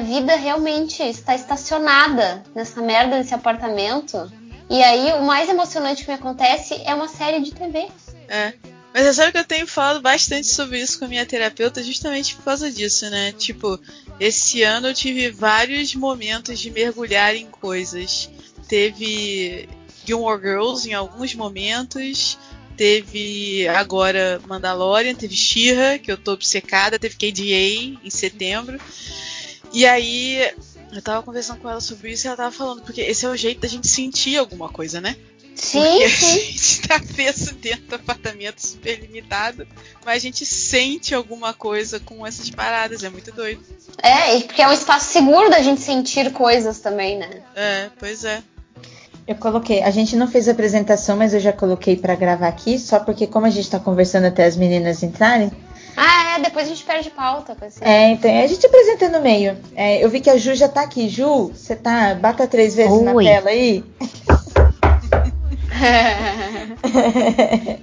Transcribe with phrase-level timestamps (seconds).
[0.00, 4.32] Minha vida realmente está estacionada nessa merda desse apartamento.
[4.68, 7.88] E aí, o mais emocionante que me acontece é uma série de TV.
[8.28, 8.54] É.
[8.94, 12.34] Mas você sabe que eu tenho falado bastante sobre isso com a minha terapeuta justamente
[12.34, 13.32] por causa disso, né?
[13.32, 13.78] Tipo,
[14.18, 18.30] esse ano eu tive vários momentos de mergulhar em coisas.
[18.68, 19.68] Teve
[20.04, 22.38] Gilmore Girls em alguns momentos.
[22.76, 28.80] Teve agora Mandalorian, teve She-Ra, que eu tô obcecada, teve KDA em setembro.
[29.72, 30.50] E aí
[30.92, 33.36] eu tava conversando com ela sobre isso e ela tava falando, porque esse é o
[33.36, 35.16] jeito da gente sentir alguma coisa, né?
[35.54, 36.26] Sim, Porque sim.
[36.26, 39.66] a gente tá preso dentro do apartamento super limitado,
[40.04, 43.62] mas a gente sente alguma coisa com essas paradas, é muito doido.
[44.02, 47.42] É, e porque é um espaço seguro da gente sentir coisas também, né?
[47.54, 48.42] É, pois é.
[49.26, 52.78] Eu coloquei, a gente não fez a apresentação, mas eu já coloquei pra gravar aqui,
[52.78, 55.52] só porque como a gente tá conversando até as meninas entrarem,
[55.96, 57.82] Ah, é, depois a gente perde pauta com esse.
[57.82, 59.56] é, então a gente apresenta no meio.
[59.74, 61.08] É, eu vi que a Ju já tá aqui.
[61.08, 63.24] Ju, você tá, bata três vezes na Oi.
[63.24, 63.84] tela aí.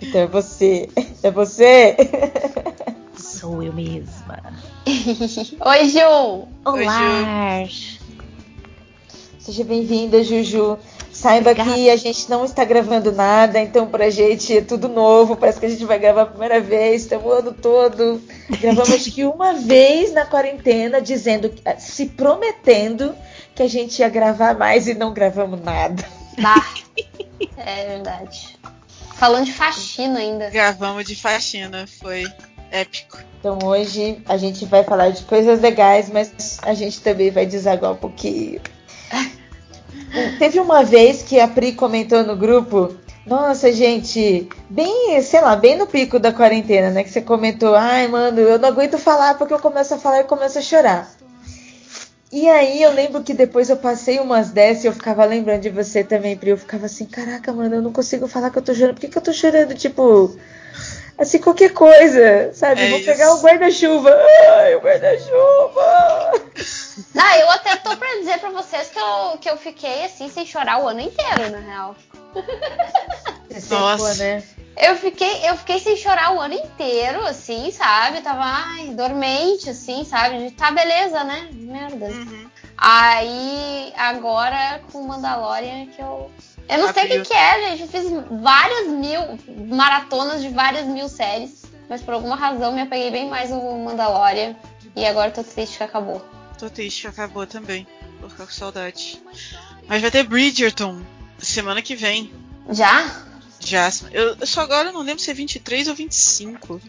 [0.00, 0.88] então é você,
[1.22, 1.96] é você.
[3.16, 4.38] Sou eu mesma.
[4.86, 6.48] Oi, Ju!
[6.64, 7.66] Olá!
[9.38, 10.78] Seja bem-vinda, Juju.
[11.20, 11.74] Saiba Obrigada.
[11.74, 15.36] que a gente não está gravando nada, então pra gente é tudo novo.
[15.36, 18.22] Parece que a gente vai gravar a primeira vez, estamos o ano todo.
[18.58, 23.14] Gravamos acho que uma vez na quarentena, dizendo, se prometendo
[23.54, 26.02] que a gente ia gravar mais e não gravamos nada.
[26.40, 26.64] Bah.
[27.58, 28.58] É verdade.
[29.16, 30.48] Falando de faxina ainda.
[30.48, 32.24] Gravamos de faxina, foi
[32.70, 33.18] épico.
[33.38, 37.92] Então hoje a gente vai falar de coisas legais, mas a gente também vai desaguar
[37.92, 38.62] um pouquinho.
[40.38, 42.94] Teve uma vez que a Pri comentou no grupo.
[43.26, 47.04] Nossa, gente, bem, sei lá, bem no pico da quarentena, né?
[47.04, 50.24] Que você comentou, ai, mano, eu não aguento falar porque eu começo a falar e
[50.24, 51.08] começo a chorar.
[52.32, 55.70] E aí eu lembro que depois eu passei umas dessas e eu ficava lembrando de
[55.70, 56.50] você também, Pri.
[56.50, 58.94] Eu ficava assim, caraca, mano, eu não consigo falar que eu tô chorando.
[58.94, 59.74] Por que, que eu tô chorando?
[59.74, 60.36] Tipo,
[61.20, 62.82] assim, qualquer coisa, sabe?
[62.82, 63.10] É Vou isso.
[63.10, 64.10] pegar o guarda-chuva.
[64.56, 66.32] Ai, o guarda-chuva.
[67.16, 70.46] Ah, eu até tô pra dizer pra vocês que eu, que eu fiquei assim, sem
[70.46, 71.96] chorar o ano inteiro, na real.
[73.70, 74.14] Nossa.
[74.14, 74.42] né?
[74.76, 78.22] Eu fiquei, eu fiquei sem chorar o ano inteiro, assim, sabe?
[78.22, 80.38] Tava, ai, dormente, assim, sabe?
[80.38, 81.48] De, Tá, beleza, né?
[81.52, 82.06] Merda.
[82.06, 82.48] Uhum.
[82.78, 86.30] Aí, agora com Mandalorian que eu.
[86.70, 87.82] Eu não sei o que, que é, gente.
[87.82, 89.20] Eu fiz várias mil
[89.66, 91.64] maratonas de várias mil séries.
[91.88, 94.54] Mas por alguma razão me apeguei bem mais no Mandalorian.
[94.94, 96.24] E agora tô triste que acabou.
[96.56, 97.86] Tô triste que acabou também.
[98.20, 99.20] Vou ficar com saudade.
[99.88, 101.02] Mas vai ter Bridgerton
[101.38, 102.32] semana que vem.
[102.70, 103.24] Já?
[103.58, 103.90] Já.
[104.12, 106.80] Eu, eu só agora não lembro se é 23 ou 25.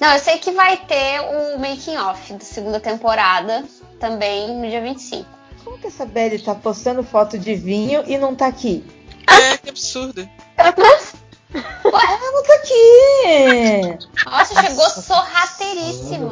[0.00, 3.64] Não, eu sei que vai ter o making off da segunda temporada
[3.98, 5.28] também no dia 25.
[5.62, 8.82] Como que essa Belly tá postando foto de vinho e não tá aqui?
[9.26, 10.28] É, que absurdo.
[10.56, 13.98] Ela não tá aqui!
[14.24, 16.30] Nossa, chegou sorrateiríssima.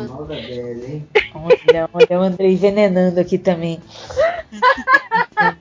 [1.35, 3.83] Olha, olha o Andrei envenenando aqui também.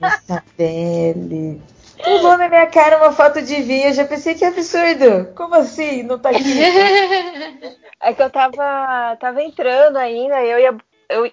[0.00, 1.60] Essa Belly.
[2.02, 5.32] Pulou na minha cara uma foto de vinho, eu já pensei que absurdo.
[5.34, 6.02] Como assim?
[6.04, 6.44] Não tá aqui?
[8.00, 10.76] É que eu tava, tava entrando ainda, eu ia.
[11.08, 11.32] Eu...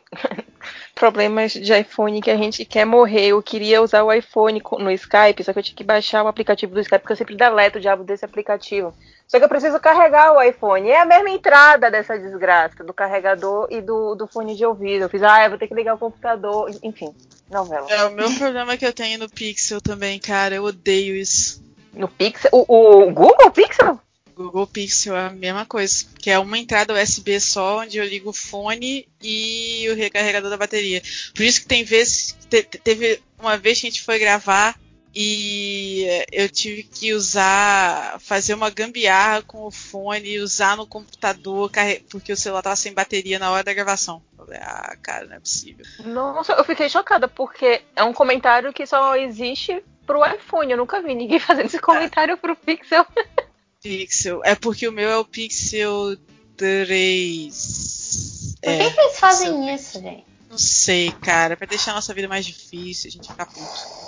[0.96, 3.28] Problemas de iPhone que a gente quer morrer.
[3.28, 6.74] Eu queria usar o iPhone no Skype, só que eu tinha que baixar o aplicativo
[6.74, 8.94] do Skype, porque eu sempre deleto o diabo desse aplicativo.
[9.28, 10.88] Só que eu preciso carregar o iPhone.
[10.90, 15.04] É a mesma entrada dessa desgraça, do carregador e do, do fone de ouvido.
[15.04, 16.70] Eu fiz, ah, eu vou ter que ligar o computador.
[16.82, 17.14] Enfim,
[17.52, 17.88] novela.
[17.90, 20.56] É o meu problema que eu tenho no Pixel também, cara.
[20.56, 21.62] Eu odeio isso.
[21.94, 22.52] No Pixel.
[22.54, 24.00] O, o Google Pixel?
[24.36, 26.06] Google Pixel é a mesma coisa.
[26.20, 30.58] Que é uma entrada USB só, onde eu ligo o fone e o recarregador da
[30.58, 31.02] bateria.
[31.34, 32.38] Por isso que tem vezes.
[32.50, 34.76] te- te- teve uma vez que a gente foi gravar
[35.18, 38.20] e eu tive que usar.
[38.20, 41.72] fazer uma gambiarra com o fone usar no computador,
[42.10, 44.22] porque o celular tava sem bateria na hora da gravação.
[44.36, 45.86] Falei, ah, cara, não é possível.
[46.06, 50.72] Nossa, eu fiquei chocada, porque é um comentário que só existe pro iPhone.
[50.72, 53.06] Eu nunca vi ninguém fazendo esse comentário pro Pixel.
[53.86, 54.42] Pixel.
[54.44, 56.18] É porque o meu é o Pixel
[56.58, 58.56] 3.
[58.62, 58.78] Por É.
[58.80, 60.26] que, que eles fazem isso, gente?
[60.50, 61.56] Não sei, cara.
[61.56, 63.60] Pra deixar a nossa vida mais difícil, a gente ficar puto.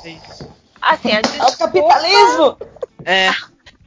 [0.03, 0.17] É.
[0.81, 2.57] Assim, a É o capitalismo!
[3.05, 3.29] É,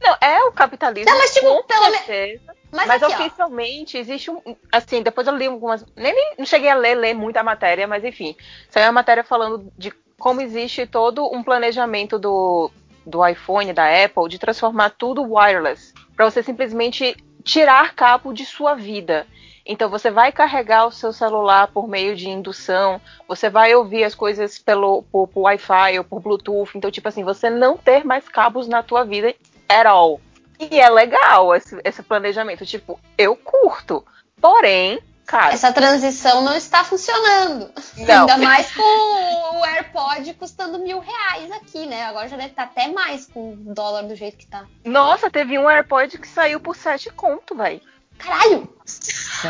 [0.01, 1.11] Não, é o capitalismo.
[1.11, 2.55] Não, mas, tipo, com pelo me- certeza.
[2.71, 3.19] Mas, Mas aqui, ó.
[3.25, 4.41] oficialmente existe um.
[4.71, 5.83] Assim, depois eu li algumas.
[5.95, 8.35] Nem, nem- não cheguei a ler, ler muita matéria, mas enfim.
[8.69, 12.71] Saiu uma matéria falando de como existe todo um planejamento do,
[13.05, 15.93] do iPhone, da Apple, de transformar tudo wireless.
[16.15, 19.25] Pra você simplesmente tirar cabo de sua vida.
[19.65, 24.15] Então você vai carregar o seu celular por meio de indução, você vai ouvir as
[24.15, 26.71] coisas pelo por, por Wi-Fi ou por Bluetooth.
[26.75, 29.33] Então, tipo assim, você não ter mais cabos na tua vida
[29.69, 30.19] at all.
[30.59, 32.65] E é legal esse, esse planejamento.
[32.65, 34.05] Tipo, eu curto.
[34.39, 34.99] Porém,
[35.31, 35.53] cara.
[35.53, 37.71] Essa transição não está funcionando.
[37.97, 38.19] Não.
[38.21, 42.03] Ainda mais com o AirPod custando mil reais aqui, né?
[42.03, 44.67] Agora já deve estar até mais com o dólar do jeito que tá.
[44.83, 47.81] Nossa, teve um AirPod que saiu por 7 conto, velho.
[48.17, 48.69] Caralho!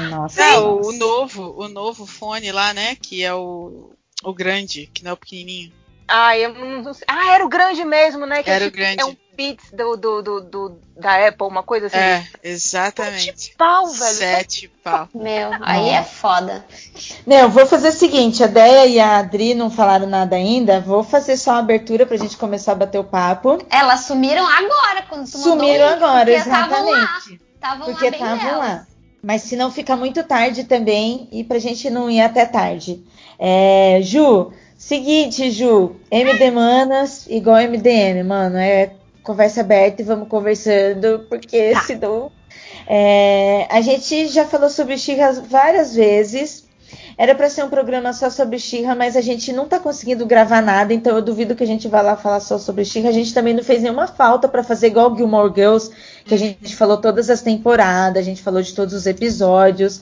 [0.09, 0.41] Nossa.
[0.41, 2.95] É, o, o novo, o novo fone lá, né?
[2.95, 3.91] Que é o,
[4.23, 5.73] o grande, que não é o pequenininho.
[6.07, 7.05] Ah, eu não sei.
[7.07, 8.43] Ah, era o grande mesmo, né?
[8.43, 9.01] Que é Era o grande.
[9.01, 11.97] É um Beats do, do, do, do- da Apple, uma coisa assim.
[11.97, 13.23] É, exatamente.
[13.25, 14.15] Sete pau, velho.
[14.15, 15.09] Sete pau.
[15.15, 16.63] Meu, aí é foda.
[17.25, 21.03] Não, vou fazer o seguinte, a Deia e a Adri não falaram nada ainda, vou
[21.03, 23.57] fazer só a abertura pra gente começar a bater o papo.
[23.69, 26.97] Elas sumiram agora, quando tu mandou Sumiram link, agora, porque estavam lá.
[26.99, 27.41] exatamente.
[27.55, 28.87] Estavam Porque lá bem estavam lá.
[29.23, 33.03] Mas se não fica muito tarde também, e pra gente não ir até tarde.
[33.39, 38.91] É, Ju, seguinte, Ju, MD Manas igual MDM, mano, é
[39.23, 41.81] conversa aberta e vamos conversando, porque Tá.
[41.81, 42.31] senão.
[42.87, 46.69] É, a gente já falou sobre Xirra várias vezes.
[47.17, 50.61] Era pra ser um programa só sobre Xirra, mas a gente não tá conseguindo gravar
[50.61, 53.09] nada, então eu duvido que a gente vá lá falar só sobre Xirra.
[53.09, 55.91] A gente também não fez nenhuma falta pra fazer igual Gilmore Girls,
[56.25, 60.01] que a gente falou todas as temporadas, a gente falou de todos os episódios.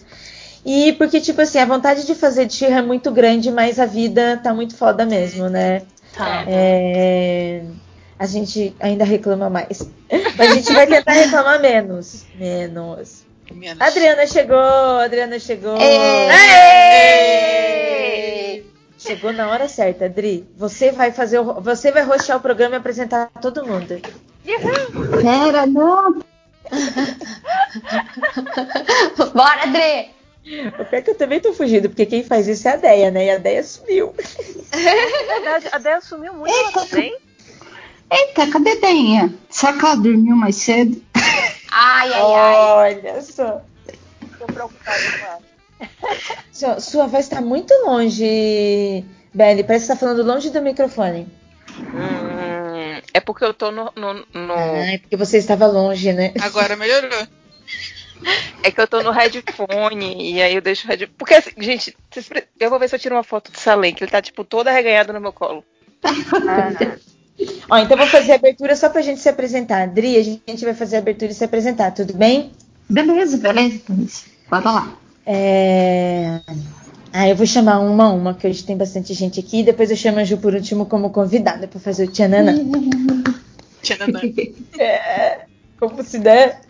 [0.66, 3.86] E porque, tipo assim, a vontade de fazer de Xirra é muito grande, mas a
[3.86, 5.82] vida tá muito foda mesmo, né?
[6.16, 6.44] Tá.
[6.48, 7.64] É,
[8.20, 9.90] A gente ainda reclama mais.
[10.38, 12.26] Mas a gente vai tentar reclamar menos.
[12.36, 13.24] Menos.
[13.52, 13.82] Menos.
[13.82, 14.58] Adriana chegou,
[15.00, 15.78] Adriana chegou.
[17.30, 18.64] Ê!
[18.98, 20.46] Chegou na hora certa, Adri.
[20.58, 24.00] Você vai fazer, o- você vai rostear o programa e apresentar todo mundo.
[25.22, 26.20] Pera, não.
[29.34, 30.10] Bora, Dre!
[30.80, 33.12] O pior é que eu também tô fugindo, porque quem faz isso é a Deia,
[33.12, 33.26] né?
[33.26, 34.14] E a Deia sumiu.
[35.72, 37.16] A Deia sumiu muito, bem?
[38.12, 39.34] Eita, cadê Denha?
[39.50, 41.02] Será que ela dormiu mais cedo?
[41.72, 42.98] Ai, ai, ai.
[43.06, 43.62] Olha só.
[44.40, 45.40] Tô preocupada com ela.
[46.52, 49.64] Sua, sua voz tá muito longe, Belly.
[49.64, 51.28] Parece que tá falando longe do microfone.
[51.80, 53.92] Hum, é porque eu tô no.
[53.96, 56.34] no- no- Ah, é porque você estava longe, né?
[56.42, 57.28] Agora melhorou.
[58.64, 61.16] É que eu tô no headphone e aí eu deixo o headphone.
[61.18, 61.96] Porque, assim, gente,
[62.60, 64.68] eu vou ver se eu tiro uma foto do Salem, que ele tá, tipo, todo
[64.68, 65.64] arreganhado no meu colo.
[67.70, 69.84] Ó, então vou fazer a abertura só pra gente se apresentar.
[69.84, 72.52] Adri, a gente vai fazer a abertura e se apresentar, tudo bem?
[72.90, 74.22] Beleza, beleza, beleza.
[74.50, 74.98] Bora lá.
[75.26, 76.40] É...
[77.14, 79.64] Ah, eu vou chamar uma a uma, que hoje tem bastante gente aqui.
[79.64, 82.56] Depois eu chamo a Ju por último como convidada pra fazer o Tchananã.
[83.82, 84.22] Tchananã.
[84.78, 85.42] É,
[85.80, 86.62] como se der.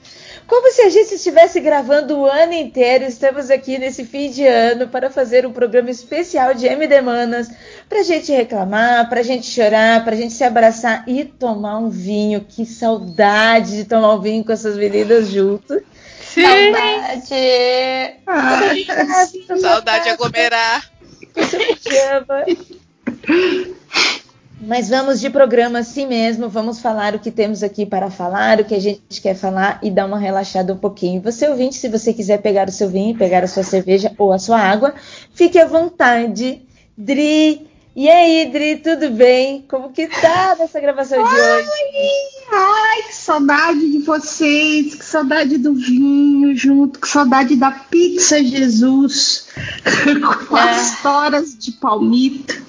[0.50, 3.06] Como se a gente estivesse gravando o ano inteiro.
[3.06, 7.52] Estamos aqui nesse fim de ano para fazer um programa especial de MD Manas.
[7.88, 12.42] Pra gente reclamar, pra gente chorar, pra gente se abraçar e tomar um vinho.
[12.42, 15.84] Que saudade de tomar um vinho com essas meninas junto.
[16.20, 17.30] Saudade!
[19.62, 20.90] Saudade de aglomerar.
[21.32, 22.46] Pijama.
[24.62, 28.66] Mas vamos de programa assim mesmo, vamos falar o que temos aqui para falar, o
[28.66, 31.22] que a gente quer falar e dar uma relaxada um pouquinho.
[31.22, 34.40] Você ouvinte, se você quiser pegar o seu vinho, pegar a sua cerveja ou a
[34.40, 34.94] sua água,
[35.34, 36.62] fique à vontade.
[36.98, 39.66] Dri, e aí, Dri, tudo bem?
[39.68, 41.70] Como que tá nessa gravação de hoje?
[42.52, 49.48] Ai, que saudade de vocês, que saudade do vinho junto, que saudade da pizza Jesus
[50.48, 52.62] com as toras de palmito.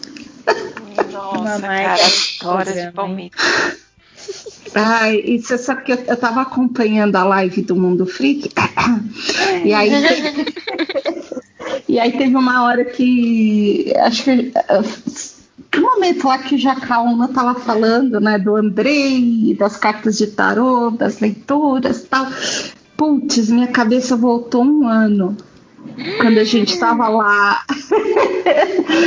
[1.12, 3.36] Nossa, cara, história de palmito.
[4.74, 8.50] Ai, e você sabe que eu, eu tava acompanhando a live do Mundo Freak.
[9.64, 9.90] E aí.
[11.88, 13.92] e aí teve uma hora que.
[13.98, 14.52] Acho que.
[15.76, 20.90] No momento lá que o Jacaúna tava falando, né, do Andrei, das cartas de tarô,
[20.90, 22.26] das leituras e tal.
[22.96, 25.36] Putz, minha cabeça voltou um ano.
[26.18, 27.64] Quando a gente tava lá.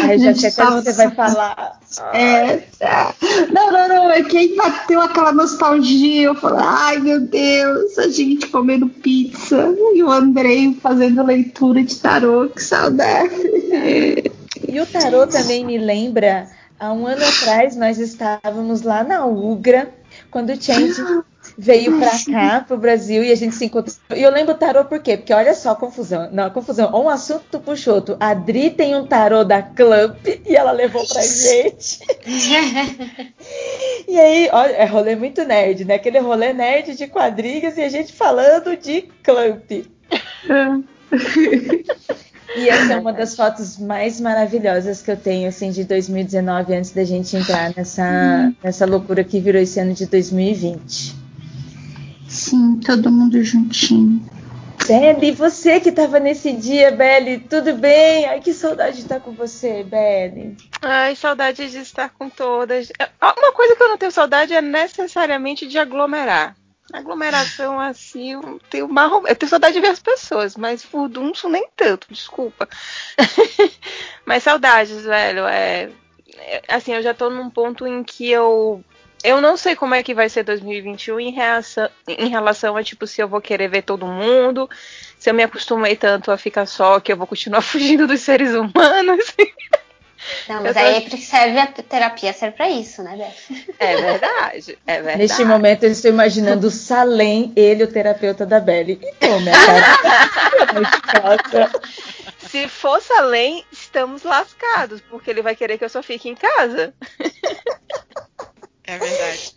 [0.03, 1.79] Ai, já Gente, sei que você vai falar.
[2.13, 3.13] É, é.
[3.51, 6.23] não, não, não, é que aí bateu aquela nostalgia.
[6.23, 11.95] Eu falei, ai meu Deus, a gente comendo pizza e o Andrei fazendo leitura de
[11.97, 13.35] tarô, que saudade.
[14.67, 16.47] E o tarô também me lembra,
[16.79, 19.93] há um ano atrás nós estávamos lá na Ugra,
[20.31, 21.01] quando o Change
[21.57, 23.95] veio pra cá, pro Brasil, e a gente se encontrou.
[24.15, 25.17] E eu lembro o tarô por quê?
[25.17, 26.29] Porque olha só a confusão.
[26.31, 26.91] Não, a confusão.
[26.93, 28.17] Um assunto puxa outro.
[28.19, 31.99] A Dri tem um tarô da Clamp e ela levou pra gente.
[34.05, 35.95] E aí, olha, é rolê muito nerd, né?
[35.95, 39.71] Aquele rolê nerd de quadrinhos e a gente falando de Clamp.
[42.55, 46.91] E essa é uma das fotos mais maravilhosas que eu tenho, assim, de 2019, antes
[46.91, 51.15] da gente entrar nessa, nessa loucura que virou esse ano de 2020.
[52.33, 54.19] Sim, todo mundo juntinho.
[54.87, 58.25] Belle, você que estava nesse dia, Belle, tudo bem?
[58.25, 60.57] Ai, que saudade de estar com você, Belle.
[60.81, 62.91] Ai, saudade de estar com todas.
[63.21, 66.55] Uma coisa que eu não tenho saudade é necessariamente de aglomerar.
[66.91, 71.67] Aglomeração assim, eu tenho, uma, eu tenho saudade de ver as pessoas, mas furdunço nem
[71.75, 72.67] tanto, desculpa.
[74.25, 75.45] mas saudades, velho.
[75.45, 75.91] É,
[76.37, 78.83] é, assim, eu já tô num ponto em que eu
[79.23, 83.07] eu não sei como é que vai ser 2021 em, reação, em relação a, tipo,
[83.07, 84.69] se eu vou querer ver todo mundo,
[85.17, 88.53] se eu me acostumei tanto a ficar só que eu vou continuar fugindo dos seres
[88.53, 89.33] humanos.
[90.47, 91.17] Não, mas aí tô...
[91.17, 93.73] serve a terapia, serve pra isso, né, Beth?
[93.79, 95.17] É verdade, é verdade.
[95.17, 98.99] Neste momento eu estou imaginando o Salem, ele, o terapeuta da Belly.
[99.17, 99.53] Então, minha
[101.11, 101.71] cara.
[102.49, 106.93] Se for Salem, estamos lascados, porque ele vai querer que eu só fique em casa.
[108.95, 109.55] É verdade.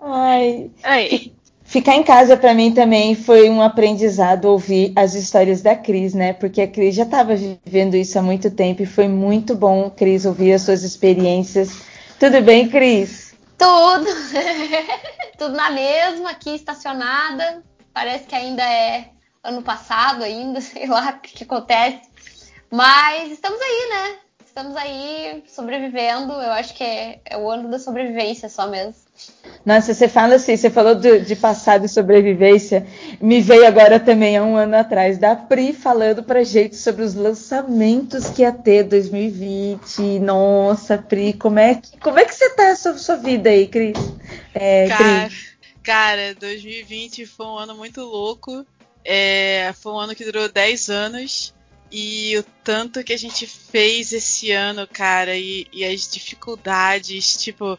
[0.00, 0.70] Ai.
[0.82, 1.32] Aí.
[1.64, 6.32] Ficar em casa para mim também foi um aprendizado ouvir as histórias da Cris, né?
[6.32, 10.24] Porque a Cris já estava vivendo isso há muito tempo e foi muito bom, Cris,
[10.24, 11.82] ouvir as suas experiências.
[12.18, 13.34] Tudo bem, Cris?
[13.58, 14.06] Tudo.
[15.36, 17.62] Tudo na mesma, aqui estacionada.
[17.92, 19.10] Parece que ainda é
[19.44, 22.00] ano passado ainda, sei lá o que, que acontece.
[22.70, 24.18] Mas estamos aí, né?
[24.48, 26.32] Estamos aí sobrevivendo.
[26.32, 28.94] Eu acho que é, é, o ano da sobrevivência só mesmo.
[29.64, 32.86] Nossa, você fala assim, você falou de, de passado e sobrevivência.
[33.20, 37.14] Me veio agora também há um ano atrás da Pri falando pra gente sobre os
[37.14, 40.18] lançamentos que ia ter 2020.
[40.20, 43.66] Nossa, Pri, como é que, como é que você tá a sua, sua vida aí,
[43.68, 43.98] Cris?
[44.54, 45.30] É, cara,
[45.82, 48.66] cara, 2020 foi um ano muito louco.
[49.04, 51.54] É, foi um ano que durou 10 anos.
[51.90, 57.78] E o tanto que a gente fez esse ano, cara, e, e, as dificuldades, tipo,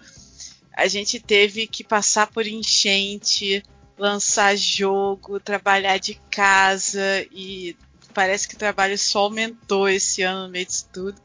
[0.73, 3.63] a gente teve que passar por enchente,
[3.97, 7.75] lançar jogo, trabalhar de casa e
[8.13, 11.21] parece que o trabalho só aumentou esse ano no meio disso tudo.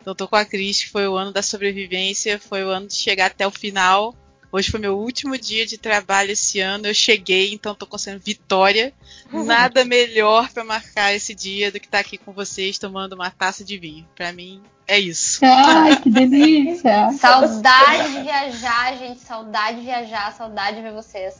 [0.00, 3.26] Então tô com a Cris, foi o ano da sobrevivência, foi o ano de chegar
[3.26, 4.14] até o final
[4.54, 6.86] Hoje foi meu último dia de trabalho esse ano.
[6.86, 8.94] Eu cheguei, então tô conseguindo vitória.
[9.32, 13.32] Nada melhor para marcar esse dia do que estar tá aqui com vocês tomando uma
[13.32, 14.08] taça de vinho.
[14.14, 15.40] Para mim é isso.
[15.42, 17.10] Ai, que delícia!
[17.18, 19.20] saudade de viajar, gente.
[19.20, 21.34] Saudade de viajar, saudade de ver vocês.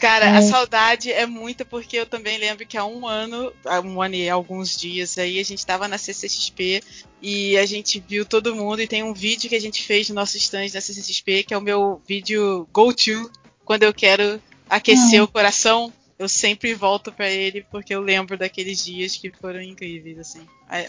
[0.00, 0.36] Cara, é.
[0.38, 4.14] a saudade é muita porque eu também lembro que há um ano, há um ano
[4.14, 6.82] e alguns dias aí, a gente tava na CCXP
[7.22, 10.14] e a gente viu todo mundo e tem um vídeo que a gente fez no
[10.14, 13.30] nosso stand na CCXP, que é o meu vídeo go-to,
[13.64, 15.24] quando eu quero aquecer hum.
[15.24, 20.18] o coração eu sempre volto para ele porque eu lembro daqueles dias que foram incríveis,
[20.18, 20.40] assim.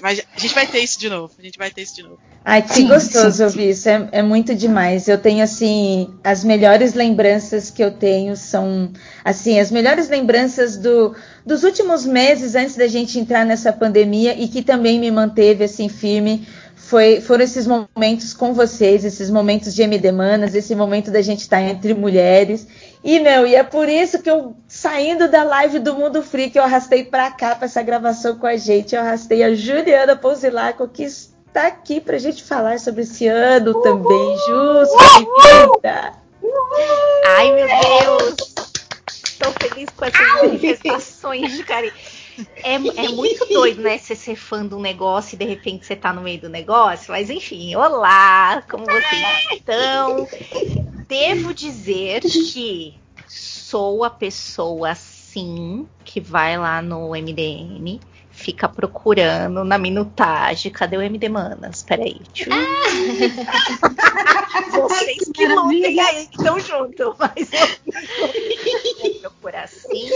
[0.02, 2.20] Mas a gente vai ter isso de novo, a gente vai ter isso de novo.
[2.44, 3.44] Ai, que sim, gostoso sim.
[3.44, 5.08] ouvir isso, é, é, muito demais.
[5.08, 8.92] Eu tenho, assim, as melhores lembranças que eu tenho são,
[9.24, 14.50] assim, as melhores lembranças do, dos últimos meses antes da gente entrar nessa pandemia e
[14.50, 16.46] que também me manteve, assim, firme.
[16.92, 21.40] Foi, foram esses momentos com vocês, esses momentos de MD Manas, esse momento da gente
[21.40, 22.68] estar entre mulheres.
[23.02, 26.64] E, meu, e é por isso que eu, saindo da live do Mundo Freak, eu
[26.66, 28.94] arrastei pra cá, pra essa gravação com a gente.
[28.94, 33.84] Eu arrastei a Juliana Pousilaco, que está aqui pra gente falar sobre esse ano Uhul!
[33.84, 34.38] também.
[34.50, 36.14] Justo, bem-vinda!
[37.38, 38.36] Ai, meu Deus!
[39.40, 41.94] Tô feliz com essas manifestações de carinho.
[42.64, 43.98] É, é, muito doido, né?
[43.98, 47.12] Você ser fã de um negócio e de repente você tá no meio do negócio.
[47.12, 50.28] Mas enfim, olá, como vocês estão?
[51.12, 52.94] devo dizer que
[53.28, 58.00] sou a pessoa sim que vai lá no MDM,
[58.42, 61.84] fica procurando na minutagem, cadê o MD Manas?
[61.84, 62.20] Peraí.
[64.72, 67.68] Vocês que lutem aí, que estão juntos, mas eu
[69.00, 70.10] vou procurar sim.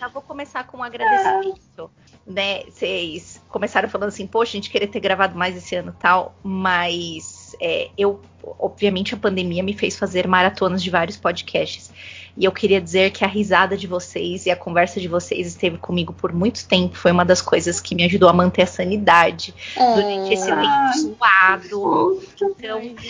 [0.00, 1.90] Eu vou começar com um agradecimento.
[2.26, 2.64] Né?
[2.64, 7.54] Vocês começaram falando assim, poxa, a gente queria ter gravado mais esse ano tal, mas
[7.60, 8.20] é, eu,
[8.58, 11.92] obviamente, a pandemia me fez fazer maratonas de vários podcasts.
[12.36, 15.78] E eu queria dizer que a risada de vocês e a conversa de vocês esteve
[15.78, 16.96] comigo por muito tempo.
[16.96, 22.22] Foi uma das coisas que me ajudou a manter a sanidade durante esse tempo suado.
[22.34, 23.04] Então, muito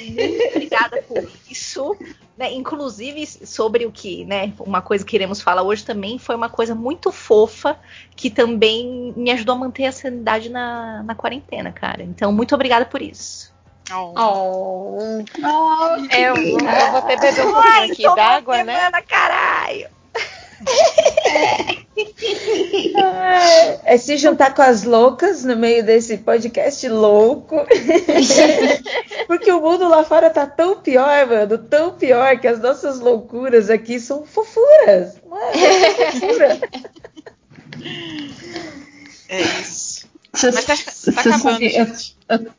[0.55, 1.97] obrigada por isso.
[2.37, 6.51] Né, inclusive sobre o que, né, uma coisa que iremos falar hoje também foi uma
[6.51, 7.79] coisa muito fofa
[8.15, 12.03] que também me ajudou a manter a sanidade na, na quarentena, cara.
[12.03, 13.46] Então, muito obrigada por isso.
[13.93, 14.13] Oh.
[14.17, 15.25] oh.
[15.43, 18.91] oh eu, eu, vou até beber um pouquinho aqui d'água, né?
[19.07, 19.89] caralho!
[23.85, 27.57] é se juntar com as loucas no meio desse podcast louco.
[29.27, 33.71] Porque o mundo lá fora tá tão pior, mano, tão pior que as nossas loucuras
[33.71, 35.21] aqui são fofuras.
[35.29, 36.59] Mano, é fofura.
[39.29, 40.07] É isso.
[40.33, 40.75] Mas tá,
[41.13, 42.17] tá acabando, gente.
[42.29, 42.53] Eu, eu,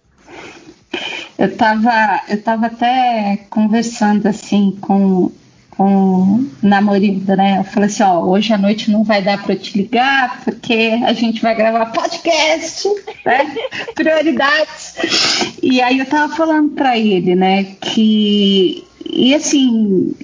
[1.38, 5.32] eu, tava, eu tava até conversando assim com
[5.78, 7.60] com o namorado, né?
[7.60, 11.14] Eu falei assim, ó, hoje à noite não vai dar para te ligar, porque a
[11.14, 12.90] gente vai gravar podcast,
[13.24, 13.56] né?
[13.94, 15.54] Prioridades.
[15.62, 20.16] E aí eu tava falando para ele, né, que e assim,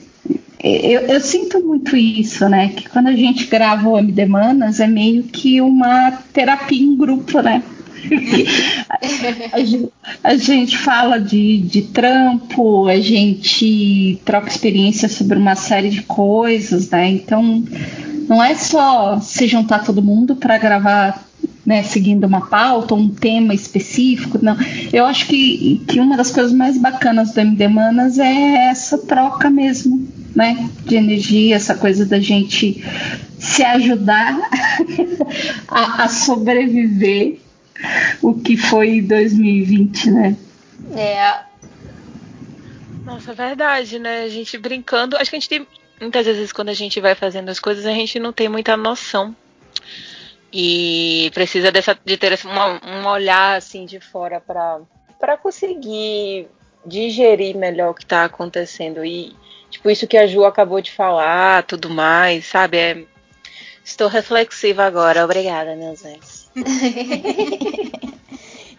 [0.64, 2.70] eu, eu, sinto muito isso, né?
[2.70, 7.42] Que quando a gente grava o MD Manas é meio que uma terapia em grupo,
[7.42, 7.64] né?
[10.24, 16.90] A, gente, fala de, de trampo, a gente troca experiência sobre uma série de coisas,
[16.90, 17.10] né?
[17.10, 17.64] Então,
[18.28, 21.24] não é só se juntar todo mundo para gravar
[21.66, 24.40] né, seguindo uma pauta, um tema específico.
[24.42, 24.58] Não.
[24.92, 29.50] Eu acho que, que uma das coisas mais bacanas do MD Manas é essa troca
[29.50, 30.06] mesmo,
[30.36, 30.70] né?
[30.86, 32.84] De energia, essa coisa da gente
[33.40, 34.38] se ajudar
[35.68, 37.40] a, a sobreviver
[38.22, 40.38] o que foi 2020, né?
[40.96, 41.44] É.
[43.04, 44.24] Nossa, é verdade, né?
[44.24, 45.18] A gente brincando.
[45.18, 45.68] Acho que a gente tem.
[46.00, 49.36] Muitas vezes, quando a gente vai fazendo as coisas, a gente não tem muita noção.
[50.52, 56.48] E precisa dessa, de ter uma, um olhar assim de fora para conseguir
[56.86, 59.04] digerir melhor o que está acontecendo.
[59.04, 59.36] E,
[59.70, 62.78] tipo, isso que a Ju acabou de falar, tudo mais, sabe?
[62.78, 63.04] É,
[63.84, 65.24] estou reflexiva agora.
[65.24, 66.43] Obrigada, meus anjos.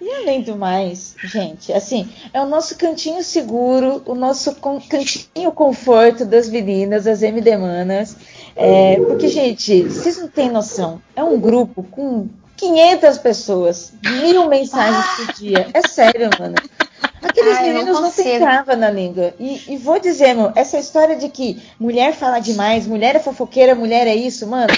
[0.01, 6.25] E além do mais, gente, assim, é o nosso cantinho seguro, o nosso cantinho conforto
[6.25, 8.17] das meninas, das MD Manas.
[8.57, 11.01] É, porque, gente, vocês não têm noção.
[11.17, 15.67] É um grupo com 500 pessoas, mil mensagens por dia.
[15.75, 16.55] É sério, mano.
[17.25, 19.35] Aqueles Ai, meninos não, não têm trava na língua.
[19.39, 23.75] E, e, vou dizer, meu, essa história de que mulher fala demais, mulher é fofoqueira,
[23.75, 24.73] mulher é isso, mano,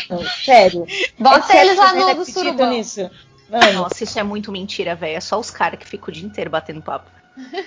[0.44, 0.86] sério.
[1.18, 2.70] Bota é eles lá no do surubão.
[2.70, 3.10] Nisso.
[3.50, 3.72] Mano.
[3.74, 5.16] Nossa, isso é muito mentira, velho.
[5.16, 7.10] É só os caras que ficam o dia inteiro batendo papo.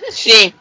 [0.09, 0.53] Sim.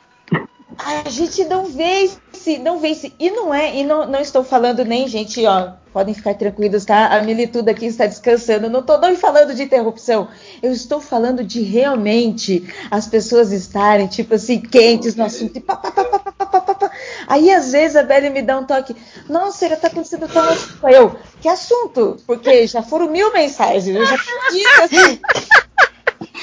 [0.79, 3.13] A gente não vê se, não se.
[3.19, 7.09] E não é, e não, não estou falando nem, gente, ó, podem ficar tranquilos, tá?
[7.09, 8.71] A Milituda aqui está descansando.
[8.71, 10.29] Não estou não falando de interrupção.
[10.63, 15.57] Eu estou falando de realmente as pessoas estarem, tipo assim, quentes no assunto.
[15.57, 16.91] E pá, pá, pá, pá, pá, pá, pá,
[17.27, 18.97] Aí, às vezes, a Belle me dá um toque.
[19.29, 20.89] Nossa, ele tá acontecendo tão assunto.
[20.89, 22.17] Eu, que assunto?
[22.27, 23.95] Porque já foram mil mensagens.
[23.95, 25.21] Eu já perdi, assim.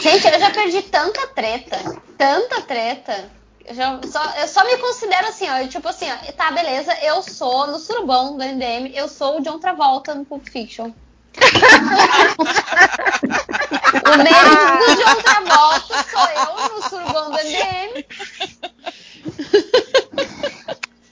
[0.02, 1.78] Gente, eu já perdi tanta treta.
[2.18, 5.68] Tanta treta já, só, eu só me considero assim, ó.
[5.68, 9.60] Tipo assim, ó, tá, beleza, eu sou no surubão do NDM, eu sou o John
[9.60, 10.92] Travolta no Pulp Fiction.
[14.06, 18.06] o mérito do John Travolta sou eu no surubão do NDM.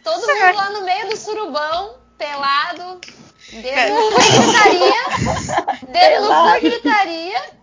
[0.03, 3.01] Todo mundo lá no meio do surubão, pelado,
[3.51, 5.03] dedo no cu e gritaria.
[5.87, 7.62] Dedo no cu e gritaria.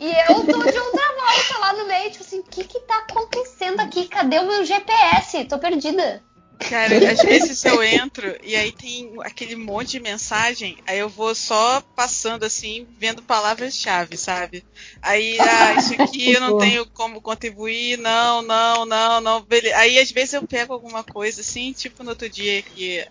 [0.00, 2.96] E eu tô de outra volta lá no meio, tipo assim, o que que tá
[3.00, 4.08] acontecendo aqui?
[4.08, 5.44] Cadê o meu GPS?
[5.44, 6.24] Tô perdida.
[6.58, 11.34] Cara, às vezes eu entro e aí tem aquele monte de mensagem, aí eu vou
[11.34, 14.64] só passando assim, vendo palavras-chave, sabe?
[15.02, 19.76] Aí, ah, isso aqui eu não tenho como contribuir, não, não, não, não, beleza.
[19.76, 23.06] Aí às vezes eu pego alguma coisa assim, tipo no outro dia que.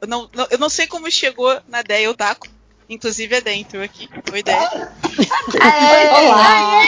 [0.00, 2.46] Eu não, não eu não sei como chegou na ideia, eu taco
[2.90, 4.08] Inclusive é dentro aqui.
[4.26, 4.92] Boa ideia.
[5.60, 6.82] olá, olá,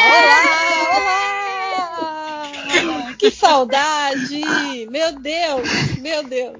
[2.77, 3.15] olá!
[3.17, 4.89] Que saudade!
[4.91, 6.59] Meu Deus, meu Deus.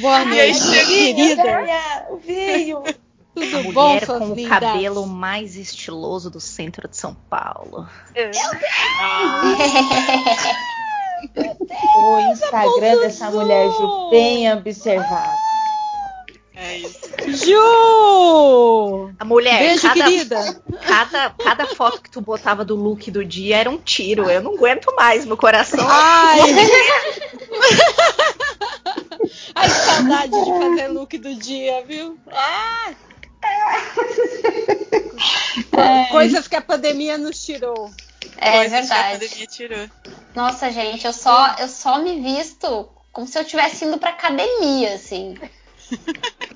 [0.00, 1.42] Boa noite, querida.
[2.24, 2.84] Veio.
[3.34, 7.88] Tudo a bom, mulher com o cabelo mais estiloso do centro de São Paulo.
[8.14, 8.38] Meu Deus.
[11.96, 15.49] O Instagram dessa mulher Ju, bem observado.
[16.62, 17.00] É isso.
[17.26, 19.10] Ju!
[19.18, 20.62] A mulher, Beijo, cada, querida.
[20.86, 24.28] Cada, cada foto que tu botava do look do dia era um tiro.
[24.28, 25.86] Eu não aguento mais, meu coração.
[25.88, 26.38] Ai!
[29.54, 32.18] Ai, que saudade de fazer look do dia, viu?
[32.30, 32.92] Ah!
[35.72, 36.04] É.
[36.10, 37.90] Coisas que a pandemia nos tirou.
[38.36, 38.90] É Coisas verdade.
[38.90, 39.88] Que a pandemia tirou.
[40.34, 44.94] Nossa, gente, eu só, eu só me visto como se eu estivesse indo pra academia,
[44.94, 45.38] assim.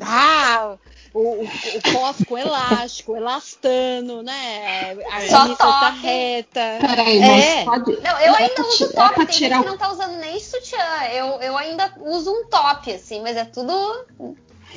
[0.00, 0.76] Ah,
[1.12, 4.96] o, o, o pós com elástico, elastano, né?
[5.10, 5.98] A Só tá top.
[6.02, 6.60] reta.
[6.80, 7.64] Peraí, mas É.
[7.64, 7.92] pode.
[8.02, 10.16] Não, eu é ainda uso é top, pra tem tirar gente que não tá usando
[10.18, 11.04] nem sutiã.
[11.12, 13.72] Eu, eu ainda uso um top, assim, mas é tudo.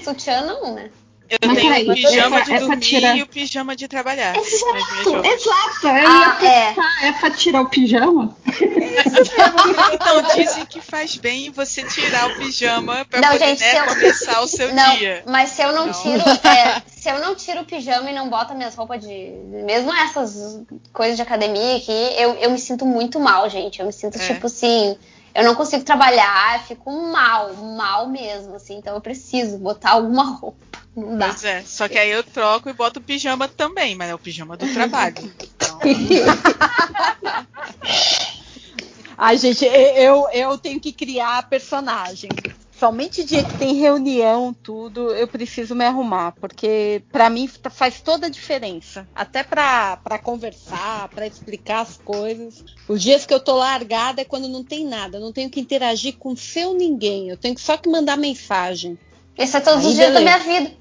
[0.04, 0.92] Sutiã não, né?
[1.30, 4.36] Eu Mas tenho peraí, o pijama é- de dormir tirar- e o pijama de trabalhar.
[4.38, 5.88] Exato, exato.
[5.88, 6.70] Eu Ah, ia é.
[6.70, 7.12] pensar, é.
[7.14, 8.36] pra tirar o pijama?
[9.94, 13.78] Então dizem que faz bem você tirar o pijama pra Não, poder gente, né, se
[13.78, 15.24] eu- começar o seu Não, dia.
[15.28, 15.94] mas se eu não, Não.
[15.94, 19.32] tiro, é, se eu não tiro o pijama e não boto minhas roupas de,
[19.66, 20.60] mesmo essas
[20.94, 23.80] coisas de academia aqui, eu, eu me sinto muito mal, gente.
[23.80, 24.28] Eu me sinto É.
[24.28, 24.98] tipo assim,
[25.36, 28.78] eu não consigo trabalhar, fico mal, mal mesmo, assim.
[28.78, 30.58] Então eu preciso botar alguma roupa.
[30.98, 31.28] Não dá.
[31.30, 34.20] Pois é, só que aí eu troco e boto o pijama também, mas é o
[34.20, 35.16] pijama do trabalho.
[35.56, 35.80] Então,
[39.18, 42.30] Ai, gente, eu, eu tenho que criar personagem.
[42.80, 48.00] Somente dia que tem reunião, tudo, eu preciso me arrumar, porque pra mim fa- faz
[48.02, 49.08] toda a diferença.
[49.16, 52.64] Até pra pra conversar, pra explicar as coisas.
[52.88, 56.18] Os dias que eu tô largada é quando não tem nada, não tenho que interagir
[56.18, 58.96] com seu ninguém, eu tenho que só que mandar mensagem.
[59.36, 60.26] Isso é todos Aí, os dias beleza.
[60.36, 60.76] da minha vida.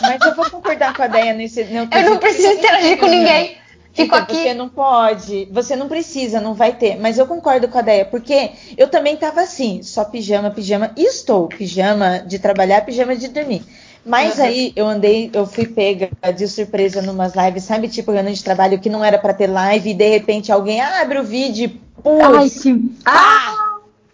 [0.00, 1.64] Mas eu vou concordar com a Deia nesse.
[1.64, 3.12] no Eu não preciso interagir com não.
[3.14, 3.56] ninguém.
[3.94, 4.36] Fico Então, aqui.
[4.42, 6.96] Você não pode, você não precisa, não vai ter.
[6.98, 10.92] Mas eu concordo com a Deia, porque eu também tava assim, só pijama, pijama.
[10.96, 13.62] E estou, pijama de trabalhar, pijama de dormir.
[14.04, 14.44] Mas Uhum.
[14.44, 18.80] aí eu andei, eu fui pega de surpresa numas lives, sabe, tipo reunião de trabalho
[18.80, 21.70] que não era pra ter live e de repente alguém abre o vídeo,
[22.04, 22.74] Ai, putz, que.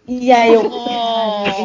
[0.09, 0.63] E aí eu.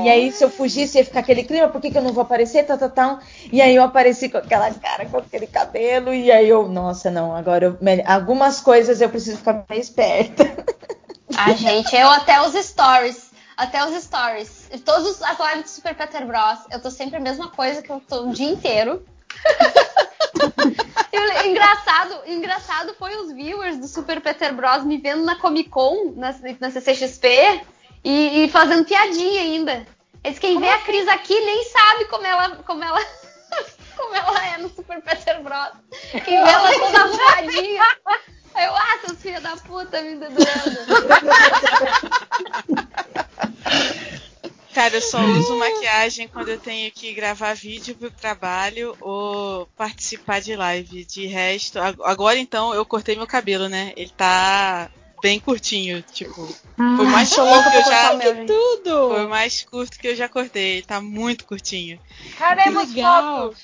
[0.05, 2.23] E aí, se eu fugisse, ia ficar aquele clima, por que, que eu não vou
[2.23, 2.65] aparecer?
[2.67, 3.19] Tal, tal, tal.
[3.51, 7.35] E aí eu apareci com aquela cara, com aquele cabelo, e aí eu, nossa, não,
[7.35, 10.45] agora eu, algumas coisas eu preciso ficar mais esperta.
[11.35, 13.33] Ai, gente, eu até os stories.
[13.57, 14.69] Até os stories.
[14.85, 16.59] Todas as lives do Super Peter Bros.
[16.71, 19.03] Eu tô sempre a mesma coisa que eu tô o dia inteiro.
[21.13, 24.83] E o engraçado, engraçado foi os viewers do Super Peter Bros.
[24.85, 27.63] me vendo na Comic Con, na, na CCXP,
[28.05, 29.87] e, e fazendo piadinha ainda.
[30.23, 33.01] Eles quem vê a Cris aqui nem sabe como ela, como ela,
[33.97, 35.73] como ela é no Super Peter Bros.
[36.25, 37.83] Quem vê ela toda arrumadinha.
[38.55, 40.79] Aí eu, ah, seus filhos da puta me dedurando.
[44.73, 50.41] cara, eu só uso maquiagem quando eu tenho que gravar vídeo pro trabalho ou participar
[50.41, 51.05] de live.
[51.05, 53.93] De resto, ag- agora então eu cortei meu cabelo, né?
[53.97, 54.89] Ele tá
[55.25, 58.47] bem curtinho, tipo, foi mais sou curto que eu já o meu, gente.
[58.47, 59.09] Tudo!
[59.09, 60.83] foi o mais curto que eu já cortei.
[60.83, 61.99] Tá muito curtinho.
[62.37, 63.55] Queremos legal.
[63.55, 63.63] fotos.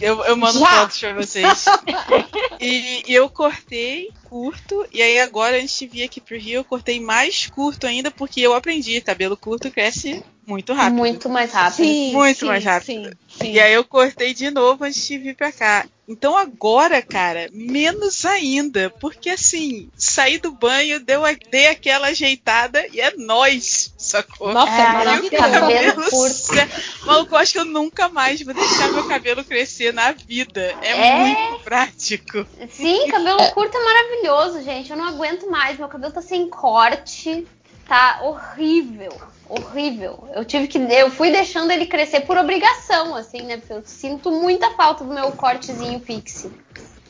[0.00, 0.66] Eu, eu mando Já.
[0.66, 1.64] fotos pra vocês.
[2.60, 6.64] e, e eu cortei curto, e aí agora, antes de vir aqui pro Rio, eu
[6.64, 10.94] cortei mais curto ainda, porque eu aprendi, cabelo curto cresce muito rápido.
[10.96, 11.76] Muito mais rápido.
[11.86, 12.86] Sim, Muito sim, mais rápido.
[12.86, 13.52] Sim, sim.
[13.52, 15.84] E aí eu cortei de novo antes de vir pra cá.
[16.08, 18.90] Então agora, cara, menos ainda.
[19.00, 24.52] Porque assim, saí do banho, deu a- dei aquela ajeitada e é nóis, sacou?
[24.54, 25.50] Nossa, É, é, nossa, maravilhoso.
[25.52, 27.06] cabelo curto.
[27.06, 30.60] Maluco, eu acho que eu nunca mais vou deixar meu cabelo crescer na vida.
[30.80, 31.18] É, É?
[31.18, 32.46] muito prático.
[32.70, 34.88] Sim, cabelo curto é maravilhoso, gente.
[34.92, 35.76] Eu não aguento mais.
[35.76, 37.44] Meu cabelo tá sem corte.
[37.86, 39.12] Tá horrível.
[39.48, 40.28] Horrível.
[40.34, 40.76] Eu tive que.
[40.78, 43.58] Eu fui deixando ele crescer por obrigação, assim, né?
[43.58, 46.50] Porque eu sinto muita falta do meu cortezinho pixie.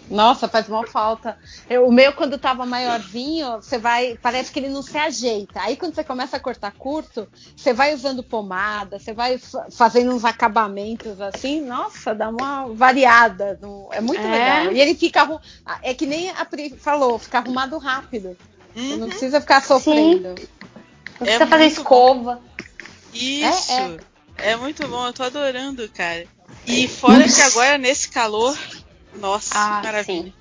[0.08, 1.36] Nossa, faz mal falta.
[1.68, 4.16] Eu- o meu, quando tava maiorzinho, você vai.
[4.22, 5.60] Parece que ele não se ajeita.
[5.62, 10.14] Aí quando você começa a cortar curto, você vai usando pomada, você vai fa- fazendo
[10.14, 13.58] uns acabamentos assim, nossa, dá uma variada.
[13.60, 14.30] no- é muito É.
[14.30, 14.72] legal.
[14.72, 15.40] E ele fica.
[15.82, 18.36] É que nem a Pri falou, fica arrumado rápido.
[18.76, 18.98] Você Uhum.
[18.98, 20.28] não precisa ficar sofrendo.
[20.28, 22.40] Não É precisa fazer muito escova.
[23.14, 23.72] Isso.
[23.72, 26.26] É, É, muito bom, eu tô adorando, cara.
[26.66, 28.54] E fora que agora, nesse calor,
[29.14, 30.24] nossa, Ah, maravilha.
[30.24, 30.32] sim.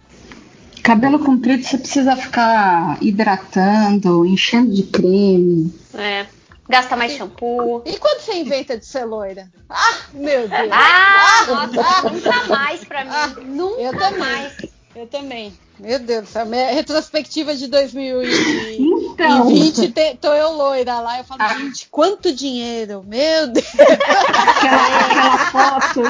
[0.83, 5.73] Cabelo comprido você precisa ficar hidratando, enchendo de creme.
[5.93, 6.27] É.
[6.67, 7.83] Gasta mais shampoo.
[7.85, 9.47] E quando você inventa de ser loira?
[9.69, 10.69] Ah, meu Deus!
[10.73, 13.45] Ah, nossa, nunca mais pra mim.
[13.45, 14.53] Nunca Eu mais.
[14.93, 15.53] Eu também.
[15.79, 16.45] Meu Deus do céu.
[16.45, 21.17] Minha retrospectiva de 2020 Então, te- tô eu loira lá.
[21.19, 23.03] Eu falo, gente, quanto dinheiro?
[23.07, 23.65] Meu Deus.
[23.77, 26.01] aquela, aquela foto,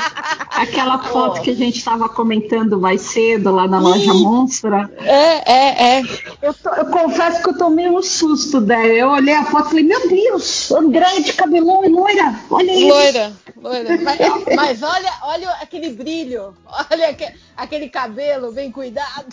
[0.52, 4.90] aquela foto que a gente estava comentando mais cedo lá na loja Monstra.
[5.00, 6.04] É, é, é.
[6.42, 8.88] Eu, tô- eu confesso que eu tomei um susto, né?
[8.96, 12.88] Eu olhei a foto e falei, meu Deus, André de cabelão e loira, olha isso.
[12.88, 13.98] Loira, loira.
[14.02, 16.56] Mas, mas olha, olha aquele brilho.
[16.92, 19.26] Olha aque- aquele cabelo bem cuidado.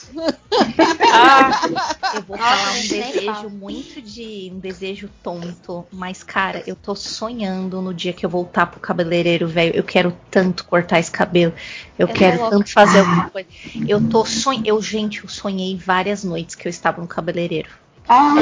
[2.15, 7.81] Eu vou falar um desejo muito de um desejo tonto, mas cara, eu tô sonhando
[7.81, 9.75] no dia que eu voltar pro cabeleireiro, velho.
[9.75, 11.53] Eu quero tanto cortar esse cabelo.
[11.99, 13.49] Eu, Eu quero tanto fazer alguma coisa.
[13.87, 17.69] Eu tô sonhando, eu gente, eu sonhei várias noites que eu estava no cabeleireiro.
[18.09, 18.35] Ah,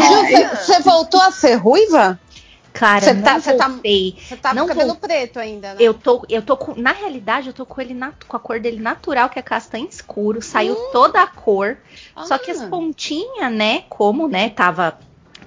[0.56, 2.18] você voltou a ser ruiva?
[2.72, 3.68] Cara, Você não tá- você tá-.
[3.68, 5.76] Você tá Não com cabelo vou- preto ainda, né?
[5.80, 8.60] Eu tô, eu tô com, na realidade, eu tô com ele nat- com a cor
[8.60, 11.76] dele natural, que é castanho escuro, saiu toda a cor.
[12.24, 12.68] Só que as Ah.
[12.68, 14.98] pontinhas, né, como, né, tava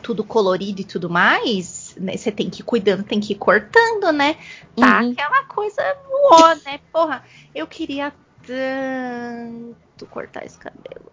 [0.02, 4.12] tudo colorido e tudo mais, né, você tem que ir cuidando, tem que ir cortando,
[4.12, 4.36] né?
[4.76, 5.12] Tá Uhum.
[5.14, 5.82] aquela coisa
[6.30, 6.80] ó, né?
[6.92, 7.24] Porra,
[7.56, 8.12] eu queria
[8.46, 11.06] tanto cortar esse cabelo.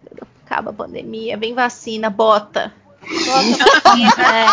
[0.45, 2.73] Acaba a pandemia, vem vacina, bota.
[3.03, 4.45] É.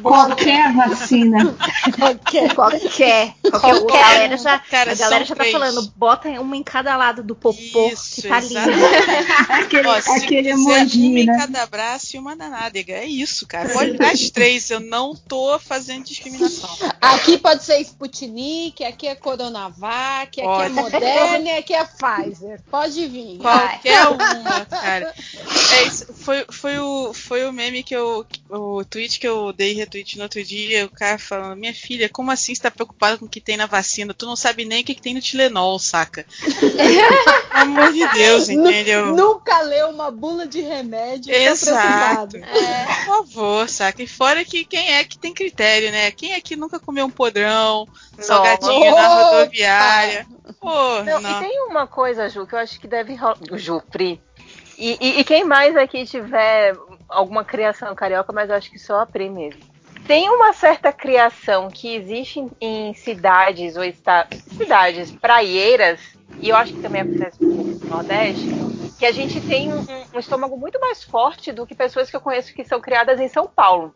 [0.00, 1.54] Qualquer vacina.
[1.96, 2.54] Qualquer.
[2.54, 3.34] Qualquer.
[3.50, 4.02] Qualquer.
[4.02, 5.52] A galera já, Cara, a galera já tá três.
[5.52, 8.60] falando, bota uma em cada lado do popô, Isso, que tá lindo.
[9.48, 11.38] Aquele, Ó, aquele emoji, uma em né?
[11.38, 12.94] cada braço e uma na nádega.
[12.94, 13.68] É isso, cara.
[13.68, 14.70] Pode dar as três.
[14.70, 16.70] Eu não tô fazendo discriminação.
[17.00, 20.66] Aqui pode ser Sputnik, aqui é Coronavac, aqui Pode.
[20.66, 22.60] é Moderna e aqui é Pfizer.
[22.70, 23.38] Pode vir.
[23.38, 25.12] Qualquer uma, cara.
[25.72, 26.06] É isso.
[26.14, 28.24] Foi, foi, o, foi o meme que eu.
[28.48, 30.86] O tweet que eu dei retweet no outro dia.
[30.86, 33.66] O cara falando: Minha filha, como assim você tá preocupada com o que tem na
[33.66, 34.14] vacina?
[34.14, 36.24] Tu não sabe nem o que, que tem no Tilenol, saca?
[37.52, 39.14] Pelo amor de Deus, entendeu?
[39.14, 42.38] Nunca leu uma bula de remédio e tá Exato.
[42.38, 42.86] preocupado.
[42.86, 44.02] Por favor, saca?
[44.02, 46.10] E fora que quem é que tem critério, né?
[46.10, 47.86] Quem aqui nunca comeu um podrão,
[48.18, 49.24] salgadinho na Opa!
[49.30, 50.26] rodoviária?
[50.60, 51.30] Pô, Não, não.
[51.30, 53.36] E tem uma coisa, Ju, que eu acho que deve rolar.
[53.54, 54.20] Ju, Pri.
[54.78, 56.74] E, e- e quem mais aqui tiver
[57.12, 59.60] alguma criação carioca, mas acho que só a Pri mesmo.
[60.06, 66.00] Tem uma certa criação que existe em, cidades ou esta- cidades praieiras,
[66.40, 68.48] e eu acho que também acontece no Nordeste,
[68.98, 72.20] que a gente tem um, um estômago muito mais forte do que pessoas que eu
[72.20, 73.92] conheço que são criadas em São Paulo.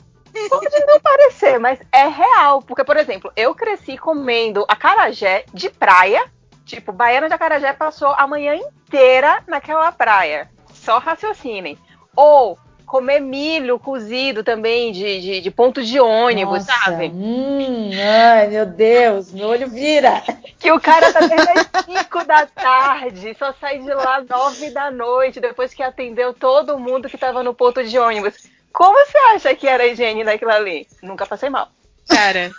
[0.50, 2.60] Pode não parecer, mas é real.
[2.60, 6.30] Porque, por exemplo, eu cresci comendo acarajé de praia.
[6.66, 10.50] Tipo, Baiana de Acarajé passou a manhã inteira naquela praia.
[10.74, 11.78] Só raciocinem.
[12.14, 17.08] Ou comer milho cozido também de, de, de ponto de ônibus, Nossa, sabe?
[17.08, 20.22] Hum, ai, meu Deus, meu olho vira.
[20.58, 24.90] Que o cara tá desde as 5 da tarde, só sai de lá 9 da
[24.90, 28.34] noite, depois que atendeu todo mundo que tava no ponto de ônibus.
[28.72, 30.86] Como você acha que era a higiene daquilo ali?
[31.02, 31.70] Nunca passei mal.
[32.08, 32.52] Cara,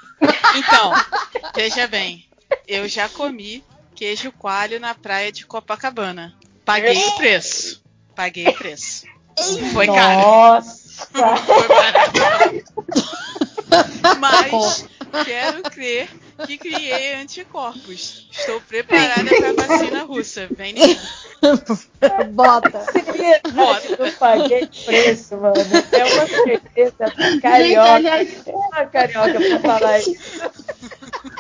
[0.56, 0.94] então,
[1.56, 2.26] veja bem,
[2.68, 3.64] eu já comi
[3.96, 6.36] queijo coalho na praia de Copacabana.
[6.66, 7.82] Paguei o preço.
[8.14, 9.06] Paguei o preço.
[9.74, 10.22] Foi caro.
[10.22, 10.98] Nossa,
[11.46, 12.20] Foi barato.
[14.20, 14.86] Mas
[15.26, 16.10] quero crer
[16.46, 18.28] que criei anticorpos.
[18.32, 20.48] Estou preparada para a vacina russa.
[20.56, 20.98] Vem nenhum.
[22.32, 22.86] Bota.
[23.54, 23.96] Bota.
[24.00, 25.56] eu paguei preço, mano.
[25.92, 28.52] É uma certeza carioca.
[28.52, 30.16] Uma carioca pra falar isso.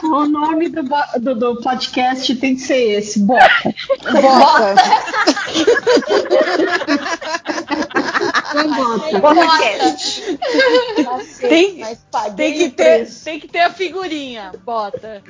[0.04, 0.84] O nome do,
[1.20, 3.74] do, do podcast tem que ser esse, bota.
[4.04, 4.76] Bota.
[8.56, 9.20] Não bota.
[9.22, 10.22] Podcast.
[11.40, 11.84] Tem-
[12.36, 14.52] Tem que, ter, tem que ter a figurinha.
[14.64, 15.24] Bota.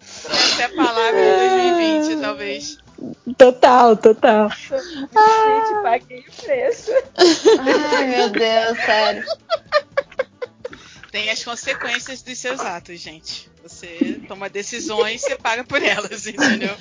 [0.00, 2.78] Essa é a palavra de 2020, talvez.
[3.36, 4.50] Total, total.
[4.50, 6.90] Gente, paguei o preço.
[7.94, 9.24] Ai, meu Deus, sério.
[11.10, 13.48] Tem as consequências dos seus atos, gente.
[13.62, 16.74] Você toma decisões, você paga por elas, entendeu?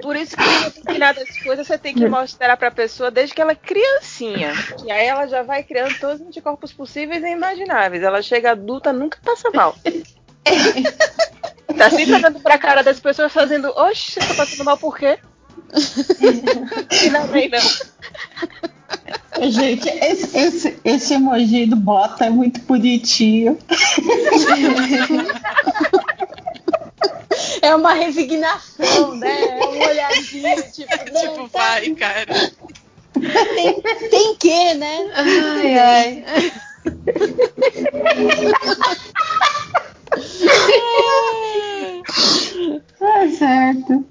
[0.00, 3.56] Por isso que determinadas coisas você tem que mostrar pra pessoa desde que ela é
[3.56, 4.52] criancinha.
[4.78, 8.02] Que aí ela já vai criando todos os anticorpos possíveis e imagináveis.
[8.02, 9.76] Ela chega adulta, nunca passa mal.
[11.76, 15.18] tá sempre olhando pra cara das pessoas fazendo, oxe, você tá passando mal por quê?
[17.04, 17.60] E não vem não.
[19.50, 23.56] Gente, esse, esse, esse emoji do bota é muito bonitinho.
[27.62, 29.60] É uma resignação, né?
[29.60, 32.52] É um olhadinho, tipo, não, tipo, tá, vai, cara.
[33.54, 35.10] tem, tem que, né?
[35.14, 36.52] Ai, ai.
[42.98, 44.04] Tá certo.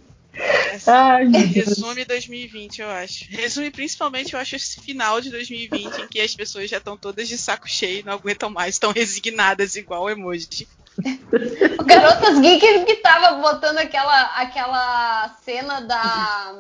[0.88, 1.25] Ai.
[1.25, 3.25] Resume 2020, eu acho.
[3.29, 7.27] Resume principalmente, eu acho, esse final de 2020, em que as pessoas já estão todas
[7.27, 10.67] de saco cheio, não aguentam mais, estão resignadas igual o emoji.
[11.79, 16.53] O Garotas Geek que tava botando aquela, aquela cena da.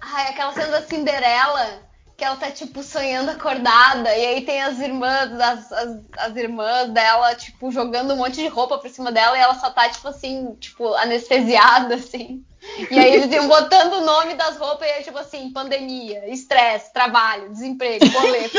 [0.00, 1.91] Ai, aquela cena da Cinderela.
[2.22, 4.16] Que ela tá, tipo, sonhando acordada.
[4.16, 8.46] E aí tem as irmãs, as, as, as irmãs dela, tipo, jogando um monte de
[8.46, 9.36] roupa por cima dela.
[9.36, 12.44] E ela só tá, tipo assim, tipo, anestesiada, assim.
[12.88, 16.92] E aí eles iam botando o nome das roupas e aí, tipo assim, pandemia, estresse,
[16.92, 18.56] trabalho, desemprego, boleto.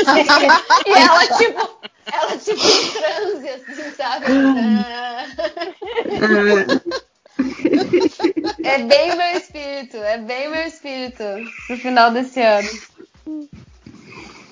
[0.86, 4.26] e ela, tipo, ela, tipo, em transe, assim, sabe?
[8.62, 11.24] É bem meu espírito, é bem meu espírito
[11.70, 12.68] no final desse ano.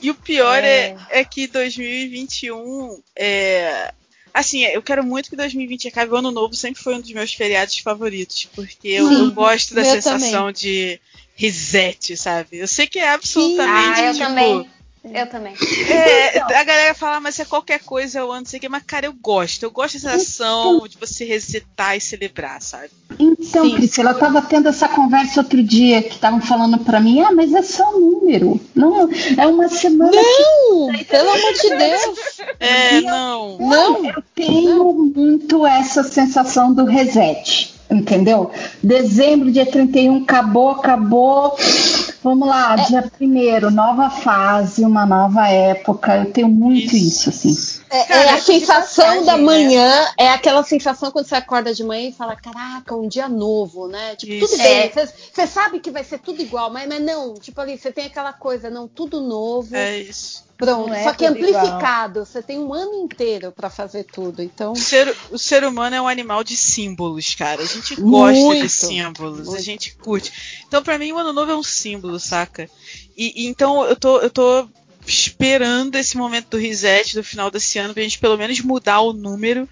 [0.00, 3.94] E o pior é, é, é que 2021 é.
[4.34, 6.10] Assim, eu quero muito que 2020 acabe.
[6.10, 9.84] O ano novo sempre foi um dos meus feriados favoritos, porque eu, eu gosto da
[9.84, 10.54] sensação também.
[10.54, 11.00] de
[11.36, 12.58] reset, sabe?
[12.58, 14.00] Eu sei que é absolutamente.
[14.00, 14.70] Ah, eu tipo, também.
[15.04, 15.54] Eu também.
[15.90, 19.12] É, a galera fala, mas é qualquer coisa eu ando, sei que, mas cara, eu
[19.12, 19.64] gosto.
[19.64, 22.90] Eu gosto da sensação então, de você resetar e celebrar, sabe?
[23.18, 23.74] Então, Sim.
[23.74, 27.52] Priscila, eu tava tendo essa conversa outro dia que estavam falando para mim, ah, mas
[27.52, 28.60] é só um número.
[28.74, 30.12] Não, é uma semana.
[30.12, 31.04] Não, que...
[31.04, 32.40] pelo amor de Deus.
[32.60, 33.58] É, não.
[33.58, 34.06] Não.
[34.06, 34.92] Eu tenho não.
[34.92, 38.50] muito essa sensação do reset entendeu?
[38.82, 41.56] Dezembro, dia 31, acabou, acabou.
[42.22, 46.18] Vamos lá, é, dia primeiro, nova fase, uma nova época.
[46.18, 47.82] Eu tenho muito isso, isso assim.
[47.90, 49.42] É, Cara, é a sensação da né?
[49.42, 50.12] manhã, né?
[50.16, 54.14] é aquela sensação quando você acorda de manhã e fala, caraca, um dia novo, né?
[54.14, 54.46] Tipo, isso.
[54.46, 57.90] tudo bem, você sabe que vai ser tudo igual, mas, mas não, tipo ali, você
[57.90, 59.74] tem aquela coisa, não, tudo novo.
[59.74, 60.44] É isso.
[60.62, 62.20] Pronto, é só que amplificado.
[62.20, 62.26] Igual.
[62.26, 64.40] Você tem um ano inteiro para fazer tudo.
[64.40, 64.72] Então.
[64.72, 67.62] O ser, o ser, humano é um animal de símbolos, cara.
[67.62, 69.58] A gente gosta muito, de símbolos, muito.
[69.58, 70.61] a gente curte.
[70.72, 72.66] Então, para mim, o ano novo é um símbolo, saca?
[73.14, 74.66] E, e, então eu tô, eu tô
[75.06, 79.12] esperando esse momento do reset do final desse ano pra gente pelo menos mudar o
[79.12, 79.68] número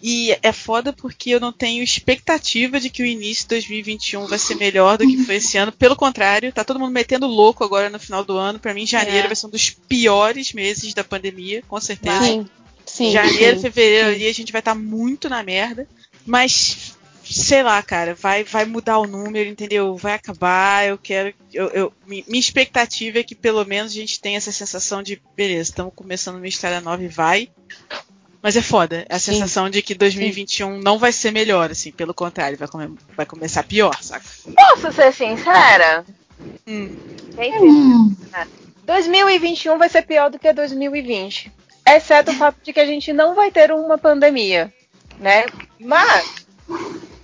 [0.00, 4.38] e é foda porque eu não tenho expectativa de que o início de 2021 vai
[4.38, 5.72] ser melhor do que foi esse ano.
[5.72, 8.60] Pelo contrário, tá todo mundo metendo louco agora no final do ano.
[8.60, 9.26] Para mim, janeiro é.
[9.26, 12.22] vai ser um dos piores meses da pandemia, com certeza.
[12.22, 12.48] Sim,
[12.86, 13.10] sim.
[13.10, 15.84] Janeiro, sim, fevereiro ali a gente vai estar tá muito na merda.
[16.24, 16.96] Mas
[17.30, 19.96] sei lá, cara, vai, vai mudar o número, entendeu?
[19.96, 20.86] Vai acabar.
[20.86, 21.34] Eu quero.
[21.52, 25.70] Eu, eu, minha expectativa é que pelo menos a gente tenha essa sensação de, beleza,
[25.70, 27.50] estamos começando uma história nova e vai.
[28.42, 29.04] Mas é foda.
[29.08, 29.32] É a Sim.
[29.32, 30.82] sensação de que 2021 Sim.
[30.82, 31.90] não vai ser melhor, assim.
[31.90, 34.24] Pelo contrário, vai, come vai começar pior, saca?
[34.54, 36.04] Posso ser sincera?
[36.66, 36.96] Hum.
[37.36, 38.16] hum.
[38.84, 41.52] 2021 vai ser pior do que 2020.
[41.86, 44.72] Exceto o fato de que a gente não vai ter uma pandemia,
[45.18, 45.46] né?
[45.80, 46.46] Mas,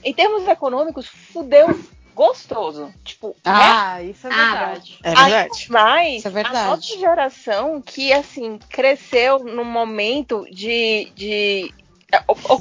[0.04, 1.68] em termos econômicos, fudeu
[2.14, 2.92] gostoso.
[3.04, 4.04] Tipo, ah, né?
[4.04, 4.98] isso é verdade.
[5.02, 5.66] Ah, é verdade.
[5.70, 6.56] Mas isso é verdade.
[6.56, 11.74] a nossa geração que assim cresceu num momento de, de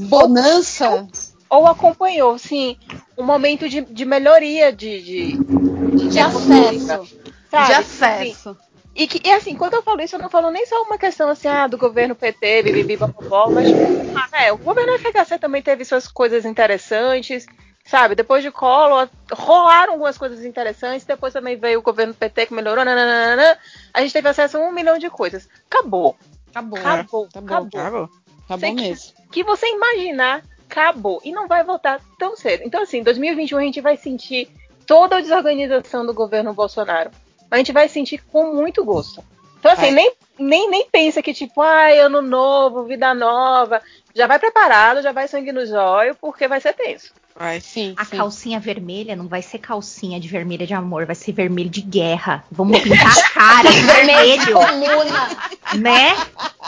[0.10, 1.08] bonança ou,
[1.50, 2.78] ou, acompanhou, sim,
[3.18, 7.18] um momento de, de melhoria de, de, de, de acesso.
[7.52, 7.68] Sabe?
[7.68, 8.50] De acesso.
[8.50, 10.98] Assim, e, que, e assim, quando eu falo isso, eu não falo nem só uma
[10.98, 13.68] questão assim, ah, do governo PT, bibibi, bababó, mas
[14.16, 17.46] ah, é, o governo FHC também teve suas coisas interessantes.
[17.86, 22.54] Sabe, depois de Collor, rolaram algumas coisas interessantes, depois também veio o governo PT que
[22.54, 23.58] melhorou, nananana,
[23.94, 25.50] a gente teve acesso a um milhão de coisas.
[25.70, 26.16] Acabou.
[26.50, 26.80] Acabou.
[26.80, 27.20] Acabou.
[27.20, 27.28] É.
[27.28, 27.82] Acabou.
[27.82, 28.10] Acabou.
[28.46, 29.14] Acabou mesmo.
[29.24, 31.20] Que, que você imaginar, acabou.
[31.26, 32.64] E não vai voltar tão cedo.
[32.64, 34.50] Então, assim, 2021 a gente vai sentir
[34.88, 37.12] toda a desorganização do governo Bolsonaro.
[37.54, 39.24] A gente vai sentir com muito gosto.
[39.60, 43.80] Então, assim, nem, nem, nem pensa que, tipo, ai, ano novo, vida nova.
[44.16, 47.14] Já vai preparado, já vai sangue no zóio, porque vai ser tenso.
[47.36, 47.62] Vai.
[47.62, 48.18] Sim, a sim.
[48.18, 52.44] calcinha vermelha não vai ser calcinha de vermelha de amor, vai ser vermelho de guerra.
[52.52, 54.54] Vamos pintar a cara de vermelho.
[54.54, 55.30] comuna.
[55.78, 56.16] Né?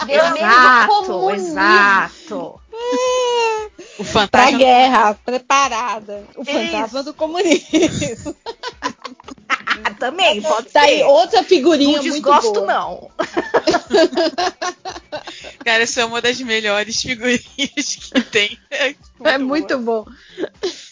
[0.06, 2.62] Vermelho exato, exato.
[3.98, 6.26] O fantasma pra guerra, preparada.
[6.36, 6.52] O Isso.
[6.52, 8.36] fantasma do comunismo.
[9.99, 10.88] Também, pode tá ser.
[10.88, 12.73] Aí, outra figurinha não desgosto, muito boa.
[12.73, 13.11] não.
[15.63, 18.57] Cara, essa é uma das melhores figurinhas que tem.
[18.69, 20.05] É muito, é muito bom.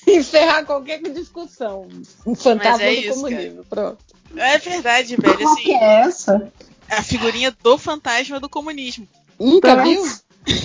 [0.08, 1.88] Encerrar qualquer discussão.
[2.26, 3.66] Um fantasma é do isso, comunismo.
[3.66, 3.68] Cara.
[3.70, 3.98] Pronto.
[4.36, 5.38] É verdade, velho.
[5.38, 6.52] Qual assim, que é essa?
[6.90, 9.08] É a figurinha do fantasma do comunismo.
[9.40, 10.04] Nunca viu?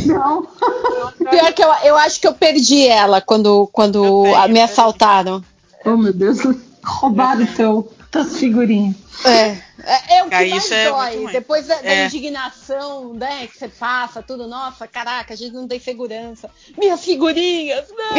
[0.07, 0.47] Não.
[1.31, 5.43] Pior que eu, eu acho que eu perdi ela quando, quando tenho, me assaltaram.
[5.85, 6.39] Oh, meu Deus.
[6.83, 8.97] Roubaram o teu, tuas figurinhas.
[9.25, 9.69] É.
[9.83, 11.33] É, é o que Aí mais é dói.
[11.33, 12.07] Depois da, da é.
[12.07, 16.51] indignação, né, que você passa, tudo, nossa, caraca, a gente não tem segurança.
[16.77, 18.15] Minhas figurinhas, não!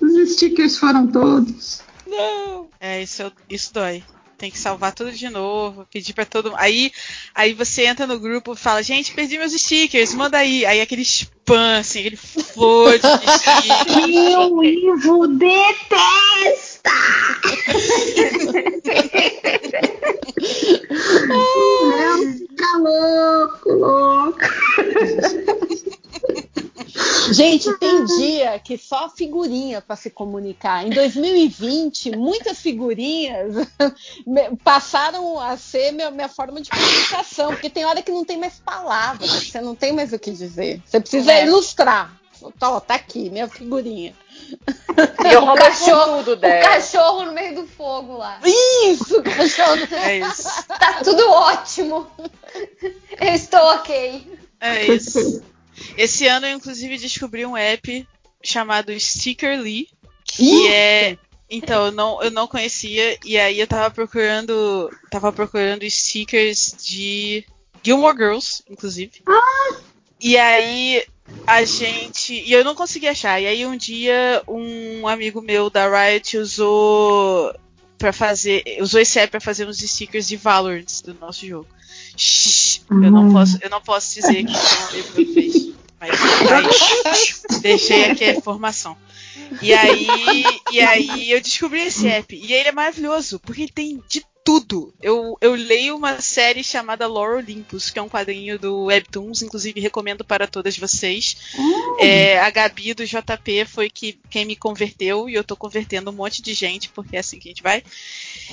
[0.08, 1.82] Os stickers foram todos.
[2.06, 2.68] Não!
[2.80, 4.04] É, isso, isso dói
[4.42, 6.90] tem que salvar tudo de novo, pedir para todo aí
[7.32, 10.66] aí você entra no grupo e fala, gente, perdi meus stickers, manda aí.
[10.66, 14.02] Aí aquele spam, assim, aquele flor de stickers.
[14.10, 15.52] Meu Ivo detesta!
[21.28, 24.40] Não, fica louco, louco.
[27.32, 30.86] Gente, tem dia que só figurinha para se comunicar.
[30.86, 33.54] Em 2020, muitas figurinhas
[34.64, 38.58] passaram a ser minha, minha, forma de comunicação, porque tem hora que não tem mais
[38.58, 40.82] palavras, você não tem mais o que dizer.
[40.84, 41.46] Você precisa é.
[41.46, 42.20] ilustrar.
[42.58, 44.14] Tá, tá aqui, minha figurinha.
[45.24, 46.68] E eu O cachorro, tudo o dela.
[46.68, 48.40] cachorro no meio do fogo lá.
[48.84, 49.76] Isso, cachorro.
[49.92, 50.66] É isso.
[50.66, 52.06] Tá tudo ótimo.
[53.20, 54.38] Eu estou ok.
[54.60, 55.42] É isso.
[55.96, 58.06] Esse ano eu inclusive descobri um app
[58.42, 59.88] chamado Stickerly,
[60.24, 61.18] que é
[61.54, 67.44] então eu não, eu não conhecia e aí eu tava procurando tava procurando stickers de
[67.82, 69.22] Gilmore Girls, inclusive.
[70.18, 71.04] E aí
[71.46, 73.38] a gente e eu não consegui achar.
[73.38, 77.54] E aí um dia um amigo meu da Riot usou
[77.98, 81.68] para fazer usou esse app para fazer uns stickers de Valorant do nosso jogo.
[82.16, 85.72] Shhh, eu não posso eu não posso dizer que foi um meu que fez.
[86.00, 86.18] Mas,
[87.04, 88.96] mas deixei aqui a informação.
[89.60, 90.06] E aí,
[90.72, 92.34] e aí eu descobri esse app.
[92.34, 94.92] E ele é maravilhoso, porque ele tem de tudo.
[95.00, 99.80] Eu, eu leio uma série chamada Lore Olympus, que é um quadrinho do Webtoons, inclusive
[99.80, 101.36] recomendo para todas vocês.
[101.98, 106.14] É, a Gabi do JP foi que, quem me converteu, e eu tô convertendo um
[106.14, 107.82] monte de gente, porque é assim que a gente vai.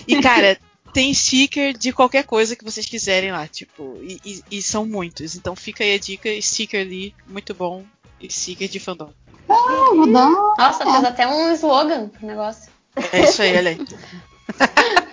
[0.08, 0.60] E, cara,
[0.94, 5.36] tem sticker de qualquer coisa que vocês quiserem lá, tipo, e, e- e são muitos.
[5.36, 7.84] Então fica aí a dica, sticker ali, muito bom.
[8.20, 9.12] E sticker de fandom.
[9.48, 10.30] Ah, dar.
[10.58, 12.70] Nossa, fez até um slogan pro negócio.
[13.14, 13.78] É isso aí, olha aí.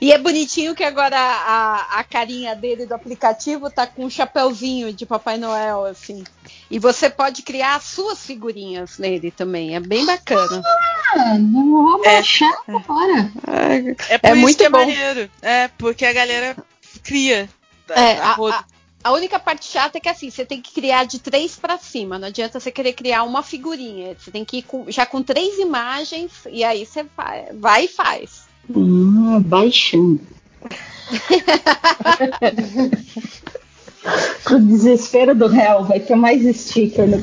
[0.00, 4.92] E é bonitinho que agora a, a carinha dele do aplicativo tá com um chapéuzinho
[4.92, 6.24] de Papai Noel, assim.
[6.70, 9.74] E você pode criar as suas figurinhas nele também.
[9.76, 10.62] É bem bacana.
[11.14, 13.30] Ah, não vou baixar agora.
[14.08, 14.78] É por É isso muito que é bom.
[14.78, 15.30] maneiro.
[15.42, 16.56] É, porque a galera
[17.02, 17.48] cria.
[17.90, 18.64] É, a a,
[19.04, 22.18] a- única parte chata é que assim, você tem que criar de três pra cima.
[22.18, 24.14] Não adianta você querer criar uma figurinha.
[24.18, 27.88] Você tem que ir com- já com três imagens e aí você vai, vai e
[27.88, 28.39] faz.
[28.68, 30.20] Ah, baixando.
[34.44, 37.18] Pro desespero do réu, vai ter mais sticker no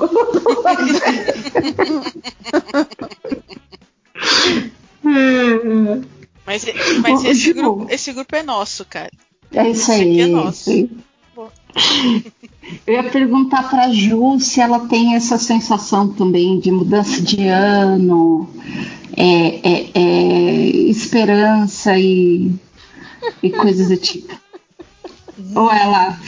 [5.04, 6.04] Hum,
[6.46, 6.66] Mas,
[7.02, 9.12] mas esse, grupo, esse grupo é nosso, cara.
[9.54, 10.02] É isso aí.
[10.02, 10.60] aqui é é nosso.
[10.60, 10.90] isso aí.
[12.86, 18.50] Eu ia perguntar pra Ju se ela tem essa sensação também de mudança de ano,
[19.16, 22.52] é, é, é, esperança e,
[23.42, 24.36] e coisas do tipo.
[25.56, 26.20] Ou ela.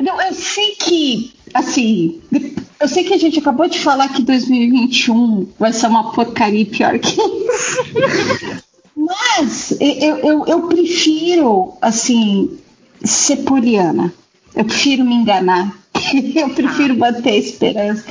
[0.00, 2.20] Não, eu sei que, assim,
[2.80, 6.98] eu sei que a gente acabou de falar que 2021 vai ser uma porcaria pior
[6.98, 8.64] que isso.
[8.96, 12.58] Mas eu, eu, eu prefiro, assim,
[13.02, 14.12] ser poliana.
[14.54, 15.72] Eu prefiro me enganar.
[16.34, 18.04] Eu prefiro manter a esperança.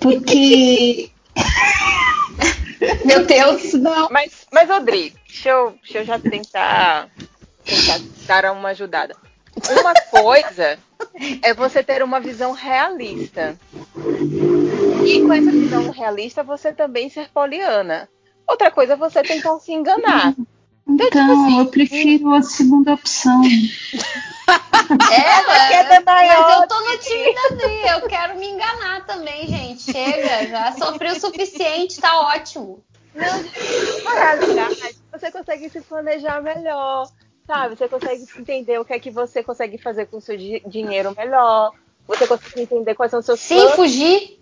[0.00, 1.10] Porque.
[3.04, 3.72] Meu Deus.
[3.74, 7.08] Não, Mas, mas Rodrigo, deixa eu, deixa eu já tentar,
[7.64, 9.16] tentar dar uma ajudada.
[9.80, 10.78] Uma coisa
[11.42, 13.58] é você ter uma visão realista.
[15.04, 18.08] E com essa visão realista, você também ser poliana.
[18.46, 20.34] Outra coisa é você tentar se enganar.
[20.88, 23.42] Então, tipo assim, eu prefiro a segunda opção.
[25.12, 29.04] É, queda mas, maior mas eu tô no time da Dri, eu quero me enganar
[29.04, 29.82] também, gente.
[29.82, 32.82] Chega, já sofri o suficiente, tá ótimo.
[33.14, 37.06] Na realidade, você consegue se planejar melhor,
[37.46, 37.76] sabe?
[37.76, 41.14] Você consegue entender o que é que você consegue fazer com o seu di- dinheiro
[41.14, 41.72] melhor.
[42.06, 44.40] Você consegue entender quais são os seus Sim, planos fugir.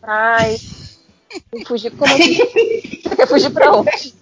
[1.51, 2.17] Que fugir como?
[2.17, 4.15] Você quer fugir pra onde?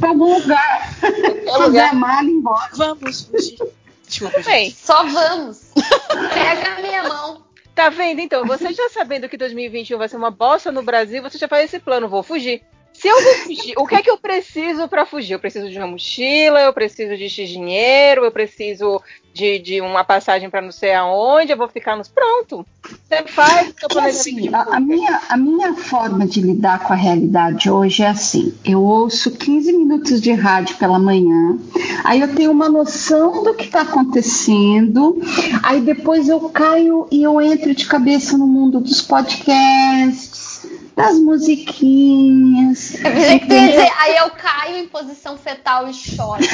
[0.00, 0.94] Pra algum lugar.
[1.00, 1.90] Fazer lugar.
[1.90, 2.70] a mala e ir embora.
[2.74, 3.58] Vamos fugir.
[4.06, 4.40] Desculpa.
[4.42, 5.72] Bem, Só vamos.
[6.34, 7.42] Pega a minha mão.
[7.74, 8.44] tá vendo então?
[8.46, 11.78] Você já sabendo que 2021 vai ser uma bosta no Brasil, você já faz esse
[11.78, 12.62] plano, vou fugir.
[12.92, 15.32] Se eu vou fugir, o que é que eu preciso pra fugir?
[15.32, 20.04] Eu preciso de uma mochila, eu preciso de X dinheiro, eu preciso de, de uma
[20.04, 22.08] passagem pra não sei aonde, eu vou ficar nos.
[22.08, 22.66] Pronto!
[23.08, 27.70] Você faz o assim, a, a minha, a minha forma de lidar com a realidade
[27.70, 31.58] hoje é assim: eu ouço 15 minutos de rádio pela manhã,
[32.04, 35.20] aí eu tenho uma noção do que está acontecendo,
[35.62, 40.31] aí depois eu caio e eu entro de cabeça no mundo dos podcasts,
[40.96, 42.94] das musiquinhas.
[42.94, 46.42] Eu pensei que dizer, aí eu caio em posição fetal e choro.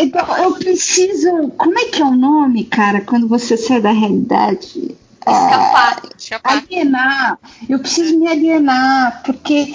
[0.00, 1.48] Então, eu preciso.
[1.56, 4.96] Como é que é o nome, cara, quando você sai da realidade?
[5.20, 6.02] Escapar.
[6.18, 6.52] Escapar.
[6.52, 7.38] alienar.
[7.68, 9.74] Eu preciso me alienar, porque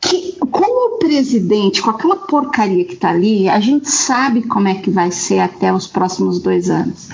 [0.00, 4.74] que, como o presidente, com aquela porcaria que tá ali, a gente sabe como é
[4.74, 7.08] que vai ser até os próximos dois anos.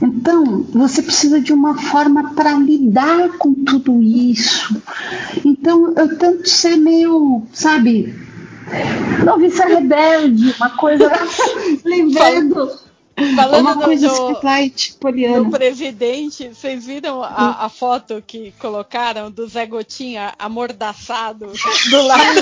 [0.00, 4.80] Então, você precisa de uma forma para lidar com tudo isso.
[5.44, 8.14] Então, eu tento ser meio, sabe,
[9.24, 11.10] noviça rebelde, uma coisa
[11.84, 12.87] lembrando.
[13.34, 14.28] Falando Uma no- coisa no-
[14.92, 15.50] No poliana.
[15.50, 21.50] presidente, vocês viram a, a foto que colocaram do Zé Gotinha amordaçado
[21.90, 22.40] do lado?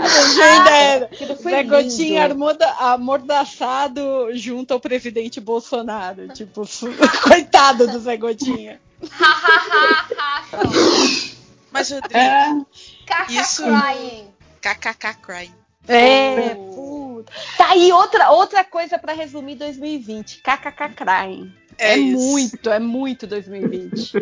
[0.00, 1.76] a legenda era Aquilo foi Zé lindo.
[1.76, 6.28] Gotinha armoda- amordaçado junto ao presidente Bolsonaro.
[6.28, 6.62] Tipo,
[7.22, 8.80] coitado do Zé Gotinha.
[9.20, 10.64] Ha, ha, ha, ha.
[11.70, 12.50] Mas, Rodrigo, É,
[13.28, 14.28] Isso- crying.
[14.60, 15.52] kkk crying.
[15.86, 16.56] É,
[17.56, 20.42] Tá aí outra, outra coisa pra resumir 2020.
[20.42, 21.52] KKK Crying.
[21.78, 24.12] É É, muito, é muito 2020.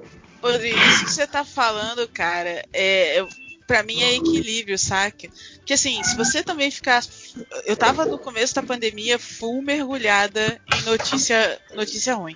[0.42, 3.24] Rodrigo, isso que você tá falando, cara, é,
[3.66, 5.28] pra mim é equilíbrio, saca?
[5.56, 7.02] Porque assim, se você também ficar.
[7.64, 12.34] Eu tava no começo da pandemia full mergulhada em notícia, notícia ruim.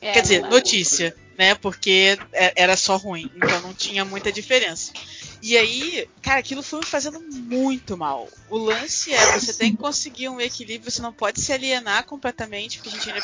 [0.00, 0.48] É, Quer dizer, é?
[0.48, 1.54] notícia, né?
[1.54, 4.92] Porque é- era só ruim, então não tinha muita diferença.
[5.40, 8.28] E aí, cara, aquilo foi me fazendo muito mal.
[8.50, 12.78] O lance é, você tem que conseguir um equilíbrio, você não pode se alienar completamente,
[12.78, 13.22] porque a gente ainda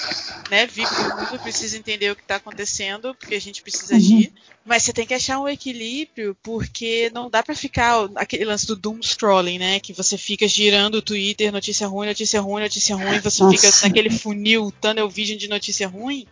[0.48, 4.32] né, vive no mundo, precisa entender o que tá acontecendo, porque a gente precisa agir.
[4.64, 8.76] Mas você tem que achar um equilíbrio, porque não dá pra ficar aquele lance do
[8.76, 9.80] doom scrolling, né?
[9.80, 13.56] Que você fica girando o Twitter, notícia ruim, notícia ruim, notícia ruim, você Nossa.
[13.56, 16.26] fica naquele funil, tunnel vision de notícia ruim.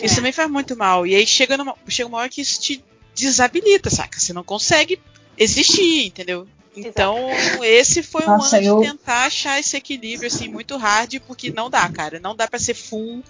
[0.00, 0.06] É.
[0.06, 1.06] Isso também faz muito mal.
[1.06, 4.18] E aí chega, numa, chega uma hora que isso te desabilita, saca?
[4.18, 4.98] Você não consegue
[5.36, 6.46] existir, entendeu?
[6.76, 7.16] Então,
[7.62, 11.50] esse foi um Nossa, ano eu- de tentar achar esse equilíbrio, assim, muito hard, porque
[11.50, 12.20] não dá, cara.
[12.20, 13.22] Não dá pra ser full.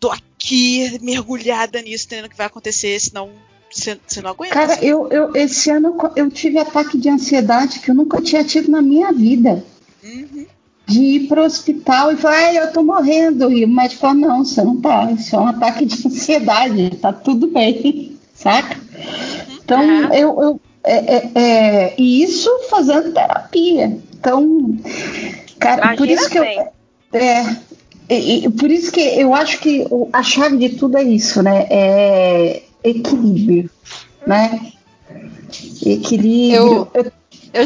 [0.00, 3.30] Tô aqui mergulhada nisso, entendendo o que vai acontecer, senão
[3.70, 4.54] você não aguenta.
[4.54, 4.86] Cara, sabe?
[4.86, 8.80] eu, eu, esse ano eu tive ataque de ansiedade que eu nunca tinha tido na
[8.80, 9.64] minha vida.
[10.02, 10.46] Uhum.
[10.86, 13.50] De ir pro hospital e falar, "Ai, eu tô morrendo.
[13.50, 15.10] E o médico falou, não, você não tá.
[15.12, 18.76] Isso é um ataque de ansiedade, tá tudo bem, saca?
[19.64, 20.12] Então, Uhum.
[20.14, 20.42] eu.
[20.42, 23.98] eu é, é, é, e isso fazendo terapia.
[24.20, 24.76] Então,
[25.58, 26.44] cara, por Imagina isso que eu.
[27.14, 31.66] É, por isso que eu acho que o- a chave de tudo é isso, né?
[31.70, 33.70] É equilíbrio,
[34.26, 34.72] né?
[35.86, 36.54] Equilíbrio.
[36.54, 37.12] Eu- Eu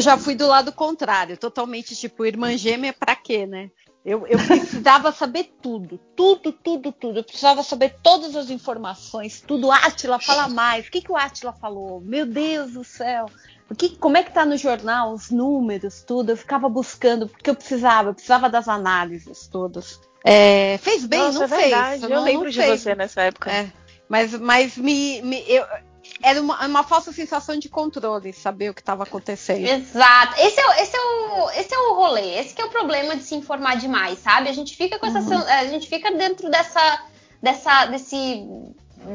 [0.01, 3.71] já fui do lado contrário, totalmente tipo, irmã gêmea pra quê, né?
[4.05, 7.19] Eu, eu precisava saber tudo, tudo, tudo, tudo.
[7.19, 9.71] Eu precisava saber todas as informações, tudo.
[9.71, 10.87] Átila, fala mais.
[10.87, 11.99] O que, que o Átila falou?
[12.01, 13.25] Meu Deus do céu.
[13.69, 16.31] O que, como é que tá no jornal, os números, tudo?
[16.31, 19.99] Eu ficava buscando, porque eu precisava, eu precisava das análises todas.
[20.23, 21.89] É, fez bem, Nossa, não é verdade.
[21.99, 22.03] fez.
[22.03, 22.81] Eu não, lembro não de fez.
[22.81, 23.51] você nessa época.
[23.51, 23.71] É,
[24.07, 25.65] mas, mas me, me- eu,
[26.21, 29.65] era uma, uma falsa sensação de controle, saber o que estava acontecendo.
[29.65, 30.39] Exato.
[30.39, 32.39] Esse é, o- esse, é o, esse é o rolê.
[32.39, 34.49] Esse que é o problema de se informar demais, sabe?
[34.49, 35.21] A gente fica com essa.
[35.21, 37.01] sen- A gente fica dentro dessa.
[37.41, 37.85] dessa.
[37.85, 38.43] desse.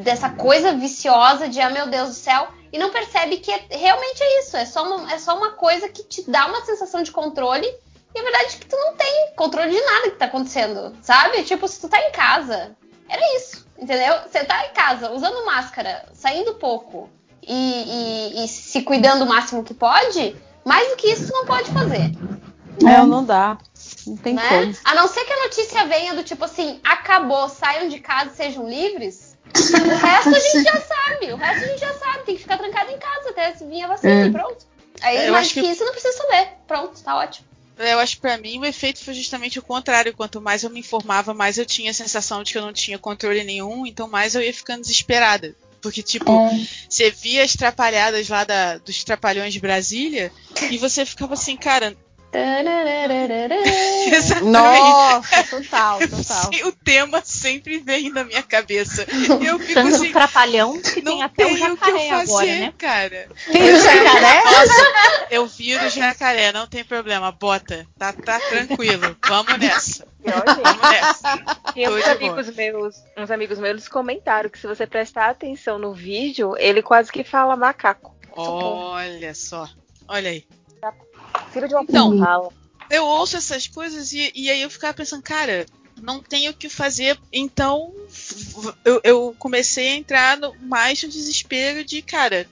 [0.03, 4.23] dessa coisa viciosa de, ah, meu Deus do céu, e não percebe que é- realmente
[4.23, 4.57] é isso.
[4.57, 7.67] É só, uma, é só uma coisa que te dá uma sensação de controle.
[8.15, 11.43] E a verdade é que tu não tem controle de nada que tá acontecendo, sabe?
[11.43, 12.77] Tipo, se tu tá em casa,
[13.15, 14.15] era isso, entendeu?
[14.31, 17.09] Você tá em casa, usando máscara, saindo pouco
[17.43, 17.53] e,
[18.41, 22.13] e- e se cuidando o máximo que pode, mais do que isso não pode fazer.
[22.83, 23.57] Não, não dá.
[24.07, 24.49] Não tem né?
[24.49, 24.77] como.
[24.85, 28.37] A não ser que a notícia venha do tipo assim, acabou, saiam de casa e
[28.37, 29.37] sejam livres.
[29.55, 31.33] O resto a gente já sabe.
[31.33, 32.25] O resto a gente já sabe.
[32.25, 34.27] Tem que ficar trancado em casa até se vir a vacina É.
[34.27, 34.67] e pronto.
[35.03, 35.61] Aí, É, acho que...
[35.63, 36.49] que- isso, não precisa saber.
[36.67, 37.47] Pronto, tá ótimo.
[37.77, 40.15] Eu acho que pra mim o efeito foi justamente o contrário.
[40.15, 42.99] Quanto mais eu me informava, mais eu tinha a sensação de que eu não tinha
[42.99, 45.55] controle nenhum, então mais eu ia ficando desesperada.
[45.83, 46.67] Porque, tipo, É.
[46.89, 50.33] você via as trapalhadas lá da- dos Trapalhões de Brasília
[50.71, 51.95] e você ficava assim, cara.
[54.07, 54.51] Exatamente.
[54.51, 56.51] Nossa, total, total.
[56.69, 59.07] O tema sempre vem na minha cabeça.
[59.41, 61.77] E eu fico Tanto assim, trapalhão que não tem até o tem o que eu
[61.77, 62.75] jacaré fazer, agora, né?
[62.77, 63.29] cara.
[63.51, 64.45] Tem o jacaré?
[64.45, 67.87] Nossa, eu viro jacaré, não tem problema, bota.
[67.99, 69.17] Tá, tá tranquilo.
[69.27, 70.07] Vamos nessa.
[70.25, 71.39] E Vamos nessa.
[71.75, 76.57] Tô uns amigos meus, uns amigos meus comentaram que se você prestar atenção no vídeo,
[76.59, 78.15] ele quase que fala macaco.
[78.37, 79.69] Olha só.
[80.09, 80.45] Olha aí.
[81.55, 82.53] Filho de uma Então.
[82.91, 85.65] Eu ouço essas coisas e, e aí eu ficava pensando, cara,
[86.03, 87.19] não tenho o que fazer.
[87.33, 87.95] Então
[88.85, 92.47] eu, eu comecei a entrar no, mais no desespero de, cara,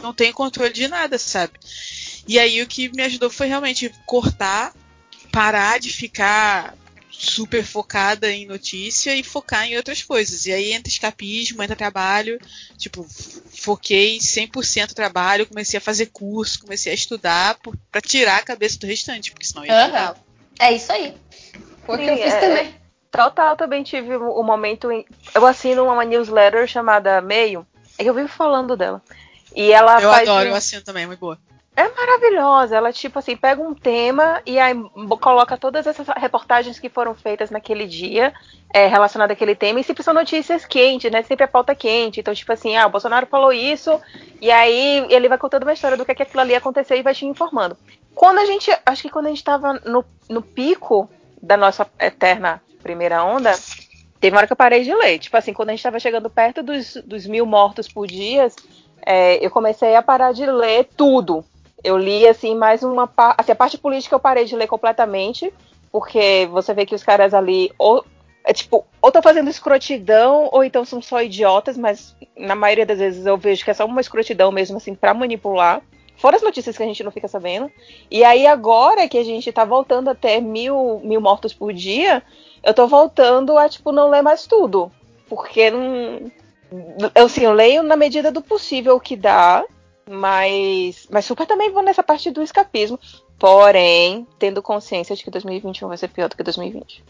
[0.00, 1.52] não tenho controle de nada, sabe?
[2.26, 4.72] E aí o que me ajudou foi realmente cortar,
[5.32, 6.74] parar de ficar
[7.18, 10.46] super focada em notícia e focar em outras coisas.
[10.46, 12.38] E aí entra escapismo, entra trabalho.
[12.76, 13.04] Tipo,
[13.50, 17.58] foquei 100% trabalho, comecei a fazer curso, comecei a estudar
[17.90, 19.86] pra tirar a cabeça do restante, porque senão eu ia.
[19.86, 20.14] Aham.
[20.60, 21.14] É isso aí.
[21.84, 22.74] Foi o que eu fiz é- também.
[23.10, 25.04] Total, também tive o o momento em.
[25.34, 27.66] Eu assino uma newsletter chamada Meio.
[27.96, 29.02] É que eu vivo falando dela.
[29.56, 30.28] E ela Eu faz.
[30.28, 31.38] adoro, um- eu assino também, é muito boa.
[31.78, 32.74] É maravilhosa.
[32.74, 34.74] Ela, tipo assim, pega um tema e aí
[35.20, 38.34] coloca todas essas reportagens que foram feitas naquele dia
[38.74, 39.78] é, relacionadas àquele tema.
[39.78, 41.22] E sempre são notícias quentes, né?
[41.22, 42.18] Sempre a pauta quente.
[42.18, 43.96] Então, tipo assim, ah, o Bolsonaro falou isso.
[44.40, 47.02] E aí ele vai contando uma história do que, é que aquilo ali aconteceu e
[47.02, 47.76] vai te informando.
[48.12, 48.76] Quando a gente.
[48.84, 51.08] Acho que quando a gente tava no, no pico
[51.40, 53.52] da nossa eterna primeira onda,
[54.18, 55.20] teve uma hora que eu parei de ler.
[55.20, 58.48] Tipo assim, quando a gente tava chegando perto dos, dos mil mortos por dia,
[59.06, 61.44] é, eu comecei a parar de ler tudo
[61.82, 63.40] eu li, assim, mais uma parte.
[63.40, 65.52] Assim, a parte política eu parei de ler completamente,
[65.92, 67.70] porque você vê que os caras ali.
[67.78, 68.04] Ou,
[68.44, 72.98] é tipo, ou estão fazendo escrotidão, ou então são só idiotas, mas na maioria das
[72.98, 75.82] vezes eu vejo que é só uma escrotidão mesmo, assim, para manipular.
[76.16, 77.70] Fora as notícias que a gente não fica sabendo.
[78.10, 82.22] E aí, agora que a gente tá voltando até mil, mil mortos por dia,
[82.62, 84.90] eu tô voltando a, tipo, não ler mais tudo.
[85.28, 86.30] Porque não.
[87.14, 89.64] Eu, assim, eu leio na medida do possível que dá.
[90.10, 92.98] Mas, mas super também vou nessa parte do escapismo.
[93.38, 97.04] Porém, tendo consciência de que 2021 vai ser pior do que 2020.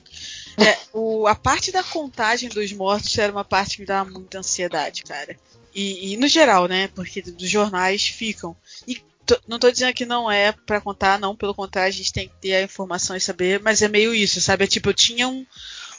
[0.59, 4.39] É, o, a parte da contagem dos mortos era uma parte que me dava muita
[4.39, 5.37] ansiedade, cara.
[5.75, 6.89] E, e no geral, né?
[6.89, 8.57] Porque dos jornais ficam.
[8.87, 9.01] E
[9.47, 11.37] não tô dizendo que não é para contar, não.
[11.37, 13.61] Pelo contrário, a gente tem que ter a informação e saber.
[13.61, 14.65] Mas é meio isso, sabe?
[14.65, 15.47] É tipo, eu tinha um,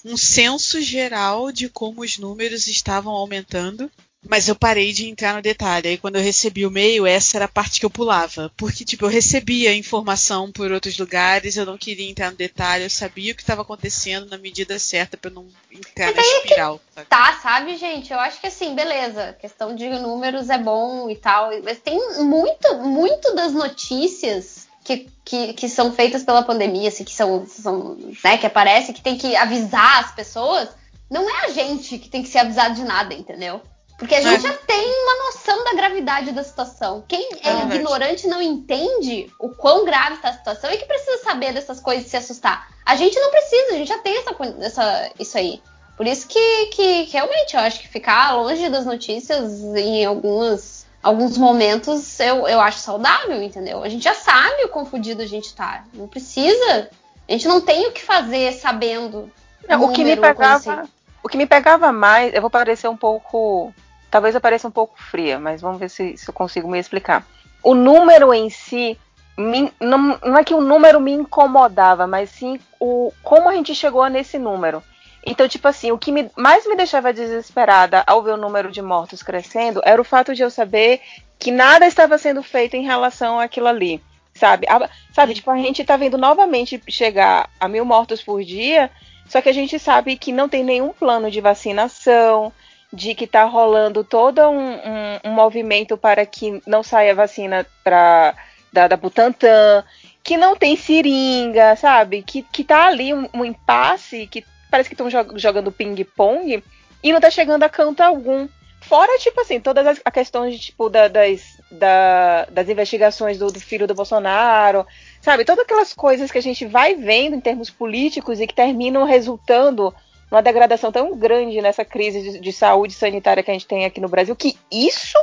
[0.04, 3.90] um censo geral de como os números estavam aumentando.
[4.28, 5.88] Mas eu parei de entrar no detalhe.
[5.88, 8.52] Aí quando eu recebi o e-mail, essa era a parte que eu pulava.
[8.58, 12.90] Porque, tipo, eu recebia informação por outros lugares, eu não queria entrar no detalhe, eu
[12.90, 16.82] sabia o que estava acontecendo na medida certa para não entrar na espiral.
[16.94, 17.08] Sabe?
[17.08, 18.12] Tá, sabe, gente?
[18.12, 19.38] Eu acho que assim, beleza.
[19.40, 21.52] Questão de números é bom e tal.
[21.64, 27.14] Mas tem muito, muito das notícias que, que, que, são feitas pela pandemia, assim, que
[27.14, 30.70] são, são né, que aparece, que tem que avisar as pessoas,
[31.10, 33.62] não é a gente que tem que ser avisado de nada, entendeu?
[34.00, 34.50] Porque a gente é.
[34.50, 37.04] já tem uma noção da gravidade da situação.
[37.06, 41.22] Quem é, é ignorante não entende o quão grave está a situação e que precisa
[41.22, 42.70] saber dessas coisas e se assustar.
[42.86, 45.62] A gente não precisa, a gente já tem essa, essa, isso aí.
[45.98, 50.86] Por isso que, que, que realmente eu acho que ficar longe das notícias em algumas,
[51.04, 53.84] alguns momentos eu, eu acho saudável, entendeu?
[53.84, 55.84] A gente já sabe o confundido a gente tá.
[55.94, 56.90] Não precisa.
[57.28, 59.30] A gente não tem o que fazer sabendo.
[59.68, 60.56] Não, o que me pegava.
[60.56, 60.90] Assim.
[61.22, 63.74] O que me pegava mais, eu vou parecer um pouco
[64.10, 67.26] Talvez eu pareça um pouco fria, mas vamos ver se, se eu consigo me explicar.
[67.64, 68.98] O número em si,
[69.38, 73.76] me, não, não, é que o número me incomodava, mas sim o como a gente
[73.76, 74.84] chegou nesse número.
[75.26, 78.82] Então, tipo assim, o que me, mais me deixava desesperada ao ver o número de
[78.82, 81.02] mortos crescendo era o fato de eu saber
[81.38, 84.02] que nada estava sendo feito em relação àquilo ali.
[84.34, 84.66] Sabe?
[84.70, 88.90] A, sabe, tipo, a gente tá vendo novamente chegar a mil mortos por dia,
[89.28, 92.52] só que a gente sabe que não tem nenhum plano de vacinação,
[92.92, 98.36] de que está rolando todo um, um, um, movimento para que não saia vacina pra,
[98.74, 99.84] da, da Butantan,
[100.24, 102.24] que não tem seringa, sabe?
[102.24, 106.64] Que, que tá ali um, um impasse, que parece que estão jogando ping-pong
[107.04, 108.48] e não tá chegando a canto algum.
[108.82, 113.52] Fora, tipo assim, todas as a questões de, tipo, da, das, da, das investigações do,
[113.52, 114.86] do, filho do Bolsonaro,
[115.22, 115.46] sabe?
[115.46, 119.94] Todas aquelas coisas que a gente vai vendo em termos políticos e que terminam resultando
[120.32, 124.00] uma degradação tão grande nessa crise de, de, saúde sanitária que a gente tem aqui
[124.00, 125.18] no Brasil, que isso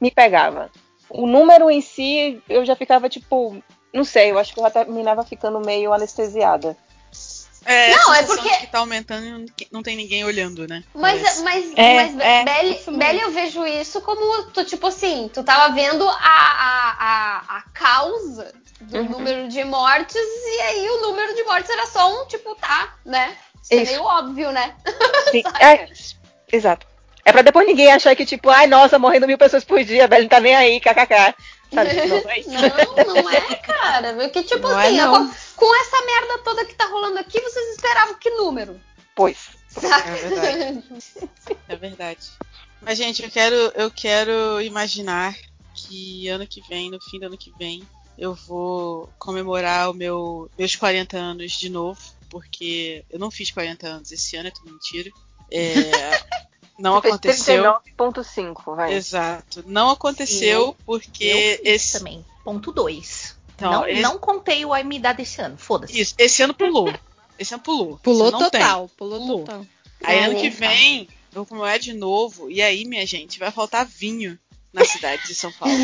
[0.00, 0.70] me pegava.
[1.10, 3.56] O número em si, eu já ficava tipo,
[3.92, 6.76] não sei, eu acho que eu já terminava ficando meio anestesiada.
[7.66, 10.84] É, não, é porque que tá aumentando e não tem ninguém olhando, né?
[10.94, 15.42] Mas, mas, é, mas é, Belly, Belly, eu vejo isso como tu, tipo assim, tu
[15.42, 18.52] tava vendo a, a, a, a causa
[18.82, 19.08] do uhum.
[19.08, 23.34] número de mortes e aí o número de mortes era só um, tipo, tá, né?
[23.70, 24.74] Isso, é meio óbvio, né?
[25.30, 25.88] Sim, é,
[26.52, 26.86] exato.
[27.24, 30.24] É pra depois ninguém achar que, tipo, ai, nossa, morrendo mil pessoas por dia, velho,
[30.24, 31.34] não tá nem aí, kkk.
[31.72, 31.94] Sabe?
[32.06, 32.50] Não, é isso.
[32.50, 34.14] não, não é, cara.
[34.14, 37.70] Porque, tipo não assim, é, com, com essa merda toda que tá rolando aqui, vocês
[37.70, 38.80] esperavam que número?
[39.16, 39.48] Pois.
[39.82, 40.84] É verdade.
[41.68, 42.30] é verdade.
[42.80, 45.34] Mas, gente, eu quero, eu quero imaginar
[45.74, 47.82] que ano que vem, no fim do ano que vem,
[48.16, 52.00] eu vou comemorar o meu, meus 40 anos de novo
[52.34, 55.08] porque eu não fiz 40 anos esse ano, é tudo mentira.
[55.52, 55.62] É,
[56.76, 57.62] não Você aconteceu.
[57.96, 58.92] 39.5, vai.
[58.92, 59.62] Exato.
[59.68, 62.26] Não aconteceu Sim, porque esse também.
[62.42, 63.38] Ponto 2.
[63.54, 64.02] Então, não, esse...
[64.02, 66.00] não contei o MDA desse ano, foda-se.
[66.00, 66.92] Isso, esse ano pulou.
[67.38, 68.00] Esse ano pulou.
[68.02, 68.96] Pulou total, tem.
[68.96, 69.66] pulou, pulou total.
[70.02, 73.86] Aí ano que vem, eu vou comemorar de novo, e aí, minha gente, vai faltar
[73.86, 74.36] vinho
[74.74, 75.74] na cidade de São Paulo.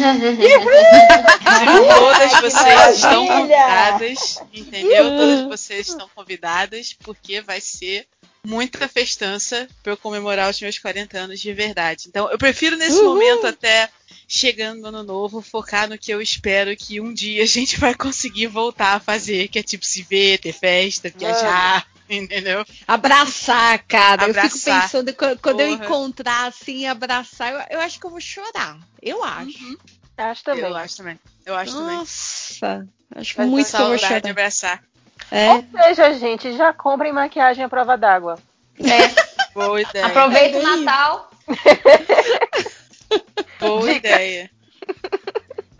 [1.98, 5.04] todas vocês estão convidadas, entendeu?
[5.04, 8.06] Todas vocês estão convidadas, porque vai ser
[8.44, 12.06] muita festança para eu comemorar os meus 40 anos de verdade.
[12.08, 13.14] Então, eu prefiro nesse Uhul.
[13.14, 13.88] momento até
[14.26, 17.94] chegando no ano novo, focar no que eu espero que um dia a gente vai
[17.94, 22.64] conseguir voltar a fazer, que é tipo se ver, ter festa, viajar, entendeu?
[22.86, 24.24] Abraçar, cara.
[24.24, 24.82] Eu fico Abraçar.
[24.82, 25.84] pensando quando, quando eu Porra.
[25.84, 28.78] encontrar assim, abraçar, eu, eu acho que eu vou chorar.
[29.00, 29.58] Eu acho.
[29.64, 29.76] Uhum.
[30.16, 30.64] Acho também.
[30.64, 31.18] Eu acho também.
[31.46, 31.96] Eu acho também.
[31.96, 32.86] Nossa,
[33.16, 34.20] acho muito que eu vou chorar.
[34.20, 34.82] de abraçar.
[35.30, 35.50] É.
[35.52, 38.38] Ou seja, gente, já comprem maquiagem à prova d'água.
[38.78, 39.08] É,
[39.54, 40.06] Boa ideia.
[40.06, 41.30] aproveita o É bem Natal.
[43.60, 44.08] Boa Dica.
[44.08, 44.50] ideia.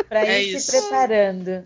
[0.08, 0.72] Pra É ir isso.
[0.72, 1.64] se preparando.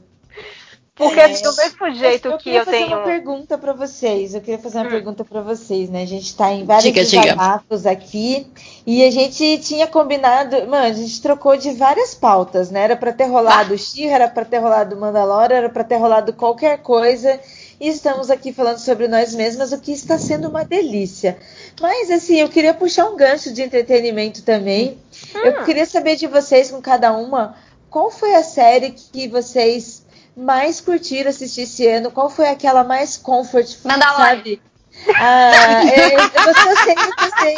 [0.96, 1.26] Porque É.
[1.28, 2.96] do mesmo jeito eu que queria eu fazer tenho.
[2.96, 4.32] uma pergunta pra vocês.
[4.32, 4.90] Eu queria fazer uma Hum.
[4.90, 6.02] pergunta pra vocês, né?
[6.02, 7.22] A gente tá em vários Diga, diga.
[7.22, 8.46] desabafos aqui
[8.86, 12.82] e a gente tinha combinado, mano, a gente trocou de várias pautas, né?
[12.84, 15.96] Era pra ter rolado o She, era pra ter rolado o Mandalorian, era pra ter
[15.96, 17.40] rolado qualquer coisa.
[17.80, 21.36] E estamos aqui falando sobre nós mesmas, o que está sendo uma delícia.
[21.80, 24.96] Mas assim, eu queria puxar um gancho de entretenimento também.
[25.34, 27.56] Eu queria saber de vocês, com cada uma,
[27.90, 30.03] qual foi a série que vocês
[30.36, 32.10] mais curtiram assistir esse ano?
[32.10, 34.36] Qual foi aquela mais comfort, Mandalorian.
[34.36, 34.62] sabe?
[35.16, 36.94] Ah, é, você,
[37.40, 37.56] sei.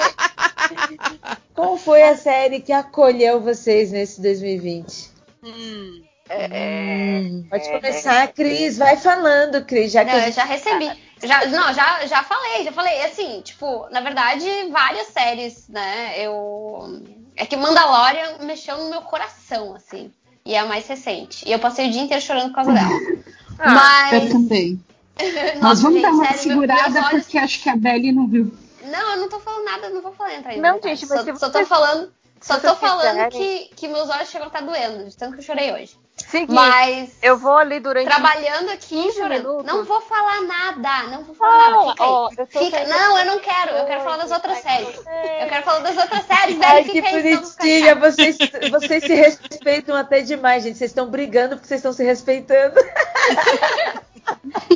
[1.54, 5.10] Qual foi a série que acolheu vocês nesse 2020?
[5.44, 6.02] Hum.
[6.28, 8.78] É, Hum, pode começar, Cris.
[8.78, 9.92] Vai falando, Cris.
[9.92, 10.90] Já que Não, eu já recebi.
[11.22, 13.04] Já, não, já, já falei, já falei.
[13.04, 16.14] Assim, tipo, na verdade, várias séries, né?
[16.18, 17.02] Eu.
[17.36, 20.12] É que Mandalorian mexeu no meu coração, assim.
[20.46, 21.46] E é a mais recente.
[21.46, 22.88] E eu passei o dia inteiro chorando por causa dela.
[23.58, 24.32] Ah, Eu Mas.
[24.32, 24.78] também.
[25.18, 28.26] Mas Nossa, vamos gente, dar uma sério, segurada olhos- porque acho que a Belly não
[28.28, 28.54] viu.
[28.84, 31.36] Não, eu não tô falando nada, não vou falar entrar Não, gente, mas só, se
[31.38, 32.12] só tô falando.
[32.38, 35.40] Só tô falando quiserem- que, que meus olhos chegam a estar doendo, de tanto que
[35.40, 35.96] eu chorei hoje.
[36.16, 37.10] Seguinte, Mas.
[37.22, 38.06] eu vou ali durante.
[38.06, 39.42] Trabalhando aqui 15 chorando.
[39.48, 39.66] minutos.
[39.66, 41.90] Não vou falar nada, não vou falar Fala, nada.
[41.92, 42.08] Fica aí.
[42.10, 43.70] ó, eu Fica- Não, eu não quero.
[43.72, 44.96] Eu quero falar das outras séries.
[44.96, 47.94] Eu quero falar das outras séries, Ai, que Fica fica bonitinha.
[47.96, 48.36] Vocês,
[48.70, 50.78] vocês se respeitam até demais, gente.
[50.78, 52.76] Vocês estão brigando porque vocês estão se respeitando.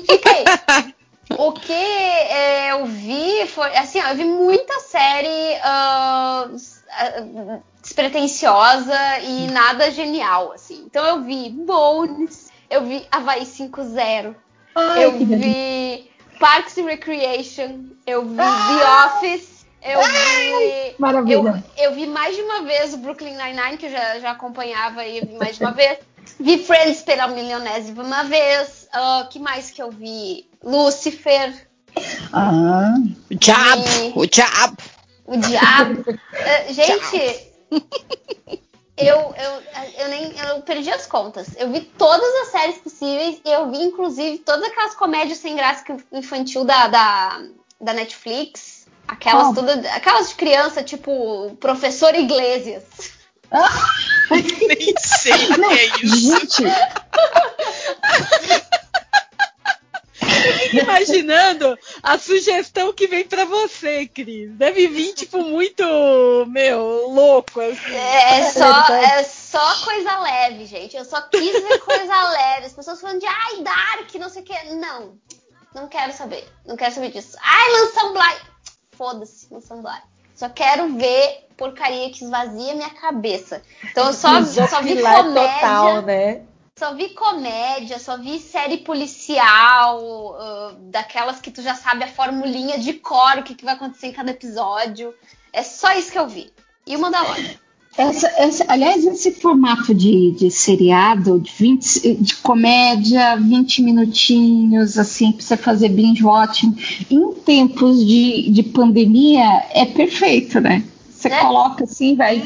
[0.07, 0.95] Fica aí.
[1.39, 3.75] O que é, eu vi foi.
[3.77, 6.49] Assim, ó, eu vi muita série ah,
[7.91, 10.83] despretensiosa e nada genial, assim.
[10.87, 14.35] Então eu vi Bones, eu vi Havaí 5.0,
[14.77, 20.95] Ai, eu vi Parks and Recreation, eu vi The Office, eu vi.
[20.99, 21.65] Maravilha.
[21.77, 25.05] Eu, eu vi mais de uma vez o Brooklyn Nine-Nine, que eu já, já acompanhava
[25.05, 25.99] e eu vi mais de uma vez.
[26.39, 28.89] Vi Friends pela milionésima uma vez.
[28.95, 30.49] O que mais que eu vi?
[30.63, 31.67] Lucifer,
[32.33, 32.95] Ah,
[33.31, 34.77] O diabo, E- o diabo.
[35.27, 36.05] o Diabo.
[36.35, 37.50] Eh, gente,
[38.97, 39.63] eu, eu,
[39.99, 41.49] eu nem eu perdi as contas.
[41.57, 43.41] Eu vi todas as séries possíveis.
[43.45, 47.43] e Eu vi, inclusive, todas aquelas comédias sem graça infantil da, da,
[47.81, 48.87] da Netflix.
[49.09, 49.55] Aquelas Oh.
[49.55, 49.85] todas.
[49.87, 52.85] Aquelas de criança, tipo Professor Iglesias.
[54.31, 56.39] Nem sei o que é isso.
[56.39, 56.63] gente,
[60.73, 64.51] Imaginando a sugestão que vem pra você, Cris.
[64.53, 65.85] Deve vir, tipo, muito,
[66.49, 67.61] meu, louco.
[67.61, 67.95] Assim.
[67.95, 70.97] É só, é só coisa leve, gente.
[70.97, 72.67] Eu só quis ver coisa leve.
[72.67, 74.75] As pessoas falando de ai, Dark, não sei o que.
[74.75, 75.15] Não,
[75.75, 76.47] não quero saber.
[76.67, 77.37] Não quero saber disso.
[77.43, 78.37] Ai, Mansão Bly.
[78.93, 80.01] Foda-se, Mansão Bly.
[80.35, 83.63] Só quero ver porcaria que esvazia minha cabeça.
[83.85, 85.25] Então eu só, só vi comédia.
[85.25, 86.43] total, né?
[86.81, 92.79] Só vi comédia, só vi série policial, ah, daquelas que tu já sabe a formulinha
[92.79, 95.13] de cor, o que, que vai acontecer em cada episódio.
[95.53, 96.51] É só isso que eu vi.
[96.87, 97.51] E o Mandalorian.
[97.99, 105.33] essa, essa- aliás, esse formato de, de seriado, de, 20, de comédia, 20 minutinhos, assim,
[105.33, 106.75] pra você fazer binge watching,
[107.11, 110.83] em tempos de, de pandemia, é perfeito, né?
[111.11, 111.41] Você É.
[111.41, 112.43] coloca assim, vai.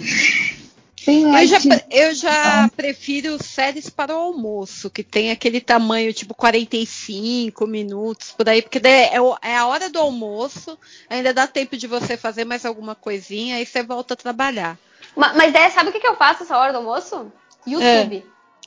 [1.04, 1.58] Tem Eu já,
[1.90, 8.48] eu já prefiro séries para o almoço, que tem aquele tamanho, tipo, 45 minutos, por
[8.48, 10.78] aí, porque daí é, é a hora do almoço,
[11.10, 14.78] ainda dá tempo de você fazer mais alguma coisinha, aí você volta a trabalhar.
[15.16, 17.30] Ma- Mas daí, sabe o que, que eu faço essa hora do almoço?
[17.66, 18.24] YouTube.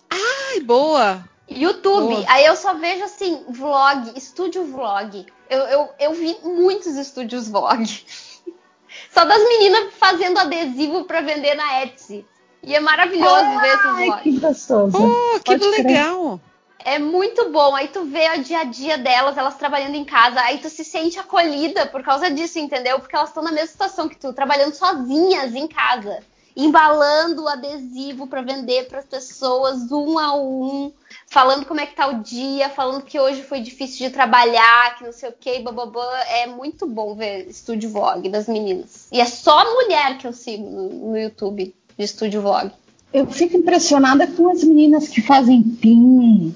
[0.10, 1.24] Ai, boa!
[1.50, 2.08] YouTube.
[2.08, 2.26] Boa.
[2.28, 5.26] Aí eu só vejo assim, vlog, estúdio vlog.
[5.50, 8.06] Eu, eu, eu vi muitos estúdios vlog.
[9.14, 12.26] Só das meninas fazendo adesivo pra vender na Etsy.
[12.64, 14.24] E é maravilhoso ver esses Ai, vlogs.
[14.24, 14.98] que gostoso.
[14.98, 15.86] Oh, que Pode crer.
[15.86, 16.40] legal!
[16.80, 17.76] É muito bom.
[17.76, 20.40] Aí tu vê o dia a dia delas, elas trabalhando em casa.
[20.42, 23.00] Aí tu se sente acolhida por causa disso, entendeu?
[23.00, 26.20] Porque elas estão na mesma situação que tu, trabalhando sozinhas em casa.
[26.56, 30.92] Embalando o adesivo pra vender pras pessoas um a um.
[31.30, 35.04] Falando como é que tá o dia, falando que hoje foi difícil de trabalhar, que
[35.04, 36.06] não sei o que, bababã.
[36.30, 39.08] É muito bom ver estúdio vlog das meninas.
[39.12, 42.72] E é só mulher que eu sigo no, no YouTube de estúdio vlog.
[43.14, 46.56] eu fico impressionada com as meninas que fazem pin,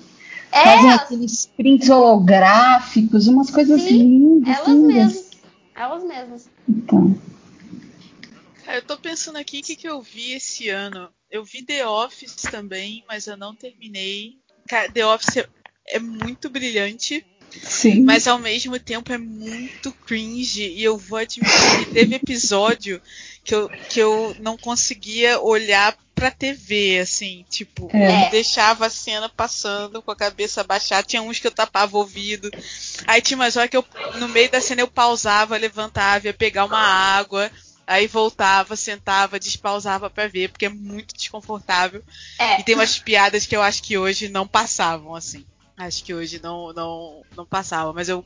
[0.51, 4.55] É, fazem aqueles prints holográficos, umas coisas Sim, lindas.
[4.57, 4.93] elas lindas.
[4.95, 5.31] mesmas.
[5.75, 6.49] Elas mesmas.
[6.69, 7.15] Então,
[8.63, 11.09] Cara, eu tô pensando aqui o que, que eu vi esse ano.
[11.29, 14.37] Eu vi The Office também, mas eu não terminei.
[14.93, 15.45] The Office
[15.87, 18.01] é, muito brilhante, sim.
[18.03, 20.63] mas ao mesmo tempo é muito cringe.
[20.63, 23.01] E eu vou admitir que teve episódio
[23.43, 28.27] que eu, que eu não conseguia olhar pra TV, assim, tipo, É.
[28.27, 31.01] eu deixava a cena passando com a cabeça baixada.
[31.01, 32.51] Tinha uns que eu tapava o ouvido.
[33.07, 33.83] Aí tinha umas horas que eu,
[34.19, 37.49] no meio da cena, eu pausava, levantava, ia pegar uma água.
[37.91, 42.01] Aí voltava, sentava, despausava pra ver, porque é muito desconfortável.
[42.39, 42.61] É.
[42.61, 45.45] E tem umas piadas que eu acho que hoje não passavam, assim.
[45.75, 48.25] Acho que hoje não, não, não passava, mas eu.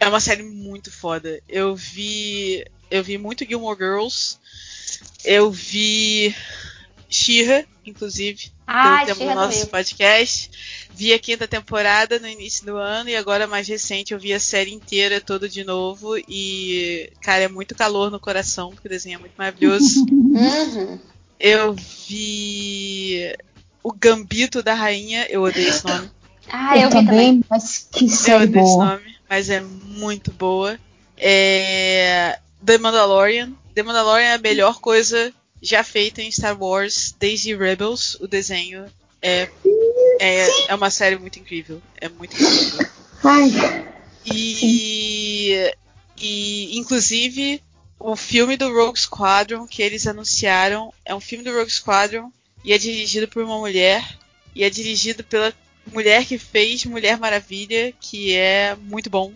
[0.00, 1.40] É uma série muito foda.
[1.48, 2.64] Eu vi.
[2.90, 4.38] Eu vi muito Gilmore Girls.
[5.24, 6.34] Eu vi
[7.08, 8.50] She-Ra, inclusive.
[8.66, 10.50] Ah, pelo tempo do nosso podcast.
[10.96, 14.38] Vi a quinta temporada no início do ano e agora mais recente eu vi a
[14.38, 19.16] série inteira toda de novo e cara, é muito calor no coração, porque o desenho
[19.16, 20.04] é muito maravilhoso.
[20.34, 20.98] Uhum.
[21.38, 23.32] Eu vi
[23.84, 26.10] o Gambito da Rainha, eu odeio esse nome.
[26.48, 27.40] Ah, eu, vi também.
[27.48, 28.84] mas que Eu série odeio esse boa.
[28.86, 30.76] nome, mas é muito boa.
[31.16, 32.38] É...
[32.64, 33.52] The Mandalorian.
[33.74, 35.32] The Mandalorian é a melhor coisa
[35.62, 38.16] já feita em Star Wars desde Rebels.
[38.20, 38.86] O desenho
[39.24, 39.48] é,
[40.20, 41.80] é, é uma série muito incrível.
[42.00, 42.86] É muito incrível.
[43.24, 43.50] Ai,
[44.26, 45.72] E,
[46.18, 47.62] e inclusive
[47.98, 52.30] o filme do Rogue Squadron que eles anunciaram é um filme do Rogue Squadron
[52.64, 54.02] e é dirigido por uma mulher
[54.54, 55.52] e é dirigido pela
[55.92, 59.32] mulher que fez Mulher Maravilha, que é muito bom.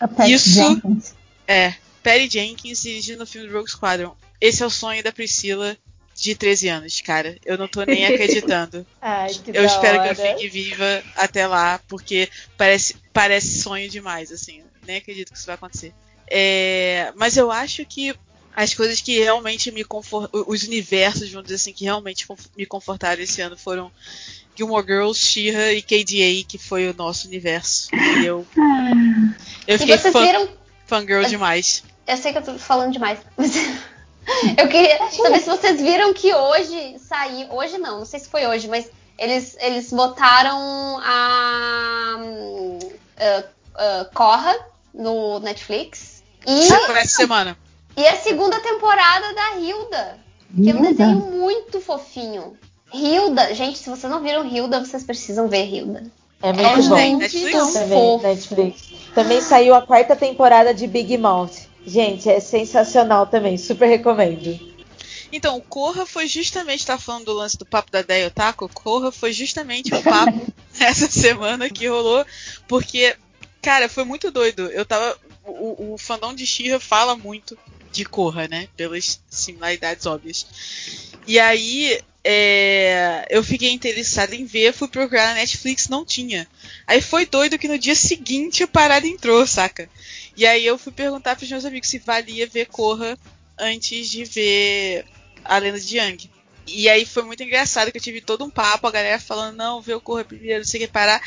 [0.00, 1.14] a Patty Isso- Jenkins.
[1.48, 4.14] É, Patty Jenkins dirigindo o filme do Rogue Squadron.
[4.40, 5.76] Esse é o sonho da Priscila
[6.20, 7.36] de 13 anos, cara.
[7.44, 8.86] Eu não tô nem acreditando.
[9.00, 10.14] Ai, que Eu da espero hora.
[10.14, 14.62] que eu fique viva até lá, porque parece, parece sonho demais, assim.
[14.86, 15.92] Nem acredito que isso vai acontecer.
[16.28, 18.14] É, mas eu acho que
[18.54, 23.22] as coisas que realmente me confortaram, os universos, vamos dizer assim, que realmente me confortaram
[23.22, 23.90] esse ano foram
[24.56, 27.88] Gilmore Girls, She-Ra e KDA, que foi o nosso universo.
[27.94, 28.46] E eu,
[29.66, 30.48] eu E fiquei vocês fã, viram.
[30.86, 31.82] fangirl demais.
[32.06, 33.52] Eu sei que eu tô falando demais, mas.
[34.56, 37.52] eu queria saber se vocês viram que hoje saiu.
[37.52, 42.16] Hoje não, não sei se foi hoje, mas eles, eles botaram a.
[43.18, 43.44] ah,
[43.76, 44.56] ah, Corra
[44.94, 46.22] no Netflix.
[46.46, 47.56] E, Foi essa semana.
[47.96, 50.18] e a segunda temporada da Hilda.
[50.54, 52.56] Que é um desenho muito fofinho.
[52.92, 56.04] Hilda, gente, se vocês não viram Hilda, vocês precisam ver Hilda.
[56.42, 57.16] É muito É bom.
[57.18, 57.72] Netflix?
[57.74, 58.18] Também.
[58.22, 58.82] Netflix.
[59.14, 61.68] Também saiu a quarta temporada de Big Mouth.
[61.86, 63.56] Gente, é sensacional também.
[63.56, 64.70] Super recomendo.
[65.32, 69.12] Então, o Corra foi justamente, tá falando do lance do papo da Deia Otaku, Corra
[69.12, 72.26] foi justamente o papo essa semana que rolou,
[72.66, 73.16] porque,
[73.62, 74.66] cara, foi muito doido.
[74.66, 75.16] Eu tava.
[75.44, 77.56] O, o fandom de Shira fala muito
[77.92, 78.68] de Corra, né?
[78.76, 80.46] Pelas similaridades óbvias.
[81.26, 86.46] E aí, é, eu fiquei interessada em ver, fui procurar na Netflix, não tinha.
[86.86, 89.88] Aí foi doido que no dia seguinte a parada entrou, saca?
[90.40, 93.18] E aí eu fui perguntar pros meus amigos se valia ver Corra
[93.58, 95.04] antes de ver
[95.44, 96.30] a lenda de Yang.
[96.66, 99.82] E aí foi muito engraçado que eu tive todo um papo, a galera falando, não,
[99.82, 101.20] vê o Corra primeiro, não sei o que parar.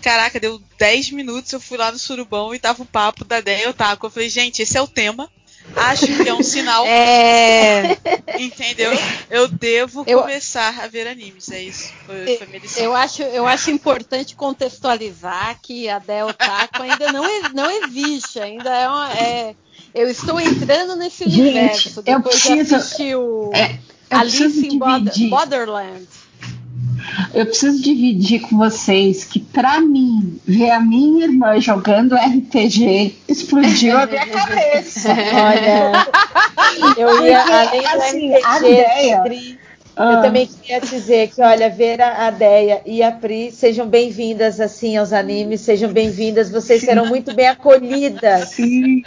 [0.00, 3.68] Caraca, deu 10 minutos, eu fui lá no surubão e tava o papo da Deia
[3.68, 4.06] Otaku.
[4.06, 5.28] Eu falei, gente, esse é o tema.
[5.74, 7.96] Acho que é um sinal, É,
[8.38, 8.90] entendeu?
[9.30, 11.90] Eu devo Eu- começar a ver animes, é isso.
[12.06, 17.70] Foi, foi eu acho, eu acho importante contextualizar que a Del Taco ainda não, não
[17.70, 19.54] existe, ainda é, uma, é-
[19.94, 21.92] Eu estou entrando nesse Gente, universo.
[21.98, 23.78] eu Depois de preciso- assistir o É,
[24.10, 25.28] eu Alice in dividir.
[25.30, 26.06] Borderland.
[27.34, 33.98] Eu preciso dividir com vocês que, pra mim, ver a minha irmã jogando RPG explodiu
[33.98, 35.10] a minha cabeça.
[35.10, 36.06] Olha,
[36.96, 39.58] eu ia, Porque, além do assim, a RPG, ideia- Pri,
[39.94, 40.12] Ah.
[40.14, 44.58] eu também queria dizer que, olha, ver a, a Deia e a Pri, sejam bem-vindas,
[44.58, 46.86] assim, aos animes, sejam bem-vindas, vocês Sim.
[46.86, 48.48] serão muito bem acolhidas.
[48.50, 49.02] Sim,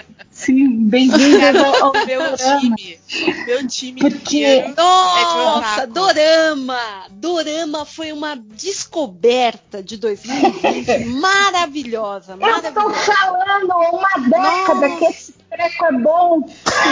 [0.46, 3.00] sim, bem-vindas ao, ao meu time,
[3.48, 5.94] meu time Porque- Nossa, otaku.
[5.94, 6.80] Dorama!
[7.12, 12.94] Dorama foi uma descoberta de 2020 maravilhosa, Eu tô maravilhosa.
[13.14, 14.98] falando há uma década Nossa.
[15.00, 16.42] que esse treco é bom.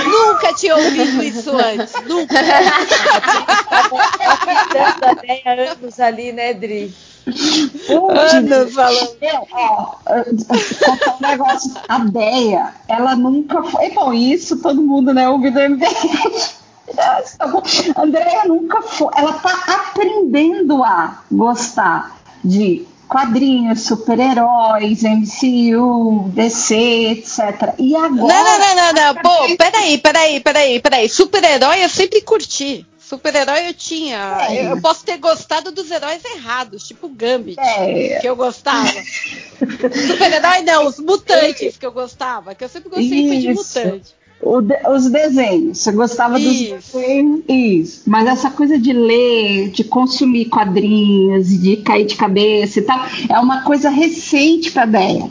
[0.06, 2.34] Nunca tinha ouvido isso antes, nunca.
[5.04, 6.94] A Deia anos ali, né, Dri?
[7.26, 9.18] Ana falando.
[9.22, 9.96] Eu, ó,
[10.86, 11.72] contar um negócio.
[11.88, 13.92] A Deia, ela nunca foi.
[13.92, 15.88] Bom, isso todo mundo, né, ouviu do MDM.
[16.98, 17.22] A
[18.02, 19.12] Andréia nunca foi.
[19.16, 27.76] Ela tá aprendendo a gostar de quadrinhos, super-heróis, MCU, DC, etc.
[27.78, 28.12] E agora.
[28.16, 29.22] Não, não, não, não, não.
[29.22, 31.10] Pô, peraí, peraí, peraí, peraí.
[31.10, 32.86] Super-herói eu sempre curti.
[33.14, 34.48] Super-herói eu tinha.
[34.50, 34.72] É.
[34.72, 38.20] Eu posso ter gostado dos heróis errados, tipo Gambit, É.
[38.20, 38.88] que eu gostava.
[39.60, 44.16] Super-herói não, os mutantes que eu gostava, que eu sempre gostei foi de mutante.
[44.44, 46.74] De- os desenhos, você gostava Isso.
[46.76, 47.44] dos desenhos?
[47.48, 48.02] Isso.
[48.08, 53.00] Mas essa coisa de ler, de consumir quadrinhos, de cair de cabeça e tal,
[53.30, 55.30] é uma coisa recente pra Deia.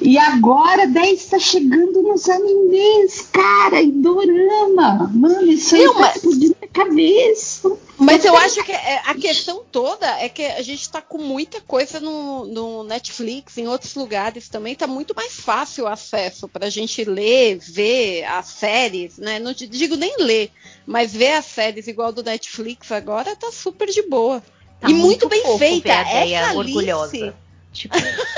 [0.00, 5.10] E agora a Deia está chegando nos animes, cara, e dorama.
[5.12, 7.76] Mano, isso aí Não, tá mas- explodindo a cabeça.
[7.98, 11.60] Mas eu acho que é- a questão toda é que a gente tá com muita
[11.62, 16.68] coisa no, no Netflix, em outros lugares também, tá muito mais fácil o acesso pra
[16.70, 19.38] gente ler, ver as séries, né?
[19.38, 20.50] Não te- digo nem ler,
[20.86, 24.42] mas ver as séries igual do Netflix agora tá super de boa.
[24.80, 25.90] Tá e muito, bem fofo feita.
[25.92, 27.16] a Essa orgulhosa.
[27.16, 27.32] Alice,
[27.72, 27.94] Tipo,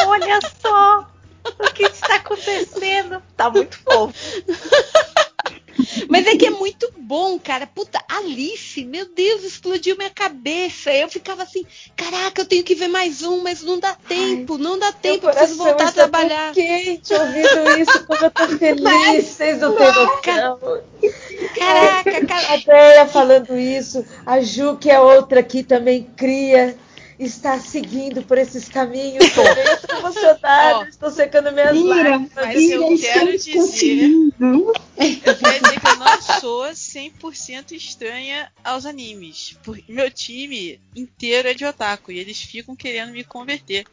[0.07, 1.07] olha só
[1.59, 3.23] o que está acontecendo.
[3.37, 4.15] Tá muito fofo.
[6.09, 7.67] Mas é que é muito bom, cara.
[7.67, 10.93] Puta, Alice, meu Deus, explodiu minha cabeça.
[10.93, 11.65] Eu ficava assim,
[11.97, 15.33] caraca, eu tenho que ver mais um, mas não dá tempo, não dá tempo, eu
[15.33, 16.53] preciso voltar a trabalhar.
[16.53, 20.83] quente ouvindo isso, como eu tô feliz, vocês não têm noção.
[21.57, 22.55] Caraca, cara.
[22.55, 26.77] A Deia falando isso, a Ju, que é outra que também cria,
[27.19, 29.29] está seguindo por esses caminhos.
[29.33, 29.65] também.
[29.65, 30.85] Eu tô emocionada, Ó.
[30.85, 32.31] estou secando minhas Mira, lágrimas.
[32.35, 34.73] Mas Mira, eu quero dizer- conseguindo.
[34.97, 39.57] Eu quero dizer que eu não sou 100% estranha aos animes.
[39.63, 43.85] Porque meu time inteiro é de otaku e eles ficam querendo me converter.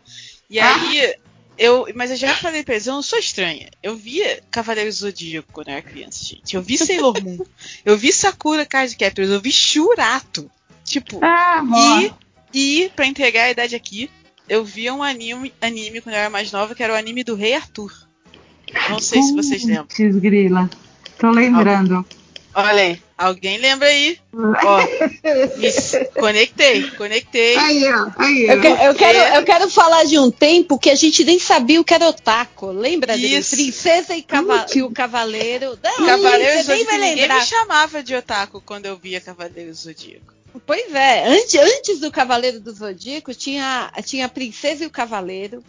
[0.50, 1.16] E aí,
[1.58, 1.88] eu.
[1.96, 3.70] Mas eu já falei pra eles, eu não sou estranha.
[3.82, 6.56] Eu via Cavaleiros do Zodíaco quando eu era criança, gente.
[6.56, 7.38] Eu vi Sailor Moon.
[7.84, 9.30] eu vi Sakura Card Captors.
[9.30, 10.50] Eu vi Shurato.
[10.84, 11.64] Tipo, Ah,
[12.04, 12.14] e,
[12.56, 14.10] e, pra entregar a idade aqui,
[14.48, 17.36] eu via um anime, anime quando eu era mais nova, que era o anime do
[17.36, 17.92] Rei Arthur.
[18.90, 19.88] Não sei se vocês lembram.
[20.20, 20.70] Grila.
[21.20, 22.06] Tô lembrando.
[22.58, 24.18] Olha aí, alguém lembra aí?
[24.34, 24.80] Ó,
[25.60, 27.58] isso, conectei, conectei.
[27.58, 28.10] Aí, ó.
[28.18, 31.38] Aí, Eu, que- eu quero, eu quero falar de um tempo que a gente nem
[31.38, 32.68] sabia o que era otaku.
[32.68, 33.40] Lembra dele?
[33.40, 33.56] Isso.
[33.58, 35.78] Princesa e, cava- e o Cavaleiro.
[35.84, 36.92] Não, nem Zodíaco.
[36.92, 37.40] Ninguém lembrar.
[37.40, 40.34] me chamava de otaku quando eu via Cavaleiros Zodíaco.
[40.66, 45.64] Pois é, antes, antes do Cavaleiro do Zodíaco tinha, tinha a Princesa e o Cavaleiro.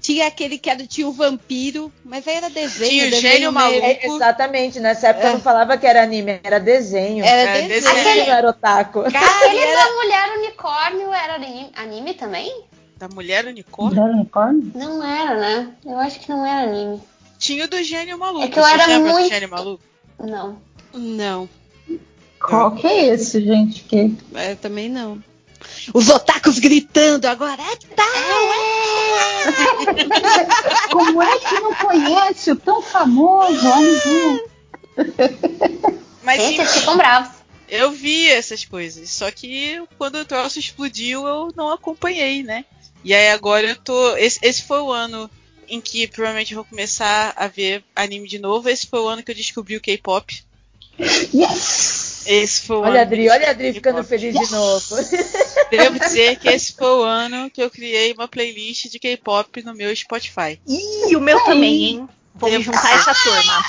[0.00, 2.88] Tinha aquele que era, tinha o vampiro, mas aí era desenho.
[2.90, 3.84] Tinha o desenho gênio maluco.
[3.84, 5.32] É, exatamente, nessa época É.
[5.34, 7.22] não falava que era anime, era desenho.
[7.22, 7.68] Era Era desenho.
[7.82, 7.98] desenho.
[8.00, 9.00] Aquele era otaku.
[9.00, 11.34] Aquele era- da mulher unicórnio era
[11.74, 12.64] anime, também?
[12.96, 13.94] Da mulher unicórnio.
[13.96, 14.72] Da unicórnio?
[14.74, 15.70] Não era, né?
[15.84, 17.02] Eu acho que não era anime.
[17.38, 18.44] Tinha o do gênio maluco.
[18.44, 19.84] É que eu Vocês era lembram muito- do gênio maluco?
[20.18, 20.62] Não.
[20.94, 21.48] Não,
[22.40, 23.82] Qual que é esse, gente?
[23.82, 24.16] Que...
[24.34, 25.22] é, também não.
[25.92, 28.06] Os otakus gritando agora, é tal,
[30.90, 34.40] Como é que não conhece o tão famoso anime?
[36.22, 37.32] Mas Gente, eles ficam bravos.
[37.68, 39.10] eu vi essas coisas.
[39.10, 42.64] Só que quando o troço explodiu, eu não acompanhei, né?
[43.04, 44.16] E aí agora eu tô.
[44.16, 45.30] Esse, esse foi o ano
[45.68, 48.68] em que provavelmente eu vou começar a ver anime de novo.
[48.68, 50.42] Esse foi o ano que eu descobri o K-pop.
[51.34, 52.09] Yes!
[52.26, 54.96] Esse foi o Olha a ano Adri, que olha a Adri ficando feliz de novo.
[55.70, 59.74] Devo dizer que esse foi o ano que eu criei uma playlist de K-pop no
[59.74, 60.60] meu Spotify.
[60.66, 62.08] Ih, o meu também, hein?
[62.34, 63.64] Vou me Devo juntar essa turma.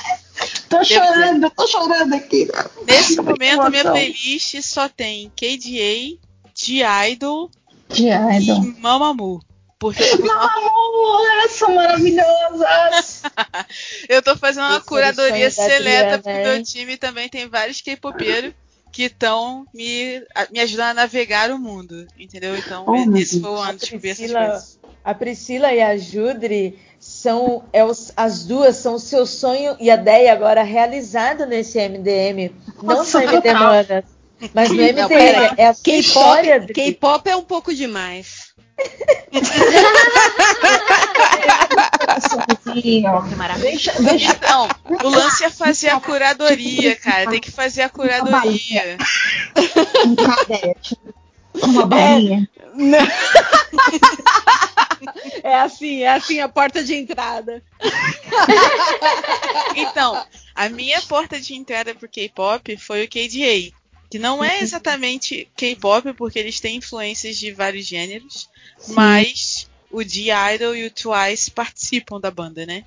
[0.69, 2.47] Tô chorando, tô chorando aqui.
[2.87, 6.17] Nesse momento, a minha playlist só tem KDA,
[6.55, 7.49] G-Idol
[7.89, 8.63] De Idol.
[8.63, 9.41] e Mamamoo.
[9.81, 13.23] Porque eu uma, Amor, elas são maravilhosas.
[14.07, 16.43] eu tô fazendo uma Esse curadoria sonho da seleta, porque hein?
[16.43, 18.53] meu time também tem vários K-popeiros
[18.91, 20.21] que estão me,
[20.51, 22.55] me ajudando a navegar o mundo, entendeu?
[22.57, 24.79] Então, Oh, meu esse foi o ano A de Priscila- coisas.
[25.03, 29.89] A Priscila e a Judri são é os- as duas são o seu sonho e
[29.89, 32.53] a Deia agora realizado nesse MDM.
[32.83, 33.63] Não Nossa, só MD total.
[33.63, 34.05] Manas,
[34.53, 35.07] mas no MDM.
[35.07, 35.53] pera.
[35.57, 36.73] é a K-pop.
[36.73, 38.50] K-pop é um pouco demais.
[43.61, 44.31] Deixa, deixa.
[44.31, 44.67] Então,
[45.03, 47.29] o lance é fazer a curadoria, cara.
[47.29, 48.97] Tem que fazer a curadoria.
[50.05, 50.97] Um cadete.
[51.53, 52.49] Uma balinha.
[55.43, 57.63] É assim, é assim a porta de entrada.
[59.75, 60.23] Então,
[60.55, 63.73] a minha porta de entrada pro K-pop foi o KDA.
[64.09, 68.49] Que não é exatamente K-pop, porque eles têm influências de vários gêneros,
[68.89, 72.83] mas o G-Idol e o Twice participam da banda, né?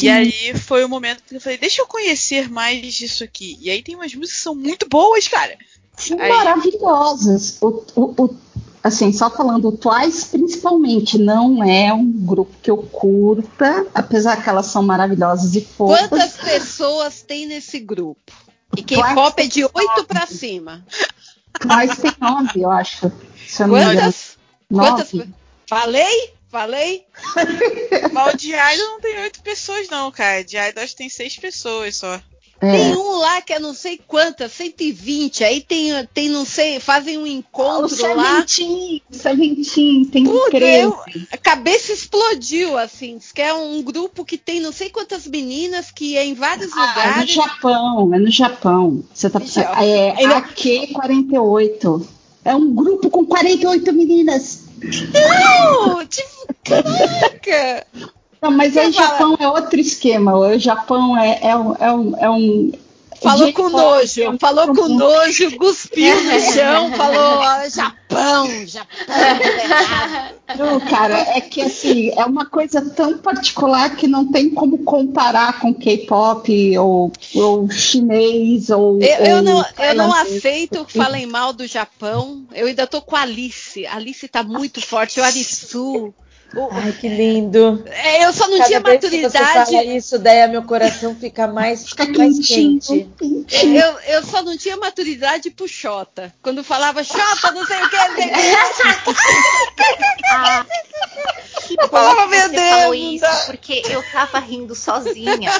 [0.00, 3.58] E aí foi o momento que eu falei, deixa eu conhecer mais disso aqui.
[3.60, 5.56] E aí tem umas músicas que são muito boas, cara.
[5.96, 7.58] São Aí- maravilhosas.
[7.60, 8.36] O, o- o-
[8.82, 14.48] assim, só falando, o Twice principalmente não é um grupo que eu curta, apesar que
[14.48, 16.08] elas são maravilhosas e fofas.
[16.08, 18.32] Quantas pessoas tem nesse grupo?
[18.76, 20.04] E Twice K-pop é de tem 8 nove.
[20.06, 20.84] pra cima.
[21.60, 23.12] Twice tem nove, eu acho.
[23.46, 23.84] Se eu não me
[24.72, 25.10] Quantas?
[25.66, 26.30] Falei?
[26.50, 27.04] Falei?
[28.12, 30.44] Mas o de Idol não tem oito pessoas, não, cara.
[30.44, 32.20] De Idol acho que tem seis pessoas só.
[32.60, 32.70] É.
[32.70, 35.42] Tem um lá que é não sei quantas, 120.
[35.42, 38.46] Aí tem, tem não sei, fazem um O encontro lá.
[38.46, 40.82] Seventeen, Seventeen, tem Puta, 13.
[40.84, 40.96] eu-
[41.32, 43.18] a cabeça explodiu, assim.
[43.34, 46.76] Que é um grupo que tem não sei quantas meninas que é em vários Ah,
[46.76, 47.30] é no lugares.
[47.34, 49.04] Japão, é no Japão.
[49.12, 49.40] Você tá
[49.82, 52.06] é AQ48.
[52.06, 52.13] É
[52.52, 54.64] um grupo com 48 meninas.
[54.82, 57.86] Não, tipo, caraca!
[58.42, 60.36] Não, mas aí Japão é outro esquema.
[60.36, 62.16] O Japão é, é, um- é um.
[62.18, 62.72] É um
[63.22, 67.66] Falou com é nojo, um falou com nojo, cuspiu no chão, falou ó,
[68.14, 68.96] Japão, Japão.
[70.56, 75.58] Não, cara, é que assim, é uma coisa tão particular que não tem como comparar
[75.58, 79.00] com K-pop ou, ou chinês ou.
[79.02, 82.44] Eu, eu ou não, eu não aceito que falem mal do Japão.
[82.52, 83.86] Eu ainda tô com a Alice.
[83.86, 86.14] A Alice tá muito forte, o Arisu.
[86.56, 87.82] O- Ai, que lindo.
[87.86, 89.70] é, eu só não Cada tinha vez que você maturidade.
[89.72, 93.08] fala isso, Deia, meu coração fica mais, Fica mais quentinho, quente.
[93.18, 93.76] quentinho.
[93.80, 96.34] Eu, eu só não tinha maturidade pro Xota.
[96.42, 97.96] Quando falava Xota, não sei o que.
[97.96, 98.30] o quê.
[100.30, 100.64] Ah,
[101.66, 105.50] que bom falava, que "Meu você Deus, falou isso, dá." porque eu tava rindo sozinha.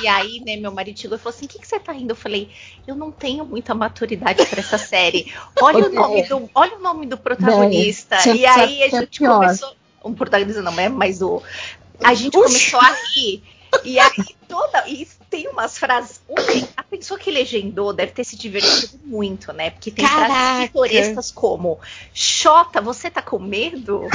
[0.00, 2.12] E aí, né, meu marido chegou e falou assim: o que, que você tá rindo?
[2.12, 2.50] Eu falei,
[2.86, 5.32] eu não tenho muita maturidade pra essa série.
[5.60, 8.18] Olha o nome do, olha o nome do protagonista.
[8.18, 9.74] Você e aí a que gente começou.
[10.04, 11.42] Um protagonista não é, mas o.
[12.02, 13.42] A gente começou a rir.
[13.84, 14.86] E aí toda.
[14.86, 16.20] E tem umas frases.
[16.76, 19.70] A pessoa que legendou deve ter se divertido muito, né?
[19.70, 20.26] Porque tem Caraca.
[20.26, 21.78] frases pitorescas como
[22.12, 24.08] Xota, você tá com medo?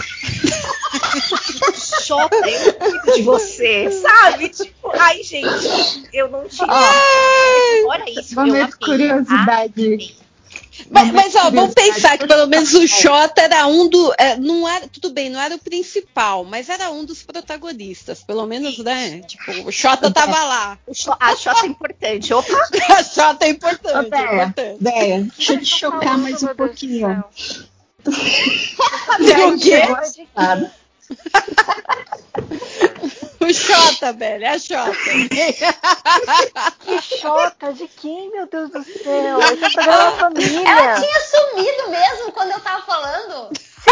[1.73, 4.49] Xota, eu cuido de você, sabe?
[4.49, 6.67] Tipo, ai, gente, eu não tinha.
[7.87, 8.67] Olha isso, eu Momento amei.
[8.67, 9.85] de curiosidade.
[9.85, 10.26] Amei.
[10.89, 14.13] Mas, mas, ó, vamos pensar que pelo menos o Xota era um do.
[14.17, 18.23] é, não era, tudo bem, não era o principal, mas era um dos protagonistas.
[18.23, 19.21] Pelo menos, né?
[19.21, 20.77] Tipo, o Xota tava lá.
[20.85, 22.33] O Xo- A Xota é importante.
[22.33, 22.53] Opa,
[22.97, 24.09] A Xota é importante.
[24.09, 24.77] Déia, é importante.
[24.83, 27.23] Déia, deixa eu te chocar falando, mais um pouquinho.
[27.35, 27.65] céu.
[29.53, 29.81] O quê?
[33.47, 34.91] O Xota, velho, é a Xota.
[36.81, 39.39] Que chota de quem, meu Deus do céu?
[39.39, 40.69] Esse é programa da família.
[40.69, 43.49] Ela tinha sumido mesmo quando eu tava falando.
[43.57, 43.91] Sim!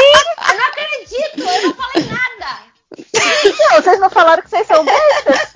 [0.49, 2.74] Eu não acredito, eu não falei nada.
[2.96, 5.54] Não, vocês não falaram que vocês são bestas?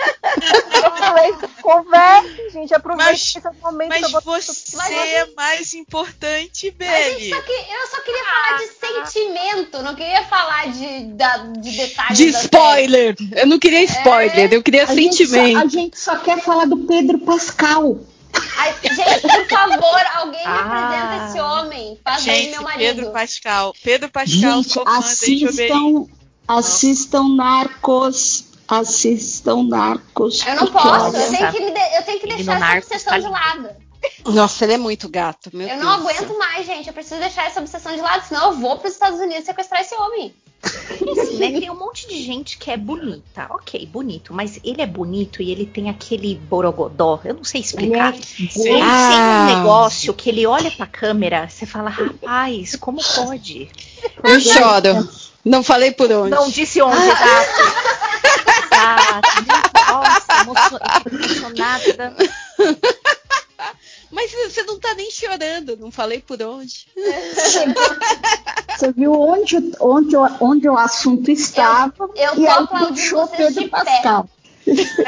[0.83, 2.73] Eu falei, converse, gente.
[2.73, 7.29] Aproveite Mas- esse momento Mas botar- você é mais importante, Mas Beli.
[7.29, 8.67] só que, eu só queria falar de
[9.13, 12.17] sentimento, não queria falar de, da, de detalhes.
[12.17, 12.43] De série.
[12.45, 13.15] spoiler.
[13.35, 15.57] Eu não queria spoiler, eu queria A gente, só, sentimento.
[15.57, 17.97] a gente só quer falar do Pedro Pascal.
[18.57, 20.59] Ai, gente, por favor, alguém me Ah.
[21.09, 21.99] apresenta esse homem.
[22.03, 22.95] Faz Gente, meu marido.
[22.95, 23.75] Pedro Pascal.
[23.83, 26.05] Pedro Pascal, Gente, assistam,
[26.49, 28.45] assistam Narcos.
[28.67, 30.45] Assistam Narcos.
[30.45, 33.13] Eu não posso, olha, eu tenho que, me de- eu tenho que deixar essa obsessão
[33.13, 33.69] tá de lado.
[34.27, 35.85] Nossa, ele é muito gato, meu Eu Deus.
[35.85, 36.09] não céu.
[36.09, 36.87] aguento mais, gente.
[36.87, 39.81] Eu preciso deixar essa obsessão de lado, senão eu vou para os Estados Unidos sequestrar
[39.81, 40.33] esse homem.
[40.61, 41.59] assim, né?
[41.59, 43.47] Tem um monte de gente que é bonita.
[43.49, 44.33] Ok, bonito.
[44.33, 47.19] Mas ele é bonito e ele tem aquele borogodó.
[47.25, 48.13] Eu não sei Ele explicar.
[48.13, 49.47] é Ele tem Ah.
[49.49, 53.69] um negócio que ele olha pra câmera, você fala, rapaz, como pode?
[54.23, 55.09] Eu choro.
[55.45, 56.31] Não falei por onde.
[56.31, 57.49] Não disse onde, exato.
[58.71, 59.29] Exato.
[59.91, 60.55] Nossa, eu
[61.09, 62.15] fico emocionada.
[64.11, 66.87] Mas você não tá nem chorando, não falei por onde.
[68.77, 73.37] Você viu onde, onde, o- onde o assunto estava eu tô e aí aplaudindo vocês
[73.37, 73.83] Pedro de pé.
[73.85, 74.29] Pascal.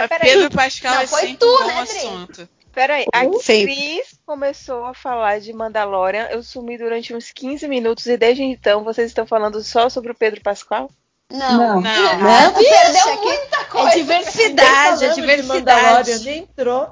[0.09, 2.49] Peraí, Pedro Pascal Não, é foi sempre tu, um bom né, assunto.
[2.73, 3.05] Peraí.
[3.13, 3.25] A.
[3.25, 6.27] Cris começou a falar de Mandalorian.
[6.31, 10.15] Eu sumi durante uns 15 minutos e desde então vocês estão falando só sobre o
[10.15, 10.89] Pedro Pascal?
[11.31, 11.57] Não.
[11.57, 11.81] Não.
[11.81, 12.17] Não.
[12.19, 13.89] Não, Perdeu bicha, que- muita coisa.
[13.89, 16.19] É diversidade, é de diversidade.
[16.25, 16.89] nem entrou.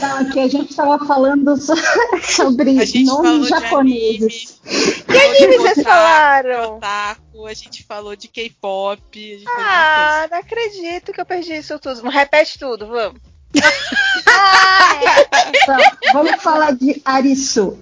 [0.00, 1.74] Não, aqui a gente estava falando so-
[2.22, 4.60] sobre nomes de japoneses.
[4.62, 6.76] Que anime vocês otaku, falaram?
[6.76, 11.26] otaku, a gente falou de K-pop, a gente falou de Ah, não acredito que eu
[11.26, 12.08] perdi isso tudo.
[12.08, 13.20] Repete tudo, vamos.
[15.62, 15.78] Então,
[16.12, 17.78] vamos falar de Arisu.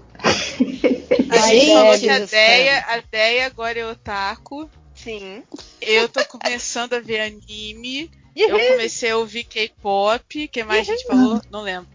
[1.30, 4.68] A gente falou gente que a Deia, a Deia agora é otaku.
[4.94, 5.42] Sim.
[5.80, 8.10] Eu tô começando a ver anime.
[8.34, 10.44] Eu comecei a ouvir K-pop.
[10.44, 11.40] O que mais a gente falou?
[11.50, 11.88] Não lembro.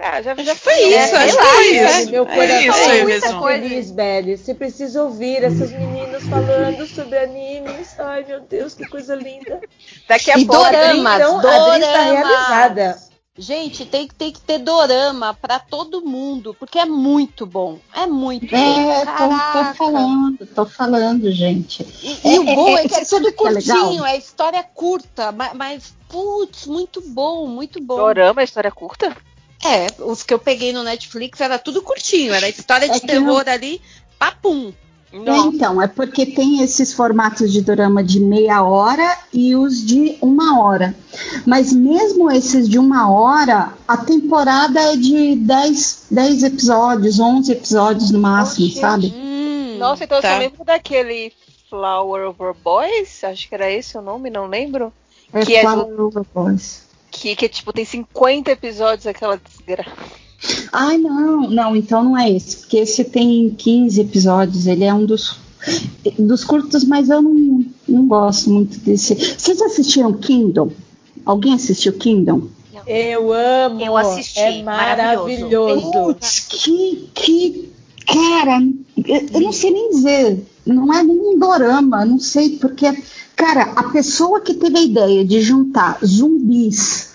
[0.00, 2.10] Ah, já, já Foi isso, acho que foi isso.
[2.10, 3.42] Meu É coração isso aí muito mesmo.
[3.42, 4.36] feliz, Belly.
[4.38, 7.98] Você precisa ouvir essas meninas falando sobre animes.
[7.98, 9.60] Ai, meu Deus, que coisa linda.
[10.06, 10.62] Daqui a E pouco.
[10.62, 12.12] doramas, Então, a Adri está doramas.
[12.12, 12.98] realizada.
[13.38, 17.78] Gente, tem, que- tem que ter dorama pra todo mundo, porque é muito bom.
[17.94, 18.56] É muito bom.
[18.56, 19.28] É, tô,
[19.68, 21.86] tô falando, tô falando, gente.
[22.02, 24.62] E, e o É, bom é, é, que é é, tudo é curtinho, é história
[24.74, 27.96] curta, mas, mas, putz, muito bom, muito bom.
[27.96, 29.16] Dorama, história curta?
[29.64, 33.44] É, os que eu peguei no Netflix era tudo curtinho, era história É de terror
[33.48, 33.80] ali,
[34.18, 34.72] papum.
[35.10, 35.48] É, Não.
[35.52, 40.60] então, é porque tem esses formatos de dorama de meia hora e os de uma
[40.60, 40.94] hora.
[41.46, 48.10] Mas mesmo esses de uma hora, a temporada é de 10, 10 episódios, 11 episódios
[48.10, 48.78] no máximo, Oxi.
[48.80, 49.14] sabe?
[49.16, 50.32] Hum, Nossa, então eu tá.
[50.32, 51.32] só lembro daquele
[51.70, 54.92] Flower Over Boys, acho que era esse o nome, não lembro.
[55.32, 56.86] É Que é do- Flower Over Boys.
[57.10, 59.90] Que, que tipo, tem 50 episódios aquela desgraça.
[60.72, 65.04] Ai, não, não, então não é esse, porque esse tem 15 episódios, ele é um
[65.04, 65.36] dos,
[66.18, 69.14] dos curtos, mas eu não, não gosto muito desse.
[69.14, 70.70] Vocês assistiram Kingdom?
[71.24, 72.48] Alguém assistiu Kingdom?
[72.86, 73.80] Eu amo.
[73.84, 75.90] Eu assisti, É maravilhoso.
[75.90, 77.72] Putz, que, que.
[78.06, 78.62] Cara,
[78.96, 80.46] eu, eu não sei nem dizer.
[80.64, 82.86] Não é nem um dorama, não sei, porque.
[83.36, 87.07] Cara, a pessoa que teve a ideia de juntar zumbis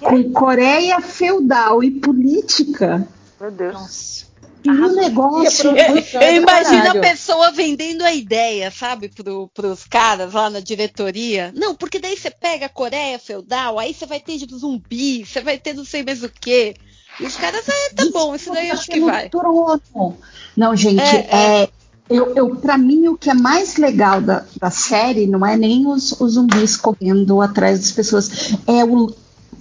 [0.00, 3.06] com Coreia feudal e política.
[3.40, 3.72] Meu Deus.
[3.74, 4.32] Nossa.
[4.64, 5.70] E o negócio.
[5.76, 10.60] É Eu do imagino a pessoa vendendo a ideia, sabe, pro, pros caras lá na
[10.60, 11.52] diretoria.
[11.54, 15.58] Não, porque daí você pega a Coreia feudal, aí você vai ter zumbi, você vai
[15.58, 16.74] ter não sei mais o quê.
[17.20, 19.28] E os caras, ah, tá bom, isso daí eu acho que vai.
[19.28, 20.16] trono.
[20.56, 21.68] Não, gente, É, é.
[22.08, 25.86] eu, eu, pra mim, o que é mais legal da, da série não é nem
[25.86, 28.54] os, os zumbis correndo atrás das pessoas.
[28.66, 29.12] É o.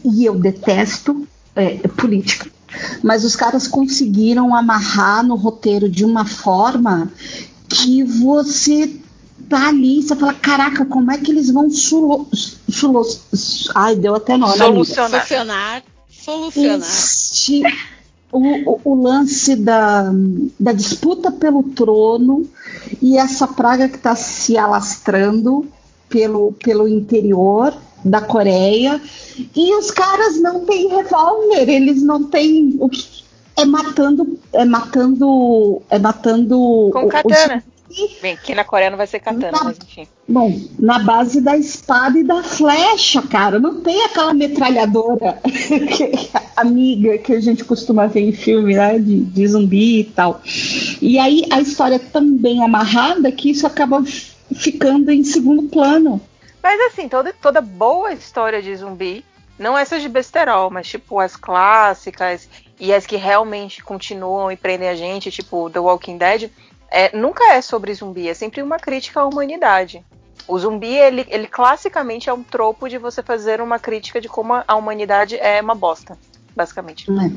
[0.03, 2.49] E eu detesto é, política.
[3.03, 7.11] Mas os caras conseguiram amarrar no roteiro de uma forma
[7.67, 8.95] que você
[9.49, 12.27] tá ali, você fala, caraca, como é que eles vão sulo,
[12.69, 13.05] sulo,
[13.75, 14.47] ai, deu até nó.
[14.47, 15.27] Solucionar.
[15.27, 15.83] Solucionar.
[16.09, 16.79] Solucionar.
[16.79, 17.63] Este,
[18.31, 20.11] o, o, o lance da,
[20.59, 22.47] da disputa pelo trono
[23.01, 25.67] e essa praga que está se alastrando
[26.07, 28.99] pelo, pelo interior da Coreia
[29.55, 33.21] e os caras não têm revólver, eles não têm o que
[33.57, 37.63] é matando é matando é matando Com o- katana.
[37.67, 37.71] os-
[38.21, 39.65] Bem, que na Coreia não vai ser katana, Não.
[39.65, 40.07] mas enfim.
[40.25, 43.59] Bom, na base da espada e da flecha, cara.
[43.59, 48.97] Não tem aquela metralhadora que- amiga que a gente costuma ver em filme, né?
[48.97, 50.41] De, de zumbi e tal.
[51.01, 54.01] E aí a história é tão bem amarrada que isso acaba
[54.55, 56.21] ficando em segundo plano.
[56.61, 59.25] Mas assim, toda, toda boa história de zumbi,
[59.57, 62.47] não essas de besterol, mas tipo as clássicas
[62.79, 66.51] e as que realmente continuam e prendem a gente, tipo The Walking Dead,
[66.89, 70.03] é, nunca é sobre zumbi, é sempre uma crítica à humanidade.
[70.47, 74.53] O zumbi, ele, ele classicamente é um tropo de você fazer uma crítica de como
[74.67, 76.17] a humanidade é uma bosta,
[76.55, 77.09] basicamente.
[77.09, 77.31] né?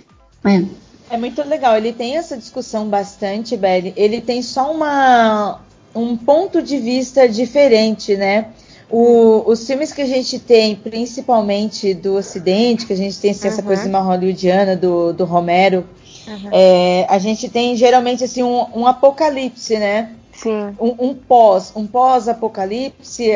[0.44, 0.84] É.
[1.10, 1.76] É muito legal.
[1.76, 3.92] Ele tem essa discussão bastante, Belly.
[3.96, 5.60] Ele tem só uma,
[5.94, 8.52] um ponto de vista diferente, né?
[8.96, 13.48] O- os filmes que a gente tem, principalmente do Ocidente, que a gente tem assim,
[13.48, 13.66] essa Uhum.
[13.66, 15.84] coisa mais hollywoodiana do, do Romero,
[16.28, 16.48] Uhum.
[16.52, 20.10] é, a gente tem geralmente assim um, um apocalipse, né?
[20.32, 20.74] Sim.
[20.80, 23.30] um, um pós, um pós-apocalipse,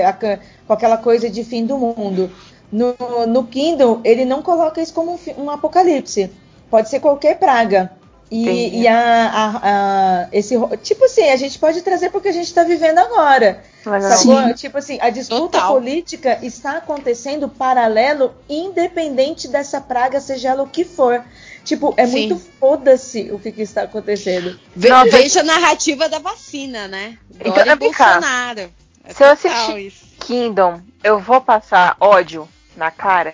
[0.66, 2.30] com aquela coisa de fim do mundo.
[2.72, 2.94] No,
[3.26, 6.30] no Kindle, ele não coloca isso como um, um apocalipse.
[6.70, 7.92] Pode ser qualquer praga.
[8.30, 8.98] E, e a,
[9.30, 13.64] a- a- esse tipo assim, a gente pode trazer porque a gente está vivendo agora.
[13.82, 14.52] Sacou?
[14.54, 15.72] Tipo assim, a disputa Total.
[15.72, 21.24] política está acontecendo paralelo, independente dessa praga, seja ela o que for.
[21.64, 22.28] Tipo, é Sim.
[22.28, 24.58] muito foda-se o que, que está acontecendo.
[24.76, 25.10] Ve- Nossa.
[25.10, 27.16] Veja a narrativa da vacina, né?
[27.40, 28.12] Então, Dória e vem cá.
[28.14, 28.70] Bolsonaro.
[29.04, 30.04] É Se eu assistir- isso.
[30.20, 33.32] Kingdom, eu vou passar ódio na cara.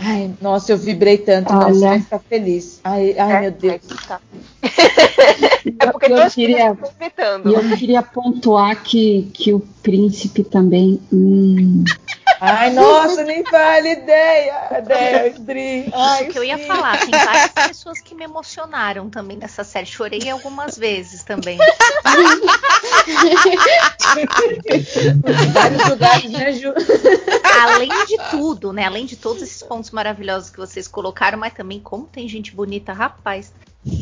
[0.00, 1.90] Ai, nossa, eu vibrei tanto, Olha.
[1.90, 2.80] vai ficar feliz.
[2.84, 3.74] Ai, ai É, meu Deus.
[3.74, 4.20] é tá.
[5.80, 6.76] É porque Eu queria-.
[7.44, 11.00] E eu queria pontuar que, que o príncipe também.
[11.12, 11.84] hum,
[12.40, 15.90] Ai, nossa, nem vale ideia, ideia, Dri.
[15.92, 16.66] Ai, Isso que eu ia sim.
[16.66, 19.86] falar, tem várias pessoas que me emocionaram também nessa série.
[19.86, 21.58] Chorei algumas vezes também.
[25.52, 26.72] Vários lugares, né, Ju?
[27.60, 28.84] Além de tudo, né?
[28.86, 32.92] Além de todos esses pontos maravilhosos que vocês colocaram, mas também como tem gente bonita,
[32.92, 33.52] rapaz.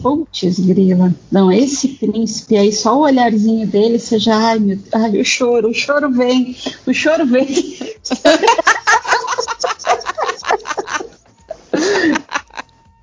[0.02, 1.14] Putz, grila.
[1.30, 4.36] Não, esse príncipe aí, só o olharzinho dele, você já.
[4.36, 7.46] Ai, meu, ai, o choro, o choro vem, o choro vem.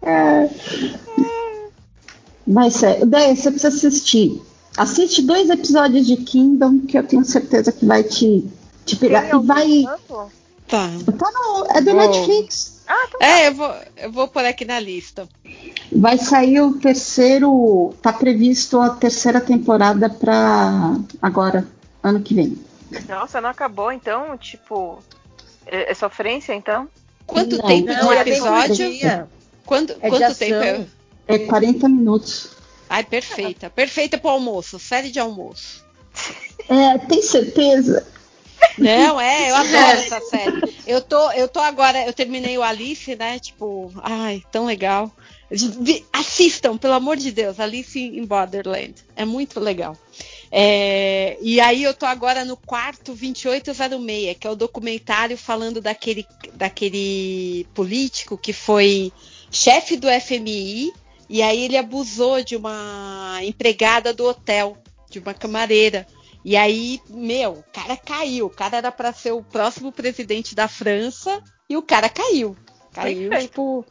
[0.01, 0.49] É.
[2.45, 3.05] Vai ser.
[3.05, 4.41] Daí você precisa assistir.
[4.77, 8.43] Assiste dois episódios de Kingdom que eu tenho certeza que vai te,
[8.85, 9.29] te pegar.
[9.29, 9.83] Tem E vai.
[9.83, 10.31] canto?
[10.67, 10.89] Tá.
[11.17, 11.93] Tá no, é do Oh.
[11.93, 12.72] Netflix.
[12.88, 15.27] Ah, então É, eu vou, eu vou pôr aqui na lista.
[15.91, 17.93] Vai sair o terceiro.
[18.01, 21.68] Tá previsto a terceira temporada pra agora,
[22.01, 22.57] ano que vem.
[23.07, 24.38] Nossa, não acabou, então?
[24.38, 24.99] Tipo,
[25.65, 26.88] é, é sofrência, então?
[27.26, 28.68] Quanto Não, tempo Não, um é episódio?
[28.76, 29.27] curtinha.
[29.65, 30.85] Quanto, É quanto tempo é?
[31.27, 32.49] É 40 minutos.
[32.89, 33.69] Ai, perfeita.
[33.69, 34.77] Perfeita pro almoço.
[34.77, 35.84] Série de almoço.
[36.69, 38.05] É, tem certeza?
[38.77, 40.73] Não, é, eu adoro essa série.
[40.85, 43.39] Eu tô, eu tô agora, eu terminei o Alice, né?
[43.39, 45.11] Tipo, ai, tão legal.
[46.11, 48.95] Assistam, pelo amor de Deus, Alice in Borderland.
[49.15, 49.97] É muito legal.
[50.51, 56.25] É, e aí eu tô agora no quarto 2806, que é o documentário falando daquele,
[56.53, 59.11] daquele político que foi
[59.51, 60.93] chefe do FMI,
[61.30, 64.77] e aí ele abusou de uma empregada do hotel,
[65.09, 66.05] de uma camareira.
[66.45, 68.48] E aí, meu, o cara caiu.
[68.48, 72.56] O cara era para ser o próximo presidente da França e o cara caiu.
[72.91, 73.48] Caiu, Perfeito.
[73.49, 73.86] tipo,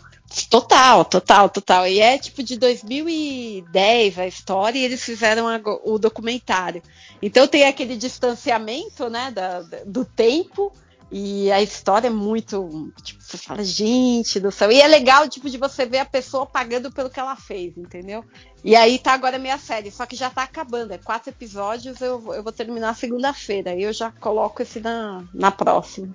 [0.50, 1.86] total, total, total.
[1.88, 6.82] E é tipo de 2010 a história e eles fizeram ago- o documentário.
[7.20, 10.72] Então tem aquele distanciamento, né, da- do tempo.
[11.14, 12.90] E a história é muito.
[13.02, 14.72] Tipo, você fala, gente do céu.
[14.72, 18.24] E é legal, tipo, de você ver a pessoa pagando pelo que ela fez, entendeu?
[18.64, 20.92] E aí tá agora a minha série, só que já tá acabando.
[20.94, 23.72] É quatro episódios, eu, vou- eu vou terminar segunda-feira.
[23.72, 26.08] Aí eu já coloco esse na, na próxima.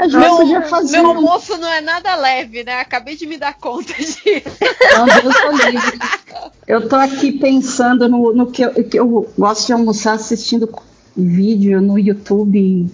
[0.00, 0.96] Gente Meu, fazer.
[1.02, 2.80] meu almoço não é nada leve, né?
[2.80, 4.18] Acabei de me dar conta disso.
[4.96, 5.98] Não, Deus livre.
[6.66, 10.66] Eu tô aqui pensando no, no que, eu, que eu gosto de almoçar assistindo
[11.14, 12.88] vídeo no YouTube,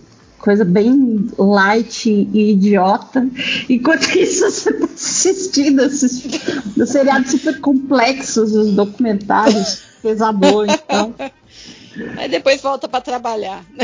[0.46, 3.26] coisa bem light e idiota.
[3.68, 6.24] Enquanto isso você tá assistindo esses
[6.76, 10.72] os seriados super complexos, os documentários pesadões.
[10.72, 11.12] Então.
[12.16, 13.64] Aí depois volta pra trabalhar.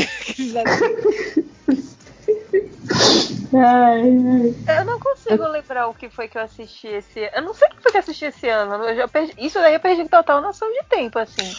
[3.55, 4.79] Ai, ai.
[4.79, 7.31] Eu não consigo lembrar o que foi que eu assisti esse ano.
[7.35, 8.73] Eu não sei o que foi que eu assisti esse ano.
[8.83, 11.51] Eu já perdi- Isso daí eu perdi total noção de tempo, assim.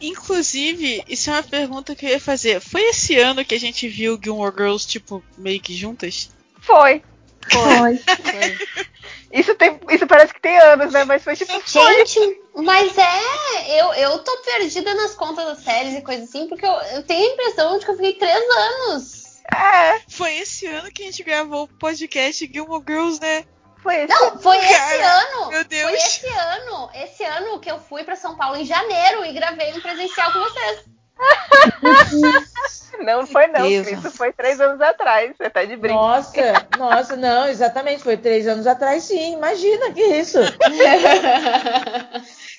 [0.00, 2.60] Inclusive, isso é uma pergunta que eu ia fazer.
[2.60, 6.30] Foi esse ano que a gente viu Gilmore Girls, tipo, meio que juntas?
[6.60, 7.02] Foi.
[7.50, 8.00] Foi.
[9.30, 11.04] Isso, tem, isso parece que tem anos, né?
[11.04, 11.52] Mas foi tipo.
[11.60, 12.06] Foi.
[12.06, 13.80] Gente, mas é.
[13.80, 17.28] Eu, eu tô perdida nas contas das séries e coisas assim, porque eu, eu tenho
[17.28, 19.28] a impressão de que eu fiquei três anos.
[19.54, 23.44] É, Foi esse ano que a gente gravou o podcast Gilmore Girls, né?
[23.82, 24.08] Foi esse.
[24.08, 25.50] Não, foi esse ano.
[25.50, 25.90] meu Deus.
[25.90, 26.90] Foi esse ano.
[26.94, 30.40] Esse ano que eu fui pra São Paulo em janeiro e gravei um presencial com
[30.40, 30.84] vocês.
[33.00, 33.68] Não foi, não.
[33.68, 33.86] Deus.
[33.86, 35.36] Isso foi três anos atrás.
[35.36, 35.98] Você tá de brinco.
[35.98, 39.34] Nossa, nossa, não, exatamente, foi três anos atrás, sim.
[39.34, 40.38] Imagina que isso.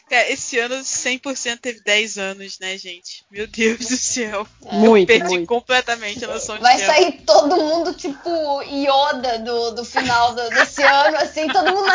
[0.09, 3.23] Cara, esse ano 100% teve 10 anos, né, gente?
[3.29, 4.47] Meu Deus do céu.
[4.71, 5.47] Muito, eu perdi muito.
[5.47, 6.91] completamente a noção de Vai tempo.
[6.91, 8.29] sair todo mundo tipo
[8.63, 11.91] Yoda do, do final do- desse ano, assim, todo mundo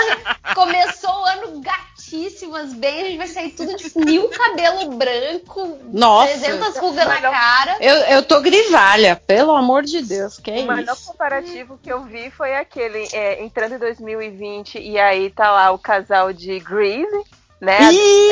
[0.54, 6.28] começou o ano gatíssimas, bem, a gente vai sair tudo de mil cabelo branco, Nossa.
[6.38, 7.76] 300 rugas na cara.
[7.80, 12.04] Eu, eu tô grisalha, pelo amor de Deus, que é O melhor comparativo que eu
[12.04, 17.24] vi foi aquele é, entrando em 2020 e aí tá lá o casal de Grease,
[17.64, 17.78] né?
[17.92, 18.30] Ih, e,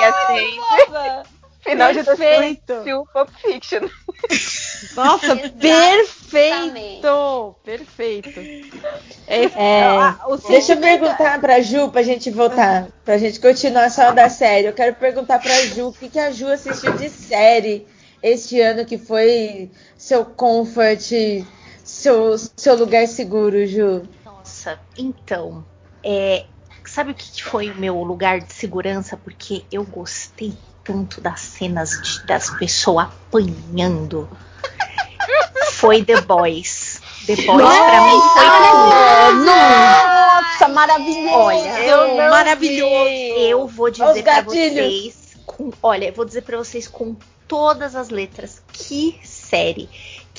[0.00, 0.60] e assim,
[1.62, 2.62] final de perfeito.
[2.66, 3.88] 2021 Pulp Fiction.
[4.96, 5.36] Nossa,
[6.26, 8.40] perfeito, perfeito.
[9.26, 13.38] É, É, ah, o Deixa eu sentimento- perguntar pra Ju, pra gente voltar, pra gente
[13.40, 14.66] continuar só da série.
[14.68, 17.86] Eu quero perguntar pra Ju o que, que a Ju assistiu de série
[18.22, 21.00] este ano que foi seu comfort,
[21.84, 24.02] seu, seu lugar seguro, Ju.
[24.24, 25.64] Nossa, então,
[26.02, 26.44] é,
[26.90, 29.16] sabe o que que foi o meu lugar de segurança?
[29.16, 30.52] Porque eu gostei
[30.84, 34.28] tanto das cenas de- das pessoas apanhando.
[35.72, 37.00] Foi The Boys.
[37.26, 39.44] The Boys pra mim foi tudo.
[39.44, 41.34] Nossa, maravilhoso.
[41.34, 43.10] Olha, Eu Maravilhoso.
[43.38, 44.74] Eu vou dizer pra gatilhos.
[44.74, 45.14] vocês,
[45.46, 47.14] com, olha, eu vou dizer pra vocês com
[47.46, 49.88] todas as letras, que série.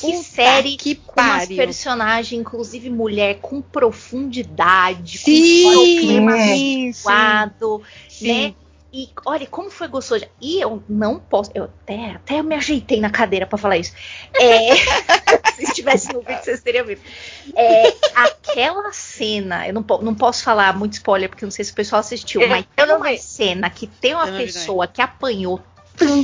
[0.01, 1.55] Que Puta série que com pariu.
[1.55, 6.91] personagens, inclusive mulher, com profundidade, Sim, com clima sim,
[8.09, 8.27] sim.
[8.27, 8.55] né?
[8.93, 10.25] E olha como foi gostoso.
[10.41, 13.93] E eu não posso, eu até, até eu me ajeitei na cadeira pra falar isso.
[14.37, 14.75] É,
[15.55, 17.01] se estivesse no vídeo, vocês teriam visto.
[17.55, 21.75] É, aquela cena, eu não, não posso falar muito spoiler, porque não sei se o
[21.75, 23.17] pessoal assistiu, Eu- mas tem uma vi.
[23.17, 25.61] cena que tem uma não vi pessoa que apanhou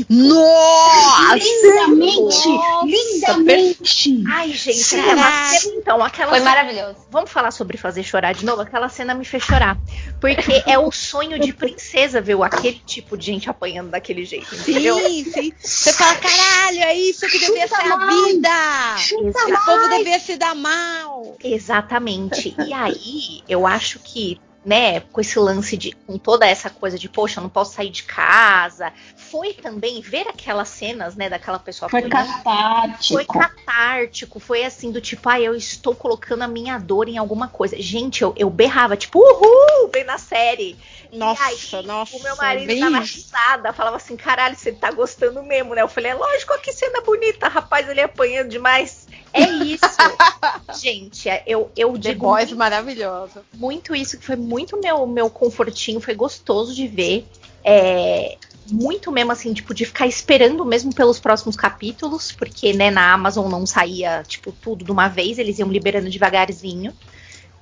[0.10, 1.36] Nossa!
[1.36, 2.48] Lindamente!
[2.48, 4.24] Nossa, lindamente!
[4.28, 5.04] Ai, gente, Será?
[5.04, 6.98] aquela cena, então, aquela Foi cena- maravilhoso.
[7.12, 8.62] Vamos falar sobre fazer chorar de novo?
[8.62, 9.78] Aquela cena me fez chorar.
[10.20, 14.98] Porque é o sonho de princesa ver aquele tipo de gente apanhando daquele jeito, entendeu?
[14.98, 15.54] Sim, sim.
[15.60, 18.95] Você fala, caralho, é isso que devia ser a vida!
[18.98, 21.36] Esse povo devia se dar mal!
[21.44, 22.56] Exatamente.
[22.66, 25.94] E aí, eu acho que, né, com esse lance de.
[26.06, 28.91] com toda essa coisa de, poxa, eu não posso sair de casa.
[29.15, 33.14] Foi também ver aquelas cenas, né, daquela pessoa Foi catártico.
[33.14, 37.48] Foi catártico, foi assim, do tipo, ai, eu estou colocando a minha dor em alguma
[37.48, 37.81] coisa.
[37.81, 40.77] Gente, eu, eu berrava, tipo, uhul, bem na série.
[41.12, 41.44] Nossa,
[41.78, 42.16] aí, nossa.
[42.16, 43.18] o meu marido bem isso.
[43.18, 45.82] risada, falava assim, caralho, você tá gostando mesmo, né?
[45.82, 49.08] Eu falei, é lógico, que cena bonita, rapaz, ele apanhando demais.
[49.34, 49.86] É isso.
[50.82, 53.44] Gente, é- eu, eu The digo Boys muito, maravilhosa.
[53.54, 57.28] muito isso, que foi muito meu, meu confortinho, foi gostoso de ver.
[57.64, 58.38] É,
[58.70, 63.50] muito mesmo assim, tipo, de ficar esperando mesmo pelos próximos capítulos, porque, né, na Amazon
[63.50, 66.94] não saía, tipo, tudo de uma vez, eles iam liberando devagarzinho.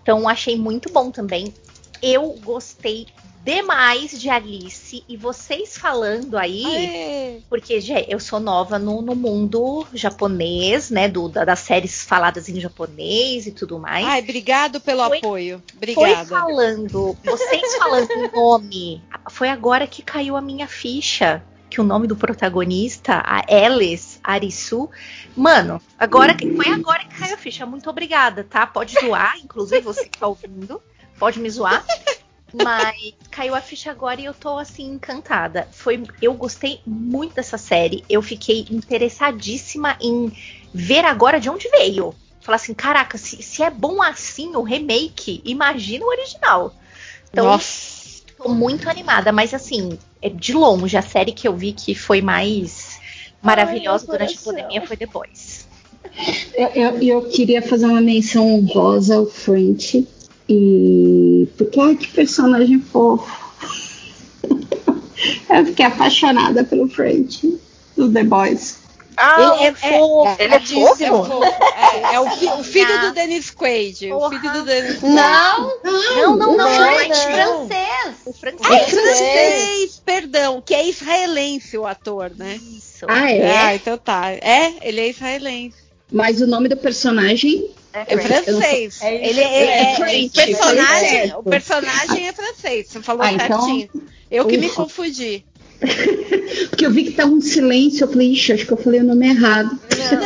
[0.02, 1.54] Então, achei muito bom também.
[2.02, 3.08] Eu gostei
[3.46, 7.42] demais de Alice e vocês falando aí, Aê.
[7.48, 12.50] porque gente, eu sou nova no, no mundo japonês, né, do, da- das séries faladas
[12.50, 14.04] em japonês e tudo mais.
[14.04, 15.64] Ai, obrigado pelo Foi- apoio.
[15.68, 16.26] Foi Obrigada.
[16.26, 21.44] falando, vocês falando o nome, foi agora que caiu a minha ficha.
[21.70, 24.90] Que o nome do protagonista, a Alice Arisu,
[25.36, 27.66] mano, agora que foi agora que caiu a ficha.
[27.66, 28.66] Muito obrigada, tá?
[28.66, 30.82] Pode zoar, inclusive você que tá ouvindo,
[31.20, 31.84] pode me zoar.
[32.54, 35.68] Mas caiu a ficha agora e eu tô assim encantada.
[35.72, 38.04] Foi, eu gostei muito dessa série.
[38.10, 40.32] Eu fiquei interessadíssima em
[40.74, 42.14] ver agora de onde veio.
[42.40, 46.76] Falar assim, caraca, se, se é bom assim o remake, imagina o original.
[47.32, 48.22] Então, Nossa.
[48.38, 52.22] tô muito animada, mas assim, é de longe a série que eu vi que foi
[52.22, 53.00] mais
[53.42, 55.68] maravilhosa meu durante a pandemia foi Boys.
[56.54, 60.08] Eu, eu, eu queria fazer uma menção honrosa ao French.
[60.48, 61.48] E.
[61.58, 63.26] Porque, ai, que personagem fofo.
[65.50, 67.58] eu fiquei apaixonada pelo French
[67.96, 68.84] do The Boys.
[69.18, 70.36] Ah, Ele é fofo.
[70.42, 71.04] Ele é diz- fofo?
[71.04, 71.44] É, fofo.
[71.44, 74.12] É, é o, fi- o filho do Dennis Quaid.
[74.12, 74.30] O Porra.
[74.42, 75.16] filho do Dennis Quaid.
[75.16, 78.16] Não, Não, não, não, não, é francês.
[78.26, 78.72] O francês.
[78.72, 82.60] É francês, perdão, que é israelense o ator, né?
[82.78, 83.06] Isso.
[83.08, 83.58] Ah, é?
[83.58, 84.32] Ah, então tá.
[84.34, 85.78] É, ele é israelense.
[86.12, 87.70] Mas o nome do personagem.
[88.08, 89.02] É francês.
[89.02, 92.88] É ele é, É é- French, o personagem, o personagem é francês.
[92.90, 93.90] Você falou Ah, então- certinho.
[94.30, 94.76] Eu que me Ufa.
[94.84, 95.46] confundi.
[96.70, 98.04] Porque eu vi que tá um silêncio.
[98.06, 99.80] Eu falei, ixi, acho que eu falei o nome errado.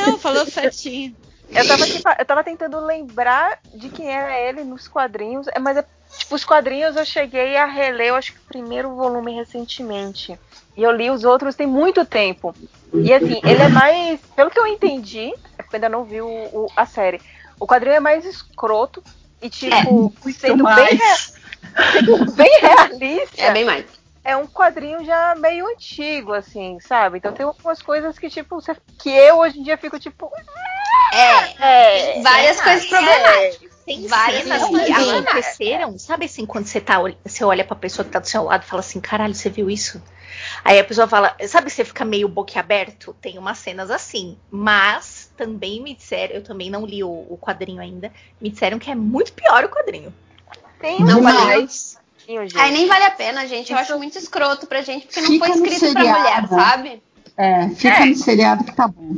[0.06, 1.16] Não, falou certinho.
[1.52, 5.78] Eu tava, fa- eu tava tentando lembrar de quem era ele nos quadrinhos, é, mas
[5.78, 5.86] é,
[6.18, 10.38] tipo, os quadrinhos eu cheguei a reler, eu acho que o primeiro volume recentemente.
[10.78, 12.54] E eu li os outros tem muito tempo.
[12.94, 14.20] E assim, ele é mais.
[14.36, 17.20] Pelo que eu entendi, é porque eu ainda não vi o, o- a série.
[17.60, 19.04] O quadrinho é mais escroto
[19.42, 21.18] e, tipo, sendo bem, rea-
[21.94, 23.42] sendo bem realista.
[23.42, 23.86] É bem mais.
[24.24, 27.18] é um quadrinho já meio antigo, assim, sabe?
[27.18, 30.32] Então tem algumas coisas que, tipo, você- que eu hoje em dia fico, tipo.
[31.14, 32.22] É, É.
[32.22, 33.70] várias coisas problemáticas.
[33.86, 38.12] Tem Várias cenas que aconteceram, sabe assim, quando você tá, você olha pra pessoa que
[38.12, 40.00] tá do seu lado e fala assim, caralho, você viu isso?
[40.64, 43.16] Aí a pessoa fala, sabe, você fica meio boquiaberto?
[43.20, 47.82] Tem umas cenas assim, mas também me disseram, eu também não li o, o quadrinho
[47.82, 48.12] ainda,
[48.42, 50.14] me disseram que é muito pior o quadrinho.
[50.82, 51.68] Tem Não, um
[52.28, 52.58] gente.
[52.58, 53.72] Aí nem vale a pena, gente.
[53.72, 57.04] Eu acho muito escroto pra gente, porque não Fica foi no escrito pra mulher, sabe?
[57.38, 59.16] É, fica no seriado que tá bom.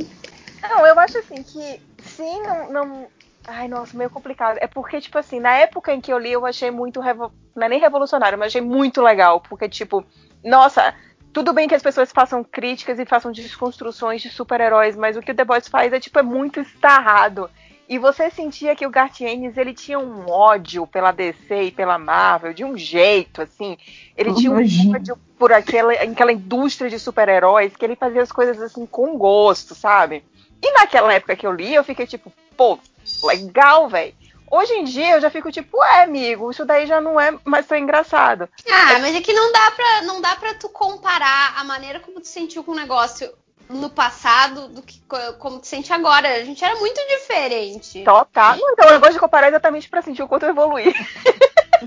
[0.62, 3.06] Não, eu acho assim que sim, não, não.
[3.46, 4.58] Ai, nossa, meio complicado.
[4.60, 7.00] É porque, tipo assim, na época em que eu li, eu achei muito.
[7.00, 7.32] Revo...
[7.54, 9.40] Não é nem revolucionário, mas achei muito legal.
[9.40, 10.04] Porque, tipo,
[10.44, 10.94] nossa,
[11.32, 15.32] tudo bem que as pessoas façam críticas e façam desconstruções de super-heróis, mas o que
[15.32, 17.48] o The Boys faz é, tipo, é muito estarrado.
[17.88, 22.54] E você sentia que o Gartienes, ele tinha um ódio pela DC e pela Marvel,
[22.54, 23.76] de um jeito, assim.
[24.16, 28.60] Ele tinha um ódio por aquela, aquela indústria de super-heróis, que ele fazia as coisas,
[28.60, 30.24] assim, com gosto, sabe?
[30.62, 32.78] E naquela época que eu li, eu fiquei tipo, pô,
[33.24, 34.14] legal, velho.
[34.54, 37.66] Hoje em dia eu já fico tipo, é, amigo, isso daí já não é mais
[37.66, 38.46] tão engraçado.
[38.70, 42.20] Ah, mas é que não dá pra, não dá pra tu comparar a maneira como
[42.20, 43.32] tu sentiu com o negócio
[43.70, 46.28] no passado do que co- como tu sente agora.
[46.34, 48.04] A gente era muito diferente.
[48.04, 48.56] Total.
[48.58, 50.92] Então eu gosto de comparar exatamente pra sentir o quanto eu evoluí.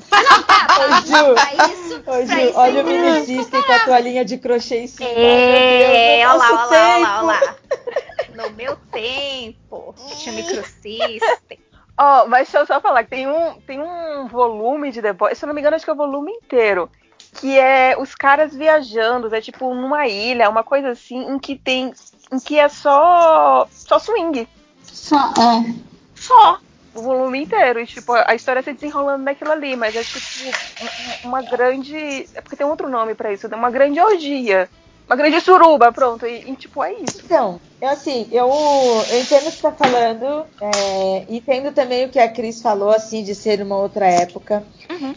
[0.09, 0.19] Tá,
[0.79, 3.79] Ô, Ju, pra isso, Ô, pra Ju, isso olha o não- mini system com a
[3.79, 5.07] toalhinha de crochê em cima.
[5.09, 7.45] É, olha lá, no olha lá, olha lá, tempo.
[7.45, 7.55] olha lá.
[8.35, 11.59] No meu tempo, tinha microsystem.
[11.97, 15.37] Ó, mas deixa eu só falar que tem um, tem um volume de The Boys,
[15.37, 16.89] se eu não me engano, acho que é o volume inteiro.
[17.39, 21.93] que é os caras viajando, é tipo numa ilha, uma coisa assim, em que tem.
[22.31, 23.67] em que é só.
[23.71, 24.47] só swing.
[24.83, 25.73] Só, é.
[26.15, 26.59] Só.
[26.93, 27.81] O volume inteiro.
[27.81, 30.17] E, tipo, a história se desenrolando naquilo ali, mas é tipo
[31.25, 32.29] um- uma grande.
[32.33, 34.69] É porque tem outro nome pra isso, uma grande orgia.
[35.07, 36.25] Uma grande suruba, pronto.
[36.25, 37.21] E, e, tipo, é isso.
[37.23, 42.09] Então, eu assim, eu, eu entendo o que você tá falando, é, entendo também o
[42.09, 44.65] que a Cris falou, assim, de ser uma outra época.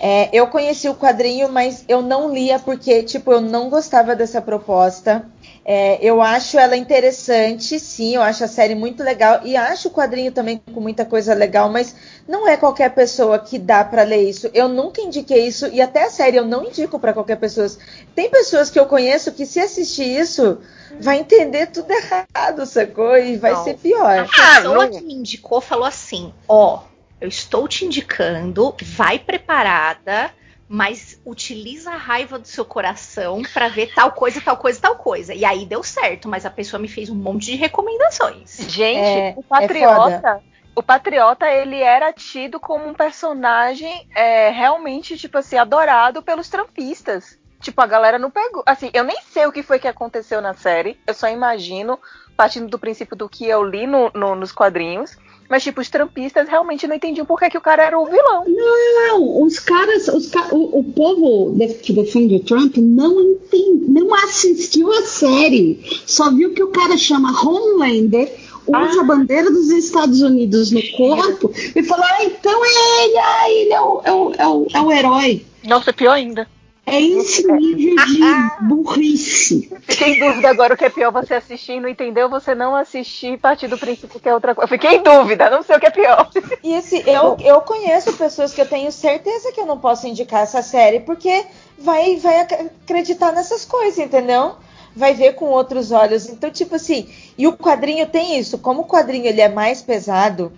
[0.01, 4.40] É, eu conheci o quadrinho, mas eu não lia porque, tipo, eu não gostava dessa
[4.40, 5.27] proposta.
[5.70, 9.90] É, eu acho ela interessante, sim, eu acho a série muito legal e acho o
[9.90, 11.95] quadrinho também com muita coisa legal, mas
[12.27, 14.49] não é qualquer pessoa que dá pra ler isso.
[14.55, 17.69] Eu nunca indiquei isso e até a série eu não indico pra qualquer pessoa.
[18.15, 20.59] Tem pessoas que eu conheço que se assistir isso
[20.99, 23.19] vai entender tudo errado, sacou?
[23.19, 23.65] E vai Não.
[23.65, 24.20] ser pior.
[24.20, 26.81] A pessoa que me indicou falou assim: ó,
[27.20, 30.31] eu estou te indicando, vai preparada,
[30.69, 35.32] mas utiliza a raiva do seu coração pra ver tal coisa, tal coisa, tal coisa.
[35.35, 38.57] E aí deu certo, mas a pessoa me fez um monte de recomendações.
[38.69, 40.43] Gente, É- o é Patriota.
[40.77, 47.39] o Patriota, ele era tido como um personagem é, realmente, tipo assim, adorado pelos trampistas.
[47.61, 48.62] Tipo, a galera não pegou.
[48.65, 50.97] Assim, eu nem sei o que foi que aconteceu na série.
[51.07, 51.99] Eu só imagino,
[52.36, 55.16] partindo do princípio do que eu li no- no- nos quadrinhos.
[55.49, 58.45] Mas, tipo, os trampistas realmente não entendiam por que, que o cara era o vilão.
[58.47, 64.93] Não, os caras, os o, o povo que defende o Trump não entende, não assistiu
[64.93, 65.81] a série.
[66.05, 68.31] Só viu que o cara chama Homelander,
[68.66, 73.51] usa a bandeira dos Estados Unidos no corpo e falou: ah, então é ele, ah,
[73.51, 75.47] ele é o, é o, é o, é o herói.
[75.65, 76.47] Nossa, pior ainda.
[76.90, 78.20] É esse nível de
[78.62, 79.70] burrice.
[79.82, 82.55] Fiquei em dúvida agora o que é pior você assistir e não entender ou você
[82.55, 84.65] não assistir e partir do princípio que é outra coisa.
[84.65, 86.28] Eu fiquei em dúvida, não sei o que é pior.
[86.62, 90.43] E assim, eu, eu conheço pessoas que eu tenho certeza que eu não posso indicar
[90.43, 91.44] essa série porque
[91.78, 94.56] vai, vai ac- acreditar nessas coisas, entendeu?
[94.99, 96.29] Vai ver com outros olhos.
[96.29, 97.09] Então, tipo assim,
[97.39, 98.59] e o quadrinho tem isso.
[98.59, 100.53] Como o quadrinho ele é mais pesado,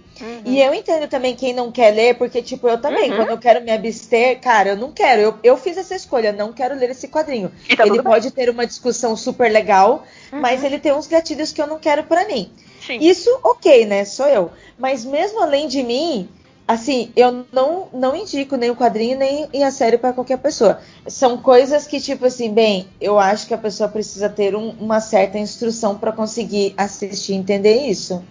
[0.46, 3.16] e eu entendo também quem não quer ler, porque, tipo, eu também, Uhum.
[3.16, 5.20] quando eu quero me abster, cara, eu não quero.
[5.20, 7.50] Eu, eu fiz essa escolha, não quero ler esse quadrinho.
[7.76, 8.12] Tá ele tudo bem.
[8.12, 12.04] pode ter uma discussão super legal, mas ele tem uns gatilhos que eu não quero
[12.04, 12.50] pra mim.
[12.86, 12.98] Sim.
[12.98, 14.06] Isso, ok, né?
[14.06, 14.50] Sou eu.
[14.78, 16.28] Mas mesmo além de mim,
[16.70, 20.80] assim, eu não, não indico nem o quadrinho nem a série pra qualquer pessoa.
[21.06, 25.00] São coisas que, tipo assim, bem, eu acho que a pessoa precisa ter um- uma
[25.00, 28.22] certa instrução pra conseguir assistir e entender isso.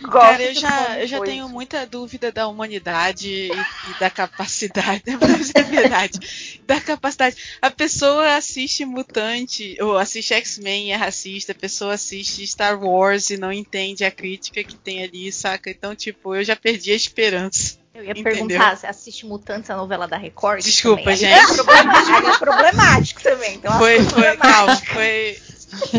[0.00, 5.02] Gosto Cara, eu já, eu já tenho muita dúvida da humanidade e, e da capacidade.
[5.20, 6.60] Mas é verdade.
[6.66, 7.36] Da capacidade.
[7.60, 13.30] A pessoa assiste Mutante, ou assiste X-Men e é racista, a pessoa assiste Star Wars
[13.30, 15.68] e não entende a crítica que tem ali, saca?
[15.70, 17.77] Então, tipo, eu já perdi a esperança.
[17.98, 18.32] Eu ia Entendeu?
[18.32, 20.62] perguntar, você assiste Mutantes, a novela da Record?
[20.62, 21.14] Desculpa, também?
[21.14, 21.60] Aí gente.
[21.60, 23.54] É problemático, aí é problemático também.
[23.56, 25.38] Então, Foi, coisas foi, calma, foi.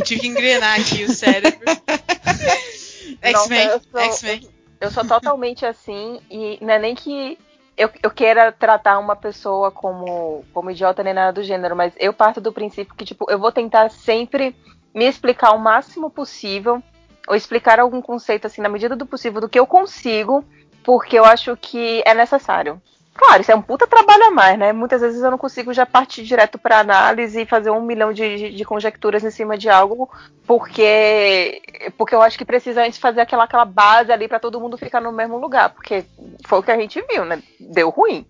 [0.06, 1.60] Tive que engrenar aqui o cérebro.
[3.22, 4.50] X-Men, Nossa, eu X-Men.
[4.80, 7.38] Eu sou totalmente assim, e não é nem que
[7.76, 12.14] eu, eu queira tratar uma pessoa como, como idiota nem nada do gênero, mas eu
[12.14, 14.56] parto do princípio que, tipo, eu vou tentar sempre
[14.96, 16.82] me explicar o máximo possível,
[17.28, 20.46] ou explicar algum conceito, assim, na medida do possível, do que eu consigo,
[20.84, 22.82] porque eu acho que é necessário.
[23.20, 24.72] Claro, isso é um puta trabalho a mais, né?
[24.72, 28.56] Muitas vezes eu não consigo já partir direto para análise e fazer um milhão de,
[28.56, 30.10] de, conjecturas em cima de algo,
[30.48, 31.62] porque
[31.98, 35.02] porque eu acho que precisa antes fazer aquela, aquela base ali para todo mundo ficar
[35.02, 36.06] no mesmo lugar, porque
[36.48, 37.44] foi o que a gente viu, né?
[37.60, 38.26] Deu ruim.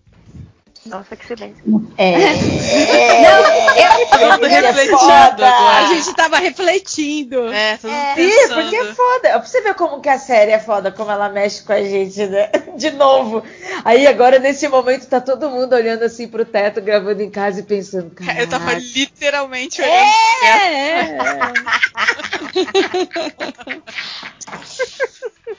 [0.86, 1.62] Nossa, que silêncio.
[1.98, 2.14] É.
[4.10, 5.46] É refletindo foda.
[5.46, 5.78] agora.
[5.78, 7.48] A gente tava refletindo.
[7.52, 9.28] É, mundo Sim, porque é foda.
[9.30, 12.26] Pra você ver como que a série é foda, como ela mexe com a gente,
[12.26, 12.50] né?
[12.76, 13.42] De novo.
[13.84, 17.62] Aí agora, nesse momento, tá todo mundo olhando assim pro teto, gravando em casa e
[17.62, 18.40] pensando, cara.
[18.40, 20.56] Eu tava literalmente olhando pro teto.
[20.56, 21.18] É.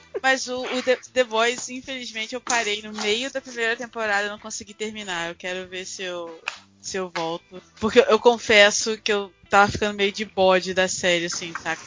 [0.22, 4.30] Mas o, o The, The Boys, infelizmente, eu parei no meio da primeira temporada e
[4.30, 5.28] não consegui terminar.
[5.30, 6.40] Eu quero ver se eu,
[6.80, 7.60] se eu volto.
[7.80, 11.82] Porque eu, eu confesso que eu tava ficando meio de bode da série, assim, saca?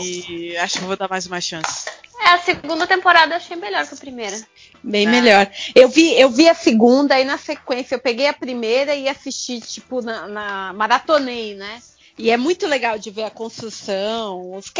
[0.00, 1.84] E, e acho que vou dar mais uma chance.
[2.20, 4.36] É, a segunda temporada eu achei melhor que a primeira.
[4.82, 5.10] Bem Ah.
[5.10, 5.50] melhor.
[5.74, 9.60] Eu vi, eu vi a segunda e na sequência eu peguei a primeira e assisti,
[9.60, 11.80] tipo, na, na- maratonei, né?
[12.18, 14.52] E é muito legal de ver a construção.
[14.54, 14.72] os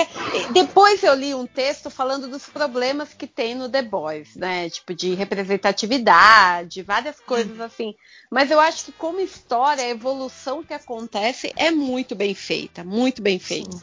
[0.52, 4.68] Depois eu li um texto falando dos problemas que tem no The Boys, né?
[4.68, 7.94] Tipo, de representatividade, várias coisas assim.
[8.28, 13.22] Mas eu acho que como história, a evolução que acontece é muito bem feita, muito
[13.22, 13.76] bem feita.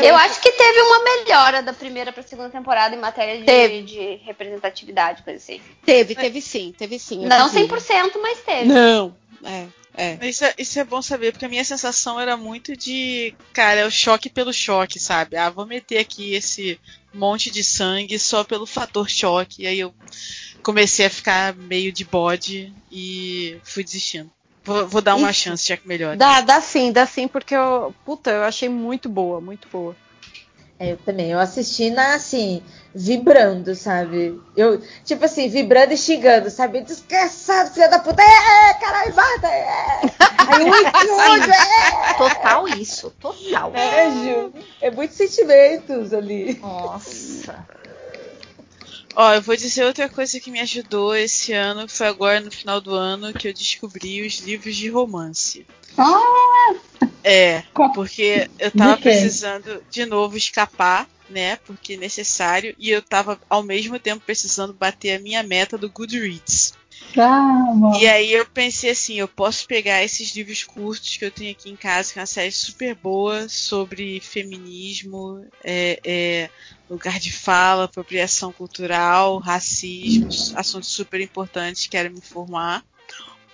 [0.00, 4.14] Eu acho que teve uma melhora da primeira pra segunda temporada em matéria de, de
[4.24, 5.60] representatividade, coisa assim.
[5.84, 7.26] Teve, teve sim, teve sim.
[7.26, 7.66] Não vi.
[7.66, 8.66] 100%, mas teve.
[8.66, 9.66] Não, é.
[9.96, 10.18] É.
[10.28, 13.86] Isso, é, isso é bom saber, porque a minha sensação era muito de, cara, é
[13.86, 15.36] o choque pelo choque, sabe?
[15.36, 16.78] Ah, vou meter aqui esse
[17.12, 19.62] monte de sangue só pelo fator choque.
[19.62, 19.94] E aí eu
[20.62, 24.30] comecei a ficar meio de bode e fui desistindo.
[24.64, 25.42] Vou, vou dar uma Isso.
[25.42, 26.16] chance, já que melhor.
[26.16, 27.94] Dá, dá sim, dá sim, porque eu.
[28.04, 29.94] Puta, eu achei muito boa, muito boa.
[30.78, 31.30] É, eu também.
[31.30, 32.62] Eu assisti na, assim,
[32.94, 34.40] vibrando, sabe?
[34.56, 36.80] Eu, tipo assim, vibrando e xingando, sabe?
[36.80, 38.22] Desgraçado, filha da puta!
[38.22, 39.48] É, caralho, mata!
[39.48, 40.00] É.
[40.48, 42.14] Aí muito é.
[42.18, 43.72] Total isso, total.
[43.74, 44.52] É, Ju.
[44.80, 46.58] É muitos sentimentos ali.
[46.60, 47.64] Nossa.
[49.16, 52.80] Ó, eu vou dizer outra coisa que me ajudou esse ano, foi agora no final
[52.80, 55.66] do ano que eu descobri os livros de romance.
[55.96, 56.74] Ah!
[57.22, 57.62] É,
[57.94, 61.56] porque eu tava precisando de novo escapar, né?
[61.64, 65.88] Porque é necessário, e eu tava ao mesmo tempo precisando bater a minha meta do
[65.88, 66.74] Goodreads.
[67.16, 71.52] Ah, e aí eu pensei assim, eu posso pegar esses livros curtos que eu tenho
[71.52, 76.50] aqui em casa, que é uma série super boa sobre feminismo, é, é,
[76.88, 82.84] lugar de fala, apropriação cultural, racismo, assuntos super importantes, quero me informar.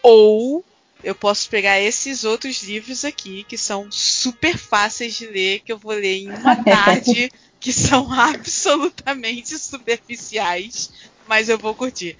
[0.03, 0.65] Ou
[1.03, 5.79] eu posso pegar esses outros livros aqui, que são super fáceis de ler, que eu
[5.79, 10.91] vou ler em uma tarde, que são absolutamente superficiais,
[11.27, 12.17] mas eu vou curtir.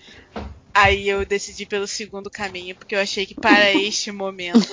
[0.73, 4.69] Aí eu decidi pelo segundo caminho, porque eu achei que para este momento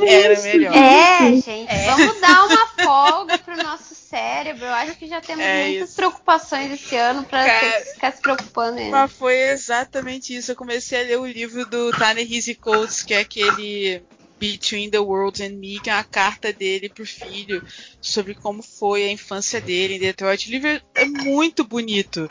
[0.00, 0.74] era melhor.
[0.74, 1.86] É, gente, é.
[1.86, 4.64] vamos dar uma folga pro nosso cérebro.
[4.64, 5.96] Eu acho que já temos é muitas isso.
[5.96, 7.44] preocupações esse ano para
[7.92, 8.90] ficar se preocupando ainda.
[8.90, 10.52] Mas foi exatamente isso.
[10.52, 14.02] Eu comecei a ler o livro do Ta-Nehisi Coates, que é aquele
[14.42, 17.62] Between the World and Me, que é uma carta dele pro filho
[18.00, 20.48] sobre como foi a infância dele em Detroit.
[20.48, 22.26] O livro é muito bonito,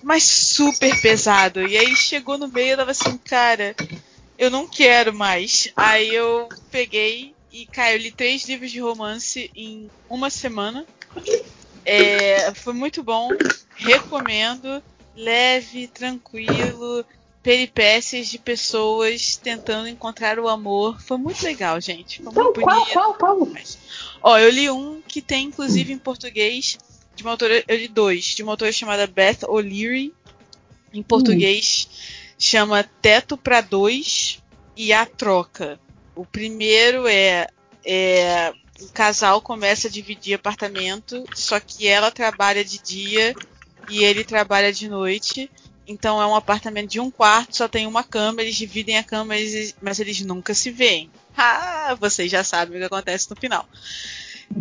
[0.00, 1.66] mas super pesado.
[1.66, 3.74] E aí chegou no meio e tava assim, cara,
[4.38, 5.68] eu não quero mais.
[5.74, 10.86] Aí eu peguei e, cara, eu li três livros de romance em uma semana.
[11.84, 13.30] É, foi muito bom,
[13.74, 14.80] recomendo.
[15.16, 17.04] Leve, tranquilo,
[17.46, 21.00] peripécias de pessoas tentando encontrar o amor.
[21.00, 22.20] Foi muito legal, gente.
[22.20, 22.64] Foi muito então.
[22.64, 23.48] Qual, qual, qual?
[24.20, 26.76] Ó, eu li um que tem, inclusive, em português,
[27.14, 27.62] de uma autora.
[27.68, 30.12] Eu li dois, de uma autora chamada Beth O'Leary.
[30.92, 32.34] Em português, hum.
[32.36, 34.42] chama Teto para Dois
[34.76, 35.78] e A Troca.
[36.16, 37.46] O primeiro é,
[37.84, 38.52] é.
[38.80, 43.36] O casal começa a dividir apartamento, só que ela trabalha de dia
[43.88, 45.48] e ele trabalha de noite.
[45.86, 49.34] Então é um apartamento de um quarto, só tem uma cama, eles dividem a cama,
[49.80, 51.10] mas eles nunca se veem.
[51.38, 53.68] Ah, vocês já sabem o que acontece no final.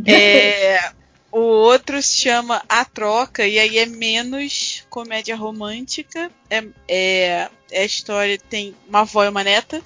[0.05, 0.91] É,
[1.31, 6.31] o outro se chama A Troca, e aí é menos comédia romântica.
[6.49, 9.81] É, é, é a história, tem uma avó e uma neta.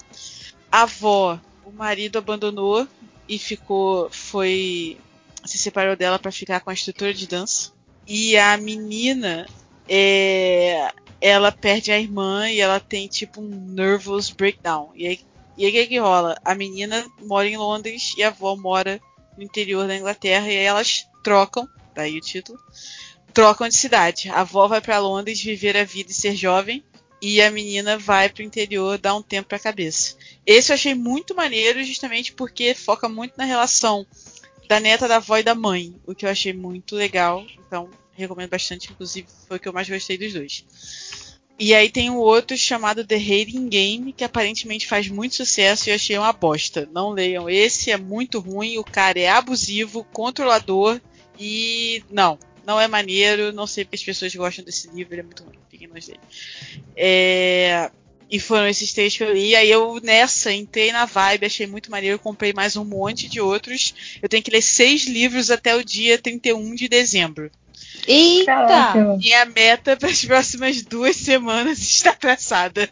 [0.70, 2.86] A avó, o marido abandonou
[3.28, 4.08] e ficou.
[4.10, 4.96] foi.
[5.44, 7.72] se separou dela para ficar com a instrutora de dança.
[8.06, 9.46] E a menina
[9.88, 14.90] é, ela perde a irmã e ela tem tipo um nervous breakdown.
[14.94, 15.20] E aí,
[15.56, 16.40] e aí o que, rola?
[16.44, 19.00] A menina mora em Londres e a avó mora
[19.36, 22.58] no interior da Inglaterra e aí elas trocam, daí o título,
[23.34, 24.30] trocam de cidade.
[24.30, 26.82] A avó vai para Londres viver a vida e ser jovem
[27.22, 30.16] e a menina vai pro interior dar um tempo pra cabeça.
[30.46, 34.06] Esse eu achei muito maneiro justamente porque foca muito na relação
[34.66, 37.44] da neta, da avó e da mãe, o que eu achei muito legal.
[37.66, 40.64] Então, recomendo bastante, inclusive foi o que eu mais gostei dos dois.
[41.58, 45.90] E aí tem um outro chamado The Hating Game, que aparentemente faz muito sucesso e
[45.90, 46.88] eu achei uma bosta.
[46.90, 50.98] Não leiam esse, é muito ruim, o cara é abusivo, controlador
[51.38, 55.24] e não, não é maneiro, não sei porque as pessoas gostam desse livro, ele é
[55.24, 56.20] muito ruim, fiquem longe dele.
[56.96, 57.90] É...
[58.30, 59.56] E foram esses três que eu li.
[59.56, 63.92] Aí eu, nessa, entrei na vibe, achei muito maneiro, comprei mais um monte de outros.
[64.22, 67.50] Eu tenho que ler seis livros até o dia 31 de dezembro.
[68.06, 69.16] Eita!
[69.18, 72.88] Minha meta para as próximas duas semanas está traçada.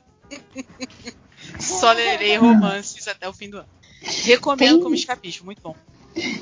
[1.59, 3.69] Só lerei romances até o fim do ano.
[4.25, 5.75] Recomendo tem, como escapismo, muito bom.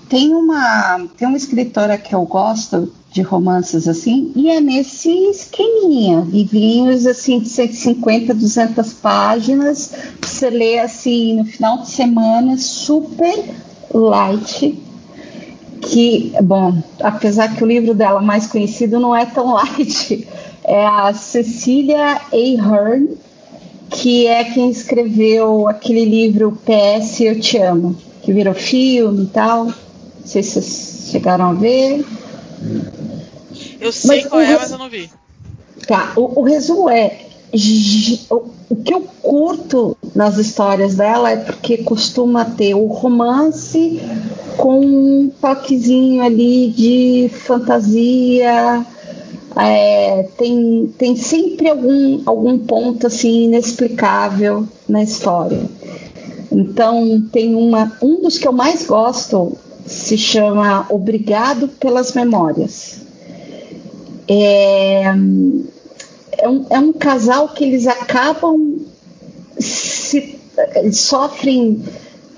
[0.08, 6.20] Tem uma, tem uma escritora que eu gosto de romances assim, e é nesse esqueminha,
[6.20, 13.54] livrinhos assim de 150, 200 páginas, você lê assim no final de semana, super
[13.92, 14.78] light,
[15.86, 20.26] que, bom, apesar que o livro dela mais conhecido não é tão light,
[20.64, 22.36] é a Cecília A.
[22.36, 23.16] Hearn,
[23.90, 29.66] que é quem escreveu aquele livro PS Eu Te Amo, que virou filme e tal.
[29.66, 29.74] Não
[30.24, 32.04] sei se vocês chegaram a ver.
[33.80, 35.08] Eu sei mas qual é, mas eu não vi.
[35.86, 37.25] Tá, o, o resumo é
[38.28, 44.00] o que eu curto nas histórias dela é porque costuma ter o romance
[44.56, 48.84] com um toquezinho ali de fantasia.
[49.58, 55.62] É, tem, tem sempre algum, algum ponto assim inexplicável na história.
[56.52, 59.56] Então tem uma, um dos que eu mais gosto
[59.86, 63.00] se chama Obrigado pelas Memórias.
[64.28, 65.14] É,
[66.32, 68.78] é, um, é um casal que eles acabam
[69.58, 70.38] se
[70.74, 71.82] eles sofrem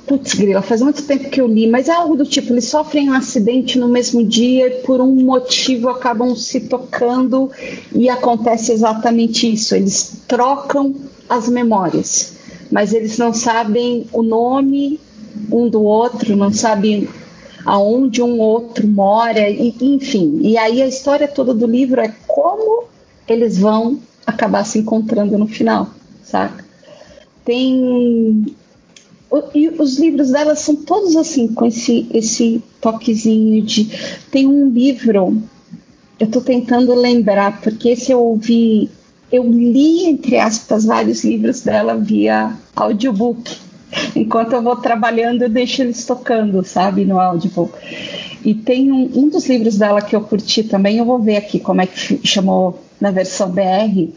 [0.09, 3.11] Putz, grila, faz muito tempo que eu li, mas é algo do tipo: eles sofrem
[3.11, 7.51] um acidente no mesmo dia e por um motivo acabam se tocando
[7.95, 9.75] e acontece exatamente isso.
[9.75, 10.95] Eles trocam
[11.29, 12.33] as memórias,
[12.73, 14.99] mas eles não sabem o nome
[15.53, 17.07] um do outro, não sabem
[17.67, 20.39] aonde um outro mora, e, enfim.
[20.41, 22.85] E aí a história toda do livro é como
[23.33, 25.91] eles vão acabar se encontrando no final,
[26.23, 26.65] saca?
[27.45, 28.47] Tem
[29.55, 33.91] e os livros dela são todos assim, com esse, esse toquezinho de.
[34.31, 35.43] Tem um livro,
[36.19, 38.89] eu estou tentando lembrar, porque esse eu ouvi,
[39.31, 43.55] eu li, entre aspas, vários livros dela via audiobook.
[44.17, 47.73] Enquanto eu vou trabalhando, eu deixo eles tocando, sabe, no audiobook.
[48.43, 51.61] E tem um, um dos livros dela que eu curti também, eu vou ver aqui
[51.61, 54.13] como é que chamou na versão BR,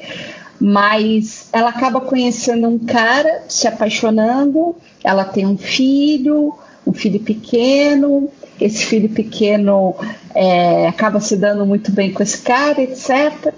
[0.59, 6.53] mas ela acaba conhecendo um cara, se apaixonando, ela tem um filho,
[6.85, 8.29] um filho pequeno,
[8.59, 9.95] esse filho pequeno
[10.35, 13.53] é, acaba se dando muito bem com esse cara, etc.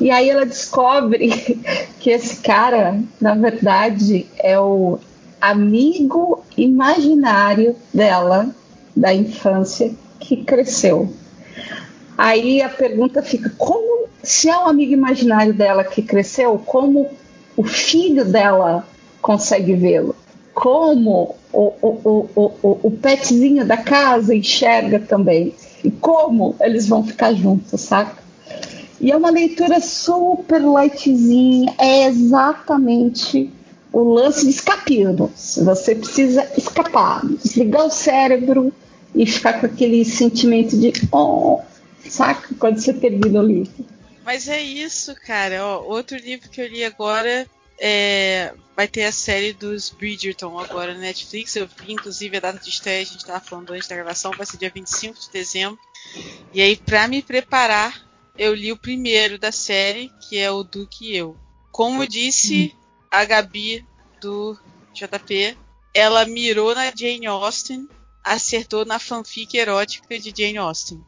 [0.00, 1.28] E aí ela descobre
[2.00, 4.98] que esse cara, na verdade, é o
[5.38, 8.48] amigo imaginário dela
[8.96, 11.12] da infância que cresceu.
[12.16, 17.10] Aí a pergunta fica: como, se é um amigo imaginário dela que cresceu, como
[17.56, 18.86] o filho dela
[19.20, 20.14] consegue vê-lo?
[20.56, 25.54] como o, o, o, o, petzinho da casa enxerga também.
[25.84, 28.16] E como eles vão ficar juntos, saca?
[28.98, 33.52] E é uma leitura super lightzinha, é exatamente
[33.92, 35.30] o lance de escapismo.
[35.36, 38.72] Você precisa escapar, desligar o cérebro
[39.14, 41.60] e ficar com aquele sentimento de oh,
[42.10, 42.54] saca?
[42.58, 43.86] Quando você termina o livro.
[44.24, 45.64] Mas é isso, cara.
[45.64, 47.46] Ó, outro livro que eu li agora
[47.78, 51.54] é, vai ter a série dos Bridgerton agora na Netflix.
[51.56, 54.46] Eu vi, inclusive, a data de estreia, a gente estava falando antes da gravação, vai
[54.46, 55.78] ser dia 25 de dezembro.
[56.52, 58.06] E aí, para me preparar,
[58.36, 61.36] eu li o primeiro da série, que é o Duque e Eu.
[61.70, 62.74] Como disse
[63.10, 63.86] a Gabi
[64.20, 64.58] do
[64.92, 65.56] JP,
[65.94, 67.88] ela mirou na Jane Austen,
[68.24, 71.04] acertou na fanfic erótica de Jane Austen.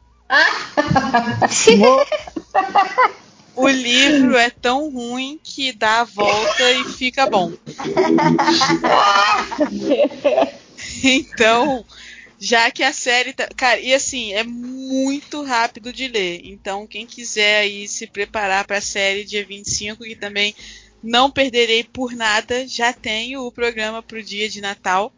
[3.55, 7.51] O livro é tão ruim que dá a volta e fica bom.
[11.03, 11.83] então,
[12.39, 13.49] já que a série tá.
[13.55, 16.41] Cara, e assim, é muito rápido de ler.
[16.43, 20.55] Então, quem quiser aí se preparar para a série dia 25, que também
[21.03, 25.13] não perderei por nada, já tenho o programa para o dia de Natal.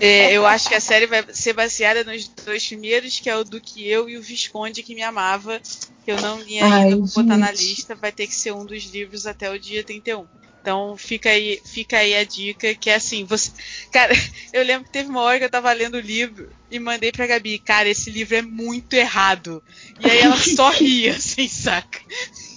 [0.00, 3.44] É, eu acho que a série vai ser baseada nos dois primeiros, que é o
[3.44, 5.60] do que eu e o Visconde que me amava,
[6.04, 7.14] que eu não li ainda, Ai, vou gente.
[7.14, 10.26] botar na lista, vai ter que ser um dos livros até o dia 31.
[10.62, 13.50] Então fica aí, fica aí a dica que é assim, você.
[13.90, 14.12] Cara,
[14.52, 17.26] eu lembro que teve uma hora que eu tava lendo o livro e mandei pra
[17.26, 19.62] Gabi, cara, esse livro é muito errado.
[19.98, 22.00] E aí ela só ria, assim, saca?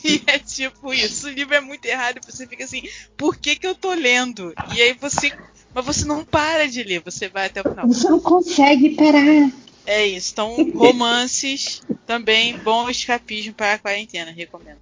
[0.04, 2.84] E é tipo isso, o livro é muito errado e você fica assim,
[3.18, 4.54] por que que eu tô lendo?
[4.76, 5.32] E aí você
[5.76, 7.86] mas você não para de ler, você vai até o final.
[7.86, 9.52] Você não consegue parar.
[9.86, 10.32] É isso.
[10.32, 14.78] Então, romances também bom escapismo para a quarentena, recomendo.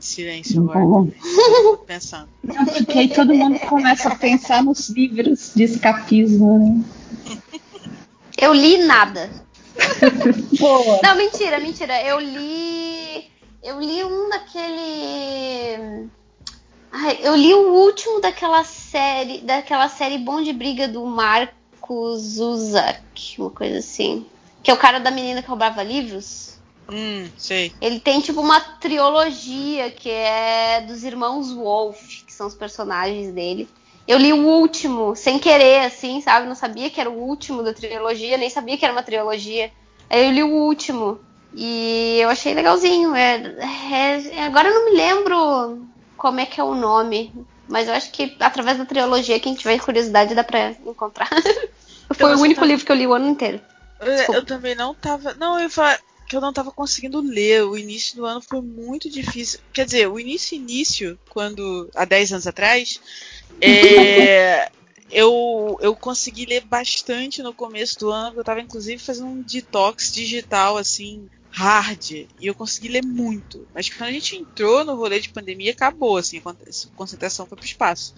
[0.00, 1.12] Silêncio agora.
[1.62, 2.28] Tô pensando.
[2.42, 6.84] Não, porque aí todo mundo começa a pensar nos livros de escapismo, né?
[8.36, 9.30] Eu li nada.
[10.58, 10.98] Boa.
[11.02, 12.02] Não, mentira, mentira.
[12.02, 13.30] Eu li.
[13.62, 16.08] Eu li um daquele.
[16.94, 23.34] Ai, eu li o último daquela série, daquela série Bom de Briga do Marcos Zuzak,
[23.38, 24.26] uma coisa assim.
[24.62, 26.58] Que é o cara da menina que roubava livros.
[26.90, 27.72] Hum, sei.
[27.80, 33.66] Ele tem tipo uma trilogia que é dos irmãos Wolf, que são os personagens dele.
[34.06, 36.46] Eu li o último, sem querer, assim, sabe?
[36.46, 39.72] Não sabia que era o último da trilogia, nem sabia que era uma trilogia.
[40.10, 41.18] Aí eu li o último.
[41.54, 43.14] E eu achei legalzinho.
[43.14, 43.36] É,
[44.34, 45.91] é, agora eu não me lembro
[46.22, 47.32] como é que é o nome.
[47.68, 51.28] Mas eu acho que através da trilogia, quem tiver curiosidade dá pra encontrar.
[52.14, 53.60] Foi o único livro que eu li o ano inteiro.
[53.98, 55.34] Eu, eu, também não tava.
[55.34, 55.68] Não, eu
[56.28, 57.64] que eu não tava conseguindo ler.
[57.64, 59.58] O início do ano foi muito difícil.
[59.72, 63.00] Quer dizer, o início início, quando há 10 anos atrás,
[63.60, 64.70] é,
[65.10, 68.38] eu, eu consegui ler bastante no começo do ano.
[68.38, 73.66] Eu tava inclusive fazendo um detox digital assim hard e eu consegui ler muito.
[73.74, 76.54] Mas quando a gente entrou no rolê de pandemia, acabou assim, a
[76.96, 78.14] concentração foi pro espaço.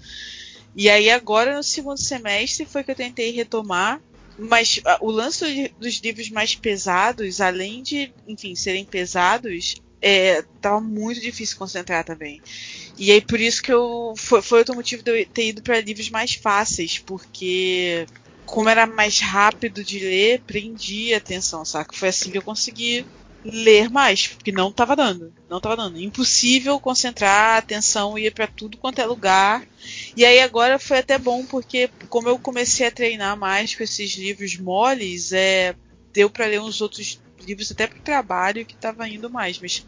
[0.75, 4.01] E aí agora no segundo semestre foi que eu tentei retomar
[4.37, 11.21] mas o lance dos livros mais pesados, além de, enfim, serem pesados, é, tava muito
[11.21, 12.41] difícil concentrar também.
[12.99, 14.15] E aí por isso que eu.
[14.17, 18.07] Foi, foi outro motivo de eu ter ido para livros mais fáceis, porque
[18.45, 21.97] como era mais rápido de ler, prendia a atenção, saca?
[21.97, 23.07] Foi assim que eu consegui
[23.45, 26.01] ler mais, porque não estava dando, não estava dando.
[26.01, 29.63] Impossível concentrar a atenção, ia para tudo quanto é lugar.
[30.17, 34.15] E aí agora foi até bom porque como eu comecei a treinar mais com esses
[34.15, 35.75] livros moles, é,
[36.13, 39.85] deu para ler uns outros livros até pro trabalho que estava indo mais, mas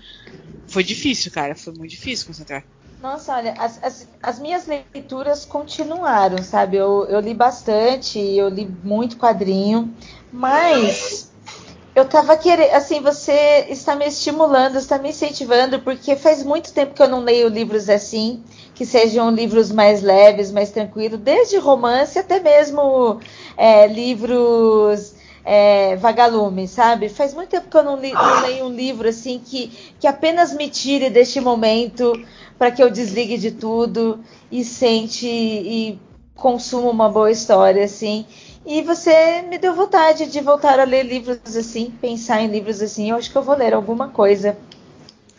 [0.67, 2.65] foi difícil, cara, foi muito difícil concentrar.
[3.01, 6.77] Nossa, olha, as, as, as, minhas leituras continuaram, sabe?
[6.77, 9.95] Eu, eu li bastante, eu li muito quadrinho,
[10.33, 11.26] mas
[11.97, 16.93] eu tava querendo, assim, você está me estimulando, está me incentivando, porque faz muito tempo
[16.93, 18.45] que eu não leio livros assim,
[18.75, 23.19] que sejam livros mais leves, mais tranquilos, desde romance até mesmo
[23.57, 27.09] é, livros é, vagalumes, sabe?
[27.09, 29.69] Faz muito tempo que eu não, li, não, leio um livro assim que,
[29.99, 32.13] que apenas me tire deste momento
[32.59, 34.21] para que eu desligue de tudo
[34.53, 35.99] e sente e
[36.35, 38.27] consuma uma boa história, assim.
[38.67, 43.11] E você me deu vontade de voltar a ler livros assim, pensar em livros assim.
[43.11, 44.59] Eu acho que eu vou ler alguma coisa.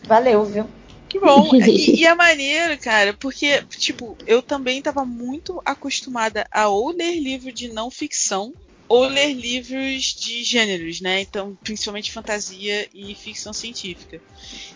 [0.03, 0.65] Valeu, viu?
[1.09, 1.49] Que bom.
[1.67, 7.19] E, e é maneiro, cara, porque, tipo, eu também estava muito acostumada a ou ler
[7.19, 8.53] livro de não ficção
[8.87, 11.19] ou ler livros de gêneros, né?
[11.19, 14.21] Então, principalmente fantasia e ficção científica.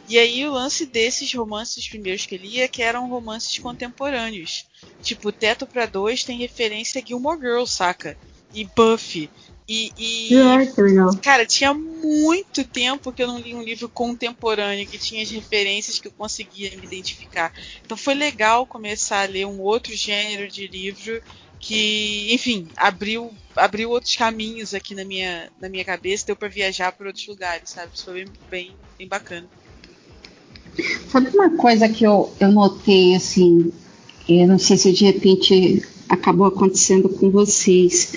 [0.10, 4.66] E aí o lance desses romances primeiros que eu li é que eram romances contemporâneos.
[5.02, 8.18] Tipo, Teto para Dois tem referência a Gilmore Girls, saca?
[8.54, 9.30] E Buffy.
[9.74, 10.30] E, e
[11.22, 15.98] cara, tinha muito tempo que eu não li um livro contemporâneo que tinha as referências
[15.98, 17.54] que eu conseguia me identificar.
[17.86, 21.22] Então foi legal começar a ler um outro gênero de livro
[21.58, 26.92] que, enfim, abriu, abriu outros caminhos aqui na minha, na minha cabeça, deu para viajar
[26.92, 27.92] por outros lugares, sabe?
[27.94, 29.48] Isso foi bem, bem, bem bacana.
[31.08, 33.72] Sabe uma coisa que eu, eu notei, assim,
[34.28, 38.12] eu não sei se de repente acabou acontecendo com vocês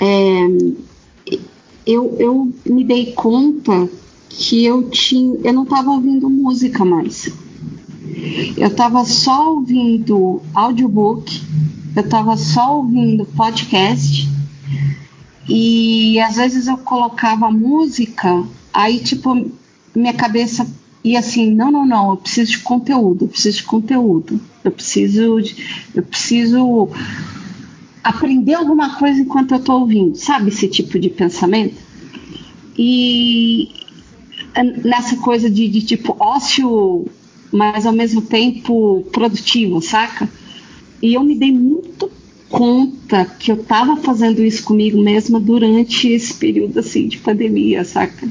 [0.00, 1.38] é,
[1.86, 3.88] eu, eu me dei conta
[4.28, 7.30] que eu tinha, eu não estava ouvindo música mais.
[8.56, 11.42] Eu estava só ouvindo audiobook,
[11.94, 14.28] eu estava só ouvindo podcast
[15.48, 19.50] e às vezes eu colocava música, aí tipo
[19.94, 20.66] minha cabeça
[21.02, 25.40] ia assim, não, não, não, eu preciso de conteúdo, eu preciso de conteúdo, eu preciso,
[25.40, 26.88] de, eu preciso
[28.06, 31.74] aprender alguma coisa enquanto eu estou ouvindo, sabe esse tipo de pensamento?
[32.78, 33.68] E
[34.84, 37.06] nessa coisa de, de tipo ócio,
[37.50, 40.28] mas ao mesmo tempo produtivo, saca?
[41.02, 42.10] E eu me dei muito
[42.48, 48.28] conta que eu estava fazendo isso comigo mesma durante esse período assim de pandemia, saca?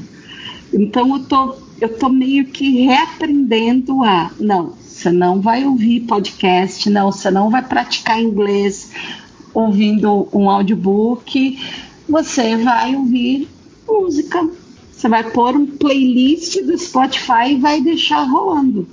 [0.72, 6.88] Então eu tô, eu tô meio que reaprendendo a, não, você não vai ouvir podcast,
[6.88, 8.90] não, você não vai praticar inglês,
[9.56, 11.58] ouvindo um audiobook,
[12.06, 13.48] você vai ouvir
[13.88, 14.46] música.
[14.92, 18.86] Você vai pôr um playlist do Spotify e vai deixar rolando,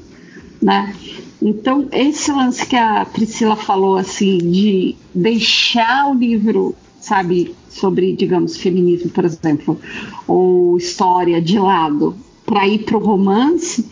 [0.61, 0.95] né?
[1.41, 8.56] Então, esse lance que a Priscila falou, assim, de deixar o livro, sabe, sobre, digamos,
[8.56, 9.77] feminismo, por exemplo,
[10.26, 12.15] ou história de lado,
[12.45, 13.85] para ir para o romance,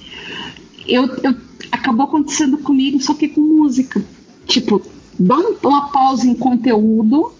[0.88, 1.36] eu, eu,
[1.70, 4.02] acabou acontecendo comigo, só que com música.
[4.46, 4.82] Tipo,
[5.22, 7.34] dá uma pausa em conteúdo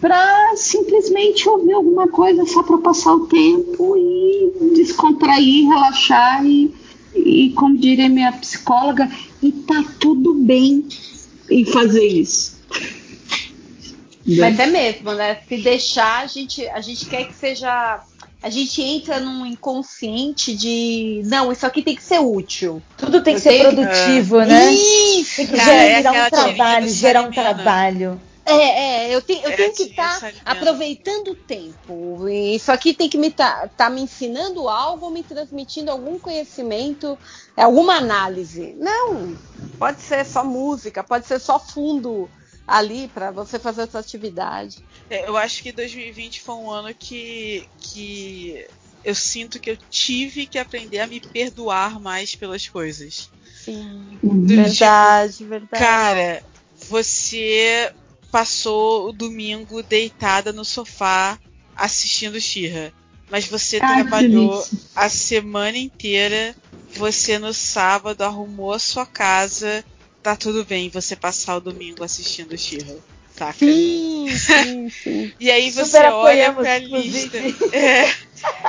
[0.00, 6.74] para simplesmente ouvir alguma coisa só para passar o tempo e descontrair, relaxar e,
[7.14, 9.10] e, como diria minha psicóloga,
[9.42, 10.86] e tá tudo bem
[11.50, 12.56] em fazer isso.
[14.26, 15.38] Mas é mesmo, né?
[15.48, 18.02] Se deixar, a gente, a gente quer que seja
[18.46, 22.80] a gente entra num inconsciente de não, isso aqui tem que ser útil.
[22.96, 24.46] Tudo tem que ser produtivo, que...
[24.46, 24.72] né?
[24.72, 28.20] Isso, tem que gerar, é, um trabalho, gerar um trabalho.
[28.44, 28.52] É,
[29.08, 32.28] é, eu, te, eu é tenho que estar tá aproveitando o tempo.
[32.28, 37.18] Isso aqui tem que me tá, tá me ensinando algo, me transmitindo algum conhecimento,
[37.56, 38.76] alguma análise.
[38.78, 39.36] Não,
[39.76, 42.30] pode ser só música, pode ser só fundo
[42.66, 44.82] ali para você fazer essa atividade.
[45.08, 48.66] É, eu acho que 2020 foi um ano que, que
[49.04, 53.30] eu sinto que eu tive que aprender a me perdoar mais pelas coisas.
[53.64, 54.18] Sim.
[54.22, 55.84] Do Verdade, tipo, verdade.
[55.84, 56.42] Cara,
[56.88, 57.92] você
[58.32, 61.38] passou o domingo deitada no sofá
[61.76, 62.92] assistindo Xirra.
[63.30, 64.64] Mas você Ai, trabalhou
[64.94, 66.54] a semana inteira.
[66.96, 69.84] Você no sábado arrumou a sua casa.
[70.26, 72.96] Tá tudo bem você passar o domingo assistindo Xirra.
[73.38, 73.58] Saca?
[73.58, 75.32] Sim, sim, sim.
[75.38, 77.38] E aí Super você olha pra lista.
[77.72, 78.08] É.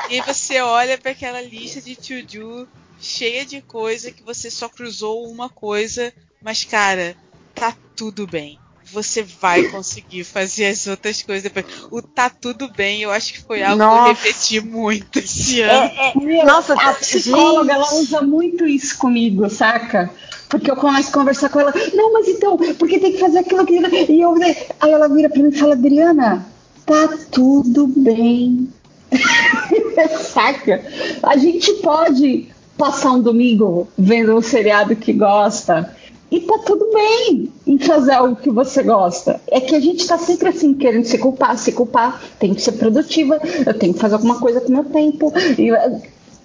[0.07, 2.69] E aí você olha pra aquela lista de to-do
[3.01, 6.13] cheia de coisa que você só cruzou uma coisa,
[6.43, 7.17] mas cara,
[7.55, 8.59] tá tudo bem.
[8.91, 11.65] Você vai conseguir fazer as outras coisas depois.
[11.91, 14.13] O tá tudo bem, eu acho que foi algo que eu Nossa.
[14.13, 15.91] repeti muito esse ano.
[16.15, 20.09] Meu, Nossa, a psicóloga, ela usa muito isso comigo, saca?
[20.49, 23.61] Porque eu começo a conversar com ela, não, mas então, porque tem que fazer aquilo,
[23.61, 24.55] aquilo, e eu, né?
[24.79, 26.45] Aí ela vira pra mim e fala, Adriana,
[26.85, 28.69] tá tudo bem.
[30.33, 30.83] saca?
[31.23, 32.47] A gente pode
[32.77, 35.95] passar um domingo vendo um seriado que gosta.
[36.29, 39.39] E tá tudo bem em fazer algo que você gosta.
[39.47, 42.73] É que a gente tá sempre assim, querendo se culpar, se culpar, tem que ser
[42.73, 45.31] produtiva, eu tenho que fazer alguma coisa com o meu tempo.
[45.57, 45.71] E,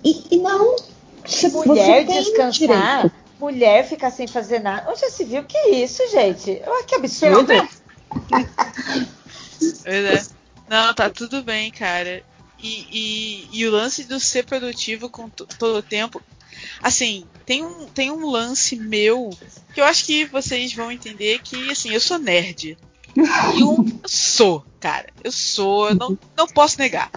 [0.09, 0.77] e, e não.
[1.25, 3.13] Você, Mulher descansar, direito.
[3.41, 4.89] mulher ficar sem fazer nada.
[4.91, 5.43] Onde já se viu?
[5.45, 6.61] Que isso, gente?
[6.67, 7.53] Olha que absurdo.
[9.85, 10.23] Pois é.
[10.69, 12.23] Não, tá tudo bem, cara.
[12.63, 16.21] E, e, e o lance do ser produtivo com to- todo o tempo.
[16.83, 19.31] Assim, tem um, tem um lance meu
[19.75, 22.77] que eu acho que vocês vão entender que, assim, eu sou nerd.
[23.59, 25.07] Eu sou, cara.
[25.23, 27.11] Eu sou, não, não posso negar.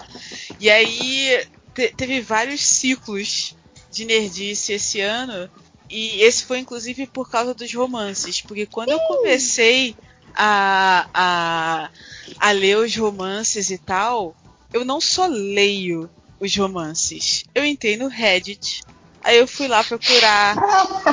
[0.58, 1.44] E aí
[1.74, 3.54] te- teve vários ciclos
[3.90, 5.50] de nerdice esse ano.
[5.88, 8.40] E esse foi inclusive por causa dos romances.
[8.42, 9.94] Porque quando eu comecei
[10.34, 11.90] a, a,
[12.38, 14.34] a ler os romances e tal,
[14.72, 16.10] eu não só leio
[16.40, 17.44] os romances.
[17.54, 18.80] Eu entrei no Reddit.
[19.26, 20.54] Aí eu fui lá procurar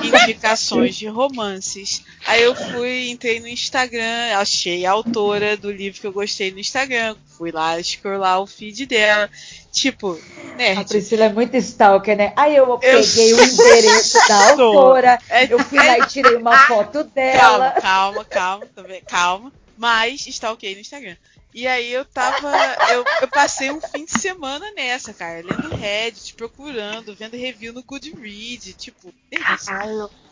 [0.03, 2.03] indicações de romances.
[2.27, 6.59] Aí eu fui, entrei no Instagram, achei a autora do livro que eu gostei no
[6.59, 7.15] Instagram.
[7.37, 9.27] Fui lá scrollar o feed dela.
[9.71, 10.19] Tipo,
[10.53, 10.87] A nerd.
[10.87, 12.33] Priscila é muito stalker, né?
[12.35, 13.65] Aí eu, peguei o sou.
[13.65, 17.71] endereço da autora, É- eu fui lá e tirei uma foto dela.
[17.71, 18.67] Calma, calma, calma,
[19.07, 19.53] calma.
[19.75, 21.15] Mas ok no Instagram.
[21.53, 22.51] E aí eu tava.
[22.91, 27.83] Eu, eu passei um fim de semana nessa, cara, lendo Reddit, procurando, vendo review no
[27.83, 29.71] Goodreads, tipo, delícia.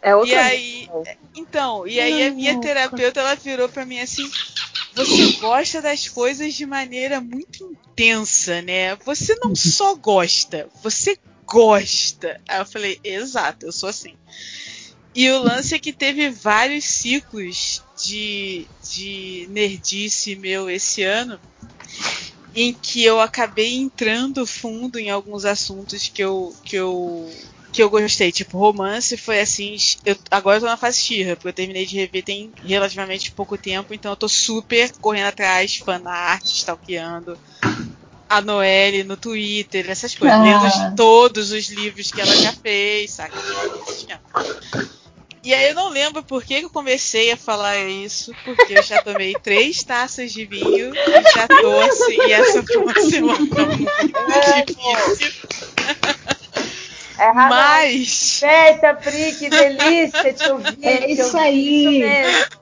[0.01, 0.89] É outro E aí,
[1.35, 4.27] então, e aí a minha terapeuta ela virou pra mim assim:
[4.95, 8.95] você gosta das coisas de maneira muito intensa, né?
[8.97, 12.41] Você não só gosta, você gosta.
[12.47, 14.17] Aí eu falei: exato, eu sou assim.
[15.13, 21.39] E o lance é que teve vários ciclos de, de nerdice meu esse ano
[22.55, 27.29] em que eu acabei entrando fundo em alguns assuntos que eu, que eu,
[27.71, 28.31] que eu gostei.
[28.31, 29.75] Tipo, romance foi assim.
[30.05, 33.57] Eu, agora eu tô na fase Xirra, porque eu terminei de rever tem relativamente pouco
[33.57, 37.37] tempo, então eu tô super correndo atrás, fanart, stalkeando
[38.29, 40.37] a Noelle no Twitter, essas coisas.
[40.37, 40.43] Ah.
[40.43, 43.37] Lendo os- todos os livros que ela já fez, saca?
[45.43, 49.01] E aí eu não lembro por que eu comecei a falar isso, porque eu já
[49.01, 54.75] tomei três taças de vinho e já tô assim, e essa foi uma semana muito
[54.77, 55.49] difícil.
[57.17, 57.49] É raro.
[57.49, 60.77] Mas Certa, Pri, que delícia te ouvir.
[60.83, 62.01] É isso aí.
[62.01, 62.61] Isso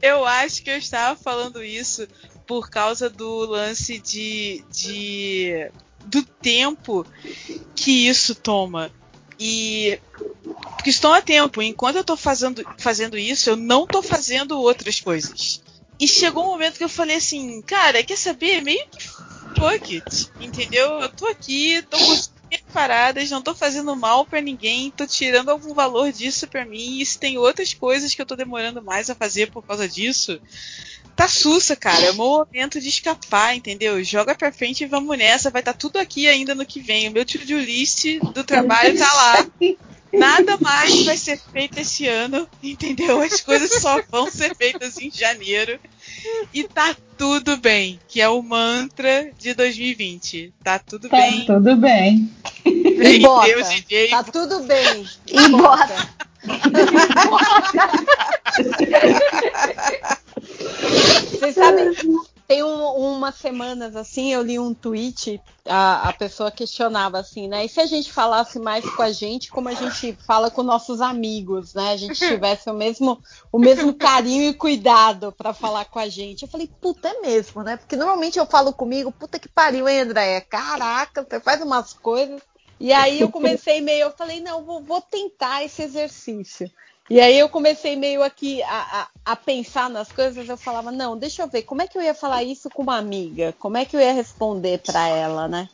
[0.00, 2.06] eu acho que eu estava falando isso
[2.46, 5.70] por causa do lance de, de
[6.06, 7.06] do tempo
[7.74, 8.90] que isso toma.
[9.44, 9.98] E
[10.76, 11.60] porque isso toma tempo.
[11.60, 15.60] Enquanto eu tô fazendo, fazendo isso, eu não tô fazendo outras coisas.
[15.98, 18.62] E chegou um momento que eu falei assim, cara, quer saber?
[18.62, 21.00] Meio que fuck it, entendeu?
[21.00, 25.74] Eu tô aqui, tô minhas paradas, não tô fazendo mal pra ninguém, tô tirando algum
[25.74, 27.00] valor disso pra mim.
[27.00, 30.40] E se tem outras coisas que eu tô demorando mais a fazer por causa disso,
[31.16, 32.04] tá sussa, cara.
[32.06, 34.02] É o momento de escapar, entendeu?
[34.02, 35.50] Joga pra frente e vamos nessa.
[35.50, 37.08] Vai estar tá tudo aqui ainda no que vem.
[37.08, 39.46] O meu to-do list do trabalho tá lá.
[40.12, 43.22] Nada mais vai ser feito esse ano, entendeu?
[43.22, 45.80] As coisas só vão ser feitas em janeiro.
[46.52, 50.52] E tá tudo bem, que é o mantra de 2020.
[50.62, 51.46] Tá tudo Tá bem.
[51.46, 52.30] tudo bem.
[52.66, 53.62] E Em bota.
[53.62, 54.10] de jeito.
[54.10, 55.06] Tá tudo bem.
[55.28, 56.10] E bota.
[61.42, 61.92] Vocês sabem,
[62.46, 67.48] tem um, um umas semanas assim, eu li um tweet, a, a pessoa questionava assim,
[67.48, 67.64] né?
[67.64, 71.00] E se a gente falasse mais com a gente como a gente fala com nossos
[71.00, 71.90] amigos, né?
[71.90, 73.20] A gente tivesse o mesmo,
[73.50, 76.42] o mesmo carinho e cuidado para falar com a gente.
[76.42, 77.76] Eu falei, puta, é mesmo, né?
[77.76, 80.40] Porque normalmente eu falo comigo, puta que pariu, hein, Andréia?
[80.42, 82.40] Caraca, você faz umas coisas.
[82.78, 86.70] E aí eu comecei meio, eu falei, não, vou, vou tentar esse exercício.
[87.12, 91.14] E aí eu comecei meio aqui a, a, a, pensar nas coisas, eu falava, não,
[91.14, 93.54] deixa eu ver, como é que eu ia falar isso com uma amiga?
[93.58, 95.68] Como é que eu ia responder para ela, né?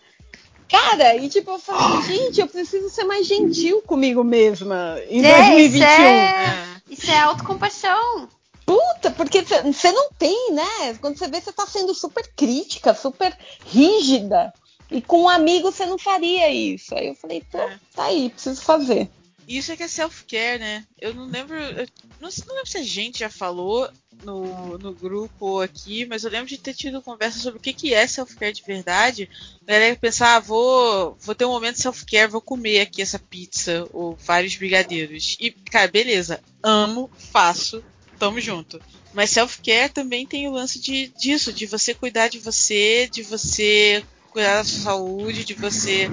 [0.69, 5.37] Cara, e tipo, eu falei, gente, eu preciso ser mais gentil comigo mesma em é,
[5.47, 5.77] 2021.
[5.77, 8.29] Isso é, isso é autocompaixão.
[8.67, 10.99] Puta, porque você não tem, né?
[11.01, 13.33] Quando você vê, você tá sendo super crítica, super
[13.65, 14.53] rígida.
[14.91, 16.97] E com um amigo você não faria isso.
[16.97, 17.79] Aí eu falei, pô, é.
[17.95, 19.09] tá aí, preciso fazer.
[19.49, 20.85] Isso é que é self-care, né?
[21.01, 21.57] Eu não lembro.
[21.57, 21.89] Eu
[22.21, 23.91] não, não lembro se a gente já falou
[24.23, 27.95] no, no grupo aqui, mas eu lembro de ter tido conversa sobre o que, que
[27.95, 29.31] é self-care de verdade.
[29.63, 33.89] A galera pensar, ah, vou, vou ter um momento self-care, vou comer aqui essa pizza
[33.91, 35.39] ou vários brigadeiros.
[35.41, 37.83] E, cara, beleza, amo, faço,
[38.19, 38.79] tamo junto.
[39.15, 44.05] Mas self-care também tem o lance de, disso, de você cuidar de você, de você
[44.31, 46.11] cuidar da sua saúde, de você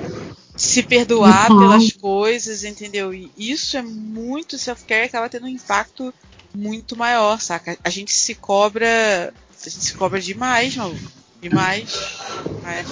[0.55, 1.59] se perdoar uhum.
[1.59, 3.13] pelas coisas, entendeu?
[3.13, 6.13] E isso é muito self-care acaba tendo um impacto
[6.53, 7.77] muito maior, saca?
[7.83, 9.33] A gente se cobra.
[9.65, 10.99] A gente se cobra demais, maluco.
[11.41, 11.89] Demais.
[12.57, 12.87] demais.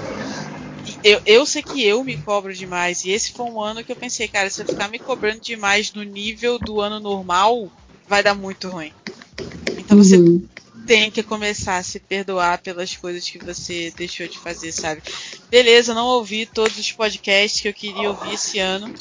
[1.03, 3.05] Eu, eu sei que eu me cobro demais.
[3.05, 5.93] E esse foi um ano que eu pensei, cara, se eu ficar me cobrando demais
[5.93, 7.71] no nível do ano normal,
[8.07, 8.91] vai dar muito ruim.
[9.77, 10.45] Então você uhum
[10.85, 15.01] tem que começar a se perdoar pelas coisas que você deixou de fazer, sabe?
[15.49, 18.93] Beleza, não ouvi todos os podcasts que eu queria ouvir esse ano.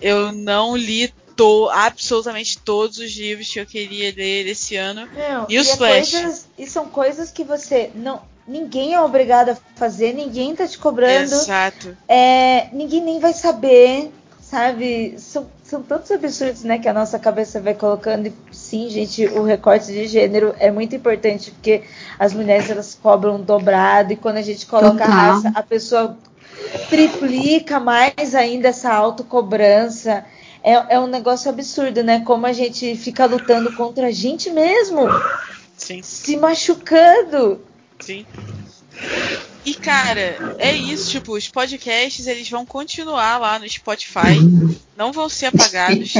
[0.00, 5.08] Eu não li to absolutamente todos os livros que eu queria ler esse ano.
[5.14, 6.10] Não, e os e é Flash.
[6.10, 8.22] Coisas, e são coisas que você não.
[8.46, 11.32] Ninguém é obrigado a fazer, ninguém tá te cobrando.
[11.32, 11.96] Exato.
[12.08, 14.10] É, ninguém nem vai saber,
[14.52, 15.14] sabe?
[15.16, 18.26] São, são tantos absurdos, né, que a nossa cabeça vai colocando.
[18.26, 21.84] E sim, gente, o recorte de gênero é muito importante porque
[22.18, 25.10] as mulheres elas cobram dobrado e quando a gente coloca Total.
[25.10, 26.18] a raça, a pessoa
[26.90, 30.22] triplica mais ainda essa autocobrança.
[30.62, 32.20] É, é um negócio absurdo, né?
[32.20, 35.08] Como a gente fica lutando contra a gente mesmo.
[35.78, 36.02] Sim.
[36.02, 37.62] Se machucando.
[37.98, 38.26] Sim.
[39.64, 44.38] E cara, é isso, tipo, os podcasts eles vão continuar lá no Spotify,
[44.96, 46.14] não vão ser apagados.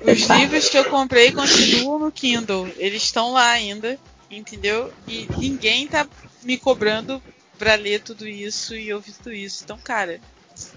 [0.00, 2.68] Os livros que eu comprei continuam no Kindle.
[2.76, 3.98] Eles estão lá ainda,
[4.30, 4.92] entendeu?
[5.08, 6.06] E ninguém tá
[6.42, 7.20] me cobrando
[7.58, 9.64] pra ler tudo isso e ouvir tudo isso.
[9.64, 10.20] Então, cara,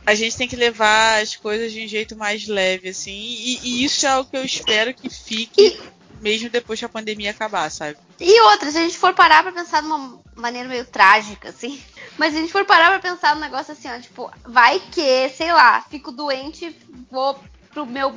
[0.06, 3.12] a gente tem que levar as coisas de um jeito mais leve, assim.
[3.12, 5.80] E, e isso é algo que eu espero que fique
[6.22, 7.98] mesmo depois que a pandemia acabar, sabe?
[8.20, 11.82] E outra, se a gente for parar pra pensar de uma maneira meio trágica, assim.
[12.18, 15.30] Mas se a gente for parar pra pensar no negócio assim, ó, tipo, vai que,
[15.30, 16.76] sei lá, fico doente,
[17.10, 17.40] vou
[17.72, 18.14] pro meu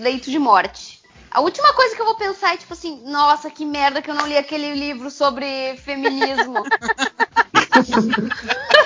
[0.00, 1.02] leito de morte.
[1.30, 4.14] A última coisa que eu vou pensar é tipo assim, nossa, que merda que eu
[4.14, 6.54] não li aquele livro sobre feminismo.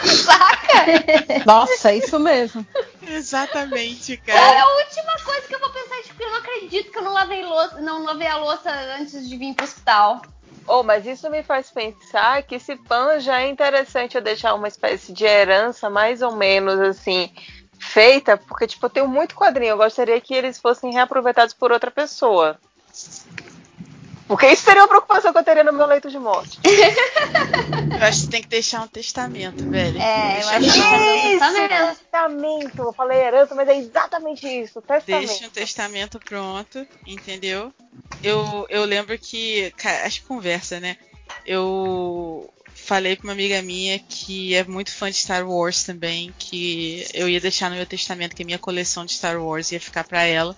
[0.02, 1.44] Saca?
[1.44, 2.66] Nossa, isso mesmo.
[3.06, 4.38] Exatamente, cara.
[4.38, 7.12] É a última coisa que eu vou pensar, tipo, eu não acredito que eu não
[7.12, 10.22] lavei louça, não lavei a louça antes de vir pro hospital.
[10.68, 14.68] Oh, mas isso me faz pensar que esse pan já é interessante eu deixar uma
[14.68, 17.32] espécie de herança mais ou menos assim
[17.78, 19.70] feita, porque, tipo, eu tenho muito quadrinho.
[19.70, 22.58] Eu gostaria que eles fossem reaproveitados por outra pessoa.
[24.28, 26.60] Porque isso seria uma preocupação que eu teria no meu leito de morte.
[26.62, 29.98] eu acho que você tem que deixar um testamento, velho.
[29.98, 31.98] É, eu acho que um testamento.
[31.98, 32.82] testamento.
[32.82, 34.82] Eu falei herança, mas é exatamente isso.
[34.82, 35.26] Testamento.
[35.26, 37.72] Deixa um testamento pronto, entendeu?
[38.22, 39.72] Eu, eu lembro que.
[39.78, 40.98] Cara, acho que conversa, né?
[41.46, 47.06] Eu falei com uma amiga minha que é muito fã de Star Wars também, que
[47.14, 50.04] eu ia deixar no meu testamento que a minha coleção de Star Wars ia ficar
[50.04, 50.54] para ela.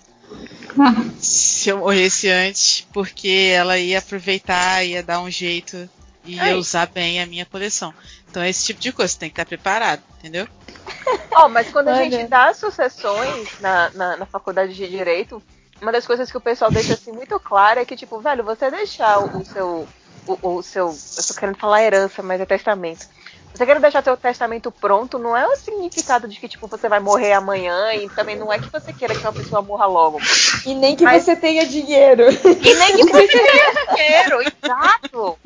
[1.17, 5.89] Se eu morresse antes, porque ela ia aproveitar, ia dar um jeito
[6.25, 7.93] e ia usar bem a minha coleção.
[8.29, 10.47] Então, esse tipo de coisa, você tem que estar preparado, entendeu?
[11.33, 15.41] Oh, mas quando a gente dá sucessões na, na, na faculdade de Direito,
[15.81, 18.69] uma das coisas que o pessoal deixa assim muito clara é que, tipo, velho, você
[18.69, 19.87] deixar o seu
[20.27, 20.87] o, o seu.
[20.87, 23.07] Eu tô querendo falar herança, mas é testamento.
[23.53, 26.99] Você quer deixar seu testamento pronto, não é o significado de que, tipo, você vai
[26.99, 30.19] morrer amanhã e também não é que você queira que uma pessoa morra logo.
[30.65, 31.23] E nem que mas...
[31.23, 32.23] você tenha dinheiro.
[32.31, 35.37] E nem que você tenha dinheiro, exato.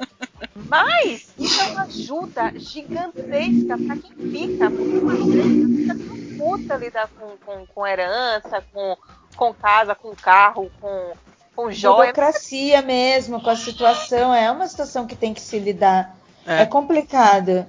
[0.56, 6.76] Mas isso é uma ajuda gigantesca para quem fica, porque uma vez fica tão puta
[6.76, 8.98] lidar com, com, com herança, com,
[9.36, 11.14] com casa, com carro, com
[11.56, 12.12] com joia.
[12.12, 14.34] Burocracia mesmo, com a situação.
[14.34, 16.14] É uma situação que tem que se lidar.
[16.46, 16.66] É, É.
[16.66, 17.66] complicado.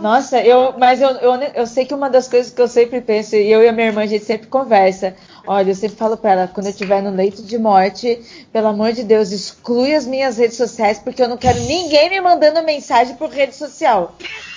[0.00, 3.36] Nossa, eu, mas eu, eu, eu sei que uma das coisas que eu sempre penso,
[3.36, 5.14] e eu e a minha irmã, a gente sempre conversa.
[5.46, 8.92] Olha, eu sempre falo pra ela, quando eu estiver no leito de morte, pelo amor
[8.92, 13.16] de Deus, exclui as minhas redes sociais, porque eu não quero ninguém me mandando mensagem
[13.16, 14.14] por rede social.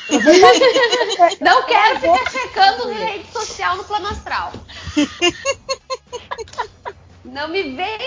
[1.39, 4.51] Não quero ficar checando rede social no plano astral.
[7.23, 7.97] Não me vem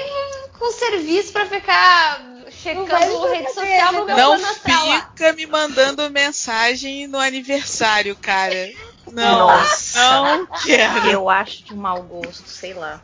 [0.58, 7.18] com serviço pra ficar checando rede social no meu Não fica me mandando mensagem no
[7.18, 8.72] aniversário, cara.
[9.12, 10.22] Não, Nossa.
[10.22, 11.10] não quero.
[11.10, 13.02] Eu acho de mau gosto, sei lá.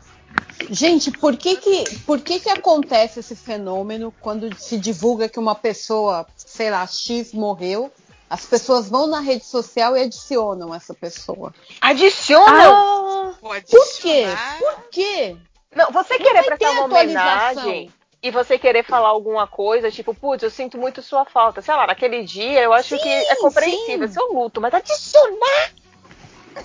[0.69, 5.55] Gente, por que que, por que que acontece esse fenômeno quando se divulga que uma
[5.55, 7.91] pessoa, sei lá, X morreu?
[8.29, 11.53] As pessoas vão na rede social e adicionam essa pessoa.
[11.81, 13.35] Adiciona!
[13.41, 14.25] Pode Por quê?
[14.57, 15.35] Por quê?
[15.75, 17.63] Não, você querer prestar ter uma atualização.
[17.63, 21.61] homenagem e você querer falar alguma coisa, tipo, putz, eu sinto muito sua falta.
[21.61, 24.13] Sei lá, naquele dia eu acho Sim, que é compreensível, sim.
[24.13, 25.71] seu luto, mas adicionar.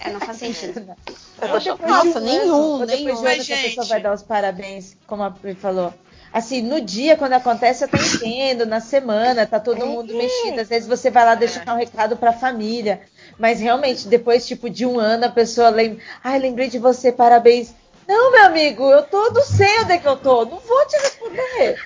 [0.00, 0.94] É, não faz sentido.
[1.40, 1.92] Eu tô Ou chocada.
[1.92, 3.14] depois Nossa, um nenhum, ano, ou depois nenhum.
[3.14, 5.92] de um Mas, a pessoa vai dar os parabéns, como a Pri falou.
[6.32, 8.64] Assim, no dia, quando acontece, eu até entendo.
[8.64, 10.60] Na semana, tá todo mundo mexido.
[10.60, 13.02] Às vezes você vai lá deixar um recado pra família.
[13.38, 16.02] Mas realmente, depois, tipo, de um ano, a pessoa lembra.
[16.24, 17.74] Ai, lembrei de você, parabéns.
[18.06, 20.44] Não, meu amigo, eu tô, não sei onde é que eu tô.
[20.44, 21.82] Não vou te responder.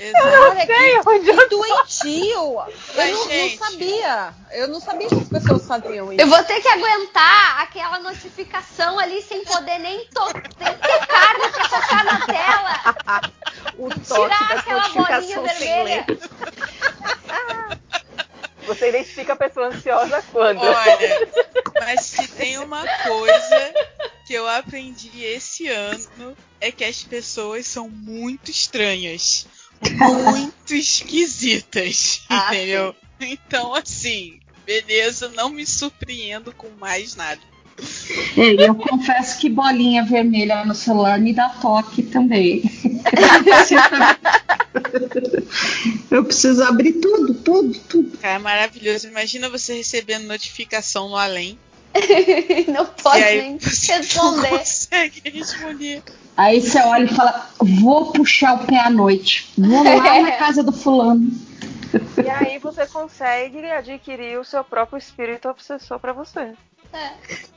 [0.00, 0.22] Exato.
[0.66, 2.30] Cara, que, que doentio!
[2.32, 4.34] Eu Mas, não, não gente- sabia.
[4.52, 6.22] Eu não sabia que as pessoas faziam isso.
[6.22, 12.04] Eu vou ter que aguentar aquela notificação ali sem poder nem ter carne pra tocar
[12.04, 13.22] na tela.
[13.76, 16.06] O toque Tirar da aquela bolinha vermelha.
[18.66, 20.62] Você identifica a pessoa ansiosa quando?
[20.62, 21.28] Olha,
[21.80, 23.74] mas se tem uma coisa
[24.28, 29.46] que eu aprendi esse ano é que as pessoas são muito estranhas,
[29.80, 32.94] muito esquisitas, Ah, entendeu?
[33.18, 37.40] Então, assim, beleza, não me surpreendo com mais nada.
[38.36, 42.62] É, eu confesso que bolinha vermelha no celular me dá toque também.
[46.10, 48.18] Eu preciso abrir tudo, tudo, tudo.
[48.18, 49.08] Cara, maravilhoso.
[49.08, 51.58] Imagina você recebendo notificação no além.
[52.68, 54.48] Não pode nem você não responder.
[54.48, 56.02] consegue responder.
[56.36, 57.50] Aí você olha e fala:
[57.80, 59.52] vou puxar o pé à noite.
[59.58, 61.30] Vou lá na casa do fulano.
[62.22, 66.52] E aí você consegue adquirir o seu próprio espírito obsessor pra você.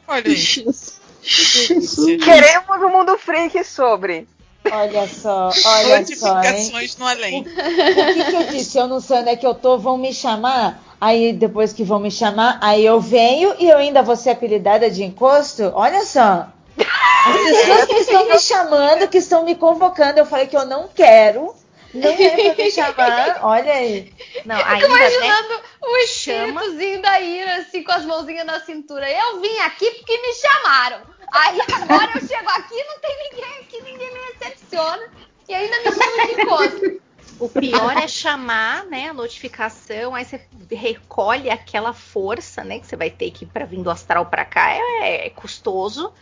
[0.07, 0.35] Olha aí.
[0.35, 0.99] Jesus.
[1.21, 2.23] Jesus.
[2.23, 4.27] Queremos o mundo freak sobre.
[4.69, 6.51] Olha só, olha só, hein?
[6.51, 7.41] Notificações no além.
[7.41, 8.77] O que, que eu disse?
[8.77, 10.81] Eu não sei onde é que eu tô, vão me chamar.
[10.99, 14.89] Aí depois que vão me chamar, aí eu venho e eu ainda vou ser apelidada
[14.89, 15.71] de encosto?
[15.73, 16.47] Olha só.
[16.77, 20.87] As pessoas que estão me chamando, que estão me convocando, eu falei que eu não
[20.87, 21.55] quero.
[21.93, 23.39] Não é pra me chamar.
[23.43, 24.13] Olha aí.
[24.45, 24.95] Não, ainda né?
[24.95, 26.61] imaginando o Chama.
[26.61, 29.09] espíritozinho da Ira, assim, com as mãozinhas na cintura.
[29.09, 31.01] Eu vim aqui porque me chamaram.
[31.31, 35.09] Aí agora eu chego aqui não tem ninguém aqui, ninguém me recepciona.
[35.47, 37.01] E ainda me chama de encosto.
[37.41, 40.39] O pior é chamar, né, a notificação, aí você
[40.69, 44.45] recolhe aquela força, né, que você vai ter que ir para vir do astral para
[44.45, 46.13] cá, é, é custoso.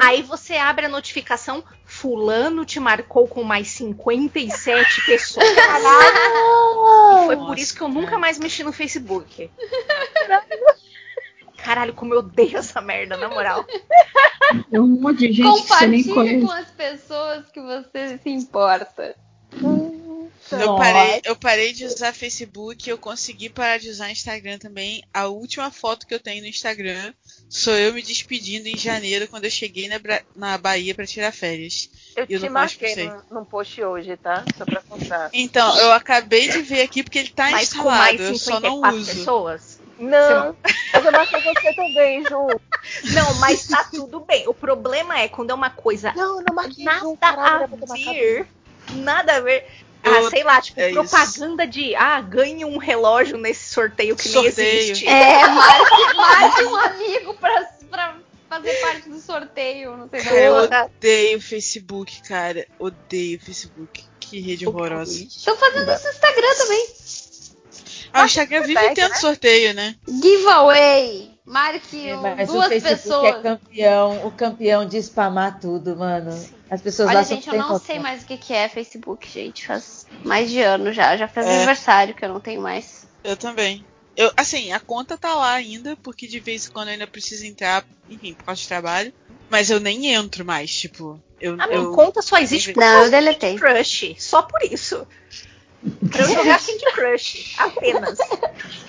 [0.00, 5.46] Aí você abre a notificação, fulano te marcou com mais 57 pessoas.
[7.16, 9.50] E foi por isso que eu nunca mais mexi no Facebook.
[10.14, 10.46] Caralho,
[11.94, 13.64] como eu odeio essa merda, na moral.
[14.70, 16.62] É um monte de gente que você nem Compartilhe com conhece.
[16.62, 19.16] as pessoas que você se importa.
[20.52, 25.02] Eu parei, eu parei de usar Facebook, eu consegui parar de usar Instagram também.
[25.12, 27.12] A última foto que eu tenho no Instagram
[27.48, 30.00] sou eu me despedindo em janeiro, quando eu cheguei na,
[30.34, 31.90] na Bahia pra tirar férias.
[32.14, 34.44] Eu Eu te marquei num post hoje, tá?
[34.56, 35.30] Só pra contar.
[35.32, 38.60] Então, eu acabei de ver aqui porque ele tá Mas com instalado, mais eu só
[38.60, 39.14] não 54 uso.
[39.14, 39.75] pessoas?
[39.98, 40.56] Não,
[40.92, 42.60] mas eu marquei você também, Ju.
[43.14, 44.46] Não, mas tá tudo bem.
[44.48, 48.46] O problema é quando é uma coisa Não, não marquei nada a ver.
[48.94, 49.66] Nada a ver.
[50.04, 51.00] Eu- ah, sei lá, tipo, é isso.
[51.00, 54.80] propaganda de ah, ganhe um relógio nesse sorteio que nem Sorteio.
[54.82, 55.08] existe.
[55.08, 58.16] É, marque, marque um amigo pra, pra
[58.48, 59.96] fazer parte do sorteio.
[59.96, 62.66] Não sei Cara, eu odeio Facebook, cara.
[62.78, 64.04] Odeio Facebook.
[64.20, 65.24] Que rede horrorosa.
[65.24, 66.86] Estão fazendo isso no Instagram também.
[68.12, 69.16] Ah, o Instagram vive tendo né?
[69.16, 69.94] sorteio, né?
[70.08, 71.34] Giveaway.
[71.44, 73.34] Marque É, um- mas o duas Facebook pessoas.
[73.36, 76.30] é campeão, o campeão de spamar tudo, mano.
[76.68, 79.64] As pessoas Olha, lá gente, eu não sei mais o que é Facebook, gente.
[79.64, 81.16] Faz mais de ano já.
[81.16, 81.56] Já faz É.
[81.56, 83.06] aniversário que eu não tenho mais.
[83.22, 83.84] Eu também.
[84.16, 87.44] Eu, assim, a conta tá lá ainda, porque de vez em quando eu ainda preciso
[87.46, 89.12] entrar, enfim, por causa de trabalho.
[89.48, 91.20] Mas eu nem entro mais, tipo.
[91.40, 93.56] Eu, A minha eu, conta só existe por Não, causa eu deletei.
[93.56, 94.16] crush.
[94.18, 95.06] Só por isso.
[96.10, 98.18] Pra eu jogar Candy Crush, apenas.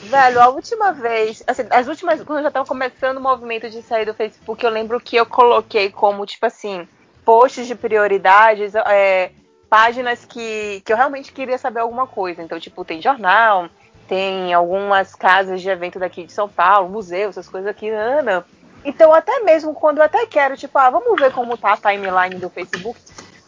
[0.03, 3.81] Velho, a última vez, assim, as últimas, quando eu já tava começando o movimento de
[3.81, 6.87] sair do Facebook, eu lembro que eu coloquei como, tipo assim,
[7.25, 9.31] posts de prioridades, é,
[9.69, 12.41] páginas que, que eu realmente queria saber alguma coisa.
[12.41, 13.69] Então, tipo, tem jornal,
[14.07, 18.45] tem algumas casas de evento daqui de São Paulo, museu, essas coisas aqui, Ana.
[18.85, 22.39] Então, até mesmo quando eu até quero, tipo, ah, vamos ver como tá a timeline
[22.39, 22.99] do Facebook,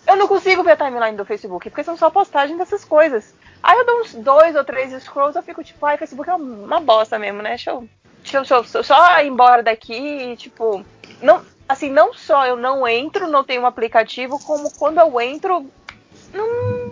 [0.10, 3.34] eu não consigo ver a timeline do Facebook, porque são só postagens dessas coisas.
[3.62, 6.80] Aí eu dou uns dois ou três scrolls, eu fico tipo, ai, Facebook é uma
[6.80, 7.50] bosta mesmo, né?
[7.50, 7.88] Deixa eu,
[8.24, 10.84] deixa eu, deixa eu só ir embora daqui e, tipo,
[11.22, 15.66] não, assim, não só eu não entro, não tenho um aplicativo, como quando eu entro,
[16.34, 16.46] não.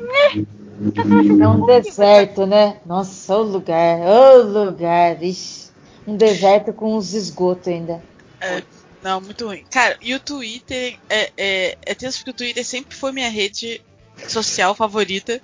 [0.10, 2.78] É, é um deserto, né?
[2.86, 5.22] Nossa, o lugar, o lugar.
[5.24, 5.72] Ixi,
[6.06, 8.02] um deserto com uns esgotos ainda.
[8.40, 8.62] É,
[9.04, 9.64] não, muito ruim.
[9.70, 13.82] Cara, e o Twitter é, é, é tenso porque o Twitter sempre foi minha rede
[14.28, 15.42] social favorita.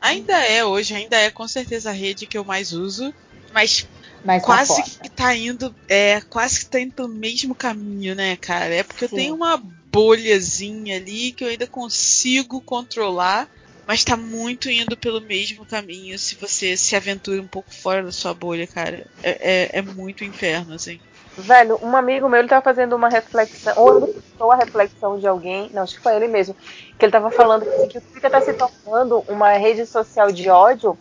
[0.00, 3.12] Ainda é hoje, ainda é com certeza a rede que eu mais uso,
[3.54, 3.86] mas,
[4.26, 8.74] tá quase que tá indo, é, quase que tá indo pelo mesmo caminho, né, cara?
[8.74, 9.14] É porque Sim.
[9.14, 13.48] eu tenho uma bolhazinha ali que eu ainda consigo controlar,
[13.86, 18.10] mas tá muito indo pelo mesmo caminho se você se aventura um pouco fora da
[18.10, 19.06] sua bolha, cara.
[19.22, 20.98] É, é, é muito inferno, assim.
[21.36, 25.26] Velho, um amigo meu, ele tava fazendo uma reflexão, ou ele citou a reflexão de
[25.26, 26.54] alguém, não, acho que foi ele mesmo,
[26.96, 30.96] que ele tava falando que o Twitter tá se tornando uma rede social de ódio,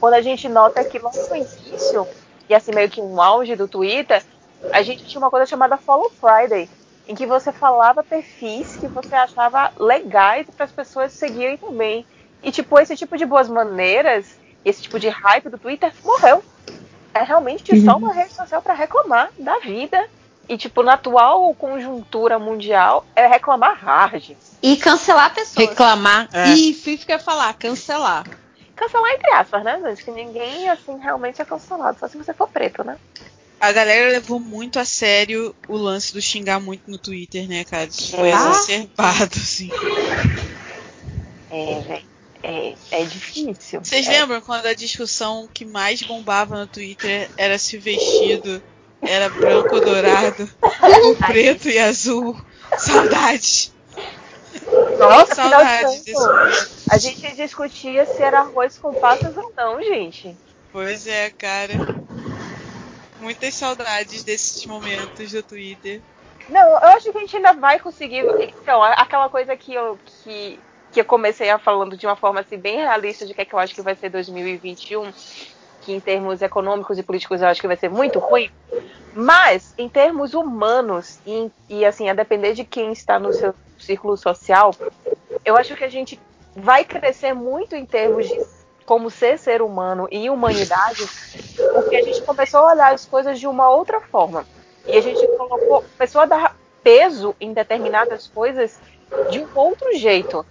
[0.00, 2.08] quando a gente nota que logo no início,
[2.48, 4.24] e assim meio que um auge do Twitter,
[4.72, 6.68] a gente tinha uma coisa chamada Follow Friday,
[7.06, 12.04] em que você falava perfis que você achava legais para as pessoas seguirem também.
[12.42, 16.42] E tipo, esse tipo de boas maneiras, esse tipo de hype do Twitter morreu
[17.14, 17.84] é realmente uhum.
[17.84, 20.08] só uma rede social para reclamar da vida.
[20.48, 24.36] E, tipo, na atual conjuntura mundial, é reclamar hard.
[24.60, 25.68] E cancelar pessoas.
[25.68, 26.28] Reclamar.
[26.32, 26.48] É.
[26.50, 28.24] Isso, isso que eu ia falar, cancelar.
[28.74, 30.04] Cancelar entre aspas, né, gente?
[30.04, 32.98] Que ninguém, assim, realmente é cancelado, só se você for preto, né?
[33.60, 37.84] A galera levou muito a sério o lance do xingar muito no Twitter, né, cara?
[37.84, 38.34] Isso foi ah.
[38.34, 39.70] exacerbado, assim.
[41.50, 42.11] É, velho
[42.42, 43.80] é, é difícil.
[43.82, 44.10] Vocês é.
[44.10, 48.62] lembram quando a discussão que mais bombava no Twitter era se o vestido
[49.00, 50.48] era branco ou dourado,
[51.04, 52.36] ou preto e azul?
[52.78, 53.72] Saudades!
[54.98, 56.28] Nossa, saudades desse
[56.90, 60.36] A gente discutia se era arroz com passas ou não, gente.
[60.72, 61.74] Pois é, cara.
[63.20, 66.00] Muitas saudades desses momentos do Twitter.
[66.48, 68.24] Não, eu acho que a gente ainda vai conseguir.
[68.40, 70.58] Então, aquela coisa que eu, que
[70.92, 73.54] que eu comecei a falando de uma forma assim, bem realista de que, é que
[73.54, 75.10] eu acho que vai ser 2021,
[75.80, 78.50] que em termos econômicos e políticos eu acho que vai ser muito ruim,
[79.14, 84.16] mas em termos humanos e, e assim, a depender de quem está no seu círculo
[84.16, 84.74] social,
[85.44, 86.20] eu acho que a gente
[86.54, 88.38] vai crescer muito em termos de
[88.84, 91.06] como ser ser humano e humanidade,
[91.72, 94.44] porque a gente começou a olhar as coisas de uma outra forma.
[94.86, 98.78] E a gente colocou, começou a dar peso em determinadas coisas
[99.30, 100.44] de um outro jeito.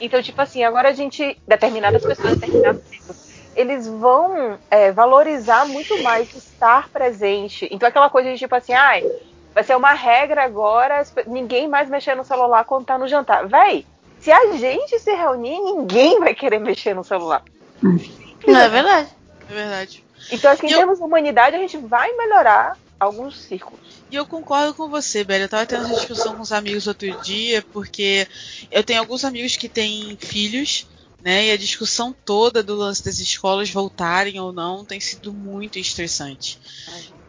[0.00, 6.00] Então, tipo assim, agora a gente, determinadas pessoas, determinados tempos, eles vão é, valorizar muito
[6.02, 7.68] mais estar presente.
[7.72, 9.04] Então, aquela coisa de tipo assim, ai,
[9.52, 13.48] vai ser uma regra agora, ninguém mais mexer no celular quando tá no jantar.
[13.48, 13.84] Véi,
[14.20, 17.42] se a gente se reunir, ninguém vai querer mexer no celular.
[17.82, 19.08] Não é verdade.
[19.50, 20.04] É verdade.
[20.30, 20.78] Então, assim, em eu...
[20.78, 23.97] termos de humanidade, a gente vai melhorar alguns círculos.
[24.10, 25.44] E eu concordo com você, Bela.
[25.44, 28.26] Eu tava tendo essa discussão com os amigos outro dia, porque
[28.70, 30.86] eu tenho alguns amigos que têm filhos,
[31.22, 31.46] né?
[31.46, 36.58] E a discussão toda do lance das escolas voltarem ou não tem sido muito estressante.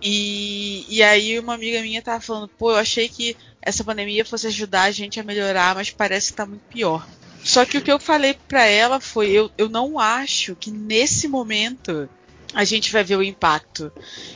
[0.01, 4.47] E, e aí uma amiga minha tava falando, pô, eu achei que essa pandemia fosse
[4.47, 7.05] ajudar a gente a melhorar, mas parece que tá muito pior.
[7.43, 11.27] Só que o que eu falei para ela foi, eu, eu não acho que nesse
[11.27, 12.09] momento
[12.53, 13.91] a gente vai ver o impacto.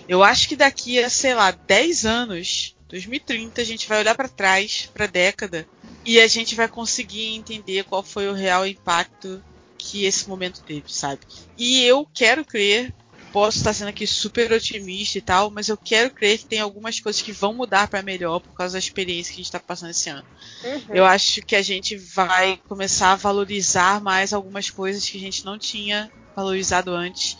[0.07, 4.27] Eu acho que daqui a, sei lá, 10 anos, 2030, a gente vai olhar para
[4.27, 5.67] trás, para a década,
[6.05, 9.43] e a gente vai conseguir entender qual foi o real impacto
[9.77, 11.21] que esse momento teve, sabe?
[11.57, 12.93] E eu quero crer,
[13.31, 16.99] posso estar sendo aqui super otimista e tal, mas eu quero crer que tem algumas
[16.99, 19.89] coisas que vão mudar para melhor por causa da experiência que a gente está passando
[19.89, 20.25] esse ano.
[20.63, 20.95] Uhum.
[20.95, 25.43] Eu acho que a gente vai começar a valorizar mais algumas coisas que a gente
[25.43, 27.37] não tinha valorizado antes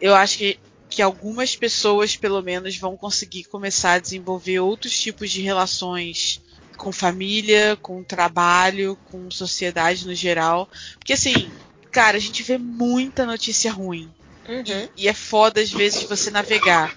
[0.00, 0.58] eu acho que,
[0.88, 6.40] que algumas pessoas, pelo menos, vão conseguir começar a desenvolver outros tipos de relações
[6.76, 10.68] com família, com trabalho, com sociedade no geral.
[10.98, 11.50] Porque assim,
[11.90, 14.10] cara, a gente vê muita notícia ruim.
[14.48, 14.88] Uhum.
[14.96, 16.96] E, e, é foda às vezes você navegar.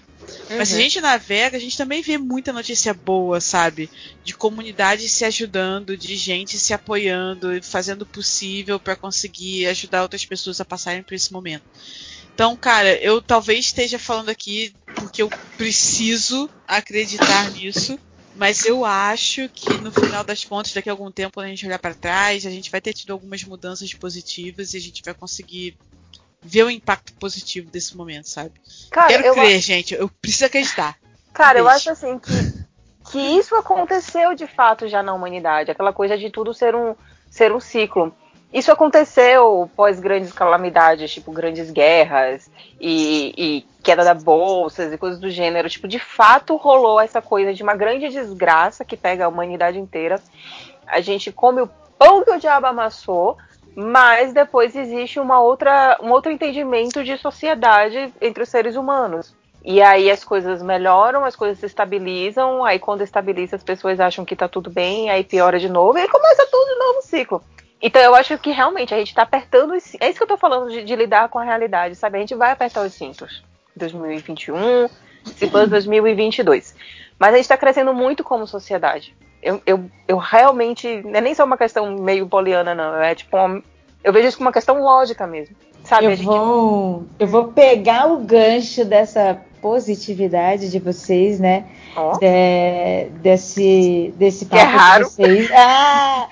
[0.49, 3.89] Mas se a gente navega, a gente também vê muita notícia boa, sabe?
[4.23, 10.25] De comunidade se ajudando, de gente se apoiando, fazendo o possível para conseguir ajudar outras
[10.25, 11.63] pessoas a passarem por esse momento.
[12.33, 17.97] Então, cara, eu talvez esteja falando aqui porque eu preciso acreditar nisso.
[18.35, 21.65] Mas eu acho que no final das contas, daqui a algum tempo, quando a gente
[21.65, 25.15] olhar para trás, a gente vai ter tido algumas mudanças positivas e a gente vai
[25.15, 25.75] conseguir
[26.41, 28.51] ver o impacto positivo desse momento, sabe?
[28.91, 29.93] Cara, Quero eu crer, gente.
[29.93, 30.95] Eu preciso acreditar.
[31.33, 32.31] Cara, eu acho assim que,
[33.11, 35.71] que isso aconteceu de fato já na humanidade.
[35.71, 36.95] Aquela coisa de tudo ser um,
[37.29, 38.13] ser um ciclo.
[38.51, 42.49] Isso aconteceu pós grandes calamidades, tipo grandes guerras
[42.79, 45.69] e, e queda da bolsas e coisas do gênero.
[45.69, 50.21] Tipo, de fato rolou essa coisa de uma grande desgraça que pega a humanidade inteira.
[50.87, 51.69] A gente come o
[51.99, 53.37] pão que o diabo amassou,
[53.79, 59.35] mas depois existe uma outra, um outro entendimento de sociedade entre os seres humanos.
[59.63, 64.25] E aí as coisas melhoram, as coisas se estabilizam, aí quando estabiliza as pessoas acham
[64.25, 67.43] que tá tudo bem, aí piora de novo, e aí começa tudo de novo ciclo.
[67.79, 70.37] Então eu acho que realmente a gente tá apertando os É isso que eu tô
[70.37, 72.17] falando de, de lidar com a realidade, sabe?
[72.17, 73.43] A gente vai apertar os cintos.
[73.75, 74.89] 2021,
[75.23, 76.73] se for 2022.
[77.19, 79.15] Mas a gente tá crescendo muito como sociedade.
[79.47, 81.01] Eu, eu, eu realmente.
[81.03, 82.95] Não é nem só uma questão meio poliana, não.
[83.01, 83.37] É tipo.
[83.37, 83.63] Uma,
[84.03, 85.55] eu vejo isso como uma questão lógica mesmo.
[85.85, 86.05] Sabe?
[86.05, 91.65] Eu gente- vou, eu vou pegar o gancho dessa positividade de vocês, né?
[91.95, 92.17] Ó.
[92.17, 95.03] De- desse, desse Que é papo raro.
[95.05, 95.49] de vocês.
[95.53, 96.27] Ah!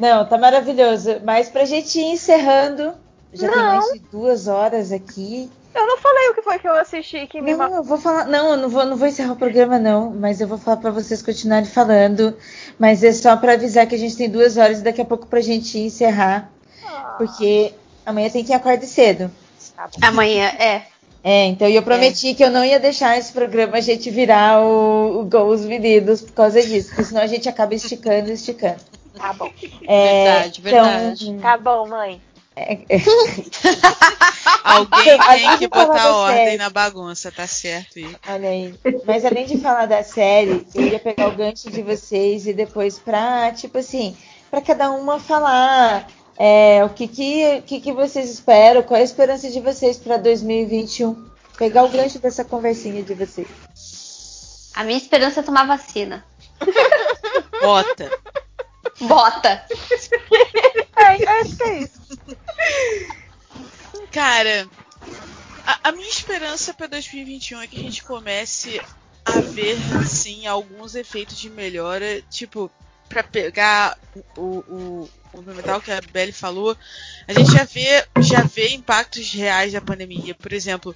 [0.00, 1.20] Não, tá maravilhoso.
[1.24, 2.92] Mas pra gente ir encerrando,
[3.32, 3.66] já tem Não.
[3.76, 5.48] mais de duas horas aqui.
[5.76, 8.26] Eu não falei o que foi que eu assisti que me Não, eu vou falar.
[8.26, 10.10] Não, eu não vou, não vou encerrar o programa, não.
[10.10, 12.36] Mas eu vou falar pra vocês continuarem falando.
[12.78, 15.26] Mas é só pra avisar que a gente tem duas horas e daqui a pouco
[15.26, 16.50] pra gente encerrar.
[17.18, 17.72] Porque
[18.04, 19.30] amanhã tem que acordar cedo.
[19.76, 19.88] Tá.
[20.02, 20.82] Amanhã, é.
[21.22, 25.22] É, então eu prometi que eu não ia deixar esse programa a gente virar o,
[25.22, 28.76] o Gol os Meninos por causa disso, porque senão a gente acaba esticando e esticando.
[29.16, 29.50] Tá bom.
[29.88, 31.30] É, Verdade, verdade.
[31.30, 32.22] Então, Tá bom, mãe.
[32.56, 32.98] É, é,
[34.64, 36.56] Alguém Além tem de que falar botar da ordem série.
[36.56, 37.98] na bagunça, tá certo?
[37.98, 38.74] E olha aí.
[39.04, 42.98] Mas além de falar da série, eu ia pegar o gancho de vocês e depois
[42.98, 44.16] pra, tipo assim,
[44.50, 46.08] pra cada uma falar
[46.38, 50.16] é, o que que, que que vocês esperam, qual é a esperança de vocês pra
[50.16, 51.26] 2021.
[51.58, 53.48] Pegar o gancho dessa conversinha de vocês.
[54.74, 56.24] A minha esperança é tomar vacina.
[57.60, 58.10] bota.
[59.00, 59.62] Bota!
[60.98, 62.00] É, acho que é isso.
[64.10, 64.68] Cara,
[65.66, 68.80] a, a minha esperança pra 2021 é que a gente comece
[69.24, 69.76] a ver,
[70.06, 72.22] sim, alguns efeitos de melhora.
[72.30, 72.70] Tipo,
[73.08, 73.98] pra pegar
[74.36, 76.76] o, o, o fundamental que a Belly falou,
[77.26, 80.34] a gente já vê, já vê impactos reais da pandemia.
[80.34, 80.94] Por exemplo,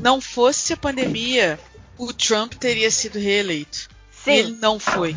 [0.00, 1.58] não fosse a pandemia,
[1.96, 3.88] o Trump teria sido reeleito.
[4.26, 4.58] E ele Sim.
[4.60, 5.16] não foi.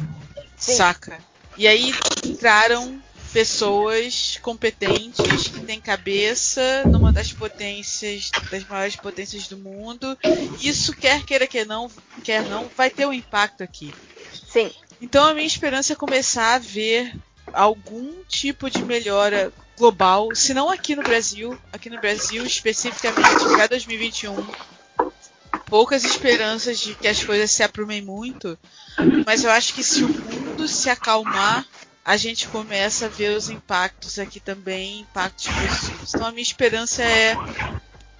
[0.56, 0.76] Sim.
[0.76, 1.20] Saca?
[1.58, 1.94] E aí
[2.24, 3.02] entraram
[3.32, 10.18] pessoas competentes que têm cabeça numa das potências, das maiores potências do mundo.
[10.62, 11.90] Isso quer queira que não,
[12.24, 13.94] quer não, vai ter um impacto aqui.
[14.48, 14.72] Sim.
[15.02, 17.16] Então a minha esperança é começar a ver
[17.54, 23.68] algum tipo de melhora global, se não aqui no Brasil, aqui no Brasil especificamente para
[23.68, 24.36] 2021.
[25.66, 28.60] Poucas esperanças de que as coisas se aprumem muito,
[29.26, 31.66] mas eu acho que se o mundo se acalmar,
[32.04, 36.14] a gente começa a ver os impactos aqui também, impactos positivos.
[36.14, 37.36] Então a minha esperança é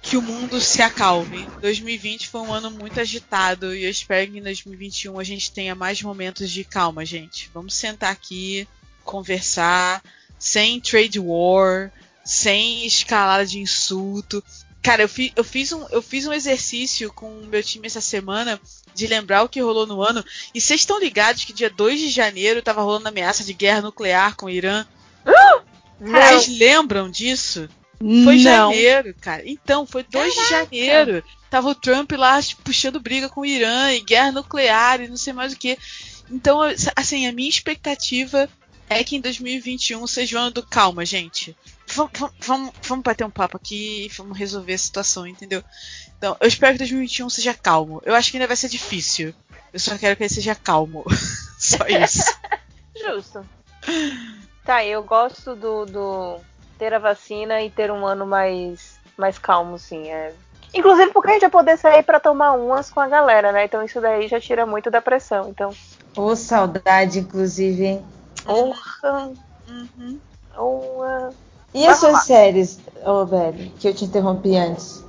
[0.00, 1.46] que o mundo se acalme.
[1.60, 5.74] 2020 foi um ano muito agitado e eu espero que em 2021 a gente tenha
[5.74, 7.50] mais momentos de calma, gente.
[7.54, 8.66] Vamos sentar aqui,
[9.04, 10.02] conversar,
[10.38, 11.92] sem trade war,
[12.24, 14.42] sem escalada de insulto.
[14.82, 18.00] Cara, eu, fi, eu, fiz um, eu fiz um exercício com o meu time essa
[18.00, 18.60] semana
[18.94, 20.24] de lembrar o que rolou no ano.
[20.52, 24.34] E vocês estão ligados que dia 2 de janeiro tava rolando ameaça de guerra nuclear
[24.34, 24.84] com o Irã?
[26.00, 27.68] Vocês lembram disso?
[28.24, 28.72] Foi não.
[28.72, 29.42] janeiro, cara.
[29.46, 31.22] Então, foi 2 de janeiro.
[31.48, 35.16] Tava o Trump lá tipo, puxando briga com o Irã e guerra nuclear e não
[35.16, 35.78] sei mais o que.
[36.28, 36.60] Então,
[36.96, 38.48] assim, a minha expectativa
[38.92, 41.56] é que em 2021 seja o ano do calma, gente.
[41.86, 45.62] Vamos, vamos, vamos, bater um papo aqui e vamos resolver a situação, entendeu?
[46.16, 48.00] Então, eu espero que 2021 seja calmo.
[48.04, 49.34] Eu acho que ainda vai ser difícil.
[49.72, 51.04] Eu só quero que ele seja calmo.
[51.58, 52.24] só isso.
[52.96, 53.44] Justo.
[54.64, 56.40] Tá, eu gosto do, do
[56.78, 60.08] ter a vacina e ter um ano mais, mais calmo, sim.
[60.08, 60.34] É.
[60.74, 63.64] Inclusive porque a gente vai poder sair pra tomar umas com a galera, né?
[63.64, 65.48] Então isso daí já tira muito da pressão.
[65.48, 65.74] Então,
[66.16, 68.04] Ô, saudade, inclusive, hein?
[68.44, 69.32] Porra,
[69.68, 70.18] Uhum.
[70.54, 71.34] porra.
[71.74, 75.02] E as suas séries, ô, Beli, que eu te interrompi antes?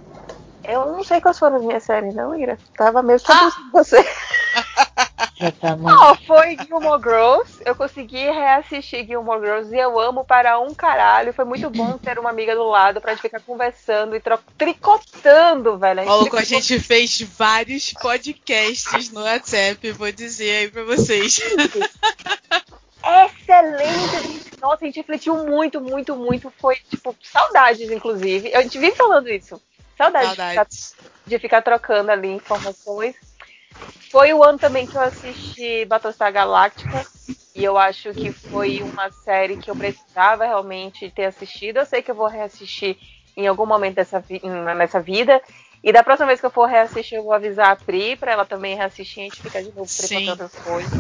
[0.64, 2.58] Eu não sei quais foram as minhas séries, não, Ira.
[2.78, 3.52] Tava meio só Ah.
[3.74, 4.02] você.
[5.36, 5.76] Já tá
[6.26, 7.62] foi Gilmore Girls.
[7.66, 11.34] Eu consegui reassistir Gilmore Girls e eu amo para um caralho.
[11.34, 14.22] Foi muito bom ter uma amiga do lado pra gente ficar conversando e
[14.58, 16.00] tricotando, velho.
[16.00, 21.42] A gente Maluco, a gente fez vários podcasts no WhatsApp, vou dizer aí pra vocês.
[23.04, 24.52] Excelente!
[24.62, 26.52] Nossa, a gente refletiu muito, muito, muito.
[26.60, 28.56] Foi, tipo, saudades, inclusive.
[28.56, 29.62] A gente vive falando isso.
[29.98, 30.96] Saudades, de ficar- Saudades.
[31.26, 33.16] de ficar trocando ali informações.
[34.12, 37.06] Foi o ano também que eu assisti Battlestar Galactica.
[37.56, 41.78] E eu acho que foi uma série que eu precisava realmente ter assistido.
[41.78, 42.98] Eu sei que eu vou reassistir
[43.36, 44.42] em algum momento dessa vi-
[44.78, 45.42] nessa vida.
[45.84, 48.46] E da próxima vez que eu for reassistir, eu vou avisar a Pri pra ela
[48.46, 50.92] também reassistir e a gente fica de novo tricotando as coisas.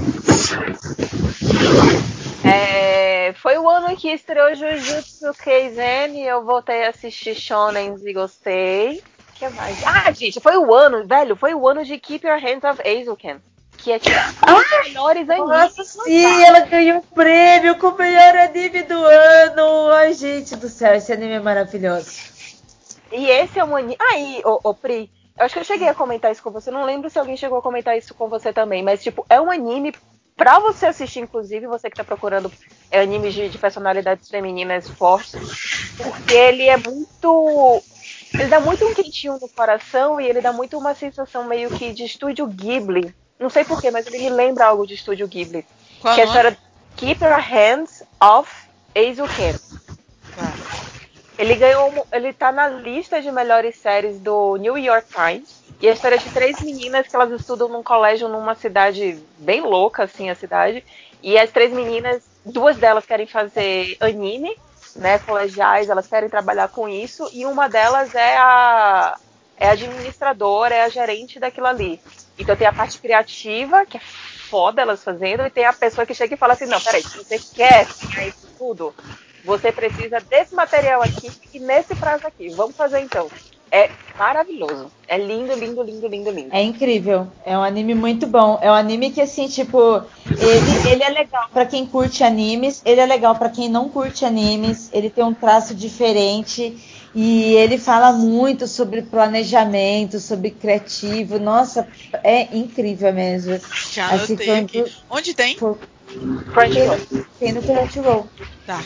[2.43, 8.13] É, foi o ano que estreou Jujutsu Kaisen e eu voltei a assistir Shonen e
[8.13, 9.01] gostei.
[9.29, 9.81] O que mais?
[9.85, 13.37] Ah, gente, foi o ano, velho, foi o ano de Keep Your Hands Off Azuken.
[13.77, 15.49] Que é tipo um dos melhores animes.
[15.49, 19.89] Nossa, sim, ela ganhou um prêmio com o melhor anime do ano.
[19.91, 22.32] Ai, gente do céu, esse anime é maravilhoso.
[23.13, 23.95] E esse é um anime.
[23.99, 26.71] Aí, ô, ô Pri, eu acho que eu cheguei a comentar isso com você.
[26.71, 28.83] Não lembro se alguém chegou a comentar isso com você também.
[28.83, 29.93] Mas, tipo, é um anime
[30.35, 32.51] pra você assistir, inclusive, você que tá procurando
[32.89, 35.93] é, animes de, de personalidades femininas fortes.
[35.95, 37.83] Porque ele é muito.
[38.33, 41.93] Ele dá muito um quentinho no coração e ele dá muito uma sensação meio que
[41.93, 43.13] de estúdio Ghibli.
[43.39, 45.63] Não sei porquê, mas ele me lembra algo de estúdio Ghibli.
[46.01, 46.57] Qual que é a história
[46.95, 48.49] Keep Your Hands Off
[48.95, 49.55] Azuken.
[51.37, 55.63] Ele ganhou, ele tá na lista de melhores séries do New York Times.
[55.81, 59.61] E é a história de três meninas que elas estudam num colégio numa cidade bem
[59.61, 60.83] louca, assim, a cidade.
[61.21, 64.55] E as três meninas, duas delas querem fazer anime,
[64.95, 67.29] né, colegiais, elas querem trabalhar com isso.
[67.33, 69.17] E uma delas é a,
[69.57, 71.99] é a administradora, é a gerente daquilo ali.
[72.37, 74.01] Então tem a parte criativa, que é
[74.49, 77.39] foda elas fazendo, e tem a pessoa que chega e fala assim, não, peraí, você
[77.39, 78.93] quer ganhar isso tudo,
[79.43, 82.49] você precisa desse material aqui e nesse prazo aqui.
[82.49, 83.29] Vamos fazer então.
[83.71, 84.91] É maravilhoso.
[85.07, 86.53] É lindo, lindo, lindo, lindo, lindo.
[86.55, 87.27] É incrível.
[87.43, 88.59] É um anime muito bom.
[88.61, 93.01] É um anime que, assim, tipo, ele, ele é legal pra quem curte animes, ele
[93.01, 96.77] é legal pra quem não curte animes, ele tem um traço diferente
[97.15, 101.39] e ele fala muito sobre planejamento, sobre criativo.
[101.39, 101.87] Nossa,
[102.23, 103.59] é incrível mesmo.
[103.91, 104.85] Já Assim, anotei aqui.
[105.09, 105.57] Onde tem?
[105.57, 105.75] foi-
[106.53, 106.99] Crunchyroll.
[107.39, 108.27] Tem no Crunchyroll.
[108.65, 108.79] Tá.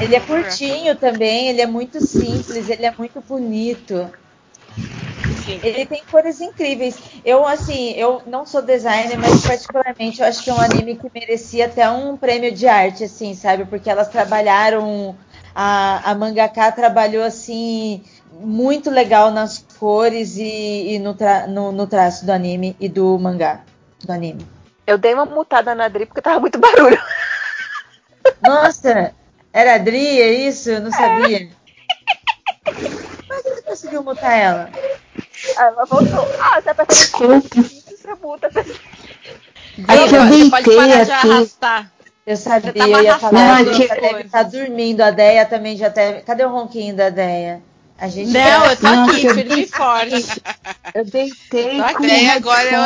[0.00, 4.08] Ele é curtinho também, ele é muito simples, ele é muito bonito.
[5.44, 5.60] Sim.
[5.62, 6.96] Ele tem cores incríveis.
[7.24, 11.10] Eu, assim, eu não sou designer, mas particularmente eu acho que é um anime que
[11.14, 13.64] merecia até um prêmio de arte, assim, sabe?
[13.66, 15.16] Porque elas trabalharam.
[15.54, 21.86] A, a mangaka trabalhou, assim, muito legal nas cores e, e no, tra- no- no
[21.86, 23.60] traço do anime e do mangá.
[24.04, 24.44] Do anime.
[24.86, 27.00] Eu dei uma mutada na Dri porque tava muito barulho.
[28.42, 29.14] Nossa!
[29.52, 30.70] Era a Dri, é isso?
[30.70, 31.48] Eu não sabia.
[32.64, 34.70] Como é que você conseguiu mutar ela?
[35.56, 36.26] Ela voltou.
[36.40, 37.40] Ah, você apertou Desculpa.
[37.40, 38.76] você muda a pessoa.
[39.88, 41.30] Aí, É eu você pode parar de aqui.
[41.30, 41.90] arrastar.
[42.26, 45.02] Eu sabia, tava eu ia falar as que estar dormindo.
[45.02, 46.22] A Deia também já deve.
[46.22, 47.62] Cadê o ronquinho da Deia?
[47.98, 50.14] A gente Não, eu tô aqui, firme e forte.
[50.94, 52.82] Eu deitei Tá com o agora é o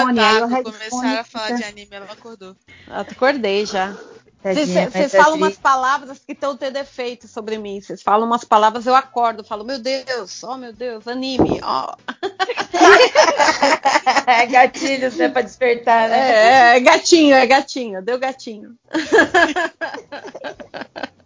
[0.47, 2.57] headphone Começaram a falar de anime, ela acordou.
[2.87, 3.95] Eu acordei já.
[4.43, 7.81] Vocês falam Dri- umas palavras que estão tendo efeito sobre mim.
[7.81, 11.93] Vocês falam umas palavras, eu acordo, falo, meu Deus, oh meu Deus, anime, ó.
[14.51, 15.29] Gatilhos, né?
[15.29, 16.19] Pra despertar, né?
[16.19, 18.77] É, é gatinho, é gatinho, deu gatinho.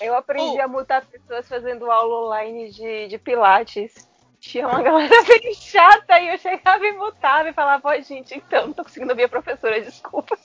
[0.00, 0.62] Eu aprendi Oh.
[0.62, 4.08] a mutar pessoas fazendo aula online de, de pilates.
[4.40, 8.66] Tinha uma galera bem chata e eu chegava e mutava e falava, oi gente, então,
[8.66, 10.36] não tô conseguindo ouvir a professora, desculpa.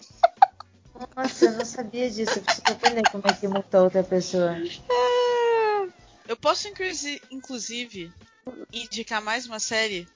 [1.16, 2.40] Nossa, eu não sabia disso.
[2.40, 4.56] Eu preciso aprender como é que mutou outra pessoa.
[6.28, 8.12] Eu posso, inclusi- inclusive,
[8.72, 10.08] indicar mais uma série?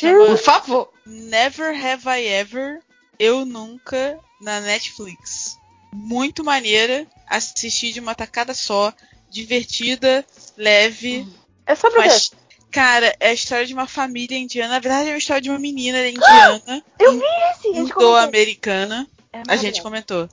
[0.00, 0.92] Por favor.
[1.06, 2.80] Never Have I Ever,
[3.18, 5.58] Eu Nunca, na Netflix.
[5.92, 8.92] Muito maneira, assisti de uma tacada só,
[9.28, 10.24] divertida,
[10.56, 11.26] leve,
[11.66, 12.08] É sobre o quê?
[12.08, 12.30] mas,
[12.70, 14.74] cara, é a história de uma família indiana.
[14.74, 19.08] Na verdade, é uma história de uma menina indiana, Eu vi esse, a indo-americana.
[19.32, 20.28] É A gente comentou.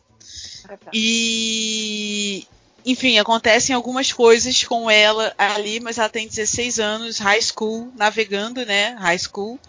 [0.63, 0.89] Maravilhoso.
[0.93, 2.47] E.
[2.85, 8.65] Enfim, acontecem algumas coisas com ela ali, mas ela tem 16 anos, high school, navegando,
[8.65, 8.95] né?
[8.97, 9.59] High school.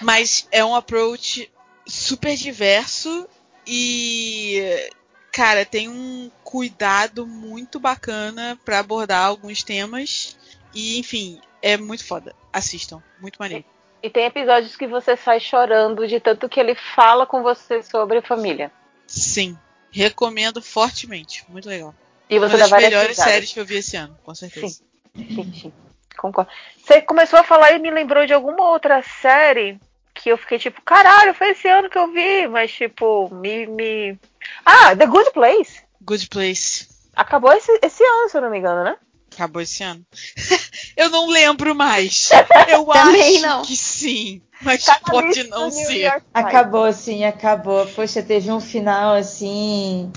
[0.00, 1.48] Mas é um approach
[1.86, 3.26] super diverso
[3.68, 4.90] e.
[5.30, 10.36] Cara, tem um cuidado muito bacana para abordar alguns temas.
[10.74, 12.34] E, enfim, é muito foda.
[12.52, 13.64] Assistam, muito maneiro.
[14.02, 18.22] E tem episódios que você sai chorando de tanto que ele fala com você sobre
[18.22, 18.72] família.
[19.06, 19.56] Sim,
[19.90, 21.94] recomendo fortemente, muito legal.
[22.28, 23.32] E você Uma das melhores risadas.
[23.32, 24.80] séries que eu vi esse ano, com certeza.
[25.16, 25.72] Sim, sim.
[26.16, 26.50] Concordo.
[26.84, 29.80] Você começou a falar e me lembrou de alguma outra série
[30.18, 33.66] que eu fiquei tipo, caralho, foi esse ano que eu vi, mas tipo, me.
[33.66, 34.18] me...
[34.64, 35.80] Ah, The Good Place.
[36.02, 36.88] Good Place.
[37.14, 38.96] Acabou esse, esse ano, se eu não me engano, né?
[39.32, 40.04] Acabou esse ano.
[40.96, 42.30] eu não lembro mais.
[42.68, 43.62] Eu acho não.
[43.62, 46.22] que sim, mas Tá pode não ser.
[46.34, 47.86] Acabou, sim, acabou.
[47.86, 50.10] Poxa, teve um final assim.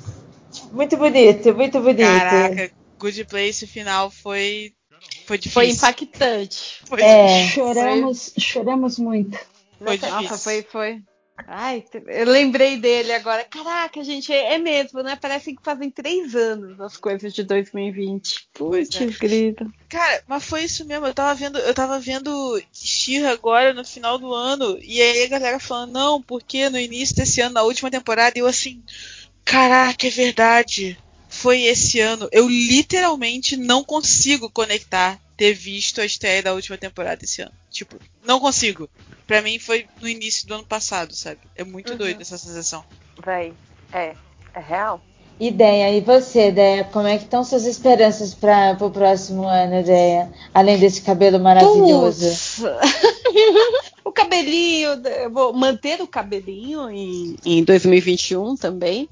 [0.71, 2.07] Muito bonito, muito bonito.
[2.07, 4.73] Caraca, Good Place, o final foi.
[5.25, 5.53] Foi difícil.
[5.53, 6.81] Foi impactante.
[6.85, 7.47] Foi É.
[7.47, 9.37] Choramos, choramos muito.
[9.83, 10.21] Foi difícil.
[10.21, 11.03] Nossa, foi, foi.
[11.47, 13.43] Ai, eu lembrei dele agora.
[13.43, 15.17] Caraca, gente, é, é mesmo, né?
[15.19, 18.47] Parece que fazem três anos as coisas de 2020.
[18.53, 19.05] Pois Putz, é.
[19.05, 19.71] grito.
[19.89, 21.07] Cara, mas foi isso mesmo.
[21.07, 25.29] Eu tava vendo, eu tava vendo She-Ra agora no final do ano e aí a
[25.29, 28.83] galera falando não, porque no início desse ano, na última temporada, e eu assim,
[29.43, 30.97] caraca, é verdade.
[31.27, 32.27] Foi esse ano.
[32.31, 37.51] Eu literalmente não consigo conectar ter visto a estreia da última temporada esse ano.
[37.71, 38.87] Tipo, não consigo.
[39.25, 41.39] Pra mim foi no início do ano passado, sabe?
[41.55, 41.97] É muito Uhum.
[41.97, 42.85] doido essa sensação.
[43.25, 43.51] Véi,
[43.91, 44.13] é.
[44.53, 45.01] É real?
[45.39, 46.83] Ideia, e você, Ideia?
[46.83, 50.31] Como é que estão suas esperanças para o próximo ano, Ideia?
[50.53, 52.27] Além desse cabelo maravilhoso.
[54.05, 59.07] O cabelinho, eu vou manter o cabelinho em, em 2021 também,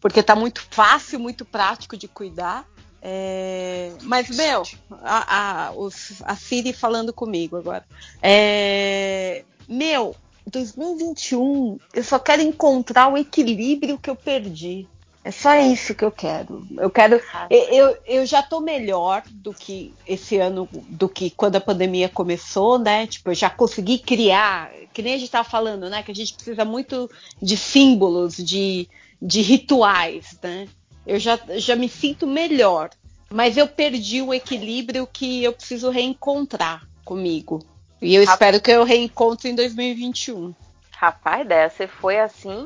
[0.00, 2.68] porque tá muito fácil, muito prático de cuidar.
[3.08, 7.84] É, mas, meu, a, a, os- a Siri falando comigo agora.
[8.20, 14.88] É, meu, 2021, eu só quero encontrar o equilíbrio que eu perdi.
[15.22, 16.66] É só isso que eu quero.
[16.78, 17.20] Eu quero.
[17.48, 22.08] Eu, eu, eu já tô melhor do que esse ano, do que quando a pandemia
[22.08, 23.06] começou, né?
[23.06, 26.02] Tipo, eu já consegui criar, que nem a gente tava falando, né?
[26.02, 27.08] Que a gente precisa muito
[27.42, 28.88] de símbolos, de,
[29.22, 30.68] de rituais, né?
[31.06, 32.90] Eu já, já me sinto melhor.
[33.30, 37.64] Mas eu perdi o equilíbrio que eu preciso reencontrar comigo.
[38.00, 40.54] E eu espero que eu reencontre em 2021.
[40.92, 42.64] Rapaz, ideia, você foi assim,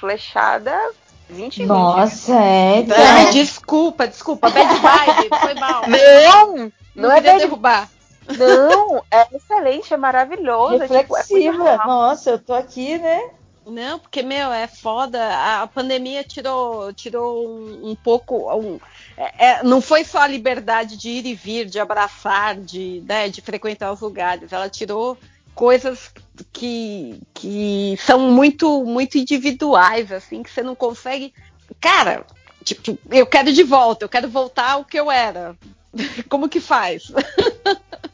[0.00, 0.76] flechada
[1.28, 2.84] 20 Nossa, é.
[2.90, 4.50] Ai, desculpa, desculpa.
[4.50, 5.82] Bad vibe, foi mal.
[5.88, 6.72] Não!
[6.94, 7.88] Não, Não é queria bad derrubar.
[8.38, 10.82] Não, é excelente, é maravilhoso.
[10.82, 11.76] é, tipo, é Reflexiva.
[11.86, 13.30] Nossa, eu tô aqui, né?
[13.64, 15.20] Não, porque, meu, é foda.
[15.62, 18.52] A pandemia tirou, tirou um, um pouco.
[18.56, 18.80] um-
[19.16, 23.28] é- é, não foi só a liberdade de ir e vir, de abraçar, de, né,
[23.28, 24.52] de frequentar os lugares.
[24.52, 25.16] Ela tirou
[25.54, 26.12] coisas
[26.52, 31.32] que, que são muito, muito individuais, assim, que você não consegue.
[31.80, 32.26] Cara,
[32.64, 35.56] tipo, eu quero de volta, eu quero voltar ao que eu era.
[36.28, 37.12] Como que faz?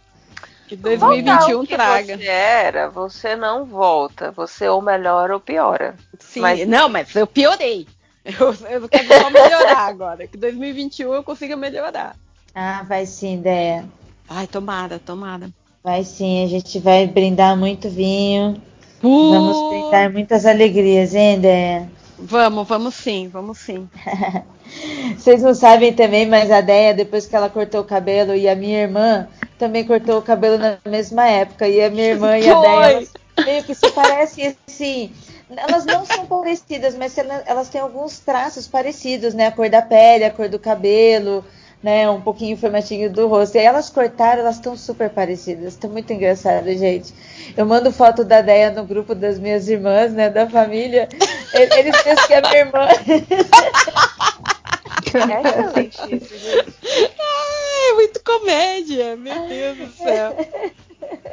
[0.68, 2.16] que Voltar 2021 ao que traga.
[2.18, 4.30] Você era, você não volta.
[4.32, 5.96] Você ou melhora ou piora.
[6.18, 7.86] Sim, Mas- não, mas eu piorei.
[8.28, 10.26] Eu, eu quero só melhorar agora.
[10.26, 12.14] Que 2021 eu consiga melhorar.
[12.54, 13.86] Ah, vai sim, Ideia.
[14.28, 15.48] Ai, tomara, tomara.
[15.82, 18.60] Vai sim, a gente vai brindar muito vinho.
[19.00, 21.40] Vamos brindar muitas alegrias, hein?
[22.18, 23.88] Vamos, vamos sim, vamos sim.
[25.16, 28.56] Vocês não sabem também, mas a Deia, depois que ela cortou o cabelo, e a
[28.56, 31.68] minha irmã também cortou o cabelo na mesma época.
[31.68, 32.60] E a minha irmã e a.
[32.60, 33.08] Deia,
[33.44, 35.12] meio que se parecem assim.
[35.56, 37.16] Elas não são parecidas, mas
[37.46, 39.46] elas têm alguns traços parecidos, né?
[39.46, 41.42] A cor da pele, a cor do cabelo,
[41.82, 42.08] né?
[42.10, 43.54] Um pouquinho o formatinho do rosto.
[43.56, 45.74] E aí elas cortaram, elas estão super parecidas.
[45.74, 47.12] Estão muito engraçadas, gente.
[47.56, 50.28] Eu mando foto da Deia no grupo das minhas irmãs, né?
[50.30, 51.08] Da família.
[51.52, 52.88] Eles pensam que é minha irmã.
[55.08, 56.74] É excelente isso, gente.
[57.18, 60.36] Ai, muito comédia, meu Deus do céu.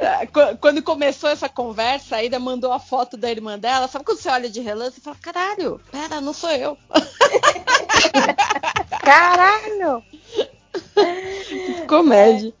[0.00, 3.88] Ah, qu- Quando começou essa conversa, a Ida mandou a foto da irmã dela.
[3.88, 6.78] Sabe quando você olha de relance e fala: caralho, pera, não sou eu.
[9.02, 10.02] Caralho!
[11.86, 12.52] Comédia.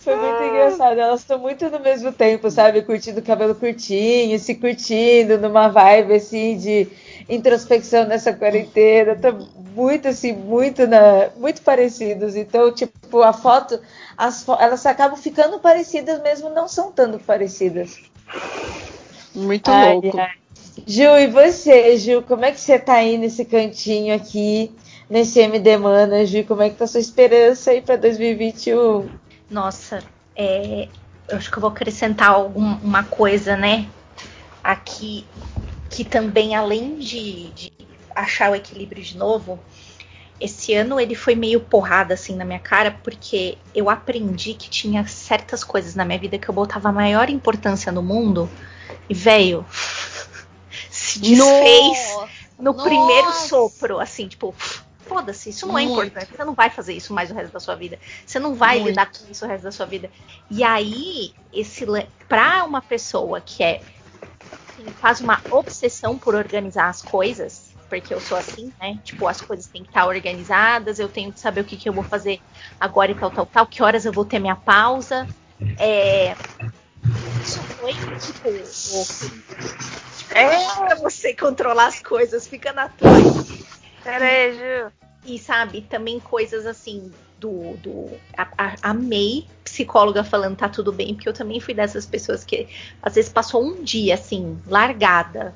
[0.00, 0.98] Foi muito engraçado.
[0.98, 2.82] Elas estão muito no mesmo tempo, sabe?
[2.82, 6.88] Curtindo o cabelo curtinho, se curtindo numa vibe assim de
[7.28, 9.12] introspecção nessa quarentena.
[9.12, 9.38] Estão
[9.74, 12.34] muito assim, muito na, muito parecidos.
[12.36, 13.80] Então, tipo, a foto,
[14.16, 17.98] as fo- elas acabam ficando parecidas mesmo, não são tanto parecidas.
[19.34, 20.18] Muito Ai, louco.
[20.18, 20.28] ai.
[20.86, 24.70] Ju, e você, Ju, como é que você tá aí nesse cantinho aqui,
[25.08, 26.44] nesse MD Mana, Ju?
[26.44, 29.10] Como é que tá a sua esperança aí pra 2021?
[29.48, 30.04] Nossa,
[30.34, 30.88] é,
[31.28, 33.88] eu acho que eu vou acrescentar algum- uma coisa, né?
[34.62, 35.26] Aqui,
[35.90, 37.72] que também, além de, de
[38.14, 39.60] achar o equilíbrio de novo,
[40.40, 45.06] esse ano ele foi meio porrada assim na minha cara, porque eu aprendi que tinha
[45.06, 48.50] certas coisas na minha vida que eu botava maior importância no mundo
[49.08, 49.66] e veio
[50.90, 52.32] se desfez Nossa.
[52.58, 52.84] no Nossa.
[52.84, 54.54] primeiro sopro, assim, tipo,
[55.08, 56.08] foda-se, isso não é Muito.
[56.08, 56.36] importante.
[56.36, 57.98] Você não vai fazer isso mais o resto da sua vida.
[58.24, 58.88] Você não vai Muito.
[58.90, 60.10] lidar com isso o resto da sua vida.
[60.50, 61.86] E aí, esse
[62.28, 63.82] para uma pessoa que é
[64.76, 68.98] que faz uma obsessão por organizar as coisas, porque eu sou assim, né?
[69.02, 71.92] Tipo, as coisas têm que estar organizadas, eu tenho que saber o que, que eu
[71.92, 72.40] vou fazer
[72.78, 75.26] agora e tal, tal, tal, que horas eu vou ter minha pausa.
[75.78, 76.36] É...
[77.42, 79.06] Isso foi, tipo, o...
[80.34, 83.08] é você controlar as coisas, fica na tua.
[84.52, 84.92] Ju.
[85.24, 87.76] E sabe, também coisas assim do.
[87.78, 92.44] do a, a, amei psicóloga falando tá tudo bem, porque eu também fui dessas pessoas
[92.44, 92.68] que
[93.02, 95.52] às vezes passou um dia assim, largada,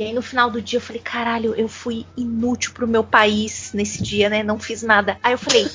[0.00, 3.72] e aí no final do dia eu falei, caralho, eu fui inútil pro meu país
[3.74, 4.42] nesse dia, né?
[4.42, 5.18] Não fiz nada.
[5.22, 5.68] Aí eu falei,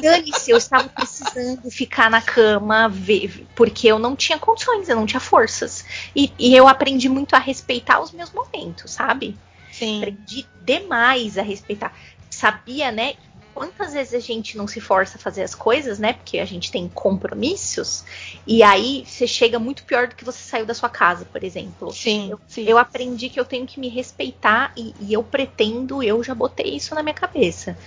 [0.00, 5.06] dane-se, eu estava precisando ficar na cama, ver, porque eu não tinha condições, eu não
[5.06, 5.84] tinha forças.
[6.14, 9.36] E, e eu aprendi muito a respeitar os meus momentos, sabe?
[9.78, 9.98] Sim.
[9.98, 11.94] Aprendi demais a respeitar.
[12.30, 13.14] Sabia, né?
[13.56, 16.12] quantas vezes a gente não se força a fazer as coisas, né?
[16.12, 18.04] Porque a gente tem compromissos.
[18.46, 21.90] E aí você chega muito pior do que você saiu da sua casa, por exemplo.
[21.90, 22.28] Sim.
[22.30, 22.64] Eu, sim.
[22.68, 26.76] eu aprendi que eu tenho que me respeitar e, e eu pretendo, eu já botei
[26.76, 27.78] isso na minha cabeça.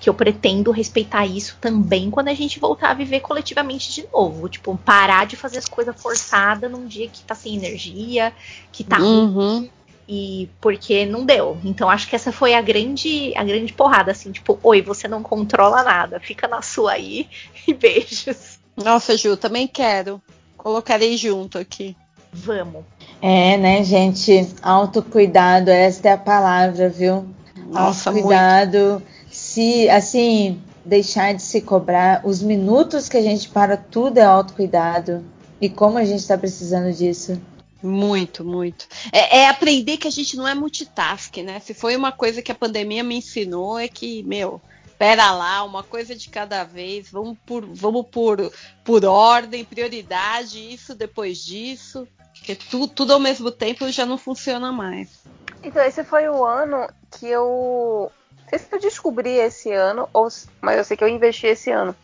[0.00, 4.48] Que eu pretendo respeitar isso também quando a gente voltar a viver coletivamente de novo.
[4.48, 8.32] Tipo, parar de fazer as coisas forçadas num dia que tá sem energia,
[8.72, 9.26] que tá uhum.
[9.26, 9.70] ruim
[10.08, 11.58] e porque não deu.
[11.62, 15.22] Então acho que essa foi a grande a grande porrada assim, tipo, oi, você não
[15.22, 17.28] controla nada, fica na sua aí
[17.68, 18.58] e beijos.
[18.76, 20.22] Nossa, Ju, também quero.
[20.56, 21.96] Colocarei junto aqui.
[22.32, 22.84] Vamos.
[23.20, 24.54] É, né, gente?
[24.62, 27.26] Autocuidado, esta é a palavra, viu?
[27.66, 28.78] Nossa, Autocuidado.
[28.78, 29.02] Muito.
[29.30, 32.22] Se, assim, deixar de se cobrar.
[32.24, 35.24] Os minutos que a gente para, tudo é autocuidado.
[35.60, 37.40] E como a gente tá precisando disso.
[37.82, 38.88] Muito, muito.
[39.12, 41.60] É, é, aprender que a gente não é multitask, né?
[41.60, 44.60] Se foi uma coisa que a pandemia me ensinou, é que, meu,
[44.98, 48.52] pera lá, uma coisa de cada vez, vamos por, vamos por,
[48.84, 52.06] por ordem, prioridade, isso depois disso.
[52.34, 55.22] Porque tu, tudo ao mesmo tempo já não funciona mais.
[55.62, 58.10] Então, esse foi o ano que eu.
[58.42, 60.28] Não sei se eu descobri esse ano, ou,
[60.60, 61.94] mas eu sei que eu investi esse ano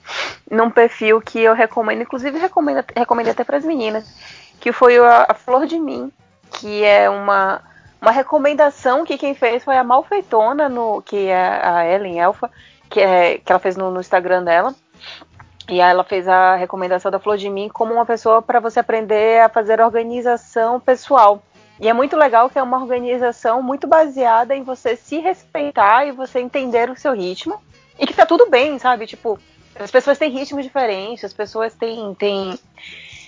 [0.50, 4.04] num perfil que eu recomendo, inclusive recomendo, recomendo até para as meninas
[4.60, 6.12] que foi a, a Flor de Mim,
[6.50, 7.62] que é uma,
[8.00, 12.50] uma recomendação que quem fez foi a Malfeitona, no, que é a Ellen Elfa,
[12.88, 14.74] que, é, que ela fez no, no Instagram dela.
[15.68, 19.40] E ela fez a recomendação da Flor de Mim como uma pessoa para você aprender
[19.40, 21.42] a fazer organização pessoal.
[21.80, 26.12] E é muito legal que é uma organização muito baseada em você se respeitar e
[26.12, 27.60] você entender o seu ritmo.
[27.98, 29.06] E que tá tudo bem, sabe?
[29.06, 29.38] Tipo,
[29.78, 32.58] as pessoas têm ritmos diferentes, as pessoas têm, têm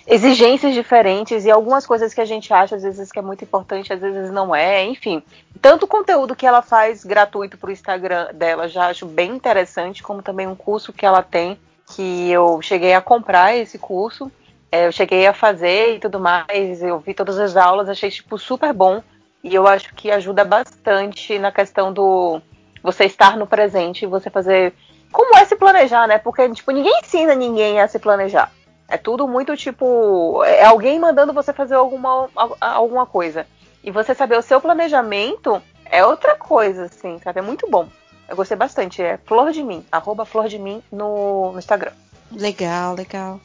[0.06, 3.92] exigências diferentes e algumas coisas que a gente acha às vezes que é muito importante,
[3.92, 5.22] às vezes não é, enfim.
[5.60, 10.02] Tanto o conteúdo que ela faz gratuito para o Instagram dela já acho bem interessante,
[10.02, 11.58] como também um curso que ela tem,
[11.94, 14.30] que eu cheguei a comprar esse curso,
[14.70, 18.38] é, eu cheguei a fazer e tudo mais, eu vi todas as aulas, achei tipo
[18.38, 19.02] super bom
[19.42, 22.40] e eu acho que ajuda bastante na questão do
[22.82, 24.72] você estar no presente e você fazer
[25.10, 26.18] como é se planejar, né?
[26.18, 28.52] Porque tipo ninguém ensina ninguém a se planejar.
[28.88, 30.42] É tudo muito tipo.
[30.44, 32.28] É alguém mandando você fazer alguma,
[32.60, 33.46] alguma coisa.
[33.82, 37.40] E você saber o seu planejamento é outra coisa, assim, sabe?
[37.40, 37.88] É muito bom.
[38.28, 39.02] Eu gostei bastante.
[39.02, 41.92] É Flor de Mim, arroba Flor de Mim no, no Instagram.
[42.32, 43.40] Legal, legal.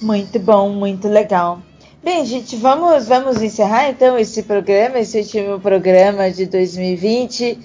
[0.00, 1.60] Muito bom, muito legal.
[2.02, 7.58] Bem, gente, vamos, vamos encerrar então esse programa, esse último programa de 2020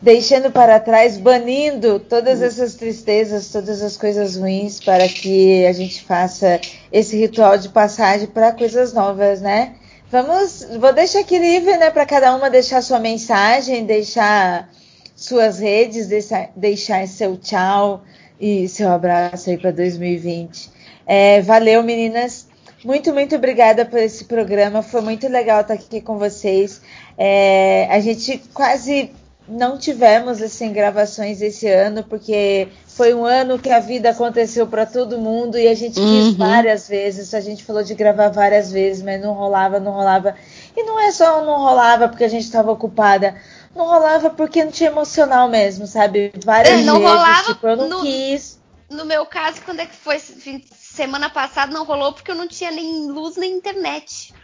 [0.00, 6.02] deixando para trás, banindo todas essas tristezas, todas as coisas ruins, para que a gente
[6.02, 6.60] faça
[6.92, 9.74] esse ritual de passagem para coisas novas, né?
[10.10, 14.70] Vamos, vou deixar aqui livre, né, para cada uma deixar sua mensagem, deixar
[15.14, 18.02] suas redes, deixar, deixar seu tchau
[18.40, 20.70] e seu abraço aí para 2020.
[21.06, 22.46] É, valeu, meninas.
[22.84, 24.82] Muito, muito obrigada por esse programa.
[24.82, 26.80] Foi muito legal estar aqui com vocês.
[27.18, 29.10] É, a gente quase
[29.48, 34.84] não tivemos assim gravações esse ano porque foi um ano que a vida aconteceu para
[34.84, 36.06] todo mundo e a gente uhum.
[36.06, 37.32] quis várias vezes.
[37.32, 40.34] A gente falou de gravar várias vezes, mas não rolava, não rolava.
[40.76, 43.40] E não é só não rolava porque a gente estava ocupada.
[43.74, 46.32] Não rolava porque não tinha emocional mesmo, sabe?
[46.44, 48.60] Várias é, não vezes, rolava tipo, eu não no, quis.
[48.90, 50.18] No meu caso, quando é que foi?
[50.18, 54.34] Semana passada não rolou porque eu não tinha nem luz nem internet.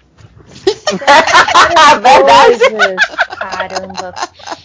[2.02, 2.96] Verdade.
[3.38, 4.14] Caramba.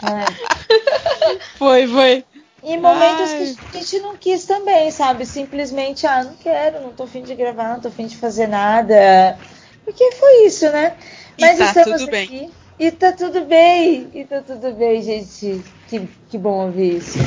[0.03, 1.39] É.
[1.57, 2.25] Foi, foi.
[2.63, 3.55] Em momentos Ai.
[3.71, 5.25] que a gente não quis também, sabe?
[5.25, 9.37] Simplesmente, ah, não quero, não tô afim de gravar, não tô afim de fazer nada.
[9.85, 10.95] Porque foi isso, né?
[11.37, 12.23] E Mas tá estamos tudo bem.
[12.25, 12.51] aqui.
[12.77, 14.09] E tá tudo bem.
[14.13, 15.63] E tá tudo bem, gente.
[15.87, 17.17] Que, que bom ouvir isso.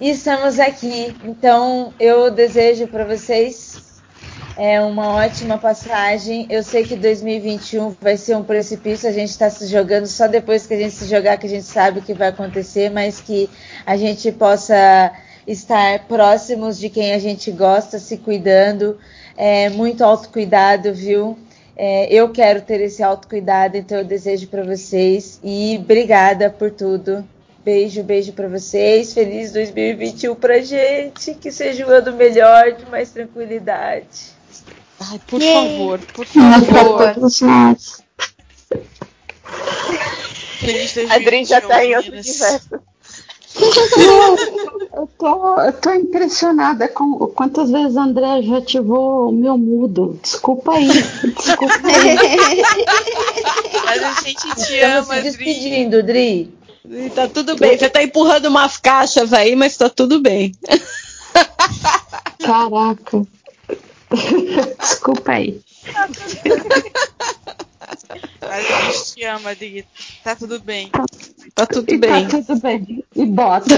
[0.00, 1.16] E estamos aqui.
[1.24, 3.85] Então, eu desejo para vocês
[4.56, 6.46] é uma ótima passagem.
[6.48, 9.08] Eu sei que 2021 vai ser um precipício.
[9.08, 11.66] A gente está se jogando só depois que a gente se jogar que a gente
[11.66, 13.50] sabe o que vai acontecer, mas que
[13.84, 15.12] a gente possa
[15.46, 18.98] estar próximos de quem a gente gosta, se cuidando.
[19.36, 21.38] É, muito autocuidado, viu?
[21.76, 25.38] É, eu quero ter esse autocuidado, então eu desejo para vocês.
[25.44, 27.22] E obrigada por tudo.
[27.62, 29.12] Beijo, beijo para vocês.
[29.12, 31.34] Feliz 2021 pra gente.
[31.34, 34.35] Que seja um ano melhor, de mais tranquilidade.
[35.00, 35.52] Ai, por Yay.
[35.52, 37.14] favor, por pra favor.
[37.14, 38.02] todos nós.
[40.58, 42.80] Feliz 2021, A Adri já tá em outro universo.
[43.58, 50.18] Eu tô, eu tô impressionada com quantas vezes a André já ativou o meu mudo.
[50.22, 50.88] Desculpa aí.
[50.88, 52.62] Desculpa aí.
[53.84, 55.22] Mas a gente te Estamos ama, se Adri.
[55.22, 56.54] despedindo, Dri.
[56.88, 57.78] E Tá tudo bem.
[57.78, 60.52] Você tá empurrando umas caixas aí, mas tá tudo bem.
[62.44, 63.22] Caraca.
[64.80, 65.60] Desculpa aí.
[68.42, 69.86] A gente te ama, Adri.
[70.22, 70.90] Tá tudo bem.
[71.54, 72.28] Tá tudo E bem.
[72.28, 73.04] Tá tudo bem.
[73.14, 73.74] E bota.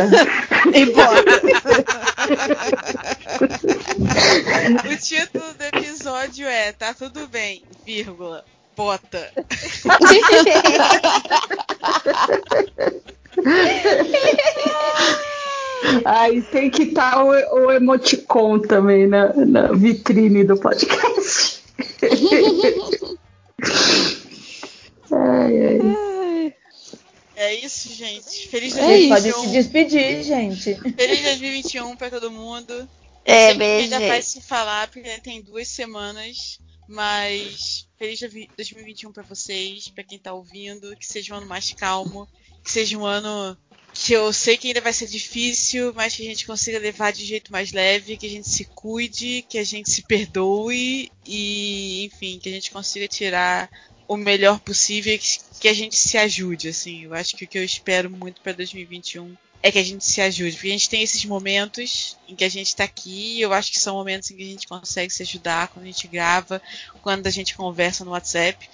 [0.74, 1.24] E bora.
[4.92, 8.44] O título do episódio é Tá tudo bem, vírgula,
[8.76, 9.30] bota.
[16.04, 21.62] Aí tem que estar o, o emoticon também na, na vitrine do podcast.
[25.12, 26.54] ai, ai.
[27.36, 28.48] É isso, gente.
[28.48, 29.52] Feliz A gente pode se 2021.
[29.52, 30.74] despedir, gente.
[30.96, 32.88] Feliz 2021 pra todo mundo.
[33.24, 33.94] É, beijo.
[33.94, 36.58] ainda vai se falar, porque tem duas semanas.
[36.88, 40.96] Mas feliz 2021 pra vocês, pra quem tá ouvindo.
[40.96, 42.26] Que seja um ano mais calmo.
[42.64, 43.56] Que seja um ano
[44.04, 47.24] que eu sei que ainda vai ser difícil, mas que a gente consiga levar de
[47.24, 52.38] jeito mais leve, que a gente se cuide, que a gente se perdoe e, enfim,
[52.38, 53.68] que a gente consiga tirar
[54.06, 57.04] o melhor possível e que- a gente se ajude, assim.
[57.04, 60.20] Eu acho que o que eu espero muito pra 2021 é que a gente se
[60.20, 63.52] ajude, porque a gente tem esses momentos em que a gente tá aqui, e eu
[63.52, 66.62] acho que são momentos em que a gente consegue se ajudar quando a gente grava,
[67.02, 68.68] quando a gente conversa no WhatsApp,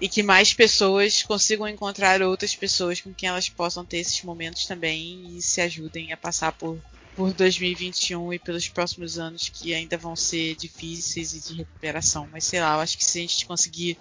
[0.00, 4.66] e que mais pessoas consigam encontrar outras pessoas com quem elas possam ter esses momentos
[4.66, 6.78] também e se ajudem a passar por
[7.16, 12.28] por 2021 e pelos próximos anos que ainda vão ser difíceis e de recuperação.
[12.30, 13.98] Mas sei lá, eu acho que se a gente conseguir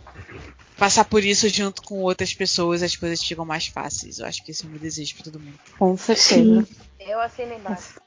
[0.77, 4.19] passar por isso junto com outras pessoas, as coisas ficam mais fáceis.
[4.19, 5.57] Eu acho que esse é o meu desejo pra todo mundo.
[5.79, 6.67] Com certeza.
[6.99, 8.01] Eu assino embaixo.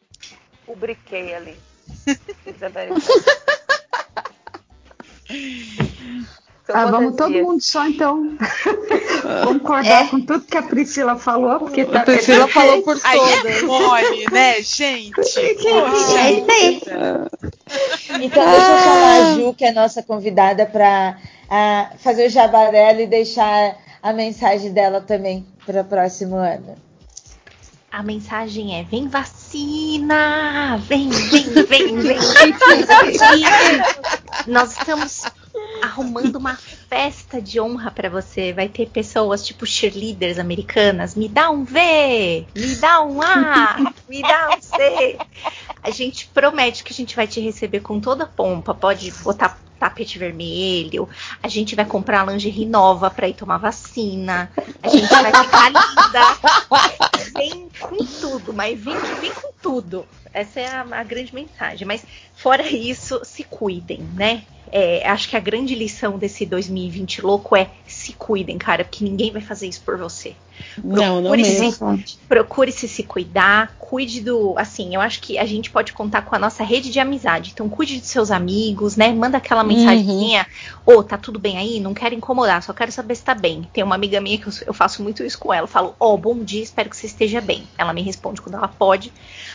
[0.66, 1.56] Publiquei ali.
[6.70, 8.36] Ah, vamos todo mundo só então
[9.44, 13.36] concordar com tudo que a Priscila falou, porque tá A Priscila falou por Aí é
[13.36, 13.62] todas.
[13.62, 15.12] mole, né, gente?
[15.12, 15.40] Poxa.
[15.40, 16.82] É isso aí.
[18.20, 21.16] Então deixa eu chamar a Ju, que é a nossa convidada, para
[21.98, 26.74] fazer o jabá dela e deixar a mensagem dela também para o próximo ano.
[27.90, 30.76] A mensagem é: vem vacina!
[30.86, 32.52] Vem, vem, vem, vem, vem,
[32.84, 33.84] vacina!
[34.46, 35.24] Nós estamos
[35.82, 38.52] arrumando uma festa de honra para você.
[38.52, 41.14] Vai ter pessoas tipo cheerleaders americanas.
[41.14, 45.18] Me dá um V, me dá um A, me dá um C.
[45.82, 48.74] A gente promete que a gente vai te receber com toda a pompa.
[48.74, 51.08] Pode botar tapete vermelho.
[51.42, 54.50] A gente vai comprar lingerie nova para ir tomar vacina.
[54.82, 57.18] A gente vai ficar linda.
[57.36, 60.04] Vem com tudo, mas vem, vem com tudo.
[60.32, 61.86] Essa é a, a grande mensagem.
[61.86, 64.42] Mas fora isso, se cuidem, né?
[64.72, 69.30] É, acho que a grande lição desse 2020 louco é se cuidem, cara, porque ninguém
[69.32, 70.34] vai fazer isso por você.
[70.82, 72.04] Não, não Procure mesmo.
[72.28, 74.54] procure se se cuidar, cuide do.
[74.56, 77.52] Assim, eu acho que a gente pode contar com a nossa rede de amizade.
[77.52, 79.12] Então, cuide dos seus amigos, né?
[79.12, 80.46] Manda aquela mensagenzinha:
[80.84, 81.80] Ô, tá tudo bem aí?
[81.80, 83.68] Não quero incomodar, só quero saber se tá bem.
[83.72, 85.64] Tem uma amiga minha que eu, eu faço muito isso com ela.
[85.64, 87.64] Eu falo: Ó, bom dia, espero que você esteja bem.
[87.76, 89.12] Ela me responde quando ela pode.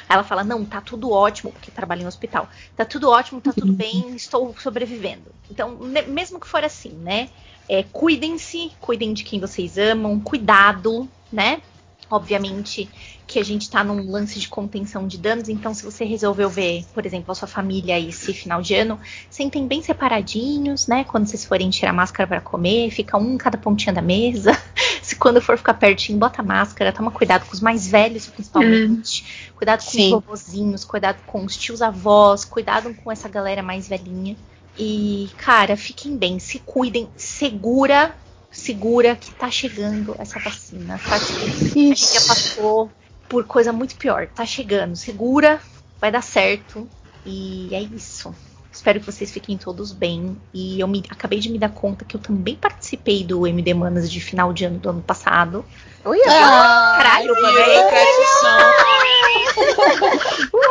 [0.10, 2.50] Ela fala: Não, tá tudo ótimo, porque trabalha em um hospital.
[2.76, 5.34] Tá tudo ótimo, tá tudo bem, estou sobrevivendo.
[5.50, 7.30] Então, mesmo que for assim, né?
[7.68, 11.62] É, cuidem-se, cuidem de quem vocês amam, cuidado, né?
[12.10, 12.90] Obviamente
[13.26, 16.86] que a gente tá num lance de contenção de danos, então se você resolveu ver,
[16.94, 19.00] por exemplo, a sua família esse final de ano,
[19.30, 21.04] sentem bem separadinhos, né?
[21.04, 24.52] Quando vocês forem tirar máscara para comer, fica um em cada pontinha da mesa,
[25.02, 29.52] se quando for ficar pertinho, bota máscara, toma cuidado com os mais velhos, principalmente.
[29.56, 30.06] Cuidado com Sim.
[30.06, 34.36] os vovozinhos, cuidado com os tios avós, cuidado com essa galera mais velhinha.
[34.78, 38.16] E, cara, fiquem bem, se cuidem, segura,
[38.54, 41.00] segura que tá chegando essa vacina.
[41.04, 41.44] Tá chegando.
[41.66, 42.90] A gente já passou
[43.28, 44.28] por coisa muito pior.
[44.28, 45.60] Tá chegando, segura,
[46.00, 46.88] vai dar certo.
[47.26, 48.34] E é isso.
[48.72, 50.36] Espero que vocês fiquem todos bem.
[50.54, 54.12] E eu me, acabei de me dar conta que eu também participei do MD Manas
[54.12, 55.64] de final de ano do ano passado.
[56.06, 57.54] Ui, Caralho, mano.
[57.54, 58.58] Virou é- tradição.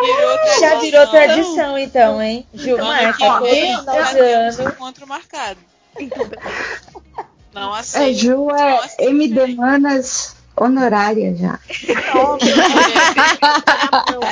[0.02, 0.60] Virou tradição.
[0.60, 2.46] Já virou tradição, então, hein?
[2.52, 4.68] Gil, Ano marca que todo vem, final já de temos ano.
[4.70, 5.58] encontro marcado.
[7.54, 8.18] Não É, aceito.
[8.18, 9.56] Ju não é aceito MD diferente.
[9.56, 11.58] Manas honorária já.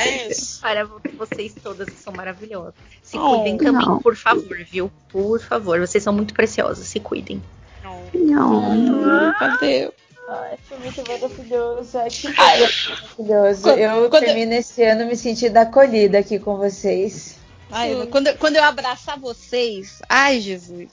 [0.03, 0.29] É.
[0.61, 0.85] Para
[1.17, 2.73] vocês todas que são maravilhosas.
[3.03, 3.99] Se Oh, cuidem também, não.
[3.99, 4.91] por favor, viu?
[5.09, 6.85] Por favor, vocês são muito preciosas.
[6.87, 7.41] Se cuidem.
[7.83, 8.01] Não.
[8.13, 9.33] Não.
[9.37, 9.91] Cadê?
[10.29, 11.97] Ai, foi muito maravilhoso.
[11.97, 13.69] Ai, que maravilhoso.
[13.69, 17.35] Eu quando- termino esse ano me sentindo acolhida aqui com vocês.
[17.71, 20.89] Ai, quando, quando eu abraçar vocês, ai, Jesus.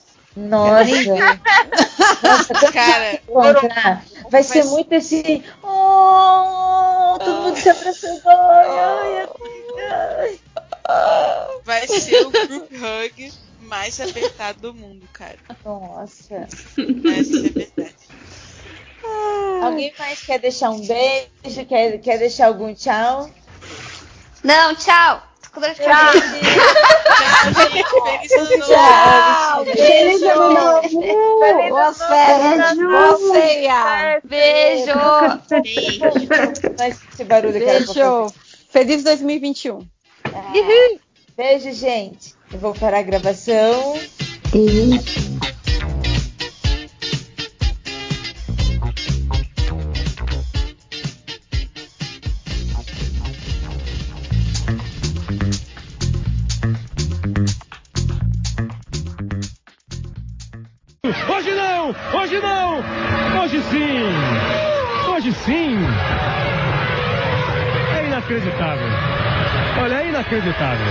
[0.47, 1.15] Nossa.
[2.23, 5.43] Nossa, Cara, encontrar, vai ser muito esse.
[5.61, 8.21] Oh, todo mundo se abraçando.
[8.25, 9.27] Ai,
[9.89, 10.39] ai,
[10.87, 11.61] ai.
[11.65, 15.37] vai ser o group hug mais apertado do mundo, cara.
[15.65, 16.35] Nossa.
[16.35, 17.95] Essa é a verdade.
[19.63, 21.65] Alguém mais quer deixar um beijo?
[21.67, 23.29] Quer, quer deixar algum tchau?
[24.43, 25.28] Não, tchau.
[25.53, 26.13] Com dor de Tchau.
[29.65, 30.29] beijo.
[30.29, 30.81] ano
[32.75, 32.89] novo!
[32.89, 34.21] Boa ceia.
[34.23, 34.93] Beijo.
[35.49, 36.03] Beijo.
[36.87, 37.59] Esse barulho.
[37.59, 38.27] Beijo.
[38.69, 39.79] Feliz 2021.
[41.35, 42.35] Beijo, gente.
[42.53, 43.95] Eu vou parar a gravação.
[44.53, 44.99] E
[62.29, 62.77] Hoje não!
[63.41, 64.03] Hoje sim!
[65.11, 65.77] Hoje sim!
[67.97, 68.87] É inacreditável!
[69.81, 70.85] Olha, é inacreditável!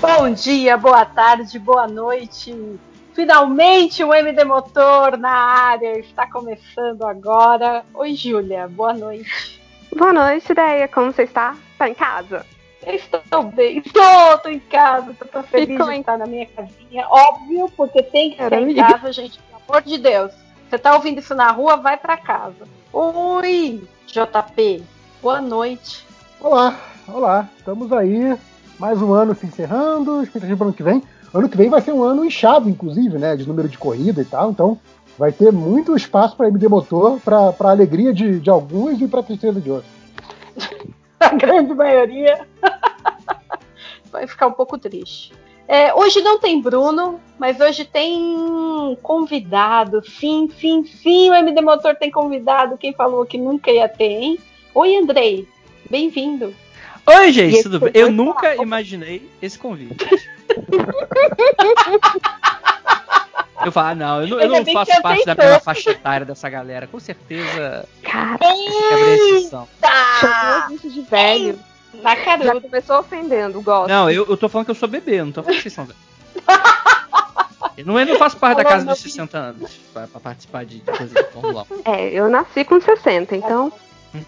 [0.00, 2.54] Bom dia, boa tarde, boa noite.
[3.22, 7.84] Finalmente o MD Motor na área está começando agora.
[7.92, 9.60] Oi, Júlia, boa noite.
[9.92, 10.86] Boa noite, Ideia.
[10.86, 11.56] Como você está?
[11.76, 12.46] Tá em casa?
[12.86, 16.46] Eu estou bem, estou, estou em casa, estou feliz Ficou de em- estar na minha
[16.46, 17.08] casinha.
[17.08, 20.32] Óbvio, porque tem que ser em casa, gente, pelo amor de Deus.
[20.70, 22.68] Você tá ouvindo isso na rua, vai para casa.
[22.92, 24.84] Oi, JP,
[25.20, 26.06] boa noite.
[26.40, 28.38] Olá, olá, estamos aí,
[28.78, 31.02] mais um ano se encerrando, expectativa para o ano que vem.
[31.32, 34.24] Ano que vem vai ser um ano inchado, inclusive, né, de número de corrida e
[34.24, 34.78] tal, então
[35.18, 39.60] vai ter muito espaço para MD Motor, para alegria de, de alguns e para tristeza
[39.60, 39.92] de outros.
[41.20, 42.46] a grande maioria
[44.10, 45.32] vai ficar um pouco triste.
[45.66, 50.02] É, hoje não tem Bruno, mas hoje tem convidado.
[50.02, 52.78] Sim, sim, sim, o MD Motor tem convidado.
[52.78, 54.38] Quem falou que nunca ia ter, hein?
[54.74, 55.46] Oi, Andrei.
[55.90, 56.54] Bem-vindo.
[57.06, 57.90] Oi, gente, tudo bem?
[57.94, 59.96] Eu nunca imaginei esse convite.
[63.64, 66.48] Eu falo, ah, não, eu não, eu não faço parte da mesma faixa etária dessa
[66.48, 66.86] galera.
[66.86, 69.06] Com certeza Cara, quebrei a
[69.38, 69.68] exceção.
[69.80, 70.18] Tá!
[70.20, 71.58] chamou isso de velho.
[71.94, 72.60] Na Já caruda.
[72.60, 73.88] começou ofendendo, gosto.
[73.88, 75.86] Não, eu, eu tô falando que eu sou bebê, não tô falando que vocês são
[75.86, 76.00] velhos.
[77.76, 80.80] Eu não, eu não faço parte da casa dos 60 anos pra, pra participar de
[80.80, 83.72] coisa de Fórmula É, eu nasci com 60, então.
[84.14, 84.20] 1.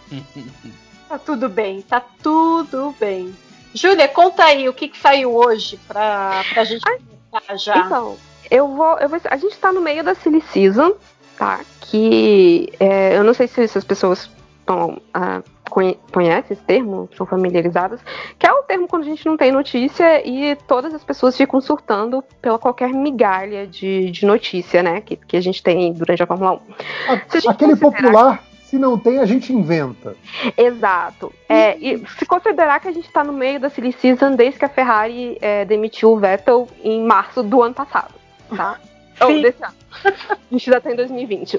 [1.09, 3.35] Tá tudo bem, tá tudo bem.
[3.75, 6.83] Júlia, conta aí o que, que saiu hoje pra, pra gente
[7.31, 7.77] começar já.
[7.79, 8.17] Então,
[8.51, 9.21] eu vou, eu vou.
[9.31, 10.93] A gente tá no meio da Silly Season,
[11.39, 11.61] tá?
[11.83, 14.29] Que é, eu não sei se essas pessoas
[14.67, 18.01] tão, ah, conhe- conhecem esse termo, são familiarizadas,
[18.39, 21.61] que é o termo quando a gente não tem notícia e todas as pessoas ficam
[21.61, 25.01] surtando pela qualquer migalha de, de notícia, né?
[25.01, 27.41] Que, que a gente tem durante a Fórmula 1.
[27.41, 30.15] Se a Aquele considerar- popular, se não tem, a gente inventa.
[30.57, 31.33] Exato.
[31.49, 34.65] É, e se considerar que a gente tá no meio da silly season desde que
[34.65, 38.15] a Ferrari é, demitiu o Vettel em março do ano passado,
[38.57, 38.79] tá?
[39.21, 39.43] Ou Sim.
[39.43, 39.75] desse ano.
[40.05, 41.57] A gente já tá em 2020.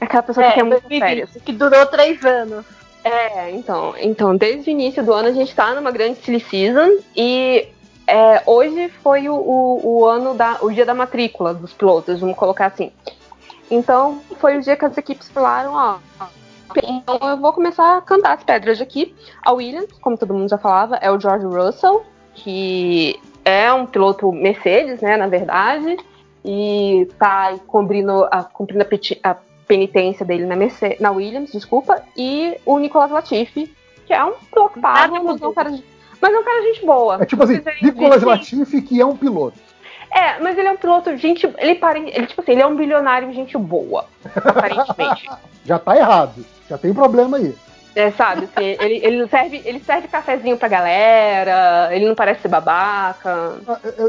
[0.00, 1.30] É aquela pessoa É, que quer muito 2020, férias.
[1.44, 2.64] que durou três anos.
[3.02, 6.98] É, então, então, desde o início do ano a gente tá numa grande silly season
[7.16, 7.66] e
[8.06, 12.36] é, hoje foi o, o, o ano da, o dia da matrícula dos pilotos, vamos
[12.36, 12.92] colocar assim.
[13.70, 15.98] Então, foi o dia que as equipes falaram, ó,
[16.84, 19.14] Então eu vou começar a cantar as pedras aqui.
[19.42, 24.30] A Williams, como todo mundo já falava, é o George Russell, que é um piloto
[24.32, 25.96] Mercedes, né, na verdade,
[26.44, 32.02] e tá cumprindo a, cumprindo a, peti- a penitência dele na, Merce- na Williams, desculpa,
[32.16, 33.74] e o Nicolas Latifi,
[34.06, 35.84] que é um piloto pago, mas é um cara de,
[36.20, 37.18] mas é um cara de gente boa.
[37.22, 39.58] É tipo assim, Nicolas Latifi, que é um piloto.
[40.12, 41.78] É, mas ele é um piloto, gente, ele
[42.12, 45.28] ele tipo assim, ele é um bilionário gente boa, aparentemente.
[45.64, 46.44] Já tá errado.
[46.70, 47.54] Já tem problema aí.
[47.96, 52.48] É, sabe, assim, ele, ele serve, ele serve cafezinho pra galera, ele não parece ser
[52.48, 53.56] babaca.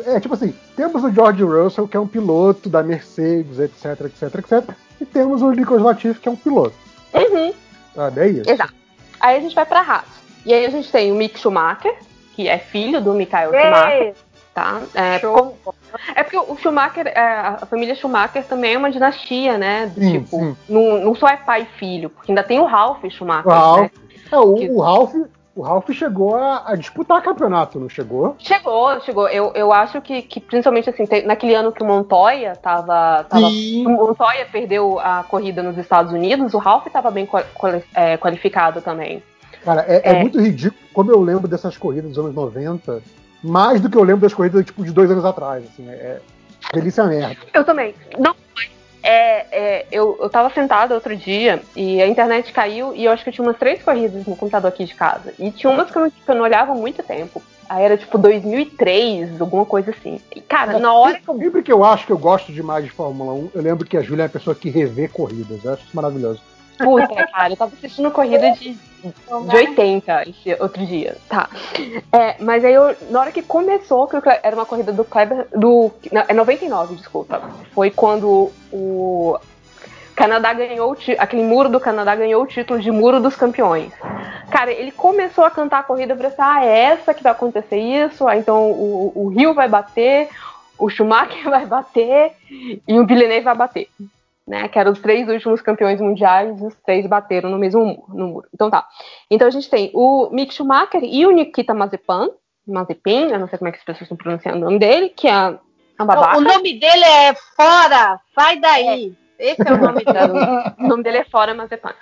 [0.06, 3.58] É, é, é tipo assim, temos o George Russell, que é um piloto da Mercedes,
[3.60, 4.76] etc, etc, etc.
[5.02, 6.76] E temos o Nicolas Latifi, que é um piloto.
[7.14, 7.52] Uhum,
[7.96, 8.22] Sabe?
[8.22, 8.50] É isso.
[8.52, 8.74] exato.
[9.20, 10.06] Aí a gente vai pra Haas.
[10.46, 11.96] E aí a gente tem o Mick Schumacher,
[12.36, 14.14] que é filho do Michael Schumacher,
[14.54, 14.82] tá?
[14.94, 15.58] É, como-
[16.16, 19.88] é porque o Schumacher, é, a família Schumacher também é uma dinastia, né?
[19.88, 20.58] Do Sim, tipo, sim.
[20.70, 23.80] Não, não só é pai e filho, porque ainda tem o Ralph Schumacher, O Ralph,
[23.82, 23.92] né?
[24.32, 25.14] é, o, o Ralph,
[25.56, 28.36] o Ralph chegou a, a disputar campeonato, não chegou?
[28.40, 29.28] Chegou, chegou.
[29.28, 33.26] Eu, eu acho que, que principalmente assim, te- naquele ano que o Montoya tava.
[33.30, 38.16] tava o Montoya perdeu a corrida nos Estados Unidos, o Ralph estava bem quali- é,
[38.18, 39.22] qualificado também.
[39.64, 40.22] Cara, é, é É.
[40.22, 43.02] muito ridículo como eu lembro dessas corridas dos anos 90,
[43.44, 45.64] mais do que eu lembro das corridas tipo, de dois anos atrás.
[45.66, 46.22] Assim, é, é
[46.74, 47.38] delícia merda.
[47.54, 47.96] Eu também.
[48.18, 48.70] Não, mas
[49.04, 53.24] é, é, eu, eu tava sentada outro dia e a internet caiu e eu acho
[53.24, 55.34] que eu tinha umas três corridas no computador aqui de casa.
[55.40, 57.42] E tinha umas que eu não, que eu não olhava há muito tempo.
[57.68, 60.20] Aí era tipo 2003, alguma coisa assim.
[60.36, 62.92] E, cara, na hora que eu Sempre que eu acho que eu gosto demais de
[62.92, 65.64] Fórmula 1, eu lembro que a Júlia é a pessoa que revê corridas.
[65.64, 66.42] Eu acho isso maravilhoso.
[66.84, 71.18] Puta, cara, eu tava assistindo corrida de, de 80 esse outro dia.
[71.28, 71.50] Tá.
[72.12, 75.48] É, mas aí eu, na hora que começou, que era uma corrida do Kleber.
[75.52, 77.42] Do, não, é 99, desculpa.
[77.74, 79.40] Foi quando o
[80.16, 83.92] Canadá ganhou aquele muro do Canadá ganhou o título de Muro dos Campeões.
[84.52, 87.78] Cara, ele começou a cantar a corrida, falei assim, ah, é essa que vai acontecer
[87.78, 90.30] isso, ah, então o, o Rio vai bater,
[90.78, 92.34] o Schumacher vai bater
[92.88, 93.88] e o Villeneuve vai bater
[94.48, 94.68] né?
[94.68, 98.28] Que eram os três últimos campeões mundiais, e os três bateram no mesmo muro, no
[98.28, 98.48] muro.
[98.54, 98.86] Então tá.
[99.30, 102.30] Então a gente tem o Mick Schumacher e o Nikita Mazepan,
[102.68, 105.28] Mazepin, eu não sei como é que as pessoas estão pronunciando o nome dele, que
[105.28, 105.60] é a,
[105.98, 106.38] a babaca.
[106.38, 109.16] O nome dele é Fora, sai daí.
[109.40, 110.74] Esse é o nome dele.
[110.80, 111.94] o nome dele é Fora Mazepan.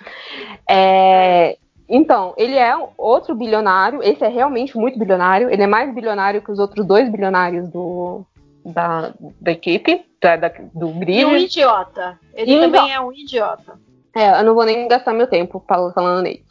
[0.68, 1.56] É,
[1.88, 6.52] então, ele é outro bilionário, esse é realmente muito bilionário, ele é mais bilionário que
[6.52, 8.24] os outros dois bilionários do,
[8.64, 11.20] da, da equipe, da, da- do grid.
[11.20, 12.18] E um idiota.
[12.34, 13.78] Ele E também é um idiota.
[14.14, 16.44] É, eu não vou nem gastar meu tempo fal- falando nele.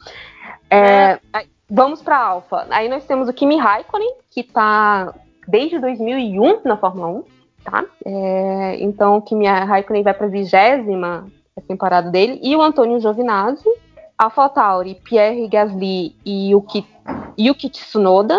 [0.70, 2.66] É, aí, vamos para Alfa.
[2.70, 5.14] Aí nós temos o Kimi Raikkonen, que tá
[5.46, 7.24] desde 2001 na Fórmula 1,
[7.64, 7.84] tá?
[8.04, 11.26] É, então o Kimi Raikkonen vai para a vigésima
[11.68, 12.40] temporada dele.
[12.42, 13.68] E o Antônio Giovinazzi,
[14.16, 16.86] AlphaTauri, Pierre Gasly e Yuki,
[17.38, 18.38] Yuki Tsunoda.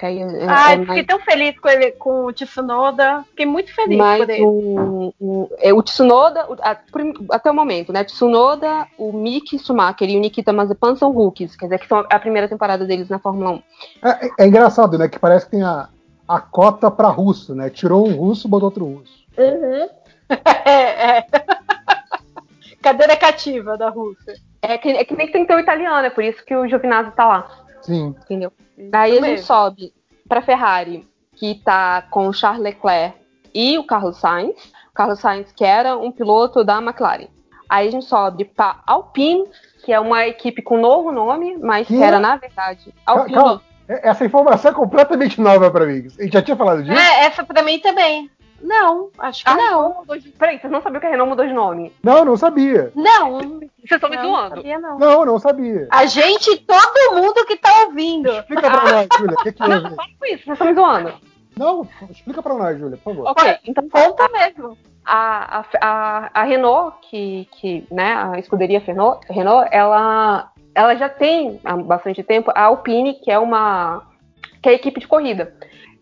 [0.00, 3.22] Que aí é- Ai, é fiquei mais- tão feliz com ele, com o Tsunoda.
[3.28, 4.42] Fiquei muito feliz mas por ele.
[4.42, 6.78] o, o, é, o Tsunoda, o- a-
[7.32, 8.02] até o momento, né?
[8.02, 12.18] Tsunoda, o Mick Schumacher e o Nikita Mazepan são rookies, quer dizer que são a
[12.18, 13.62] primeira temporada deles na Fórmula 1.
[14.02, 15.06] É, é- é engraçado, né?
[15.06, 15.90] Que parece que tem a,
[16.26, 17.68] a cota pra russo, né?
[17.68, 19.12] Tirou um russo, botou outro russo.
[20.64, 21.26] É, é.
[22.80, 24.34] Cadeira cativa da Rússia.
[24.62, 26.66] É que, é que nem tem que ter o italiano, é por isso que o
[26.68, 28.14] Giovinazzi tá lá, Sim.
[28.24, 28.52] entendeu?
[28.90, 29.92] Daí a gente sobe
[30.28, 33.16] pra Ferrari, que tá com o Charles Leclerc
[33.54, 34.56] e o Carlos Sainz.
[34.90, 37.28] O Carlos Sainz, que era um piloto da McLaren.
[37.68, 39.44] Aí a gente sobe pra Alpine,
[39.84, 42.02] que é uma equipe com novo nome, mas que Que?
[42.02, 43.34] era, na verdade, Alpine.
[43.34, 46.06] Calma, é- essa informação é completamente nova pra mim.
[46.18, 46.98] A gente já tinha falado disso?
[46.98, 48.30] É, essa pra mim também.
[48.60, 50.04] Não, acho que Ah, não.
[50.18, 50.28] De...
[50.30, 51.92] Peraí, vocês não sabiam que a Renault mudou de nome?
[52.02, 52.92] Não, não sabia.
[52.94, 54.56] Não, Vocês estão me não, zoando.
[54.56, 54.98] sabia não.
[54.98, 55.88] Não, não sabia.
[55.90, 58.30] A gente, todo mundo que tá ouvindo.
[58.30, 59.96] Explica pra nós, Júlia, o que, que Não, houve?
[59.96, 61.12] para com isso, vocês estão me zoando.
[61.56, 63.30] Não, explica pra nós, Júlia, por favor.
[63.30, 64.76] Ok, então Conta mesmo.
[65.04, 71.08] a, a, a, a Renault, que, que, né, a escuderia Renault, Renault ela, ela já
[71.08, 74.06] tem há bastante tempo a Alpine, que é uma
[74.62, 75.54] que é a equipe de corrida.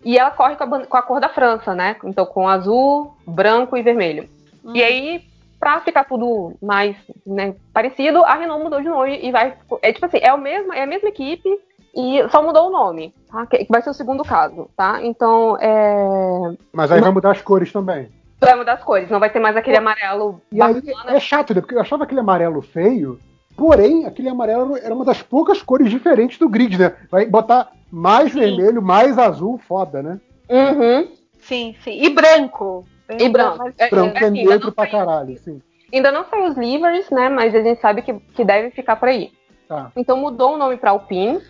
[0.04, 1.96] E ela corre com a, com a cor da França, né?
[2.04, 4.28] Então com azul, branco e vermelho.
[4.74, 5.24] E aí,
[5.58, 6.96] pra ficar tudo mais
[7.26, 9.54] né, parecido, a Renault mudou de nome e vai.
[9.82, 11.48] É tipo assim, é, o mesmo, é a mesma equipe
[11.94, 13.46] e só mudou o nome, tá?
[13.46, 15.00] Que vai ser o segundo caso, tá?
[15.02, 16.54] Então, é.
[16.72, 18.08] Mas aí vai mudar as cores também.
[18.40, 21.60] Vai mudar as cores, não vai ter mais aquele amarelo E aí é chato, né?
[21.60, 23.18] Porque eu achava aquele amarelo feio,
[23.58, 26.94] porém, aquele amarelo era uma das poucas cores diferentes do grid, né?
[27.10, 28.38] Vai botar mais Sim.
[28.38, 30.20] vermelho, mais azul, foda, né?
[30.48, 31.08] Uhum.
[31.40, 32.00] Sim, sim.
[32.00, 32.86] E branco.
[33.18, 33.70] E branco.
[33.76, 35.60] É, Branco é, assim, ainda neutro não pra tem- caralho, sim.
[35.92, 37.28] Ainda não saiu os livers, né?
[37.28, 39.32] Mas a gente sabe que, que deve ficar por aí.
[39.66, 39.90] Tá.
[39.96, 41.40] Então mudou o nome para Alpine.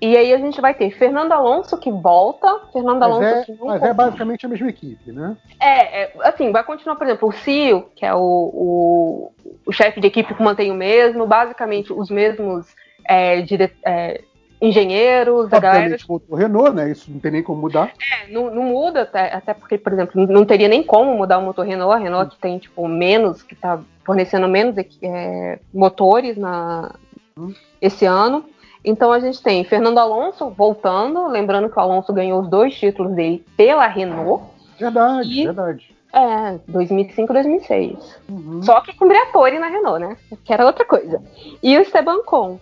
[0.00, 3.52] E aí a gente vai ter Fernando Alonso que volta, Fernando Mas, Alonso é, que
[3.52, 5.36] não mas é basicamente a mesma equipe, né?
[5.58, 9.32] é, é, assim, vai continuar, por exemplo, o CIO, que é o, o,
[9.64, 12.66] o chefe de equipe que mantém o mesmo, basicamente os mesmos
[13.08, 14.20] é, dire- é,
[14.60, 16.90] engenheiros, a galera Obviamente o Renault, né?
[16.90, 17.92] Isso não tem nem como mudar.
[18.12, 21.42] é, não, não muda, até, até porque, por exemplo, não teria nem como mudar o
[21.42, 21.94] motor Renault.
[21.94, 26.94] A Renault que tem, tipo, menos, que tá fornecendo menos é, motores na,
[27.80, 28.44] esse ano.
[28.86, 33.12] Então a gente tem Fernando Alonso voltando, lembrando que o Alonso ganhou os dois títulos
[33.14, 34.44] dele pela Renault.
[34.78, 35.96] Verdade, E- verdade.
[36.12, 38.20] É, 2005 2006.
[38.28, 38.62] Uhum.
[38.62, 40.16] Só que com Briatore na Renault, né?
[40.44, 41.20] Que era outra coisa.
[41.62, 42.58] E o Esteban Con.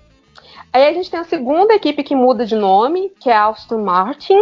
[0.73, 3.83] Aí a gente tem a segunda equipe que muda de nome, que é a Aston
[3.83, 4.41] Martin,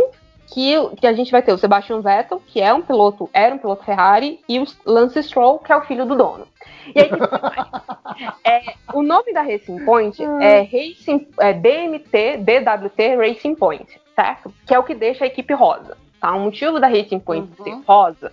[0.52, 3.58] que, que a gente vai ter o Sebastian Vettel, que é um piloto, era um
[3.58, 6.47] piloto Ferrari, e o Lance Stroll, que é o filho do dono.
[6.94, 8.36] E aí, o que que faz?
[8.44, 14.52] É, o nome da Racing Point é, Racing, é BMT, BWT Racing Point, certo?
[14.66, 15.97] Que é o que deixa a equipe rosa.
[16.20, 16.34] Tá?
[16.34, 18.31] O motivo da Racing Point ser rosa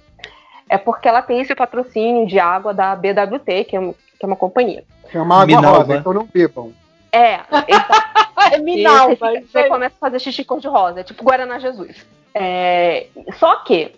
[0.68, 4.36] é porque ela tem esse patrocínio de água da BWT, que é, que é uma
[4.36, 4.84] companhia.
[5.14, 6.74] É uma água rosa, então não bebam.
[7.12, 7.40] É,
[8.52, 9.16] É Minalba.
[9.16, 12.06] você, você começa a fazer xixi cor-de-rosa, é tipo Guaraná Jesus.
[12.34, 13.08] É,
[13.38, 13.92] só que,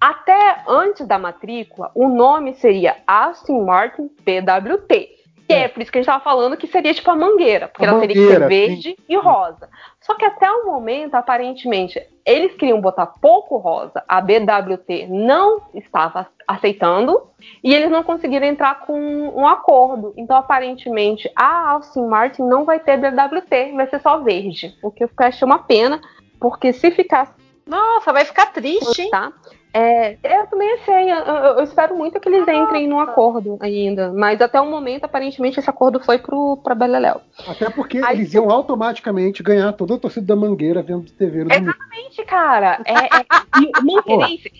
[0.00, 5.21] até antes da matrícula, o nome seria Aston Martin PWT.
[5.52, 5.68] Que é.
[5.68, 8.00] por isso que a gente tava falando que seria tipo a mangueira, porque A ela
[8.00, 9.68] teria que ser mangueira, verde e rosa.
[10.00, 16.26] Só que até o momento, aparentemente, eles queriam botar pouco rosa, a BWT não estava
[16.46, 17.22] aceitando,
[17.62, 20.12] e eles não conseguiram entrar com um acordo.
[20.16, 24.76] Então, aparentemente, a Aston Martin não vai ter BWT, vai ser só verde.
[24.82, 26.00] O que eu achei uma pena,
[26.40, 27.34] porque se ficar
[27.66, 29.10] Nossa, vai ficar triste, hein?
[29.10, 29.32] tá?
[29.74, 31.10] É, eu também achei.
[31.10, 34.12] Eu, eu- espero muito que eles entrem num acordo ainda.
[34.12, 37.20] Mas até o momento, aparentemente, esse acordo foi pro, pra Beleléu.
[37.48, 41.42] Até porque Aí eles iam automaticamente ganhar toda a torcida da Mangueira vendo TV.
[41.42, 42.80] Exatamente, cara.
[42.84, 43.08] É, é,
[43.62, 44.52] e o Mangueirense.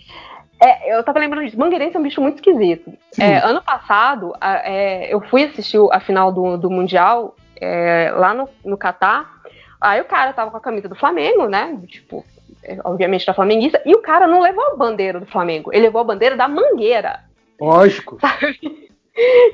[0.59, 1.59] É, eu tava lembrando disso.
[1.59, 2.91] Mangueirense é um bicho muito esquisito.
[3.19, 8.33] É, ano passado, a- é, eu fui assistir a final do, do Mundial é, lá
[8.33, 9.29] no, no Catar.
[9.79, 11.77] Aí o cara tava com a camisa do Flamengo, né?
[11.87, 12.23] Tipo,
[12.83, 13.81] obviamente da flamenguista.
[13.85, 15.71] E o cara não levou a bandeira do Flamengo.
[15.73, 17.21] Ele levou a bandeira da Mangueira.
[17.59, 18.17] Lógico.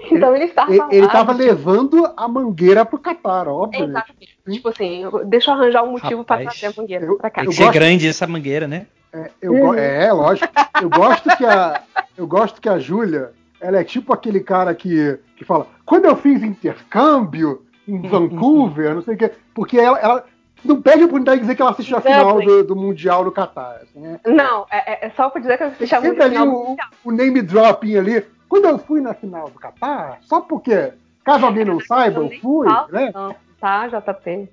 [0.10, 3.90] Então ele estava Ele, ele lá, tava tipo, levando a Mangueira pro Catar, obviamente.
[3.90, 4.38] Exatamente.
[4.50, 6.58] Tipo assim, deixa eu arranjar um motivo pra Rapaz.
[6.60, 7.42] trazer a Mangueira Eu- pra cá.
[7.42, 8.88] Tem que Eu ser gosto- grande essa mangueira, né?
[9.12, 10.48] É, eu go- é, lógico.
[10.82, 11.82] Eu gosto que a,
[12.18, 16.16] eu gosto que a Júlia, ela é tipo aquele cara que, que fala, quando eu
[16.16, 20.26] fiz intercâmbio em Vancouver, não sei o quê, porque ela, ela
[20.64, 23.32] não perde a oportunidade de dizer que ela assistiu a final do, do Mundial no
[23.32, 23.80] Catar.
[23.84, 24.30] assim, é.
[24.30, 27.12] Não, é, é- é só pra dizer que eu assisti a Sempre ali o, o
[27.12, 28.26] name dropping ali.
[28.48, 32.68] Quando eu fui na final do Catar, só porque, caso alguém não saiba, eu fui,
[32.92, 33.12] né?
[33.14, 34.50] não, Tá, JP?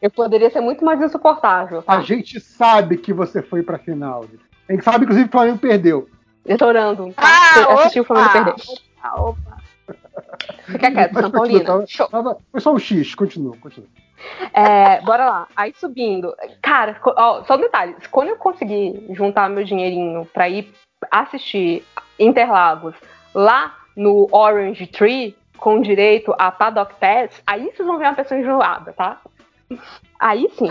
[0.00, 2.00] Eu poderia ser muito mais insuportável, A tá?
[2.00, 4.24] gente sabe que você foi pra final.
[4.68, 6.08] A gente sabe, inclusive, que o Flamengo perdeu.
[6.46, 7.22] Eu tô orando, tá?
[7.24, 8.54] Ah, eu assisti o Flamengo perder.
[8.54, 9.56] opa, opa.
[10.66, 11.64] Fica quieto, São Paulino.
[11.64, 12.08] tava- Show.
[12.08, 13.88] tava- foi só um X, continua, continua.
[14.52, 15.48] É, bora lá.
[15.56, 16.34] Aí subindo.
[16.60, 17.96] Cara, ó, só um detalhe.
[18.10, 20.72] Quando eu consegui juntar meu dinheirinho pra ir
[21.10, 21.84] assistir
[22.18, 22.94] Interlagos
[23.34, 28.40] lá no Orange Tree, com direito a Paddock Pass, aí vocês vão ver uma pessoa
[28.40, 29.20] enjoada, tá?
[30.18, 30.70] Aí sim.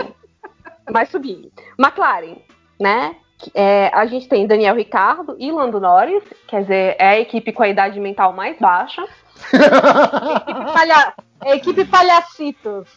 [0.90, 1.50] Mas subindo.
[1.78, 2.36] McLaren,
[2.78, 3.16] né?
[3.54, 7.62] É, a gente tem Daniel Ricardo e Lando Norris, quer dizer, é a equipe com
[7.62, 9.02] a idade mental mais baixa.
[9.50, 11.14] Equipe palha...
[11.46, 12.88] Equipe Palhacitos.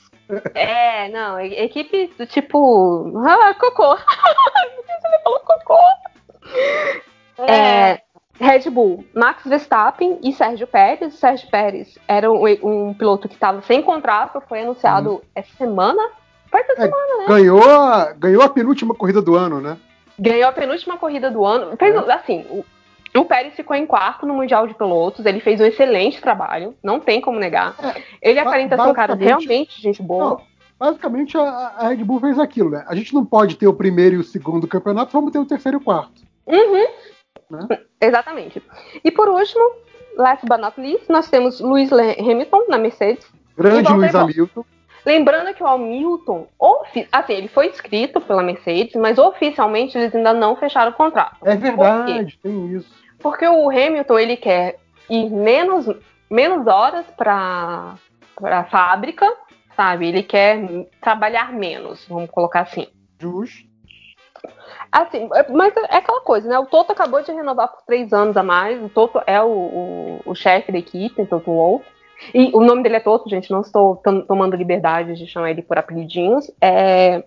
[0.54, 3.14] É, não, equipe do tipo.
[3.26, 3.96] Ah, cocô.
[3.96, 5.78] Você falou cocô.
[7.48, 8.02] É,
[8.40, 11.14] Red Bull, Max Verstappen e Sérgio Pérez.
[11.16, 16.02] Sérgio Pérez era um, um piloto que estava sem contrato, foi anunciado essa semana.
[16.52, 17.26] Foi essa É, semana, né?
[17.28, 19.78] ganhou, a, ganhou a penúltima corrida do ano, né?
[20.18, 21.76] Ganhou a penúltima corrida do ano.
[21.78, 22.66] Fez, Assim, o,
[23.18, 25.26] o Pérez ficou em quarto no Mundial de Pilotos.
[25.26, 27.76] Ele fez um excelente trabalho, não tem como negar.
[28.22, 30.30] Ele ba- aparenta ser um cara realmente gente boa.
[30.30, 30.42] Não,
[30.80, 31.42] basicamente a,
[31.78, 32.84] a Red Bull fez aquilo, né?
[32.88, 35.78] A gente não pode ter o primeiro e o segundo campeonato, vamos ter o terceiro
[35.78, 36.22] e o quarto.
[36.48, 36.88] Uhum.
[37.50, 37.68] Né?
[38.02, 38.62] Exatamente.
[39.04, 39.72] E por último,
[40.18, 43.26] last but not least, nós temos Lewis Le- Hamilton na Mercedes.
[43.58, 44.20] Grande bom.
[44.20, 44.66] Hamilton.
[45.06, 46.48] Lembrando que o Hamilton,
[47.12, 51.38] assim, ele foi inscrito pela Mercedes, mas oficialmente eles ainda não fecharam o contrato.
[51.46, 53.05] É verdade, tem isso.
[53.26, 54.78] Porque o Hamilton ele quer
[55.10, 55.88] ir menos,
[56.30, 57.96] menos horas para
[58.40, 59.26] a fábrica,
[59.76, 60.10] sabe?
[60.10, 60.60] Ele quer
[61.02, 62.86] trabalhar menos, vamos colocar assim.
[63.20, 63.68] Justo.
[64.92, 66.60] Assim, mas é aquela coisa, né?
[66.60, 68.80] O Toto acabou de renovar por três anos a mais.
[68.80, 71.84] O Toto é o, o, o chefe da equipe, o Toto Wolff.
[72.32, 73.50] E o nome dele é Toto, gente.
[73.50, 76.52] Não estou tom- tomando liberdade de chamar ele por apelidinhos.
[76.62, 77.24] É,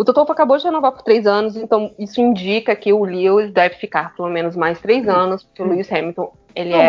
[0.00, 3.52] o Toto Wolff acabou de renovar por três anos, então isso indica que o Lewis
[3.52, 6.88] deve ficar pelo menos mais três anos, porque o Lewis Hamilton, ele Não, é.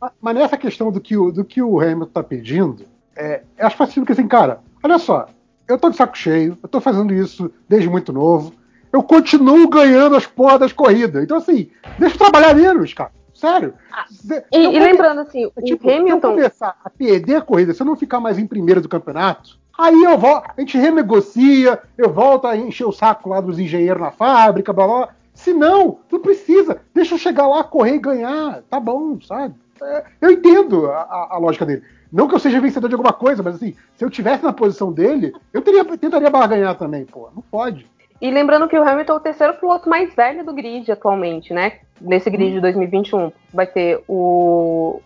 [0.00, 2.84] mas, mas nessa questão do que o, do que o Hamilton tá pedindo,
[3.16, 5.26] é, eu acho pacífico assim, cara, olha só,
[5.68, 8.52] eu tô de saco cheio, eu tô fazendo isso desde muito novo,
[8.92, 11.24] eu continuo ganhando as porras das corridas.
[11.24, 13.10] Então, assim, deixa eu trabalhar menos, cara.
[13.32, 13.72] Sério.
[14.10, 16.28] Se- E, e lembrando assim, é tipo, o se eu Hamilton.
[16.28, 20.02] começar a perder a corrida, se eu não ficar mais em primeiro do campeonato, aí
[20.04, 24.10] eu volto, a gente renegocia, eu volto a encher o saco lá dos engenheiros na
[24.10, 25.08] fábrica, blá blá.
[25.34, 26.80] Se não, não precisa.
[26.94, 28.62] Deixa eu chegar lá, correr e ganhar.
[28.68, 29.54] Tá bom, sabe?
[29.82, 31.82] É, eu entendo a, a- lógica dele.
[32.12, 34.92] Não que eu seja vencedor de alguma coisa, mas assim, se eu tivesse na posição
[34.92, 37.30] dele, eu teria, tentaria barganhar também, pô.
[37.34, 37.86] Não pode.
[38.20, 41.78] E lembrando que o Hamilton é o terceiro piloto mais velho do grid atualmente, né?
[42.00, 43.32] Nesse grid de 2021.
[43.52, 45.00] Vai ter o.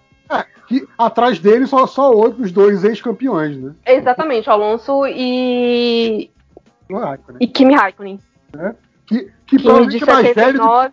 [0.69, 3.73] Que atrás dele só, só outros dois ex-campeões, né?
[3.87, 6.29] Exatamente, o Alonso e.
[6.91, 8.21] Raikkonen, e Kimi Raikkonen.
[9.07, 10.93] Que, que Kimi de provavelmente é 79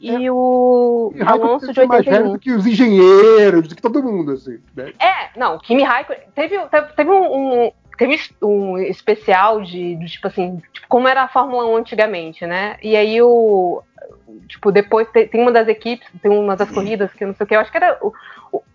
[0.00, 2.32] e o que Raikkonen Alonso de deve ser mais velho 81.
[2.32, 4.58] do que os engenheiros, do que todo mundo, assim.
[4.76, 4.92] Né?
[5.00, 6.22] É, não, Kimi Raikkonen.
[6.36, 11.24] Teve, teve, teve um, um- Teve um especial de, de, tipo assim, tipo, como era
[11.24, 12.76] a Fórmula 1 antigamente, né?
[12.80, 13.82] E aí o.
[14.46, 17.42] Tipo, depois tem, tem uma das equipes, tem uma das corridas que eu não sei
[17.44, 17.98] o que, eu acho que era.
[18.00, 18.12] o- o-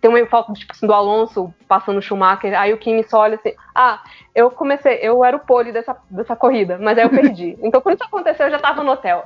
[0.00, 3.36] tem uma foto tipo, assim, do Alonso passando o Schumacher, aí o Kimi só olha
[3.36, 4.02] assim, ah,
[4.34, 7.58] eu comecei, eu era o pole dessa, dessa corrida, mas aí eu perdi.
[7.62, 9.24] Então quando isso aconteceu, eu já tava no hotel.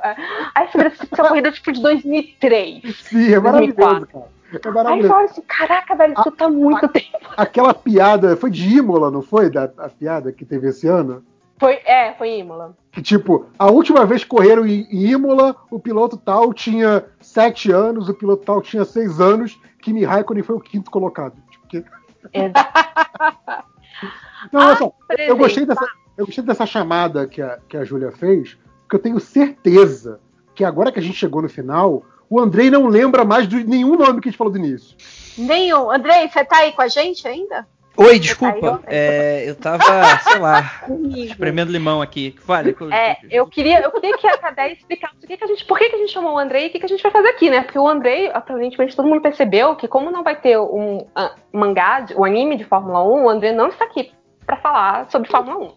[0.55, 2.97] Aí você vê essa corrida tipo de 2003.
[2.97, 4.07] Sim, é maravilhoso, 2004.
[4.07, 4.39] cara.
[4.51, 5.09] É Aí maravilhoso.
[5.09, 7.19] você olha assim, caraca, velho, isso tá muito tempo.
[7.37, 9.51] Aquela piada, foi de Imola, não foi?
[9.51, 11.23] Da, a piada que teve esse ano?
[11.59, 12.77] Foi, é, foi em Imola.
[12.93, 17.71] Que tipo, a última vez que correram em, em Imola, o piloto tal tinha sete
[17.73, 21.35] anos, o piloto tal tinha seis anos, Kimi Raikkonen foi o quinto colocado.
[21.51, 21.85] Tipo, que-
[24.53, 28.13] Não, olha só, eu gostei, dessa, eu gostei dessa chamada que a, que a Júlia
[28.13, 30.21] fez, porque eu tenho certeza
[30.55, 33.97] que agora que a gente chegou no final, o Andrei não lembra mais de nenhum
[33.97, 34.97] nome que a gente falou do início.
[35.37, 35.91] Nenhum.
[35.91, 37.67] Andrei, você tá aí com a gente ainda?
[38.01, 38.81] Oi, desculpa.
[38.87, 39.83] É, eu tava,
[40.21, 40.83] sei lá,
[41.17, 42.35] espremendo limão aqui.
[42.47, 42.77] Fale.
[42.93, 45.77] É, eu queria, eu queria que a Cadé explicasse o que, que a gente, por
[45.77, 47.29] que, que a gente chamou o Andrei e o que, que a gente vai fazer
[47.29, 47.63] aqui, né?
[47.63, 52.07] Porque o Andrei, aparentemente, todo mundo percebeu que como não vai ter um ah, mangá,
[52.15, 54.13] o anime de Fórmula 1, o Andrei não está aqui
[54.47, 55.73] pra falar sobre Fórmula 1.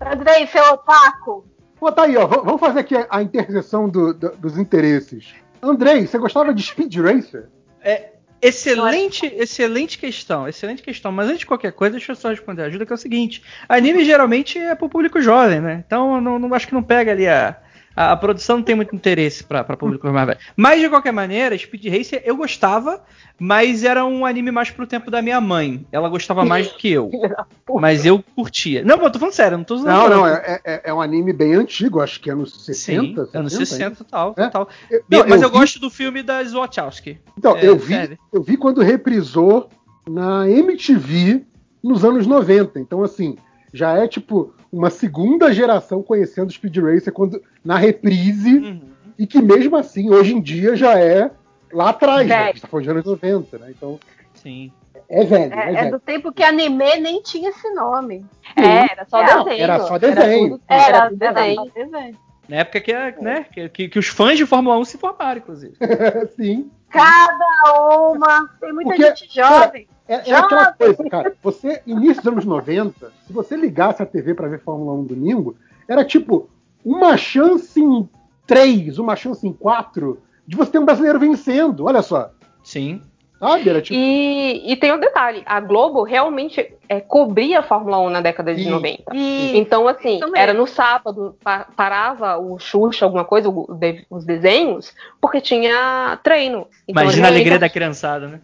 [0.00, 1.44] Andrei, seu otaku.
[1.80, 2.26] Pô, tá aí, ó.
[2.26, 5.34] v- Vamos fazer aqui a, a interseção do- do- dos interesses.
[5.60, 7.48] Andrei, você gostava de Speed Racer?
[7.82, 11.10] É, excelente, excelente questão, excelente questão.
[11.12, 13.42] Mas antes de qualquer coisa, deixa eu só responder a ajuda, que é o seguinte:
[13.68, 15.82] anime geralmente é pro público jovem, né?
[15.86, 17.56] Então não, não- acho que não pega ali a.
[17.98, 20.38] A, a produção não tem muito interesse pra, pra público mais velho.
[20.56, 23.02] Mas de qualquer maneira, Speed Racer eu gostava,
[23.40, 25.84] mas era um anime mais pro tempo da minha mãe.
[25.90, 27.10] Ela gostava mais do que eu.
[27.80, 28.82] Mas eu curtia.
[28.84, 29.88] Não, mas eu tô falando sério, eu não tô usando.
[29.88, 33.26] Não, não, é, é- é um anime bem antigo, acho que é anos 60.
[33.26, 34.48] Sim, anos 70, 60 tal, É?
[34.48, 34.68] tal.
[34.90, 37.18] Eu- não, mas eu, eu vi- gosto do filme das Wachowski.
[37.36, 38.18] Então, É, eu, vi, sério.
[38.32, 39.68] eu vi quando reprisou
[40.08, 41.44] na MTV
[41.84, 42.80] nos anos 90.
[42.80, 43.36] Então, assim,
[43.72, 48.80] já é tipo uma segunda geração conhecendo Speed Racer quando, na reprise, Uhum.
[49.18, 51.30] e que mesmo assim, hoje em dia, já é
[51.72, 52.36] lá atrás, né?
[52.36, 53.66] A gente tá falando de anos 90, né?
[53.76, 53.98] Então,
[54.34, 54.70] Sim.
[55.08, 55.90] é velho, é, É, é velho.
[55.92, 58.24] do tempo que anime nem tinha esse nome.
[58.56, 59.62] É, era só Não, desenho.
[59.62, 60.50] era só desenho.
[60.50, 61.54] tudo- Era, Era tudo desenho.
[61.56, 62.18] só desenho.
[62.48, 65.38] Na época que, a- né, que, que- que os fãs de Fórmula 1 se formaram,
[65.38, 65.74] inclusive.
[66.36, 66.70] Sim.
[66.88, 68.48] Cada uma.
[68.60, 69.86] Tem muita Porque, gente jovem.
[70.08, 71.34] É, é Já aquela coisa, cara.
[71.42, 75.56] Você, início dos anos 90, se você ligasse a TV pra ver Fórmula 1 domingo,
[75.86, 76.48] era tipo
[76.84, 78.08] uma chance em
[78.46, 81.84] três, uma chance em quatro de você ter um brasileiro vencendo.
[81.84, 82.30] Olha só.
[82.64, 83.02] Sim.
[83.38, 83.68] Sabe?
[83.68, 83.96] Era tipo.
[83.96, 88.52] E, e tem um detalhe, a Globo realmente é, cobria a Fórmula 1 na década
[88.52, 88.70] de Sim.
[88.70, 89.02] 90.
[89.14, 94.24] E Então, assim, era no sábado, pa- parava o Xuxa, alguma coisa, o de- os
[94.24, 96.66] desenhos, porque tinha treino.
[96.88, 98.40] Então, Imagina a alegria da criançada, né?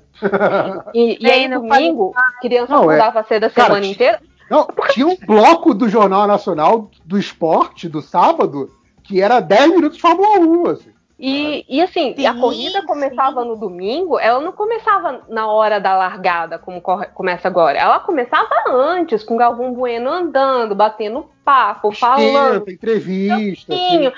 [0.94, 4.20] E, e aí, Treino, domingo, a criança Não, é- acordava cedo a Cara, semana inteira.
[4.50, 8.70] Não, tinha um bloco do Jornal Nacional do Esporte, do sábado,
[9.02, 10.94] que era 10 minutos de Fórmula 1, assim.
[11.18, 15.96] E, e assim, Sim, a corrida começava no domingo, ela não começava na hora da
[15.96, 17.78] largada, como corre- começa agora.
[17.78, 22.54] Ela começava antes, com o Galvão Bueno andando, batendo papo, falando.
[22.68, 23.72] Esquenta, entrevista.
[23.74, 24.12] assim.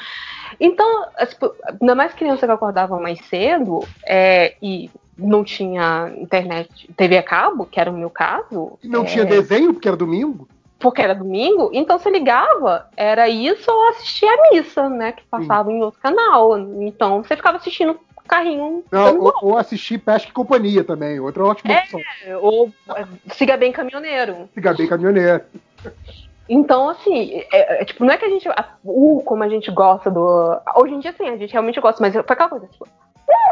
[0.58, 6.88] Então, as pe- ainda mais criança que acordava mais cedo é, e não tinha internet,
[6.96, 8.78] TV a cabo, que era o meu caso.
[8.84, 10.48] Não é, tinha desenho, porque era domingo.
[10.78, 15.12] porque era domingo, então você ligava, era isso ou assistir a missa, né?
[15.12, 16.58] Que passava em outro canal.
[16.58, 18.84] Então você ficava assistindo carrinho.
[18.90, 21.78] Não, ou, ou assistir Pesca e Companhia também, outra ótima É.
[21.78, 22.00] opção.
[22.42, 24.48] Ou é, siga bem caminhoneiro.
[24.52, 25.42] Fica bem caminhoneiro.
[26.48, 28.48] Então, assim, é, é, tipo, não é que a gente.
[28.84, 30.60] Uh, como a gente gosta do.
[30.76, 32.86] Hoje em dia, sim, a gente realmente gosta, mas foi aquela coisa, tipo,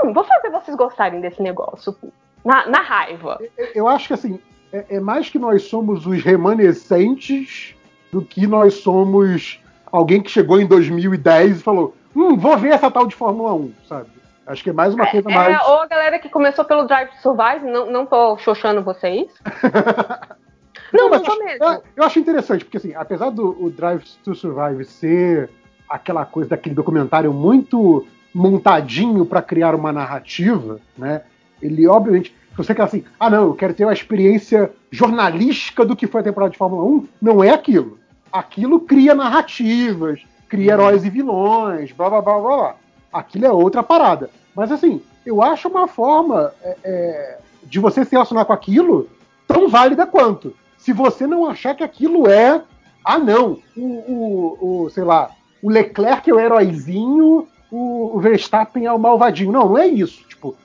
[0.04, 1.96] hum, vou fazer vocês gostarem desse negócio.
[2.44, 3.38] Na, na raiva.
[3.56, 4.38] Eu- Eu acho que assim,
[4.72, 7.74] é, é mais que nós somos os remanescentes
[8.12, 12.90] do que nós somos alguém que chegou em 2010 e falou: hum, vou ver essa
[12.90, 14.06] tal de Fórmula 1, sabe?
[14.46, 15.56] Acho que é mais uma coisa mais.
[15.58, 19.32] É, ou a galera que começou pelo Drive to Survive, não, não tô xoxando vocês.
[20.92, 21.64] não, não mas mesmo.
[21.64, 25.48] Eu, eu acho interessante, porque assim, apesar do Drive to Survive ser
[25.88, 31.22] aquela coisa daquele documentário muito montadinho para criar uma narrativa, né?
[31.62, 35.96] Ele, obviamente, se você quer assim, ah não, eu quero ter uma experiência jornalística do
[35.96, 37.98] que foi a temporada de Fórmula 1, não é aquilo.
[38.32, 42.76] Aquilo cria narrativas, cria heróis e vilões, blá blá blá blá blá.
[43.12, 44.30] Aquilo é outra parada.
[44.54, 49.08] Mas assim, eu acho uma forma é, é, de você se relacionar com aquilo
[49.46, 50.54] tão válida quanto.
[50.76, 52.62] Se você não achar que aquilo é.
[53.04, 55.30] Ah, não, o, o, o sei lá,
[55.62, 59.50] o Leclerc é o heróizinho, o, o Verstappen é o malvadinho.
[59.50, 60.22] Não, não é isso.
[60.28, 60.56] Tipo,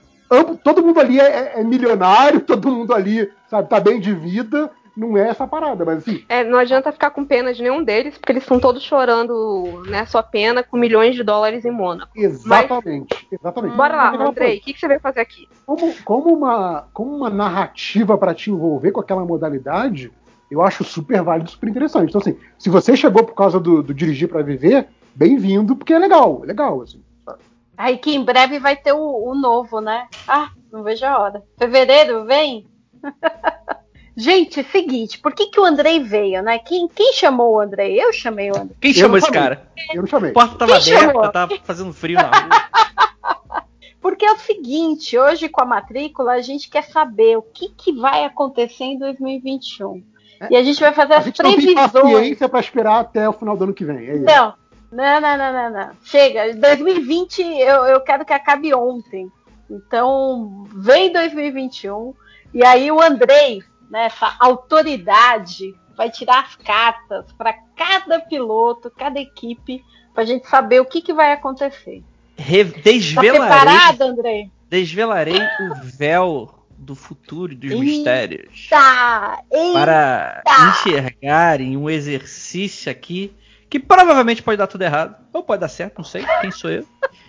[0.63, 4.69] todo mundo ali é, é milionário, todo mundo ali, sabe, tá bem de vida.
[4.97, 8.17] Não é essa parada, mas assim, É, não adianta ficar com pena de nenhum deles,
[8.17, 12.11] porque eles estão todos chorando, né, sua pena com milhões de dólares em Mônaco.
[12.13, 13.27] exatamente.
[13.31, 13.77] exatamente.
[13.77, 15.47] Bora lá, Mas é Andrei, o que, que você veio fazer aqui?
[15.65, 20.11] como, como uma, como uma narrativa para te envolver com aquela modalidade,
[20.51, 22.09] eu acho super válido, super interessante.
[22.09, 24.87] Então, assim, se você chegou por causa do, do dirigir para viver,
[25.19, 27.03] bem-vindo, porque é legal, é legal, assim.
[27.25, 27.39] sabe?
[27.77, 28.99] Aí que em breve vai ter o,
[29.29, 30.07] o novo, né?
[30.27, 31.43] Ah, não vejo a hora.
[31.57, 32.65] Fevereiro, vem?
[34.15, 36.59] Gente, seguinte, por que, que o Andrei veio, né?
[36.59, 38.01] Quem, quem chamou o Andrei?
[38.03, 38.75] Eu chamei o Andrei.
[38.81, 39.41] Quem chamou esse chamei.
[39.41, 39.67] cara?
[39.93, 40.31] Eu não chamei.
[40.31, 41.31] A porta tava Quem aberta, chamou?
[41.31, 43.63] tava fazendo frio na rua.
[44.01, 47.93] Porque é o seguinte, hoje com a matrícula a gente quer saber o que, que
[47.93, 50.03] vai acontecer em 2021.
[50.49, 51.91] E a gente vai fazer A as gente não tem previsões.
[52.13, 53.97] paciência para esperar até o final do ano que vem.
[53.99, 54.25] É isso.
[54.25, 54.53] Não,
[54.91, 55.91] não, não, não, não, não.
[56.03, 59.31] Chega, 2020 eu, eu quero que acabe ontem.
[59.69, 62.13] Então, vem 2021
[62.53, 69.19] e aí o Andrei, né, essa autoridade, vai tirar as cartas para cada piloto, cada
[69.19, 72.03] equipe, para a gente saber o que, que vai acontecer.
[72.37, 74.51] Re- Tá Desvelarei, preparado, Andrei?
[74.69, 77.83] desvelarei o véu do futuro e dos Eita.
[77.83, 78.67] mistérios.
[78.69, 79.79] Tá, eita.
[79.79, 83.33] para enxergar em um exercício aqui
[83.69, 86.85] que provavelmente pode dar tudo errado, ou pode dar certo, não sei, quem sou eu.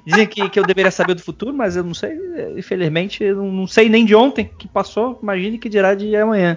[0.07, 2.19] Dizem que, que eu deveria saber do futuro, mas eu não sei,
[2.57, 6.57] infelizmente, eu não, sei nem de ontem que passou, imagine que dirá de amanhã.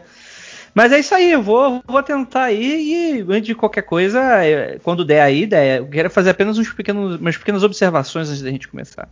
[0.74, 4.22] Mas é isso aí, eu vou, vou tentar aí e antes de qualquer coisa,
[4.82, 8.50] quando der a ideia, eu quero fazer apenas uns pequenos, umas pequenas observações antes da
[8.50, 9.08] gente começar.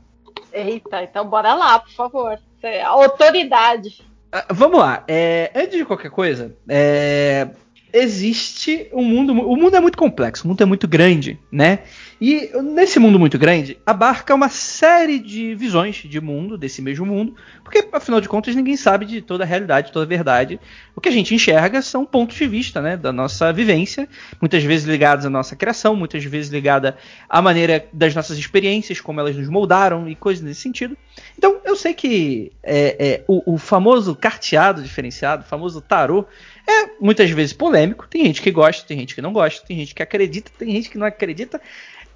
[0.51, 2.39] Eita, então bora lá, por favor.
[2.85, 4.03] Autoridade.
[4.31, 5.03] Ah, Vamos lá.
[5.07, 7.49] é, antes de qualquer coisa, é,
[7.93, 9.33] existe um mundo.
[9.35, 11.79] mu- O mundo é muito complexo, o mundo é muito grande, né?
[12.19, 17.35] E nesse mundo muito grande, abarca uma série de visões de mundo, desse mesmo mundo,
[17.63, 20.59] porque afinal de contas ninguém sabe de toda a realidade, toda a verdade.
[20.95, 24.07] O que a gente enxerga são pontos de vista, né, da nossa vivência,
[24.39, 26.95] muitas vezes ligados à nossa criação, muitas vezes ligada
[27.27, 30.95] à maneira das nossas experiências, como elas nos moldaram e coisas nesse sentido.
[31.37, 36.25] Então, eu sei que é, é, o, o famoso carteado diferenciado, o famoso tarô,
[36.67, 38.07] é muitas vezes polêmico.
[38.07, 40.89] Tem gente que gosta, tem gente que não gosta, tem gente que acredita, tem gente
[40.89, 41.61] que não acredita.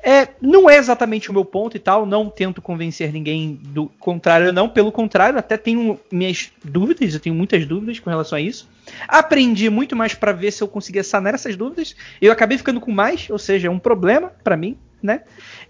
[0.07, 4.53] É, não é exatamente o meu ponto e tal, não tento convencer ninguém do contrário,
[4.53, 4.69] não.
[4.69, 8.69] Pelo contrário, até tenho minhas dúvidas, eu tenho muitas dúvidas com relação a isso.
[9.07, 11.95] Aprendi muito mais para ver se eu conseguia sanar essas dúvidas.
[12.21, 15.23] Eu acabei ficando com mais, ou seja, é um problema para mim, né?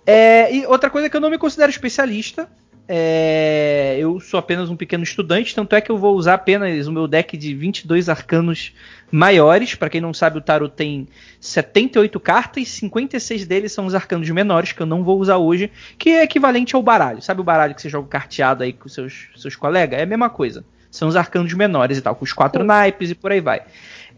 [0.05, 2.49] É, e outra coisa é que eu não me considero especialista.
[2.87, 6.91] É, eu sou apenas um pequeno estudante, tanto é que eu vou usar apenas o
[6.91, 8.73] meu deck de 22 arcanos
[9.11, 9.73] maiores.
[9.73, 11.07] Para quem não sabe, o tarot tem
[11.39, 16.11] 78 cartas, 56 deles são os arcanos menores, que eu não vou usar hoje, que
[16.11, 17.21] é equivalente ao baralho.
[17.21, 19.99] Sabe o baralho que você joga carteado aí com seus, seus colegas?
[19.99, 20.63] É a mesma coisa.
[20.91, 23.63] São os arcanos menores e tal, com os quatro naipes e por aí vai.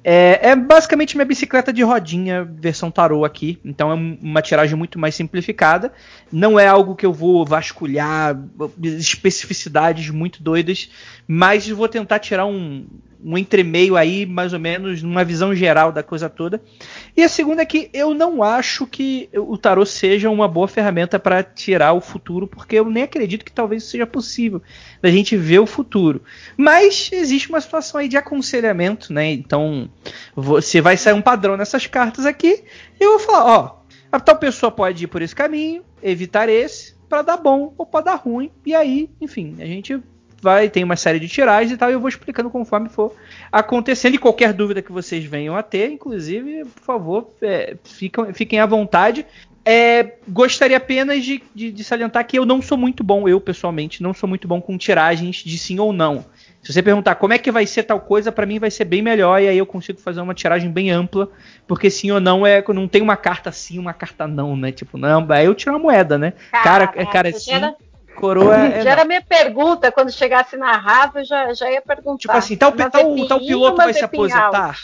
[0.10, 3.60] É, é basicamente minha bicicleta de rodinha versão tarô aqui.
[3.66, 5.92] Então é um- uma tiragem muito mais simplificada.
[6.32, 8.40] Não é algo que eu vou vasculhar
[8.82, 10.90] especificidades muito doidas,
[11.28, 12.88] mas vou tentar tirar um,
[13.24, 16.62] um entremeio aí, mais ou menos, numa visão geral da coisa toda.
[17.16, 21.18] E a segunda é que eu não acho que o tarô seja uma boa ferramenta
[21.18, 24.62] para tirar o futuro, porque eu nem acredito que talvez seja possível
[25.02, 26.22] da gente ver o futuro.
[26.56, 29.32] Mas existe uma situação aí de aconselhamento, né?
[29.32, 29.90] Então,
[30.36, 32.64] você vai sair um padrão nessas cartas aqui,
[33.00, 33.78] e eu vou falar, ó,
[34.12, 38.06] a tal pessoa pode ir por esse caminho, evitar esse, para dar bom ou para
[38.06, 40.00] dar ruim, e aí, enfim, a gente
[40.42, 43.14] vai tem uma série de tiragens e tal, e eu vou explicando conforme for
[43.52, 44.16] acontecendo.
[44.16, 48.66] E qualquer dúvida que vocês venham a ter, inclusive, por favor, é, fiquem, fiquem à
[48.66, 49.26] vontade.
[49.70, 54.02] É, gostaria apenas de, de, de, salientar que eu não sou muito bom, eu pessoalmente,
[54.02, 56.24] não sou muito bom com tiragens de sim ou não.
[56.64, 59.02] Se você perguntar como é que vai ser tal coisa, para mim vai ser bem
[59.02, 61.30] melhor e aí eu consigo fazer uma tiragem bem ampla,
[61.68, 64.72] porque sim ou não é não tem uma carta sim, uma carta não, né?
[64.72, 66.32] Tipo, não, aí eu tiro uma moeda, né?
[66.52, 67.76] Cara, cara, cara sim, era...
[68.18, 72.18] coroa é Já era minha pergunta quando chegasse na Rafa, eu já, já ia perguntar.
[72.18, 72.90] Tipo assim, tal, tal,
[73.28, 74.78] tal piloto vai se aposentar?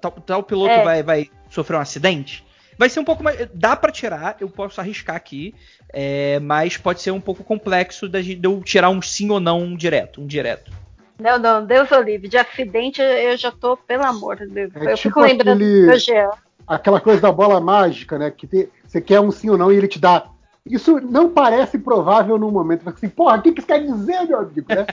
[0.00, 0.84] Tal, tal piloto é.
[0.84, 2.44] vai, vai sofrer um acidente?
[2.78, 3.48] Vai ser um pouco mais.
[3.52, 5.54] Dá para tirar, eu posso arriscar aqui,
[5.92, 9.60] é, mas pode ser um pouco complexo de, de eu tirar um sim ou não
[9.60, 10.72] um direto, um direto.
[11.18, 12.28] Não, não, Deus o livre.
[12.28, 14.74] De acidente eu já tô, pelo amor de Deus.
[14.74, 16.30] É eu tipo fico lembrando aquele, do Jean.
[16.66, 18.30] Aquela coisa da bola mágica, né?
[18.30, 20.26] Que te, você quer um sim ou não e ele te dá.
[20.64, 22.88] Isso não parece provável no momento.
[22.88, 24.66] Assim, porra, o que, que isso quer dizer, meu amigo?
[24.68, 24.86] Né?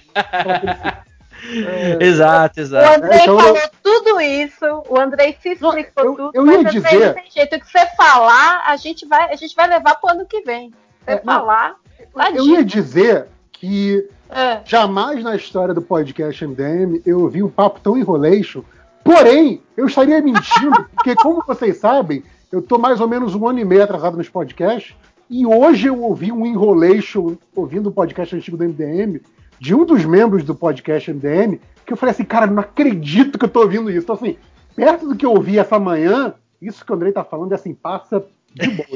[1.42, 2.86] É, exato, exato.
[2.86, 3.70] O Andrei é, então falou eu...
[3.82, 7.00] tudo isso, o Andrei se explicou eu, tudo, eu ia mas dizer...
[7.00, 7.56] não tem jeito.
[7.56, 10.74] O que você falar, a gente vai, a gente vai levar pro ano que vem.
[11.06, 11.76] Você é, falar.
[12.14, 14.62] Tá eu ia dizer que é.
[14.66, 18.62] jamais na história do podcast MDM eu ouvi um papo tão enrolation.
[19.04, 23.60] Porém, eu estaria mentindo, porque, como vocês sabem, eu tô mais ou menos um ano
[23.60, 24.96] e meio atrasado nos podcasts.
[25.30, 29.22] E hoje eu ouvi um enrolation ouvindo o podcast antigo do MDM
[29.60, 33.46] de um dos membros do podcast MDM, que eu falei assim, cara, não acredito que
[33.46, 34.00] eu tô ouvindo isso.
[34.00, 34.38] Então, assim,
[34.76, 37.76] perto do que eu ouvi essa manhã, isso que o Andrei tá falando é assim,
[37.76, 38.26] passa
[38.56, 38.88] de boa.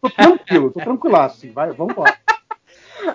[0.00, 2.16] tô, tô tranquilo, tô tranquilaço, assim, vai, vamos lá.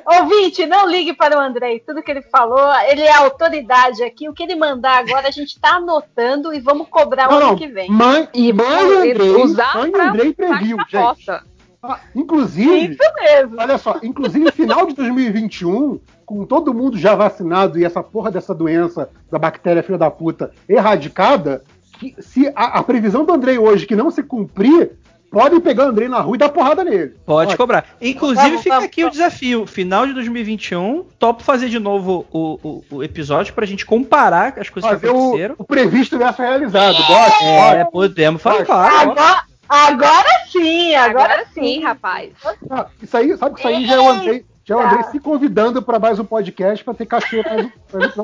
[0.06, 1.80] Ouvinte, não ligue para o Andrei.
[1.80, 4.30] Tudo que ele falou, ele é autoridade aqui.
[4.30, 7.58] O que ele mandar agora, a gente está anotando e vamos cobrar não, o ano
[7.58, 7.90] que vem.
[7.90, 11.49] Mãe, e mãe Andrei, usar mãe Andrei previu, gente.
[11.82, 13.56] Ah, inclusive, Isso mesmo.
[13.58, 18.54] olha só, inclusive final de 2021, com todo mundo já vacinado e essa porra dessa
[18.54, 21.64] doença da bactéria filha da puta erradicada,
[21.98, 24.92] que se a, a previsão do Andrei hoje que não se cumprir,
[25.32, 27.16] podem pegar o Andrei na rua e dar porrada nele.
[27.26, 27.58] Pode, Pode.
[27.58, 27.86] cobrar.
[28.02, 29.16] Inclusive, vamos, fica vamos, aqui vamos.
[29.16, 29.66] o desafio.
[29.66, 34.70] Final de 2021, topo fazer de novo o, o, o episódio pra gente comparar as
[34.70, 35.56] coisas fazer que aconteceram.
[35.58, 36.98] O, o previsto versus realizado.
[37.08, 38.66] Gosto, é, podemos falar.
[38.66, 42.34] Claro, agora, agora sim, agora, agora sim, rapaz.
[42.70, 45.20] Ah, isso aí, sabe que isso aí já é o Andrei já o André se
[45.20, 48.24] convidando para mais um podcast para ter cachê mais um, mais um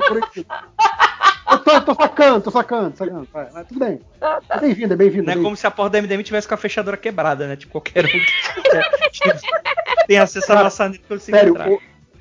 [1.52, 3.28] Eu tô, tô sacando, tô sacando, sacando.
[3.34, 4.00] Vai, vai, tudo bem.
[4.50, 5.26] É bem-vindo, é bem-vindo.
[5.26, 7.56] Não é como se a porta da MDM tivesse com a fechadura quebrada, né?
[7.56, 10.70] Tipo, qualquer um que tem acesso à
[11.08, 11.68] consiga Sério, entrar.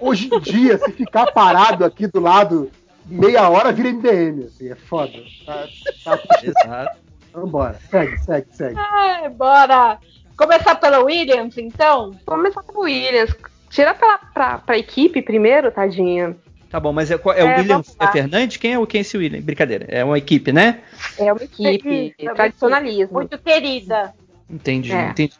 [0.01, 2.71] hoje em dia, se ficar parado aqui do lado
[3.05, 4.47] meia hora, vira MDM.
[4.47, 5.13] Assim, é foda.
[5.45, 5.69] Tá,
[6.03, 6.19] tá...
[6.43, 7.04] Exato.
[7.35, 7.79] Vambora.
[7.91, 8.77] Segue, segue, segue.
[8.79, 9.99] Ai, bora.
[10.37, 12.13] Começar pela Williams, então?
[12.25, 13.35] Começar pela Williams.
[13.71, 16.37] Tira pra, pra, pra equipe primeiro, tadinha.
[16.71, 18.57] Tá bom, mas é, é, é o William é Fernandes?
[18.57, 19.41] Quem é o quem é esse William?
[19.41, 19.87] Brincadeira.
[19.89, 20.81] É uma equipe, né?
[21.19, 22.15] É uma equipe.
[22.19, 23.15] É tradicionalismo.
[23.15, 24.13] Muito querida.
[24.51, 25.09] Entendi, é.
[25.09, 25.35] entendi.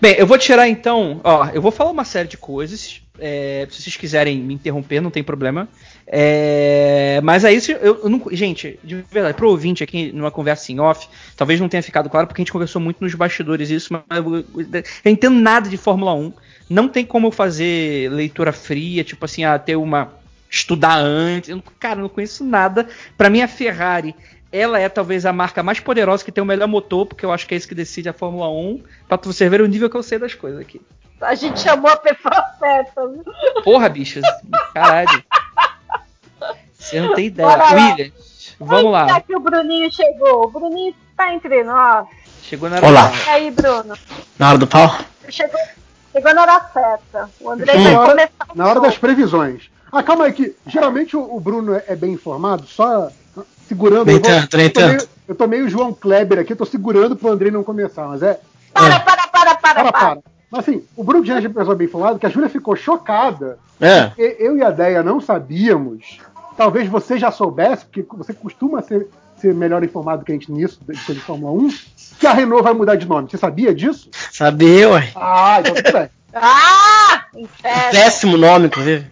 [0.00, 1.20] Bem, eu vou tirar então.
[1.22, 3.02] Ó, eu vou falar uma série de coisas.
[3.18, 5.68] É, se vocês quiserem me interromper, não tem problema.
[6.12, 10.80] É, mas aí, eu, eu não, gente, de verdade, pro ouvinte aqui numa conversa em
[10.80, 14.02] off, talvez não tenha ficado claro porque a gente conversou muito nos bastidores isso, mas
[14.10, 14.44] eu, eu,
[15.04, 16.32] eu entendo nada de Fórmula 1.
[16.68, 20.12] Não tem como fazer leitura fria, tipo assim, ah, ter uma.
[20.50, 21.48] estudar antes.
[21.48, 22.88] Eu, cara, eu não conheço nada.
[23.16, 24.14] Para mim, a Ferrari
[24.52, 27.46] ela é talvez a marca mais poderosa que tem o melhor motor, porque eu acho
[27.46, 30.02] que é isso que decide a Fórmula 1, pra você ver o nível que eu
[30.02, 30.80] sei das coisas aqui.
[31.20, 33.02] A gente chamou a pessoa certa.
[33.62, 34.22] Porra, bichos.
[34.74, 35.22] Caralho.
[36.80, 37.48] Você não tem ideia.
[37.48, 38.10] Bora William,
[38.58, 39.16] vamos lá.
[39.16, 40.46] Aqui o Bruninho chegou.
[40.46, 42.08] O Bruninho tá entre nós.
[42.42, 43.12] Chegou na hora Olá.
[43.26, 43.94] E aí, Bruno?
[44.38, 44.98] Na hora do pau?
[45.28, 45.60] Chegou,
[46.12, 47.30] Chegou na hora certa.
[47.40, 48.46] O André vai começar.
[48.54, 49.70] Na hora das previsões.
[49.92, 53.10] Ah, calma aí, que geralmente o, o Bruno é, é, bem informado, só
[53.66, 54.06] segurando.
[54.06, 55.08] Nem tanto, nem tanto.
[55.26, 58.40] Eu tô meio João Kleber aqui, tô segurando pro André não começar, mas é.
[58.72, 58.98] Para, é.
[59.00, 59.92] para, para, para, para.
[59.92, 60.18] para.
[60.50, 63.58] Mas assim, o Bruno já é uma pessoa bem informado, que a Júlia ficou chocada.
[63.80, 64.12] É.
[64.18, 66.18] Eu e a Deia não sabíamos.
[66.60, 69.08] Talvez você já soubesse, porque você costuma ser,
[69.38, 71.70] ser melhor informado que a gente nisso, de de Fórmula 1
[72.18, 73.30] que a Renault vai mudar de nome.
[73.30, 74.10] Você sabia disso?
[74.12, 75.10] Sabia, ué.
[75.16, 76.10] Ah, então tudo bem.
[76.34, 77.24] ah!
[77.34, 77.90] Inferno.
[77.92, 79.10] Péssimo nome, inclusive.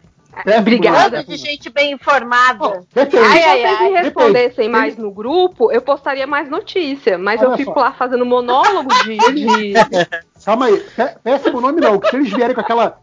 [0.59, 1.25] Obrigada.
[1.25, 2.59] de gente bem informada.
[2.61, 2.85] Oh,
[3.17, 3.77] ai, ai, ai.
[3.79, 7.17] Se respondessem mais no grupo, eu postaria mais notícia.
[7.17, 7.81] Mas Olha eu fico só.
[7.81, 9.17] lá fazendo monólogo de.
[9.33, 9.73] de...
[10.45, 10.85] Calma aí,
[11.25, 11.99] péssimo nome não.
[12.11, 13.01] Se eles vierem com aquela.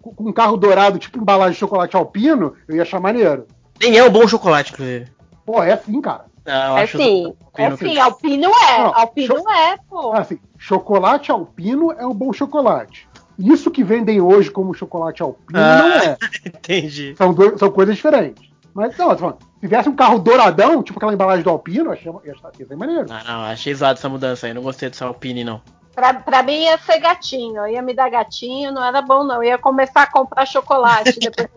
[0.00, 3.44] com um carro dourado, tipo embalagem de chocolate alpino, eu ia achar maneiro.
[3.80, 5.06] Nem é um bom chocolate, inclusive.
[5.46, 6.26] Pô, é assim, cara.
[6.46, 7.76] Não, eu É sim, é Alpino.
[7.92, 10.12] sim, Alpino é, Não, Alpino é, pô.
[10.14, 13.06] Assim, chocolate alpino é um bom chocolate.
[13.38, 15.76] Isso que vendem hoje como chocolate alpino Ah.
[15.78, 16.16] não é.
[16.46, 17.14] Entendi.
[17.16, 18.48] São, dois- são coisas diferentes.
[18.74, 22.12] Mas não, falando, se tivesse um carro douradão, tipo aquela embalagem do Alpino, eu achei,
[22.24, 23.06] ia, ia ser maneiro.
[23.10, 24.54] Ah, não, achei zoado essa mudança aí.
[24.54, 25.60] Não gostei dessa Alpine, não.
[25.98, 29.42] Pra, pra mim ia ser gatinho, eu ia me dar gatinho, não era bom não,
[29.42, 31.18] eu ia começar a comprar chocolate.
[31.18, 31.48] depois...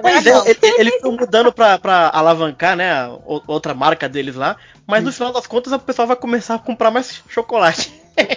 [0.00, 3.10] Pois é, ele, ele ficou mudando pra, pra alavancar, né?
[3.48, 4.54] Outra marca deles lá.
[4.86, 7.92] Mas no final das contas, o pessoal vai começar a comprar mais chocolate.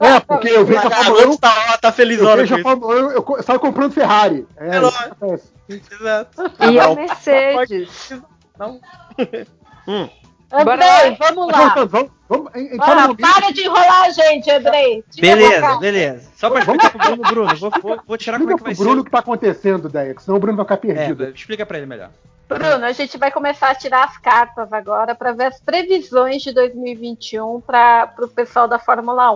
[0.00, 2.62] É, porque eu vejo a A Fórmula 1, tá, tá eu felizona vejo com a.
[2.62, 4.46] Fórmula 1, eu, eu saio comprando Ferrari.
[4.56, 5.40] É, É.
[5.68, 6.42] Exato.
[6.60, 8.12] E a Agora, Mercedes.
[8.58, 8.80] Não.
[9.86, 10.08] hum.
[10.52, 11.74] Andrei, vamos lá.
[11.86, 12.50] vamos, vamos,
[12.80, 15.02] Ah, para de enrolar a gente, Andrei.
[15.10, 16.30] Tira Beleza, beleza.
[16.36, 18.74] Só pra explicar pro Bruno, Bruno, vou, vou, vou tirar como é explica que vai
[18.74, 19.04] pro Bruno o ser.
[19.04, 21.24] que tá acontecendo, Deia, que senão o Bruno vai ficar perdido.
[21.24, 22.10] É, explica pra ele melhor.
[22.48, 26.52] Bruno, a gente vai começar a tirar as cartas agora para ver as previsões de
[26.52, 29.34] 2021 para o pessoal da Fórmula 1.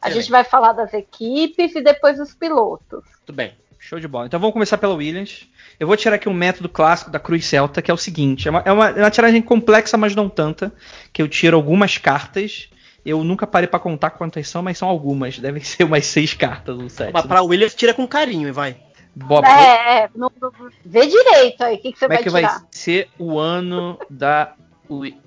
[0.00, 0.14] A Excelente.
[0.22, 3.04] gente vai falar das equipes e depois dos pilotos.
[3.26, 3.52] Tudo bem.
[3.78, 4.26] Show de bola.
[4.26, 5.46] Então vamos começar pela Williams.
[5.78, 8.50] Eu vou tirar aqui um método clássico da Cruz Celta, que é o seguinte: é
[8.50, 10.72] uma, é uma, é uma tiragem complexa, mas não tanta.
[11.12, 12.68] Que eu tiro algumas cartas.
[13.04, 15.38] Eu nunca parei pra contar quantas são, mas são algumas.
[15.38, 17.12] Devem ser umas seis cartas ou sete.
[17.12, 18.76] Mas pra Williams, tira com carinho e vai.
[19.16, 20.50] Bob, É, é, não- não-
[20.84, 22.58] vê direito aí, o que, que você como é vai que tirar?
[22.58, 24.54] vai ser o ano da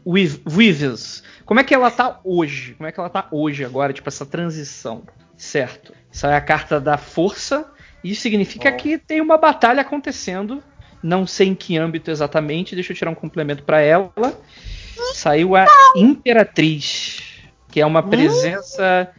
[0.06, 1.24] Williams?
[1.46, 2.74] Como é que ela tá hoje?
[2.74, 5.04] Como é que ela tá hoje agora, tipo essa transição?
[5.38, 5.94] Certo.
[6.12, 7.70] Isso é a carta da força.
[8.04, 10.64] Isso significa que tem uma batalha acontecendo.
[11.02, 12.76] Não sei em que âmbito exatamente.
[12.76, 14.12] Deixa eu tirar um complemento para ela.
[15.14, 17.22] Saiu a Imperatriz,
[17.70, 19.10] que é uma presença.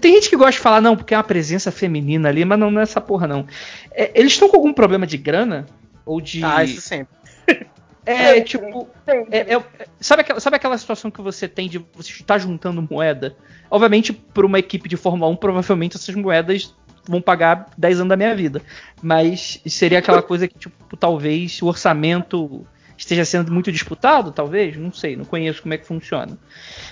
[0.00, 2.70] Tem gente que gosta de falar, não, porque é uma presença feminina ali, mas não,
[2.70, 3.46] não é essa porra, não.
[3.92, 5.66] É, eles estão com algum problema de grana?
[6.04, 6.44] Ou de.
[6.44, 7.16] Ah, isso sempre.
[8.10, 8.88] É, tipo.
[9.06, 9.62] é- é-
[10.00, 13.36] sabe, aquela, sabe aquela situação que você tem de você estar juntando moeda?
[13.70, 16.74] Obviamente, por uma equipe de Fórmula 1, provavelmente essas moedas
[17.08, 18.62] vão pagar 10 anos da minha vida.
[19.02, 24.76] Mas seria aquela coisa que, tipo, talvez o orçamento esteja sendo muito disputado, talvez?
[24.76, 26.36] Não sei, não conheço como é que funciona.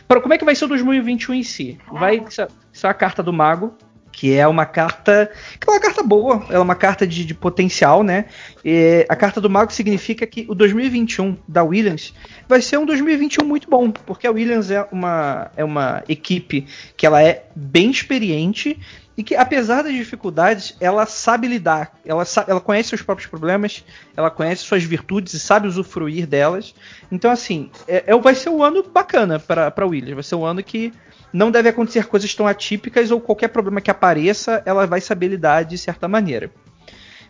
[0.06, 1.78] Para como é que vai ser o 2021 em si?
[1.92, 2.24] Vai
[2.72, 3.76] ser a carta do Mago,
[4.16, 5.30] que é uma carta.
[5.60, 8.24] que é uma carta boa, ela é uma carta de, de potencial, né?
[8.64, 12.14] E a carta do Mago significa que o 2021 da Williams
[12.48, 17.04] vai ser um 2021 muito bom, porque a Williams é uma, é uma equipe que
[17.04, 18.78] ela é bem experiente
[19.16, 23.82] e que, apesar das dificuldades, ela sabe lidar, ela, sa- ela conhece seus próprios problemas,
[24.16, 26.74] ela conhece suas virtudes e sabe usufruir delas.
[27.10, 30.62] Então, assim, é, é- vai ser um ano bacana para Williams, vai ser um ano
[30.62, 30.92] que
[31.32, 35.64] não deve acontecer coisas tão atípicas ou qualquer problema que apareça, ela vai saber lidar
[35.64, 36.50] de certa maneira.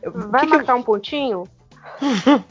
[0.04, 1.44] Vai que que eu- marcar um pontinho?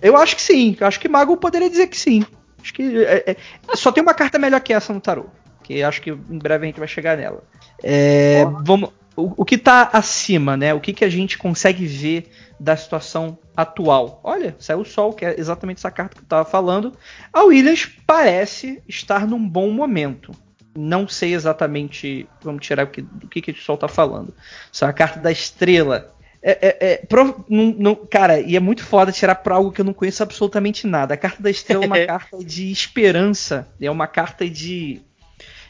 [0.00, 0.76] Eu acho que sim.
[0.80, 2.24] Eu acho que Mago poderia dizer que sim.
[2.62, 3.36] Acho que é- é-
[3.76, 5.26] só tem uma carta melhor que essa no tarô.
[5.72, 7.42] Que acho que em breve a gente vai chegar nela.
[7.82, 10.72] É, vamos, o, o que tá acima, né?
[10.74, 14.20] O que, que a gente consegue ver da situação atual?
[14.22, 16.92] Olha, saiu o sol, que é exatamente essa carta que eu tava falando.
[17.32, 20.32] A Williams parece estar num bom momento.
[20.76, 22.26] Não sei exatamente.
[22.42, 24.32] Vamos tirar o que, do que, que o sol tá falando.
[24.70, 26.14] Só a carta da estrela.
[26.44, 27.02] É, é, é,
[27.48, 30.86] não- não- cara, e é muito foda tirar pra algo que eu não conheço absolutamente
[30.86, 31.14] nada.
[31.14, 33.68] A carta da estrela é uma carta de esperança.
[33.80, 35.02] É uma carta de.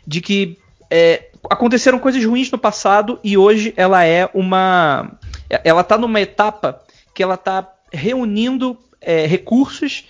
[0.07, 0.59] De que
[0.91, 5.13] é, aconteceram coisas ruins no passado e hoje ela é uma.
[5.65, 6.83] Ela tá numa etapa
[7.15, 10.05] que ela tá reunindo é, recursos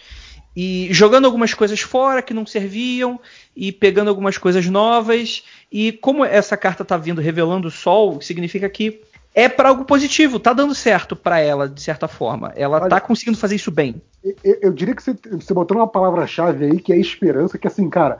[0.54, 3.18] e jogando algumas coisas fora que não serviam
[3.56, 5.42] e pegando algumas coisas novas.
[5.70, 9.00] E como essa carta tá vindo revelando o sol, significa que
[9.34, 12.52] é para algo positivo, tá dando certo para ela, de certa forma.
[12.54, 14.02] Ela Olha- tá conseguindo fazer isso bem.
[14.22, 17.88] Eu, eu diria que você, você botou uma palavra-chave aí que é esperança, que assim,
[17.88, 18.18] cara,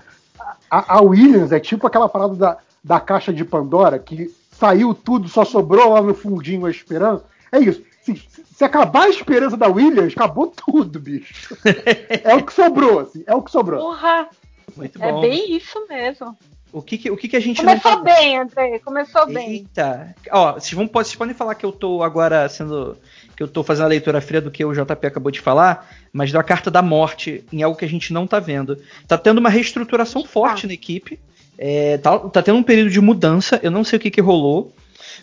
[0.71, 5.29] a, a Williams é tipo aquela parada da, da caixa de Pandora, que saiu tudo,
[5.29, 7.25] só sobrou lá no fundinho a esperança.
[7.51, 7.83] É isso.
[8.03, 11.57] Se, se acabar a esperança da Williams, acabou tudo, bicho.
[12.25, 13.81] é o que sobrou, assim, é o que sobrou.
[13.81, 14.29] Porra,
[14.77, 15.21] Muito é bom.
[15.21, 16.37] bem isso mesmo.
[16.73, 19.51] O que, que- o que, que a gente não Começou tá- bem, André, começou bem.
[19.51, 20.15] Eita.
[20.31, 22.97] Ó, vocês, vão, vocês podem falar que eu tô agora sendo.
[23.37, 26.33] que eu tô fazendo a leitura fria do que o JP acabou de falar, mas
[26.33, 28.79] da carta da morte em algo que a gente não tá vendo.
[29.07, 31.19] Tá tendo uma reestruturação forte na equipe.
[31.59, 34.73] é, tá, tá tendo um período de mudança, eu não sei o que, que rolou.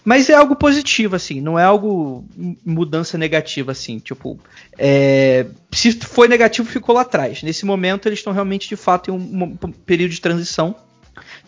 [0.05, 2.23] Mas é algo positivo, assim, não é algo
[2.65, 4.39] mudança negativa, assim, tipo.
[4.77, 7.43] é, se foi negativo, ficou lá atrás.
[7.43, 10.75] Nesse momento, eles estão realmente, de fato, em um, um período de transição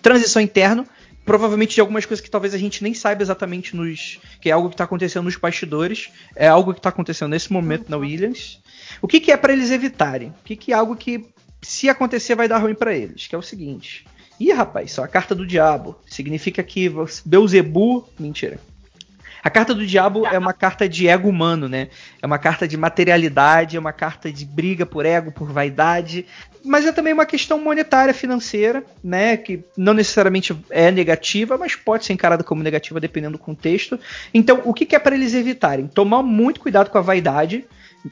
[0.02, 0.86] transição interno,
[1.26, 4.20] provavelmente de algumas coisas que talvez a gente nem saiba exatamente nos.
[4.42, 7.90] que é algo que está acontecendo nos bastidores, é algo que está acontecendo nesse momento
[7.90, 8.60] na Williams.
[9.02, 10.30] O que, que é para eles evitarem?
[10.30, 11.26] O que, que é algo que,
[11.62, 13.28] se acontecer, vai dar ruim para eles?
[13.28, 14.06] Que é o seguinte.
[14.40, 15.96] Ih, rapaz, só a carta do diabo.
[16.08, 16.92] Significa que
[17.24, 18.08] Beuzebu.
[18.20, 18.60] Mentira.
[19.44, 21.90] A carta do diabo é uma carta de ego humano, né?
[22.22, 26.26] É uma carta de materialidade, é uma carta de briga por ego, por vaidade,
[26.64, 29.36] mas é também uma questão monetária, financeira, né?
[29.38, 34.00] Que não necessariamente é negativa, mas pode ser encarada como negativa dependendo do contexto.
[34.34, 35.88] Então, o que, que é para eles evitarem?
[35.88, 37.66] Tomar muito cuidado com a vaidade,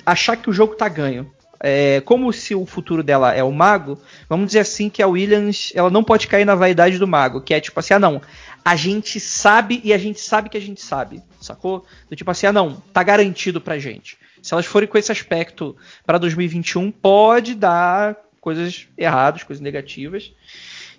[0.06, 1.32] achar que o jogo tá ganho.
[1.61, 3.99] É, como se o futuro dela é o mago,
[4.30, 7.53] vamos dizer assim que a Williams ela não pode cair na vaidade do mago, que
[7.53, 8.22] é tipo assim, ah não,
[8.63, 11.85] a gente sabe e a gente sabe que a gente sabe, sacou?
[12.09, 14.17] Do tipo assim, ah não, tá garantido pra gente.
[14.41, 20.33] Se elas forem com esse aspecto para 2021, pode dar coisas erradas, coisas negativas.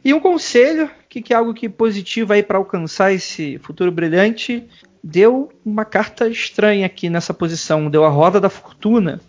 [0.05, 4.67] E um conselho, que, que é algo que positivo aí para alcançar esse futuro brilhante,
[5.03, 9.21] deu uma carta estranha aqui nessa posição, deu a roda da fortuna.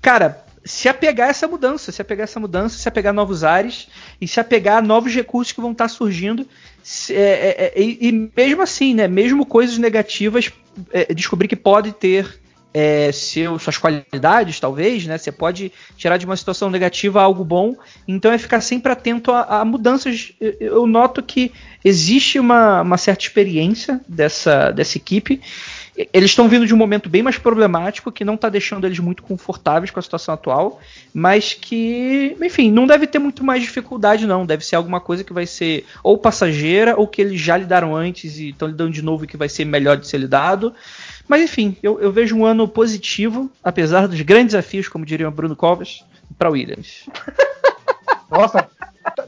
[0.00, 3.44] Cara, se apegar a essa mudança, se apegar a essa mudança, se apegar a novos
[3.44, 3.88] ares
[4.20, 6.46] e se apegar a novos recursos que vão estar surgindo.
[7.08, 10.50] É, é, é, e, e, mesmo assim, né, mesmo coisas negativas,
[10.92, 12.40] é, descobrir que pode ter
[12.72, 15.18] é, seu, suas qualidades, talvez, né?
[15.18, 17.74] Você pode tirar de uma situação negativa algo bom.
[18.06, 20.32] Então é ficar sempre atento a, a mudanças.
[20.38, 21.52] Eu noto que
[21.84, 25.40] existe uma, uma certa experiência dessa, dessa equipe
[26.12, 29.22] eles estão vindo de um momento bem mais problemático, que não está deixando eles muito
[29.22, 30.80] confortáveis com a situação atual,
[31.12, 34.46] mas que, enfim, não deve ter muito mais dificuldade, não.
[34.46, 38.38] Deve ser alguma coisa que vai ser ou passageira, ou que eles já lidaram antes
[38.38, 40.74] e estão lidando de novo e que vai ser melhor de ser lidado.
[41.28, 45.54] Mas, enfim, eu, eu vejo um ano positivo, apesar dos grandes desafios, como diria Bruno
[45.54, 46.04] Covas,
[46.38, 47.06] para Williams.
[48.30, 48.68] Nossa,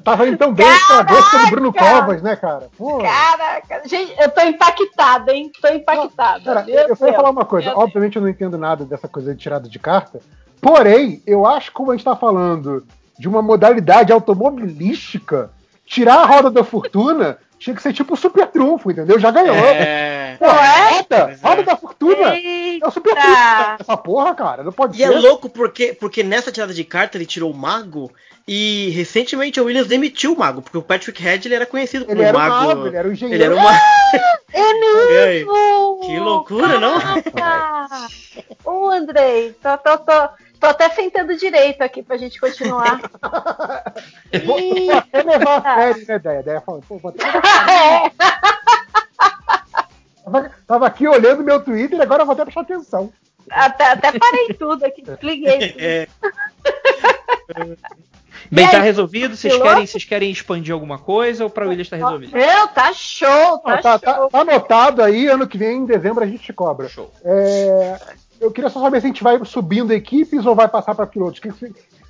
[0.02, 2.68] Tava indo tão bem a gosto do Bruno Covas, né, cara?
[2.76, 2.98] Pô.
[2.98, 5.50] Caraca, gente, eu tô impactada, hein?
[5.60, 6.44] Tô impactada.
[6.44, 7.72] Cara, eu vou falar uma coisa.
[7.76, 10.20] Obviamente eu não entendo nada dessa coisa de tirada de carta.
[10.60, 12.84] Porém, eu acho que como a gente tá falando
[13.18, 15.50] de uma modalidade automobilística,
[15.92, 19.20] tirar a roda da fortuna tinha que ser tipo o super trunfo, entendeu?
[19.20, 19.54] Já ganhou.
[19.54, 20.36] É.
[20.38, 20.88] Pô, é?
[20.90, 22.34] Roda, roda da fortuna.
[22.34, 22.86] Eita.
[22.86, 23.76] É o super trunfo.
[23.78, 25.12] Essa porra, cara, não pode e ser.
[25.12, 28.10] E é louco porque, porque nessa tirada de carta ele tirou o mago
[28.48, 32.18] e recentemente o Williams demitiu o mago, porque o Patrick Head ele era conhecido como
[32.18, 32.68] ele era mago.
[32.68, 32.86] mago.
[32.86, 33.44] Ele era o engenheiro.
[33.44, 33.78] Ele era uma...
[34.52, 36.00] é mesmo!
[36.00, 36.94] Que loucura, não?
[38.64, 40.28] Ô, Andrei, tô, tô, tô,
[40.60, 43.00] tô até sentando direito aqui pra gente continuar.
[44.44, 46.42] vou, vou até levar a sério, né, Deia?
[46.42, 47.24] Deia falando, pô, vou até
[50.24, 53.12] tava, tava aqui olhando meu Twitter e agora vou até prestar atenção.
[53.50, 56.08] Até, até parei tudo aqui, desliguei.
[57.54, 57.76] É.
[58.50, 59.36] Bem, tá resolvido?
[59.36, 62.32] Vocês querem, vocês querem expandir alguma coisa ou para o Williams tá resolvido?
[62.32, 64.28] Meu, tá show, tá, tá, tá show.
[64.28, 66.88] Tá, tá, anotado aí, ano que vem, em dezembro, a gente te cobra.
[66.88, 67.10] Show.
[67.24, 67.98] É,
[68.40, 71.40] eu queria só saber se a gente vai subindo equipes ou vai passar para pilotos.
[71.40, 71.50] Que,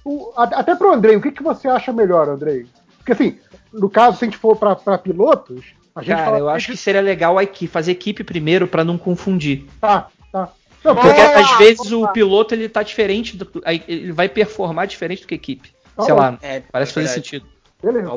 [0.05, 2.67] o, até pro Andrei, o que, que você acha melhor, Andrei?
[2.99, 3.39] Porque assim,
[3.73, 7.01] no caso, se a gente for para pilotos, a gente Cara, eu acho que seria
[7.01, 9.67] legal a equipe, fazer equipe primeiro para não confundir.
[9.81, 10.49] Tá, tá.
[10.83, 13.49] Não, porque ah, às vezes o piloto ele tá diferente, do,
[13.87, 15.73] ele vai performar diferente do que a equipe.
[15.97, 17.47] Tá Sei lá, é, parece é fazer sentido.
[17.83, 18.11] Beleza.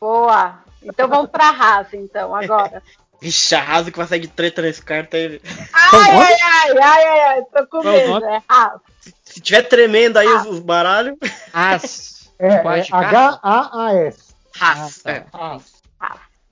[0.00, 0.58] Boa.
[0.82, 2.82] Então vamos pra Haas, então, agora.
[3.20, 5.40] Vixe, a Haas que vai sair de treta nesse carta aí.
[5.72, 8.24] Ai, ai, ai, ai, ai, ai, tô com medo.
[8.26, 8.80] É Haas.
[9.24, 11.16] Se tiver tremendo aí os, os baralhos.
[11.52, 12.30] Haas.
[12.38, 14.34] É, é H-A-A-S.
[14.60, 15.06] Haas.
[15.06, 15.24] É.
[15.32, 15.74] Haas.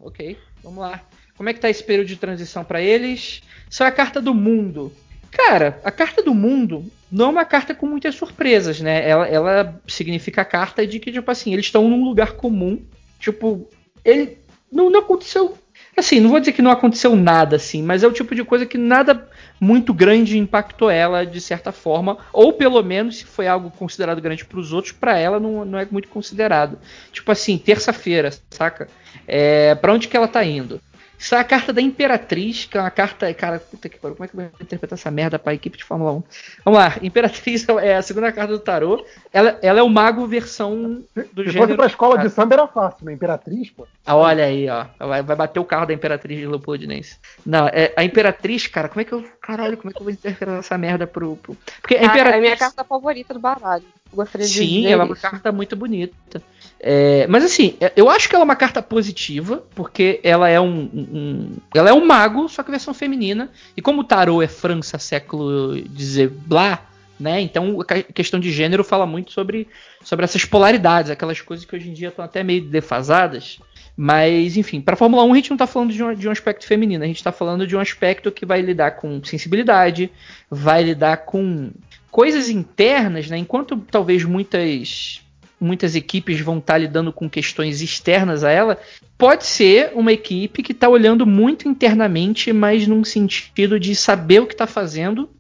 [0.01, 1.01] Ok, vamos lá.
[1.37, 3.43] Como é que tá esse período de transição para eles?
[3.71, 4.93] Isso é a carta do mundo.
[5.33, 9.09] Cara, a carta do mundo não é uma carta com muitas surpresas, né?
[9.09, 12.81] Ela, ela significa a carta de que, tipo assim, eles estão num lugar comum.
[13.19, 13.69] Tipo,
[14.05, 14.39] ele.
[14.71, 15.57] Não, não aconteceu.
[15.97, 18.65] Assim, não vou dizer que não aconteceu nada, assim, mas é o tipo de coisa
[18.65, 19.29] que nada
[19.61, 24.43] muito grande impactou ela de certa forma, ou pelo menos se foi algo considerado grande
[24.43, 26.79] para os outros, para ela não, não é muito considerado.
[27.13, 28.89] Tipo assim, terça-feira, saca?
[29.29, 30.81] É, para onde que ela tá indo?
[31.23, 33.33] Isso é a carta da Imperatriz, que é uma carta.
[33.33, 35.85] Cara, puta que pariu, como é que eu vou interpretar essa merda pra equipe de
[35.85, 36.23] Fórmula 1?
[36.65, 39.07] Vamos lá, Imperatriz é a segunda carta do tarô.
[39.33, 41.71] Ela, ela é o mago versão do Se gênero.
[41.71, 43.13] Se pra escola de samba era fácil, né?
[43.13, 43.87] Imperatriz, pô.
[44.05, 44.87] Ah, olha aí, ó.
[44.99, 47.17] Vai, vai bater o carro da Imperatriz de Leopoldinense.
[47.47, 49.25] Não, é, a Imperatriz, cara, como é que eu.
[49.41, 51.37] Caralho, como é que eu vou interpretar essa merda pro.
[51.37, 51.57] pro...
[51.81, 52.35] Porque a Imperatriz.
[52.35, 53.85] É a minha carta favorita do baralho.
[54.13, 56.43] Gostaria de Sim, ela é uma carta muito bonita.
[56.85, 60.61] É, mas assim, é, eu acho que ela é uma carta positiva, porque ela é
[60.61, 63.53] um, um, ela é um mago, só que versão feminina.
[63.77, 66.85] E como o tarô é França, século dizer blá,
[67.21, 67.41] né?
[67.41, 69.69] Então a questão de gênero fala muito sobre,
[70.03, 73.61] sobre essas polaridades, aquelas coisas que hoje em dia estão até meio defasadas.
[73.97, 76.67] Mas, enfim, para Fórmula 1 a gente não está falando de um, de um, aspecto
[76.67, 80.11] feminino, a gente está falando de um aspecto que vai lidar com sensibilidade,
[80.51, 81.71] vai lidar com
[82.11, 83.37] coisas internas, né?
[83.37, 85.23] Enquanto talvez muitas
[85.63, 88.79] muitas equipes vão estar tá lidando com questões externas a ela,
[89.17, 94.47] pode ser uma equipe que está olhando muito internamente, mas num sentido de saber o
[94.47, 95.31] que está fazendo.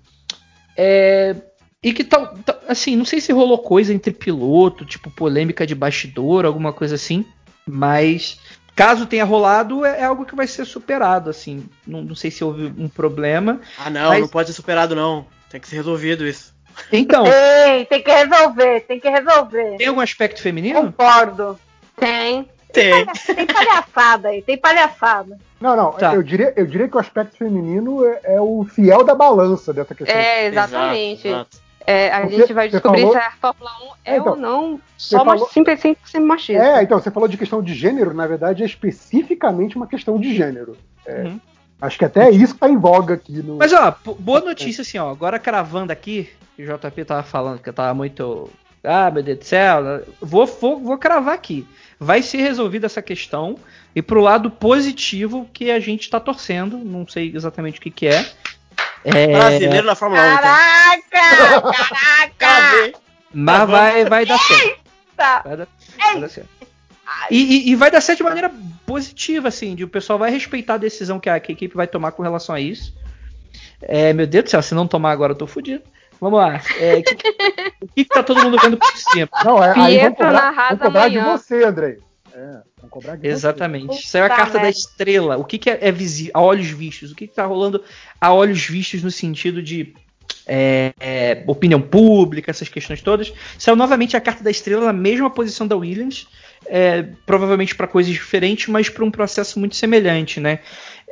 [0.77, 1.35] É,
[1.83, 6.45] e que tal, assim, não sei se rolou coisa entre piloto, tipo polêmica de bastidor,
[6.45, 7.27] alguma coisa assim,
[7.67, 8.39] mas
[8.77, 11.65] caso tenha rolado, é, é algo que vai ser superado, assim.
[11.87, 13.61] Não, não sei se houve um problema.
[13.77, 14.21] Ah, não, mas...
[14.21, 15.27] não pode ser superado, não.
[15.51, 16.52] Tem que ser resolvido isso.
[16.93, 17.25] Então.
[17.27, 19.77] Ei, tem que resolver, tem que resolver.
[19.77, 20.83] Tem algum aspecto feminino?
[20.83, 21.59] Concordo.
[21.97, 22.49] Tem.
[22.73, 23.07] Tem.
[23.07, 25.39] Tem palhaçada aí, tem palhaçada.
[25.61, 26.15] Não, não, tá.
[26.15, 29.95] eu, diria, eu diria que o aspecto feminino é, é, o fiel da balança dessa
[29.95, 30.17] questão.
[30.17, 31.29] É, exatamente.
[31.29, 31.73] Exato, exato.
[31.87, 33.13] É, a Porque gente vai descobrir falou...
[33.15, 35.49] se a Fórmula 1 é, então, ou não só falou...
[35.49, 36.63] simples sem machista.
[36.63, 40.35] É, então, você falou de questão de gênero, na verdade é especificamente uma questão de
[40.35, 40.77] gênero.
[41.05, 41.41] É, uhum.
[41.83, 43.43] Acho que até isso tá em voga aqui.
[43.43, 43.57] No...
[43.57, 47.69] Mas ó, boa notícia assim, ó, agora cravando aqui, que o JP tava falando que
[47.69, 48.49] eu tava muito.
[48.85, 51.67] Ah, meu Deus do céu, vou, vou, vou cravar aqui.
[51.99, 53.59] Vai ser resolvida essa questão
[53.97, 58.07] e pro lado positivo que a gente tá torcendo, não sei exatamente o que que
[58.07, 58.31] é,
[59.05, 59.27] é...
[59.27, 60.25] Brasileiro na Fórmula 1.
[60.25, 60.43] Então.
[60.43, 62.33] Caraca!
[62.39, 62.99] Caraca!
[63.35, 64.81] Mas vai, vai dar certo.
[65.17, 66.62] Vai dar, vai dar certo.
[67.31, 68.51] E, e, e, vai dar certo de maneira
[68.87, 71.87] positiva, assim, de o pessoal vai respeitar a decisão que a, que a equipe vai
[71.87, 72.95] tomar com relação a isso.
[73.81, 75.83] É, meu Deus do céu, se não tomar agora eu tô fudido.
[76.21, 76.61] Vamos lá.
[76.79, 77.35] É, o que, que,
[77.97, 79.29] que tá todo mundo vendo por cima?
[79.45, 81.99] Não, é, aí vamos cobrar, vamos cobrar de você, Andrei.
[82.33, 84.07] É, vão cobrar de Exatamente.
[84.07, 85.37] Saiu a carta da estrela.
[85.37, 86.31] O que, que é, é visível?
[86.35, 87.11] A olhos vistos.
[87.11, 87.83] O que, que tá rolando
[88.21, 89.95] a olhos vistos no sentido de
[90.47, 93.33] é, é, opinião pública, essas questões todas.
[93.59, 96.29] Saiu novamente a carta da estrela na mesma posição da Williams,
[96.67, 100.61] é, provavelmente para coisas diferentes, mas para um processo muito semelhante, né?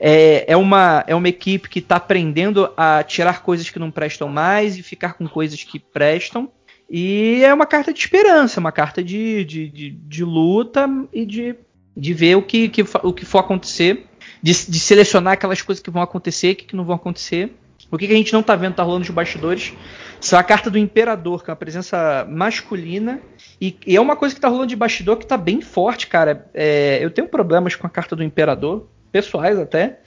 [0.02, 4.28] É, é, uma, é uma equipe que está aprendendo a tirar coisas que não prestam
[4.28, 6.50] mais e ficar com coisas que prestam.
[6.88, 11.54] E é uma carta de esperança, uma carta de, de, de, de luta e de,
[11.96, 14.06] de ver o que, que, o que for acontecer,
[14.42, 17.54] de, de selecionar aquelas coisas que vão acontecer e que, que não vão acontecer.
[17.90, 19.72] O que, que a gente não está vendo tá rolando nos bastidores
[20.20, 23.20] são a carta do Imperador, que é uma presença masculina.
[23.60, 26.48] E, e é uma coisa que está rolando de bastidor que está bem forte, cara.
[26.54, 30.00] É, eu tenho problemas com a carta do Imperador, pessoais até.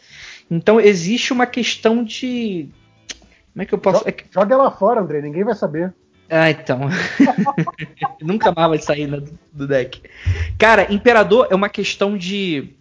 [0.50, 2.70] Então existe uma questão de.
[3.52, 4.00] Como é que eu posso.
[4.06, 5.94] Joga, joga ela fora, André, ninguém vai saber.
[6.30, 6.82] Ah, então.
[8.22, 9.22] Nunca mais vai sair né,
[9.52, 10.02] do deck.
[10.58, 12.76] Cara, Imperador é uma questão de.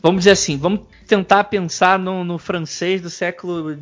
[0.00, 3.76] Vamos dizer assim, vamos tentar pensar no, no francês do século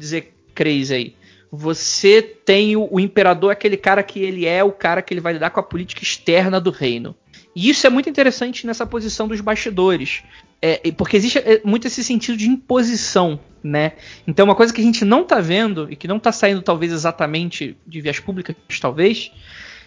[0.62, 1.16] XVI aí.
[1.52, 5.32] Você tem o, o imperador, aquele cara que ele é o cara que ele vai
[5.32, 7.14] lidar com a política externa do reino.
[7.54, 10.22] E isso é muito interessante nessa posição dos bastidores.
[10.62, 13.92] É, porque existe é, muito esse sentido de imposição, né?
[14.26, 16.92] Então, uma coisa que a gente não está vendo e que não está saindo, talvez,
[16.92, 19.32] exatamente de vias públicas, talvez,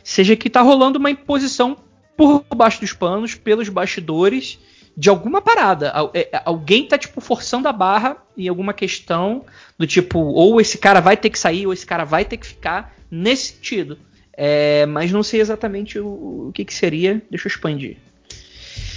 [0.04, 1.78] seja que está rolando uma imposição
[2.18, 4.60] por baixo dos panos, pelos bastidores,
[4.96, 5.94] de alguma parada.
[6.14, 9.46] É, alguém está tipo, forçando a barra em alguma questão
[9.78, 12.48] do tipo, ou esse cara vai ter que sair, ou esse cara vai ter que
[12.48, 13.98] ficar, nesse sentido.
[14.36, 17.22] É, mas não sei exatamente o, o que, que seria.
[17.30, 17.98] Deixa eu expandir.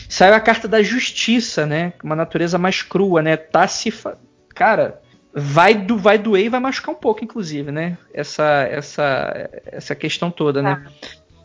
[0.09, 1.93] Saiu a carta da justiça, né?
[2.03, 3.37] Uma natureza mais crua, né?
[3.37, 3.91] Tá se.
[3.91, 4.17] Fa...
[4.55, 5.03] Cara,
[5.35, 7.99] vai, do, vai doer e vai machucar um pouco, inclusive, né?
[8.15, 10.83] Essa, essa, essa questão toda, né?
[10.87, 10.91] Ah.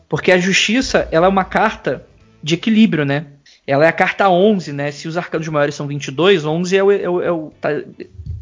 [0.08, 2.06] Porque a justiça, ela é uma carta
[2.42, 3.26] de equilíbrio, né?
[3.66, 4.90] Ela é a carta 11, né?
[4.90, 7.70] Se os arcanos maiores são 22, 11 é o, é o, é o tá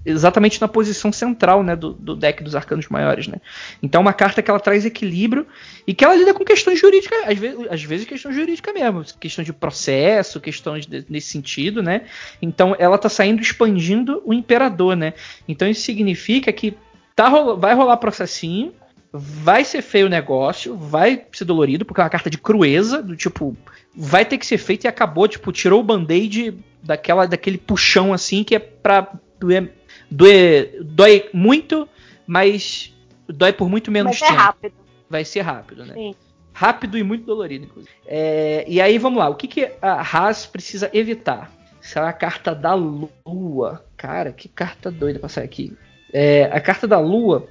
[0.05, 3.27] exatamente na posição central né, do, do, deck dos arcanos maiores.
[3.27, 3.37] Né?
[3.83, 5.47] Então, é uma carta que ela traz equilíbrio
[5.87, 9.45] e que ela lida com questões jurídicas, às vezes, às vezes questão jurídica mesmo, questão
[9.45, 11.83] de processo, questões nesse sentido.
[11.83, 12.03] Né?
[12.41, 14.97] Então, ela está saindo expandindo o imperador.
[14.97, 15.13] Né?
[15.47, 16.77] Então, isso significa que
[17.15, 18.73] tá, vai rolar processinho.
[19.13, 23.17] Vai ser feio o negócio, vai ser dolorido, porque é uma carta de crueza, do
[23.17, 23.57] tipo,
[23.95, 28.45] vai ter que ser feito e acabou, tipo, tirou o band-aid daquela, daquele puxão assim
[28.45, 29.75] que é pra doer
[30.11, 31.89] Dói, dói muito,
[32.27, 32.93] mas
[33.29, 34.41] dói por muito menos Vai tempo.
[34.41, 34.75] rápido.
[35.09, 35.95] Vai ser rápido, né?
[35.95, 36.15] Sim.
[36.53, 37.93] Rápido e muito dolorido, inclusive.
[38.07, 39.29] É, e aí, vamos lá.
[39.29, 41.51] O que, que a Haas precisa evitar?
[41.81, 43.85] Será a carta da Lua.
[43.97, 45.77] Cara, que carta doida pra sair aqui.
[46.13, 47.49] É, a carta da Lua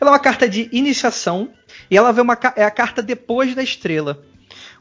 [0.00, 1.50] ela é uma carta de iniciação
[1.90, 4.22] e ela vê uma, é a carta depois da estrela.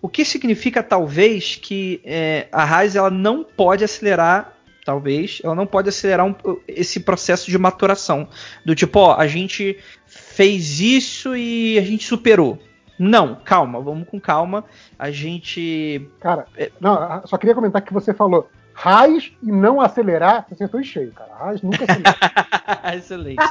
[0.02, 4.54] O que significa, talvez, que é, a Haas ela não pode acelerar
[4.86, 6.34] talvez, ela não pode acelerar um,
[6.66, 8.30] esse processo de maturação.
[8.66, 12.58] Do tipo, ó, a gente fez isso e a gente superou.
[12.98, 14.64] Não, calma, vamos com calma.
[14.98, 16.10] A gente.
[16.22, 16.48] Cara,
[16.80, 21.12] não, só queria comentar que você falou raiz e não acelerar, você acertou em cheio,
[21.12, 21.34] cara.
[21.34, 22.16] Raiz nunca acelera.
[22.96, 23.44] Excelente.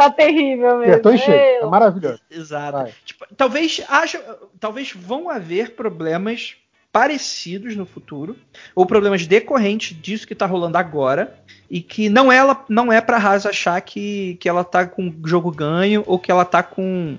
[0.00, 0.92] Tá terrível mesmo.
[0.92, 2.20] Acertou em cheio, é maravilhoso.
[2.30, 2.90] Exato.
[3.04, 4.22] Tipo, talvez haja,
[4.58, 6.56] talvez vão haver problemas
[6.90, 8.36] parecidos no futuro,
[8.74, 11.38] ou problemas decorrentes disso que tá rolando agora,
[11.70, 15.14] e que não é, ela, não é pra Haas achar que, que ela tá com
[15.24, 17.16] jogo ganho, ou que ela tá com.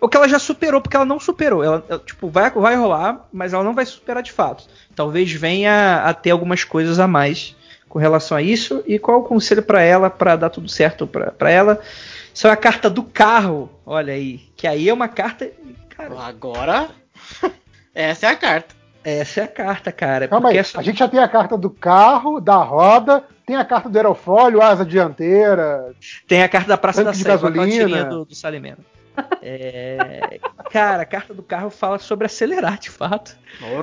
[0.00, 1.62] Ou que ela já superou, porque ela não superou.
[1.62, 4.64] Ela, ela, tipo, vai, vai rolar, mas ela não vai superar de fato.
[4.94, 7.54] Talvez venha a ter algumas coisas a mais
[7.92, 8.82] com relação a isso.
[8.86, 11.78] E qual o conselho para ela, para dar tudo certo para ela?
[12.32, 14.40] Isso é a carta do carro, olha aí.
[14.56, 15.50] Que aí é uma carta.
[15.90, 16.88] Cara, Agora,
[17.94, 18.74] essa é a carta.
[19.04, 20.26] Essa é a carta, cara.
[20.26, 20.80] Calma aí, essa...
[20.80, 24.62] a gente já tem a carta do carro, da roda, tem a carta do aerofólio,
[24.62, 25.92] asa dianteira.
[26.26, 28.04] Tem a carta da Praça da Sé, gasolina.
[28.06, 28.78] do, do Salimena.
[29.44, 30.38] É,
[30.70, 33.36] cara, a carta do carro fala sobre acelerar, de fato.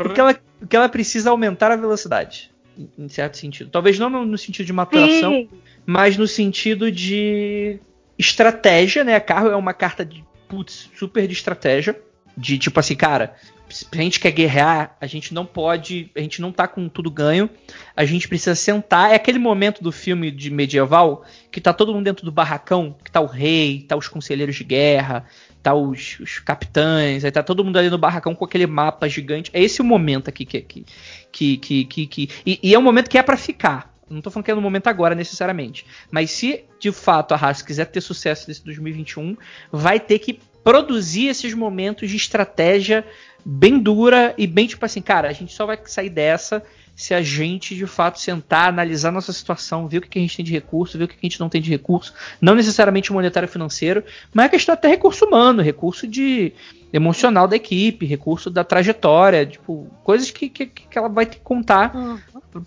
[0.04, 2.50] O que, ela, o que ela precisa aumentar a velocidade,
[2.98, 3.70] em- certo sentido.
[3.70, 5.50] Talvez não no, no sentido de maturação, Sim.
[5.86, 7.80] mas no sentido de
[8.18, 9.20] estratégia, né?
[9.20, 12.00] Carro é uma carta de putz, super de estratégia.
[12.38, 13.36] De tipo assim, cara,
[13.70, 16.10] se a gente quer guerrear, a gente não pode.
[16.16, 17.50] A gente não tá com tudo ganho.
[17.96, 19.12] A gente precisa sentar.
[19.12, 23.12] É aquele momento do filme de medieval que tá todo mundo dentro do barracão, que
[23.12, 25.26] tá o rei, tá os conselheiros de guerra,
[25.62, 29.52] tá os, os capitães, aí tá todo mundo ali no barracão com aquele mapa gigante.
[29.54, 30.62] É esse o momento aqui que.
[30.62, 30.86] que,
[31.32, 33.94] que, que, que, que- e, e é um momento que é pra ficar.
[34.10, 35.86] Não tô falando que é no momento agora necessariamente.
[36.10, 39.38] Mas se de fato a Haas quiser ter sucesso nesse 2021,
[39.72, 43.06] vai ter que produzir esses momentos de estratégia
[43.46, 46.64] bem dura e bem tipo assim, cara, a gente só vai sair dessa
[47.00, 50.44] se a gente de fato sentar, analisar nossa situação, ver o que a gente tem
[50.44, 54.04] de recurso, ver o que a gente não tem de recurso, não necessariamente monetário financeiro,
[54.34, 56.52] mas é questão até recurso humano, recurso de
[56.92, 61.42] emocional da equipe, recurso da trajetória, tipo, coisas que, que, que ela vai ter que
[61.42, 61.94] contar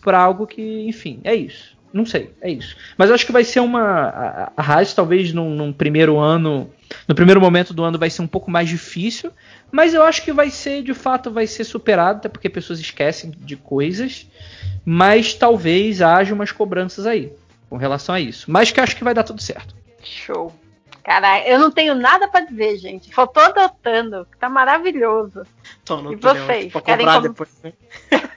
[0.01, 1.77] para algo que, enfim, é isso.
[1.93, 2.75] Não sei, é isso.
[2.97, 3.83] Mas eu acho que vai ser uma.
[3.83, 6.71] A, a Haas, talvez num, num primeiro ano.
[7.07, 9.31] No primeiro momento do ano vai ser um pouco mais difícil.
[9.73, 13.31] Mas eu acho que vai ser, de fato, vai ser superado, até porque pessoas esquecem
[13.31, 14.27] de coisas.
[14.85, 17.33] Mas talvez haja umas cobranças aí
[17.71, 18.51] com relação a isso.
[18.51, 19.75] Mas que eu acho que vai dar tudo certo.
[20.05, 20.53] Show.
[21.03, 23.13] Caralho, eu não tenho nada pra dizer, gente.
[23.15, 24.27] Só tô adotando.
[24.39, 25.45] Tá maravilhoso.
[25.85, 26.71] Tô no E vocês?
[26.71, 27.51] pra Querem comprar com- depois.
[27.65, 27.73] né?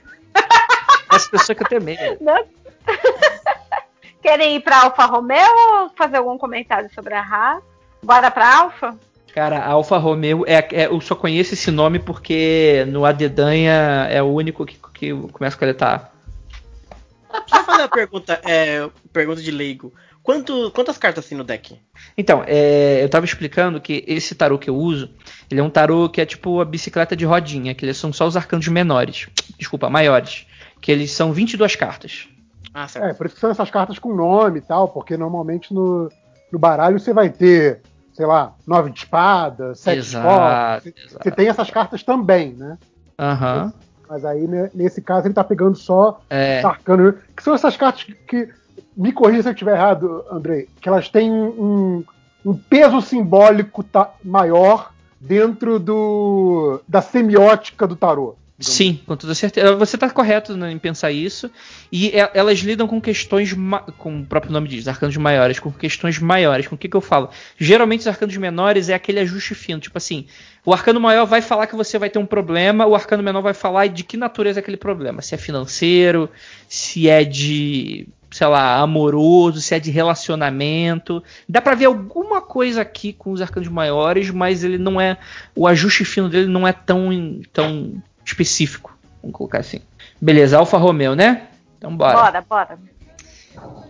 [1.12, 1.80] Essa pessoa que eu.
[2.20, 2.44] Não?
[4.22, 7.62] Querem ir pra Alfa Romeo ou fazer algum comentário sobre a Haas?
[8.02, 8.98] Bora pra Alfa?
[9.36, 14.22] Cara, a Alfa Romeo, é, é- eu só conheço esse nome porque no Adedanha é
[14.22, 17.36] o único que, que começa com a letra A.
[17.40, 19.92] Deixa eu fazer uma pergunta, é, pergunta de leigo.
[20.22, 21.78] Quanto, quantas cartas tem no deck?
[22.16, 25.10] Então, é, eu tava explicando que esse tarô que eu uso,
[25.50, 28.26] ele é um tarô que é tipo a bicicleta de rodinha, que eles são só
[28.26, 29.28] os arcanos menores.
[29.58, 30.46] Desculpa, maiores.
[30.80, 32.26] Que eles são 22 cartas.
[32.72, 33.04] Ah, certo.
[33.04, 36.10] É, por isso que são essas cartas com nome e tal, porque normalmente no,
[36.50, 37.82] no baralho você vai ter,
[38.16, 40.82] sei lá, nove de espada, sete de Exato.
[40.84, 41.22] Você, exato.
[41.22, 42.78] você tem essas cartas também, né?
[43.18, 43.72] Aham.
[44.08, 46.60] Mas aí, né, nesse caso, ele tá pegando só É.
[46.60, 47.14] os arcanos.
[47.36, 48.48] Que são essas cartas que.
[48.96, 50.66] me corrija se eu estiver errado, Andrei.
[50.80, 52.02] Que elas têm um,
[52.44, 53.84] um peso simbólico
[54.24, 58.36] maior dentro do da semiótica do tarô.
[58.58, 59.76] Sim, com toda certeza.
[59.76, 61.50] Você está correto em pensar isso.
[61.92, 63.54] E e- elas lidam com questões,
[63.98, 66.66] como o próprio nome diz, arcanos maiores, com questões maiores.
[66.66, 67.28] Com o que, que eu falo?
[67.58, 69.78] Geralmente os arcanos menores é aquele ajuste fino.
[69.78, 70.26] Tipo assim,
[70.64, 73.52] o arcano maior vai falar que você vai ter um problema, o arcano menor vai
[73.52, 75.20] falar de que natureza é aquele problema.
[75.20, 76.30] Se é financeiro,
[76.66, 81.22] se é de, sei lá, amoroso, se é de relacionamento.
[81.46, 85.18] Dá pra ver alguma coisa aqui com os arcanos maiores, mas ele não é.
[85.54, 87.10] O ajuste fino dele não é tão,
[87.52, 88.96] tão específico.
[89.22, 89.80] Vamos colocar assim.
[90.20, 91.48] Beleza, Alfa Romeo, né?
[91.78, 92.16] Então bora.
[92.16, 92.78] Bora, bora.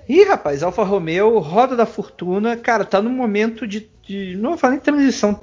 [0.08, 3.88] Ih, rapaz, Alfa Romeo, Roda da Fortuna, cara, tá num momento de.
[4.06, 5.40] de- não vou falar nem transição.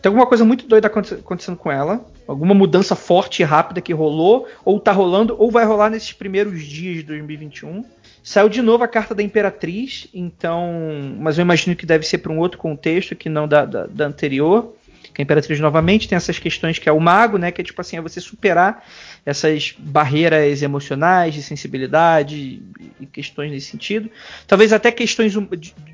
[0.00, 2.04] Tem alguma coisa muito doida aconte- acontecendo com ela.
[2.28, 6.62] Alguma mudança forte e rápida que rolou, ou tá rolando, ou vai rolar nesses primeiros
[6.62, 7.84] dias de 2021.
[8.22, 10.70] Saiu de novo a carta da Imperatriz, então.
[11.18, 14.06] Mas eu imagino que deve ser para um outro contexto que não da, da, da
[14.06, 14.74] anterior.
[15.14, 17.52] Que a Imperatriz novamente tem essas questões que é o mago, né?
[17.52, 18.84] Que é tipo assim, é você superar
[19.24, 22.60] essas barreiras emocionais, de sensibilidade
[23.00, 24.10] e questões nesse sentido.
[24.46, 25.48] Talvez até questões hum-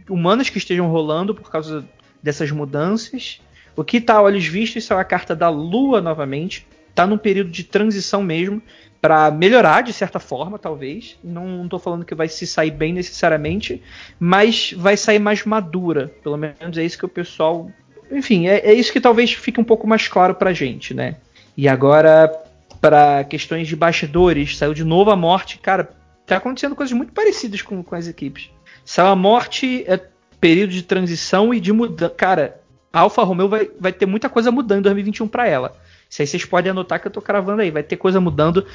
[0.08, 1.86] humanas que estejam rolando por causa
[2.22, 3.40] dessas mudanças.
[3.76, 6.66] O que está a olhos vistos isso é a carta da Lua novamente.
[6.94, 8.62] Tá num período de transição mesmo
[9.00, 11.18] para melhorar de certa forma, talvez.
[11.22, 13.82] Não estou falando que vai se sair bem necessariamente,
[14.18, 16.12] mas vai sair mais madura.
[16.22, 17.70] Pelo menos é isso que o pessoal
[18.10, 21.16] enfim, é, é, isso que talvez fique um pouco mais claro pra gente, né?
[21.56, 22.32] E agora,
[22.80, 25.58] para questões de bastidores, saiu de novo a morte.
[25.58, 25.90] Cara,
[26.26, 28.50] tá acontecendo coisas muito parecidas com, com as equipes.
[28.84, 30.00] Saiu a morte, é
[30.40, 32.14] período de transição e de mudança.
[32.14, 32.60] Cara,
[32.92, 35.76] a Alfa Romeo vai, vai ter muita coisa mudando em 2021 para ela.
[36.08, 37.70] Isso aí vocês podem anotar que eu tô cravando aí.
[37.70, 38.66] Vai ter coisa mudando.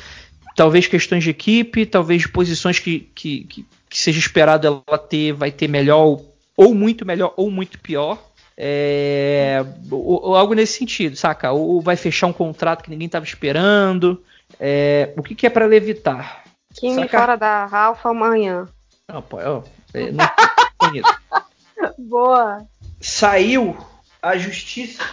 [0.55, 5.51] Talvez questões de equipe, talvez posições que, que, que, que seja esperado ela ter, vai
[5.51, 6.21] ter melhor,
[6.55, 8.17] ou muito melhor, ou muito pior.
[8.57, 11.51] É, ou, ou algo nesse sentido, saca?
[11.51, 14.23] Ou vai fechar um contrato que ninguém estava esperando.
[14.59, 16.43] É, o que, que é para levitar?
[16.73, 18.67] Kimi fora da Alfa amanhã.
[19.07, 20.25] Não, pô, eu, eu não
[21.97, 22.65] Boa.
[22.99, 23.77] Saiu
[24.21, 25.03] a justiça.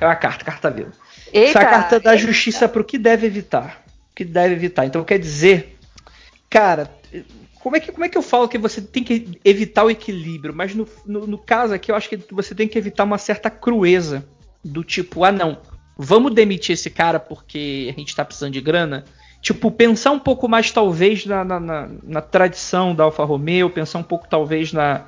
[0.00, 0.92] É uma carta, carta viva.
[1.32, 2.26] Essa é a carta da eita.
[2.26, 3.82] justiça para o que deve evitar.
[4.10, 4.84] O que deve evitar.
[4.84, 5.78] Então quer dizer,
[6.50, 6.90] cara,
[7.62, 10.52] como é que, como é que eu falo que você tem que evitar o equilíbrio?
[10.52, 13.48] Mas no, no, no caso aqui, eu acho que você tem que evitar uma certa
[13.48, 14.26] crueza.
[14.64, 15.58] Do tipo, ah não,
[15.96, 19.04] vamos demitir esse cara porque a gente está precisando de grana?
[19.40, 23.98] Tipo, pensar um pouco mais, talvez, na, na, na, na tradição da Alfa Romeo, pensar
[23.98, 25.04] um pouco, talvez, na.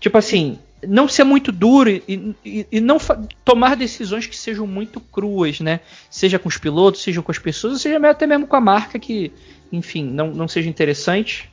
[0.00, 2.98] Tipo assim, não ser muito duro e, e, e não
[3.44, 5.80] tomar decisões que sejam muito cruas, né?
[6.10, 9.32] Seja com os pilotos, seja com as pessoas, seja até mesmo com a marca que,
[9.72, 11.48] enfim, não, não seja interessante.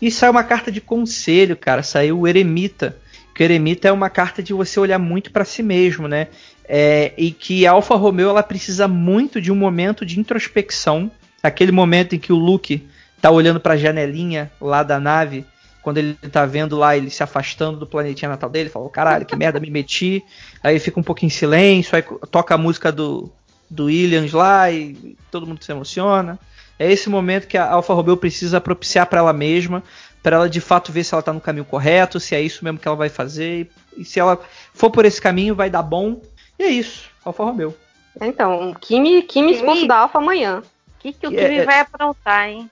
[0.00, 1.82] E saiu uma carta de conselho, cara.
[1.82, 2.96] Saiu o Eremita.
[3.34, 6.28] Que o Eremita é uma carta de você olhar muito para si mesmo, né?
[6.68, 11.10] É, e que a Alfa Romeo ela precisa muito de um momento de introspecção.
[11.42, 12.86] Aquele momento em que o Luke
[13.20, 15.44] tá olhando para a janelinha lá da nave
[15.82, 19.36] quando ele tá vendo lá ele se afastando do planetinha natal dele, fala, caralho, que
[19.36, 20.22] merda, me meti.
[20.62, 23.32] Aí fica um pouco em silêncio, aí toca a música do,
[23.68, 26.38] do Williams lá e todo mundo se emociona.
[26.80, 29.82] É esse momento que a Alfa Romeo precisa propiciar para ela mesma,
[30.22, 32.78] para ela de fato ver se ela tá no caminho correto, se é isso mesmo
[32.78, 33.70] que ela vai fazer.
[33.94, 34.40] E se ela
[34.72, 36.22] for por esse caminho, vai dar bom.
[36.58, 37.76] E é isso, Alfa Romeo.
[38.18, 40.60] Então, Kimi, Kimi expulso da Alfa amanhã.
[40.60, 42.70] O que, que o Kimi é, vai aprontar, hein?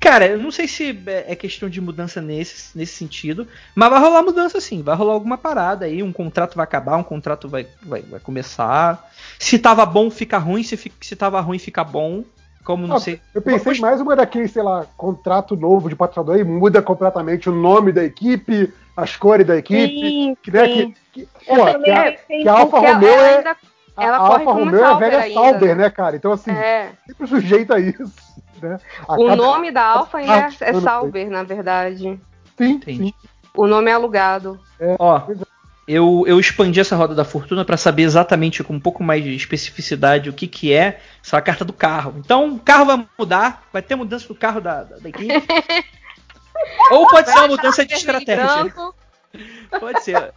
[0.00, 4.22] Cara, eu não sei se é questão de mudança nesse, nesse sentido, mas vai rolar
[4.22, 4.82] mudança sim.
[4.82, 6.02] Vai rolar alguma parada aí.
[6.02, 9.10] Um contrato vai acabar, um contrato vai, vai, vai começar.
[9.38, 10.62] Se tava bom, fica ruim.
[10.62, 12.24] Se, se tava ruim, fica bom.
[12.66, 13.20] Como não, sei.
[13.32, 13.80] Eu pensei Mas...
[13.80, 18.02] mais uma daqueles, sei lá, contrato novo de patrocinador e muda completamente o nome da
[18.02, 20.00] equipe, as cores da equipe.
[20.00, 23.36] Sim, que, né, que, que, pô, que, a, que a Alfa Romeo é.
[23.36, 23.56] Ainda,
[23.96, 25.40] ela a Alfa Romeo é a velha ainda.
[25.40, 26.16] Sauber, né, cara?
[26.16, 26.90] Então, assim, é.
[27.06, 28.12] sempre sujeito a isso.
[28.60, 28.78] Né?
[29.08, 29.36] O cada...
[29.36, 32.20] nome da Alfa é, é Sauber, na verdade.
[32.56, 33.14] Sim, sim.
[33.54, 34.60] O nome é alugado.
[34.78, 35.22] É, Ó,
[35.88, 39.34] eu, eu expandi essa roda da fortuna para saber exatamente com um pouco mais de
[39.34, 42.14] especificidade o que, que é essa carta do carro.
[42.18, 45.32] Então, o carro vai mudar, vai ter mudança do carro da, da, da equipe.
[46.90, 48.72] Ou pode ser uma mudança de estratégia.
[49.78, 50.32] Pode ser.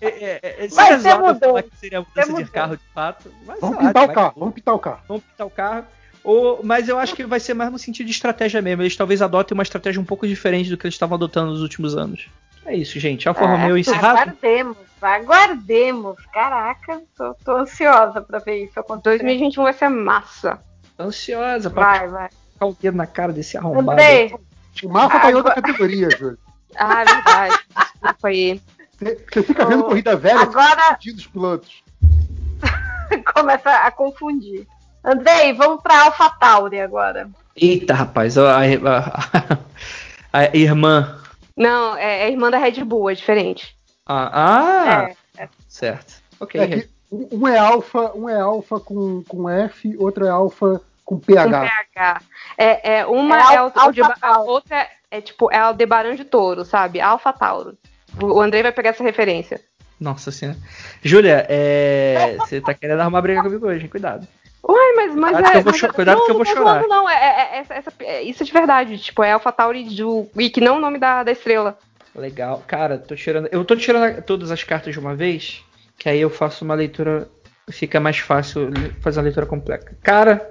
[0.00, 1.62] É, é, é, se vai ser mudança.
[1.62, 3.32] que seria mudança de carro de fato.
[3.44, 5.00] Mas, vamos pintar lá, o carro, vamos pintar o carro.
[5.08, 5.84] Vamos pintar o carro.
[6.24, 8.82] Ou, mas eu acho que vai ser mais no sentido de estratégia mesmo.
[8.82, 11.94] Eles talvez adotem uma estratégia um pouco diferente do que eles estavam adotando nos últimos
[11.94, 12.28] anos.
[12.64, 13.28] É isso, gente.
[13.28, 14.20] Alfa é, Romeo encerrado.
[14.20, 16.16] Aguardemos, aguardemos.
[16.32, 19.18] Caraca, tô, tô ansiosa pra ver isso acontecer.
[19.18, 20.62] 2021 vai ser massa.
[20.98, 22.28] Ansiosa pra vai, vai.
[22.58, 23.90] colocar o dedo na cara desse arrombado.
[23.90, 24.34] Andrei.
[24.82, 26.38] O Massa tá em outra categoria, Júlio.
[26.76, 27.58] Ah, é verdade.
[27.68, 28.60] Desculpa aí.
[28.98, 30.98] Você fica vendo corrida velha agora...
[31.04, 31.84] dos pilotos.
[33.34, 34.66] Começa a confundir.
[35.04, 37.28] Andrei, vamos para AlphaTauri agora.
[37.54, 38.64] Eita, rapaz, a, a,
[40.32, 41.20] a, a irmã.
[41.56, 43.76] Não, é, é, a irmã da Red Bull, é diferente.
[44.06, 45.08] Ah, ah
[45.38, 45.48] é, é.
[45.68, 46.22] certo.
[46.40, 46.60] Ok.
[46.60, 51.60] É um é alfa, um é alfa com, com F, outro é alfa com PH.
[51.60, 52.22] Com PH.
[52.56, 56.16] É, é uma é, é o, o de, a outra é tipo é o Debaran
[56.16, 57.00] de Touro, sabe?
[57.00, 57.78] Alfa Tauro.
[58.20, 59.60] O Andrei vai pegar essa referência.
[60.00, 60.58] Nossa senhora.
[61.02, 62.36] Júlia, é...
[62.38, 63.88] você tá querendo arrumar briga comigo hoje, hein?
[63.88, 64.26] Cuidado.
[64.66, 65.62] Ué, mas, mas cuidado é.
[65.62, 66.64] Que mas, cuidado não, que eu vou chorar.
[66.64, 68.98] Falando, não, é, é, é, é, isso é de verdade.
[68.98, 70.26] Tipo, é AlphaTauri do.
[70.36, 71.78] E que não o nome da, da estrela.
[72.14, 72.62] Legal.
[72.66, 73.48] Cara, tô tirando.
[73.52, 75.62] Eu tô tirando todas as cartas de uma vez.
[75.98, 77.28] Que aí eu faço uma leitura.
[77.70, 78.70] Fica mais fácil
[79.00, 79.96] fazer uma leitura completa.
[80.02, 80.50] Cara.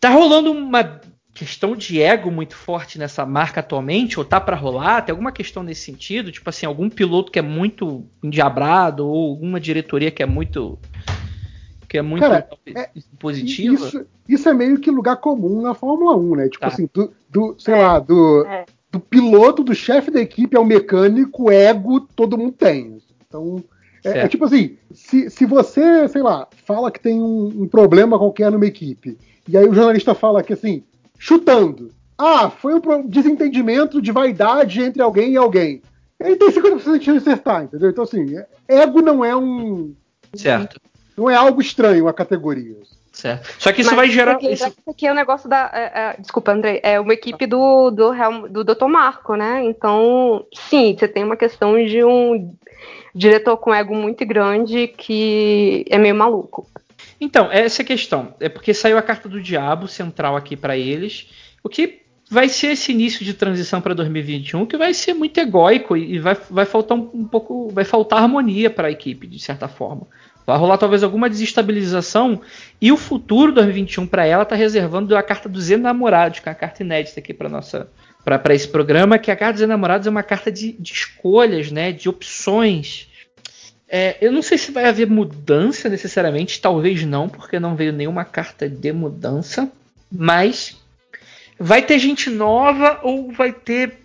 [0.00, 1.00] Tá rolando uma
[1.32, 5.02] questão de ego muito forte nessa marca atualmente, ou tá para rolar?
[5.02, 6.30] Tem alguma questão nesse sentido?
[6.30, 10.78] Tipo assim, algum piloto que é muito endiabrado, ou alguma diretoria que é muito
[11.94, 12.90] que é muito Cara, é,
[13.20, 13.86] positiva.
[13.86, 16.48] Isso, isso, é meio que lugar comum na Fórmula 1, né?
[16.48, 16.66] Tipo tá.
[16.66, 18.66] assim, do, do sei é, lá, do, é.
[18.90, 22.98] do piloto, do chefe da equipe ao mecânico, ego, todo mundo tem.
[23.28, 23.62] Então,
[24.02, 28.18] é, é, tipo assim, se, se você, sei lá, fala que tem um, um, problema
[28.18, 29.16] qualquer numa equipe,
[29.48, 30.82] e aí o jornalista fala que assim,
[31.16, 35.80] chutando, ah, foi um desentendimento de vaidade entre alguém e alguém.
[36.18, 37.90] ele tem 50% de chance de acertar, entendeu?
[37.90, 38.34] Então, assim,
[38.66, 39.94] ego não é um.
[40.34, 40.80] Certo.
[41.16, 42.76] Não é algo estranho a categoria.
[43.12, 43.54] Certo.
[43.60, 44.32] Só que isso Mas vai gerar.
[44.34, 45.70] Porque, isso- isso aqui é o negócio da.
[45.72, 46.80] é, é, desculpa, André.
[46.82, 48.12] É uma equipe do, do,
[48.50, 48.86] do Dr.
[48.86, 49.64] Marco, né?
[49.64, 52.52] Então, sim, você tem uma questão de um
[53.14, 56.66] diretor com ego muito grande que é meio maluco.
[57.20, 58.34] Então, essa é a questão.
[58.40, 61.28] É porque saiu a carta do diabo central aqui pra eles,
[61.62, 65.96] o que vai ser esse início de transição para 2021, que vai ser muito egóico
[65.96, 69.68] e vai, vai faltar um, um pouco, vai faltar harmonia para a equipe de certa
[69.68, 70.06] forma.
[70.46, 72.40] Vai rolar talvez alguma desestabilização
[72.80, 76.58] e o futuro 2021 para ela tá reservando a carta dos enamorados, que é uma
[76.58, 77.88] carta inédita aqui para nossa
[78.24, 81.92] para esse programa, que a carta dos enamorados é uma carta de, de escolhas, né,
[81.92, 83.06] de opções.
[83.86, 88.24] É, eu não sei se vai haver mudança necessariamente, talvez não, porque não veio nenhuma
[88.24, 89.70] carta de mudança,
[90.10, 90.76] mas
[91.58, 94.00] vai ter gente nova ou vai ter.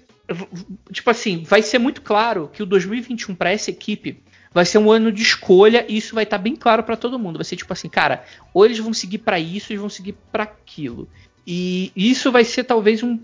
[0.92, 4.22] Tipo assim, vai ser muito claro que o 2021 para essa equipe
[4.54, 7.38] vai ser um ano de escolha e isso vai estar bem claro para todo mundo.
[7.38, 10.44] Vai ser tipo assim, cara, ou eles vão seguir para isso, eles vão seguir para
[10.44, 11.08] aquilo.
[11.46, 13.20] E isso vai ser talvez um.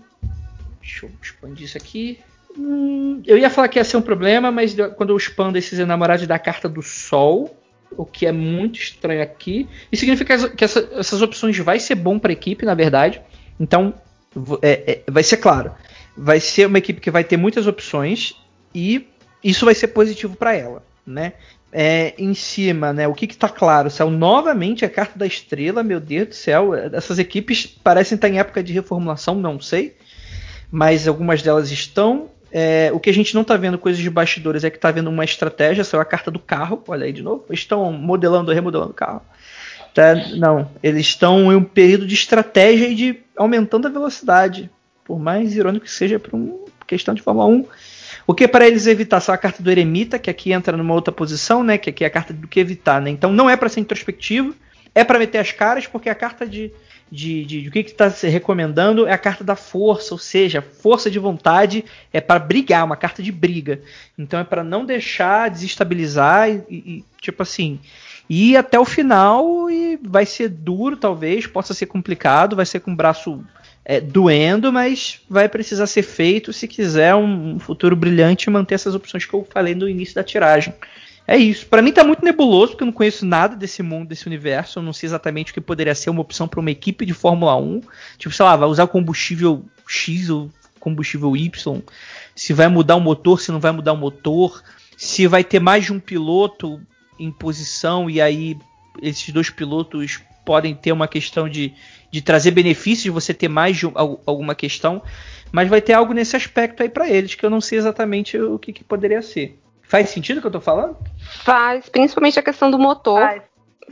[0.80, 2.18] Deixa eu expandir isso aqui.
[2.58, 6.26] Hum, eu ia falar que ia ser um problema, mas quando eu expando esses enamorados
[6.26, 7.56] da carta do Sol,
[7.90, 12.18] o que é muito estranho aqui, isso significa que essa- essas opções vai ser bom
[12.18, 13.20] para a equipe, na verdade.
[13.60, 13.94] Então,
[14.62, 15.72] é- é- vai ser claro.
[16.16, 18.34] Vai ser uma equipe que vai ter muitas opções
[18.74, 19.06] e
[19.44, 21.34] isso vai ser positivo para ela, né?
[21.72, 23.06] É, em cima, né?
[23.06, 23.90] O que está claro?
[23.90, 26.74] Saiu novamente a carta da estrela, meu Deus do céu.
[26.74, 29.96] Essas equipes parecem estar em época de reformulação, não sei
[30.70, 32.28] mas algumas delas estão.
[32.50, 35.08] É, o que a gente não está vendo coisas de bastidores é que está vendo
[35.08, 38.94] uma estratégia, saiu a carta do carro, olha aí de novo, estão modelando, remodelando o
[38.94, 39.22] carro.
[39.92, 40.14] Tá?
[40.36, 44.70] Não, eles estão em um período de estratégia e de aumentando a velocidade,
[45.04, 46.54] por mais irônico que seja para uma
[46.86, 47.66] questão de Fórmula 1.
[48.26, 50.92] O que é para eles evitar só a carta do eremita, que aqui entra numa
[50.92, 51.78] outra posição, né?
[51.78, 53.10] Que aqui é a carta do que evitar, né?
[53.10, 54.54] Então não é para ser introspectivo,
[54.94, 56.72] é para meter as caras, porque a carta de,
[57.10, 60.60] de, de, de o que está se recomendando é a carta da força, ou seja,
[60.60, 63.80] força de vontade é para brigar, uma carta de briga.
[64.18, 67.78] Então é para não deixar desestabilizar e, e, tipo assim
[68.28, 72.92] ir até o final e vai ser duro talvez, possa ser complicado, vai ser com
[72.92, 73.44] o braço
[73.88, 78.96] é, doendo, mas vai precisar ser feito se quiser um, futuro brilhante e manter essas
[78.96, 80.74] opções que eu falei no início da tiragem.
[81.24, 81.66] É isso.
[81.66, 84.80] Para mim tá muito nebuloso, porque eu não conheço nada desse mundo, desse universo.
[84.80, 87.56] Eu não sei exatamente o que poderia ser uma opção para uma equipe de Fórmula
[87.56, 87.80] 1.
[88.18, 90.50] Tipo, sei lá, vai usar combustível X ou
[90.80, 91.80] combustível Y.
[92.34, 94.62] Se vai mudar o motor, se não vai mudar o motor.
[94.96, 96.80] Se vai ter mais de um piloto
[97.20, 98.58] em posição e aí
[99.00, 101.74] esses dois pilotos podem ter uma questão de,
[102.10, 105.02] de trazer benefícios de você ter mais de um, alguma questão.
[105.52, 108.58] Mas vai ter algo nesse aspecto aí para eles que eu não sei exatamente o
[108.58, 109.58] que, que poderia ser.
[109.82, 110.96] Faz sentido o que eu tô falando?
[111.44, 113.20] Faz, principalmente a questão do motor.
[113.20, 113.42] Faz.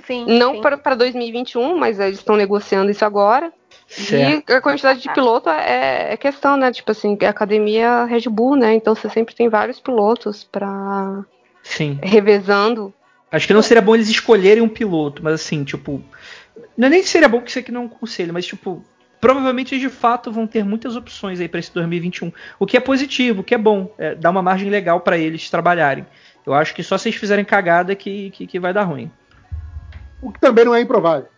[0.06, 3.52] Sim, Não para 2021, mas eles estão negociando isso agora.
[3.86, 4.50] Certo.
[4.50, 6.72] E a quantidade de piloto é, é questão, né?
[6.72, 8.74] Tipo assim, a academia Red Bull, né?
[8.74, 11.24] Então você sempre tem vários pilotos para
[11.62, 11.98] Sim.
[12.02, 12.92] revezando.
[13.30, 16.02] Acho que não seria bom eles escolherem um piloto, mas assim, tipo.
[16.76, 18.84] Não é nem que seria bom que isso aqui não é um conselho, mas tipo.
[19.20, 22.30] Provavelmente de fato vão ter muitas opções aí para esse 2021.
[22.58, 23.90] O que é positivo, o que é bom.
[23.96, 26.04] É, dá uma margem legal para eles trabalharem.
[26.44, 29.10] Eu acho que só se eles fizerem cagada que, que, que vai dar ruim.
[30.20, 31.28] O que também não é improvável.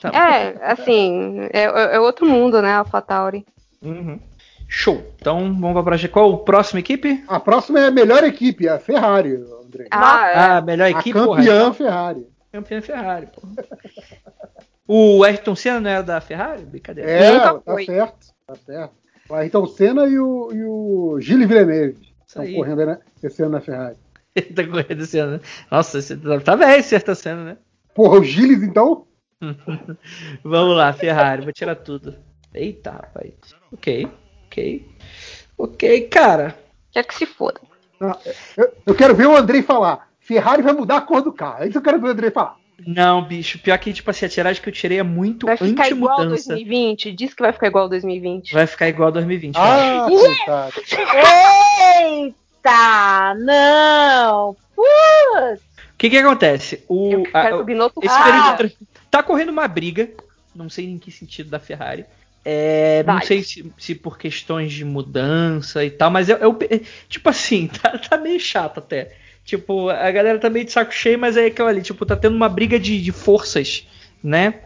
[0.00, 0.10] Tá.
[0.10, 2.70] É, assim, é, é outro mundo, né?
[2.70, 3.44] A AlphaTauri.
[3.80, 4.20] Uhum.
[4.68, 5.04] Show.
[5.16, 6.38] Então vamos para qual?
[6.38, 7.22] Próxima equipe?
[7.28, 9.86] A próxima é a melhor equipe, a Ferrari, André.
[9.90, 10.38] Ah, é.
[10.38, 11.74] Ah, melhor a equipe, campeã porra.
[11.74, 12.26] Ferrari.
[12.50, 13.52] Campeã Ferrari, porra.
[14.86, 16.64] O Ayrton Senna não era da Ferrari?
[16.64, 17.10] Brincadeira.
[17.10, 17.84] É, tá foi.
[17.86, 18.94] certo, tá certo.
[19.28, 22.54] O Ayrton Senna e o, e o Gilles Villeneuve estão aí.
[22.54, 23.96] correndo na- esse ano na Ferrari.
[24.34, 25.40] Ele tá correndo esse ano, né?
[25.70, 27.56] Nossa, esse tá, velho esse Ayrton Senna, né?
[27.94, 29.06] Porra, o Gilles, então?
[30.44, 32.16] Vamos lá, Ferrari, vou tirar tudo.
[32.54, 33.32] Eita, rapaz.
[33.72, 34.08] Ok,
[34.46, 34.88] ok.
[35.58, 36.56] Ok, cara.
[36.90, 37.60] Quer que se foda.
[38.00, 38.16] Não,
[38.56, 40.08] eu, eu quero ver o Andrei falar.
[40.20, 41.62] Ferrari vai mudar a cor do carro.
[41.62, 42.56] É isso que eu quero ver o Andrei falar.
[42.84, 45.88] Não, bicho, pior que, tipo assim, a tiragem que eu tirei é muito Vai ficar
[45.88, 46.48] igual a anti-mudança.
[46.48, 47.12] 2020?
[47.12, 48.52] Diz que vai ficar igual a 2020.
[48.52, 49.54] Vai ficar igual a 2020.
[49.56, 50.50] eu acho.
[50.50, 50.72] Ah, coitado.
[52.14, 54.56] Eita, não!
[54.74, 55.60] Putz!
[55.62, 56.84] O que que acontece?
[56.88, 57.50] O, Eu a-
[58.02, 58.70] esse período tra-
[59.10, 60.10] tá correndo uma briga,
[60.54, 62.04] não sei em que sentido da Ferrari.
[62.44, 67.28] É, não sei se, se por questões de mudança e tal, mas o pe- tipo
[67.28, 69.12] assim, tá, tá meio chato até.
[69.44, 72.36] Tipo, a galera tá meio de saco cheio, mas é aquela ali, tipo, tá tendo
[72.36, 73.86] uma briga de, de forças,
[74.22, 74.60] né?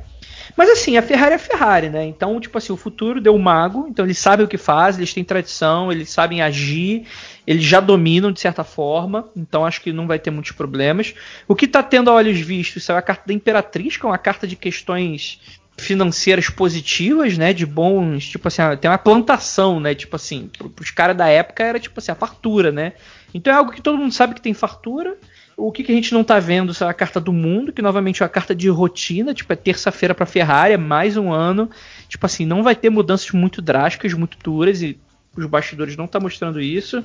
[0.57, 2.05] Mas assim, a Ferrari é a Ferrari, né?
[2.05, 5.13] Então, tipo assim, o futuro deu o mago, então eles sabem o que faz, eles
[5.13, 7.07] têm tradição, eles sabem agir,
[7.47, 11.15] eles já dominam de certa forma, então acho que não vai ter muitos problemas.
[11.49, 14.19] O que tá tendo a olhos vistos é a carta da Imperatriz, que é uma
[14.19, 15.41] carta de questões
[15.79, 21.17] financeiras positivas, né, de bons, tipo assim, tem uma plantação, né, tipo assim, pros caras
[21.17, 22.95] da época era tipo assim, a fartura, né?
[23.35, 25.17] Então é algo que todo mundo sabe que tem fartura,
[25.57, 28.23] o que, que a gente não tá vendo é a carta do mundo, que novamente
[28.23, 31.71] é uma carta de rotina, tipo, é terça-feira pra Ferrari, é mais um ano.
[32.09, 34.99] Tipo assim, não vai ter mudanças muito drásticas, muito duras, e
[35.35, 37.03] os bastidores não tá mostrando isso.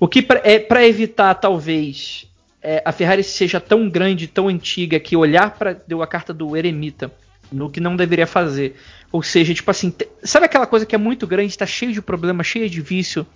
[0.00, 2.26] O que pra, é para evitar, talvez,
[2.60, 6.56] é, a Ferrari seja tão grande, tão antiga, que olhar para deu a carta do
[6.56, 7.12] Eremita
[7.52, 8.76] no que não deveria fazer.
[9.12, 12.44] Ou seja, tipo assim, sabe aquela coisa que é muito grande, tá cheio de problema,
[12.44, 13.26] cheio de vício,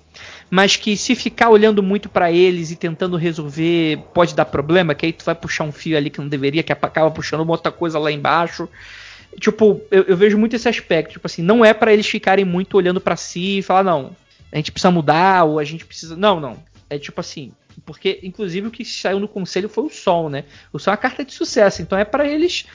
[0.49, 5.07] mas que se ficar olhando muito para eles e tentando resolver, pode dar problema, que
[5.07, 7.73] aí tu vai puxar um fio ali que não deveria, que acaba puxando uma outra
[7.73, 8.69] coisa lá embaixo.
[9.41, 12.77] Tipo, eu, eu vejo muito esse aspecto, tipo assim, não é para eles ficarem muito
[12.77, 14.17] olhando para si e falar, não,
[14.53, 16.17] a gente precisa mudar, ou a gente precisa.
[16.17, 16.63] Não, não.
[16.89, 17.53] É tipo assim,
[17.85, 20.45] porque inclusive o que saiu no conselho foi o Sol, né?
[20.73, 22.67] O Sol é uma carta de sucesso, então é para eles,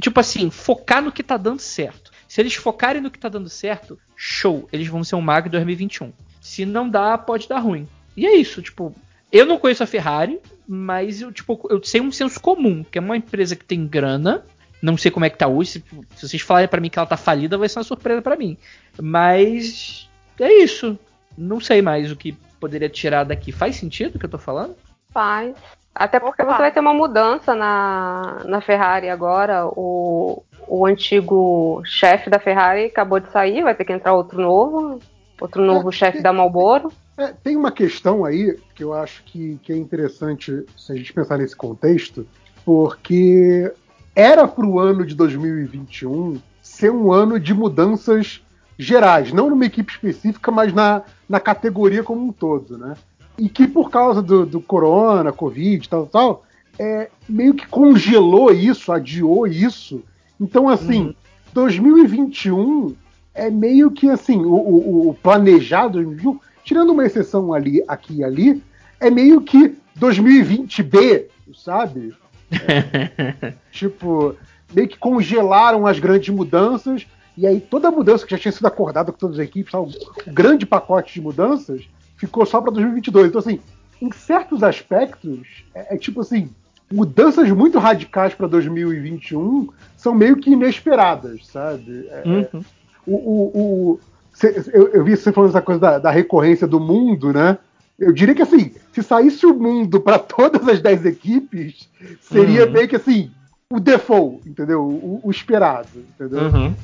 [0.00, 2.10] tipo assim, focar no que tá dando certo.
[2.28, 6.12] Se eles focarem no que tá dando certo, show, eles vão ser um Mag 2021.
[6.40, 7.86] Se não dá, pode dar ruim.
[8.16, 8.94] E é isso, tipo,
[9.30, 13.00] eu não conheço a Ferrari, mas eu, tipo, eu sei um senso comum, que é
[13.00, 14.44] uma empresa que tem grana,
[14.82, 15.84] não sei como é que tá hoje, se,
[16.16, 18.56] se vocês falarem para mim que ela tá falida, vai ser uma surpresa para mim.
[19.00, 20.98] Mas é isso.
[21.38, 23.52] Não sei mais o que poderia tirar daqui.
[23.52, 24.76] Faz sentido o que eu tô falando?
[25.10, 25.56] Faz.
[25.94, 26.52] Até porque Opa.
[26.52, 29.66] você vai ter uma mudança na, na Ferrari agora.
[29.66, 34.98] O, o antigo chefe da Ferrari acabou de sair, vai ter que entrar outro novo,
[35.40, 36.90] outro novo é, chefe da Marlboro.
[37.16, 41.12] É, tem uma questão aí que eu acho que, que é interessante se a gente
[41.12, 42.26] pensar nesse contexto,
[42.64, 43.70] porque
[44.14, 48.42] era para o ano de 2021 ser um ano de mudanças
[48.78, 52.94] gerais, não numa equipe específica, mas na, na categoria como um todo, né?
[53.42, 56.44] E que por causa do, do corona, covid, tal, tal,
[56.78, 60.02] é, meio que congelou isso, adiou isso,
[60.42, 61.14] então, assim, uhum.
[61.54, 62.96] 2021
[63.32, 68.62] é meio que assim, o, o, o planejado, tirando uma exceção ali, aqui e ali,
[68.98, 72.12] é meio que 2020B, sabe?
[72.50, 74.34] É, tipo,
[74.74, 77.06] meio que congelaram as grandes mudanças,
[77.38, 79.96] e aí toda a mudança que já tinha sido acordada com todas as equipes, sabe?
[80.26, 81.88] o grande pacote de mudanças,
[82.26, 83.28] ficou só para 2022.
[83.28, 83.60] Então, assim,
[84.00, 86.50] em certos aspectos, é, é tipo assim,
[86.90, 92.06] mudanças muito radicais para 2021 são meio que inesperadas, sabe?
[92.10, 92.64] É, uhum.
[93.06, 93.60] o, o,
[93.92, 94.00] o
[94.32, 97.58] cê, eu, eu, vi você falando essa coisa da, da, recorrência do mundo, né?
[97.98, 101.88] Eu diria que assim, se saísse o mundo para todas as 10 equipes,
[102.20, 102.72] seria uhum.
[102.72, 103.30] meio que assim,
[103.70, 104.82] o default, entendeu?
[104.82, 106.42] O, o esperado, entendeu?
[106.42, 106.74] Uhum.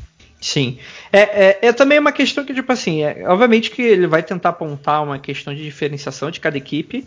[0.40, 0.78] Sim.
[1.12, 4.50] É, é, é, também uma questão que, tipo assim, é, obviamente que ele vai tentar
[4.50, 7.04] apontar uma questão de diferenciação de cada equipe,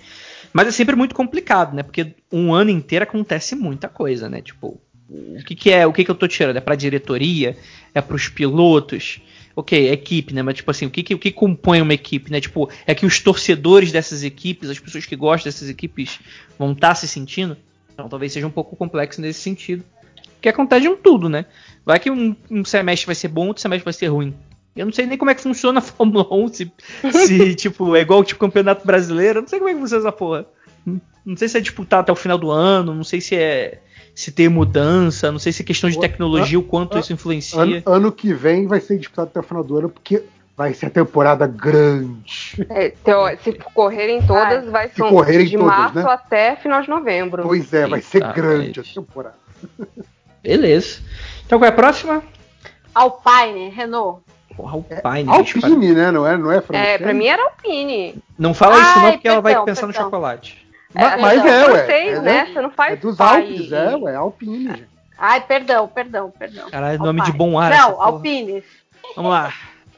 [0.51, 1.81] mas é sempre muito complicado, né?
[1.81, 4.41] Porque um ano inteiro acontece muita coisa, né?
[4.41, 4.79] Tipo,
[5.09, 6.57] o que, que é, o que, que eu tô tirando?
[6.57, 7.57] É pra diretoria?
[7.93, 9.21] É pros pilotos?
[9.55, 10.41] Ok, é equipe, né?
[10.41, 12.39] Mas tipo assim, o que, que, o que compõe uma equipe, né?
[12.41, 16.19] Tipo, é que os torcedores dessas equipes, as pessoas que gostam dessas equipes,
[16.57, 17.57] vão estar tá se sentindo?
[17.93, 19.83] Então talvez seja um pouco complexo nesse sentido.
[20.41, 21.45] Que acontece em tudo, né?
[21.85, 24.33] Vai que um, um semestre vai ser bom, outro semestre vai ser ruim.
[24.75, 26.71] Eu não sei nem como é que funciona a Fórmula 1, se,
[27.11, 30.11] se tipo, é igual tipo campeonato brasileiro, eu não sei como é que funciona essa
[30.11, 30.45] porra.
[31.25, 33.79] Não sei se é disputado até o final do ano, não sei se é
[34.13, 37.61] se tem mudança, não sei se é questão de tecnologia, o quanto isso influencia.
[37.61, 40.23] Ano, ano, que vem vai ser disputado até o final do ano, porque
[40.55, 42.67] vai ser a temporada grande.
[42.69, 42.93] É,
[43.41, 46.05] se correrem todas, vai ser correrem de todas, março né?
[46.07, 47.43] até final de novembro.
[47.43, 49.35] Pois é, vai ser grande a temporada.
[50.43, 51.01] Beleza.
[51.45, 52.23] Então qual é a próxima?
[52.93, 54.21] Alpine, Renault.
[54.55, 55.29] Porra, Alpine.
[55.29, 56.11] É, Alpine, né?
[56.11, 56.87] Não é, não é francês?
[56.89, 58.15] É, pra mim era Alpine.
[58.37, 59.87] Não fala Ai, isso não, porque perdão, ela vai pensar perdão.
[59.87, 60.67] no chocolate.
[60.93, 61.85] É, mas é, ué.
[61.85, 62.45] Francês, é, né?
[62.47, 64.15] Você não faz É dos Alpes, é, ué.
[64.15, 64.87] Alpine.
[65.17, 66.69] Ai, perdão, perdão, perdão.
[66.69, 67.71] Caralho, nome de bom ar.
[67.71, 68.63] Não, Alpine.
[69.15, 69.53] Vamos lá.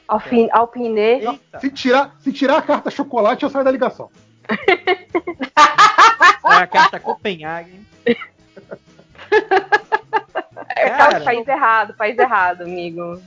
[0.06, 0.50] Alpine.
[0.52, 1.40] Alpine.
[1.60, 4.10] Se tirar, se tirar a carta chocolate, eu saio da ligação.
[4.48, 5.34] é
[6.44, 7.80] a carta Copenhague.
[10.76, 13.20] É, Cara, país errado, país errado, amigo.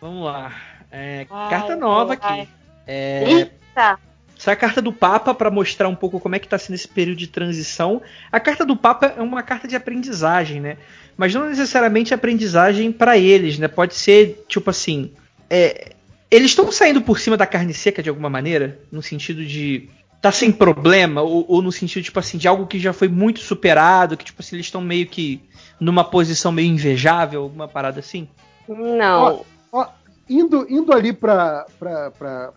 [0.00, 0.52] Vamos lá.
[0.90, 2.48] É, ai, carta nova aqui.
[2.86, 3.98] É, Eita!
[4.38, 6.74] Essa é a carta do Papa para mostrar um pouco como é que está sendo
[6.74, 8.00] esse período de transição.
[8.32, 10.78] A carta do Papa é uma carta de aprendizagem, né?
[11.16, 13.68] Mas não necessariamente aprendizagem para eles, né?
[13.68, 15.12] Pode ser tipo assim,
[15.50, 15.92] é,
[16.30, 19.90] eles estão saindo por cima da carne seca de alguma maneira, no sentido de
[20.22, 21.22] tá sem problema?
[21.22, 24.40] Ou, ou, no sentido, tipo assim, de algo que já foi muito superado, que, tipo
[24.40, 25.40] assim, eles estão meio que
[25.80, 28.28] numa posição meio invejável, alguma parada assim?
[28.68, 29.44] Não.
[29.72, 29.86] Ó, ó,
[30.28, 31.64] indo, indo ali pra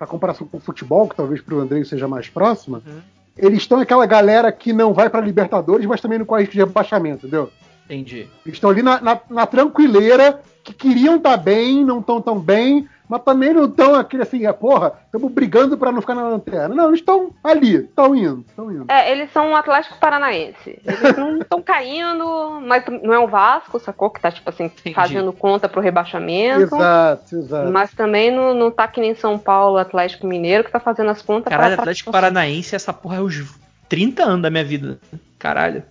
[0.07, 2.99] comparação com o futebol, que talvez pro Andrei seja mais próxima, Uhum.
[3.37, 6.59] eles estão aquela galera que não vai pra Libertadores, mas também não corre risco de
[6.59, 7.49] rebaixamento, entendeu?
[7.85, 8.27] Entendi.
[8.45, 12.87] Eles estão ali na, na, na tranquileira, que queriam estar bem, não estão tão bem,
[13.13, 16.73] mas também não estão aquele assim, é, porra, estamos brigando pra não ficar na lanterna.
[16.73, 18.85] Não, eles estão ali, estão indo, estão indo.
[18.91, 20.79] É, eles são um Atlético Paranaense.
[20.83, 24.09] Eles não estão caindo, mas não é um Vasco, sacou?
[24.09, 26.75] Que tá, tipo assim, fazendo conta pro rebaixamento.
[26.75, 27.71] Exato, exato.
[27.71, 31.21] Mas também não, não tá que nem São Paulo, Atlético Mineiro, que tá fazendo as
[31.21, 33.43] contas Caralho, pra- Atlético Paranaense, essa porra é os
[33.87, 34.97] 30 anos da minha vida.
[35.37, 35.83] Caralho.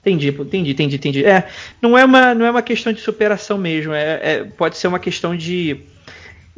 [0.00, 1.24] Entendi, entendi, entendi, entendi.
[1.26, 1.46] É,
[1.82, 3.92] não é uma, não é uma questão de superação mesmo.
[3.92, 5.82] É, é- pode ser uma questão de.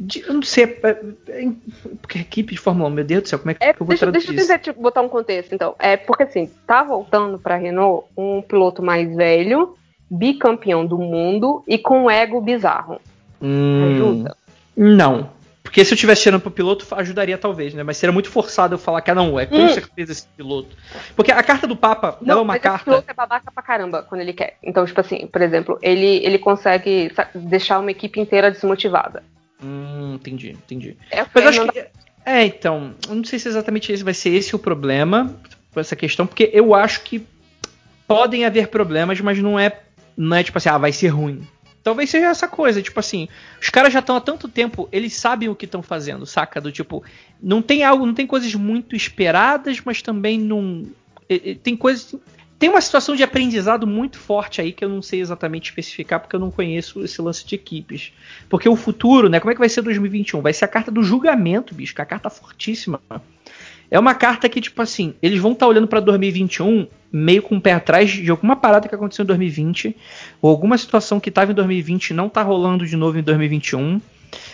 [0.05, 0.63] De- eu não sei.
[0.83, 0.89] É,
[1.29, 1.47] é,
[2.01, 4.05] porque equipe de Fórmula 1, meu Deus do céu, como é que eu vou Deixa,
[4.05, 5.75] traduzir deixa eu tentar tipo, botar um contexto, então.
[5.79, 9.75] É porque assim, tá voltando pra Renault um piloto mais velho,
[10.09, 12.99] bicampeão do mundo e com um ego bizarro.
[13.41, 14.35] Hum, Ajuda?
[14.75, 15.29] Não.
[15.63, 17.83] Porque se eu tivesse tirando pro piloto, ajudaria talvez, né?
[17.83, 19.69] Mas seria muito forçado eu falar que ah, não, é com Hum.
[19.69, 20.75] certeza esse piloto.
[21.15, 22.83] Porque a carta do Papa ela é uma mas carta.
[22.83, 24.57] piloto é babaca pra caramba quando ele quer.
[24.61, 29.23] Então, tipo assim, por exemplo, ele, ele consegue deixar uma equipe inteira desmotivada.
[29.63, 30.97] Hum, entendi, entendi.
[31.09, 32.01] É Mas eu acho Fernando- que.
[32.25, 32.93] É, então.
[33.07, 35.35] Eu não sei se exatamente esse vai ser esse o problema
[35.73, 37.25] com essa questão, porque eu acho que
[38.07, 39.79] podem haver problemas, mas não é.
[40.17, 41.47] Não é tipo assim, ah, vai ser ruim.
[41.83, 43.27] Talvez seja essa coisa, tipo assim,
[43.59, 46.61] os caras já estão há tanto tempo, eles sabem o que estão fazendo, saca?
[46.61, 47.03] Do tipo,
[47.41, 50.85] não tem algo, não tem coisas muito esperadas, mas também não.
[51.63, 52.13] Tem coisas.
[52.61, 56.35] Tem uma situação de aprendizado muito forte aí que eu não sei exatamente especificar, porque
[56.35, 58.13] eu não conheço esse lance de equipes.
[58.47, 59.39] Porque o futuro, né?
[59.39, 60.43] Como é que vai ser 2021?
[60.43, 63.01] Vai ser a carta do julgamento, bicho, que é a carta fortíssima.
[63.89, 67.61] É uma carta que, tipo assim, eles vão estar olhando pra 2021 meio com o
[67.61, 69.97] pé atrás de alguma parada que aconteceu em 2020,
[70.39, 73.99] ou alguma situação que tava em 2020 e não tá rolando de novo em 2021.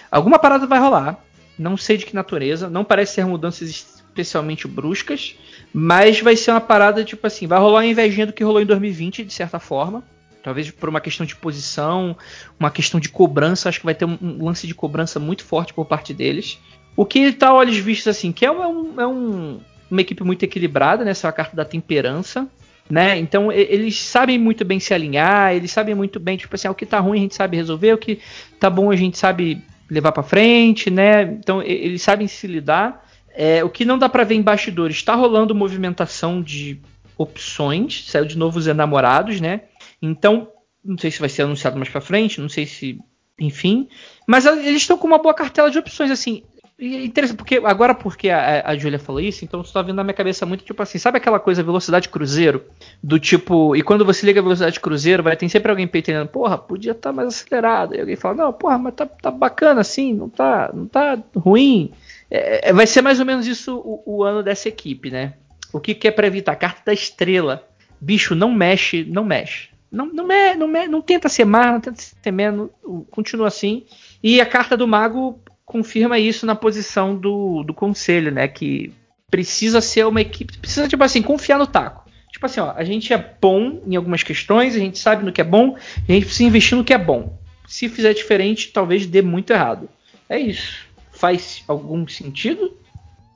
[0.10, 1.22] Alguma parada vai rolar.
[1.60, 2.70] Não sei de que natureza.
[2.70, 5.36] Não parece ser mudanças especialmente bruscas.
[5.74, 8.66] Mas vai ser uma parada, tipo assim, vai rolar uma invejinha do que rolou em
[8.66, 10.04] 2020, de certa forma.
[10.44, 12.16] Talvez por uma questão de posição,
[12.60, 13.70] uma questão de cobrança.
[13.70, 16.58] Acho que vai ter um, um lance de cobrança muito forte por parte deles.
[16.96, 21.04] O que tá olhos vistos assim, que é, um, é um- uma equipe muito equilibrada,
[21.06, 21.12] né?
[21.12, 22.48] Essa é a carta da temperança.
[22.90, 23.18] Né?
[23.18, 26.76] Então eles sabem muito bem se alinhar, eles sabem muito bem, tipo assim, ah, o
[26.76, 28.18] que tá ruim a gente sabe resolver, o que
[28.62, 31.24] tá bom a gente sabe levar pra frente, né?
[31.24, 33.06] Então eles sabem se lidar.
[33.40, 36.82] É, o que não dá pra ver em bastidores, tá rolando movimentação de
[37.16, 39.62] opções, saiu de novo os enamorados, né?
[40.02, 40.48] Então,
[40.84, 43.00] não sei se vai ser anunciado mais pra frente, não sei se,
[43.40, 43.90] enfim,
[44.28, 46.42] mas eles estão com uma boa cartela de opções, assim.
[46.80, 50.04] É interessante, porque agora porque a, a Julia falou isso, então isso tá vindo na
[50.04, 52.64] minha cabeça muito, tipo assim, sabe aquela coisa velocidade cruzeiro?
[53.04, 56.58] Do tipo, e quando você liga a velocidade cruzeiro, vai ter sempre alguém peitando, porra,
[56.58, 57.96] podia estar mais acelerado.
[57.96, 61.92] E alguém fala, não, porra, mas tá, tá bacana assim, não tá, não tá ruim.
[62.30, 65.34] É, é, vai ser mais ou menos isso o, o ano dessa equipe, né?
[65.72, 66.56] O que, que é pra evitar?
[66.56, 67.68] Carta da estrela.
[68.00, 69.70] Bicho, não mexe, não mexe.
[69.92, 72.70] Não, não, não, não tenta ser mais, não tenta ser menos,
[73.10, 73.86] continua assim.
[74.22, 78.48] E a carta do mago confirma isso na posição do, do conselho, né?
[78.48, 78.94] Que
[79.30, 82.08] precisa ser uma equipe, precisa, tipo assim, confiar no taco.
[82.32, 85.42] Tipo assim, ó, a gente é bom em algumas questões, a gente sabe no que
[85.42, 87.38] é bom, a gente precisa investir no que é bom.
[87.68, 89.90] Se fizer diferente, talvez dê muito errado.
[90.30, 90.87] É isso.
[91.18, 92.78] Faz algum sentido?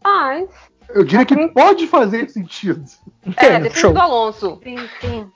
[0.03, 0.49] Mas.
[0.89, 2.83] Eu diria que pode fazer sentido.
[3.37, 4.59] É, depende do Alonso.
[4.63, 5.27] Sim, sim.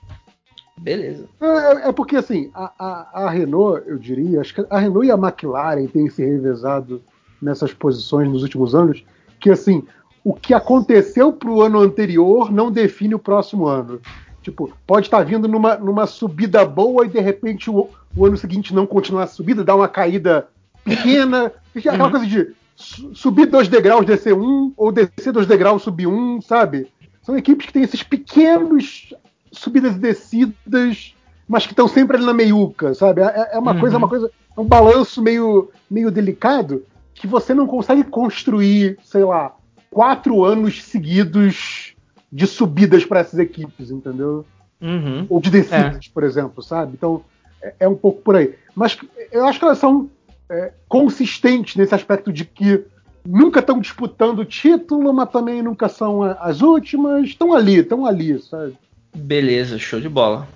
[0.78, 1.26] Beleza.
[1.40, 5.10] É, é porque assim, a, a, a Renault, eu diria, acho que a Renault e
[5.10, 7.02] a McLaren têm se revezado
[7.40, 9.04] nessas posições nos últimos anos,
[9.40, 9.82] que assim,
[10.22, 14.00] o que aconteceu pro ano anterior não define o próximo ano.
[14.42, 18.74] Tipo, pode estar vindo numa, numa subida boa e de repente o, o ano seguinte
[18.74, 20.48] não continuar a subida, dar uma caída
[20.84, 21.52] pequena.
[21.78, 22.10] Aquela Uhum.
[22.10, 26.88] coisa de su- subir dois degraus, descer um, ou descer dois degraus, subir um, sabe?
[27.22, 29.14] São equipes que têm esses pequenos
[29.52, 31.14] subidas e descidas,
[31.48, 33.22] mas que estão sempre ali na meiuca, sabe?
[33.22, 33.80] É, é uma Uhum.
[33.80, 39.24] coisa, uma coisa, é um balanço meio, meio delicado que você não consegue construir, sei
[39.24, 39.54] lá,
[39.90, 41.94] quatro anos seguidos
[42.30, 44.44] de subidas para essas equipes, entendeu?
[44.80, 45.26] Uhum.
[45.30, 46.92] Ou de descidas, por exemplo, sabe?
[46.94, 47.24] Então
[47.62, 48.54] é, é um pouco por aí.
[48.74, 48.98] Mas
[49.32, 50.10] eu acho que elas são
[50.50, 52.84] é, consistentes nesse aspecto de que
[53.24, 57.24] nunca estão disputando o título, mas também nunca são as últimas.
[57.24, 58.76] Estão ali, estão ali, sabe?
[59.14, 60.46] Beleza, show de bola.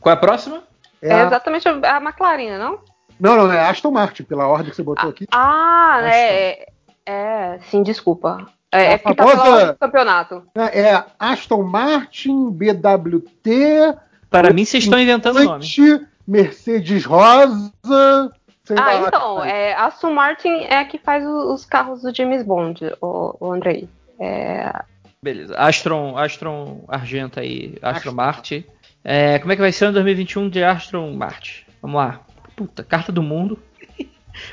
[0.00, 0.62] Qual é a próxima?
[1.00, 2.78] É, a- exatamente a a McLaren, não?
[3.20, 5.26] Não, não, é Aston Martin, pela ordem que você botou aqui.
[5.30, 6.10] Ah, né?
[6.10, 6.66] É,
[7.06, 8.46] é, sim, desculpa.
[8.72, 10.42] É, é que tava famosa- lá no campeonato.
[10.56, 13.94] É Aston Martin, BWT.
[14.30, 15.64] Para mim, vocês estão inventando o nome.
[16.26, 18.32] Mercedes Rosa.
[18.64, 22.02] Sei Ah, lá, então, é, a Aston Martin é a que faz o- os carros
[22.02, 23.88] do James Bond, o, o Andrei.
[24.20, 24.72] É,
[25.22, 25.56] Beleza.
[25.56, 28.64] Astron, Astron Argenta aí, Astron Martin.
[29.04, 31.64] É, como é que vai ser o ano 2021 de Astron Martin?
[31.80, 32.20] Vamos lá.
[32.56, 33.58] Puta, carta do mundo.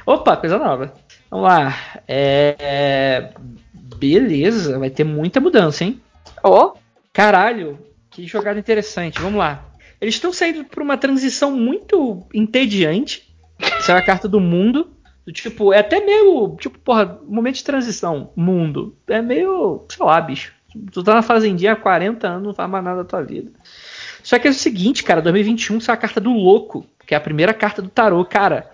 [0.06, 0.94] Opa, coisa nova.
[1.30, 1.76] Vamos lá.
[2.08, 3.32] É,
[3.98, 6.02] beleza, vai ter muita mudança, hein?
[6.44, 6.74] Oh,
[7.14, 7.78] Caralho,
[8.10, 9.20] que jogada interessante.
[9.22, 9.66] Vamos lá.
[10.00, 13.29] Eles estão saindo por uma transição muito entediante.
[13.80, 14.90] Isso é a carta do mundo.
[15.26, 16.56] Do tipo, é até meio.
[16.60, 18.32] Tipo, porra, momento de transição.
[18.36, 18.96] Mundo.
[19.08, 19.86] É meio.
[19.90, 20.54] Sei lá, bicho.
[20.92, 23.52] Tu tá na fazendinha há 40 anos, não faz mais nada da tua vida.
[24.24, 27.18] Só que é o seguinte, cara, 2021 isso é a carta do louco, que é
[27.18, 28.70] a primeira carta do tarô, cara.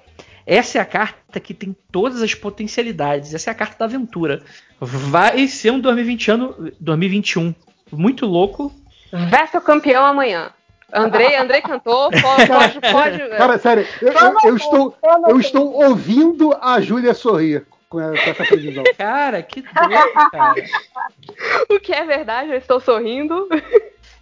[0.46, 3.34] Essa é a carta que tem todas as potencialidades.
[3.34, 4.44] Essa é a carta da aventura.
[4.80, 7.56] Vai ser um 2020 ano, 2021
[7.92, 8.72] muito louco.
[9.12, 10.52] Veste o campeão amanhã.
[10.94, 13.30] Andrei, Andrei cantou, pode, pode, pode.
[13.38, 14.98] Cara, sério, eu, eu- eu estou,
[15.28, 18.84] eu estou ouvindo a Júlia sorrir com essa com essa previsão.
[18.98, 20.56] Cara, que doido, cara.
[21.70, 23.48] O que é verdade, eu estou sorrindo.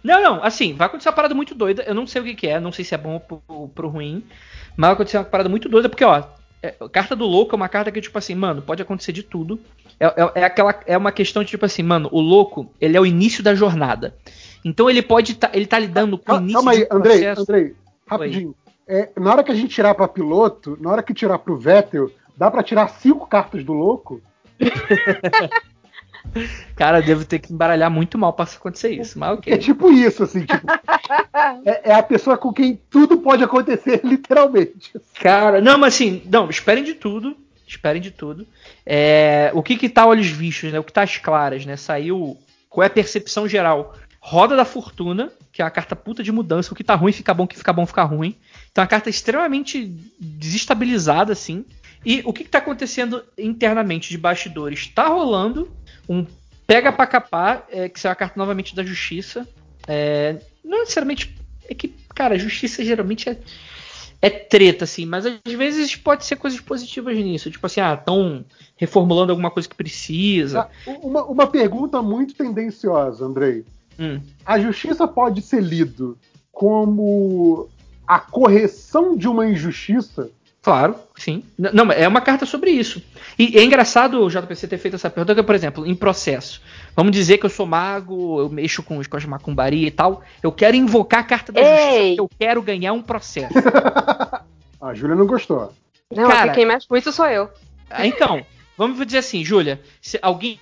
[0.02, 1.82] Não, não, assim, vai acontecer uma parada muito doida.
[1.86, 3.88] Eu não sei o que, que é, não sei se é bom ou pro, pro
[3.88, 4.24] ruim.
[4.76, 6.22] Mas vai acontecer uma parada muito doida, porque, ó,
[6.62, 9.60] é- carta do louco é uma carta que, tipo assim, mano, pode acontecer de tudo.
[10.00, 13.00] É, é- é aquela, é uma questão de, tipo assim, mano, o louco, ele é
[13.00, 14.14] o início da jornada.
[14.64, 17.42] Então ele pode tá, ele tá lidando com o Calma, início calma aí, Andrei, processo.
[17.42, 17.74] Andrei,
[18.06, 18.54] rapidinho.
[18.86, 22.10] É, na hora que a gente tirar pra piloto, na hora que tirar pro Vettel,
[22.36, 24.20] dá pra tirar cinco cartas do louco?
[26.74, 29.58] Cara, eu devo ter que embaralhar muito mal pra acontecer isso, mas É ok.
[29.58, 30.66] tipo isso, assim, tipo.
[31.64, 34.92] é, é a pessoa com quem tudo pode acontecer, literalmente.
[35.20, 37.36] Cara, não, mas assim, não, esperem de tudo.
[37.66, 38.46] Esperem de tudo.
[38.84, 40.78] É, o que que tá olhos vistos, né?
[40.78, 41.76] O que tá às claras, né?
[41.76, 42.36] Saiu.
[42.68, 43.94] Qual é a percepção geral?
[44.26, 46.72] Roda da Fortuna, que é uma carta puta de mudança.
[46.72, 48.34] O que tá ruim fica bom, o que fica bom fica ruim.
[48.72, 49.84] Então, é uma carta extremamente
[50.18, 51.62] desestabilizada, assim.
[52.02, 54.86] E o que, que tá acontecendo internamente de bastidores?
[54.86, 55.70] Tá rolando
[56.08, 56.24] um
[56.66, 59.46] pega pra capar, é, que é a carta novamente da justiça.
[59.86, 61.36] É, não necessariamente.
[61.68, 63.36] É que, cara, a justiça geralmente é,
[64.22, 67.50] é treta, assim, mas às vezes pode ser coisas positivas nisso.
[67.50, 68.42] Tipo assim, ah, estão
[68.74, 70.62] reformulando alguma coisa que precisa.
[70.62, 73.66] Ah, Uma, uma pergunta muito tendenciosa, Andrei.
[73.98, 74.20] Hum.
[74.44, 76.18] A justiça pode ser lido
[76.52, 77.68] como
[78.06, 80.30] a correção de uma injustiça?
[80.62, 81.44] Claro, sim.
[81.58, 83.02] Não, mas é uma carta sobre isso.
[83.38, 86.62] E é engraçado o JPC ter feito essa pergunta, porque, por exemplo, em processo.
[86.96, 90.22] Vamos dizer que eu sou mago, eu mexo com os de macumbaria e tal.
[90.42, 92.16] Eu quero invocar a carta da justiça, Ei!
[92.16, 93.52] porque eu quero ganhar um processo.
[94.80, 95.70] A Júlia não gostou.
[96.10, 97.50] Não, Cara- quem mexe com isso sou eu.
[97.90, 98.44] Ah, Então,
[98.78, 100.58] vamos dizer assim, Júlia, se alguém,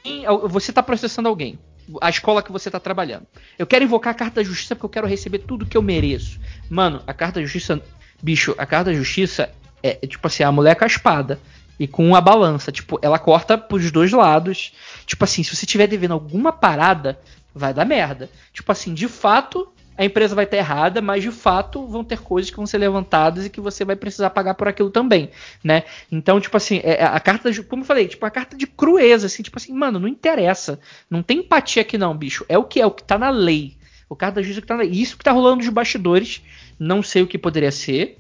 [0.48, 1.60] você está processando alguém,
[2.00, 3.26] a escola que você está trabalhando.
[3.58, 6.40] Eu quero invocar a carta da justiça porque eu quero receber tudo que eu mereço.
[6.70, 7.80] Mano, a carta da justiça,
[8.22, 9.50] bicho, a carta da justiça
[9.82, 11.40] é, é tipo assim, a mulher com a espada
[11.78, 14.72] e com a balança, tipo, ela corta pros dois lados.
[15.06, 17.18] Tipo assim, se você tiver devendo alguma parada,
[17.54, 18.30] vai dar merda.
[18.52, 22.50] Tipo assim, de fato, a empresa vai estar errada, mas de fato vão ter coisas
[22.50, 25.30] que vão ser levantadas e que você vai precisar pagar por aquilo também,
[25.62, 25.82] né?
[26.10, 29.26] Então, tipo assim, é, a carta, de- como eu falei, tipo, a carta de crueza,
[29.26, 30.80] assim, tipo assim, mano, não interessa.
[31.10, 32.44] Não tem empatia aqui não, bicho.
[32.48, 33.76] É o que é, o que tá na lei.
[34.08, 34.90] O carta da justiça que tá na lei.
[34.92, 36.42] Isso que tá rolando nos bastidores,
[36.78, 38.18] não sei o que poderia ser,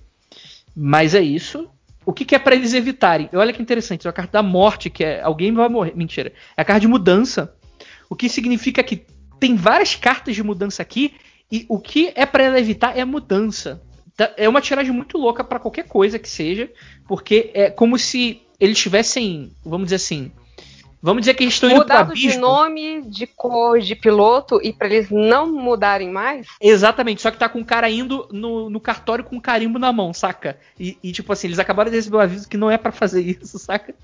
[0.76, 1.68] mas é isso.
[2.04, 3.28] O que, que é pra eles evitarem?
[3.32, 5.92] Olha que interessante, é a carta da morte, que é alguém vai morrer.
[5.94, 6.32] Mentira.
[6.56, 7.54] É a carta de mudança.
[8.10, 9.06] O que significa que
[9.38, 11.14] tem várias cartas de mudança aqui
[11.52, 13.80] e o que é pra ela evitar é a mudança.
[14.16, 16.70] Tá- É uma tiragem muito louca pra qualquer coisa que seja,
[17.06, 20.32] porque é como se eles tivessem, vamos dizer assim,
[21.02, 24.72] vamos dizer que eles estão indo pro Mudado de nome, de cor, de piloto, e
[24.72, 26.46] pra eles não mudarem mais?
[26.60, 29.92] Exatamente, só que tá com o cara indo no, no cartório com um carimbo na
[29.92, 30.58] mão, saca?
[30.78, 33.20] E, e, tipo assim, eles acabaram de receber um aviso que não é pra fazer
[33.20, 33.94] isso, saca?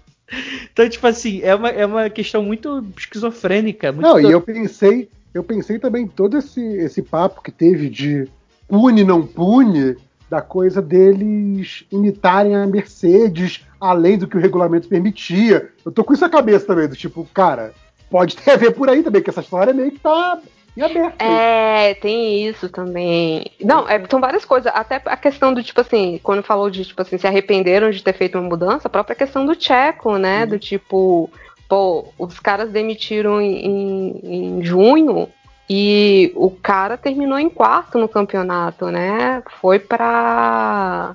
[0.73, 3.93] Então, tipo assim, é uma, é uma questão muito esquizofrênica.
[3.93, 4.37] Muito Não, e doida.
[4.37, 8.29] eu pensei, eu pensei também todo esse, esse papo que teve de
[8.67, 9.97] pune não pune,
[10.29, 15.71] da coisa deles imitarem a Mercedes além do que o regulamento permitia.
[15.85, 17.73] Eu tô com isso na cabeça também, do tipo, cara,
[18.11, 20.39] pode ter a ver por aí também, que essa história meio que tá
[20.77, 21.21] em aberto.
[21.21, 23.51] É, tem isso também.
[23.61, 24.71] Não, é, são várias coisas.
[24.75, 28.13] Até a questão do, tipo assim, quando falou de, tipo assim, se arrependeram de ter
[28.13, 30.47] feito uma mudança, a própria questão do Tcheco, né?
[30.47, 31.31] Do tipo,
[31.69, 35.29] pô, os caras demitiram em, em, em junho
[35.69, 39.43] e o cara terminou em quarto no campeonato, né?
[39.61, 41.15] Foi pra.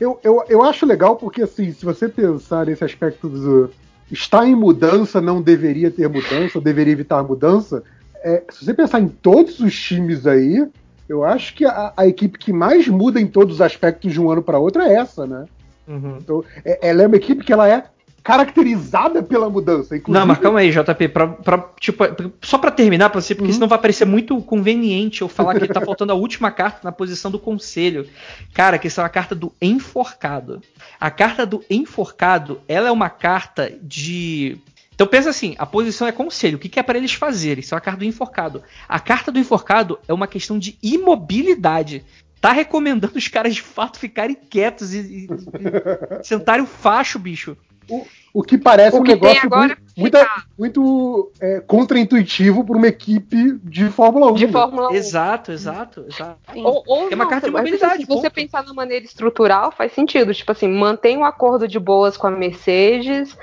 [0.00, 3.70] Eu, eu, eu acho legal porque, assim, se você pensar nesse aspecto do,
[4.10, 7.84] está em mudança, não deveria ter mudança, deveria evitar mudança.
[8.24, 10.66] É, se você pensar em todos os times aí,
[11.08, 14.28] eu acho que a, a, equipe que mais muda em todos os aspectos de um
[14.28, 15.44] ano para outro é essa, né?
[15.86, 16.18] Uhum.
[16.20, 17.84] Então, é, ela é uma equipe que ela é
[18.22, 19.96] caracterizada pela mudança.
[19.96, 20.18] Inclusive...
[20.18, 22.04] Não, mas calma aí, JP, pra, pra, tipo,
[22.40, 23.54] só para terminar, pra você, porque uhum.
[23.54, 27.30] senão vai parecer muito conveniente eu falar que tá faltando a última carta na posição
[27.30, 28.08] do conselho.
[28.54, 30.62] Cara, que essa é uma carta do enforcado.
[31.00, 34.58] A carta do enforcado, ela é uma carta de.
[34.94, 36.56] Então pensa assim, a posição é conselho.
[36.56, 37.60] O que, que é para eles fazerem?
[37.60, 38.62] Isso é a carta do enforcado.
[38.88, 42.04] A carta do enforcado é uma questão de imobilidade
[42.40, 47.56] tá recomendando os caras de fato ficarem quietos e, e, e sentarem o facho, bicho.
[47.88, 50.18] O, o que parece o um negócio muito, muito,
[50.58, 54.34] muito é, contraintuitivo para uma equipe de Fórmula 1.
[54.34, 54.52] De né?
[54.52, 54.94] Fórmula 1.
[54.94, 56.38] Exato, exato, exato.
[56.54, 58.02] Ou, ou é uma não, carta de mobilidade.
[58.02, 60.32] Se você pensar na maneira estrutural, faz sentido.
[60.32, 63.36] Tipo assim, mantém o um acordo de boas com a Mercedes,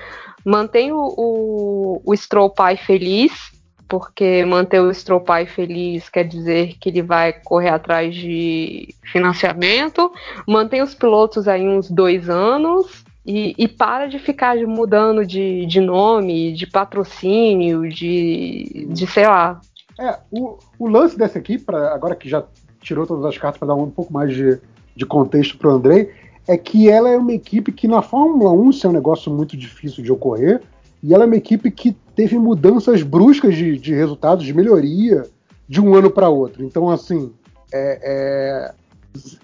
[0.44, 3.52] mantém o, o, o Stroll pai feliz,
[3.88, 10.12] porque manter o Stroll pai feliz quer dizer que ele vai correr atrás de financiamento,
[10.48, 15.80] mantém os pilotos aí uns dois anos, e, e, para de ficar mudando de, de
[15.80, 19.62] nome, de patrocínio, de, de sei lá.
[20.00, 22.44] É, o, o lance dessa aqui, pra, agora que já
[22.82, 24.60] tirou todas as cartas para dar um pouco mais de,
[24.96, 26.12] de contexto para o Andrei,
[26.48, 29.56] é que ela é uma equipe que na Fórmula 1 isso é um negócio muito
[29.56, 30.64] difícil de ocorrer,
[31.04, 35.24] e ela é uma equipe que teve mudanças bruscas de, de resultados, de melhoria,
[35.68, 36.64] de um ano para outro.
[36.64, 37.32] Então, assim,
[37.72, 38.74] é, é,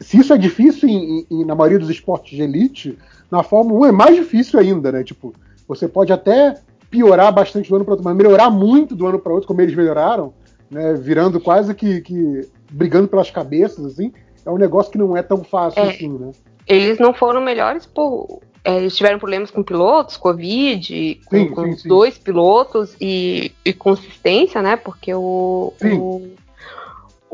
[0.01, 2.97] se isso é difícil em, em, na maioria dos esportes de elite,
[3.31, 5.03] na Fórmula 1 é mais difícil ainda, né?
[5.03, 5.33] Tipo,
[5.67, 6.55] você pode até
[6.89, 9.75] piorar bastante do ano para outro, mas melhorar muito do ano para outro, como eles
[9.75, 10.33] melhoraram,
[10.69, 10.93] né?
[10.93, 14.11] Virando quase que, que brigando pelas cabeças, assim,
[14.45, 16.31] é um negócio que não é tão fácil é, assim, né?
[16.67, 18.41] Eles não foram melhores por.
[18.63, 21.87] É, eles tiveram problemas com pilotos, Covid, com, sim, com sim, os sim.
[21.87, 24.75] dois pilotos e, e, consistência, né?
[24.75, 26.29] Porque o, o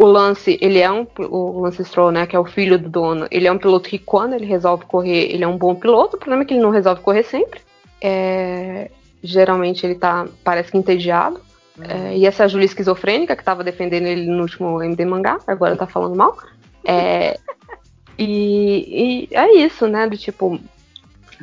[0.01, 3.27] o Lance, ele é um o Lance Stroll, né, que é o filho do dono,
[3.29, 6.15] ele é um piloto que quando ele resolve correr, ele é um bom piloto.
[6.15, 7.61] O problema é que ele não resolve correr sempre.
[8.01, 8.89] É,
[9.21, 11.39] geralmente ele tá, parece que entediado.
[11.77, 11.83] Uhum.
[11.87, 15.85] É, e essa Júlia esquizofrênica que tava defendendo ele no último MD mangá, agora tá
[15.85, 16.35] falando mal.
[16.83, 17.37] É,
[18.17, 20.59] e, e, é isso, né, do tipo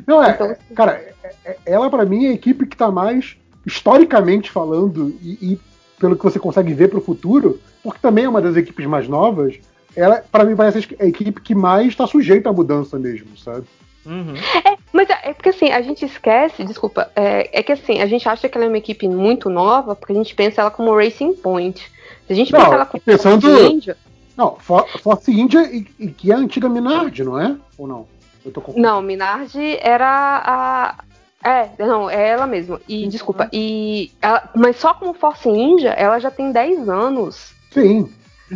[0.05, 3.37] Não é, então, cara, é, é, ela para mim é a equipe que tá mais
[3.65, 5.59] historicamente falando e, e
[5.97, 9.59] pelo que você consegue ver pro futuro, porque também é uma das equipes mais novas,
[9.95, 13.65] ela, para mim, parece a equipe que mais está sujeita à mudança mesmo, sabe?
[14.05, 14.33] Uhum.
[14.65, 18.07] É, mas é, é porque assim, a gente esquece, desculpa, é, é, que assim, a
[18.07, 20.95] gente acha que ela é uma equipe muito nova, porque a gente pensa ela como
[20.95, 21.79] Racing Point.
[22.27, 23.97] Se a gente não, pensa ela como pensando, Force India.
[24.37, 27.55] Não, Force India, e, e, que é a antiga Minardi, não é?
[27.77, 28.07] Ou não?
[28.45, 31.03] Eu tô não, Minardi era a,
[31.43, 32.81] é, não, é ela mesma.
[32.87, 33.09] E, uhum.
[33.09, 37.53] desculpa, e ela, mas só como Force India, ela já tem 10 anos.
[37.71, 38.09] Sim.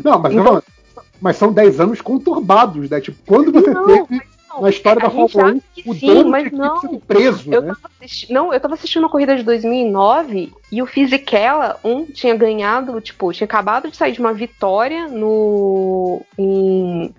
[0.03, 0.63] Não, mas, então,
[1.21, 2.99] mas são 10 anos conturbados, né?
[2.99, 6.99] Tipo, quando você não, teve não, na história da Fórmula 1 o sim, mas não.
[6.99, 7.73] preso, eu né?
[7.81, 7.93] Tava
[8.29, 13.31] não, eu tava assistindo a corrida de 2009 e o Fisichella, um, tinha ganhado, tipo,
[13.31, 17.13] tinha acabado de sair de uma vitória no em,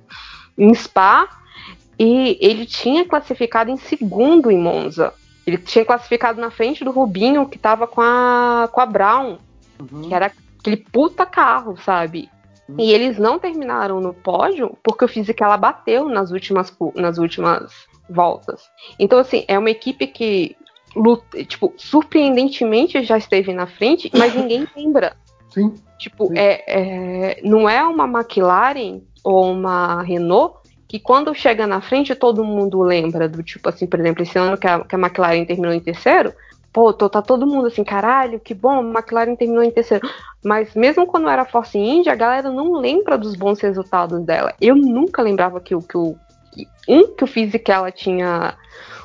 [0.58, 1.28] em Spa
[1.98, 5.12] e ele tinha classificado em segundo em Monza.
[5.46, 9.38] Ele tinha classificado na frente do Rubinho, que tava com a, com a Brown,
[9.78, 10.08] uhum.
[10.08, 10.32] que era
[10.64, 12.30] aquele puta carro, sabe?
[12.78, 18.70] E eles não terminaram no pódio porque o Fisichella bateu nas últimas, nas últimas voltas.
[18.98, 20.56] Então, assim, é uma equipe que,
[20.96, 25.14] luta, tipo, surpreendentemente já esteve na frente, mas ninguém lembra.
[25.50, 25.74] Sim.
[25.98, 26.38] Tipo, Sim.
[26.38, 32.44] É, é, não é uma McLaren ou uma Renault que quando chega na frente todo
[32.44, 35.72] mundo lembra do tipo assim, por exemplo, esse ano que a, que a McLaren terminou
[35.72, 36.32] em terceiro,
[36.74, 40.06] pô, tô, tá todo mundo assim, caralho, que bom, a McLaren terminou em terceiro.
[40.44, 44.52] Mas mesmo quando era Force India, a galera não lembra dos bons resultados dela.
[44.60, 46.16] Eu nunca lembrava que o que o
[46.52, 48.56] que, um que o Fisichella tinha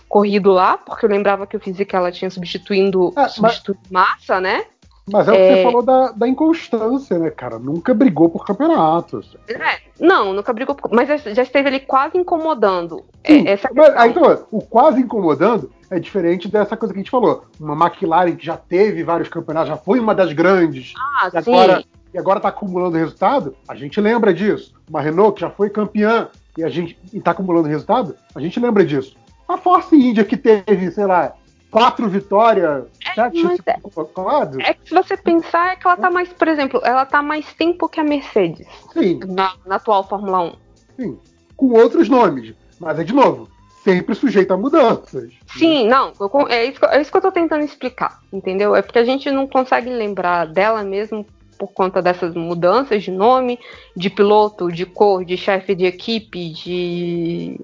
[0.09, 4.09] corrido lá, porque eu lembrava que o Fisichella tinha substituindo, é, substituindo mas...
[4.09, 4.65] massa, né?
[5.11, 5.55] Mas é o que é...
[5.55, 7.59] você falou da, da inconstância, né, cara?
[7.59, 9.37] Nunca brigou por campeonatos.
[9.47, 10.91] É, não, nunca brigou por.
[10.91, 13.05] Mas já esteve ali quase incomodando.
[13.23, 17.11] É, Sim, essa mas, então, o quase incomodando é diferente dessa coisa que a gente
[17.11, 17.45] falou.
[17.59, 20.93] Uma McLaren que já teve vários campeonatos, já foi uma das grandes.
[20.97, 21.37] Ah, e sim.
[21.37, 24.73] agora e agora tá acumulando resultado, a gente lembra disso.
[24.89, 26.27] Uma Renault que já foi campeã
[26.57, 29.15] e a gente está acumulando resultado, a gente lembra disso.
[29.47, 31.33] A Force India que teve, sei lá,
[31.69, 36.29] quatro vitórias, é, sete é, é que se você pensar, é que ela tá mais,
[36.33, 38.67] por exemplo, ela tá mais tempo que a Mercedes.
[38.91, 39.19] Sim.
[39.27, 40.53] Na, na atual Fórmula 1.
[40.97, 41.19] Sim.
[41.55, 42.55] Com outros nomes.
[42.79, 43.49] Mas é de novo.
[43.83, 45.31] Sempre sujeito a mudanças.
[45.57, 48.75] Sim, não, eu é isso, que, eu- é isso que eu tô tentando explicar, entendeu?
[48.75, 51.25] É porque a gente não consegue lembrar dela mesmo
[51.57, 53.59] por conta dessas mudanças de nome,
[53.95, 57.59] de piloto, de cor, de chefe de equipe, de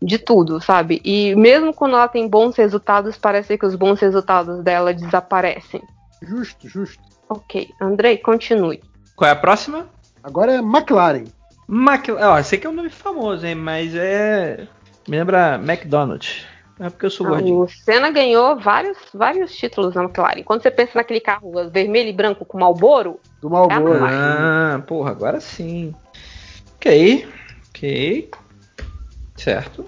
[0.00, 1.00] de tudo, sabe?
[1.04, 5.82] E mesmo quando ela tem bons resultados, parece que os bons resultados dela desaparecem.
[6.22, 7.02] Justo, justo.
[7.28, 8.80] Ok, Andrei, continue.
[9.16, 9.88] Qual é a próxima?
[10.22, 11.24] Agora é McLaren.
[11.68, 12.28] McLaren.
[12.38, 13.56] Ó, sei que é um nome famoso, hein?
[13.56, 14.68] Mas é.
[15.08, 16.46] Me lembra McDonald's.
[16.78, 17.62] É porque eu sou gordinho.
[17.62, 20.44] O Senna ganhou vários, vários títulos na McLaren.
[20.44, 24.04] Quando você pensa naquele carro vermelho e branco com Marlboro, Do Marlboro.
[24.04, 25.92] Ah, porra, agora sim.
[26.76, 27.28] Ok.
[27.70, 28.30] Ok.
[29.36, 29.84] Certo.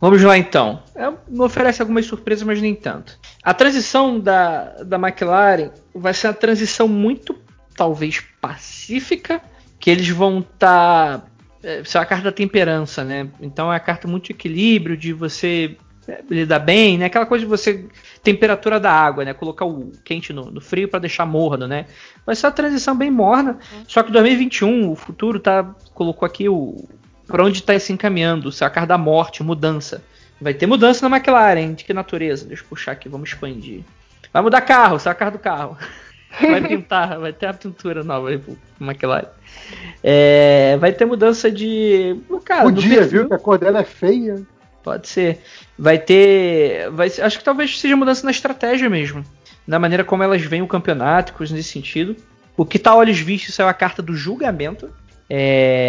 [0.00, 0.82] Vamos lá então.
[0.96, 3.18] É, me oferece algumas surpresas, mas nem tanto.
[3.42, 7.36] A transição da, da McLaren vai ser uma transição muito,
[7.76, 9.40] talvez, pacífica,
[9.78, 11.24] que eles vão estar.
[11.62, 13.28] É, ser a carta da temperança, né?
[13.40, 15.76] Então é a carta muito de equilíbrio, de você
[16.08, 17.06] é, lidar bem, né?
[17.06, 17.86] Aquela coisa de você.
[18.22, 19.32] Temperatura da água, né?
[19.32, 21.86] Colocar o quente no, no frio para deixar morno, né?
[22.26, 23.58] Vai ser uma transição bem morna.
[23.86, 25.74] Só que 2021, o futuro tá.
[25.94, 26.88] Colocou aqui o.
[27.26, 30.02] Pra onde tá se encaminhando, se é a carta da morte, mudança.
[30.40, 31.74] Vai ter mudança na McLaren.
[31.74, 32.46] De que natureza?
[32.46, 33.82] Deixa eu puxar aqui, vamos expandir.
[34.32, 35.76] Vai mudar carro, se é a carta do carro.
[36.40, 39.28] Vai pintar, vai ter a pintura nova aí pro McLaren.
[40.02, 42.16] É, vai ter mudança de.
[42.44, 43.28] Cara, Podia, perfil- viu?
[43.28, 44.42] Que a cor dela é feia.
[44.82, 45.40] Pode ser.
[45.78, 46.90] Vai ter.
[46.90, 49.24] Vai acho que talvez seja mudança na estratégia mesmo.
[49.66, 52.16] Na maneira como elas veem o campeonato, coisas nesse sentido.
[52.56, 54.90] O que tá a olhos vistos é a carta do julgamento.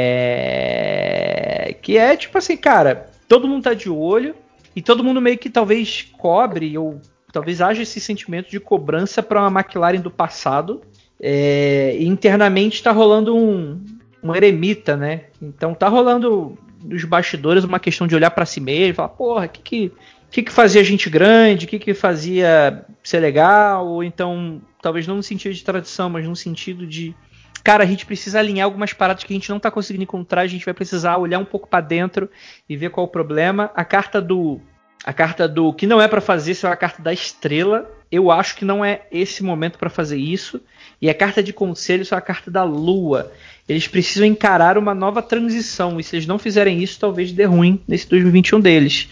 [0.03, 1.75] É...
[1.81, 4.35] Que é tipo assim, cara, todo mundo tá de olho.
[4.75, 6.99] E todo mundo meio que talvez cobre, ou
[7.31, 10.81] talvez haja esse sentimento de cobrança para uma McLaren do passado.
[11.25, 13.81] É, internamente tá rolando um,
[14.21, 15.21] um eremita, né?
[15.41, 19.49] Então tá rolando dos bastidores uma questão de olhar para si mesmo falar, porra, o
[19.49, 19.91] que que,
[20.29, 25.15] que que fazia gente grande, o que que fazia ser legal, ou então, talvez não
[25.15, 27.15] no sentido de tradição, mas no sentido de,
[27.63, 30.47] cara, a gente precisa alinhar algumas paradas que a gente não tá conseguindo encontrar, a
[30.47, 32.29] gente vai precisar olhar um pouco para dentro
[32.67, 33.71] e ver qual o problema.
[33.73, 34.59] A carta do
[35.05, 37.89] a carta do que não é para fazer, isso é a carta da estrela.
[38.09, 40.61] Eu acho que não é esse momento para fazer isso.
[41.03, 43.29] E a carta de conselho é a carta da lua.
[43.67, 45.99] Eles precisam encarar uma nova transição.
[45.99, 49.09] E se eles não fizerem isso, talvez dê ruim nesse 2021 deles.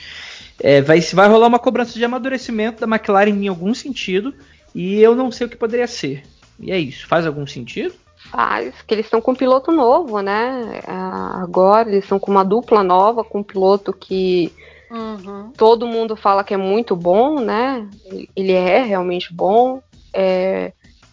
[0.58, 4.34] É, vai, vai rolar uma cobrança de amadurecimento da McLaren em algum sentido.
[4.74, 6.24] E eu não sei o que poderia ser.
[6.62, 7.06] E é isso.
[7.08, 7.94] Faz algum sentido?
[8.32, 10.80] faz que eles estão com um piloto novo, né?
[10.88, 14.50] Ah, Agora eles estão com uma dupla nova, com um piloto que
[14.90, 15.52] Uhum.
[15.58, 17.86] todo mundo fala que é muito bom, né?
[18.34, 19.82] Ele é realmente bom.
[20.14, 20.72] É,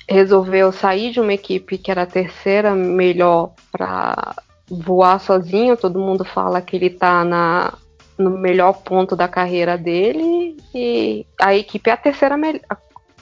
[0.09, 4.35] resolveu sair de uma equipe que era a terceira melhor para
[4.69, 5.77] voar sozinho.
[5.77, 7.75] Todo mundo fala que ele tá na,
[8.17, 10.57] no melhor ponto da carreira dele.
[10.75, 12.63] E a equipe é a terceira melhor.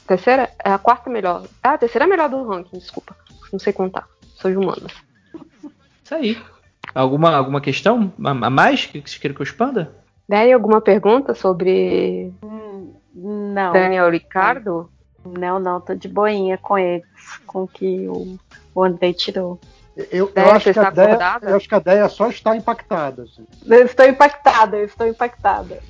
[0.07, 0.49] Terceira?
[0.65, 1.45] É a quarta melhor.
[1.63, 3.17] Ah, a terceira melhor do ranking, desculpa.
[3.53, 4.07] Não sei contar.
[4.37, 4.93] Sou de humanas.
[6.05, 6.39] Isso aí.
[6.95, 9.93] Alguma, alguma questão a mais que vocês queiram que eu expanda?
[10.29, 12.33] Daí alguma pergunta sobre
[13.13, 13.73] Não.
[13.73, 14.89] Daniel Ricardo?
[15.27, 17.05] Não, não, tô de boinha com eles,
[17.47, 18.39] com o que o,
[18.75, 19.59] o Andrei tirou.
[20.11, 23.23] Eu, eu acho que a está Deia, eu acho que a Deia só está impactada.
[23.23, 23.47] assim.
[23.67, 25.81] Eu estou impactada, eu estou impactada.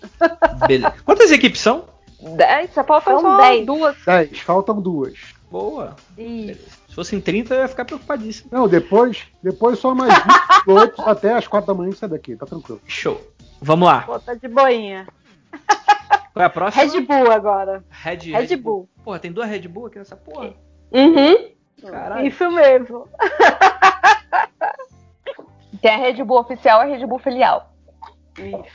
[0.67, 0.95] Beleza.
[1.05, 1.85] Quantas equipes são?
[2.21, 3.67] Dez, faltam São dez.
[3.67, 3.97] duas.
[4.07, 5.19] 10, faltam duas.
[5.51, 5.97] Boa.
[6.17, 6.63] Isso.
[6.89, 8.49] Se fossem 30, eu ia ficar preocupadíssimo.
[8.53, 10.25] Não, depois, depois só mais 20
[10.65, 12.81] pilotos até as 4 da manhã sai daqui, tá tranquilo.
[12.87, 13.21] Show.
[13.61, 14.03] Vamos lá.
[14.03, 15.07] Pô, tá de boinha.
[16.37, 16.85] Qual é a próxima?
[16.85, 17.83] Red Bull agora.
[17.89, 18.87] Red, Red Bull.
[19.03, 20.53] Porra, tem duas Red Bull aqui nessa porra?
[20.93, 21.49] Uhum.
[21.81, 22.27] Caralho.
[22.27, 23.09] Isso mesmo.
[25.81, 27.73] Tem a Red Bull oficial e a Red Bull filial.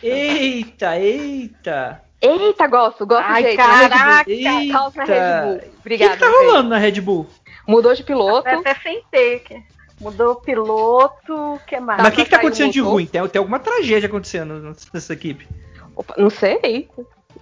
[0.01, 2.01] Eita, eita.
[2.19, 3.57] Eita, gosto, gosto Ai, jeito.
[3.57, 4.31] caraca.
[4.31, 4.71] Eita.
[4.71, 5.55] Calça Red Bull.
[5.55, 6.13] O que, Obrigada.
[6.13, 7.27] que tá rolando na Red Bull?
[7.67, 8.49] Mudou de piloto.
[8.49, 9.63] Até sentei aqui.
[9.99, 12.01] Mudou o piloto, o que mais?
[12.01, 13.05] Mas o que, que tá acontecendo de ruim?
[13.05, 15.47] Tem, tem alguma tragédia acontecendo nessa equipe.
[15.95, 16.89] Opa, não sei.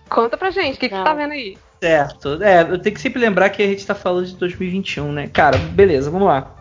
[0.09, 1.57] Conta pra gente, o que, que você tá vendo aí?
[1.81, 2.41] Certo.
[2.43, 5.27] É, eu tenho que sempre lembrar que a gente tá falando de 2021, né?
[5.27, 6.55] Cara, beleza, vamos lá.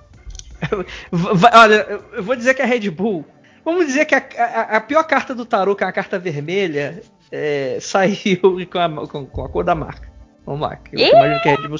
[1.55, 1.75] Olha,
[2.15, 3.25] eu- vou dizer que a Red Bull.
[3.65, 7.03] Vamos dizer que a, a- a pior carta do tarô, que é a carta vermelha,
[7.31, 10.09] é, saiu com a, com- com a cor da marca.
[10.47, 10.77] Vamos lá.
[10.77, 11.11] que Eu Ih!
[11.11, 11.79] imagino que a Red Bull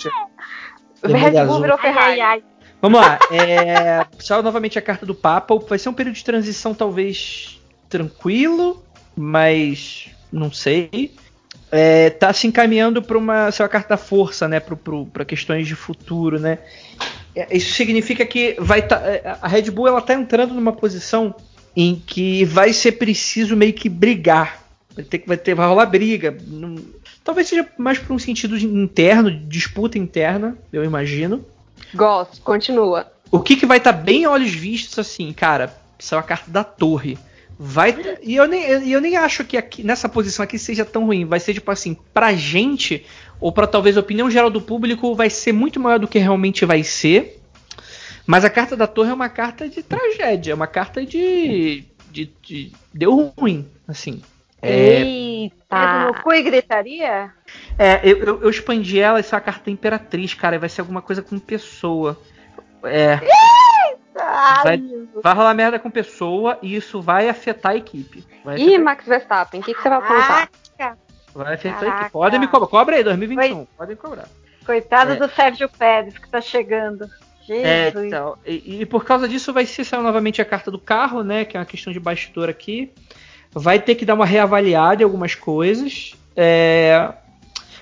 [1.03, 1.47] Red azul.
[1.55, 2.13] Bull virou Ferrari.
[2.13, 2.45] ai, ai.
[2.83, 3.19] Vamos lá.
[3.33, 5.57] É, saiu novamente a carta do Papa.
[5.59, 8.85] Vai ser um período de transição talvez tranquilo,
[9.17, 11.15] mas não sei.
[11.71, 14.61] É, tá se encaminhando para uma saiu a carta da força, né?
[14.61, 16.59] Para questões de futuro, né?
[17.35, 21.35] É, Isso significa que vai tá, é, a Red Bull ela tá entrando numa posição
[21.77, 24.63] em que vai ser preciso meio que brigar.
[24.95, 26.37] Vai ter que vai ter vai rolar briga.
[26.47, 26.77] Não-
[27.23, 31.45] talvez seja mais por um sentido interno, disputa interna, eu imagino.
[31.95, 33.07] Gosto, continua.
[33.31, 36.51] O que, que vai estar bem a olhos vistos, assim, cara, isso é a carta
[36.51, 37.19] da torre.
[37.59, 41.07] Vai e eu nem, e eu nem acho que aqui, nessa posição aqui seja tão
[41.07, 41.25] ruim.
[41.25, 43.05] Vai ser tipo assim, pra gente,
[43.41, 46.65] ou pra talvez a opinião geral do público, vai ser muito maior do que realmente
[46.65, 47.41] vai ser.
[48.25, 51.85] Mas a carta da torre é uma carta de tragédia, é uma carta de.
[52.13, 54.23] de, de- deu ruim, assim.
[54.61, 56.07] É, Eita!
[56.07, 57.33] no cu e gritaria?
[57.79, 60.81] é, eu, eu, eu expandi ela, isso é uma carta imperatriz, cara, e vai ser
[60.81, 62.21] alguma coisa com pessoa.
[62.85, 63.19] É.
[64.63, 64.83] Vai,
[65.23, 68.25] vai rolar merda com pessoa e isso vai afetar a equipe.
[68.45, 70.49] Vai Ih, afetar, Max Verstappen, o que, que você vai aprontar?
[71.35, 71.97] vai afetar a caraca.
[72.01, 72.11] equipe.
[72.13, 72.67] Podem me cobrar.
[72.69, 73.67] Cobra aí, 2021.
[73.77, 74.29] Podem cobrar.
[74.67, 75.17] Coitado É.
[75.17, 77.09] do Sérgio Pérez que tá chegando.
[77.49, 78.07] É, Jesus.
[78.07, 81.47] então, e, e por causa disso vai ser saiu novamente a carta do carro, né?
[81.47, 82.93] Que é uma questão de bastidor aqui.
[83.51, 86.15] Vai ter que dar uma reavaliada em algumas coisas.
[86.37, 87.11] É,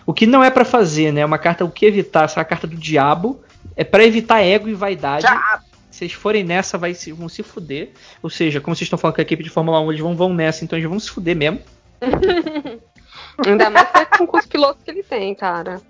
[0.06, 1.24] o que não é pra fazer, né?
[1.24, 3.42] Uma carta o que evitar, essa é a carta do diabo.
[3.74, 5.26] É pra evitar ego e vaidade.
[5.26, 5.32] Se
[5.96, 7.90] vocês forem nessa, vai se, vão se fuder.
[8.22, 10.34] Ou seja, como vocês estão falando que a equipe de Fórmula 1 eles vão, vão
[10.34, 11.60] nessa, então eles vão se fuder mesmo.
[13.46, 15.80] Ainda mais com com os pilotos que ele tem, cara.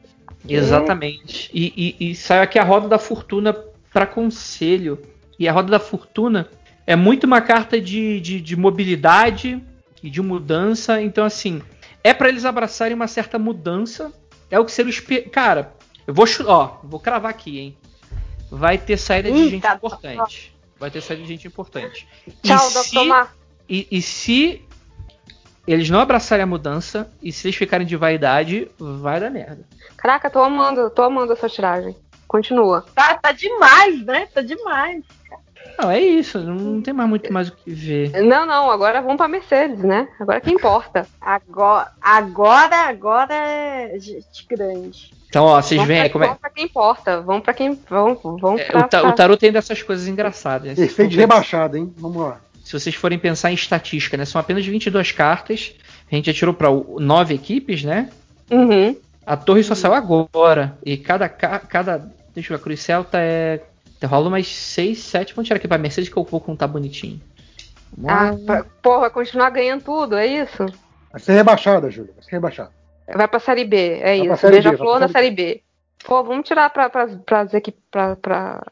[0.48, 1.50] Exatamente.
[1.52, 3.52] E, e, e saiu aqui a roda da fortuna
[3.92, 5.00] para conselho.
[5.38, 6.48] E a roda da fortuna
[6.86, 9.62] é muito uma carta de, de, de mobilidade
[10.02, 11.00] e de mudança.
[11.00, 11.62] Então, assim,
[12.02, 14.12] é para eles abraçarem uma certa mudança.
[14.50, 15.74] É o que seria o Cara,
[16.06, 17.76] eu vou, ó, vou cravar aqui, hein?
[18.50, 20.56] Vai ter saída de Eita, gente importante.
[20.78, 22.08] Vai ter saída de gente importante.
[22.26, 23.04] E Tchau, se- Dr.
[23.06, 23.34] Mar.
[23.68, 24.62] e, e se
[25.66, 29.66] eles não abraçarem a mudança e se eles ficarem de vaidade, vai dar merda.
[29.96, 31.96] Caraca, tô amando, tô amando essa tiragem.
[32.28, 32.84] Continua.
[32.94, 34.26] Tá, tá demais, né?
[34.26, 35.02] Tá demais.
[35.78, 38.10] Não, é isso, não tem mais muito mais o que ver.
[38.22, 40.08] Não, não, agora vamos pra Mercedes, né?
[40.18, 41.06] Agora que importa.
[41.20, 45.12] Agora, agora, agora é gente grande.
[45.28, 46.26] Então, ó, vocês vamos veem pra, como é.
[46.28, 47.20] vamos pra quem importa.
[47.20, 47.78] Vamos pra quem.
[47.90, 50.78] Vamos, vamos é, pra, o, ta- pra- o tarot tem dessas coisas engraçadas.
[50.78, 50.84] né?
[50.84, 51.92] Efeito for- rebaixado, hein?
[51.98, 52.40] Vamos lá.
[52.64, 54.24] se vocês forem pensar em estatística, né?
[54.24, 55.74] São apenas 22 cartas.
[56.10, 58.08] A gente já tirou para nove equipes, né?
[58.50, 58.96] Uhum.
[59.26, 60.78] A torre só saiu agora.
[60.84, 61.28] E cada.
[61.28, 61.98] ca- cada
[62.34, 63.60] deixa eu ver, a Cruz Celta é.
[64.04, 65.34] Rola umas 6, 7.
[65.34, 67.20] Vamos tirar aqui pra Mercedes que eu vou contar bonitinho.
[67.96, 68.42] Vamos.
[68.42, 70.66] Ah, pra, porra, continuar ganhando tudo, é isso?
[71.10, 72.12] Vai ser rebaixada, Júlia.
[72.14, 72.70] Vai ser rebaixada.
[73.14, 74.40] Vai pra Série B, é Vai pra isso.
[74.40, 75.62] Série B, vai Beija-flor pra na Série B.
[76.04, 77.06] Pô, vamos tirar pra, pra,
[77.54, 77.80] equipes.
[77.90, 78.62] Pra, pra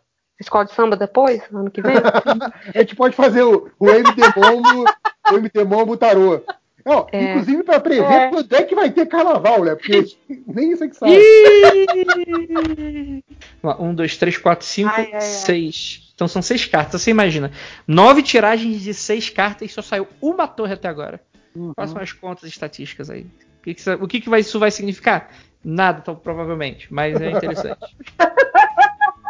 [0.41, 1.95] escola de samba depois, ano que vem?
[2.75, 4.85] A gente pode fazer o, o MT Mombo,
[5.31, 6.43] o MT Mombo Tarô.
[6.85, 7.31] Não, É.
[7.33, 8.29] Inclusive pra prever É.
[8.29, 9.75] quando é que vai ter carnaval, né?
[9.75, 10.05] Porque
[10.47, 11.19] nem isso é que sabe.
[13.63, 15.21] Vamos lá, Um, dois, três, quatro, cinco, Ai, ai, ai.
[15.21, 16.13] seis.
[16.15, 17.01] Então são seis cartas.
[17.03, 17.51] Você imagina.
[17.89, 21.21] Nove tiragens de seis cartas e só saiu uma torre até agora.
[21.57, 21.73] Uhum.
[21.75, 23.23] Façam as contas estatísticas aí.
[23.23, 25.31] O que, que isso- o que, que vai- isso vai significar?
[25.65, 26.93] Nada, tão, provavelmente.
[26.93, 27.79] Mas é interessante.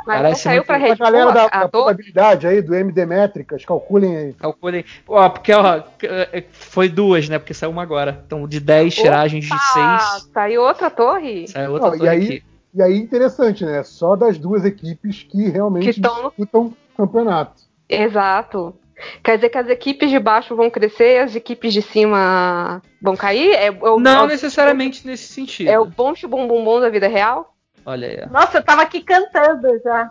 [0.07, 2.61] Mas não Parece saiu muito- pra A Red Bull galera da, a, da probabilidade aí,
[2.61, 4.33] do MD Métricas, calculem aí.
[4.35, 4.85] Calculem.
[5.09, 7.39] Ó, porque ó, c- foi duas, né?
[7.39, 8.23] Porque saiu uma agora.
[8.27, 10.31] Então, de 10 tiragens de Ah, 6.
[10.33, 11.49] saiu outra torre?
[11.49, 12.43] Saiu outra Não, e torre aí- aqui.
[12.77, 13.83] E aí, interessante, né?
[13.85, 17.63] Só das duas equipes que realmente Que tão disputam campeonato.
[17.89, 18.75] Exato.
[19.23, 23.17] Quer dizer que as equipes de baixo vão crescer e as equipes de cima vão
[23.17, 23.53] cair?
[23.53, 25.69] É, é o- Não é o- necessariamente nesse sentido.
[25.69, 27.54] É o bom bum bum bum da vida real?
[27.85, 28.31] Olha aí.
[28.31, 30.11] Nossa, eu tava aqui cantando já.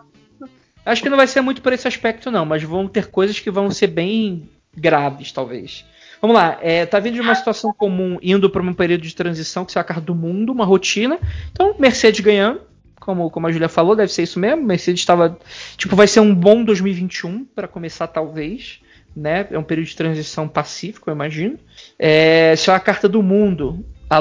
[0.84, 3.50] Acho que não vai ser muito por esse aspecto, não, mas vão ter coisas que
[3.50, 5.84] vão ser bem graves, talvez.
[6.20, 9.64] Vamos lá, é, tá vindo de uma situação comum indo para um período de transição,
[9.64, 11.18] que será a carta do mundo, uma rotina.
[11.52, 12.60] Então, Mercedes ganhando,
[13.00, 14.62] como, como a Julia falou, deve ser isso mesmo.
[14.62, 15.38] Mercedes estava.
[15.76, 18.80] Tipo, vai ser um bom 2021 para começar, talvez.
[19.14, 19.46] Né?
[19.50, 21.58] É um período de transição pacífico, eu imagino.
[21.98, 23.84] É, só a carta do mundo.
[24.08, 24.20] A,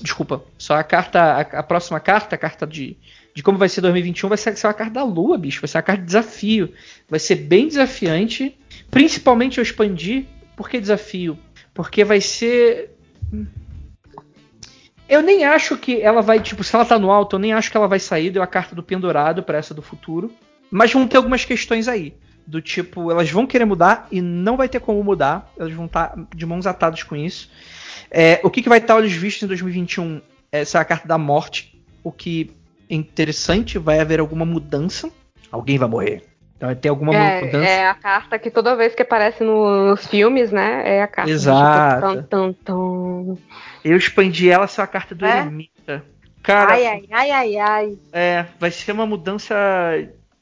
[0.00, 1.20] desculpa, só a carta.
[1.20, 2.96] A, a próxima carta, a carta de,
[3.34, 5.60] de como vai ser 2021, vai ser, ser uma carta da lua, bicho.
[5.60, 6.72] Vai ser uma carta de desafio.
[7.08, 8.56] Vai ser bem desafiante.
[8.90, 10.26] Principalmente eu expandir.
[10.56, 11.38] Por que desafio?
[11.72, 12.96] Porque vai ser.
[15.08, 17.70] Eu nem acho que ela vai, tipo, se ela tá no alto, eu nem acho
[17.70, 18.30] que ela vai sair.
[18.30, 20.32] Deu a carta do pendurado para essa do futuro.
[20.70, 22.14] Mas vão ter algumas questões aí.
[22.46, 25.52] Do tipo, elas vão querer mudar e não vai ter como mudar.
[25.58, 27.50] Elas vão estar de mãos atadas com isso.
[28.16, 30.20] É, o que, que vai estar olhos vistos em 2021?
[30.52, 31.76] Essa é a carta da morte.
[32.02, 32.52] O que
[32.88, 35.10] é interessante, vai haver alguma mudança.
[35.50, 36.22] Alguém vai morrer.
[36.56, 37.66] Então vai ter alguma É, mudança.
[37.68, 40.82] é a carta que toda vez que aparece no- nos filmes, né?
[40.98, 41.28] É a carta.
[41.30, 42.06] do Exato.
[42.06, 43.36] Tipo, tan, tan, tan.
[43.84, 45.40] Eu expandi ela, essa é a carta do É?
[45.40, 46.04] eremita.
[46.42, 47.98] Cara, Ai, ai, ai, ai, ai.
[48.12, 49.54] É, vai ser uma mudança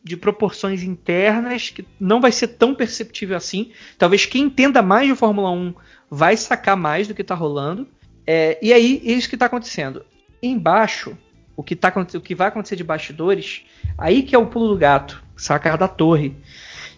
[0.05, 3.71] de proporções internas que não vai ser tão perceptível assim.
[3.97, 5.73] Talvez quem entenda mais de Fórmula 1
[6.15, 7.89] vai sacar mais do que está rolando.
[8.27, 10.05] É, e aí, é isso que está acontecendo.
[10.43, 11.17] Embaixo,
[11.57, 13.65] o que, tá, o que vai acontecer de bastidores,
[13.97, 16.37] aí que é o pulo do gato, sacar da torre.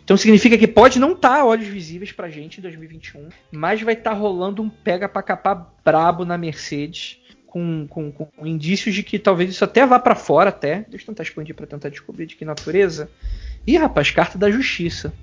[0.02, 3.94] Então significa que pode não estar tá olhos visíveis pra gente em 2021, mas vai
[3.94, 9.04] estar tá rolando um pega pra capar brabo na Mercedes, com, com, com, indícios de
[9.04, 10.84] que talvez isso até vá para fora até.
[10.88, 13.08] Deixa eu tentar expandir para tentar descobrir de que natureza.
[13.64, 15.14] Ih, rapaz, carta da justiça.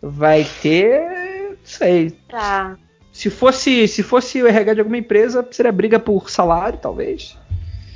[0.00, 2.12] Vai ter, sei.
[2.28, 2.78] Tá.
[3.12, 7.36] Se fosse, se fosse o RH de alguma empresa, seria briga por salário, talvez.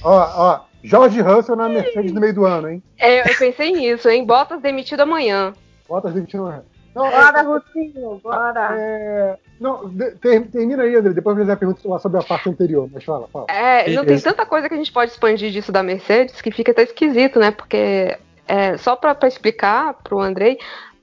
[0.03, 2.83] Ó, ó, Jorge Russell na Mercedes no meio do ano, hein?
[2.99, 4.27] É, eu pensei nisso, hein?
[4.27, 5.55] Bottas demitido amanhã.
[5.89, 6.63] Bottas demitido amanhã.
[6.95, 8.69] Não, bora, Rutinho, bora.
[8.79, 11.13] É, não, ter, termina aí, André.
[11.13, 13.47] Depois eu fazer a pergunta sobre a parte anterior, mas fala, fala.
[13.49, 16.71] É, não tem tanta coisa que a gente pode expandir disso da Mercedes que fica
[16.71, 17.51] até esquisito, né?
[17.51, 20.57] Porque, é, só para explicar pro Andrei,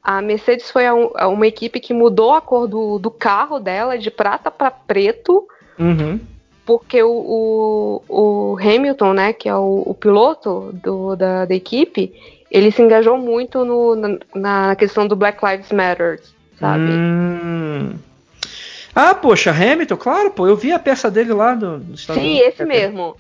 [0.04, 3.98] a Mercedes foi a, a uma equipe que mudou a cor do, do carro dela
[3.98, 5.48] de prata para preto.
[5.78, 6.20] Uhum.
[6.66, 12.14] Porque o, o, o, Hamilton, né, que é o, o piloto do, da, da equipe,
[12.50, 16.22] ele se engajou muito no, na, na, questão do Black Lives Matter,
[16.60, 16.84] sabe?
[16.84, 17.94] Hum.
[18.94, 22.40] Ah, poxa, Hamilton, claro, pô, eu vi a peça dele lá no, no Estados Sim,
[22.40, 23.16] esse mesmo.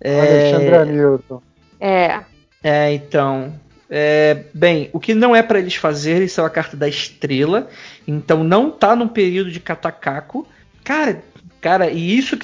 [0.00, 0.20] É...
[0.20, 1.42] Alexandre Hamilton.
[1.80, 2.20] É.
[2.62, 3.52] É, então.
[3.90, 7.68] É, bem, o que não é para eles fazerem isso é a carta da estrela.
[8.06, 10.46] Então não tá num período de catacaco.
[10.84, 11.22] Cara,
[11.60, 12.38] cara, e isso,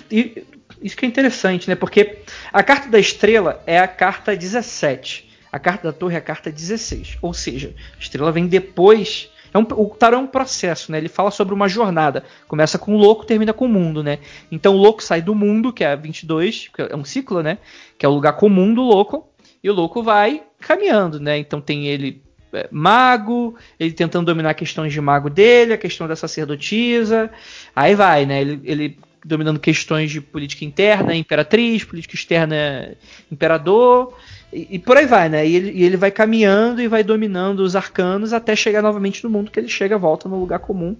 [0.80, 1.74] isso que é interessante, né?
[1.74, 2.18] Porque
[2.52, 5.30] a carta da estrela é a carta 17.
[5.52, 7.18] A carta da torre é a carta 16.
[7.20, 9.30] Ou seja, a estrela vem depois.
[9.52, 10.98] É um, o tarot é um processo, né?
[10.98, 12.24] Ele fala sobre uma jornada.
[12.48, 14.18] Começa com o louco, termina com o mundo, né?
[14.50, 17.58] Então o louco sai do mundo, que é a 22, que é um ciclo, né?
[17.96, 19.28] Que é o lugar comum do louco.
[19.64, 21.38] E o louco vai caminhando, né?
[21.38, 26.14] Então tem ele é, mago, ele tentando dominar questões de mago dele, a questão da
[26.14, 27.30] sacerdotisa.
[27.74, 28.42] Aí vai, né?
[28.42, 32.94] Ele, ele dominando questões de política interna, imperatriz, política externa,
[33.32, 34.14] imperador.
[34.52, 35.46] E, por aí vai, né?
[35.48, 39.30] E ele, e ele vai caminhando e vai dominando os arcanos até chegar novamente no
[39.30, 40.94] mundo que ele chega, volta no lugar comum.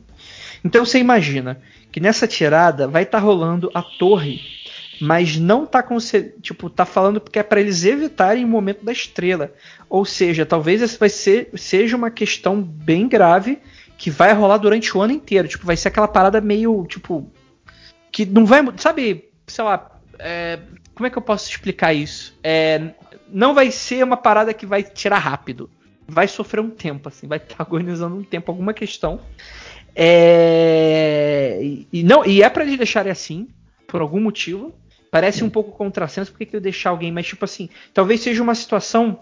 [0.65, 1.60] Então você imagina
[1.93, 4.41] que nessa tirada vai estar tá rolando a torre,
[5.00, 5.84] mas não tá
[6.40, 9.52] tipo tá falando porque é para eles evitarem o momento da estrela.
[9.89, 13.58] Ou seja, talvez essa vai ser seja uma questão bem grave
[13.97, 15.48] que vai rolar durante o ano inteiro.
[15.48, 17.31] Tipo, vai ser aquela parada meio tipo
[18.10, 19.90] que não vai, sabe, sei lá,
[20.20, 20.60] é,
[20.94, 22.39] como é que eu posso explicar isso?
[22.44, 22.92] É,
[23.28, 25.68] não vai ser uma parada que vai tirar rápido.
[26.06, 29.20] Vai sofrer um tempo, assim, vai estar agonizando um tempo alguma questão.
[29.97, 31.58] É...
[31.92, 33.48] E, não, e é para eles deixarem assim,
[33.86, 34.73] por algum motivo.
[35.15, 38.52] Parece um pouco contrassenso, porque que eu deixar alguém, mas tipo assim, talvez seja uma
[38.52, 39.20] situação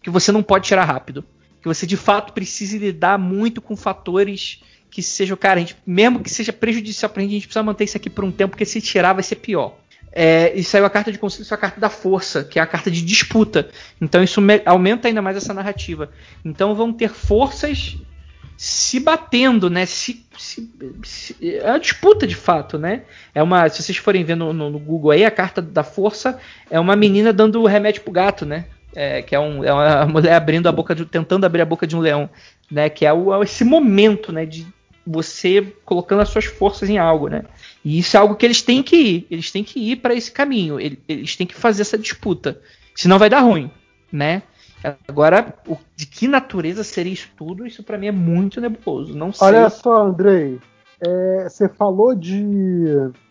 [0.00, 1.24] que você não pode tirar rápido.
[1.60, 6.30] Que você de fato precise lidar muito com fatores que sejam, cara, gente, mesmo que
[6.30, 8.80] seja prejudicial pra gente, a gente precisa manter isso aqui por um tempo, porque se
[8.80, 9.76] tirar vai ser pior.
[10.12, 12.88] É, e saiu a carta de conselho, a carta da força, que é a carta
[12.88, 13.68] de disputa.
[14.00, 16.12] Então isso aumenta ainda mais essa narrativa.
[16.44, 17.96] Então vão ter forças
[18.56, 19.86] se batendo, né?
[19.86, 20.70] Se, se,
[21.02, 23.02] se, é uma disputa de fato, né?
[23.34, 26.38] É uma, se vocês forem ver no, no, no, Google aí, a carta da força
[26.70, 28.66] é uma menina dando remédio pro gato, né?
[28.94, 31.86] É, que é, um, é uma mulher abrindo a boca, de, tentando abrir a boca
[31.86, 32.30] de um leão,
[32.70, 32.88] né?
[32.88, 34.46] Que é o, é esse momento, né?
[34.46, 34.66] De
[35.06, 37.42] você colocando as suas forças em algo, né?
[37.84, 39.26] E isso é algo que eles têm que ir.
[39.30, 40.78] Eles têm que ir para esse caminho.
[40.80, 42.60] Eles têm que fazer essa disputa.
[42.94, 43.70] Senão vai dar ruim,
[44.10, 44.42] né?
[45.08, 47.66] Agora, o, de que natureza seria isso tudo?
[47.66, 49.16] Isso para mim é muito nebuloso.
[49.16, 49.48] Não sei.
[49.48, 50.60] Olha só, Andrei.
[51.00, 52.84] É, você falou de.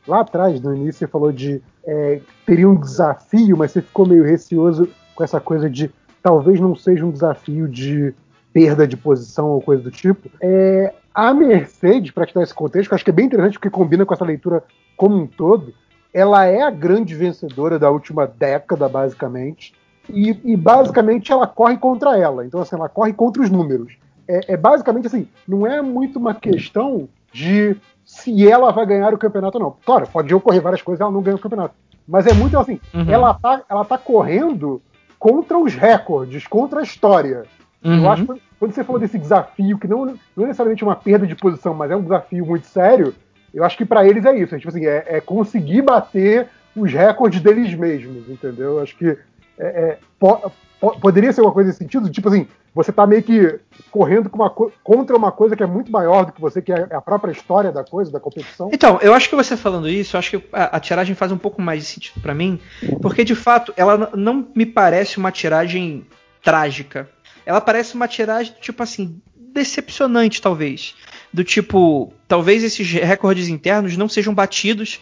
[0.07, 1.61] Lá atrás, no início, você falou de.
[1.85, 5.91] É, teria um desafio, mas você ficou meio receoso com essa coisa de
[6.21, 8.13] talvez não seja um desafio de
[8.53, 10.29] perda de posição ou coisa do tipo.
[10.41, 13.53] É, a Mercedes, para te dar esse contexto, que eu acho que é bem interessante
[13.53, 14.63] porque combina com essa leitura
[14.95, 15.73] como um todo,
[16.13, 19.73] ela é a grande vencedora da última década, basicamente,
[20.09, 22.45] e, e basicamente ela corre contra ela.
[22.45, 23.93] Então, assim, ela corre contra os números.
[24.27, 27.75] É, é, basicamente assim, não é muito uma questão de
[28.05, 29.75] se ela vai ganhar o campeonato ou não.
[29.85, 31.75] Claro, pode ocorrer várias coisas ela não ganha o campeonato.
[32.07, 33.09] Mas é muito assim, uhum.
[33.09, 34.81] ela, tá, ela tá correndo
[35.17, 37.43] contra os recordes, contra a história.
[37.83, 38.03] Uhum.
[38.03, 41.27] Eu acho que quando você falou desse desafio, que não, não é necessariamente uma perda
[41.27, 43.13] de posição, mas é um desafio muito sério,
[43.53, 44.55] eu acho que para eles é isso.
[44.55, 48.77] É, tipo assim, é, é, conseguir bater os recordes deles mesmos, entendeu?
[48.77, 49.17] Eu acho que
[49.57, 53.21] é, é po, po, poderia ser uma coisa nesse sentido, tipo assim, você tá meio
[53.21, 53.59] que
[53.91, 57.01] correndo uma contra uma coisa que é muito maior do que você, que é a
[57.01, 58.69] própria história da coisa, da competição.
[58.73, 61.37] Então, eu acho que você falando isso, eu acho que a, a tiragem faz um
[61.37, 62.59] pouco mais de sentido para mim,
[63.01, 66.05] porque de fato ela não me parece uma tiragem
[66.41, 67.07] trágica.
[67.45, 70.95] Ela parece uma tiragem, tipo assim, decepcionante, talvez.
[71.31, 74.99] Do tipo, talvez esses recordes internos não sejam batidos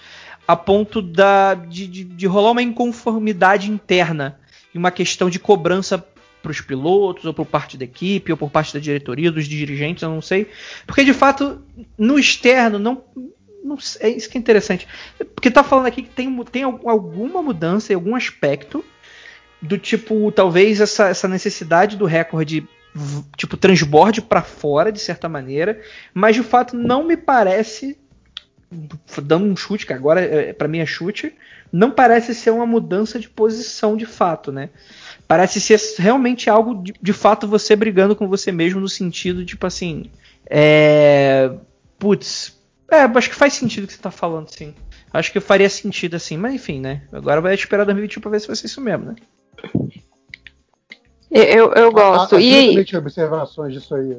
[0.48, 4.41] a ponto da, de, de, de rolar uma inconformidade interna
[4.74, 6.04] e uma questão de cobrança
[6.42, 10.02] para os pilotos, ou por parte da equipe, ou por parte da diretoria, dos dirigentes,
[10.02, 10.50] eu não sei.
[10.88, 11.62] Porque de fato,
[11.98, 13.04] no externo, não.
[13.64, 14.88] não é isso que é interessante.
[15.36, 18.84] Porque tá falando aqui que tem, tem alguma mudança em algum aspecto
[19.62, 22.68] do tipo, talvez essa, essa necessidade do recorde
[23.38, 25.80] tipo transborde para fora de certa maneira,
[26.14, 27.98] mas de fato não me parece
[29.22, 31.34] dando um chute que agora é, para mim é chute,
[31.72, 34.70] não parece ser uma mudança de posição de fato, né?
[35.28, 39.66] Parece ser realmente algo de, de fato você brigando com você mesmo no sentido tipo
[39.66, 40.12] assim,
[40.50, 41.52] é,
[41.98, 42.60] putz,
[42.92, 44.74] é, acho que faz sentido o que você tá falando, sim.
[45.14, 47.04] Acho que faria sentido assim, mas enfim, né?
[47.12, 49.16] Agora vai esperar 2021 para ver se vai ser isso mesmo, né?
[51.30, 52.36] Eu, eu gosto.
[52.36, 52.98] A, a, e aí?
[52.98, 54.18] observações disso aí.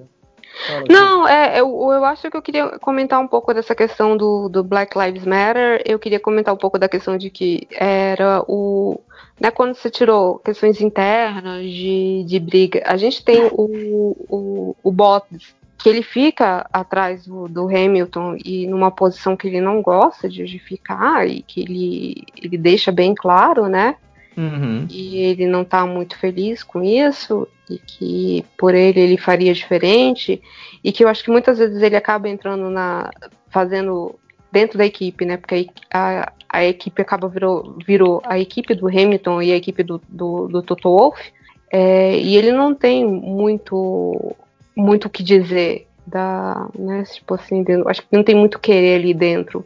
[0.67, 4.49] Fala Não, é, eu, eu acho que eu queria comentar um pouco dessa questão do,
[4.49, 5.83] do Black Lives Matter.
[5.85, 9.01] Eu queria comentar um pouco da questão de que era o.
[9.41, 14.93] Né, quando você tirou questões internas de, de briga, a gente tem o, o, o
[14.93, 20.29] Bottas, que ele fica atrás do, do, Hamilton e numa posição que ele não gosta
[20.29, 23.97] de, de ficar e que ele, ele deixa bem claro, né?
[24.37, 24.87] Uhum.
[24.91, 30.43] E ele não está muito feliz com isso, e que por ele ele faria diferente,
[30.83, 33.11] e que eu acho que muitas vezes ele acaba entrando na.
[33.49, 34.15] fazendo
[34.51, 35.37] dentro da equipe, né?
[35.37, 40.01] Porque a, a equipe acaba virou, virou a equipe do Hamilton e a equipe do,
[40.09, 41.33] do, do Toto Wolff,
[41.71, 44.37] é, e ele não tem muito
[44.77, 49.15] muito o que dizer da, né, tipo assim, acho que não tem muito querer ali
[49.15, 49.65] dentro.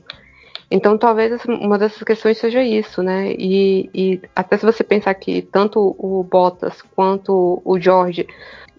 [0.71, 3.33] Então, talvez uma dessas questões seja isso, né?
[3.33, 8.27] E, e, até se você pensar que tanto o Bottas quanto o George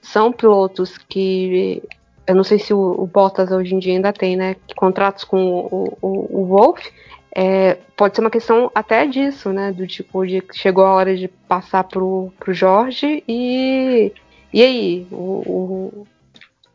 [0.01, 1.81] são pilotos que
[2.27, 4.57] eu não sei se o, o Bottas hoje em dia ainda tem, né?
[4.75, 6.85] Contratos com o, o, o Wolf.
[7.33, 9.71] É, pode ser uma questão até disso, né?
[9.71, 14.11] Do tipo, de chegou a hora de passar pro, pro Jorge e.
[14.53, 15.07] E aí?
[15.11, 16.05] O,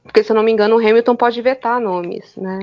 [0.02, 2.58] porque, se eu não me engano, o Hamilton pode vetar nomes, né?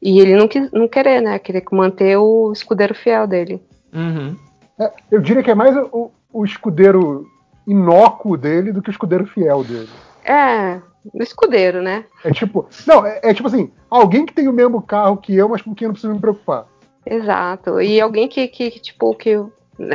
[0.00, 1.38] E ele não, quis, não querer, né?
[1.38, 3.62] Querer manter o escudeiro fiel dele.
[3.92, 4.36] Uhum.
[4.78, 7.26] É, eu diria que é mais o, o escudeiro
[7.66, 9.88] inócuo dele do que o escudeiro fiel dele.
[10.24, 10.80] É,
[11.12, 12.04] o escudeiro, né?
[12.24, 12.68] É tipo.
[12.86, 15.74] Não, é, é, tipo assim, alguém que tem o mesmo carro que eu, mas com
[15.74, 16.66] quem eu não preciso me preocupar.
[17.04, 17.80] Exato.
[17.80, 19.36] E alguém que, que tipo, que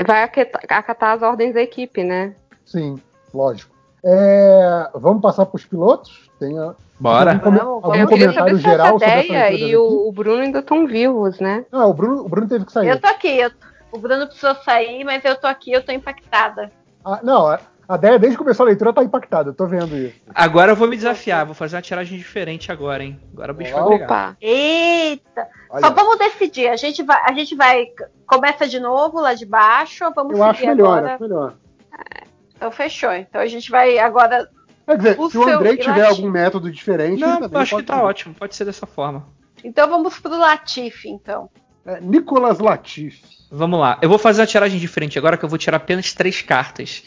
[0.05, 2.35] vai acatar as ordens da equipe, né?
[2.65, 2.99] Sim,
[3.33, 3.73] lógico.
[4.03, 6.29] É, vamos passar para os pilotos?
[6.43, 7.33] Tem a, Bora.
[7.33, 11.39] Algum, não, algum comentário geral sobre essa ideia e o, o, Bruno ainda estão vivos,
[11.39, 11.65] né?
[11.71, 12.89] Não, o Bruno, o Bruno teve que sair.
[12.89, 13.37] Eu tô aqui.
[13.39, 13.49] Eu,
[13.93, 16.69] o Bruno precisou sair, mas eu tô aqui, eu tô impactada.
[17.05, 17.57] Ah, não,
[17.87, 20.15] a Déia, desde que começou a leitura, tá impactada, eu tô vendo isso.
[20.33, 23.19] Agora eu vou me desafiar, vou fazer uma tiragem diferente agora, hein?
[23.33, 23.83] Agora o bicho Opa.
[23.85, 24.37] vai pegar.
[24.41, 25.47] Eita!
[25.69, 25.87] Olha.
[25.87, 27.87] Só vamos decidir, a gente vai, a gente vai,
[28.25, 31.13] começa de novo lá de baixo, vamos eu seguir acho melhor, agora.
[31.13, 31.53] Acho melhor.
[31.93, 32.23] É,
[32.55, 34.49] então fechou, então a gente vai agora
[34.85, 37.19] Quer dizer, o se o Andrei tiver algum método diferente.
[37.19, 39.25] Não, acho que tá ótimo, pode ser dessa forma.
[39.63, 41.49] Então vamos pro Latif, então.
[41.85, 43.21] É, Nicolas Latif.
[43.49, 43.97] Vamos lá.
[44.01, 47.03] Eu vou fazer uma tiragem diferente agora, que eu vou tirar apenas três cartas.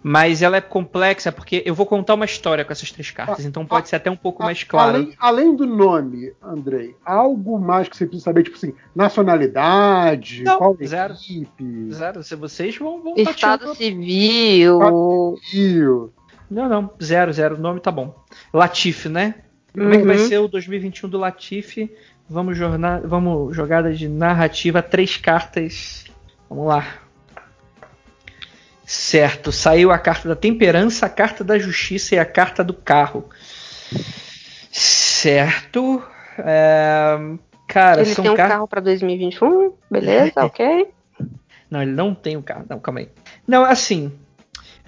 [0.00, 3.66] Mas ela é complexa porque eu vou contar uma história com essas três cartas, então
[3.66, 4.96] pode a, ser até um pouco a, mais claro.
[4.96, 10.58] Além, além, do nome, Andrei, algo mais que você precisa saber, tipo assim, nacionalidade, Não,
[10.58, 11.14] qual zero.
[11.14, 11.92] equipe?
[11.92, 12.22] Zero.
[12.22, 14.78] Se vocês vão, vão Estado civil.
[14.78, 16.12] Estado civil.
[16.50, 17.56] Não, não, zero, zero.
[17.56, 18.14] O nome tá bom.
[18.52, 19.34] Latifi, né?
[19.72, 19.92] Como uhum.
[19.92, 21.90] é que vai ser o 2021 do Latifi?
[22.28, 26.04] Vamos, jornar, vamos jogada de narrativa, três cartas.
[26.48, 26.86] Vamos lá.
[28.84, 33.28] Certo, saiu a carta da temperança, a carta da justiça e a carta do carro.
[34.70, 36.02] Certo.
[36.38, 37.18] É,
[37.66, 38.48] cara, ele são tem um car...
[38.48, 40.88] carro para 2021, beleza, ok.
[41.70, 42.64] Não, ele não tem um carro.
[42.68, 43.10] Não, calma aí.
[43.46, 44.10] Não, assim,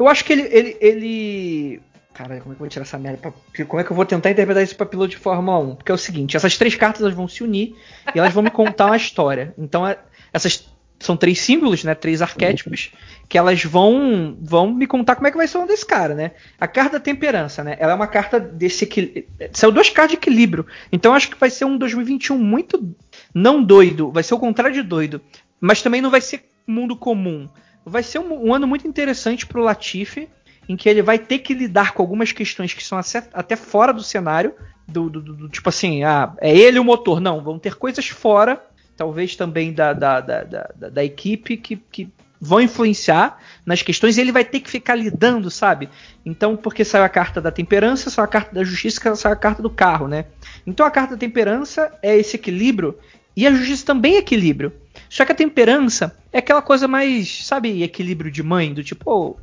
[0.01, 0.49] eu acho que ele.
[0.51, 1.83] ele, ele...
[2.12, 3.19] Cara, como é que eu vou tirar essa merda?
[3.19, 3.65] Pra...
[3.65, 5.77] Como é que eu vou tentar interpretar isso pra piloto de Fórmula 1?
[5.77, 7.75] Porque é o seguinte: essas três cartas elas vão se unir
[8.15, 9.55] e elas vão me contar uma história.
[9.57, 9.99] Então, é,
[10.33, 10.69] essas
[11.01, 11.95] são três símbolos, né?
[11.95, 12.93] Três arquétipos
[13.29, 16.33] que elas vão vão me contar como é que vai ser o desse cara, né?
[16.61, 17.77] A carta da temperança, né?
[17.79, 19.27] Ela é uma carta desse equilíbrio.
[19.53, 20.67] São duas cartas de equilíbrio.
[20.93, 22.95] Então acho que vai ser um 2021 muito
[23.35, 25.23] não doido, vai ser o contrário de doido,
[25.59, 27.49] mas também não vai ser mundo comum
[27.84, 30.28] vai ser um, um ano muito interessante para o Latifi,
[30.68, 32.99] em que ele vai ter que lidar com algumas questões que são
[33.33, 34.55] até fora do cenário,
[34.86, 37.20] do, do, do, tipo assim, ah, é ele o motor.
[37.20, 38.65] Não, vão ter coisas fora,
[38.97, 42.09] talvez também da, da, da, da, da equipe, que, que
[42.41, 45.91] vão influenciar nas questões e ele vai ter que ficar lidando, sabe?
[46.25, 49.62] Então, porque saiu a carta da temperança, saiu a carta da justiça, saiu a carta
[49.62, 50.25] do carro, né?
[50.67, 52.99] Então a carta da temperança é esse equilíbrio
[53.36, 54.73] e a justiça também é equilíbrio.
[55.10, 59.36] Só que a temperança é aquela coisa mais, sabe, equilíbrio de mãe, do tipo, oh,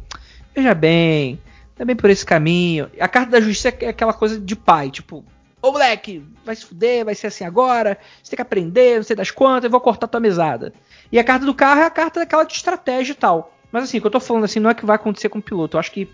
[0.55, 1.37] veja bem,
[1.75, 2.89] também por esse caminho.
[2.97, 5.25] A carta da justiça é aquela coisa de pai, tipo,
[5.61, 9.13] ô moleque, vai se fuder, vai ser assim agora, você tem que aprender, não sei
[9.13, 10.73] das quantas, eu vou cortar tua mesada.
[11.11, 13.53] E a carta do carro é a carta daquela de estratégia e tal.
[13.69, 15.41] Mas assim, o que eu tô falando assim não é que vai acontecer com o
[15.41, 16.09] piloto, eu acho que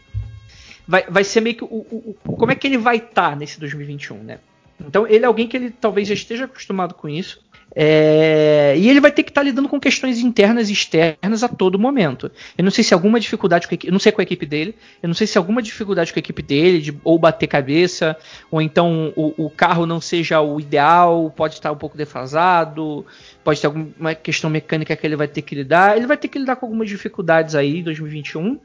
[0.87, 3.35] vai, vai ser meio que o, o, o como é que ele vai estar tá
[3.35, 4.39] nesse 2021, né?
[4.79, 7.39] Então ele é alguém que ele talvez já esteja acostumado com isso.
[7.75, 11.47] É, e ele vai ter que estar tá lidando com questões internas e externas a
[11.47, 12.31] todo momento.
[12.55, 15.07] Eu não sei se alguma dificuldade com a não sei com a equipe dele, eu
[15.07, 18.15] não sei se alguma dificuldade com a equipe dele, de ou bater cabeça,
[18.51, 23.05] ou então o, o, carro não seja o ideal, pode estar um pouco defasado,
[23.43, 25.97] pode ter alguma questão mecânica que ele vai ter que lidar.
[25.97, 28.59] Ele vai ter que lidar com algumas dificuldades aí em 2021.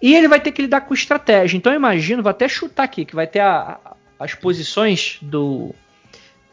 [0.00, 1.56] E ele vai ter que lidar com estratégia.
[1.56, 3.78] Então eu imagino, vou até chutar aqui, que vai ter a,
[4.18, 5.72] as posições do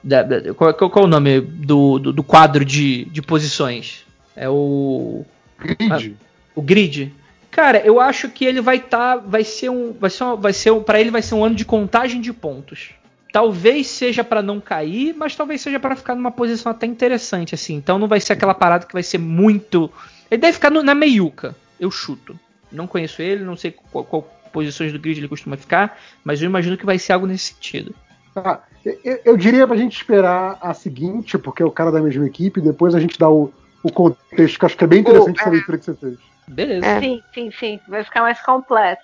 [0.04, 4.06] da, da, qual, qual, é o nome do, do, do, quadro de, de posições?
[4.36, 5.26] É o.
[5.60, 6.16] Grid.
[6.20, 7.14] Ah, o grid.
[7.52, 9.18] Cara, eu acho que ele vai estar.
[9.18, 9.94] Tá, vai ser um.
[9.94, 12.32] Vai ser, um, vai ser um, para ele vai ser um ano de contagem de
[12.32, 12.92] pontos.
[13.32, 17.76] Talvez seja para não cair, mas talvez seja para ficar numa posição até interessante, assim.
[17.76, 19.92] Então não vai ser aquela parada que vai ser muito.
[20.32, 22.40] Ele deve ficar no, na meiuca, eu chuto.
[22.72, 24.22] Não conheço ele, não sei qual, qual
[24.52, 27.94] posições do grid ele costuma ficar, mas eu imagino que vai ser algo nesse sentido.
[28.42, 28.64] Tá.
[28.86, 32.62] Eu, eu diria pra gente esperar a seguinte, porque é o cara da mesma equipe,
[32.62, 33.52] depois a gente dá o,
[33.84, 35.52] o contexto, que acho que é bem interessante oh, essa é.
[35.52, 36.18] leitura que você fez.
[36.48, 36.86] Beleza.
[36.86, 37.00] É.
[37.00, 37.80] Sim, sim, sim.
[37.88, 39.04] Vai ficar mais completo.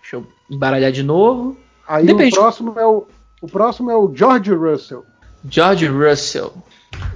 [0.00, 1.56] Deixa eu embaralhar de novo.
[1.86, 2.36] Aí Depende.
[2.36, 3.06] o próximo é o,
[3.40, 5.04] o próximo é o George Russell.
[5.48, 6.52] George Russell.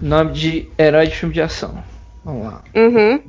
[0.00, 1.82] Nome de herói de filme de ação.
[2.24, 2.62] Vamos lá.
[2.74, 3.22] Uhum.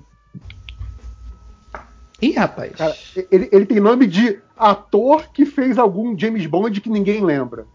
[2.22, 2.76] Ih, rapaz.
[2.76, 2.95] Cara,
[3.32, 7.67] ele, ele tem nome de ator que fez algum James Bond que ninguém lembra.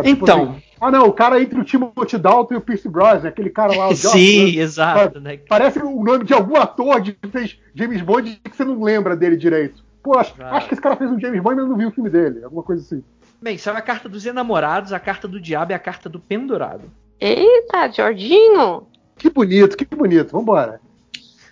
[0.00, 0.42] Tipo então.
[0.42, 3.76] Assim, ah, não, o cara entre o Timothy Dalton e o Pierce Brosnan, aquele cara
[3.76, 3.88] lá.
[3.88, 5.20] O Sim, exato.
[5.20, 5.38] Né?
[5.48, 9.36] Parece o nome de algum ator que fez James Bond que você não lembra dele
[9.36, 9.84] direito.
[10.02, 12.10] Pô, acho, acho, que esse cara fez um James Bond, mas não viu o filme
[12.10, 12.42] dele.
[12.42, 13.04] Alguma coisa assim.
[13.40, 16.90] Bem, sabe a carta dos enamorados, a carta do diabo e a carta do pendurado.
[17.20, 18.86] Eita, Jorginho!
[19.16, 20.32] Que bonito, que bonito.
[20.32, 20.80] Vambora.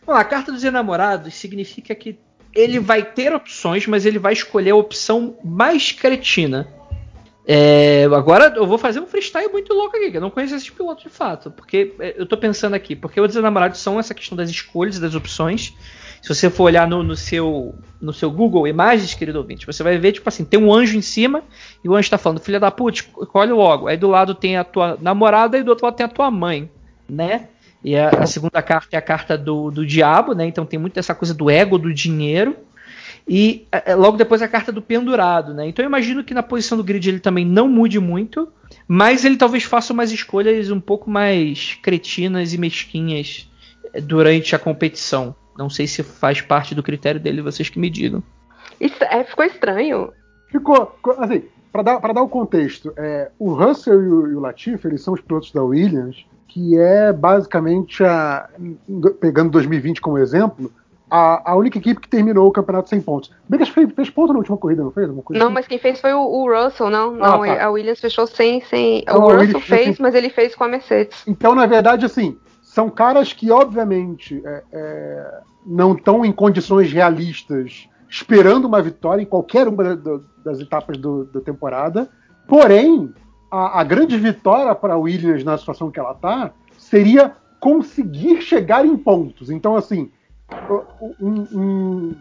[0.05, 2.19] Bom, a carta dos enamorados significa que
[2.53, 6.67] ele vai ter opções, mas ele vai escolher a opção mais cretina.
[7.47, 10.71] É, agora eu vou fazer um freestyle muito louco aqui, que eu não conheço esses
[10.71, 11.51] pilotos de fato.
[11.51, 15.01] Porque é, eu tô pensando aqui, porque os enamorados são essa questão das escolhas e
[15.01, 15.75] das opções.
[16.23, 19.97] Se você for olhar no, no, seu, no seu Google Imagens, querido ouvinte, você vai
[19.97, 21.43] ver, tipo assim, tem um anjo em cima
[21.83, 23.89] e o anjo tá falando, filha da puta, escolhe logo.
[23.89, 26.71] Aí do lado tem a tua namorada e do outro lado tem a tua mãe,
[27.09, 27.49] né?
[27.83, 30.47] E a, a segunda carta é a carta do, do diabo, né?
[30.47, 32.55] Então tem muito essa coisa do ego, do dinheiro.
[33.29, 35.69] E é, é, logo depois a carta do pendurado, né?
[35.69, 38.49] Então eu imagino que na posição do grid ele também não mude muito,
[38.89, 43.49] mas ele talvez faça umas escolhas um pouco mais cretinas e mesquinhas
[43.93, 45.35] é, durante a competição.
[45.57, 48.23] Não sei se faz parte do critério dele, vocês que me digam.
[48.81, 50.13] Isso, é, ficou estranho.
[50.49, 54.89] Ficou, assim, para dar, dar o contexto, é, o Russell e o, e o Latifi,
[54.89, 58.49] eles são os pilotos da Williams, que é basicamente a,
[59.21, 60.73] pegando 2020 como exemplo,
[61.11, 63.31] a, a, única equipe que terminou o campeonato sem pontos.
[63.49, 65.09] Bem fez, fez ponto na última corrida, não fez?
[65.09, 65.53] não, assim?
[65.53, 67.15] mas quem fez foi o, o Russell, não.
[67.23, 67.65] Ah, não tá.
[67.65, 68.61] A Williams fechou sem.
[68.63, 69.01] sem...
[69.01, 71.23] Então, o Russell fez, mas ele fez com a Mercedes.
[71.27, 77.89] Então, na verdade, assim, são caras que, obviamente, é, é, não estão em condições realistas
[78.09, 79.97] esperando uma vitória em qualquer uma
[80.45, 82.09] das etapas do, da temporada.
[82.47, 83.13] Porém,
[83.51, 88.85] a, a grande vitória para a Williams na situação que ela está seria conseguir chegar
[88.87, 89.51] em pontos.
[89.51, 90.11] Então, assim,
[91.21, 92.15] um, um,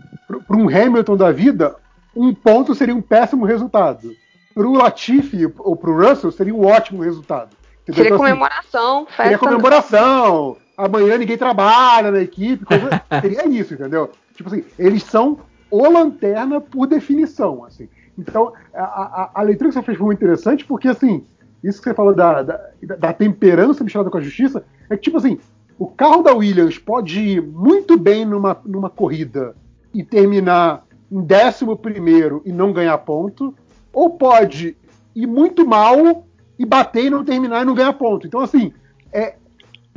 [0.48, 1.76] para um Hamilton da vida,
[2.16, 4.16] um ponto seria um péssimo resultado.
[4.54, 7.50] Para o Latifi ou para o Russell seria um ótimo resultado.
[7.84, 7.96] Entendeu?
[7.96, 9.24] Seria então, assim, comemoração, festa.
[9.24, 10.58] Seria comemoração.
[10.78, 12.66] Amanhã ninguém trabalha na equipe.
[12.66, 14.12] Coisa, seria isso, entendeu?
[14.36, 17.64] Tipo assim, eles são o lanterna por definição.
[17.66, 17.88] Assim.
[18.18, 21.26] Então, a, a, a leitura que você fez foi muito interessante, porque assim,
[21.64, 22.60] isso que você falou da, da,
[22.98, 25.40] da temperança misturada com a justiça, é que, tipo assim,
[25.80, 29.56] o carro da Williams pode ir muito bem numa, numa corrida
[29.94, 33.56] e terminar em décimo primeiro e não ganhar ponto,
[33.94, 34.76] ou pode
[35.16, 36.28] ir muito mal
[36.60, 38.28] e bater e não terminar e não ganhar ponto.
[38.28, 38.74] Então, assim,
[39.14, 39.36] é,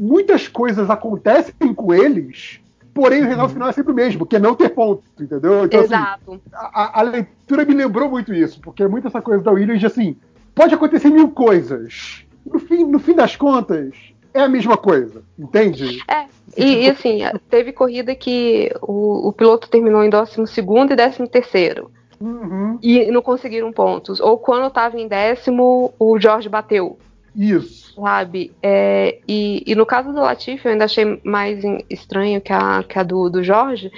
[0.00, 2.60] muitas coisas acontecem com eles,
[2.94, 5.64] porém o resultado final é sempre o mesmo, que é não ter ponto, entendeu?
[5.64, 6.32] Então, assim, Exato.
[6.32, 9.80] Assim, a, a, leitura me lembrou muito isso, porque é muito essa coisa da Williams
[9.80, 10.16] de assim,
[10.54, 12.24] pode acontecer mil coisas.
[12.46, 16.02] No fim, no fim das contas, é a mesma coisa, entende?
[16.08, 16.24] É,
[16.56, 21.90] e, e assim, teve corrida que o, o piloto terminou em 12 e 13 terceiro.
[22.20, 22.78] Uhum.
[22.80, 24.20] E não conseguiram pontos.
[24.20, 26.96] Ou quando estava em décimo, o Jorge bateu.
[27.34, 27.94] Isso.
[27.94, 28.52] Sabe?
[28.62, 32.98] É, e, e no caso do Latifi, eu ainda achei mais estranho que a, que
[32.98, 33.90] a do, do Jorge,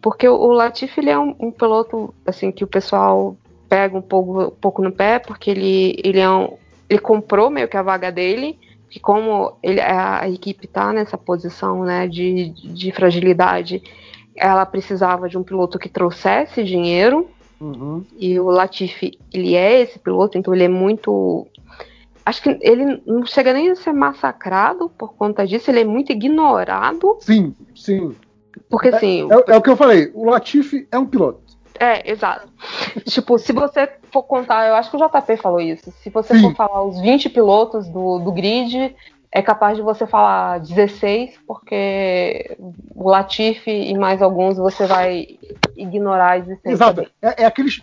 [0.00, 3.36] porque o, o Latifi ele é um, um piloto assim que o pessoal
[3.68, 6.56] pega um pouco, um pouco no pé, porque ele, ele, é um,
[6.88, 8.58] ele comprou meio que a vaga dele,
[8.90, 13.82] que como ele, a, equipe está nessa posição né, de, de fragilidade,
[14.34, 18.02] ela precisava de um piloto que trouxesse dinheiro, Uhum.
[18.18, 21.46] e o Latifi, ele é esse piloto, então ele é muito.
[22.24, 26.10] Acho que ele não chega nem a ser massacrado por conta disso, ele é muito
[26.10, 27.18] ignorado.
[27.20, 28.16] Sim, sim.
[28.70, 29.28] Porque assim.
[29.30, 31.49] É, é o que eu falei, o Latifi é um piloto.
[31.80, 32.46] É, exato.
[33.08, 35.90] tipo, se você for contar, eu acho que o JP falou isso.
[36.02, 36.42] Se você Sim.
[36.42, 38.94] for falar os 20 pilotos do, do grid,
[39.32, 42.56] é capaz de você falar 16, porque
[42.94, 45.26] o Latifi e mais alguns você vai
[45.74, 47.06] ignorar a existência Exato.
[47.22, 47.82] É, é aqueles.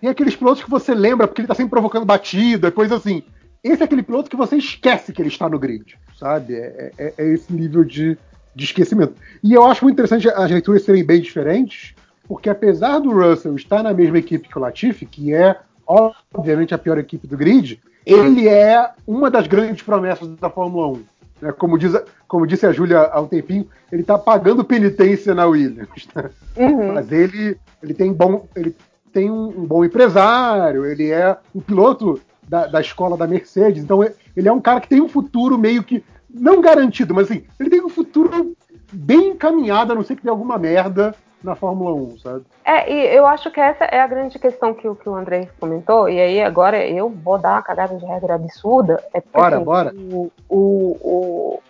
[0.00, 3.22] Tem aqueles pilotos que você lembra porque ele tá sempre provocando batida, coisa assim.
[3.64, 6.54] Esse é aquele piloto que você esquece que ele está no grid, sabe?
[6.54, 8.16] É, é- é esse nível de,
[8.54, 9.14] de esquecimento.
[9.42, 11.94] E eu acho muito interessante as leituras serem bem diferentes,
[12.28, 15.56] porque apesar do Russell estar na mesma equipe que o Latifi, que é
[15.86, 21.02] obviamente a pior equipe do grid, ele é uma das grandes promessas da Fórmula 1.
[21.42, 21.52] né?
[21.52, 21.92] Como, diz,
[22.26, 26.08] como disse a Júlia há um tempinho, ele está pagando penitência na Williams.
[26.14, 26.30] né?
[26.56, 26.94] Uhum.
[26.94, 28.76] Mas ele, ele tem bom, ele
[29.12, 34.02] tem um, um bom empresário, ele é um piloto da, da escola da Mercedes, então
[34.02, 37.44] é- ele é um cara que tem um futuro meio que não garantido, mas assim,
[37.58, 38.54] ele tem um futuro
[38.92, 42.44] bem encaminhado, a não ser que dê alguma merda na Fórmula 1, sabe?
[42.64, 45.48] É, e eu acho que essa é a grande questão que, o- que o André
[45.60, 49.02] comentou, e aí agora eu vou dar uma cagada de regra absurda.
[49.14, 49.94] É porque, Bora, assim, bora.
[49.94, 50.58] O, o,
[51.02, 51.62] o,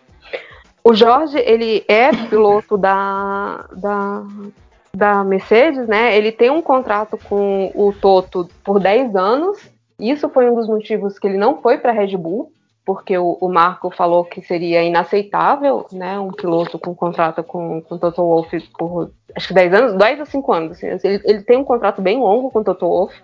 [0.84, 4.22] o Jorge, ele é piloto da, da,
[4.94, 6.16] da Mercedes, né?
[6.16, 9.58] Ele tem um contrato com o Toto por 10 anos.
[9.98, 12.52] Isso foi um dos motivos que ele não foi para a Red Bull,
[12.86, 16.18] porque o, o Marco falou que seria inaceitável, né?
[16.20, 20.26] Um piloto com contrato com, com Toto Wolff por acho que 10 anos, 10 ou
[20.26, 20.72] 5 anos.
[20.72, 20.86] assim.
[21.08, 23.14] Ele, ele tem um contrato bem longo com o Toto Wolff,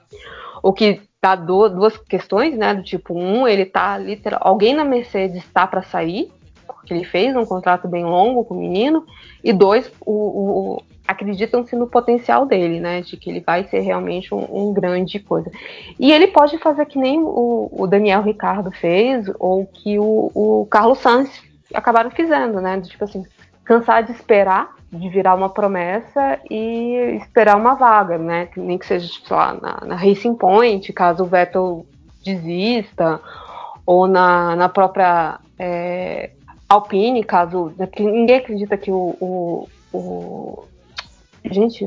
[0.63, 2.75] o que dá du- duas questões, né?
[2.75, 4.41] Do tipo, um, ele tá literal.
[4.43, 6.33] Alguém na Mercedes está para sair,
[6.67, 9.07] porque ele fez um contrato bem longo com o menino,
[9.45, 13.01] e dois, o, o- acreditam-se no potencial dele, né?
[13.01, 15.51] De que ele vai ser realmente um, um grande coisa.
[15.99, 20.67] E ele pode fazer que nem o, o Daniel Ricardo fez, ou que o, o
[20.71, 21.43] Carlos Sainz
[21.75, 22.81] acabaram fazendo, né?
[22.81, 23.25] Tipo assim,
[23.65, 28.49] cansar de esperar, de virar uma promessa e esperar uma vaga, né?
[28.57, 31.87] Nem que seja, tipo, lá, na, na Racing Point, caso o Vettel
[32.25, 33.21] desista,
[33.85, 36.31] ou na, na própria é,
[36.69, 37.73] Alpine, caso.
[37.93, 39.17] que ninguém acredita que o.
[39.21, 40.72] o, o-
[41.51, 41.87] gente,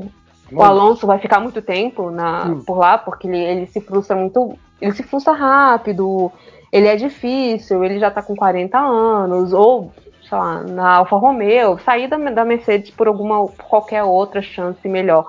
[0.51, 2.64] o Alonso vai ficar muito tempo na, Hum.
[2.66, 4.58] por lá, porque ele, ele se frustra muito.
[4.82, 6.32] Ele se frustra rápido,
[6.72, 9.92] ele é difícil, ele já tá com 40 anos, ou,
[10.27, 14.88] sei lá, na Alfa Romeo, sair da, da Mercedes por alguma por qualquer outra chance
[14.88, 15.25] melhor.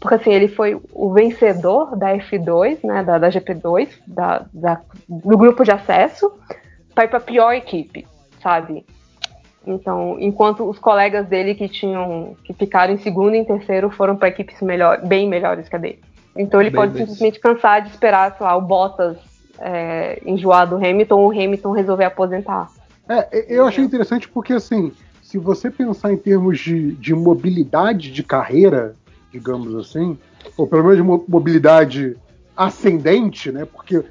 [0.00, 3.02] Porque assim, ele foi o vencedor da F2, né?
[3.02, 6.30] Da, da GP2, da, da- do grupo de acesso,
[6.94, 8.06] para ir pra pior equipe,
[8.42, 8.84] sabe?
[9.66, 14.16] Então, enquanto os colegas dele que tinham que ficaram em segundo e em terceiro foram
[14.16, 16.00] para equipes melhor, bem melhores que a dele.
[16.36, 17.02] Então ele Bem, pode bem.
[17.02, 19.16] simplesmente cansar de esperar, sei lá, o Bottas
[19.58, 22.70] é, enjoar do Hamilton ou o Hamilton resolver aposentar.
[23.08, 28.22] É, eu achei interessante porque, assim, se você pensar em termos de, de mobilidade de
[28.22, 28.94] carreira,
[29.32, 30.18] digamos assim,
[30.56, 32.16] ou pelo menos de mo- mobilidade
[32.56, 33.64] ascendente, né?
[33.64, 34.02] Porque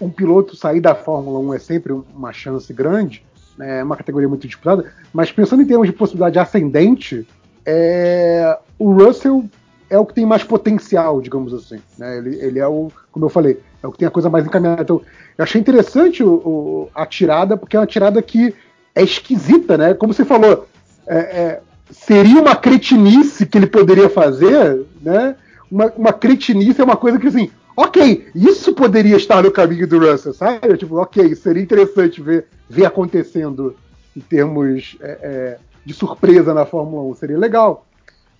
[0.00, 3.24] um, piloto sair da Fórmula 1 é sempre uma chance grande,
[3.60, 7.26] é uma categoria muito disputada, mas pensando em termos de possibilidade ascendente,
[7.64, 9.44] é, o Russell
[9.88, 11.78] é o que tem mais potencial, digamos assim.
[11.98, 12.18] Né?
[12.18, 14.82] Ele, ele é o, como eu falei, é o que tem a coisa mais encaminhada.
[14.82, 15.00] Então,
[15.38, 18.54] eu achei interessante o- o- a tirada, porque é uma tirada que
[18.94, 19.94] é esquisita, né?
[19.94, 20.66] Como você falou,
[21.06, 21.60] é, é,
[21.90, 25.36] seria uma cretinice que ele poderia fazer, né?
[25.70, 29.98] Uma, uma cretinice é uma coisa que, assim, ok, isso poderia estar no caminho do
[29.98, 30.76] Russell, sabe?
[30.76, 33.76] Tipo, ok, seria interessante ver, ver acontecendo
[34.16, 37.86] em termos é, é, de surpresa na Fórmula 1, seria legal.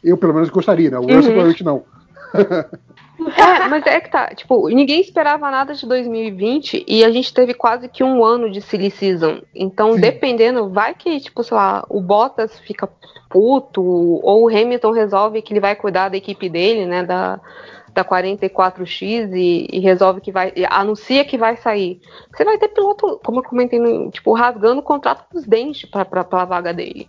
[0.02, 0.98] Eu, pelo menos, gostaria, né?
[0.98, 1.22] O Russell Uhum.
[1.22, 1.84] provavelmente não.
[3.18, 7.54] É, mas é que tá, tipo, ninguém esperava nada de 2020 e a gente teve
[7.54, 9.40] quase que um ano de silly season.
[9.54, 10.00] Então, Sim.
[10.00, 12.86] dependendo, vai que, tipo, sei lá, o Bottas fica
[13.30, 17.40] puto, ou o Hamilton resolve que ele vai cuidar da equipe dele, né, da,
[17.96, 21.98] da 44X e, e resolve que vai, anuncia que vai sair.
[22.30, 26.06] Você vai ter piloto, como eu comentei, no, tipo, rasgando o contrato dos dentes para
[26.30, 27.08] a vaga dele.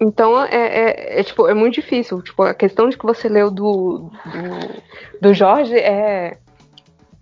[0.00, 2.20] Então é, é, é, tipo, é muito difícil.
[2.20, 4.82] Tipo, a questão de que você leu do, do,
[5.22, 6.38] do Jorge é,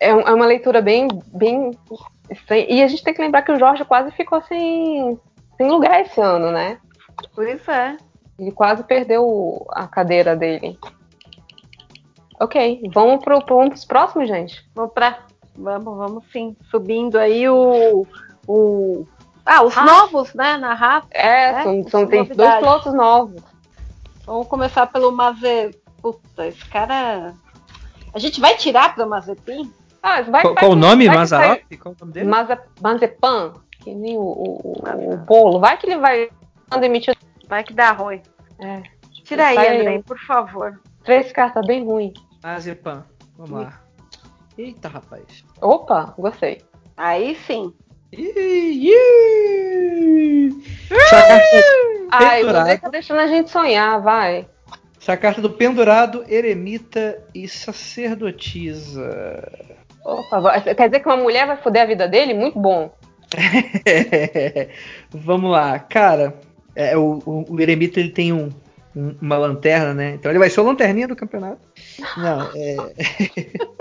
[0.00, 1.72] é, é uma leitura bem, bem.
[2.68, 5.20] E a gente tem que lembrar que o Jorge quase ficou sem,
[5.58, 6.78] sem lugar esse ano, né?
[7.34, 7.98] Pois é.
[8.38, 10.78] Ele quase perdeu a cadeira dele.
[12.44, 14.64] Ok, vamos para dos próximos, gente?
[14.74, 15.18] Vamos para.
[15.56, 16.56] Vamos, vamos sim.
[16.70, 18.06] Subindo aí o.
[18.46, 19.06] o
[19.46, 19.86] ah, os Haas.
[19.86, 20.56] novos, né?
[20.56, 21.06] Na Rafa.
[21.10, 23.42] É, É, são, são tem dois pilotos novos.
[24.26, 25.70] Vamos começar pelo Maze.
[26.02, 27.34] Puta, esse cara.
[28.12, 29.72] A gente vai tirar pro Mazepin?
[30.02, 31.08] Ah, vai, Qual, vai qual o que- nome?
[31.08, 31.60] Mazarop?
[31.78, 32.28] Qual o nome dele?
[32.28, 35.58] Maze, Mazepan, que nem o, o, o- o bolo.
[35.60, 36.28] Vai que ele vai
[36.78, 37.16] demitir.
[37.48, 38.20] Vai que dá ruim.
[38.58, 38.82] É.
[39.24, 40.02] Tira aí, André, um.
[40.02, 40.78] por favor.
[41.04, 42.12] Três cartas bem ruim.
[42.44, 43.04] Mazepan.
[43.38, 43.80] Vamos lá.
[44.58, 45.22] Eita, rapaz.
[45.62, 46.60] Opa, gostei.
[46.96, 47.72] Aí sim.
[48.12, 50.50] Ih, ih.
[51.10, 51.42] Carta,
[52.10, 52.62] Ai, Pendurado.
[52.62, 54.46] André tá deixando a gente sonhar, vai.
[55.00, 59.42] essa carta do pendurado, eremita e sacerdotisa.
[60.04, 62.34] Opa, vai- quer dizer que uma mulher vai foder a vida dele?
[62.34, 62.94] Muito bom.
[65.10, 66.34] Vamos lá, cara.
[66.76, 68.50] é, o, o, o eremita ele tem um,
[68.94, 70.10] um- uma lanterna, né?
[70.14, 71.58] Então ele vai ser o lanterninha do campeonato.
[72.16, 72.76] Não, é.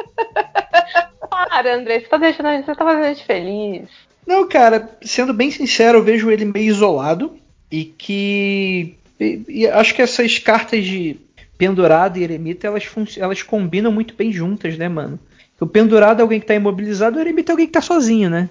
[1.30, 3.88] Para, André, você tá deixando a gente, você tá fazendo a gente feliz.
[4.26, 7.38] Não, cara, sendo bem sincero, eu vejo ele meio isolado
[7.72, 8.96] e que.
[9.20, 11.18] e- e acho que essas cartas de
[11.58, 15.20] pendurado e eremita elas, fun- elas combinam muito bem juntas, né, mano?
[15.60, 18.50] O pendurado é alguém que tá imobilizado, o eremita é alguém que tá sozinho, né?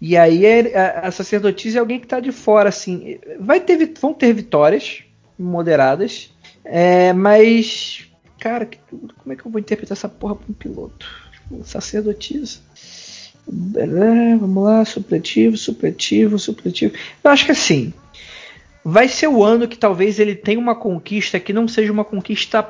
[0.00, 3.18] E aí é- a, a sacerdotisa é alguém que tá de fora, assim.
[3.40, 5.02] Vai ter, vão ter vitórias
[5.38, 6.30] moderadas,
[6.64, 8.06] é, mas.
[8.44, 11.06] Cara, como é que eu vou interpretar essa porra pra um piloto?
[11.32, 12.58] Tipo, Sacerdotisa.
[14.38, 16.92] Vamos lá, supletivo, supletivo, supletivo.
[17.24, 17.94] Eu acho que assim,
[18.84, 22.62] vai ser o ano que talvez ele tenha uma conquista que não seja uma conquista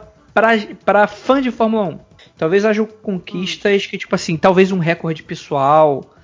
[0.84, 1.98] para fã de Fórmula 1.
[2.38, 6.14] Talvez haja conquistas que, tipo assim, talvez um recorde pessoal,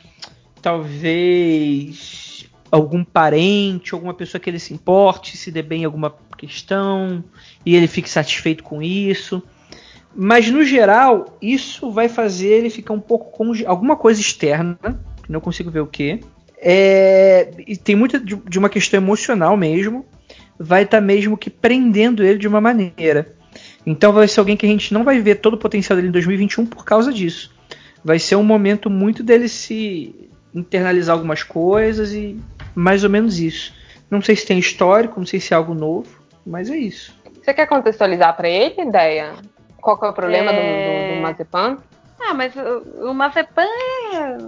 [0.63, 2.30] talvez
[2.71, 7.25] algum parente, alguma pessoa que ele se importe, se dê bem em alguma questão
[7.67, 9.43] e ele fique satisfeito com isso.
[10.15, 14.79] Mas no geral, isso vai fazer ele ficar um pouco com alguma coisa externa,
[15.23, 16.21] que não consigo ver o que.
[16.63, 20.05] É, e tem muita de, de uma questão emocional mesmo.
[20.59, 23.35] Vai estar mesmo que prendendo ele de uma maneira.
[23.87, 26.13] Então vai ser alguém que a gente não vai ver todo o potencial dele em
[26.13, 27.55] 2021 por causa disso.
[28.05, 32.37] Vai ser um momento muito dele se internalizar algumas coisas e
[32.75, 33.73] mais ou menos isso.
[34.11, 36.09] Não sei se tem histórico, não sei se é algo novo,
[36.47, 37.15] mas é isso.
[37.43, 39.33] Você quer contextualizar pra ele, ideia?
[39.81, 41.09] Qual que é o problema do- É.
[41.11, 41.79] do, do Mazepan?
[42.21, 44.39] Ah, mas o, o Mazepan é.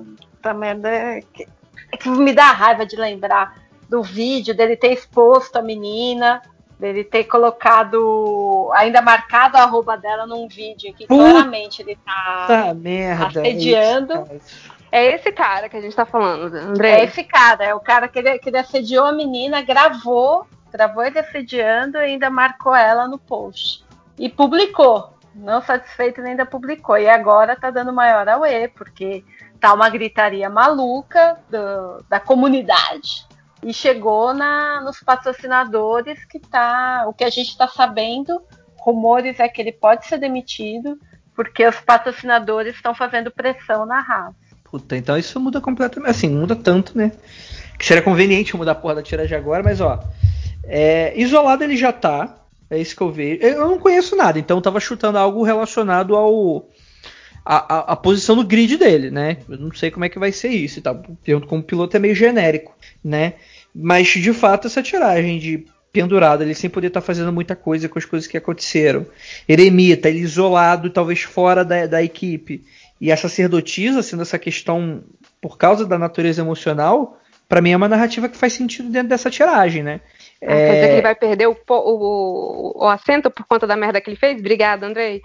[0.42, 0.88] Tá merda.
[0.90, 1.46] É que,
[1.92, 3.54] é que me dá raiva de lembrar
[3.88, 6.42] do vídeo dele ter exposto a menina,
[6.78, 8.70] dele ter colocado.
[8.74, 12.44] ainda marcado a arroba dela num vídeo que Puta claramente ele tá.
[12.46, 13.40] Tá merda.
[13.40, 14.12] assediando.
[14.14, 14.71] é isso, cara.
[14.92, 17.04] É esse cara que a gente tá falando, É André.
[17.04, 22.00] esse cara, é o cara que que assediou a menina, gravou, gravou ele assediando e
[22.04, 23.82] ainda marcou ela no post.
[24.18, 25.14] E publicou.
[25.34, 26.98] Não satisfeito, ainda publicou.
[26.98, 29.24] E agora tá dando maior auê, porque
[29.58, 33.26] tá uma gritaria maluca do- da comunidade.
[33.62, 37.04] E chegou na, nos patrocinadores que tá.
[37.06, 38.42] O que a gente tá sabendo,
[38.78, 40.98] rumores é que ele pode ser demitido,
[41.34, 44.41] porque os patrocinadores estão fazendo pressão na Haas.
[44.72, 46.10] Puta, então isso muda completamente.
[46.10, 47.12] Assim, muda tanto, né?
[47.78, 50.02] Que seria conveniente mudar a porra da tiragem agora, mas ó.
[50.64, 52.38] é, isolado ele já tá.
[52.70, 53.42] É isso que eu vejo.
[53.42, 56.68] Eu não conheço nada, então eu tava chutando algo relacionado ao.
[57.44, 59.38] A, a- a posição no grid dele, né?
[59.48, 61.02] Eu não sei como é que vai ser isso e tal.
[61.24, 63.34] Pergunto como piloto é meio genérico, né?
[63.74, 67.98] Mas de fato essa tiragem de pendurado, ele sem poder estar fazendo muita coisa com
[67.98, 69.04] as coisas que aconteceram.
[69.46, 72.64] Eremita, ele isolado, talvez fora da, da equipe.
[73.02, 75.02] E a sacerdotisa, sendo essa questão
[75.40, 79.28] por causa da natureza emocional, pra mim é uma narrativa que faz sentido dentro dessa
[79.28, 80.00] tiragem, né?
[80.40, 84.00] Ah, Quer dizer que ele vai perder o, o, o assento por conta da merda
[84.00, 84.38] que ele fez?
[84.38, 85.20] Obrigada, Andrei.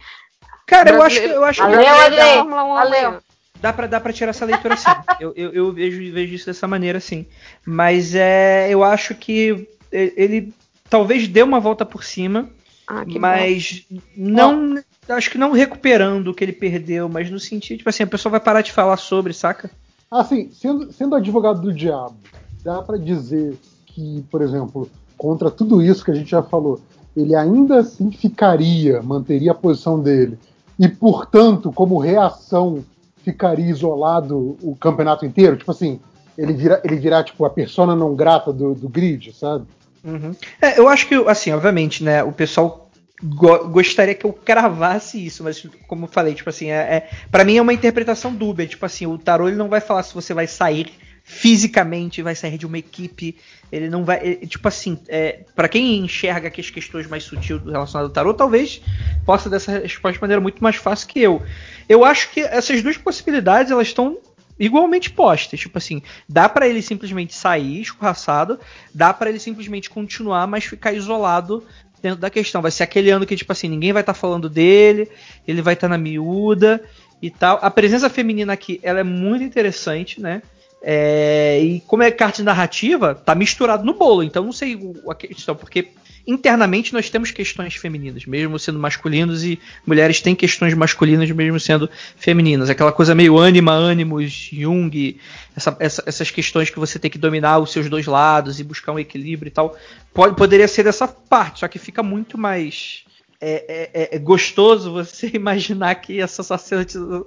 [0.66, 2.34] Cara, eu acho que eu acho que Valeu, da Andrei.
[2.34, 3.18] Fórmula 1 Valeu.
[3.62, 4.90] dá pra, dá pra tirar essa leitura assim.
[5.22, 7.28] eu, eu, eu vejo, vejo isso dessa maneira assim.
[7.64, 10.52] Mas é, eu acho que ele
[10.90, 12.50] talvez dê uma volta por cima,
[12.88, 13.20] Ah, que bom.
[13.20, 14.82] mas não.
[15.10, 18.32] Acho que não recuperando o que ele perdeu, mas no sentido, tipo assim, a pessoa
[18.32, 19.70] vai parar de falar sobre, saca?
[20.10, 22.16] Assim, sendo, sendo advogado do diabo,
[22.64, 26.80] dá pra dizer que, por exemplo, contra tudo isso que a gente já falou,
[27.16, 30.38] ele ainda assim ficaria, manteria a posição dele,
[30.80, 32.84] e, portanto, como reação,
[33.24, 35.58] ficaria isolado o campeonato inteiro?
[35.58, 36.00] Tipo assim,
[36.38, 39.66] ele virar ele vira, tipo, a persona não grata do, do grid, sabe?
[40.04, 40.36] Uhum.
[40.62, 42.87] É, eu acho que, assim, obviamente, né, o pessoal
[43.24, 47.44] go gostaria que eu cravasse isso, mas como eu falei, tipo assim, é, é para
[47.44, 50.34] mim é uma interpretação dúbia, tipo assim, o tarô ele não vai falar se você
[50.34, 50.92] vai sair
[51.24, 53.36] fisicamente, vai sair de uma equipe,
[53.70, 57.96] ele não vai, tipo assim, é, para quem enxerga que as questões mais sutis relacionadas
[57.96, 58.82] ao tarô, talvez
[59.26, 61.44] possa dessa resposta de maneira muito mais fácil que eu.
[61.90, 64.18] Eu acho que essas duas possibilidades elas estão
[64.60, 65.60] igualmente postas.
[65.60, 68.60] Tipo assim, dá para ele simplesmente sair escorraçado,
[68.94, 71.64] dá para ele simplesmente continuar, mas ficar isolado
[72.02, 72.62] dentro da questão.
[72.62, 75.10] Vai ser aquele ano que, tipo assim, ninguém vai estar tá falando dele,
[75.48, 76.84] ele vai estar tá na miúda
[77.22, 77.60] e tal.
[77.62, 80.42] A presença feminina aqui, ela é muito interessante, né?
[80.82, 85.56] É, e como é carta narrativa, tá misturado no bolo, então não sei a questão,
[85.56, 85.90] porque
[86.28, 91.90] internamente nós temos questões femininas, mesmo sendo masculinos, e mulheres têm questões masculinas, mesmo sendo
[92.18, 92.70] femininas.
[92.70, 95.18] Aquela coisa meio ânima, ânimos, Jung,
[95.56, 98.92] essa, essa, essas questões que você tem que dominar os seus dois lados e buscar
[98.92, 99.78] um equilíbrio e tal.
[100.14, 103.06] Pode, poderia ser dessa parte, só que fica muito mais.
[103.40, 107.24] É, é, é gostoso você imaginar que essa sacerdotisa.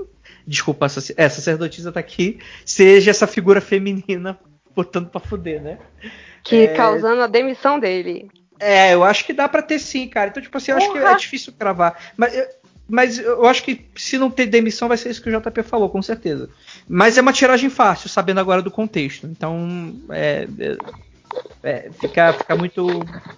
[0.46, 4.38] Desculpa, essa, é, sacerdotisa tá aqui, seja essa figura feminina
[4.74, 5.78] botando pra fuder, né?
[6.42, 6.74] Que é...
[6.74, 8.28] causando a demissão dele.
[8.60, 10.28] É, eu acho que dá para ter sim, cara.
[10.28, 11.98] Então, tipo assim, eu acho que é difícil cravar.
[12.16, 12.46] Mas,
[12.86, 15.88] mas eu acho que se não ter demissão, vai ser isso que o JP falou,
[15.88, 16.50] com certeza.
[16.86, 19.26] Mas é uma tiragem fácil, sabendo agora do contexto.
[19.26, 20.76] Então, é, é,
[21.62, 22.86] é fica, fica muito,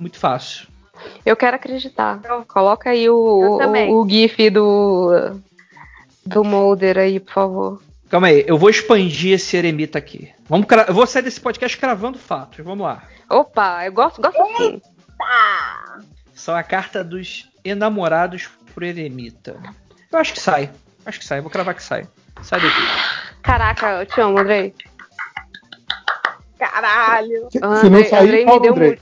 [0.01, 0.67] muito fácil.
[1.25, 2.21] Eu quero acreditar.
[2.49, 5.41] Coloca aí o, o, o, GIF do,
[6.27, 7.83] do Molder aí, por favor.
[8.09, 10.31] Calma aí, eu vou expandir esse eremita aqui.
[10.47, 12.63] Vamos, eu vou sair desse podcast cravando fatos.
[12.65, 13.05] Vamos lá.
[13.31, 14.83] Opa, eu gosto, gosto assim.
[16.35, 19.61] São a carta dos enamorados por eremita.
[20.11, 20.71] Eu acho que sai.
[21.05, 21.41] Acho que sai.
[21.41, 22.07] Vou cravar que sai.
[22.43, 22.81] Sai daqui.
[23.43, 24.75] Caraca, eu te amo, Andrei.
[26.59, 27.49] Caralho.
[27.51, 29.01] Se, Andrei, se não sair, Andrei me, deu Andrei.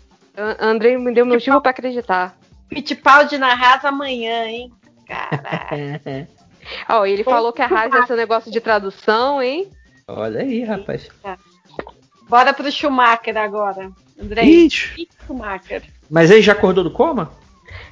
[0.59, 2.37] Andrei me deu motivo pra acreditar.
[2.69, 4.73] Fittipaldi na rasa amanhã, hein?
[5.07, 6.29] Caralho.
[6.89, 9.71] Ó, oh, ele falou que a Rasa é esse negócio de tradução, hein?
[10.07, 11.09] Olha aí, rapaz.
[12.29, 13.91] Bora pro Schumacher agora.
[14.21, 14.67] Andrei.
[14.67, 15.09] Ixi.
[15.25, 15.83] Schumacher.
[16.11, 17.31] Mas ele já acordou do coma?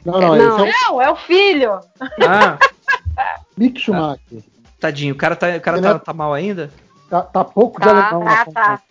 [0.05, 0.67] Não, não, não.
[0.67, 1.81] É, não, é o filho.
[2.27, 2.59] Ah.
[3.57, 4.43] Mick Schumacher.
[4.81, 6.71] Tadinho, o cara tá, o cara tá, tá, mal ainda?
[7.11, 8.25] Tá, tá pouco tá, de alemão.
[8.25, 8.83] Tá, tá,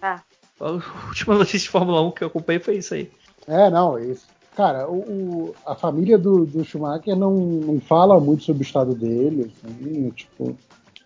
[0.00, 0.22] tá.
[0.60, 0.70] A
[1.08, 3.10] última notícia de Fórmula 1 que eu acompanhei foi isso aí.
[3.48, 4.26] É, não, isso.
[4.56, 8.94] Cara, o, o, a família do, do Schumacher não, não fala muito sobre o estado
[8.94, 10.56] dele, assim, tipo,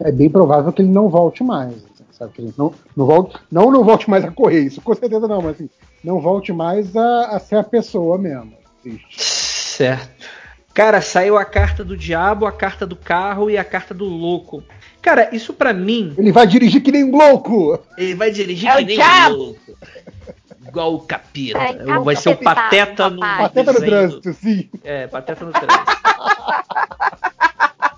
[0.01, 1.77] é bem provável que ele não volte mais,
[2.17, 2.33] sabe?
[2.33, 5.57] Que não, não, volte, não, não volte mais a correr, isso com certeza não, mas
[5.57, 5.71] assim,
[6.03, 8.53] não volte mais a, a ser a pessoa mesmo.
[9.19, 10.27] Certo.
[10.73, 14.63] Cara, saiu a carta do diabo, a carta do carro e a carta do louco.
[15.01, 16.15] Cara, isso para mim.
[16.19, 17.79] Ele vai dirigir que nem um louco!
[17.97, 19.35] Ele vai dirigir é que nem diabo.
[19.35, 19.79] um louco.
[20.69, 21.59] Igual o capeta.
[21.59, 23.21] É, vai ser o pateta no.
[23.21, 24.69] Pateta no trânsito, sim.
[24.85, 25.77] É, pateta no trânsito.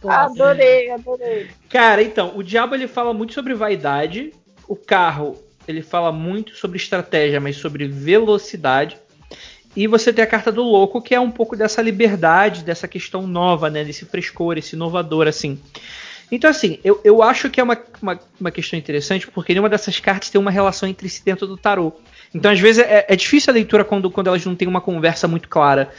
[0.05, 1.49] adorei, adorei.
[1.69, 4.33] Cara, então, o diabo ele fala muito sobre vaidade.
[4.67, 5.37] O carro
[5.67, 8.97] ele fala muito sobre estratégia, mas sobre velocidade.
[9.77, 13.27] E você tem a carta do louco, que é um pouco dessa liberdade, dessa questão
[13.27, 13.85] nova, né?
[13.85, 15.61] Desse frescor, esse inovador, assim.
[16.31, 19.99] Então, assim, eu, eu acho que é uma, uma, uma questão interessante, porque nenhuma dessas
[20.01, 21.93] cartas tem uma relação entre si dentro do tarô.
[22.35, 25.27] Então, às vezes, é, é difícil a leitura quando, quando elas não têm uma conversa
[25.29, 25.91] muito clara.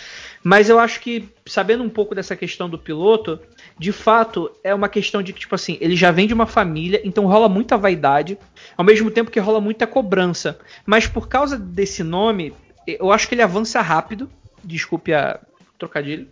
[0.44, 3.40] Mas eu acho que, sabendo um pouco dessa questão do piloto,
[3.80, 7.02] de fato é uma questão de que, tipo assim, ele já vem de uma família,
[7.04, 8.38] então rola muita vaidade,
[8.76, 10.60] ao mesmo tempo que rola muita cobrança.
[10.86, 12.54] Mas por causa desse nome,
[12.86, 14.30] eu acho que ele avança rápido.
[14.62, 15.40] Desculpe a
[15.78, 16.28] trocadilho.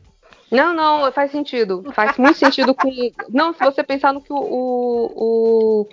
[0.51, 1.84] Não, não, faz sentido.
[1.93, 2.90] Faz muito sentido com.
[3.30, 5.88] Não, se você pensar no que o, o, o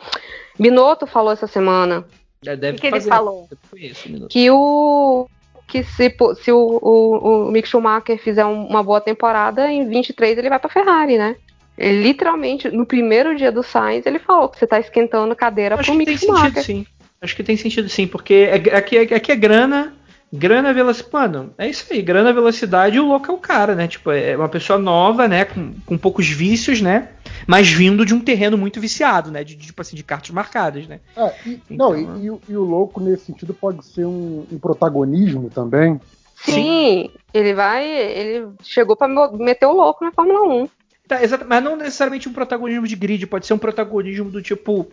[0.58, 2.04] Minotto falou essa semana.
[2.46, 3.48] É, deve o que, que ele falou?
[3.74, 5.26] Isso, que o,
[5.66, 10.48] que se, se o, o, o Mick Schumacher fizer uma boa temporada, em 23 ele
[10.48, 11.36] vai para Ferrari, né?
[11.76, 15.90] Ele, literalmente, no primeiro dia do Sainz, ele falou que você tá esquentando cadeira Acho
[15.90, 16.62] pro Mick Schumacher.
[16.62, 16.86] Sentido, sim.
[17.20, 19.94] Acho que tem sentido sim, porque aqui, aqui é grana,
[20.32, 21.12] grana, velocidade.
[21.12, 23.88] Mano, é isso aí, grana, velocidade e o louco é o cara, né?
[23.88, 25.44] Tipo, é uma pessoa nova, né?
[25.44, 27.08] Com, com poucos vícios, né?
[27.46, 29.42] Mas vindo de um terreno muito viciado, né?
[29.42, 31.00] De, de tipo assim, de cartas marcadas, né?
[31.16, 34.58] É, e, então, não, e, e, e, o louco, nesse sentido, pode ser um, um
[34.58, 36.00] protagonismo também.
[36.36, 37.86] Sim, Sim, ele vai.
[37.86, 40.68] Ele chegou para meter o louco na Fórmula 1.
[41.06, 44.88] Tá, exato, mas não necessariamente um protagonismo de grid, pode ser um protagonismo do tipo.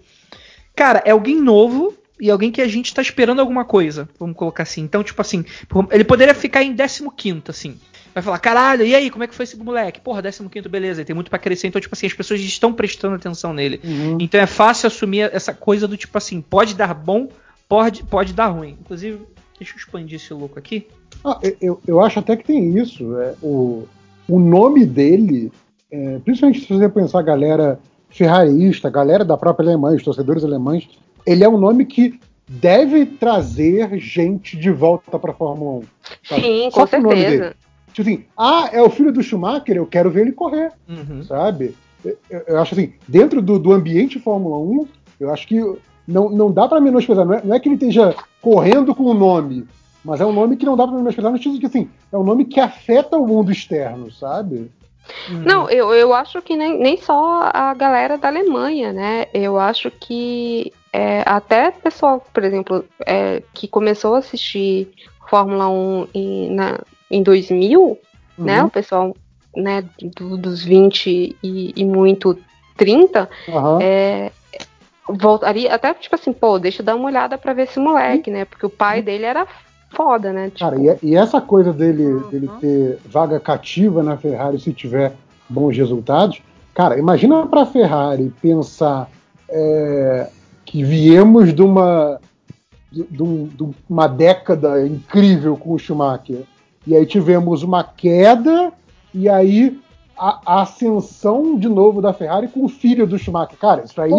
[0.76, 4.62] Cara, é alguém novo e alguém que a gente tá esperando alguma coisa, vamos colocar
[4.64, 4.82] assim.
[4.82, 5.44] Então, tipo assim,
[5.90, 7.80] ele poderia ficar em 15, assim.
[8.14, 10.00] vai falar, caralho, e aí, como é que foi esse moleque?
[10.00, 11.68] Porra, 15 beleza, e tem muito pra crescer.
[11.68, 13.82] Então, tipo assim, as pessoas estão prestando atenção nele.
[13.84, 14.18] Uhum.
[14.20, 17.28] Então é fácil assumir essa coisa do tipo assim, pode dar bom,
[17.68, 18.78] pode, pode dar ruim.
[18.80, 19.20] Inclusive,
[19.58, 20.88] deixa eu expandir esse louco aqui.
[21.26, 23.18] Ah, eu, eu acho até que tem isso.
[23.18, 23.88] É, o,
[24.28, 25.52] o nome dele,
[25.92, 27.80] é, principalmente se você pensar a galera
[28.10, 30.88] ferrarista, a galera da própria Alemanha, os torcedores alemães,
[31.26, 35.84] ele é um nome que deve trazer gente de volta pra Fórmula 1.
[36.28, 36.42] sabe?
[36.42, 37.44] Sim, Só com nome certeza.
[37.44, 37.56] dele.
[37.94, 41.24] Tipo assim, ah, é o filho do Schumacher, eu quero ver ele correr, Uhum.
[41.24, 41.76] sabe?
[42.04, 44.88] Eu, eu acho assim, dentro do, do ambiente Fórmula 1,
[45.20, 45.62] eu acho que
[46.08, 47.26] não, não dá pra menosprezar.
[47.26, 49.66] Não é, não é que ele esteja correndo com o nome,
[50.04, 52.18] mas é um nome que não dá pra menosprezar no sentido de que, assim, é
[52.18, 54.72] um nome que afeta o mundo externo, sabe?
[55.30, 59.28] Não, eu, eu acho que nem, nem só a galera da Alemanha, né?
[59.34, 64.90] Eu acho que é, até pessoal, por exemplo, é, que começou a assistir
[65.30, 67.98] Fórmula 1 em, na, em 2000,
[68.38, 68.60] né?
[68.62, 68.68] Uhum.
[68.68, 69.16] O pessoal
[69.56, 69.84] né,
[70.18, 72.38] do- dos 20 e, e muito
[72.78, 73.80] 30, Aham.
[73.82, 74.32] é,
[75.08, 78.46] voltaria até tipo assim, pô, deixa eu dar uma olhada pra ver esse moleque, né?
[78.46, 79.46] Porque o pai dele era
[79.92, 80.46] foda, né?
[80.50, 85.14] Tipo, Cara, e, e essa coisa dele, dele ter vaga cativa na Ferrari se tiver
[85.50, 86.42] bons resultados,
[86.74, 89.10] cara, imagina pra Ferrari pensar
[89.50, 90.30] é,
[90.66, 92.20] que viemos de uma
[92.92, 96.44] de, de de uma década incrível com o Schumacher
[96.86, 98.74] e aí tivemos uma queda
[99.14, 99.80] e aí
[100.18, 103.58] a, a ascensão de novo da Ferrari com o filho do Schumacher.
[103.58, 104.12] Cara, isso aí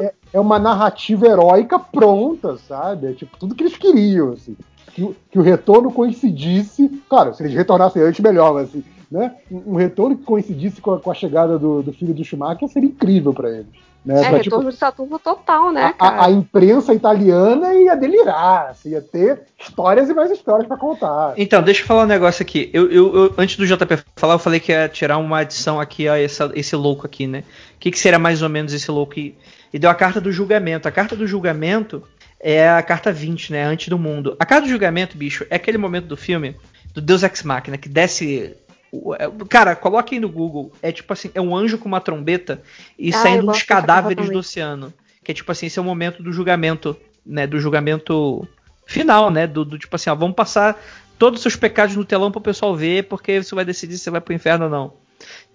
[0.00, 3.08] é, é uma narrativa heróica pronta, sabe?
[3.08, 4.56] É tipo tudo que eles queriam, assim.
[4.94, 6.88] Que, o- que o retorno coincidisse.
[7.08, 9.34] Claro, se eles retornassem antes, melhor, mas assim, né?
[9.50, 12.68] Um um retorno que coincidisse com a, com a chegada do, do filho do Schumacher
[12.68, 13.66] seria incrível pra eles.
[14.04, 14.16] Né?
[14.22, 16.16] é Pra, tipo, retorno de Saturno total, né, a, cara?
[16.16, 21.32] a- a imprensa italiana ia delirar, assim, ia ter histórias e mais histórias pra contar.
[21.38, 22.68] Então, deixa eu falar um negócio aqui.
[22.72, 26.06] Eu, eu- eu- antes do JP falar, eu falei que ia tirar uma adição aqui
[26.06, 27.44] a essa- esse louco aqui, né?
[27.76, 29.18] O que, que seria mais ou menos esse louco?
[29.18, 29.34] E,
[29.72, 30.86] e deu a carta do julgamento.
[30.86, 32.02] A carta do julgamento
[32.46, 33.64] é a carta 20, né?
[33.64, 34.36] Antes do mundo.
[34.38, 36.54] A carta do julgamento, bicho, é aquele momento do filme
[36.92, 38.54] do Deus Ex Machina que desce.
[38.92, 40.70] o- é- Cara, coloque aí no Google.
[40.82, 42.62] É tipo assim, é um anjo com uma trombeta
[42.98, 44.92] e Ah, saindo uns cadáveres do oceano.
[45.24, 47.46] Que é tipo assim, esse é o momento do julgamento, né?
[47.46, 48.46] Do julgamento
[48.86, 49.46] final, né?
[49.46, 50.78] Do, do tipo assim, ó, vamos passar
[51.18, 54.04] todos os seus pecados no telão para o pessoal ver, porque isso vai decidir se
[54.04, 54.92] você vai pro inferno ou não.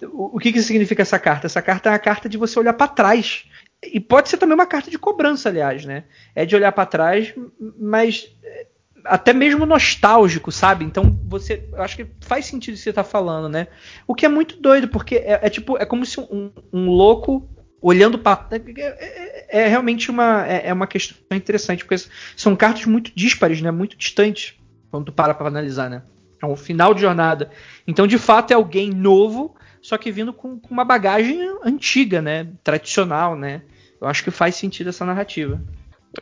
[0.02, 1.46] O, o que, que significa essa carta?
[1.46, 3.44] Essa carta é a carta de você olhar para trás.
[3.84, 6.04] E pode ser também uma carta de cobrança, aliás, né?
[6.36, 7.34] É de olhar para trás,
[7.80, 8.68] mas é,
[9.06, 10.84] até mesmo nostálgico, sabe?
[10.84, 13.68] Então você, eu acho que faz sentido o que você tá falando, né?
[14.06, 17.48] O que é muito doido, porque é, é tipo, é como se um, um louco
[17.82, 22.04] olhando para é, é- é realmente uma é, é uma questão interessante, porque
[22.36, 23.72] são cartas muito díspares, né?
[23.72, 24.56] Muito distantes
[24.92, 26.04] quando tu para para analisar, né?
[26.42, 27.50] É um final de jornada.
[27.88, 32.48] Então, de fato, é alguém novo, só que vindo com, com uma bagagem antiga, né?
[32.64, 33.62] Tradicional, né?
[34.02, 35.60] Eu acho que faz sentido essa narrativa.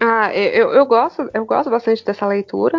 [0.02, 2.78] Ah, eu, eu gosto, eu gosto bastante dessa leitura,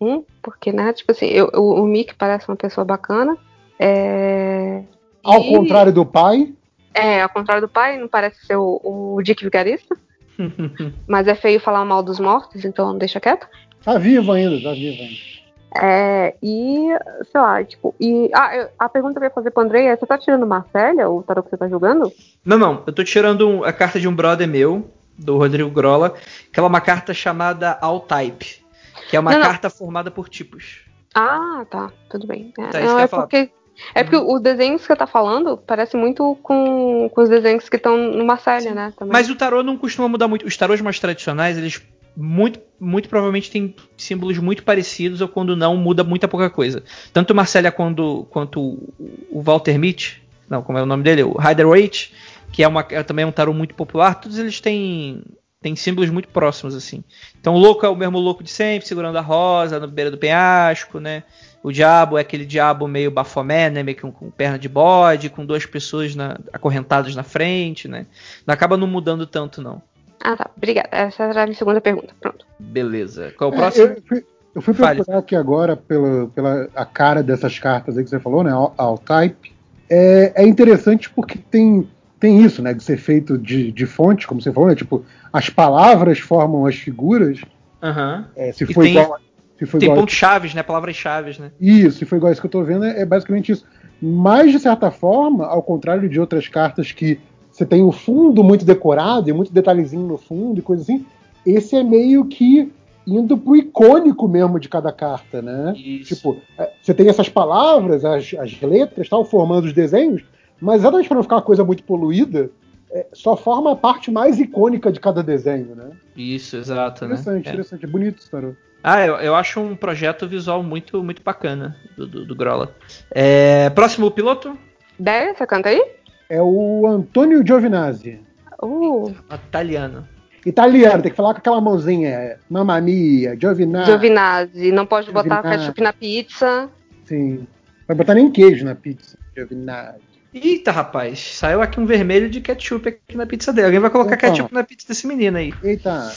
[0.00, 3.36] um, porque, né, tipo assim, eu, o, o Mick parece uma pessoa bacana.
[3.78, 4.82] É,
[5.22, 6.52] Ao e- contrário do pai,
[6.94, 9.96] É, ao contrário do pai, não parece ser o, o Dick Vigarista,
[11.06, 13.46] mas é feio falar mal dos mortos, então deixa quieto.
[13.84, 15.37] tá vivo ainda, tá vivo ainda.
[15.76, 16.88] É, e,
[17.30, 20.06] sei lá, tipo, e ah, a pergunta que eu ia fazer pro Andrei é: você
[20.06, 22.10] tá tirando Marcélia, o tarot que você tá jogando?
[22.44, 22.82] Não, não.
[22.86, 26.14] Eu tô tirando a carta de um brother meu, do Rodrigo Grola,
[26.52, 28.64] que ela é uma carta chamada All Type,
[29.10, 29.46] que é uma Não, não.
[29.46, 30.80] carta formada por tipos.
[31.14, 32.52] Ah, tá, tudo bem.
[32.58, 33.50] É, Tá, não, é porque.
[33.94, 37.76] É porque os desenhos que você tá falando parece muito com, com os desenhos que
[37.76, 38.92] estão no Marcélia, né?
[38.98, 39.12] Também.
[39.12, 40.44] Mas o tarô não costuma mudar muito.
[40.44, 41.80] Os tarôs mais tradicionais, eles
[42.20, 46.82] muito, muito provavelmente têm símbolos muito parecidos, ou quando não, muda muita pouca coisa.
[47.12, 51.22] Tanto o Marcélia quando, quanto o, Walter Mitty, não, como é o nome dele?
[51.22, 52.12] O Rider-Waite,
[52.52, 55.22] que é, uma, é também um tarô muito popular, todos eles têm,
[55.62, 57.04] têm símbolos muito próximos, assim.
[57.40, 60.18] Então o louco é o mesmo louco de sempre, segurando a rosa, na beira do
[60.18, 61.22] penhasco, né?
[61.62, 63.82] O diabo é aquele diabo meio bafomé, né?
[63.84, 68.06] Meio que com, com perna de bode, com duas pessoas na- acorrentadas na frente, né?
[68.44, 69.82] Não acaba não mudando tanto, não.
[70.22, 70.88] Ah, tá, obrigada.
[70.90, 72.14] Essa era a minha segunda pergunta.
[72.20, 72.46] Pronto.
[72.58, 73.32] Beleza.
[73.36, 73.86] Qual é o É, próximo?
[73.86, 74.24] eu fui,
[74.54, 74.96] eu fui Fale.
[74.96, 78.50] procurar aqui agora pela, pela a cara dessas cartas aí que você falou, né?
[78.52, 79.52] All, all type.
[79.88, 81.88] É, é interessante porque tem,
[82.20, 82.74] tem isso, né?
[82.74, 84.74] De ser feito de, de fonte, como você falou, né?
[84.74, 87.40] Tipo, as palavras formam as figuras.
[87.82, 88.26] Aham.
[88.36, 89.18] É, se foi igual.
[89.58, 90.62] Se foi Tem igual pontos chaves, né?
[90.62, 91.50] Palavras chaves, né?
[91.60, 93.64] Isso, se foi igual isso que eu tô vendo, é é basicamente isso.
[94.00, 97.18] Mas, de certa forma, ao contrário de outras cartas que
[97.58, 101.04] você tem o fundo muito decorado e muito detalhezinho no fundo e coisa assim,
[101.44, 102.72] esse é meio que
[103.04, 105.74] indo pro icônico mesmo de cada carta, né?
[105.76, 106.14] Isso.
[106.14, 110.22] Tipo, é, você tem essas palavras, as, as letras, tal, formando os desenhos,
[110.60, 112.48] mas exatamente para não ficar uma coisa muito poluída,
[112.92, 115.90] é, só forma a parte mais icônica de cada desenho, né?
[116.16, 117.14] Isso, exato, né?
[117.14, 117.50] Interessante, É.
[117.50, 117.84] interessante.
[117.84, 118.52] É bonito isso, Tarô.
[118.84, 122.72] Ah, eu, eu acho um projeto visual muito, muito bacana do, do, do Grola.
[123.10, 124.56] É, próximo piloto?
[124.96, 125.97] Déia, você canta aí?
[126.28, 128.20] É o Antônio Giovinazzi.
[128.62, 130.06] Uh, Italiano.
[130.44, 132.08] Italiano, tem que falar com aquela mãozinha.
[132.08, 133.86] é, Mamma mia, Giovinazzi.
[133.90, 134.72] Giovinazzi.
[134.72, 135.58] Não pode botar Giovinazzi.
[135.58, 136.70] ketchup na pizza.
[137.04, 137.46] Sim.
[137.86, 139.18] Vai botar nem queijo na pizza.
[139.34, 140.00] Giovinazzi.
[140.34, 143.66] Eita, rapaz, saiu aqui um vermelho de ketchup aqui na pizza dele.
[143.66, 144.26] Alguém vai colocar Opa.
[144.28, 145.52] ketchup na pizza desse menino aí.
[145.62, 146.12] Eita.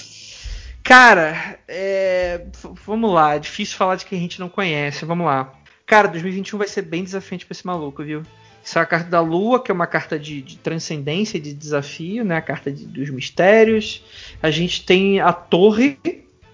[0.84, 2.42] Cara, é,
[2.86, 5.54] vamos lá, é difícil falar de quem a gente não conhece, vamos lá.
[5.86, 8.24] Cara, 2021 vai ser bem desafiante pra esse maluco, viu?
[8.64, 12.24] Isso é a carta da Lua, que é uma carta de, de transcendência, de desafio,
[12.24, 12.38] né?
[12.38, 14.04] A carta de- dos mistérios.
[14.42, 15.98] A gente tem a torre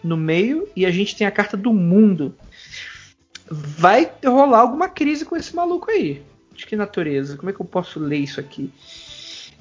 [0.03, 2.34] no meio e a gente tem a carta do mundo.
[3.49, 6.22] Vai rolar alguma crise com esse maluco aí.
[6.53, 7.38] De que natureza?
[7.38, 8.72] Como é que eu posso ler isso aqui?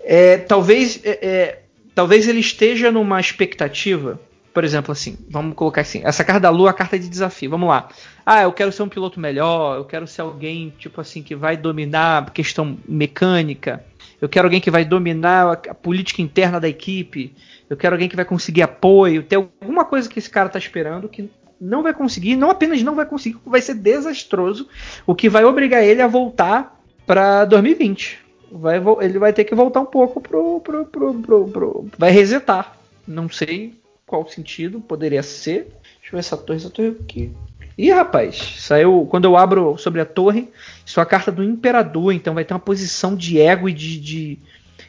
[0.01, 1.63] É, talvez, é, é,
[1.95, 4.21] talvez ele esteja numa expectativa.
[4.57, 7.51] Por exemplo, assim, vamos colocar assim, essa carta da Lua é a carta de desafio.
[7.51, 7.91] Vamos lá.
[8.25, 11.59] Ah, eu quero ser um piloto melhor, eu quero ser alguém, tipo assim, que vai
[11.59, 13.85] dominar a questão mecânica.
[14.19, 17.35] Eu quero alguém que vai dominar a, política interna da equipe.
[17.69, 19.23] Eu quero alguém que vai conseguir apoio.
[19.25, 21.29] Tem alguma coisa que esse cara tá esperando que
[21.61, 24.67] não vai conseguir, não apenas não vai conseguir, vai ser desastroso,
[25.07, 28.21] o que vai obrigar ele a voltar para 2020.
[28.51, 32.75] Vai, ele vai ter que voltar um pouco pro, pro, pro, pro, pro- Vai resetar.
[33.07, 33.75] Não sei
[34.07, 35.69] qual sentido poderia ser.
[36.01, 37.33] Deixa eu ver essa torre, essa torre aqui.
[37.77, 39.07] Ih, rapaz, saiu.
[39.11, 40.49] Quando eu abro sobre a torre,
[40.85, 44.01] isso é a carta do imperador, então vai ter uma posição de ego e de,
[44.01, 44.39] de,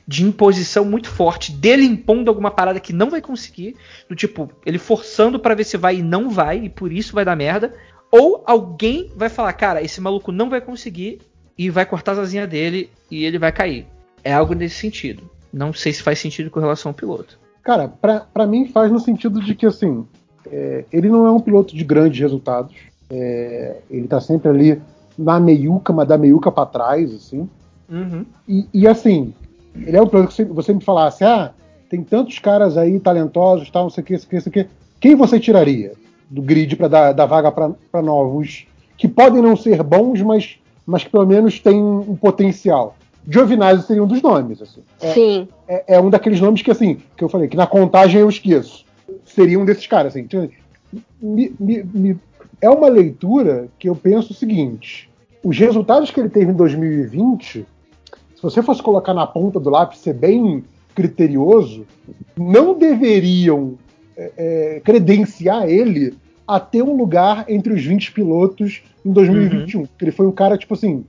[0.07, 1.51] de imposição muito forte.
[1.51, 3.75] Dele impondo alguma parada que não vai conseguir.
[4.07, 7.25] Do tipo, ele forçando pra ver se vai e não vai, e por isso vai
[7.25, 7.73] dar merda.
[8.09, 11.19] Ou alguém vai falar, cara, esse maluco não vai conseguir
[11.57, 13.85] e vai cortar as asinhas dele e ele vai cair.
[14.23, 15.29] É algo nesse sentido.
[15.51, 17.37] Não sei se faz sentido com relação ao piloto.
[17.67, 20.05] Cara, pra, pra mim faz no sentido de que, assim,
[20.49, 22.73] é, ele não é um piloto de grandes resultados.
[23.09, 24.81] É, ele tá sempre ali
[25.19, 27.49] na meiuca, mas da meiuca pra trás, assim.
[27.89, 28.25] Uhum.
[28.47, 29.33] E, e, assim,
[29.75, 31.51] ele é um piloto que você me falasse, ah,
[31.89, 34.41] tem tantos caras aí talentosos, tal, não sei o que, não sei o que, não
[34.43, 34.67] sei o que.
[35.01, 35.91] Quem você tiraria
[36.29, 41.03] do grid para dar, dar vaga para novos que podem não ser bons, mas, mas
[41.03, 42.95] que pelo menos têm um potencial?
[43.29, 44.81] Giovinazzi seria um dos nomes, assim.
[45.01, 45.47] É, Sim.
[45.67, 48.85] é, é um daqueles nomes que, assim, que eu falei, que na contagem eu esqueço.
[49.25, 50.21] Seria um desses caras, assim.
[50.21, 50.49] Então,
[51.21, 52.19] me- me- me-
[52.61, 55.09] é uma leitura que eu penso o seguinte:
[55.43, 57.65] os resultados que ele teve em 2020,
[58.35, 60.63] se você fosse colocar na ponta do lápis, ser bem
[60.95, 61.85] criterioso,
[62.35, 63.75] não deveriam
[64.15, 66.15] é, é, credenciar ele
[66.47, 69.85] a ter um lugar entre os 20 pilotos em 2021.
[69.85, 71.03] Porque ele foi um cara, tipo assim,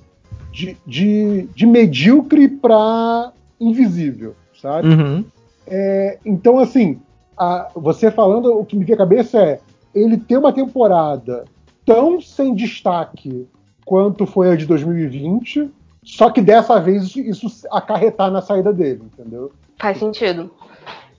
[0.58, 4.88] de, de, de medíocre para invisível, sabe?
[4.88, 5.24] Uhum.
[5.66, 7.00] É, então, assim,
[7.36, 9.60] a- você falando, o que me vem à cabeça é
[9.94, 11.44] ele ter uma temporada
[11.86, 13.46] tão sem destaque
[13.84, 15.70] quanto foi a de 2020,
[16.02, 19.52] só que dessa vez isso acarretar na saída dele, entendeu?
[19.80, 20.50] Faz sentido.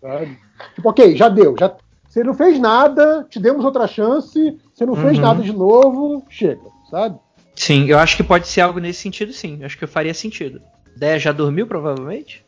[0.01, 0.37] Sabe?
[0.75, 1.55] Tipo, ok, já deu.
[1.57, 1.73] Já,
[2.07, 5.23] você não fez nada, te demos outra chance, você não fez Uhum.
[5.23, 7.17] nada de novo, chega, sabe?
[7.59, 9.57] Sim, eu acho que pode ser algo nesse sentido, sim.
[9.59, 10.61] Eu acho que faria sentido.
[10.95, 12.45] Deia já dormiu, provavelmente?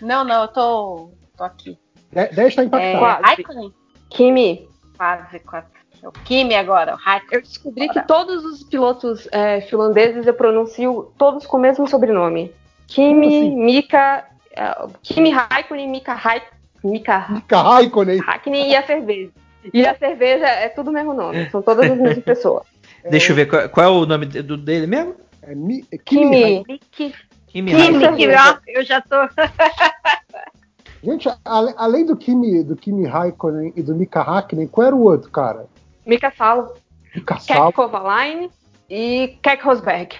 [0.00, 1.76] Não, não, eu tô, tô aqui.
[2.12, 3.22] 10 está É, impactado.
[3.24, 3.74] Raikkonen?
[4.10, 5.66] Kimi, Quase, quase.
[6.00, 7.34] É o Kimi agora, o Raikkonen.
[7.36, 12.52] eu descobri que todos os pilotos é, finlandeses eu pronuncio todos com o mesmo sobrenome.
[12.86, 13.56] Kimi, assim?
[13.56, 16.52] Mika, é, Kimi Raikkonen, Mika Raikkonen,
[16.84, 18.18] Mika Mika Raikkonen.
[18.20, 19.32] Raikkonen e a cerveja.
[19.74, 22.71] E a cerveja é tudo o mesmo nome, são todas as mesmas pessoas.
[23.10, 25.14] Deixa eu ver qual, qual é o nome do, dele mesmo?
[25.42, 27.14] É, Mi- é Kimi Kimi, Miki.
[27.48, 29.16] Kimi Kimi, ó, eu já tô.
[31.02, 35.02] Gente, ale- além do Kimi, do Kimi Raikkonen e do Mika Hakkinen, qual era o
[35.02, 35.66] outro, cara?
[36.06, 36.74] Mika Salo,
[37.14, 37.72] Mika Kek Sal?
[37.72, 38.48] Kovalainen
[38.88, 40.14] e Kek Rosberg.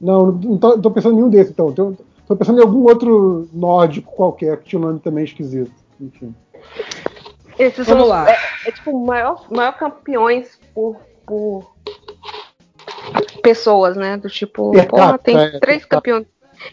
[0.00, 1.72] Não, não tô, não tô pensando em nenhum desses, então.
[1.72, 1.96] Tô,
[2.28, 5.72] tô pensando em algum outro nórdico qualquer que tinha um nome também esquisito.
[6.00, 6.32] Enfim.
[7.58, 8.30] Esses Vamos são, lá.
[8.30, 11.74] É, é tipo o maior, maior campeões por, por
[13.42, 14.16] pessoas, né?
[14.16, 15.88] Do tipo, Per porra, tem é, três capita.
[15.96, 16.26] campeões.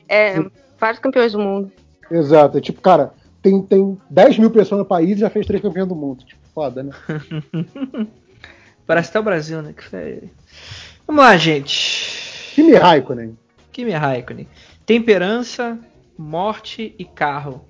[0.10, 0.44] É,
[0.80, 1.72] vários campeões do mundo.
[2.10, 2.58] Exato.
[2.58, 5.88] É tipo, cara, tem, tem 10 mil pessoas no país e já fez três campeões
[5.88, 6.24] do mundo.
[6.24, 6.92] Tipo, foda, né?
[8.86, 9.74] Parece até o Brasil, né?
[9.76, 10.30] Que foi-
[11.08, 12.52] Vamos lá, gente.
[12.56, 13.38] Kimi Raikkonen.
[13.72, 14.48] Kimi Raikkonen.
[14.86, 15.78] Temperança,
[16.18, 17.66] morte e carro.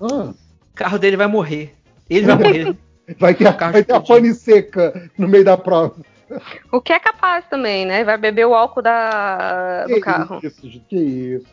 [0.00, 1.74] Ah, O carro dele vai morrer.
[2.08, 2.76] Ele vai morrer.
[3.18, 5.96] Vai ter, a, vai ter a pane seca no meio da prova.
[6.70, 8.04] O que é capaz também, né?
[8.04, 10.40] Vai beber o álcool da, do que carro.
[10.42, 11.46] Isso, que isso.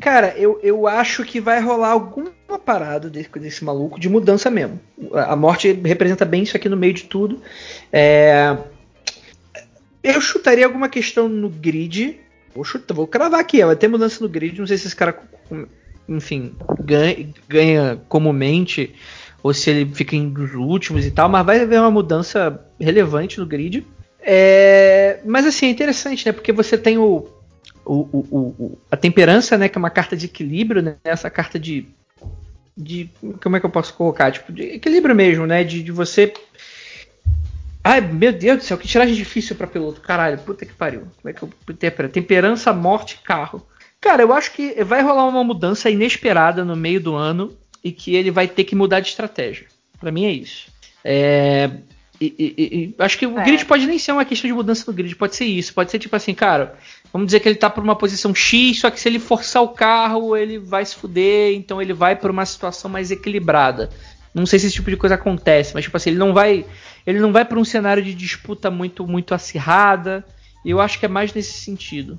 [0.00, 2.30] Cara, eu, eu acho que vai rolar alguma
[2.64, 4.78] parada desse, desse maluco de mudança mesmo.
[5.12, 7.42] A morte representa bem isso aqui no meio de tudo.
[7.92, 8.56] É,
[10.06, 12.20] Eu chutaria alguma questão no grid.
[12.54, 14.58] Vou, chutar, vou cravar aqui, vai ter mudança no grid.
[14.58, 15.18] Não sei se esse cara,
[16.08, 18.94] enfim, ganha, ganha comumente
[19.42, 23.38] ou se ele fica em dos últimos e tal, mas vai haver uma mudança relevante
[23.38, 23.86] no grid.
[24.20, 26.32] É, mas assim, é interessante, né?
[26.32, 27.28] Porque você tem o,
[27.84, 29.68] o, o- o- a temperança, né?
[29.68, 30.96] Que é uma carta de equilíbrio, né?
[31.04, 31.86] Essa carta de.
[32.76, 33.08] de
[33.42, 34.32] como é que eu posso colocar?
[34.32, 35.62] Tipo, de equilíbrio mesmo, né?
[35.62, 36.32] De, de você.
[37.84, 40.00] Ai, meu Deus do céu, que tiragem difícil pra piloto.
[40.00, 41.02] Caralho, puta que pariu.
[41.22, 42.14] Como é que eu interpreto?
[42.14, 43.64] Temperança, morte, carro.
[44.00, 47.52] Cara, eu acho que vai rolar uma mudança inesperada no meio do ano
[47.86, 49.66] e que ele vai ter que mudar de estratégia.
[50.00, 50.66] Pra mim é isso.
[51.04, 51.70] É,
[52.20, 53.44] e- e- e- acho que o É.
[53.44, 55.72] grid pode nem ser uma questão de mudança no grid, pode ser isso.
[55.72, 56.76] Pode ser tipo assim, cara,
[57.12, 59.68] vamos dizer que ele tá por uma posição X, só que se ele forçar o
[59.68, 63.88] carro, ele vai se fuder, então ele vai por uma situação mais equilibrada.
[64.34, 66.66] Não sei se esse tipo de coisa acontece, mas tipo assim, ele não vai,
[67.06, 70.24] ele não vai para um cenário de disputa muito muito acirrada.
[70.64, 72.18] E eu acho que é mais nesse sentido.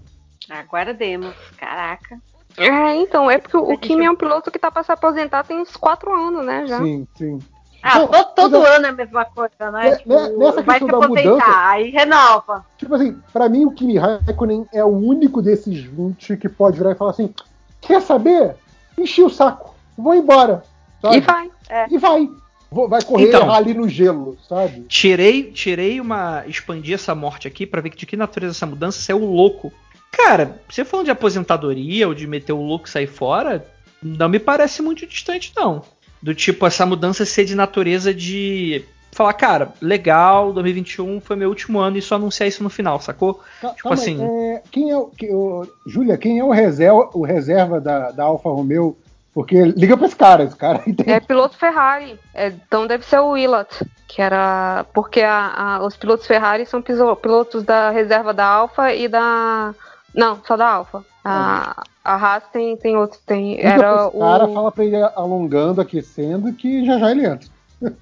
[0.49, 1.35] Aguardemos.
[1.57, 2.17] Caraca.
[2.57, 5.59] É, então, é porque o Kimi é um piloto que tá pra se aposentar tem
[5.59, 6.65] uns 4 anos, né?
[6.65, 6.79] Já.
[6.79, 7.39] Sim, sim.
[7.83, 9.89] Ah, Não, todo, todo mas é- ano é a mesma coisa, né?
[9.91, 12.65] Ne- Tipo, ne- nessa vai se aposentar, mudança- aí renova.
[12.77, 16.91] Tipo assim, pra mim o Kimi Raikkonen é o único desses 20 que pode virar
[16.91, 17.33] e falar assim:
[17.79, 18.55] quer saber?
[18.97, 20.63] Enchi o saco, vou embora.
[20.99, 21.17] sabe?
[21.17, 21.51] E vai.
[21.69, 21.85] É.
[21.91, 22.27] E vai.
[22.71, 23.53] Vai correr Então.
[23.53, 24.81] ali no gelo, sabe?
[24.89, 26.43] Tirei, tirei uma.
[26.47, 29.71] Expandi essa morte aqui pra ver de que natureza essa mudança saiu o louco.
[30.17, 33.65] Cara, você falando de aposentadoria ou de meter o louco e sair fora,
[34.01, 35.81] não me parece muito distante, não.
[36.21, 38.83] Do tipo, essa mudança ser de natureza de.
[39.11, 43.41] Falar, cara, legal, 2021 foi meu último ano e só anunciar isso no final, sacou?
[43.61, 45.05] Ca- Tipo calma aí, assim- é, quem é o.
[45.07, 48.97] que- o- Júlia, quem é o reserva, o reserva da, da Alfa Romeo?
[49.33, 51.13] Porque liga pra esse cara, esse cara aí tem.
[51.13, 52.19] É piloto Ferrari.
[52.33, 54.85] É, então deve ser o Willett, que era.
[54.93, 59.73] Porque a- a- os pilotos Ferrari são piso- pilotos da reserva da Alfa e da.
[60.13, 61.05] Não, só da Alfa.
[61.23, 63.19] A, a Haas tem, tem outro.
[63.25, 64.53] Tem, Liga pra era esse cara, o.
[64.53, 67.49] fala pra ele alongando, aquecendo, que já já ele entra.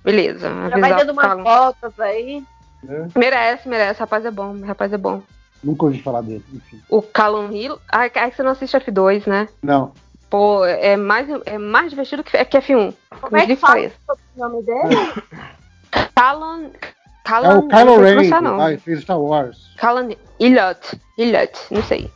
[0.03, 0.49] Beleza.
[0.69, 1.43] Já vai dando umas Calum.
[1.43, 2.43] voltas aí.
[2.83, 3.09] Né?
[3.15, 3.99] Merece, merece.
[3.99, 4.61] Rapaz é bom.
[4.61, 5.21] Rapaz é bom.
[5.63, 6.79] Nunca ouvi falar dele, enfim.
[6.89, 7.79] O Callum Hill.
[7.91, 9.49] Ai, ai, você não assiste F2, né?
[9.63, 9.91] Não.
[10.29, 12.93] Pô, é mais, é mais divertido que, que F1.
[13.21, 14.95] Como é que fala o nome dele?
[17.27, 18.15] É o Kylo Ren,
[18.61, 19.57] ah, fez Star Wars.
[19.77, 20.09] Callum
[20.39, 20.99] Ilott.
[21.17, 22.09] Ilott, não sei.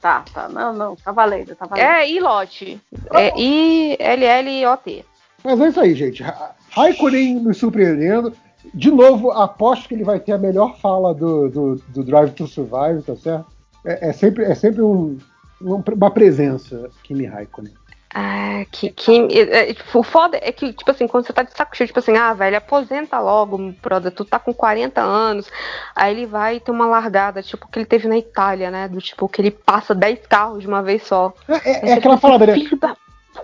[0.00, 0.48] Tá, tá.
[0.48, 0.94] Não, não.
[0.96, 1.84] Tá valendo, tá valendo.
[1.86, 2.80] É Ilott.
[3.12, 5.04] É I-L-L-O-T.
[5.44, 6.22] Mas é isso aí, gente.
[6.22, 8.32] Ra- Raikkonen nos surpreendendo.
[8.74, 12.46] De novo, aposto que ele vai ter a melhor fala do, do, do Drive to
[12.46, 13.46] Survive, tá certo?
[13.84, 15.18] É, é sempre, é sempre um-
[15.62, 17.74] um- uma presença, Kimi Raikkonen.
[18.18, 21.54] Ah, que, que, é, é, o foda é que, tipo assim, quando você tá de
[21.54, 25.50] saco cheio, tipo assim, ah, velho, aposenta logo, brother, tu tá com 40 anos,
[25.94, 29.28] aí ele vai ter uma largada, tipo, que ele teve na Itália, né, do tipo,
[29.28, 31.30] que ele passa 10 carros de uma vez só.
[31.46, 32.54] É, Aí é você aquela fica parada, né?
[32.54, 32.96] Filho da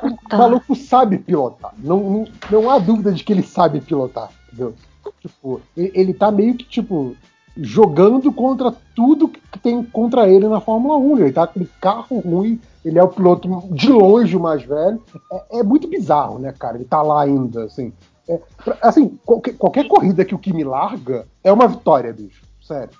[0.02, 0.38] O puta.
[0.38, 1.74] maluco sabe pilotar.
[1.76, 4.74] Não, não, não há dúvida de que ele sabe pilotar, entendeu?
[5.20, 7.14] Tipo, ele, ele tá meio que, tipo,
[7.56, 11.18] jogando contra tudo que tem contra ele na Fórmula 1.
[11.18, 15.02] Ele tá com um carro ruim, ele é o piloto de longe o mais velho.
[15.50, 16.76] É, é muito bizarro, né, cara?
[16.76, 17.92] Ele tá lá ainda, assim.
[18.28, 22.42] É, pra- assim, qualquer, qualquer corrida que o Kimi larga é uma vitória, bicho.
[22.62, 22.90] Sério.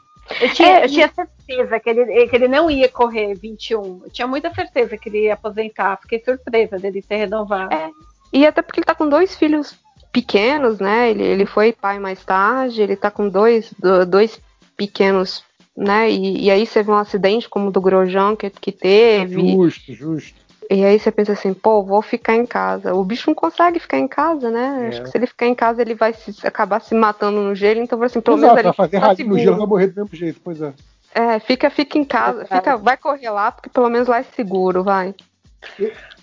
[0.41, 4.03] Eu tinha, É, eu tinha certeza que ele, que ele não ia correr 21.
[4.05, 5.99] Eu tinha muita certeza que ele ia aposentar.
[6.01, 7.73] Fiquei surpresa dele ter renovado.
[7.75, 7.91] É.
[8.33, 9.75] E até porque ele tá com dois filhos
[10.13, 11.11] pequenos, né?
[11.11, 14.39] Ele, ele foi pai mais tarde, ele tá com dois, do- dois
[14.77, 15.43] pequenos,
[15.77, 16.11] né?
[16.11, 19.53] E, e aí você vê um acidente como o do Grosjean que, que teve.
[19.53, 20.43] Justo, justo.
[20.71, 22.95] E aí você pensa assim, pô, vou ficar em casa.
[22.95, 24.85] O bicho não consegue ficar em casa, né?
[24.85, 24.89] É.
[24.89, 27.81] Acho que se ele ficar em casa, ele vai se- acabar se matando no gelo,
[27.81, 30.03] então assim, pelo Exato, menos vai ele fazer tá rally no gelo vai morrer do
[30.03, 30.73] mesmo jeito, pois é.
[31.15, 34.83] É, fica, fica em casa, fica, vai correr lá, porque pelo menos lá é seguro,
[34.83, 35.15] vai.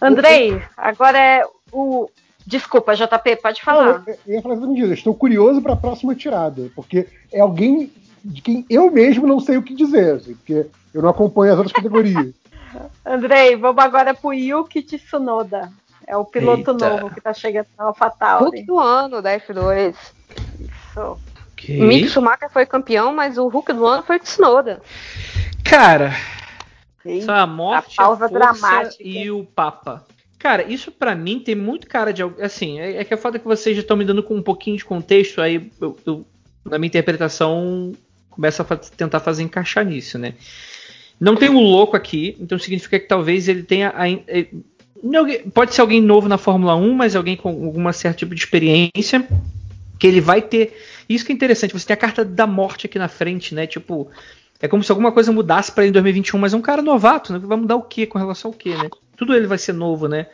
[0.02, 2.10] Andrei, agora é o.
[2.50, 4.04] Desculpa, JP, pode falar.
[4.08, 4.90] Eu, eu ia falar exatamente isso.
[4.90, 7.94] Eu estou curioso para a próxima tirada, porque é alguém
[8.26, 11.60] de quem eu mesmo não sei o que dizer, assim, porque eu não acompanho as
[11.60, 12.34] outras categorias.
[13.06, 15.72] Andrei, vamos agora pro Yuki Tsunoda.
[16.08, 16.90] É o piloto Eita.
[16.90, 18.46] novo que tá chegando na AlphaTauri.
[18.46, 19.96] Hulk do ano da F2.
[20.60, 21.18] Isso.
[21.54, 21.80] Ok.
[21.84, 24.82] Mick Schumacher foi campeão, mas o Hulk do ano foi o Tsunoda.
[25.64, 26.14] Cara,
[27.04, 27.22] Sim.
[27.22, 29.04] só a morte, A a, pausa força dramática.
[29.04, 30.04] e o Papa.
[30.40, 32.24] Cara, isso pra mim tem muito cara de.
[32.42, 34.78] Assim, é, é que é foda que vocês já estão me dando com um pouquinho
[34.78, 36.26] de contexto, aí eu, eu-
[36.66, 37.94] na minha interpretação,
[38.30, 40.34] começa a tentar fazer encaixar nisso, né?
[41.20, 43.92] Não tem um louco aqui, então significa que talvez ele tenha.
[43.98, 44.48] ain- eh,
[45.04, 48.34] não alguém- Pode ser alguém novo na Fórmula 1, mas alguém com algum certo tipo
[48.34, 49.28] de experiência.
[50.00, 50.74] Que ele vai ter.
[51.10, 53.68] Isso que é interessante, você tem a carta da morte aqui na frente, né?
[53.68, 54.10] Tipo,
[54.62, 57.34] é como se alguma coisa mudasse pra ele em 2021, mas é um cara novato,
[57.34, 57.40] né?
[57.40, 58.88] Vai mudar o quê com relação ao quê, né?
[59.20, 60.28] Tudo ele vai ser novo, né?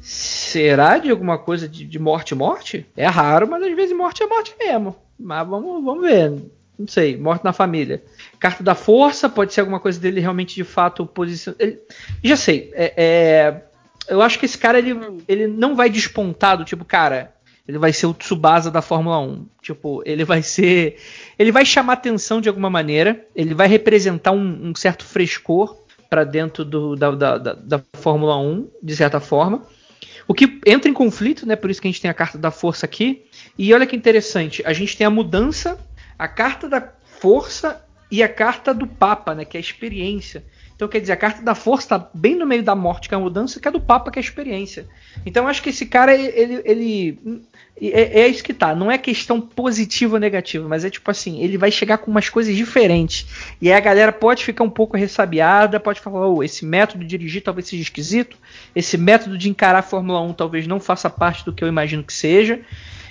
[0.00, 2.86] Será de alguma coisa de, de morte morte?
[2.96, 4.94] É raro, mas às vezes morte é morte mesmo.
[5.18, 6.30] Mas vamos, vamos ver.
[6.78, 8.00] Não sei, morte na família.
[8.38, 11.52] Carta da força, pode ser alguma coisa dele realmente de fato posição.
[11.58, 11.80] Ele,
[12.22, 12.70] já sei.
[12.74, 13.62] é- é,
[14.08, 17.34] eu acho que esse cara ele, ele não vai despontar do tipo, cara,
[17.66, 19.46] ele vai ser o Tsubasa da Fórmula 1.
[19.60, 20.96] Tipo, ele vai ser.
[21.36, 23.24] Ele vai chamar atenção de alguma maneira.
[23.34, 25.76] Ele vai representar um, um certo frescor
[26.12, 29.62] para dentro do- da, da- da- Fórmula 1, de certa forma.
[30.28, 31.56] O que entra em conflito, né?
[31.56, 33.24] Por isso que a gente tem a carta da força aqui.
[33.56, 35.78] E olha que interessante, a gente tem a mudança,
[36.18, 36.86] a carta da
[37.18, 39.46] força e a carta do Papa, né?
[39.46, 40.44] Que é a experiência.
[40.82, 43.16] Então quer dizer, a carta da força está bem no meio da morte, que é
[43.16, 44.88] a mudança, que é do Papa, que é a experiência.
[45.24, 46.60] Então eu acho que esse cara, ele.
[46.64, 47.42] ele
[47.80, 48.74] é, é isso que tá.
[48.74, 52.28] Não é questão positiva ou negativa, mas é tipo assim, ele vai chegar com umas
[52.28, 53.28] coisas diferentes.
[53.60, 57.10] E aí a galera pode ficar um pouco ressabiada, pode falar, oh, esse método de
[57.10, 58.36] dirigir talvez seja esquisito,
[58.74, 62.02] esse método de encarar a Fórmula 1 talvez não faça parte do que eu imagino
[62.02, 62.60] que seja.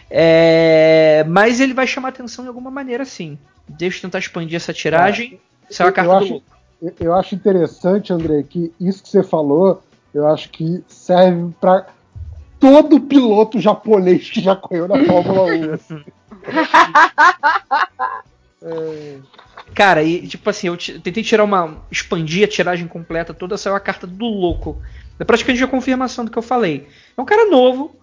[0.10, 3.40] É, mas ele vai chamar atenção de alguma maneira, sim.
[3.66, 5.40] Deixa eu tentar expandir essa tiragem.
[5.70, 6.60] Isso é uma carta eu do acho, louco.
[6.99, 9.81] Eu- acho interessante, André, que isso que você falou,
[10.14, 11.88] eu acho que serve para
[12.60, 15.74] todo piloto japonês que já correu na Fórmula 1.
[15.74, 16.03] assim.
[18.64, 19.17] É,
[19.74, 21.78] Cara, e tipo assim, eu tentei tirar uma.
[21.90, 24.81] expandir a tiragem completa toda, saiu a carta do louco.
[25.19, 26.88] É praticamente a confirmação do que eu falei.
[27.15, 27.96] É um cara novo,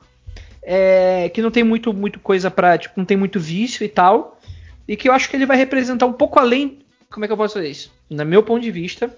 [0.62, 2.78] é, que não tem muito, muito coisa pra.
[2.78, 4.38] Tipo, não tem muito vício e tal.
[4.86, 6.78] E que eu acho que ele vai representar um pouco além.
[7.10, 7.92] Como é que eu posso fazer isso?
[8.10, 9.14] No meu ponto de vista,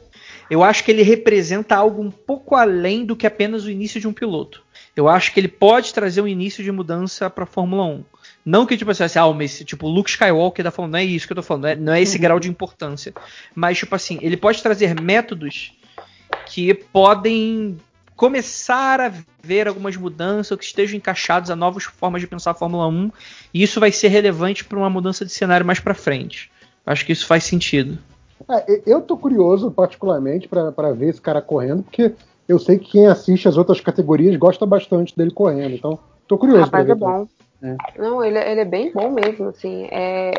[0.49, 4.07] eu acho que ele representa algo um pouco além do que apenas o início de
[4.07, 4.63] um piloto.
[4.95, 8.05] Eu acho que ele pode trazer um início de mudança pra Fórmula 1.
[8.45, 11.27] Não que tipo assim, assim, ah, mas tipo, Luke Skywalker tá falando, não é isso
[11.27, 13.13] que eu tô falando, não é, não é esse grau de importância.
[13.55, 15.73] Mas, tipo assim, ele pode trazer métodos
[16.47, 17.79] que podem
[18.17, 22.55] começar a ver algumas mudanças ou que estejam encaixados a novas formas de pensar a
[22.55, 23.11] Fórmula 1
[23.55, 26.51] e isso vai ser relevante para uma mudança de cenário mais para frente.
[26.85, 27.99] Acho que isso faz sentido.
[28.49, 32.15] É, eu tô curioso, particularmente, para ver esse cara correndo, porque
[32.49, 35.75] eu sei que quem assiste as outras categorias gosta bastante dele correndo.
[35.75, 36.93] Então, tô curioso para Rapaz, ver.
[36.93, 37.29] é bom.
[37.63, 37.77] É.
[37.99, 39.87] Não, ele, ele é bem bom mesmo, assim.
[39.91, 40.33] É,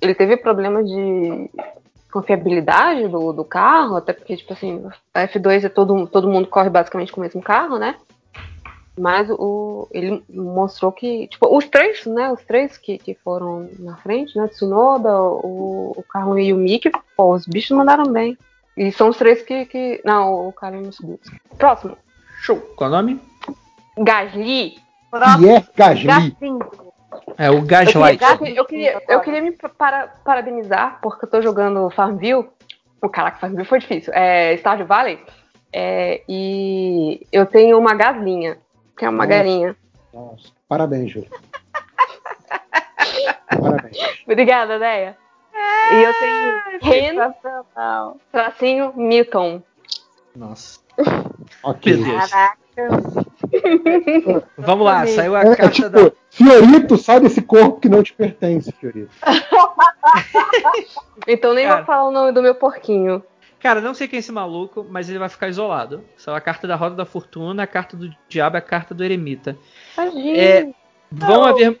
[0.00, 1.50] ele teve problema de
[2.12, 6.70] confiabilidade do, do carro, até porque, tipo assim, a F2 é todo, todo mundo corre
[6.70, 7.96] basicamente com o mesmo carro, né?
[8.98, 12.30] Mas o, ele mostrou que, tipo, os três, né?
[12.30, 14.46] Os três que, que foram na frente, né?
[14.48, 18.38] Tsunoda, o, o Carlos e o Mick, pô, os bichos mandaram bem.
[18.76, 19.66] E são os três que.
[19.66, 21.18] que não, o Carlos não subiu.
[21.58, 21.96] Próximo.
[22.40, 22.56] Show.
[22.76, 23.20] Qual é o nome?
[23.98, 24.76] Gasly.
[25.40, 26.36] E é Gasly.
[27.38, 28.18] É o Eu Gaslight.
[28.38, 32.48] queria, eu queria, eu queria me para- parabenizar, porque eu tô jogando Farmville.
[33.02, 34.12] O caraca, Farmville foi difícil.
[34.14, 35.18] É Stardew Valley.
[35.72, 38.58] É, e eu tenho uma galinha,
[38.96, 39.28] que é uma Nossa.
[39.28, 39.76] galinha.
[40.12, 41.28] Nossa, parabéns, Júlio.
[43.60, 43.96] parabéns.
[44.26, 45.16] Obrigada, Deia.
[45.92, 47.16] E eu tenho Ren,
[48.32, 49.62] tracinho Milton.
[50.34, 50.80] Nossa.
[51.62, 52.02] Ok.
[52.04, 52.56] Caraca.
[54.58, 56.12] Vamos lá, saiu a É, é carta tipo, da.
[56.30, 59.10] Fiorito, sai desse corpo que não te pertence, Fiorito.
[61.26, 61.76] Então nem Cara.
[61.76, 63.22] vou falar o nome do meu porquinho.
[63.64, 66.04] Cara, não sei quem é esse maluco, mas ele vai ficar isolado.
[66.18, 69.02] Saiu a carta da Roda da Fortuna, a carta do Diabo e a carta do
[69.02, 69.56] Eremita.
[69.96, 70.36] Tadinho.
[70.36, 70.68] É,
[71.10, 71.80] Vão haver.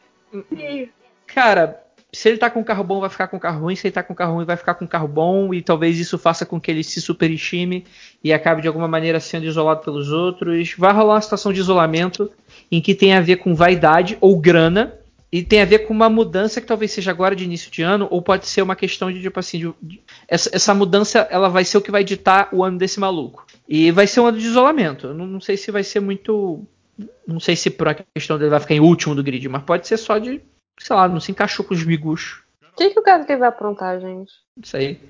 [1.26, 3.76] Cara, se ele tá com um carro bom, vai ficar com um carro ruim.
[3.76, 5.52] Se ele tá com um carro ruim, vai ficar com um carro bom.
[5.52, 7.84] E talvez isso faça com que ele se superestime
[8.22, 10.74] e acabe de alguma maneira sendo isolado pelos outros.
[10.78, 12.32] Vai rolar uma situação de isolamento
[12.72, 14.98] em que tem a ver com vaidade ou grana.
[15.34, 18.06] E tem a ver com uma mudança que talvez seja agora de início de ano,
[18.08, 21.64] ou pode ser uma questão de, tipo assim, de- de- essa, essa mudança ela vai
[21.64, 23.44] ser o que vai ditar o ano desse maluco.
[23.68, 25.08] E vai ser um ano de isolamento.
[25.08, 26.64] Eu não, não sei se vai ser muito.
[27.26, 29.88] Não sei se por uma questão dele vai ficar em último do grid, mas pode
[29.88, 30.40] ser só de.
[30.78, 32.44] Sei lá, não se encaixou com os miguxos.
[32.72, 34.30] O que, que o Gasly vai aprontar, gente?
[34.62, 35.00] Isso aí.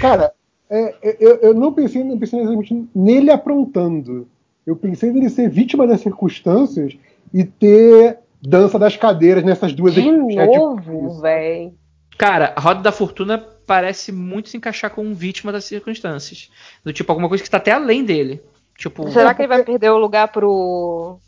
[0.00, 0.32] Cara,
[0.68, 4.26] é, é, eu, eu não pensei, não pensei necessariamente nele aprontando.
[4.66, 6.96] Eu pensei nele ser vítima das circunstâncias
[7.32, 10.36] e ter dança das cadeiras nessas duas De equipes.
[10.36, 11.72] É, tipo novo, véi.
[12.18, 16.50] Cara, a Roda da Fortuna parece muito se encaixar com um vítima das circunstâncias.
[16.84, 18.42] Do tipo, alguma coisa que está até além dele.
[18.76, 21.18] Tipo, Será que ele vai perder o lugar pro.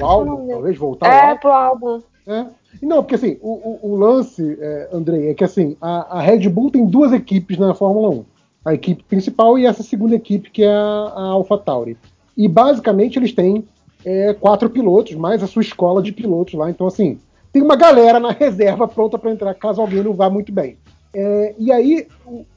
[0.00, 1.36] O álbum, talvez voltar É, lá.
[1.36, 2.02] pro álbum.
[2.26, 2.46] É.
[2.82, 6.48] Não, porque assim, o, o- o lance, é, Andrei, é que assim, a, a Red
[6.48, 8.24] Bull tem duas equipes na Fórmula 1.
[8.64, 11.96] A equipe principal e essa segunda equipe, que é a, a AlphaTauri.
[12.36, 13.66] E basicamente eles têm
[14.04, 16.70] é, quatro pilotos, mais a sua escola de pilotos lá.
[16.70, 17.18] Então, assim,
[17.52, 20.76] tem uma galera na reserva pronta para entrar caso alguém não vá muito bem.
[21.14, 22.06] É, e aí,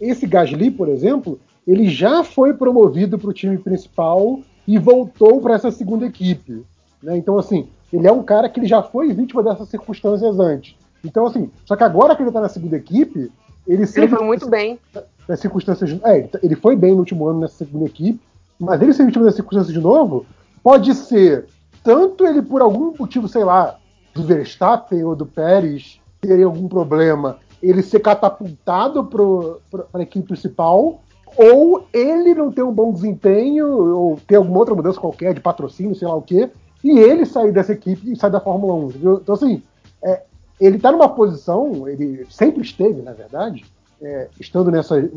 [0.02, 5.54] esse Gasly, por exemplo, ele já foi promovido para o time principal e voltou para
[5.56, 6.64] essa segunda equipe.
[7.02, 7.16] né?
[7.18, 10.76] Então, assim, ele é um cara que ele já foi vítima dessas circunstâncias antes.
[11.06, 13.20] Então, assim, só que agora que ele está na segunda equipe,
[13.68, 14.80] ele Ele sempre foi muito bem.
[15.28, 15.98] das circunstâncias.
[16.04, 18.20] É, ele- ele foi bem no último ano nessa segunda equipe,
[18.60, 20.26] mas ele ser vítima das circunstâncias de novo
[20.68, 21.46] pode ser
[21.82, 23.80] tanto ele por algum motivo, sei lá,
[24.14, 31.02] do Verstappen ou do Pérez terem algum problema, ele ser catapultado para a equipe principal,
[31.38, 35.96] ou ele não ter um bom desempenho, ou ter alguma outra mudança qualquer de patrocínio,
[35.96, 36.50] sei lá o quê,
[36.84, 38.90] e ele sair dessa equipe e sair da Fórmula 1.
[38.90, 39.20] Entendeu?
[39.24, 39.64] Então, assim,
[40.04, 40.24] é,
[40.60, 43.64] ele está numa posição, ele sempre esteve, na verdade,
[44.02, 45.10] é, estando nessa,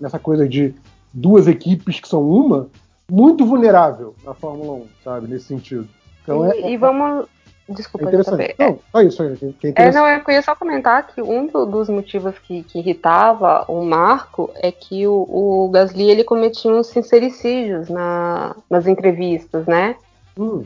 [0.00, 0.74] nessa coisa de
[1.14, 2.68] duas equipes que são uma,
[3.10, 5.28] muito vulnerável na Fórmula 1, sabe?
[5.28, 5.88] Nesse sentido.
[6.22, 7.26] Então é, e, e vamos.
[7.68, 8.42] é Desculpa, interessante.
[8.44, 8.54] JP.
[8.58, 9.30] É, Não, só isso é É,
[9.68, 9.94] interessante.
[9.94, 14.50] não, eu queria só comentar que um do- dos motivos que, que irritava o Marco
[14.56, 19.96] é que o, o Gasly ele cometia uns sincericídios na, nas entrevistas, né?
[20.38, 20.64] Hum,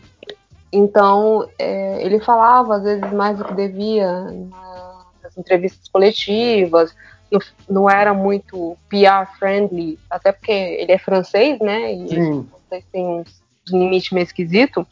[0.72, 6.94] Então, é, ele falava às vezes mais do que devia na- nas entrevistas coletivas,
[7.30, 11.92] não, não era muito PR friendly, até porque ele é francês, né?
[11.92, 12.48] E sim.
[12.68, 14.86] vocês têm uns limites meio esquisito.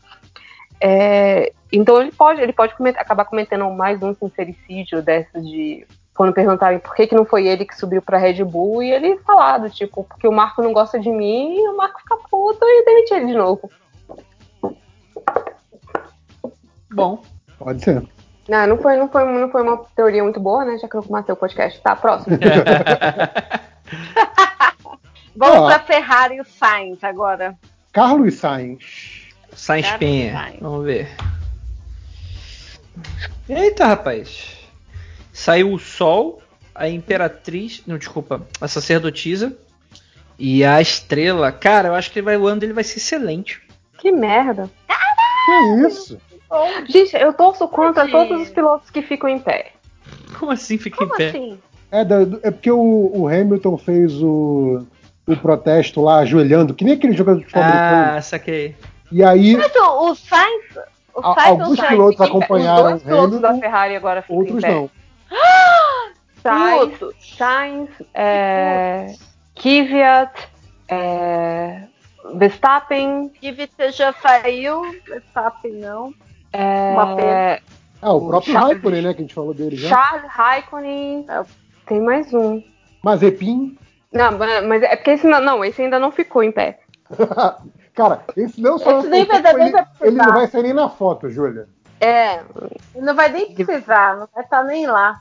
[0.81, 6.33] É, então ele pode, ele pode comet- acabar cometendo mais um sincericídio dessas de quando
[6.33, 9.59] perguntarem por que, que não foi ele que subiu pra Red Bull e ele falar
[9.59, 12.85] do tipo, porque o Marco não gosta de mim e o Marco fica puto e
[12.85, 13.71] demite ele de novo.
[16.91, 17.23] bom.
[17.57, 18.18] Pode ser.
[18.49, 20.79] Não, não foi, não foi, não foi uma teoria muito boa, né?
[20.79, 21.81] Já que eu matei o podcast.
[21.81, 22.39] Tá, próximo.
[25.37, 25.67] Vamos Ó.
[25.67, 27.57] pra Ferrari e o Sainz agora.
[27.93, 29.29] Carlos Sainz.
[29.55, 30.33] Sainz Cara, Penha.
[30.33, 30.59] vai.
[30.61, 31.09] Vamos ver.
[33.49, 34.57] Eita, rapaz.
[35.33, 36.43] Saiu o Sol,
[36.75, 37.83] a Imperatriz.
[37.87, 38.43] Não, desculpa.
[38.61, 39.57] A Sacerdotisa.
[40.39, 41.51] E a Estrela.
[41.53, 43.61] Cara, eu acho que ele vai, o ano dele vai ser excelente.
[43.99, 44.71] que merda.
[44.87, 46.21] Que isso?
[46.89, 49.73] Gente, eu torço contra todos os pilotos que ficam em pé.
[50.39, 51.29] Como assim fica Como em pé?
[51.29, 51.59] assim?
[51.91, 52.01] É,
[52.49, 54.87] é porque o, o Hamilton fez o,
[55.27, 57.65] o protesto lá ajoelhando, que nem aquele jogador de futebol.
[57.65, 58.77] Ah, saquei.
[59.11, 60.65] E aí, Mas o, o Sainz.
[61.15, 64.23] O A- Sainz alguns tá pilotos em acompanharam Os dois pilotos Hamilton, da Ferrari agora
[64.23, 64.71] ficam em outros pé.
[64.71, 64.91] não.
[66.43, 66.99] Sainz.
[67.37, 69.15] Sainz, é,
[69.55, 70.49] Kvyat,
[70.89, 71.83] é,
[72.35, 76.15] Verstappen, Kvyat já saiu, Verstappen não.
[76.53, 77.59] É, Uma pena.
[78.01, 79.89] Ah, o próprio Charles- Raikkonen, né, que a gente falou dele já.
[79.89, 81.43] Charles Raikkonen, é,
[81.87, 82.63] tem mais um.
[83.03, 83.77] Mazepin.
[84.13, 86.79] Não, mas é porque esse não, não, esse ainda não ficou em pé.
[87.95, 89.01] Cara, esse não só.
[89.01, 90.07] Esse nem vai- ele, nem vai precisar.
[90.07, 91.69] ele não vai sair nem na foto, Júlia.
[92.01, 92.37] É,
[92.95, 95.21] Ele não vai nem precisar, não vai estar nem lá.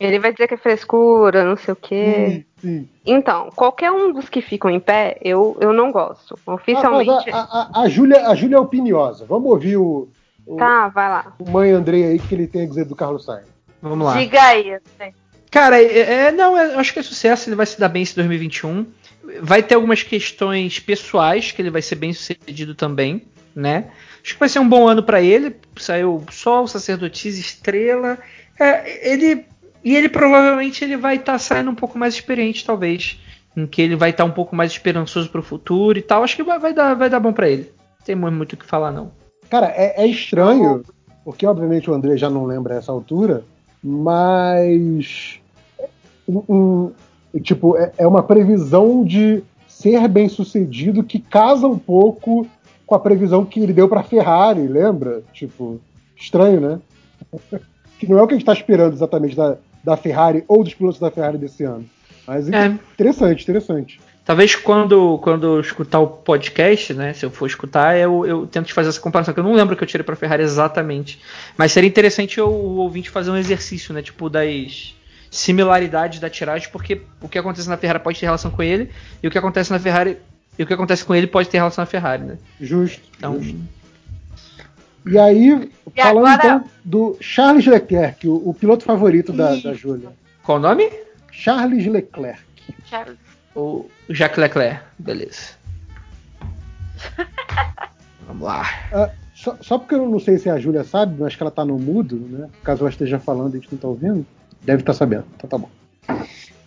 [0.00, 2.44] ele vai dizer que é frescura, não sei o quê.
[2.60, 2.88] Sim, sim.
[3.06, 6.36] Então, qualquer um dos que ficam em pé, eu, eu não gosto.
[6.46, 7.30] Ah, Oficialmente.
[7.30, 9.24] mas a, a, a Júlia, a Júlia é opiniosa.
[9.24, 10.08] Vamos ouvir o,
[10.46, 11.34] o, Tá, vai lá.
[11.38, 13.46] o mãe Andrei aí, que ele tem a dizer do Carlos Sainz.
[13.82, 14.18] Vamos lá.
[14.18, 14.74] Diga aí.
[14.74, 15.12] assim.
[15.50, 18.14] Cara, é, é- não, eu acho que é sucesso, ele vai se dar bem esse
[18.14, 18.86] 2021.
[19.42, 23.90] Vai ter algumas questões pessoais que ele vai ser bem sucedido também, né?
[24.22, 25.56] Acho que vai ser um bom ano pra ele.
[25.76, 28.18] Saiu Sol, Sacerdotisa, Estrela.
[28.58, 29.44] É, ele
[29.82, 33.18] e ele provavelmente ele vai estar saindo um pouco mais experiente, talvez,
[33.56, 36.22] em que ele vai estar um pouco mais esperançoso pro futuro e tal.
[36.22, 37.72] Acho que vai, vai dar, vai dar bom pra ele.
[37.98, 39.10] Não tem mu- muito o que falar não.
[39.50, 40.82] Cara, é, é estranho,
[41.24, 43.44] porque obviamente o André já não lembra essa altura,
[43.82, 45.38] mas.
[46.28, 46.44] um-
[47.34, 52.46] um- tipo, é, é uma previsão de ser bem sucedido que casa um pouco
[52.86, 55.22] com a previsão que ele deu pra Ferrari, lembra?
[55.32, 55.80] Tipo,
[56.16, 56.80] estranho, né?
[57.98, 60.74] que não é o que a gente tá esperando exatamente da, da Ferrari ou dos
[60.74, 61.84] pilotos da Ferrari desse ano.
[62.26, 62.66] Mas É.
[62.66, 64.00] interessante, interessante.
[64.24, 67.12] Talvez quando, quando eu escutar o podcast, né?
[67.14, 69.82] Se eu for escutar, eu, eu tento fazer essa comparação, que eu não lembro que
[69.82, 71.18] eu tirei pra Ferrari exatamente.
[71.56, 74.02] Mas seria interessante o, o ouvinte fazer um exercício, né?
[74.02, 74.94] Tipo, das
[75.30, 78.90] similaridades da tiragem, porque o que acontece na Ferrari pode ter relação com ele,
[79.22, 80.16] e o que acontece na Ferrari.
[80.58, 82.38] E o que acontece com ele pode ter relação na Ferrari, né?
[82.60, 83.00] Justo.
[83.16, 83.40] Então.
[83.40, 83.58] justo.
[85.06, 89.72] E aí, E falando agora- então do Charles Leclerc, o, o piloto favorito da, da
[89.72, 90.10] Júlia.
[90.42, 90.90] Qual o nome?
[91.32, 92.42] Charles Leclerc.
[93.54, 94.80] O Jacques Leclerc.
[94.98, 95.54] Beleza.
[98.26, 98.62] Vamos lá.
[98.92, 101.64] Ah, só, só porque eu não sei se a Júlia sabe, mas que ela tá
[101.64, 102.48] no mudo, né?
[102.62, 104.26] Caso ela esteja falando e a gente não tá ouvindo,
[104.62, 105.24] deve estar sabendo.
[105.34, 105.70] Então tá bom.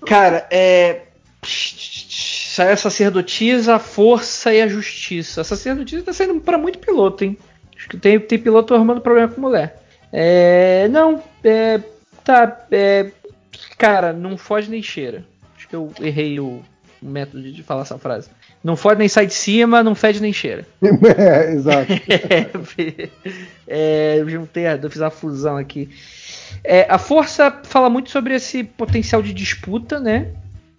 [0.06, 1.04] Cara, é.
[1.44, 5.42] Saiu a sacerdotisa, a força e a justiça.
[5.42, 7.38] A sacerdotisa tá saindo pra muito piloto, hein?
[7.76, 9.82] Acho que tem, tem piloto arrumando problema com mulher.
[10.12, 10.88] É.
[10.90, 11.80] Não, é.
[12.24, 13.12] Tá, é.
[13.78, 15.26] Cara, não foge nem cheira.
[15.56, 16.62] Acho que eu errei o
[17.04, 18.30] método de falar essa frase.
[18.64, 20.66] Não fode nem sai de cima, não fede nem cheira.
[21.18, 21.92] É, exato.
[23.68, 25.90] é, eu juntei, eu fiz uma fusão aqui.
[26.64, 30.32] É, a força fala muito sobre esse potencial de disputa, né?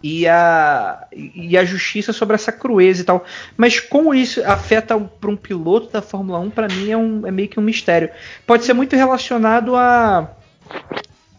[0.02, 3.24] E a, e a justiça sobre essa crueza e tal.
[3.56, 7.30] Mas como isso afeta para um piloto da Fórmula 1, para mim é, um, é
[7.30, 8.10] meio que um mistério.
[8.46, 10.30] Pode ser muito relacionado a.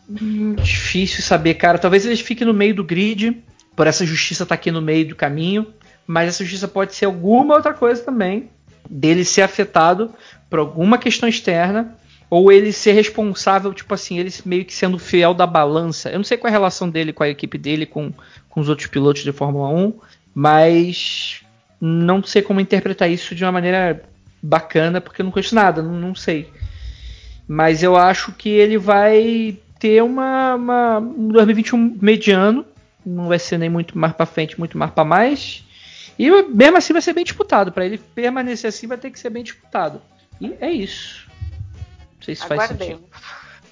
[0.09, 1.77] Hum, difícil saber, cara.
[1.77, 3.43] Talvez eles fiquem no meio do grid,
[3.75, 5.67] por essa justiça estar tá aqui no meio do caminho.
[6.07, 8.49] Mas essa justiça pode ser alguma outra coisa também.
[8.89, 10.13] Dele ser afetado
[10.49, 11.95] por alguma questão externa
[12.29, 16.09] ou ele ser responsável, tipo assim, ele meio que sendo fiel da balança.
[16.09, 18.11] Eu não sei qual é a relação dele com a equipe dele, com,
[18.49, 19.93] com os outros pilotos de Fórmula 1,
[20.33, 21.41] mas
[21.79, 24.03] não sei como interpretar isso de uma maneira
[24.41, 26.49] bacana, porque eu não conheço nada, não, não sei.
[27.47, 32.65] Mas eu acho que ele vai ter uma, uma, um 2021 mediano,
[33.05, 35.63] não vai ser nem muito mais para frente, muito mais para mais.
[36.17, 37.71] E mesmo assim vai ser bem disputado.
[37.71, 40.01] Para ele permanecer assim, vai ter que ser bem disputado.
[40.39, 41.25] E é isso
[42.25, 43.03] sei se faz sentido.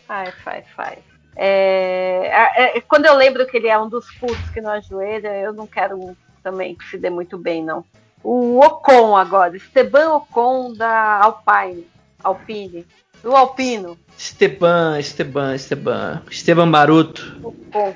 [0.07, 0.99] Faz, faz, faz.
[1.35, 5.51] É, é, quando eu lembro que ele é um dos putos que não ajoelha, eu
[5.51, 7.83] não quero também que se dê muito bem, não.
[8.23, 11.87] O Ocon agora, Esteban Ocon da Alpine,
[12.23, 12.85] Alpine,
[13.23, 13.97] do Alpino.
[14.17, 17.39] Esteban, Esteban, Esteban, Esteban Maroto.
[17.43, 17.95] Ocon.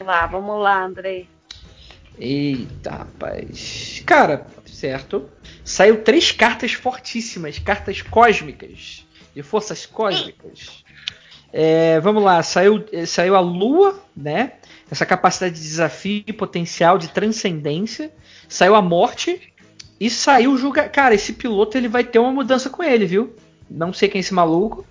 [0.00, 0.26] Lá.
[0.26, 1.28] vamos lá, Andrei.
[2.18, 4.02] Eita, rapaz.
[4.04, 5.28] Cara, certo.
[5.64, 10.84] Saiu três cartas fortíssimas, cartas cósmicas de forças cósmicas.
[11.52, 14.54] É, vamos lá, saiu, saiu a Lua, né?
[14.90, 18.12] Essa capacidade de desafio, potencial de transcendência.
[18.48, 19.52] Saiu a morte
[20.00, 20.88] e saiu o julga.
[20.88, 23.34] Cara, esse piloto ele vai ter uma mudança com ele, viu?
[23.70, 24.86] Não sei quem é esse maluco,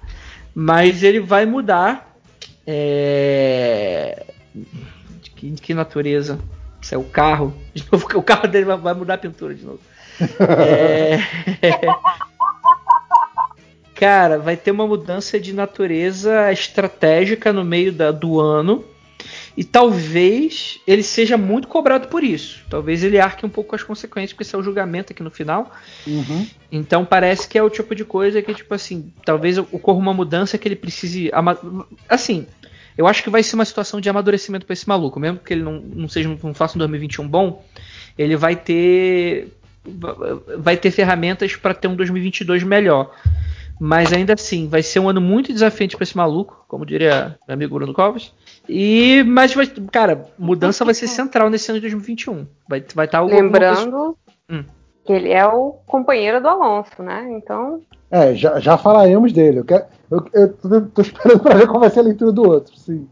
[0.53, 2.17] mas ele vai mudar.
[2.65, 4.25] É...
[5.37, 6.37] Que, que natureza?
[6.81, 7.53] Isso é o carro.
[7.73, 9.79] De novo, o carro dele vai mudar a pintura de novo.
[10.39, 11.19] é...
[13.95, 18.85] Cara, vai ter uma mudança de natureza estratégica no meio da, do ano.
[19.57, 22.63] E talvez ele seja muito cobrado por isso.
[22.69, 25.71] Talvez ele arque um pouco as consequências, porque esse é o julgamento aqui no final.
[26.05, 26.45] Uhum.
[26.71, 30.59] Então parece que é o tipo de coisa que, tipo assim, talvez ocorra uma mudança
[30.59, 31.31] que ele precise.
[32.07, 32.45] Assim,
[32.97, 35.19] eu acho que vai ser uma situação de amadurecimento para esse maluco.
[35.19, 37.63] Mesmo que ele não, não seja não faça um 2021 bom,
[38.17, 39.53] ele vai ter.
[40.57, 43.13] Vai ter ferramentas para ter um 2022 melhor.
[43.79, 47.53] Mas ainda assim, vai ser um ano muito desafiante para esse maluco, como diria meu
[47.53, 48.33] amigo Bruno Covas.
[48.67, 52.47] E, mas, vai, cara, mudança vai ser central nesse ano de 2021.
[52.67, 54.17] Vai estar vai tá Lembrando
[54.49, 54.63] hum.
[55.07, 57.25] Que ele é o companheiro do Alonso, né?
[57.31, 57.81] Então.
[58.11, 59.59] É, já, já falaremos dele.
[59.59, 62.45] Eu, quero, eu, eu tô, tô esperando para ver qual vai ser a leitura do
[62.45, 63.07] outro, sim.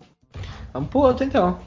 [0.74, 1.58] Vamos pro outro então.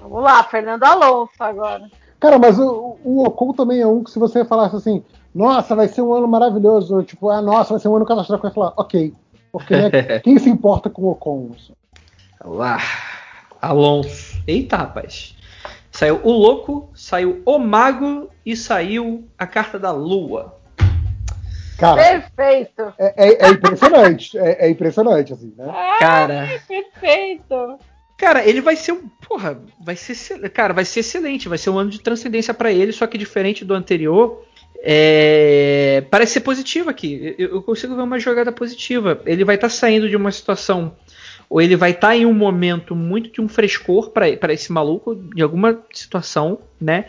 [0.00, 1.90] Vamos lá, Fernando Alonso agora.
[2.20, 5.02] Cara, mas o, o Ocon também é um que se você falasse assim,
[5.34, 7.02] nossa, vai ser um ano maravilhoso.
[7.02, 8.46] Tipo, ah, nossa, vai ser um ano catastrófico.
[8.46, 9.12] Vai falar, ok.
[9.50, 9.90] Porque né,
[10.22, 11.50] quem se importa com o Ocon?
[12.44, 12.78] Lá.
[13.60, 14.40] Alonso.
[14.46, 15.34] Eita, rapaz.
[15.90, 20.58] Saiu o Louco, saiu o Mago e saiu a carta da Lua.
[21.78, 22.92] Cara, Perfeito.
[22.98, 24.38] É, é, é impressionante.
[24.38, 25.66] É, é, impressionante, assim, né?
[25.98, 26.46] Cara.
[26.68, 27.78] perfeito.
[28.18, 29.08] Cara, ele vai ser um.
[29.26, 30.48] Porra, vai ser.
[30.50, 31.48] Cara, vai ser excelente.
[31.48, 34.44] Vai ser um ano de transcendência para ele, só que diferente do anterior
[34.82, 37.34] é, parece ser positivo aqui.
[37.38, 39.20] Eu, eu, consigo ver uma jogada positiva.
[39.26, 40.96] Ele vai estar tá saindo de uma situação,
[41.50, 45.20] ou ele vai estar tá em um momento muito de um frescor para esse maluco,
[45.36, 47.06] em alguma situação, né?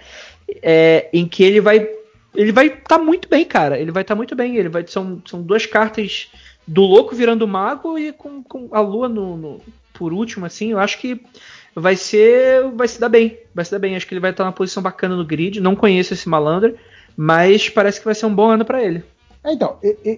[0.63, 1.87] É, em que ele vai.
[2.33, 3.79] Ele vai estar tá muito bem, cara.
[3.79, 4.55] Ele vai estar tá muito bem.
[4.57, 6.31] Ele vai são, são duas cartas
[6.67, 9.61] do louco virando mago e com, com a lua no, no,
[9.93, 10.71] por último, assim.
[10.71, 11.21] Eu acho que
[11.75, 12.67] vai ser.
[12.71, 13.37] Vai se dar bem.
[13.53, 13.95] Vai se dar bem.
[13.95, 15.61] Acho que ele vai estar numa posição bacana no grid.
[15.61, 16.75] Não conheço esse malandro.
[17.15, 19.03] Mas parece que vai ser um bom ano para ele.
[19.43, 19.77] É, então,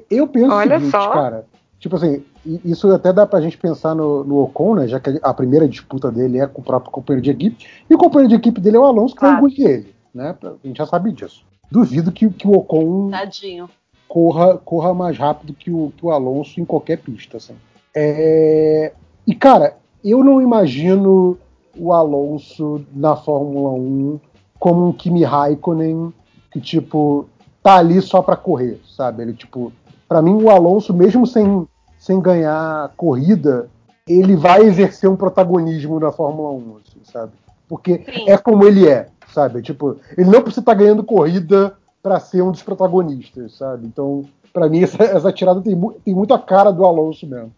[0.09, 1.09] eu, penso Olha o seguinte, só.
[1.09, 1.45] cara.
[1.79, 4.87] Tipo assim, isso até dá pra gente pensar no, no Ocon, né?
[4.87, 7.65] Já que a primeira disputa dele é com o próprio companheiro de equipe.
[7.89, 9.41] E o companheiro de equipe dele é o Alonso, que claro.
[9.41, 9.95] vai engolir ele.
[10.13, 10.35] Né?
[10.43, 11.43] A gente já sabe disso.
[11.71, 13.69] Duvido que, que o Ocon Tadinho.
[14.07, 17.37] Corra, corra mais rápido que o, que o Alonso em qualquer pista.
[17.37, 17.55] Assim.
[17.95, 18.93] É...
[19.25, 21.37] E, cara, eu não imagino
[21.77, 24.19] o Alonso na Fórmula 1
[24.59, 26.13] como um Kimi Raikkonen
[26.51, 27.27] que, tipo,
[27.63, 29.23] tá ali só pra correr, sabe?
[29.23, 29.71] Ele, tipo,
[30.07, 31.67] pra mim o Alonso, mesmo sem,
[32.03, 33.69] sem ganhar corrida,
[34.05, 37.31] ele vai exercer um protagonismo na Fórmula 1, assim, sabe?
[37.65, 38.29] Porque Sim.
[38.29, 39.61] é como ele é, sabe?
[39.61, 43.87] Tipo, ele não precisa estar ganhando corrida pra ser um dos protagonistas, sabe?
[43.87, 47.55] Então, pra mim, essa, essa tirada tem, mu- tem muito a cara do Alonso mesmo.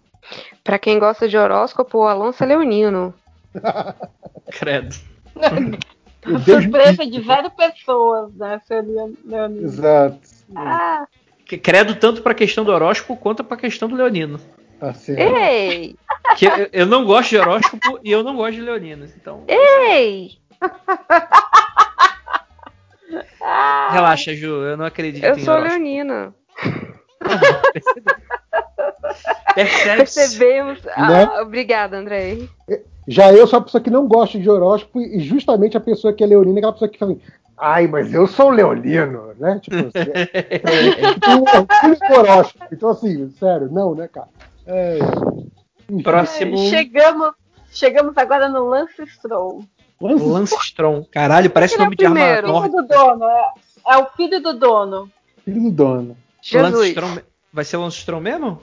[0.63, 3.15] Pra quem gosta de horóscopo, o Alonso é leonino.
[4.60, 4.95] Credo.
[6.28, 9.63] Me Surpresa de várias pessoas, né, Leon- Leonino?
[9.65, 10.19] Exato.
[10.56, 11.08] Ah,
[11.45, 14.40] Credo tanto pra questão do horóscopo quanto pra questão do leonino.
[14.79, 15.19] Tá certo.
[15.19, 15.95] ei!
[16.38, 19.11] Que eu, eu não gosto de horóscopo e eu não gosto de leoninos.
[19.15, 20.31] Então, Ei!
[23.92, 25.83] relaxa, Ju, eu não acredito Eu em sou horóscopo.
[25.83, 26.33] leonina.
[29.56, 29.97] Percebe?
[29.97, 30.79] Percebemos.
[30.95, 31.29] Ah, Né?
[31.42, 32.49] Obrigada, Andrei.
[33.08, 36.24] Já eu sou a pessoa que não gosta de horóscopo e justamente a pessoa que
[36.24, 37.22] é leonina é aquela pessoa que fala assim,
[37.58, 39.60] ai, mas eu sou leonino, né?
[39.62, 42.72] Tipo, assim, é, é, tipo um.
[42.72, 44.28] Então, assim, sério, não, né, cara?
[44.66, 44.98] É.
[46.04, 47.32] Próximo, Chegamos,
[47.72, 49.64] chegamos agora no Lance Stroll.
[50.02, 51.08] Lance- Lance Strong.
[51.10, 52.06] Caralho, parece é nome o de?
[52.06, 52.82] Filho nórdica.
[52.82, 53.52] do dono, é,
[53.88, 55.12] é o filho do dono.
[55.44, 56.08] filho do dono.
[56.10, 56.88] Lance Jesus.
[56.90, 57.22] Strong.
[57.54, 58.62] Vai ser Lance Strong mesmo?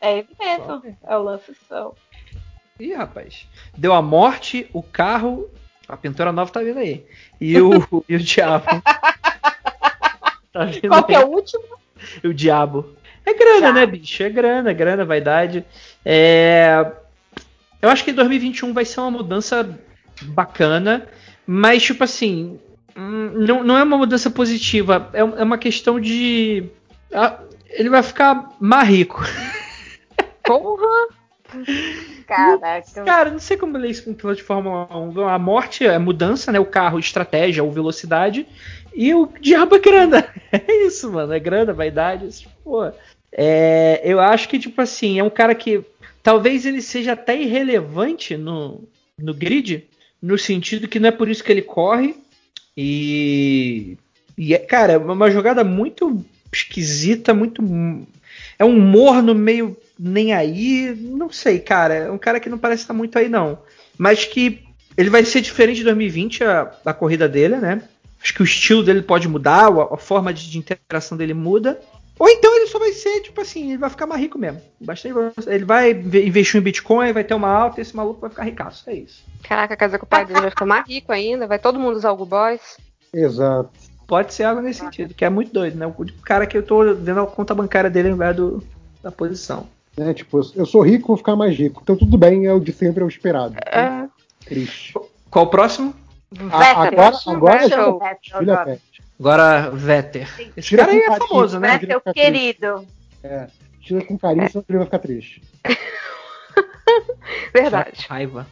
[0.00, 1.94] É ele mesmo, é o Lance Stroll.
[2.78, 3.46] Ih, rapaz.
[3.76, 5.48] Deu a morte, o carro.
[5.88, 7.04] A pintura nova tá vindo aí.
[7.40, 8.66] E o, e o diabo.
[10.50, 11.24] Tá vindo Qual que é aí.
[11.24, 11.62] o último?
[12.24, 12.94] o diabo.
[13.24, 14.22] É grana, né, bicho?
[14.22, 15.64] É grana, grana, vaidade.
[16.04, 16.90] É...
[17.82, 19.78] Eu acho que 2021 vai ser uma mudança
[20.22, 21.06] bacana,
[21.46, 22.58] mas, tipo assim,
[22.96, 25.10] hum, não, não é uma mudança positiva.
[25.12, 26.64] É, é uma questão de.
[27.12, 27.38] ah,
[27.68, 29.22] Ele vai ficar mais rico.
[30.42, 31.08] Porra!
[32.26, 33.04] Caraca.
[33.04, 35.26] Cara, não sei como ler isso com piloto de Fórmula 1.
[35.26, 36.60] A morte é mudança, né?
[36.60, 38.46] O carro, estratégia ou velocidade.
[38.94, 40.28] E o diabo é grana.
[40.50, 41.32] É isso, mano.
[41.34, 42.26] É grana, vaidade.
[42.26, 42.90] Isso, pô.
[43.30, 45.84] É, eu acho que, tipo assim, é um cara que
[46.22, 48.82] talvez ele seja até irrelevante no,
[49.18, 49.84] no grid,
[50.22, 52.16] no sentido que não é por isso que ele corre.
[52.76, 53.98] E.
[54.38, 57.62] E, é, cara, é uma jogada muito esquisita, muito.
[58.58, 60.94] É um morno meio nem aí.
[60.96, 61.94] Não sei, cara.
[61.94, 63.58] É um cara que não parece estar muito aí, não.
[63.96, 64.62] Mas que
[64.96, 67.82] ele vai ser diferente de 2020, a, a corrida dele, né?
[68.22, 71.80] Acho que o estilo dele pode mudar, a, a forma de, de interação dele muda.
[72.18, 74.60] Ou então ele só vai ser, tipo assim, ele vai ficar mais rico mesmo.
[74.80, 75.16] Basta ele,
[75.46, 78.42] ele vai inve- investir em Bitcoin, vai ter uma alta e esse maluco vai ficar
[78.42, 78.90] ricaço.
[78.90, 79.24] É isso.
[79.44, 81.46] Caraca, casa com o pai dele vai ficar mais rico ainda.
[81.46, 82.76] Vai todo mundo usar o Google Boys.
[83.14, 83.70] Exato.
[84.06, 85.86] Pode ser algo nesse sentido, que é muito doido, né?
[85.86, 88.64] O cara que eu tô vendo a conta bancária dele ao invés do,
[89.02, 89.68] da posição.
[89.98, 90.14] Né?
[90.14, 91.80] Tipo, eu sou rico, vou ficar mais rico.
[91.82, 93.56] Então tudo bem, é o de sempre, é o esperado.
[93.66, 94.06] É.
[94.44, 94.94] Triste.
[95.30, 95.94] Qual o próximo?
[96.52, 97.98] A- agora, agora Vettel.
[98.38, 98.82] Filha Pet.
[99.18, 100.28] Agora, Vetter.
[100.56, 101.78] Esse Tira cara aí é carinho, famoso, né?
[101.78, 102.86] Vettel querido.
[103.24, 103.48] É.
[103.80, 105.42] Tira com carinho, senão ele vai ficar triste.
[107.52, 108.06] Verdade.
[108.08, 108.46] Raiva.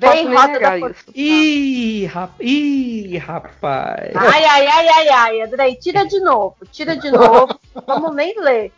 [0.00, 1.04] Posso Bem rota da isso.
[1.14, 2.32] Ih, rap...
[2.40, 4.16] Ih, rapaz.
[4.16, 7.58] Ai, ai, ai, ai, ai, Andrei, tira de novo, tira de novo.
[7.86, 8.72] Vamos nem ler.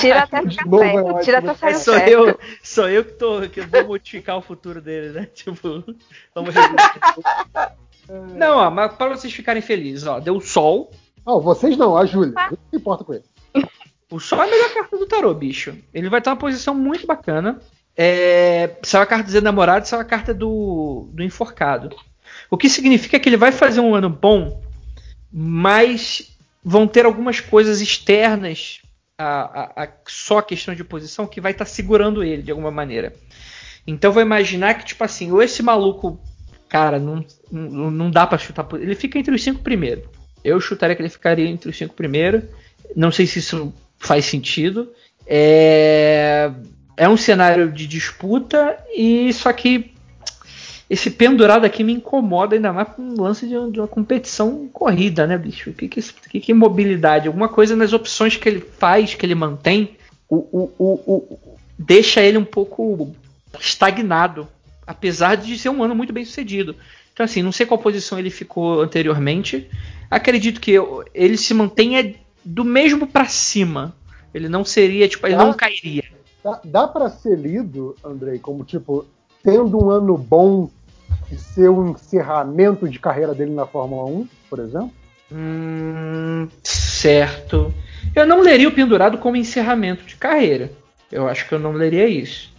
[0.00, 1.20] Tira até ficar é certo.
[1.20, 2.10] Tira até sair Sou certo.
[2.10, 5.28] eu, sou eu que tô que eu vou modificar o futuro dele, né?
[5.34, 5.84] Tipo,
[6.34, 6.54] vamos.
[8.34, 10.90] Não, ó, mas para vocês ficarem felizes, ó, deu o sol.
[11.24, 12.34] Não, vocês não, a Júlia.
[12.50, 13.24] O que importa com ele?
[14.10, 15.76] O sol é a melhor carta do tarô, bicho.
[15.92, 17.60] Ele vai estar numa posição muito bacana.
[17.96, 21.94] É, saiu a carta dos enamorados, saiu a carta do, do enforcado.
[22.50, 24.62] O que significa que ele vai fazer um ano bom,
[25.32, 28.80] mas vão ter algumas coisas externas
[29.18, 32.70] a, a- a só a questão de posição que vai estar segurando ele de alguma
[32.70, 33.14] maneira.
[33.86, 36.20] Então vou imaginar que, tipo assim, ou esse maluco,
[36.68, 38.66] cara, não, não, não dá pra chutar.
[38.74, 40.04] Ele fica entre os cinco primeiros.
[40.44, 42.42] Eu chutaria que ele ficaria entre os cinco primeiros.
[42.94, 44.92] Não sei se isso faz sentido.
[45.26, 46.50] É,
[46.96, 49.92] é um cenário de disputa e só que
[50.88, 55.36] esse pendurado aqui me incomoda ainda mais com um lance de, uma competição corrida, né,
[55.36, 55.70] bicho?
[55.70, 57.26] O que que, que que é mobilidade?
[57.26, 59.96] Alguma coisa nas opções que ele faz, que ele mantém,
[60.28, 63.14] o, o, o, deixa ele um pouco
[63.60, 64.48] estagnado,
[64.86, 66.76] apesar de ser um ano muito bem sucedido.
[67.12, 69.68] Então, assim, não sei qual posição ele ficou anteriormente.
[70.10, 70.74] Acredito que
[71.14, 72.14] ele se mantenha
[72.44, 73.96] do mesmo pra cima.
[74.32, 76.04] Ele não seria, tipo, ele não cairia.
[76.46, 79.04] Dá, dá para ser lido, Andrei, como tipo,
[79.42, 80.70] tendo um ano bom
[81.28, 84.92] e ser um encerramento de carreira dele na Fórmula 1, por exemplo?
[85.32, 87.74] Hum, certo.
[88.14, 90.70] Eu não leria o pendurado como encerramento de carreira.
[91.10, 92.54] Eu acho que eu não leria isso.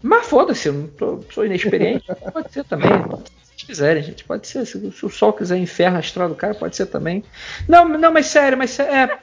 [0.00, 2.04] Mas foda-se, eu não tô- sou inexperiente.
[2.32, 2.88] Pode ser também.
[3.68, 4.24] Quiserem, gente.
[4.24, 4.64] Pode ser.
[4.64, 7.22] Se, se o sol quiser inferno astral do cara, pode ser também.
[7.68, 9.18] Não, não, mas sério, mas é.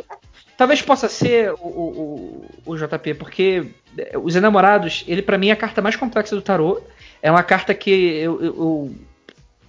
[0.56, 3.66] Talvez possa ser o, o, o, JP, porque
[3.96, 6.80] é, os enamorados, ele pra mim é a carta mais complexa do tarô.
[7.22, 8.94] É uma carta que eu, eu,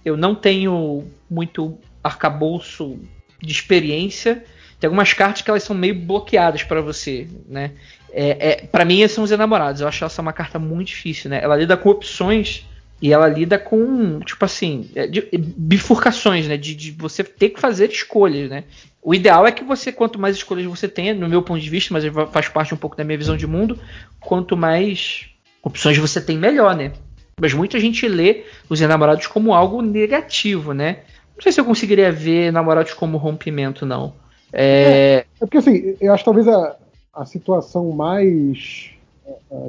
[0.04, 2.98] eu, não tenho muito arcabouço
[3.40, 4.44] de experiência.
[4.80, 7.72] Tem algumas cartas que elas são meio bloqueadas pra você, né?
[8.10, 9.80] É, é, para mim, esses são os enamorados.
[9.80, 11.40] Eu acho essa uma carta muito difícil, né?
[11.42, 12.66] Ela lida com opções
[13.02, 16.56] e ela lida com, tipo assim, é, de- bifurcações, né?
[16.56, 18.62] De, de você ter que fazer escolhas, né?
[19.02, 21.92] O ideal é que você, quanto mais escolhas você tenha, no meu ponto de vista,
[21.92, 23.76] mas faz parte um pouco da minha visão de mundo,
[24.20, 25.26] quanto mais
[25.64, 26.92] opções você tem, melhor, né?
[27.40, 30.98] Mas muita gente lê os enamorados como algo negativo, né?
[31.34, 34.14] Não sei se eu conseguiria ver enamorados como rompimento, não.
[34.52, 36.76] É, É porque assim, eu acho que talvez a,
[37.14, 38.90] a situação mais,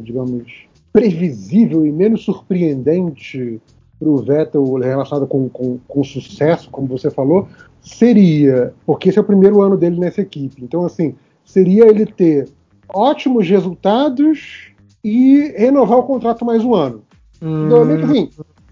[0.04, 3.60] digamos, previsível e menos surpreendente
[4.00, 7.48] para o Vettel relacionada com, com, com sucesso, como você falou,
[7.82, 10.64] seria, porque esse é o primeiro ano dele nessa equipe.
[10.64, 12.48] Então, assim, seria ele ter
[12.94, 14.70] ótimos resultados
[15.04, 17.02] e renovar o contrato mais um ano.
[17.42, 18.30] Então, é assim,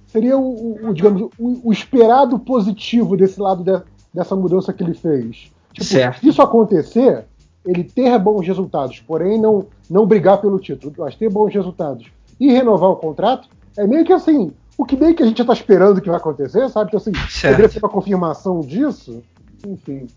[0.07, 0.43] seria o,
[0.75, 5.51] o- o, digamos, o, o esperado positivo desse lado de- dessa mudança que ele fez.
[5.73, 6.19] Tipo, Certo.
[6.19, 7.25] se isso acontecer,
[7.65, 12.07] ele ter bons resultados, porém não, não brigar pelo título, mas ter bons resultados
[12.39, 15.45] e renovar o contrato, é meio que assim, o que meio que a gente já
[15.45, 16.87] tá esperando que vai acontecer, sabe?
[16.89, 17.53] Então, assim, Certo.
[17.53, 19.23] poderia ser uma confirmação disso,
[19.65, 20.07] enfim.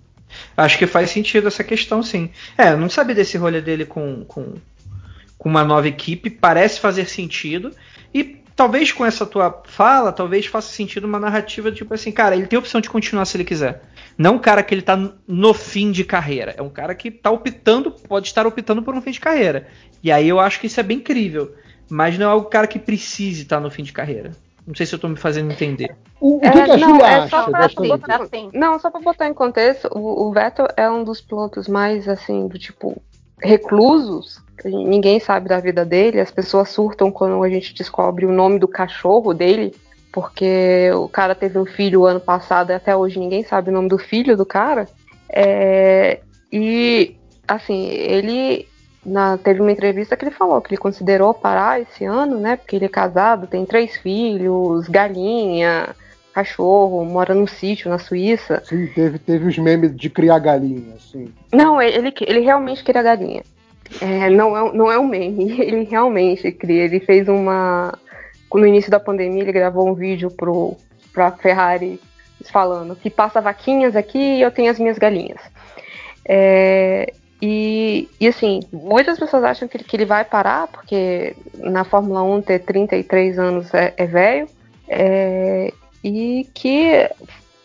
[0.57, 2.31] Acho que faz sentido essa questão, sim.
[2.57, 4.55] É, eu não sabia desse rolê dele com, com,
[5.39, 7.71] com uma nova equipe, parece fazer sentido.
[8.13, 12.47] E talvez com essa tua fala, talvez faça sentido uma narrativa tipo assim, cara, ele
[12.47, 13.83] tem a opção de continuar se ele quiser.
[14.17, 16.55] Não um cara que ele tá no fim de carreira.
[16.57, 19.67] É um cara que tá optando, pode estar optando por um fim de carreira.
[20.03, 21.55] E aí eu acho que isso é bem incrível.
[21.91, 24.31] Mas não é o cara que precise estar no fim de carreira.
[24.67, 25.95] Não sei se eu tô me fazendo entender.
[26.19, 28.49] O, o que, É, que a não, é acha só pra dessa botar- aí?
[28.55, 32.49] Não, só pra botar em contexto, o, o Vettel é um dos pilotos mais, assim,
[32.49, 33.03] do tipo,
[33.41, 34.43] reclusos.
[34.65, 36.21] Ninguém sabe da vida dele.
[36.21, 39.75] As pessoas surtam quando a gente descobre o nome do cachorro dele,
[40.13, 43.89] porque o cara teve um filho ano passado e até hoje ninguém sabe o nome
[43.89, 44.89] do filho do cara.
[45.29, 46.21] É,
[46.53, 47.17] e,
[47.49, 48.69] assim, ele
[49.05, 52.57] na- teve uma entrevista que ele falou que ele considerou parar esse ano, né?
[52.57, 55.95] Porque ele é casado, tem três filhos, galinha,
[56.35, 58.63] cachorro, mora num sítio na Suíça.
[58.65, 61.33] Sim, teve, teve os memes de criar galinha, assim.
[61.53, 63.43] Não, ele, ele realmente queria galinha.
[64.01, 66.85] É, não, é, não é um meme, ele realmente queria.
[66.85, 67.97] Ele fez uma.
[68.53, 70.77] No início da pandemia, ele gravou um vídeo pro,
[71.13, 72.01] pra Ferrari
[72.53, 75.41] falando que passa vaquinhas aqui e eu tenho as minhas galinhas.
[76.25, 81.85] É, e, e assim, muitas pessoas acham que, ele- que ele vai parar, porque na
[81.85, 84.47] Fórmula 1 ter 33 anos é, é velho.
[84.89, 85.73] É,
[86.05, 87.09] e que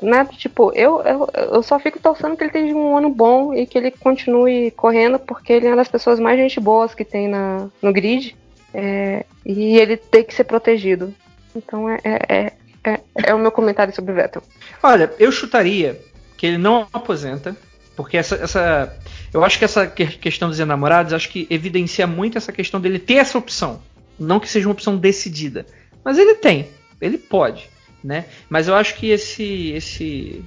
[0.02, 3.68] né, tipo, eu, eu, eu só fico torcendo que ele tenha um ano bom e
[3.68, 7.28] que ele continue correndo, porque ele é uma das pessoas mais gente boas que tem
[7.28, 8.34] na, no grid.
[8.74, 11.14] é, e ele tem que ser protegido.
[11.54, 14.42] Então é, é, é, é, é o meu comentário sobre o Vettel.
[14.82, 16.00] Olha, eu chutaria
[16.38, 17.58] que ele não aposenta,
[17.96, 18.98] porque essa, essa
[19.34, 23.00] eu acho que essa que- questão dos enamorados, acho que evidencia muito essa questão dele
[23.00, 23.82] ter essa opção,
[24.18, 25.66] não que seja uma opção decidida,
[26.06, 26.70] mas ele tem,
[27.02, 27.70] ele pode,
[28.03, 28.26] né?
[28.49, 30.46] Mas eu acho que esse esse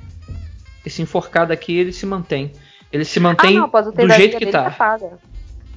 [0.85, 2.52] esse enforcado aqui ele se mantém,
[2.92, 4.70] ele se mantém ah, não, do jeito que tá.
[4.70, 5.18] paga.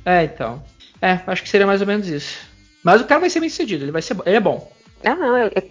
[0.06, 0.62] É, então,
[1.02, 2.48] é, acho que seria mais ou menos isso.
[2.84, 4.72] Mas o cara vai ser bem sucedido, ele vai ser, ele é bom.
[5.04, 5.64] Ah, não, é, é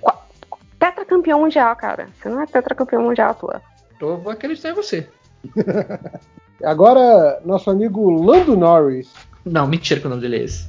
[0.78, 2.08] tetracampeão mundial, cara.
[2.20, 3.62] Você não é tetracampeão mundial, tua.
[4.00, 5.08] Eu vou acreditar em você.
[6.62, 9.12] Agora, nosso amigo Lando Norris.
[9.44, 10.68] Não, mentira que o nome dele é esse.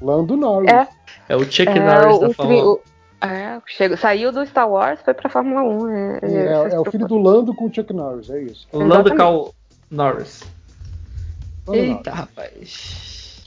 [0.00, 0.70] Lando Norris.
[0.70, 0.88] É.
[1.28, 2.66] É o Chuck É, Norris da o, Fórmula 1.
[2.68, 2.80] o-
[3.20, 5.88] é, chegou, saiu do Star Wars, foi pra Fórmula 1.
[5.90, 6.28] É, É,
[6.70, 8.66] é- é o filho do Lando com o Chuck Norris, é isso.
[8.72, 9.54] O Lando Cal
[9.90, 10.42] Norris.
[11.66, 13.44] Lando Eita, rapaz.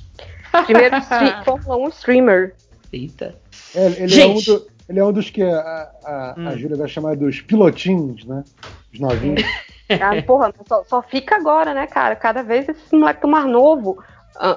[0.65, 0.95] Primeiro
[1.45, 2.55] Fórmula 1 streamer.
[2.91, 3.35] Eita.
[3.75, 4.45] É, ele, é um Gente.
[4.47, 8.43] do- ele é um dos que a, a, a Júlia vai chamar dos pilotinhos, né?
[8.91, 9.43] Os novinhos.
[9.91, 12.15] Ah, porra, só, só fica agora, né, cara?
[12.15, 14.03] Cada vez esse moleque tão mais novo.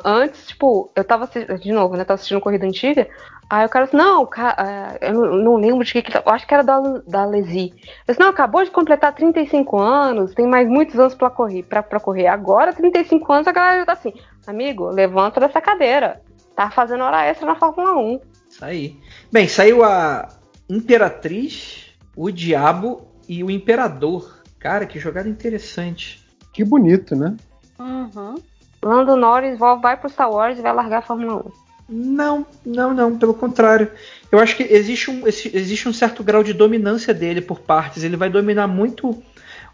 [0.04, 2.04] Antes, tipo, eu tava assistindo, de novo, né?
[2.04, 3.08] Tava assistindo corrida antiga.
[3.50, 6.12] Aí o cara disse, não, ah, eu não, lembro de que que.
[6.12, 7.70] tá- Eu acho que era da, da Lesi.
[8.06, 11.82] Eu disse, não, acabou de completar 35 anos, tem mais muitos anos pra correr, pra,
[11.82, 12.28] pra correr.
[12.28, 14.12] Agora, 35 anos, a galera já tá assim,
[14.46, 16.22] amigo, levanta dessa cadeira.
[16.54, 18.20] Tá fazendo hora extra na Fórmula 1.
[18.48, 18.96] Isso aí.
[19.32, 20.28] Bem, saiu a
[20.68, 24.42] Imperatriz, o Diabo e o Imperador.
[24.58, 26.24] Cara, que jogada interessante.
[26.52, 27.34] Que bonito, né?
[27.78, 28.34] Uhum.
[28.82, 31.44] Lando Norris vai pro Star Wars e vai largar a Fórmula
[31.88, 33.90] Não, não, não, pelo contrário.
[34.30, 38.02] Eu acho que existe um, existe um certo grau de dominância dele por partes.
[38.02, 39.22] Ele vai dominar muito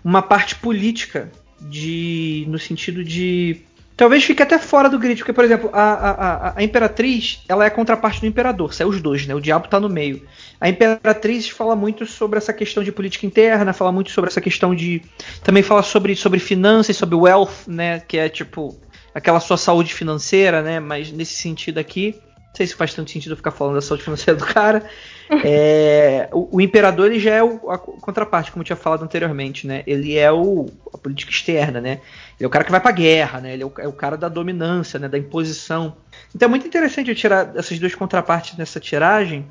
[0.04, 3.62] uma parte política de no sentido de
[3.96, 7.66] talvez fique até fora do grid, porque por exemplo a, a, a imperatriz ela é
[7.66, 9.34] a contraparte do imperador, sai os dois, né?
[9.34, 10.22] O diabo tá no meio.
[10.60, 14.74] A imperatriz fala muito sobre essa questão de política interna, fala muito sobre essa questão
[14.74, 15.02] de
[15.42, 18.00] também fala sobre sobre finanças, sobre wealth, né?
[18.00, 18.78] Que é tipo
[19.14, 20.80] aquela sua saúde financeira, né?
[20.80, 24.38] Mas nesse sentido aqui não sei se faz tanto sentido ficar falando da saúde financeira
[24.38, 24.88] do cara.
[25.44, 29.66] É, o, o, imperador ele já é o, a contraparte, como eu tinha falado anteriormente,
[29.66, 29.82] né?
[29.86, 32.00] Ele é o, a política externa, né?
[32.38, 33.52] Ele é o cara que vai pra guerra, né?
[33.52, 35.08] Ele é o, é o cara da dominância, né?
[35.08, 35.96] Da imposição.
[36.34, 39.46] Então é muito interessante eu tirar essas duas contrapartes nessa tiragem.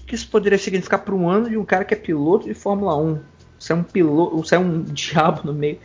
[0.00, 2.54] O que isso poderia significar para um ano de um cara que é piloto de
[2.54, 3.20] Fórmula 1?
[3.58, 5.78] Você é um piloto, você é um diabo no meio.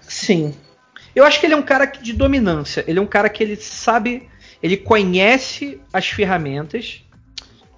[0.00, 0.52] Sim.
[1.14, 2.84] Eu acho que ele é um cara de dominância.
[2.86, 4.28] Ele é um cara que ele sabe
[4.64, 7.02] ele conhece as ferramentas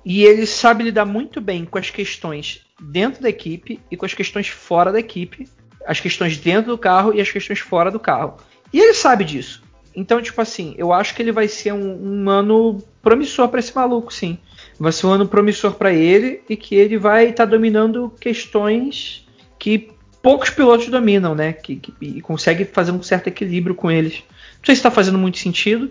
[0.04, 4.14] e ele sabe lidar muito bem com as questões dentro da equipe e com as
[4.14, 5.48] questões fora da equipe,
[5.84, 8.36] as questões dentro do carro e as questões fora do carro.
[8.72, 9.64] E ele sabe disso.
[9.96, 13.74] Então, tipo assim, eu acho que ele vai ser um, um ano promissor para esse
[13.74, 14.38] maluco, sim.
[14.78, 19.26] Vai ser um ano promissor para ele e que ele vai estar tá dominando questões
[19.58, 19.90] que
[20.26, 21.52] poucos pilotos dominam, né?
[21.52, 24.24] Que, que e consegue fazer um certo equilíbrio com eles.
[24.58, 25.88] Não sei se está fazendo muito sentido,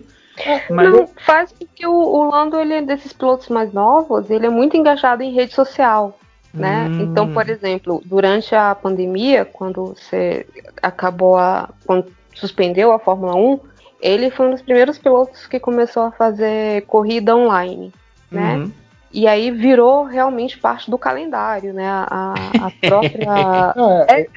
[0.68, 0.92] mas...
[0.92, 4.76] Não, faz porque o, o Lando, ele é desses pilotos mais novos, ele é muito
[4.76, 6.18] engajado em rede social.
[6.52, 6.86] Né?
[6.86, 7.00] Hum.
[7.00, 10.46] Então, por exemplo, durante a pandemia, quando você
[10.82, 11.70] acabou a.
[11.86, 13.60] Quando suspendeu a Fórmula 1,
[14.02, 17.90] ele foi um dos primeiros pilotos que começou a fazer corrida online.
[18.30, 18.56] Né?
[18.56, 18.72] Uhum.
[19.16, 21.88] E aí virou realmente parte do calendário, né?
[21.88, 23.74] A, a própria.
[24.08, 24.28] é, é,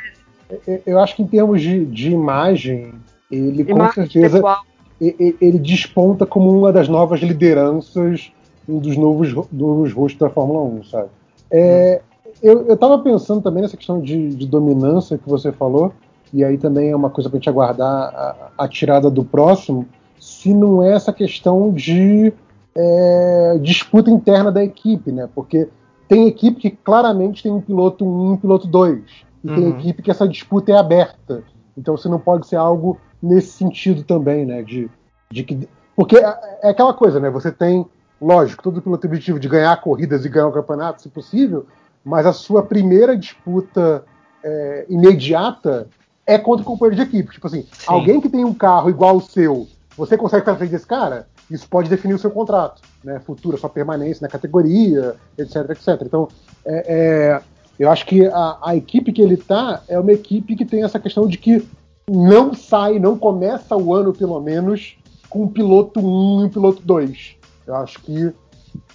[0.67, 2.93] é, eu acho que em termos de, de imagem,
[3.29, 4.37] ele imagem com certeza.
[4.37, 4.69] Pessoal
[5.01, 8.31] ele desponta como uma das novas lideranças,
[8.67, 11.09] um dos novos, novos rostos da Fórmula 1, sabe?
[11.49, 12.01] É,
[12.43, 15.93] eu, eu tava pensando também nessa questão de, de, dominância que você falou,
[16.33, 19.87] e aí também é uma coisa pra gente aguardar a, a tirada do próximo,
[20.19, 22.33] se não é essa questão de
[22.75, 25.27] é, disputa interna da equipe, né?
[25.33, 25.69] Porque
[26.07, 29.03] tem equipe que claramente tem um piloto 1 um, um piloto 2,
[29.43, 29.55] e uhum.
[29.55, 31.43] tem equipe que essa disputa é aberta.
[31.77, 34.63] Então você não pode ser algo nesse sentido também, né?
[34.63, 34.89] De,
[35.31, 37.29] de que, porque é, é aquela coisa, né?
[37.29, 37.85] Você tem,
[38.21, 41.65] lógico, todo piloto tem objetivo de ganhar corridas e ganhar o campeonato, se possível,
[42.03, 44.03] mas a sua primeira disputa
[44.43, 45.87] é, imediata
[46.25, 47.33] é contra o companheiro de equipe.
[47.33, 47.85] Tipo assim, Sim.
[47.87, 51.27] alguém que tem um carro igual ao seu, você consegue estar frente desse cara?
[51.49, 53.19] Isso pode definir o seu contrato, né?
[53.19, 56.01] Futura, sua permanência na categoria, etc, etc.
[56.03, 56.27] Então,
[56.63, 57.41] é, é,
[57.79, 60.99] eu acho que a, a, equipe que ele tá é uma equipe que tem essa
[60.99, 61.67] questão de que
[62.07, 64.97] não sai, não começa o ano, pelo menos,
[65.29, 67.35] com um piloto 1 e um piloto 2.
[67.65, 68.33] Eu acho que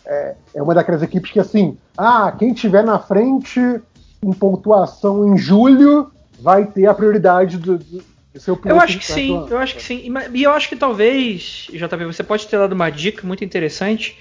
[0.05, 3.61] é, é, uma daquelas equipes que, assim, ah, quem tiver na frente
[4.23, 7.79] em pontuação em julho vai ter a prioridade do
[8.41, 8.79] seu piloto.
[8.79, 10.13] Eu acho que sim, eu acho que sim.
[10.33, 14.19] E eu acho que talvez, JP, você pode ter dado uma dica muito interessante,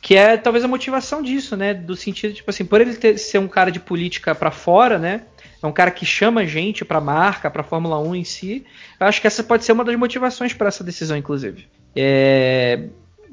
[0.00, 1.74] que é talvez a motivação disso, né?
[1.74, 5.22] Do sentido, tipo assim, por ele ter, ser um cara de política para fora, né?
[5.62, 8.64] é um cara que chama gente para marca, para Fórmula 1 em si.
[8.98, 11.68] Eu acho que essa pode ser uma das motivações para essa decisão, inclusive.
[11.94, 12.84] É,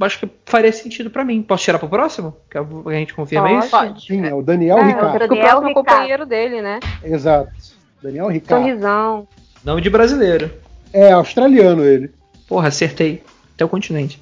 [0.02, 1.42] acho que faria sentido para mim.
[1.42, 2.36] Posso tirar pro próximo?
[2.50, 3.72] Que a gente confirma pode, isso?
[3.72, 4.06] Pode.
[4.06, 5.16] Sim, é o Daniel é, Ricardo.
[5.16, 5.74] O, Daniel o Ricardo.
[5.74, 6.80] companheiro dele, né?
[7.04, 7.52] Exato.
[8.02, 8.64] Daniel Ricardo.
[8.64, 9.28] Sorrisão.
[9.64, 10.52] Nome de brasileiro.
[10.94, 12.12] É, australiano ele.
[12.48, 13.24] Porra, acertei.
[13.54, 14.22] Até o continente.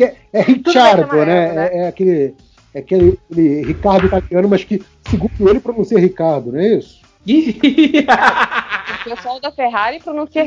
[0.00, 1.52] é, é, é Richardo, né?
[1.52, 1.68] né?
[1.72, 2.34] É, é aquele
[2.74, 3.18] é aquele
[3.62, 7.00] Ricardo italiano, mas que, segundo ele, pronuncia Ricardo, não é isso?
[7.26, 10.46] o pessoal da Ferrari pronuncia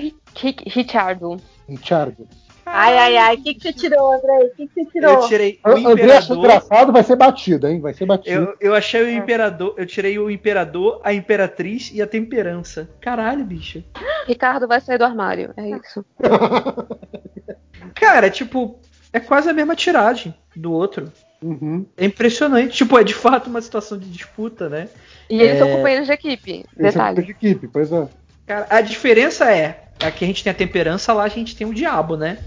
[0.66, 1.38] Richardo.
[1.68, 2.28] Richardo.
[2.74, 3.36] Ai, ai, ai.
[3.36, 4.46] O que, que você tirou, André?
[4.46, 5.14] O que, que você tirou?
[5.14, 7.82] Eu tirei o André achou engraçado, vai ser batido, hein?
[7.82, 8.56] Vai ser batido.
[8.60, 12.90] Eu, eu achei o imperador, eu tirei o imperador, a imperatriz e a temperança.
[13.02, 13.84] Caralho, bicho.
[14.26, 16.06] Ricardo vai sair do armário, é isso.
[17.94, 18.80] Cara, tipo,
[19.12, 21.12] é quase a mesma tiragem do outro.
[21.42, 21.86] Uhum.
[21.98, 22.78] É impressionante.
[22.78, 24.88] Tipo, é de fato uma situação de disputa, né?
[25.30, 25.58] E eles é...
[25.58, 26.52] são companheiros de equipe.
[26.52, 27.16] Eles detalhe.
[27.18, 28.08] São de equipe, pois é.
[28.46, 31.74] Cara, a diferença é: aqui a gente tem a temperança, lá a gente tem o
[31.74, 32.38] diabo, né?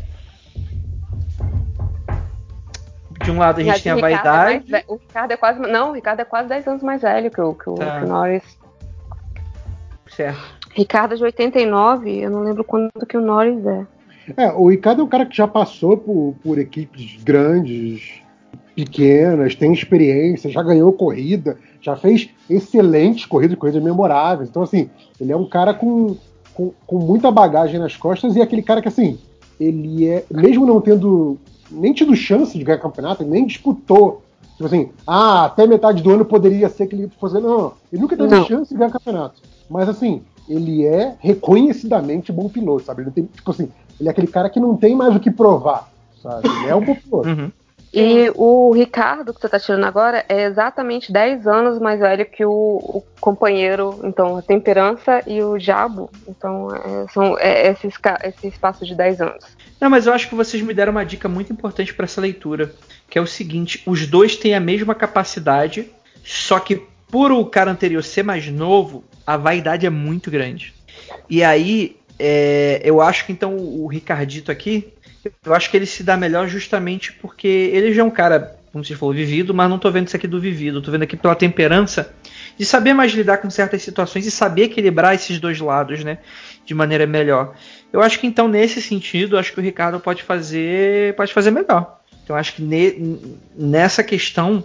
[3.24, 4.74] De um lado a gente tem a é vaidade.
[4.74, 5.60] É o Ricardo é quase.
[5.60, 7.99] Não, o Ricardo é quase 10 anos mais velho que o, que o, tá.
[7.99, 8.58] que o Norris.
[10.08, 10.40] Certo.
[10.74, 13.87] Ricardo é de 89, eu não lembro quanto que o Norris é.
[14.37, 18.21] É, o Ricardo é um cara que já passou por, por equipes grandes,
[18.74, 24.49] pequenas, tem experiência, já ganhou corrida, já fez excelentes corridas, corridas memoráveis.
[24.49, 24.90] Então, assim,
[25.21, 26.17] ele é um cara com,
[26.53, 29.19] com, com, muita bagagem nas costas e é aquele cara que, assim,
[29.60, 31.39] ele é, mesmo não tendo
[31.70, 34.22] nem tido chance de ganhar campeonato, ele nem disputou.
[34.52, 37.40] Tipo assim, ah, até metade do ano poderia ser que ele fosse.
[37.40, 38.44] Não, ele nunca teve Não.
[38.44, 39.42] chance de ganhar campeonato.
[39.68, 43.00] Mas assim, ele é reconhecidamente bom piloto, sabe?
[43.00, 45.30] Ele não tem, tipo assim, ele é aquele cara que não tem mais o que
[45.30, 45.90] provar,
[46.22, 46.48] sabe?
[46.48, 47.28] Ele é um bom piloto.
[47.28, 47.50] Uhum.
[47.97, 52.44] E o Ricardo, que você tá tirando agora, é exatamente 10 anos mais velho que
[52.44, 56.10] o, o companheiro, então, a Temperança e o Jabo.
[56.26, 57.86] Então, é, são é, esse,
[58.24, 59.44] esse espaço de 10 anos.
[59.84, 62.74] Não, mas eu acho que vocês me deram uma dica muito importante para essa leitura,
[63.10, 65.90] que é o seguinte: os dois têm a mesma capacidade,
[66.24, 70.72] só que por o cara anterior ser mais novo, a vaidade é muito grande.
[71.28, 74.90] E aí, é, eu acho que então o Ricardito aqui,
[75.44, 78.83] eu acho que ele se dá melhor justamente porque ele já é um cara, como
[78.83, 81.34] você falou, vivido, mas não tô vendo isso aqui do vivido, tô vendo aqui pela
[81.34, 82.10] temperança
[82.56, 86.20] de saber mais lidar com certas situações e saber equilibrar esses dois lados, né,
[86.65, 87.54] de maneira melhor.
[87.94, 92.00] Eu acho que então nesse sentido, acho que o Ricardo pode fazer, pode fazer melhor.
[92.24, 93.20] Então eu acho que ne-
[93.56, 94.64] nessa questão,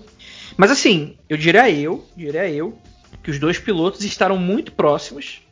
[0.58, 2.76] mas assim, eu diria eu, diria eu,
[3.22, 5.44] que os dois pilotos estarão muito próximos.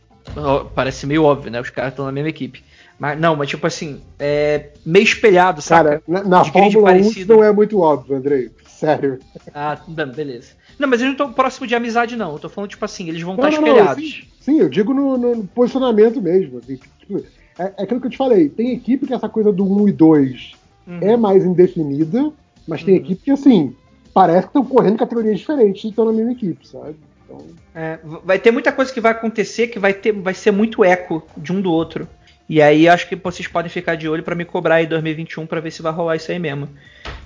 [0.73, 1.61] Parece meio óbvio, né?
[1.61, 2.63] Os caras estão na mesma equipe.
[2.97, 5.83] Mas não, mas tipo assim, é meio espelhado, saca?
[5.83, 7.35] Cara, na, na Fórmula 1 isso parecido.
[7.35, 8.49] não é muito óbvio, Andrei.
[8.65, 9.19] Sério.
[9.53, 9.77] Ah,
[10.15, 10.53] beleza.
[10.79, 12.33] Não, mas eles não estão próximos de amizade, não.
[12.33, 14.03] Eu tô falando, tipo assim, eles vão Não, estar não, não, espelhados.
[14.39, 16.59] sim, sim, eu digo no, no posicionamento mesmo.
[16.59, 17.17] assim, tipo,
[17.57, 18.47] é, é aquilo que eu te falei.
[18.49, 20.51] Tem equipe que essa coisa do 1 e 2
[20.87, 20.99] Uhum.
[21.01, 22.31] é mais indefinida,
[22.65, 23.75] mas tem equipe que, assim,
[24.13, 26.95] parece que estão correndo categorias diferentes e estão na mesma equipe, sabe?
[27.25, 27.45] Então,
[27.75, 31.21] É, vai ter muita coisa que vai acontecer que vai, ter, vai ser muito eco
[31.35, 32.07] de um do outro.
[32.49, 35.59] E aí acho que vocês podem ficar de olho pra me cobrar aí 2021 pra
[35.59, 36.69] ver se vai rolar isso aí mesmo.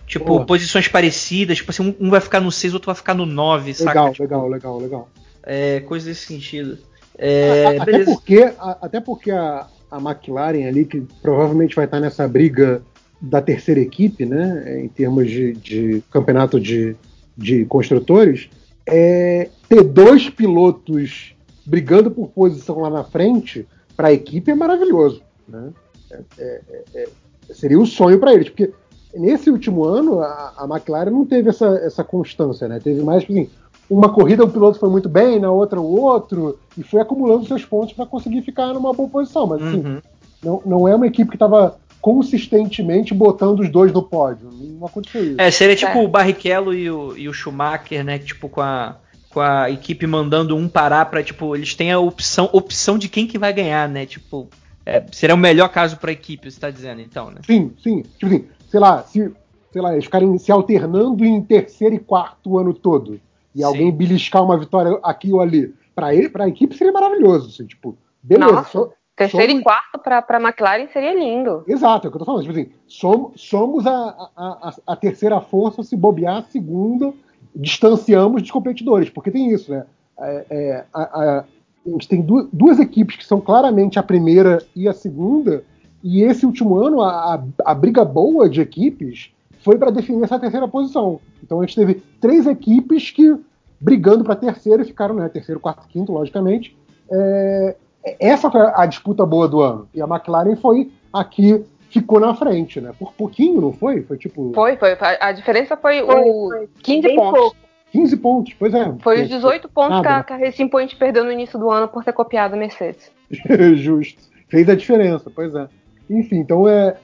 [0.07, 0.45] Tipo, Boa.
[0.45, 3.89] posições parecidas, tipo assim, um, vai ficar no 6, outro vai ficar no 9, saca?
[3.91, 5.09] legal, Tipo, legal, legal, legal.
[5.43, 6.77] É, coisa desse sentido.
[7.17, 11.85] É, A- a- até porque, a- até porque a, a McLaren ali, que provavelmente vai
[11.85, 12.81] estar nessa briga
[13.21, 16.95] da terceira equipe, né, em termos de, de campeonato de,
[17.37, 18.49] de construtores,
[18.87, 23.67] é, ter dois pilotos brigando por posição lá na frente
[24.01, 25.69] para a equipe é maravilhoso, né?
[26.09, 26.61] É- é-
[26.95, 28.73] é- é- seria o sonho para eles, porque
[29.13, 32.79] nesse último ano a, a McLaren não teve essa, essa constância, né?
[32.83, 33.47] Teve mais tipo assim,
[33.87, 37.63] uma corrida o piloto foi muito bem, na outra o outro, e foi acumulando seus
[37.63, 39.45] pontos para conseguir ficar numa boa posição.
[39.45, 40.01] Mas assim, Uhum.
[40.43, 44.49] não, não é uma equipe que estava consistentemente botando os dois no pódio.
[44.51, 45.35] Não aconteceu isso.
[45.39, 48.17] É, seria tipo o Barrichello e o, e o Schumacher, né?
[48.17, 48.95] Tipo, com a,
[49.33, 53.25] com a equipe mandando um parar pra, tipo, eles têm a opção, opção de quem
[53.27, 54.05] que vai ganhar, né?
[54.05, 54.47] Tipo,
[54.85, 57.41] é, seria o melhor caso pra equipe, você tá dizendo, então, né?
[57.45, 58.01] Sim, sim.
[58.17, 59.31] Tipo assim, sei lá, se
[59.71, 63.21] sei lá, eles ficarem se alternando em terceiro e quarto o ano todo.
[63.55, 63.63] E Sim.
[63.63, 65.73] alguém beliscar uma vitória aqui ou ali.
[65.95, 67.47] Pra ele, pra equipe seria maravilhoso.
[67.49, 68.51] Assim, tipo, beleza.
[68.51, 71.63] Nossa, só- Terceiro somos- e quarto pra, pra McLaren seria lindo.
[71.67, 72.41] Exato, é o que eu tô falando.
[72.41, 77.13] Tipo assim, somos, somos a, a, a, a terceira força, se bobear a segunda,
[77.55, 79.85] distanciamos dos competidores, porque tem isso, né?
[80.19, 81.43] É, é, a, a-
[81.85, 85.63] a gente tem du- duas equipes que são claramente a primeira e a segunda,
[86.03, 89.31] e esse último ano a, a, briga boa de equipes
[89.63, 91.19] foi para definir essa terceira posição.
[91.43, 93.35] Então a gente teve três equipes que
[93.79, 95.27] brigando para terceiro e ficaram, né?
[95.29, 96.75] Terceiro, quarto, quinto, logicamente.
[97.11, 97.75] É,
[98.19, 99.87] essa foi a disputa boa do ano.
[99.93, 102.91] E a McLaren foi a que ficou na frente, né?
[102.97, 104.01] Por pouquinho, não foi?
[104.01, 104.97] Foi tipo Foi, foi.
[105.19, 106.69] A diferença foi, Foi, o foi.
[106.81, 107.39] 15 Bem pontos.
[107.39, 107.57] pouco.
[107.91, 108.53] 15 pontos.
[108.57, 108.93] Pois é.
[109.01, 111.69] Foi os 18 pontos que Nada, a, que a Racing Point perdeu no início do
[111.69, 113.11] ano por ter copiado a Mercedes.
[113.75, 114.21] Justo.
[114.47, 115.67] Fez a diferença, pois é.
[116.09, 116.95] Enfim, então é.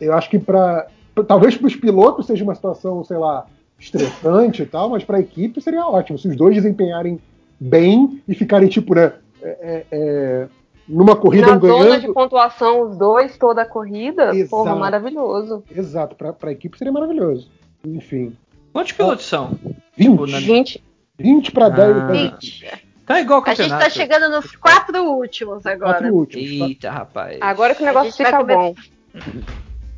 [0.00, 0.86] Eu acho que para
[1.26, 3.46] talvez para os pilotos seja uma situação, sei lá,
[3.78, 7.20] estressante e tal, mas para a equipe seria ótimo se os dois desempenharem
[7.60, 9.12] bem e ficarem tipo, né,
[9.42, 10.48] é, é, é,
[10.88, 12.00] numa corrida Na um zona ganhando.
[12.06, 14.50] de pontuação, os dois, toda a corrida, Exato.
[14.50, 15.64] porra, maravilhoso.
[15.74, 17.48] Exato, para a equipe seria maravilhoso.
[17.84, 18.36] Enfim,
[18.72, 19.56] Quantos pilotos são?
[19.96, 20.84] 20, Tipo, na- 20.
[21.18, 22.00] 20 para 10 Ah.
[22.00, 22.66] das 20.
[23.06, 23.84] Tá igual o A gente campeonato.
[23.84, 25.92] tá chegando nos quatro últimos agora.
[25.98, 26.68] quatro últimos.
[26.68, 27.38] Eita, rapaz.
[27.40, 28.74] Agora que o negócio fica comer- bom.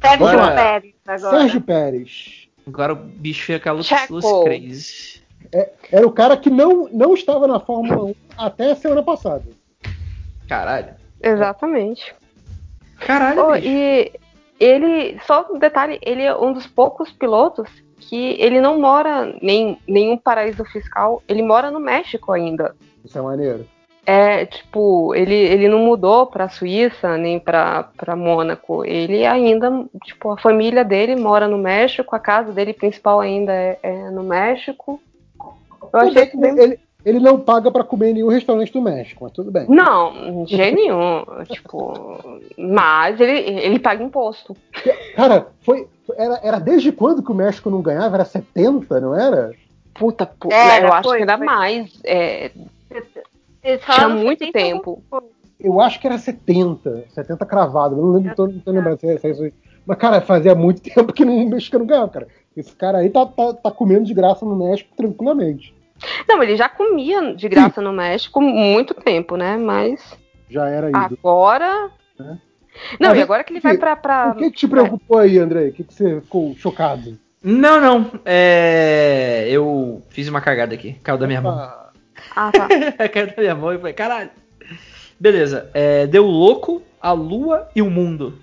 [0.02, 1.38] Sérgio Agora- Pérez agora.
[1.40, 2.48] Sérgio Pérez.
[2.66, 4.14] Agora o bicho fica luz, Checo.
[4.14, 5.22] luz crazy.
[5.92, 9.44] Era o cara que não, não estava na Fórmula 1 até a semana passada.
[10.48, 10.94] Caralho.
[11.22, 12.14] Exatamente.
[13.00, 13.66] Caralho, Oh, bicho.
[13.68, 14.12] e
[14.58, 19.78] ele, só um detalhe, ele é um dos poucos pilotos que ele não mora em
[19.86, 22.74] nenhum paraíso fiscal, ele mora no México ainda.
[23.04, 23.66] Isso é maneiro.
[24.08, 28.84] É, tipo, ele, ele não mudou pra Suíça nem pra, pra Mônaco.
[28.84, 29.68] Ele ainda,
[30.04, 34.22] tipo, a família dele mora no México, a casa dele principal ainda é, é no
[34.22, 35.00] México.
[35.92, 36.56] Eu achei isso bem.
[36.56, 39.64] ele, ele não paga pra comer em nenhum restaurante do México, mas tudo bem.
[39.68, 41.24] Não, de jeito nenhum.
[41.48, 42.20] tipo,
[42.58, 44.56] mas ele, ele paga imposto.
[45.14, 45.86] Cara, foi.
[46.16, 48.16] Era, era desde quando que o México não ganhava?
[48.16, 49.52] Era 70, não era?
[49.94, 51.46] Puta, pu- Era, eu acho foi, que era foi.
[51.46, 52.00] mais.
[52.04, 52.50] é,
[53.62, 55.02] tinha muito 70 tempo.
[55.60, 57.04] Eu acho que era 70.
[57.14, 57.94] 70 cravado.
[57.96, 59.54] Eu não lembro, tô, não tô lembrando se é, se é isso aí.
[59.86, 62.28] Mas, cara, fazia muito tempo que não, o México não ganhava, cara.
[62.56, 65.72] Esse cara aí tá, tá, tá comendo de graça no México tranquilamente.
[66.28, 69.56] Não, ele já comia de graça no México muito tempo, né?
[69.56, 70.16] Mas
[70.50, 70.96] Já era ido.
[70.98, 71.90] agora.
[72.20, 72.24] É.
[73.00, 73.96] Não, Mas e agora que ele vai pra.
[73.96, 74.32] pra...
[74.32, 75.68] O que, que te preocupou aí, André?
[75.68, 77.18] O que, que você ficou chocado?
[77.42, 78.10] Não, não.
[78.24, 80.94] É, eu fiz uma cagada aqui.
[81.02, 81.54] Caiu da minha mão.
[82.34, 82.68] Ah, tá.
[83.08, 84.30] Caiu da minha mão e falei, caralho.
[85.18, 85.70] Beleza.
[85.72, 88.38] É, deu louco, a lua e o mundo.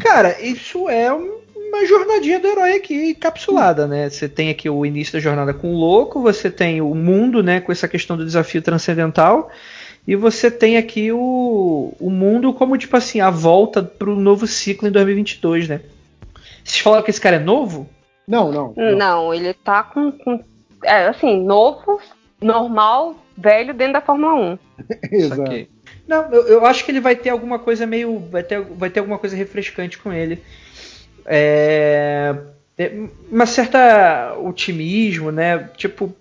[0.00, 4.08] Cara, isso é um- uma jornadinha do herói aqui encapsulada, né?
[4.08, 7.60] Você tem aqui o início da jornada com o louco, você tem o mundo, né,
[7.60, 9.50] com essa questão do desafio transcendental,
[10.06, 14.88] e você tem aqui o, o mundo como, tipo assim, a volta pro novo ciclo
[14.88, 15.80] em 2022, né?
[16.64, 17.88] Vocês falaram que esse cara é novo?
[18.26, 18.74] Não, não.
[18.76, 18.96] não.
[18.96, 20.12] Não, ele tá com.
[20.12, 20.42] com-
[20.84, 22.00] é, assim, novo,
[22.40, 24.58] normal, velho dentro da Fórmula 1.
[25.10, 25.66] Exato.
[26.06, 28.18] Não, eu, eu acho que ele vai ter alguma coisa meio.
[28.30, 30.42] Vai ter, vai ter alguma coisa refrescante com ele.
[31.30, 32.34] É,
[32.78, 32.92] é,
[33.30, 35.68] uma certa otimismo, né?
[35.76, 36.14] Tipo.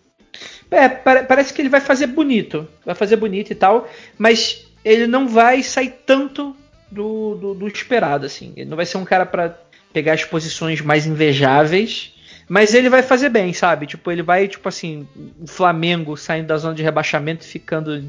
[0.70, 2.68] É, pare- parece que ele vai fazer bonito.
[2.86, 3.90] Vai fazer bonito e tal.
[4.18, 6.56] Mas ele não vai sair tanto
[6.92, 8.52] do, do, do esperado, assim.
[8.58, 9.58] Ele não vai ser um cara pra
[9.94, 12.14] pegar as posições mais invejáveis.
[12.50, 13.88] Mas ele vai fazer bem, sabe?
[13.88, 15.08] Tipo, ele vai, tipo assim,
[15.40, 18.04] o Flamengo saindo da zona de rebaixamento ficando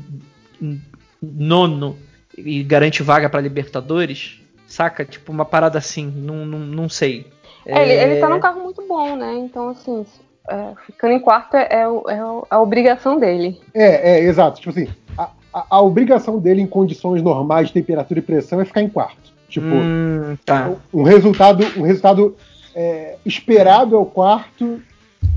[1.21, 1.99] nono
[2.37, 5.05] e garante vaga pra Libertadores, saca?
[5.05, 7.27] Tipo uma parada assim, não, não, não sei.
[7.67, 9.35] É, Ele, ele tá num carro muito bom, né?
[9.39, 10.07] Então, assim,
[10.49, 12.19] é, ficando em quarto é, é o- é
[12.51, 13.61] a obrigação dele.
[13.75, 14.61] É, é, exato.
[14.61, 18.65] Tipo assim, a, a- a obrigação dele em condições normais de temperatura e pressão é
[18.65, 19.33] ficar em quarto.
[19.49, 20.71] Tipo, Hum, tá.
[20.93, 22.37] um resultado, um resultado
[22.75, 24.81] é, esperado é o quarto,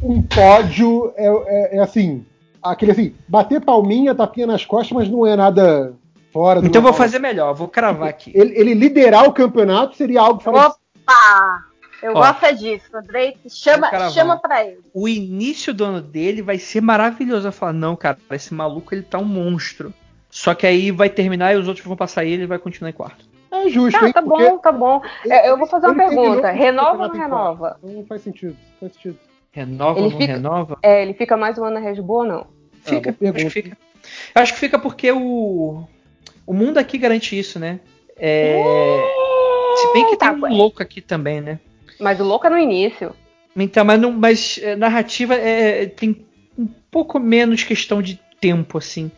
[0.03, 2.23] um pódio é, é- é assim,
[2.61, 5.93] aquele assim, bater palminha, tapinha nas costas, mas não é nada
[6.31, 8.31] fora do Então eu vou fazer melhor, vou cravar aqui.
[8.35, 11.65] Ele, ele liderar o campeonato seria algo fora de Opa!
[12.01, 12.15] Eu Ó.
[12.15, 13.37] gosto é disso, Andrei.
[13.47, 14.79] Chama, chama pra ele.
[14.93, 17.47] O início do ano dele vai ser maravilhoso.
[17.47, 19.93] Eu falar, não, cara, esse maluco ele tá um monstro.
[20.29, 22.89] Só que aí vai terminar e os outros vão passar ele e ele vai continuar
[22.89, 23.25] em quarto.
[23.51, 24.13] É justo, Tá, hein?
[24.13, 25.01] tá bom, tá bom.
[25.29, 26.49] É, eu vou fazer uma ele pergunta.
[26.49, 27.57] Renova ou não renova?
[27.79, 27.79] quarto.
[27.95, 29.19] Não faz sentido, faz sentido.
[29.51, 30.77] Renova Ele ou não fica- renova?
[30.81, 32.47] É, ele fica mais um ano na Red Bull ou não?
[32.81, 33.77] Fica, Ah, acho que fica.
[34.33, 35.83] Eu acho que fica porque o.
[36.45, 37.79] O mundo aqui garante isso, né?
[38.17, 38.61] É,
[39.77, 41.59] Se bem que Tá, tem um louco aqui também, né?
[41.99, 43.13] Mas o louco é no início.
[43.55, 46.25] Então, mas, não, mas é, narrativa é, tem
[46.57, 49.11] um pouco menos questão de tempo, assim.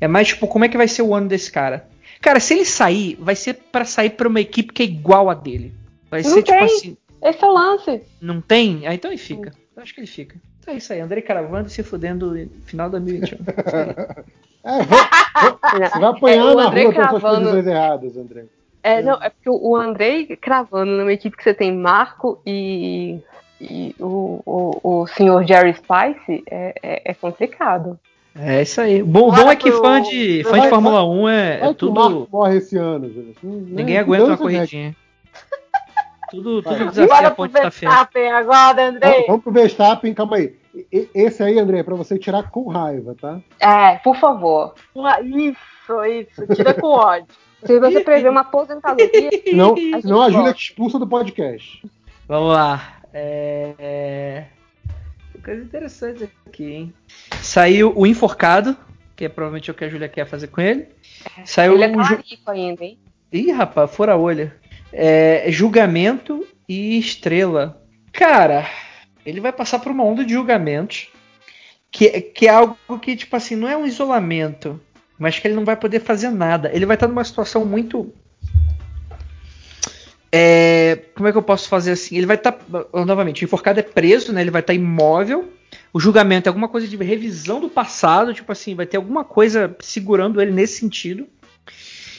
[0.00, 1.88] É mais tipo, como é que vai ser o ano desse cara?
[2.20, 5.34] Cara, se ele sair, vai ser pra sair pra uma equipe que é igual a
[5.34, 5.72] dele.
[6.10, 6.66] Vai Não ser tipo tem.
[6.66, 8.02] assim, Esse é o lance.
[8.20, 8.86] não tem?
[8.86, 9.52] Ah, então ele fica.
[9.76, 10.36] Eu acho que ele fica.
[10.60, 13.38] Então é isso aí, Andrei caravando e se fudendo no final de 2021.
[14.64, 15.58] É, vou- vou-
[15.90, 18.44] você vai apanhar É, na André rua pelas previsões erradas, André.
[18.82, 23.18] É, não, é porque o Andrei cravando numa equipe que você tem Marco e,
[23.60, 27.98] e o, o, o senhor Jerry Spice é, é, é complicado.
[28.38, 29.02] É isso aí.
[29.02, 32.28] Bom, bom é que fã de, fã Vai- de Fórmula 1 é, é tudo.
[32.30, 33.34] morre esse ano, Júlio.
[33.42, 34.94] Ninguém aguenta uma corridinha.
[36.30, 37.24] Tudo, tudo Vai.
[37.24, 37.86] a pro ponte da fé.
[37.86, 39.10] Verstappen agora, Andrei.
[39.12, 40.54] Vamos, vamos pro Verstappen, calma aí.
[40.92, 43.40] Esse aí, André, é pra você tirar com raiva, tá?
[43.58, 44.74] É, por favor.
[45.24, 46.54] Isso, isso.
[46.54, 47.26] Tira com ódio.
[47.64, 49.30] Se você prever uma aposentadoria.
[50.00, 50.54] Senão a Júlia gosta.
[50.54, 51.82] te expulsa do podcast.
[52.26, 53.00] Vamos lá.
[53.12, 54.44] É, é...
[55.32, 56.94] Tem coisa interessante aqui, hein?
[57.42, 58.76] Saiu o Enforcado,
[59.14, 60.88] que é provavelmente o que a Júlia quer fazer com ele.
[61.44, 62.02] Saiu Ele é o.
[62.02, 62.14] Ju...
[62.14, 62.98] talarico ainda, hein?
[63.32, 64.56] Ih, rapaz, fora a olha.
[64.92, 67.82] É, julgamento e estrela.
[68.12, 68.66] Cara,
[69.24, 71.08] ele vai passar por uma onda de julgamentos.
[71.90, 74.80] Que, que é algo que, tipo assim, não é um isolamento.
[75.18, 76.70] Mas que ele não vai poder fazer nada.
[76.72, 78.12] Ele vai estar numa situação muito.
[80.32, 82.16] É, como é que eu posso fazer assim?
[82.16, 82.58] Ele vai estar.
[83.04, 84.40] novamente, o enforcado é preso, né?
[84.40, 85.52] Ele vai estar imóvel.
[85.92, 88.32] O julgamento é alguma coisa de revisão do passado.
[88.32, 91.26] Tipo assim, vai ter alguma coisa segurando ele nesse sentido.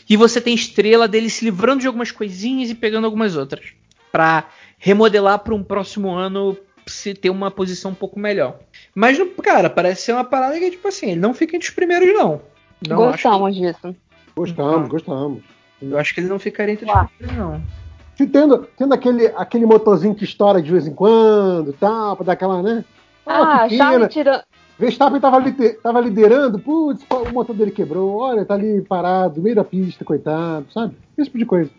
[0.09, 3.73] E você tem estrela dele se livrando de algumas coisinhas e pegando algumas outras.
[4.11, 8.59] Pra remodelar para um próximo ano se ter uma posição um pouco melhor.
[8.95, 12.13] Mas, cara, parece ser uma parada que, tipo assim, ele não fica entre os primeiros,
[12.13, 12.41] não.
[12.87, 13.95] não Gostamos disso.
[14.35, 15.41] Gostamos, gostamos.
[15.79, 17.61] que- eu acho que ele não ficaria entre os primeiros, não.
[18.15, 22.33] Se tendo, tendo aquele, aquele motorzinho que estoura de vez em quando, tal, pra dar
[22.33, 22.85] aquela, né?
[23.25, 23.83] Ah, pequena.
[23.83, 24.43] Charlie tirando.
[24.77, 25.39] Verstappen tava,
[25.83, 29.63] tava liderando, putz, pô, o motor dele quebrou, olha, tá ali parado, no meio da
[29.63, 30.95] pista, coitado, sabe?
[31.15, 31.69] Esse tipo de coisa.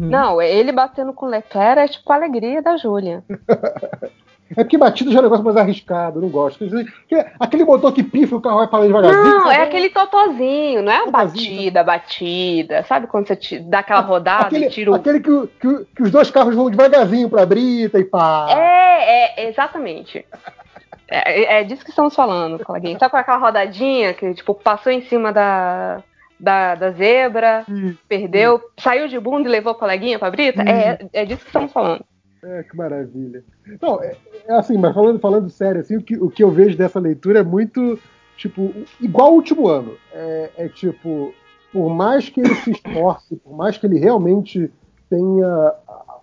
[0.00, 3.22] Não, ele batendo com o Leclerc é tipo a alegria da Júlia.
[4.56, 6.64] É porque batida já é um negócio mais arriscado, não gosto.
[7.38, 9.24] Aquele motor que pifa o carro vai para devagarzinho.
[9.24, 9.54] Não, sabe?
[9.54, 11.56] é aquele totozinho, não é a Totozinho.
[11.56, 12.82] batida, batida.
[12.82, 14.94] Sabe quando você dá aquela rodada Aquele, e tira o.
[14.94, 18.46] aquele que, que, que os dois carros vão devagarzinho pra brita e pá.
[18.50, 20.26] É, é, exatamente.
[21.06, 22.98] É, é disso que estamos falando, coleguinha.
[22.98, 26.02] Sabe com aquela rodadinha que, tipo, passou em cima da,
[26.40, 27.64] da, da zebra,
[28.08, 30.62] perdeu, saiu de bunda e levou a coleguinha pra brita?
[30.62, 32.04] É, é disso que estamos falando.
[32.42, 33.44] É, que maravilha.
[33.80, 36.76] Não, é, é assim, mas falando, falando sério, assim, o, que, o que eu vejo
[36.76, 37.98] dessa leitura é muito,
[38.36, 39.94] tipo, igual o último ano.
[40.12, 41.34] É, é tipo,
[41.72, 44.70] por mais que ele se esforce, por mais que ele realmente
[45.10, 45.74] tenha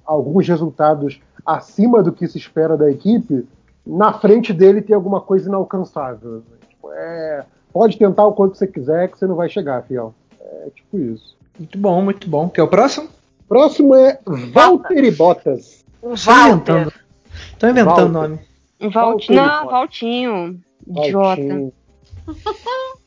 [0.05, 3.47] alguns resultados acima do que se espera da equipe,
[3.85, 6.43] na frente dele tem alguma coisa inalcançável.
[6.67, 10.13] Tipo, é, pode tentar o quanto você quiser que você não vai chegar, fiel.
[10.39, 11.35] É tipo isso.
[11.57, 12.49] Muito bom, muito bom.
[12.49, 13.09] Quer o próximo?
[13.47, 14.19] Próximo é
[14.53, 15.85] Valtteri Bottas.
[16.13, 16.93] Estão inventando.
[17.53, 18.29] Estão inventando o Walter.
[18.79, 18.91] nome.
[18.91, 19.41] Valtinho.
[19.41, 20.61] Não, Valtinho.
[20.87, 21.73] Idiota.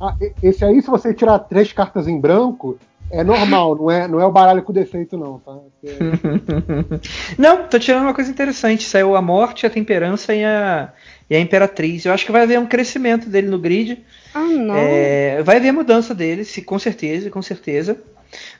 [0.00, 2.78] Ah, esse aí, se você tirar três cartas em branco,
[3.10, 5.52] é normal, não é, não é o baralho com defeito, não, tá?
[5.80, 5.96] Porque-
[7.38, 8.84] Não, tô tirando uma coisa interessante.
[8.84, 10.92] Saiu a morte, a temperança e a,
[11.30, 12.04] e a imperatriz.
[12.04, 14.04] Eu acho que vai haver um crescimento dele no grid.
[14.34, 14.74] Ah, não.
[14.76, 17.96] É, vai haver mudança dele, se, com certeza, com certeza.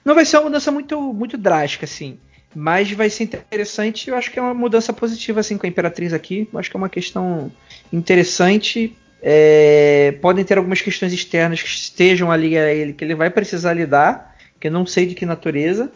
[0.05, 2.19] Não vai ser uma mudança muito, muito drástica, assim.
[2.55, 4.09] Mas vai ser interessante.
[4.09, 6.49] Eu acho que é uma mudança positiva, assim, com a Imperatriz aqui.
[6.51, 7.53] Eu acho que é uma questão
[7.93, 8.97] interessante.
[9.23, 13.75] É, podem ter algumas questões externas que estejam ali a ele, que ele vai precisar
[13.75, 14.28] lidar,
[14.61, 15.91] que eu não sei de que natureza.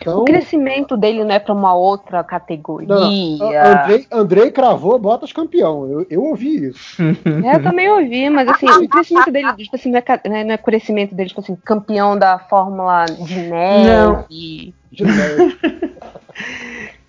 [0.00, 2.86] Então, O crescimento dele não é pra uma outra categoria.
[2.88, 3.50] não,
[3.82, 5.90] Andrei, Andrei cravou Bottas campeão.
[5.90, 7.02] Eu, eu ouvi isso.
[7.44, 10.52] É, eu também ouvi, mas assim, o crescimento dele, tipo assim, não é, né, não
[10.52, 13.88] é crescimento dele, tipo assim, campeão da Fórmula de neve.
[13.88, 14.24] Não.
[14.28, 15.58] De leve.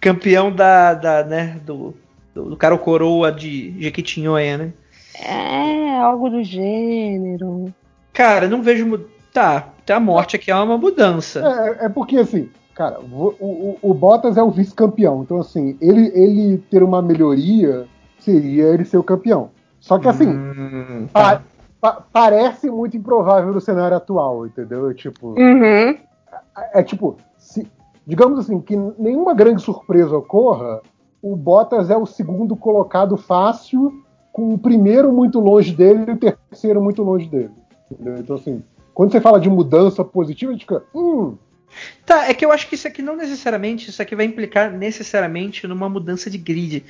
[0.01, 1.93] Campeão da, da né, do,
[2.33, 4.73] do, do cara coroa de Jequitinhonha, né?
[5.21, 7.73] É, algo do gênero.
[8.13, 9.05] Cara, não vejo.
[9.33, 11.39] Tá, até a morte aqui é uma mudança.
[11.81, 15.23] É, é porque, assim, cara, o, o, o Bottas é o vice-campeão.
[15.23, 17.87] Então, assim, ele, ele ter uma melhoria
[18.19, 19.49] seria ele ser o campeão.
[19.79, 21.41] Só que, assim, Hum, pa- tá.
[21.81, 24.91] pa- parece muito improvável no cenário atual, entendeu?
[24.91, 25.97] É Tipo, Uhum.
[26.73, 27.65] é tipo, se,
[28.05, 30.81] digamos assim, que nenhuma grande surpresa ocorra,
[31.21, 33.91] o Bottas é o segundo colocado fácil,
[34.31, 37.49] com o primeiro muito longe dele e o terceiro muito longe dele.
[37.89, 38.17] entendeu?
[38.19, 38.61] Então, assim,
[38.99, 40.83] quando você fala de mudança positiva, a gente fica.
[40.93, 41.37] Hum,
[42.05, 45.65] Tá, é que eu acho que isso aqui não necessariamente, isso aqui vai implicar necessariamente
[45.67, 46.83] numa mudança de grid.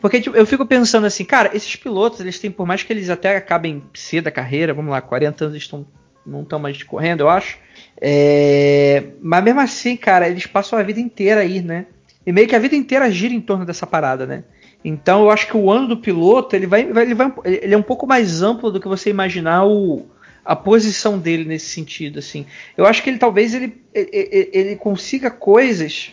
[0.00, 3.10] Porque tipo, eu fico pensando assim, cara, esses pilotos, eles têm, por mais que eles
[3.10, 5.84] até acabem cedo a carreira, vamos lá, 40 anos eles estão,
[6.24, 7.58] não estão mais correndo, eu acho.
[8.00, 11.84] É, mas mesmo assim, cara, eles passam a vida inteira aí, né?
[12.24, 14.44] E meio que a vida inteira gira em torno dessa parada, né?
[14.82, 17.76] Então eu acho que o ano do piloto, ele vai, vai- ele vai, ele é
[17.76, 20.06] um pouco mais amplo do que você imaginar o,
[20.44, 22.46] a posição dele nesse sentido, assim.
[22.76, 26.12] Eu acho que ele talvez ele, ele, ele consiga coisas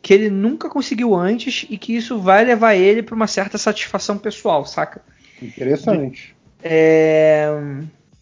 [0.00, 4.18] que ele nunca conseguiu antes e que isso vai levar ele para uma certa satisfação
[4.18, 5.00] pessoal, saca?
[5.40, 6.34] interessante.
[6.62, 7.48] É...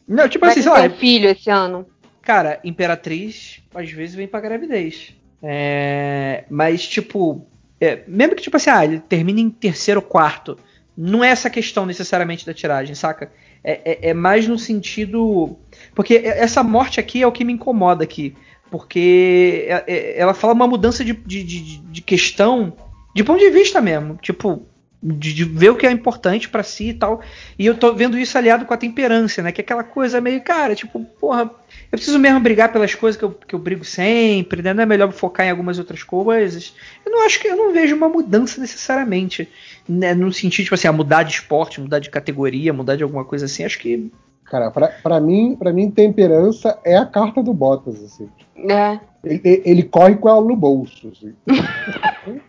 [0.06, 1.86] Não, tipo Vai assim, sei lá, um filho esse ano.
[2.22, 5.14] cara, Imperatriz às vezes vem pra gravidez.
[5.42, 7.46] É, Mas, tipo,
[7.80, 10.58] é, mesmo que, tipo assim, ah, ele termina em terceiro ou quarto,
[10.96, 13.32] não é essa questão necessariamente da tiragem, saca?
[13.62, 15.56] É, é- é mais no sentido.
[15.94, 18.34] Porque essa morte aqui é o que me incomoda aqui.
[18.70, 22.72] Porque é- é- ela fala uma mudança de, de, de- de questão
[23.14, 24.16] de ponto de vista mesmo.
[24.22, 24.66] Tipo,
[25.02, 27.20] de, de ver o que é importante pra si e tal.
[27.58, 29.50] E eu tô vendo isso aliado com a temperança, né?
[29.50, 31.50] Que é aquela coisa meio, cara, tipo, porra, eu
[31.90, 34.74] preciso mesmo brigar pelas coisas que eu, que eu brigo sempre, né?
[34.74, 36.74] Não é melhor focar em algumas outras coisas.
[37.04, 39.48] Eu não acho que eu não vejo uma mudança necessariamente.
[39.88, 40.14] Né?
[40.14, 43.46] No sentido, tipo assim, a mudar de esporte, mudar de categoria, mudar de alguma coisa
[43.46, 43.64] assim.
[43.64, 44.12] Acho que.
[44.44, 48.28] Cara, pra, pra mim, para mim, temperança é a carta do Bottas, assim.
[48.68, 48.98] É.
[49.22, 51.34] Ele, ele- corre com ela no bolso, assim.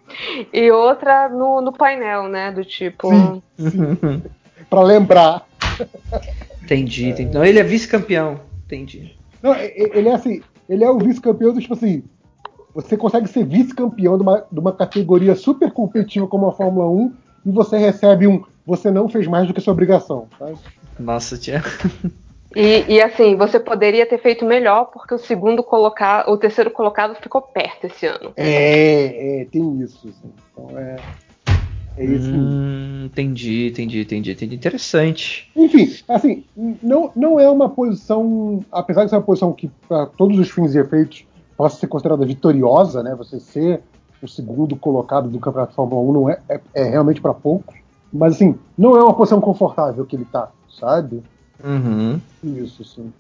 [0.54, 2.52] E outra no, no painel, né?
[2.52, 3.10] Do tipo.
[3.58, 4.22] Sim.
[4.70, 5.48] Pra lembrar.
[6.64, 7.34] entendi, entendi.
[7.34, 8.40] Não, ele é vice-campeão.
[8.66, 9.16] Entendi.
[9.42, 12.04] Não, ele é assim, ele é o vice-campeão do tipo assim.
[12.74, 17.14] Você consegue ser vice-campeão de uma, de uma categoria super competitiva como a Fórmula 1
[17.48, 18.44] e você recebe um.
[18.66, 20.28] Você não fez mais do que sua obrigação.
[20.38, 20.56] Sabe?
[21.00, 21.62] Nossa, tia.
[22.56, 27.16] E, e, assim, você poderia ter feito melhor porque o segundo colocado, o terceiro colocado
[27.16, 28.34] ficou perto esse ano.
[28.35, 30.08] É, é tem isso.
[30.08, 30.32] Assim.
[30.51, 30.98] Então é.
[31.98, 32.30] É isso.
[32.30, 34.56] Hum, entendi, entendi, entendi, entendi.
[34.56, 35.50] Interessante.
[35.56, 36.44] Enfim, assim,
[36.82, 40.74] não, não é uma posição, apesar de ser uma posição que, para todos os fins
[40.74, 41.26] e efeitos,
[41.58, 43.14] possa ser considerada vitoriosa, né?
[43.16, 43.82] Você ser
[44.22, 47.76] o segundo colocado do Campeonato de Fórmula 1 não é, é, é realmente para poucos.
[48.12, 51.24] Mas, assim, não é uma posição confortável que ele tá, sabe?
[51.63, 52.19] Uhum.
[52.44, 53.13] Isso, sim.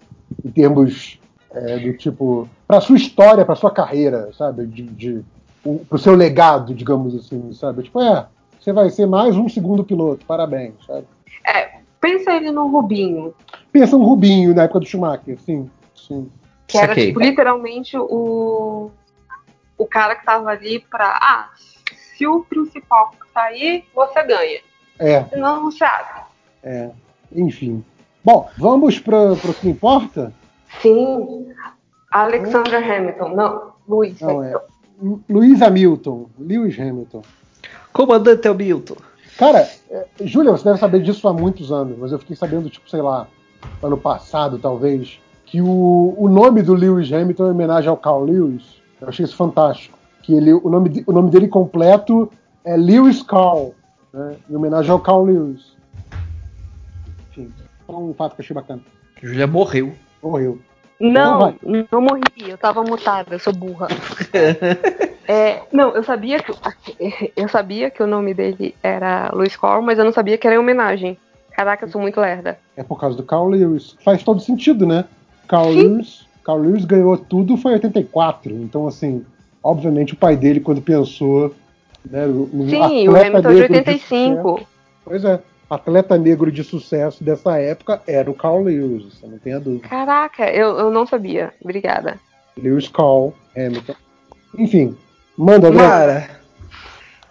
[0.43, 1.19] Em termos
[1.53, 2.47] é, do tipo.
[2.67, 4.65] para sua história, para sua carreira, sabe?
[4.65, 5.25] De, de,
[5.63, 7.83] o, pro seu legado, digamos assim, sabe?
[7.83, 8.27] Tipo, é,
[8.59, 11.05] você vai ser mais um segundo piloto, parabéns, sabe?
[11.45, 13.33] É, pensa ele no Rubinho.
[13.71, 16.29] Pensa no Rubinho na época do Schumacher, sim, sim.
[16.67, 18.89] Que era, tipo, literalmente o,
[19.77, 21.19] o cara que tava ali pra.
[21.21, 21.49] Ah,
[22.15, 24.61] se o principal sair, você ganha.
[24.99, 25.23] É.
[25.25, 26.21] Senão você abre.
[26.63, 26.91] É,
[27.33, 27.83] enfim.
[28.23, 30.33] Bom, vamos para o que importa?
[30.81, 31.47] Sim.
[32.11, 33.35] Alexander Hamilton.
[33.35, 34.53] Não, Luiz Não, é.
[35.29, 36.27] Luiz Hamilton.
[36.39, 37.21] Lewis Hamilton.
[37.91, 38.95] Comandante Hamilton.
[39.37, 42.87] Cara, é, Júlia, você deve saber disso há muitos anos, mas eu fiquei sabendo, tipo,
[42.89, 43.27] sei lá,
[43.81, 48.23] ano passado, talvez, que o, o nome do Lewis Hamilton é em homenagem ao Carl
[48.23, 48.81] Lewis.
[49.01, 49.97] Eu achei isso fantástico.
[50.21, 52.29] Que ele, o, nome, o nome dele completo
[52.63, 53.73] é Lewis Carl,
[54.13, 55.75] né, em homenagem ao Carl Lewis.
[57.97, 58.81] Um fato que eu achei bacana.
[59.21, 59.93] Júlia morreu.
[60.21, 60.59] Morreu.
[60.99, 63.87] Não, não, não morri, eu tava mutada, eu sou burra.
[65.27, 66.53] é, não, eu sabia que
[67.35, 70.55] eu sabia que o nome dele era Louis Carl, mas eu não sabia que era
[70.55, 71.17] em homenagem.
[71.49, 72.59] Caraca, eu sou muito lerda.
[72.77, 73.95] É por causa do Carl Lewis.
[74.05, 75.05] Faz todo sentido, né?
[75.47, 75.81] Carl Sim.
[75.81, 78.51] Lewis, Carl Lewis ganhou tudo foi em 84.
[78.53, 79.25] Então, assim,
[79.63, 81.53] obviamente o pai dele, quando pensou.
[82.07, 84.59] Né, no Sim, o Hamilton de 85.
[84.59, 84.67] De
[85.03, 85.39] pois é
[85.71, 89.87] atleta negro de sucesso dessa época era o Carl Lewis, você não tem a dúvida.
[89.87, 91.53] Caraca, eu, eu não sabia.
[91.61, 92.19] Obrigada.
[92.57, 93.95] Lewis Carl Hamilton.
[94.57, 94.97] Enfim,
[95.37, 95.71] manda.
[95.71, 96.29] Cara,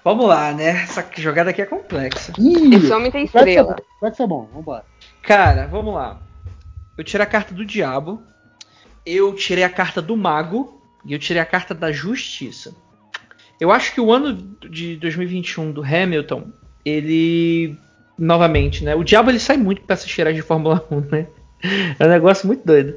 [0.02, 0.68] vamos lá, né?
[0.84, 2.32] Essa jogada aqui é complexa.
[2.38, 3.76] Ih, Esse homem tem estrela.
[4.00, 4.84] Vai que ser bom, vambora.
[5.22, 6.18] Cara, vamos lá.
[6.96, 8.22] Eu tirei a carta do diabo,
[9.04, 12.74] eu tirei a carta do mago e eu tirei a carta da justiça.
[13.60, 14.34] Eu acho que o ano
[14.70, 16.50] de 2021 do Hamilton,
[16.82, 17.78] ele
[18.20, 18.94] novamente, né?
[18.94, 21.26] O diabo ele sai muito para essas cheiras de Fórmula 1, né?
[21.98, 22.96] É um negócio muito doido.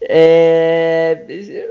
[0.00, 1.24] É,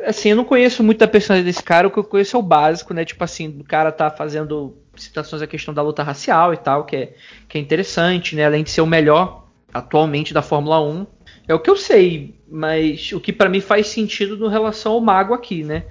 [0.06, 2.44] assim, eu não conheço muito da personalidade desse cara, o que eu conheço é o
[2.44, 3.06] básico, né?
[3.06, 6.96] Tipo assim, o cara tá fazendo citações à questão da luta racial e tal, que
[6.96, 7.14] é,
[7.48, 8.46] que é interessante, né?
[8.46, 11.06] Além de ser o melhor atualmente da Fórmula 1.
[11.48, 15.02] É o que eu sei, mas o que para mim faz sentido no relação ao
[15.02, 15.84] Mago aqui, né?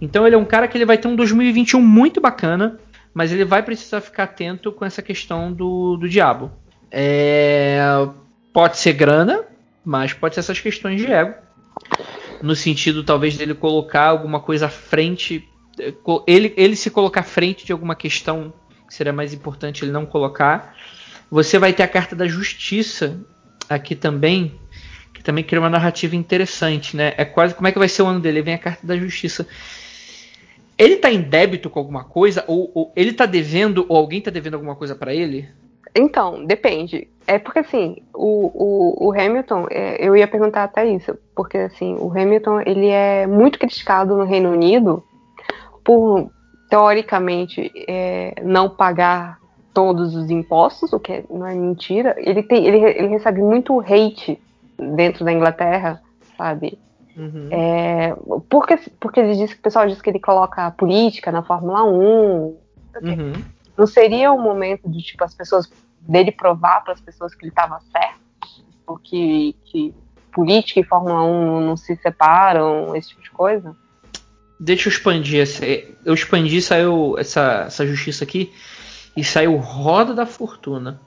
[0.00, 2.78] Então ele é um cara que ele vai ter um 2021 muito bacana
[3.16, 6.52] mas ele vai precisar ficar atento com essa questão do, do diabo.
[6.92, 7.78] É,
[8.52, 9.42] pode ser grana,
[9.82, 11.32] mas pode ser essas questões de ego.
[12.42, 15.48] No sentido, talvez, dele colocar alguma coisa à frente.
[16.26, 18.52] Ele, ele se colocar à frente de alguma questão
[18.86, 20.76] que seria mais importante ele não colocar.
[21.30, 23.18] Você vai ter a carta da justiça
[23.66, 24.60] aqui também,
[25.14, 27.14] que também cria uma narrativa interessante, né?
[27.16, 28.42] É quase como é que vai ser o ano dele?
[28.42, 29.48] Vem a carta da justiça.
[30.78, 32.44] Ele tá em débito com alguma coisa?
[32.46, 35.48] Ou, ou ele tá devendo, ou alguém tá devendo alguma coisa para ele?
[35.94, 37.08] Então, depende.
[37.26, 41.96] É porque assim, o, o, o Hamilton, é, eu ia perguntar até isso, porque assim,
[41.98, 45.02] o Hamilton ele é muito criticado no Reino Unido
[45.82, 46.30] por
[46.68, 49.38] teoricamente é, não pagar
[49.72, 52.14] todos os impostos, o que é, não é mentira.
[52.18, 54.38] Ele tem, ele, ele recebe muito hate
[54.78, 56.02] dentro da Inglaterra,
[56.36, 56.78] sabe?
[57.16, 57.48] Uhum.
[57.50, 58.14] É,
[58.50, 61.96] porque, porque ele diz, o pessoal diz que ele coloca a política na Fórmula 1.
[61.96, 63.32] Uhum.
[63.76, 67.50] Não seria o momento de tipo as pessoas dele provar para as pessoas que ele
[67.50, 68.20] estava certo,
[68.86, 69.94] porque que
[70.32, 73.74] política e Fórmula 1 não se separam, esse tipo de coisa?
[74.60, 78.52] Deixa eu expandir esse, eu expandi saiu essa, essa justiça aqui
[79.16, 81.00] e saiu Roda da Fortuna.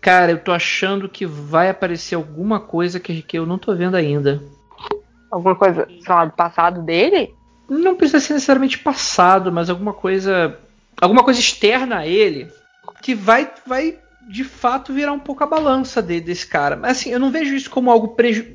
[0.00, 3.94] Cara, eu tô achando que vai aparecer alguma coisa que, que eu não tô vendo
[3.94, 4.42] ainda.
[5.34, 7.34] Alguma coisa, sei lá, do passado dele?
[7.68, 10.56] Não precisa ser necessariamente passado, mas alguma coisa.
[11.00, 12.48] Alguma coisa externa a ele
[13.02, 13.98] que vai, vai
[14.30, 16.76] de fato virar um pouco a balança de, desse cara.
[16.76, 18.46] Mas assim, eu não vejo isso como algo preju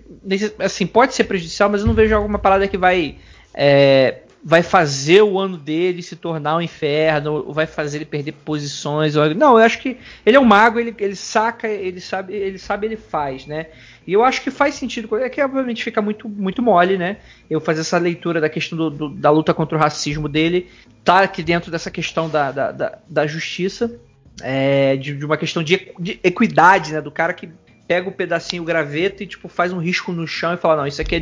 [0.58, 3.17] assim, pode ser prejudicial, mas eu não vejo alguma parada que vai
[3.53, 8.31] é, vai fazer o ano dele se tornar um inferno, ou vai fazer ele perder
[8.31, 9.15] posições.
[9.15, 9.33] Ou...
[9.35, 12.88] Não, eu acho que ele é um mago, ele, ele saca, ele sabe, ele sabe,
[12.88, 13.67] ele faz, né?
[14.07, 17.17] E eu acho que faz sentido, é que obviamente fica muito, muito mole, né?
[17.49, 20.69] Eu fazer essa leitura da questão do, do, da luta contra o racismo dele,
[21.03, 23.99] tá aqui dentro dessa questão da, da, da, da justiça,
[24.41, 27.01] é, de, de, uma questão de, de, equidade, né?
[27.01, 27.49] Do cara que
[27.89, 30.88] pega o pedacinho, o graveto e tipo faz um risco no chão e fala não,
[30.88, 31.15] isso aqui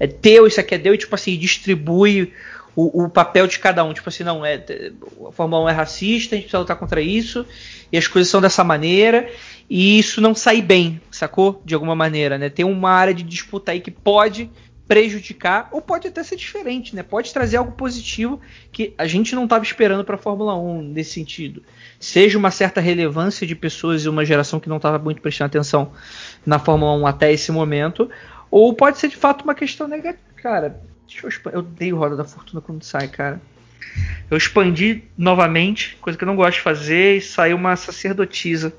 [0.00, 2.32] é, é teu, isso aqui é teu e tipo assim distribui
[2.76, 3.92] o, o, papel de cada um.
[3.92, 4.62] Tipo assim, não, é,
[5.26, 7.46] a Fórmula 1 é racista, a gente precisa lutar contra isso,
[7.92, 9.30] e as coisas são dessa maneira,
[9.68, 11.62] e isso não sai bem, sacou?
[11.64, 12.48] De alguma maneira, né?
[12.48, 14.50] Tem uma área de disputa aí que pode
[14.86, 17.02] prejudicar, ou pode até ser diferente, né?
[17.02, 18.38] Pode trazer algo positivo
[18.70, 21.62] que a gente não estava esperando para a Fórmula 1 nesse sentido.
[21.98, 25.92] Seja uma certa relevância de pessoas e uma geração que não estava muito prestando atenção
[26.44, 28.10] na Fórmula 1 até esse momento,
[28.50, 30.22] ou pode ser de fato uma questão negativa.
[30.36, 31.58] Cara, Deixa eu expandir.
[31.58, 33.40] Eu odeio Roda da Fortuna quando sai, cara.
[34.30, 38.74] Eu expandi novamente, coisa que eu não gosto de fazer, e saiu uma sacerdotisa.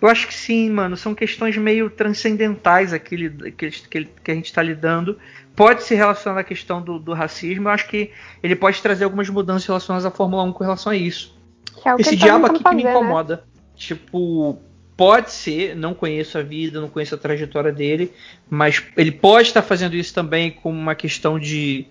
[0.00, 0.96] Eu acho que sim, mano.
[0.96, 5.18] São questões meio transcendentais aqui que, que, que a gente está lidando.
[5.56, 7.68] Pode se relacionar à questão do, do, racismo.
[7.68, 8.10] Eu acho que
[8.42, 11.36] ele pode trazer algumas mudanças relacionadas à Fórmula 1 com relação a isso.
[11.84, 12.90] É Esse diabo aqui fazer, que me né?
[12.90, 13.36] incomoda.
[13.36, 13.42] Né?
[13.74, 14.58] Tipo,
[15.02, 18.12] Pode ser, não conheço a vida, não conheço a trajetória dele,
[18.48, 21.86] mas ele pode estar fazendo isso também como uma questão de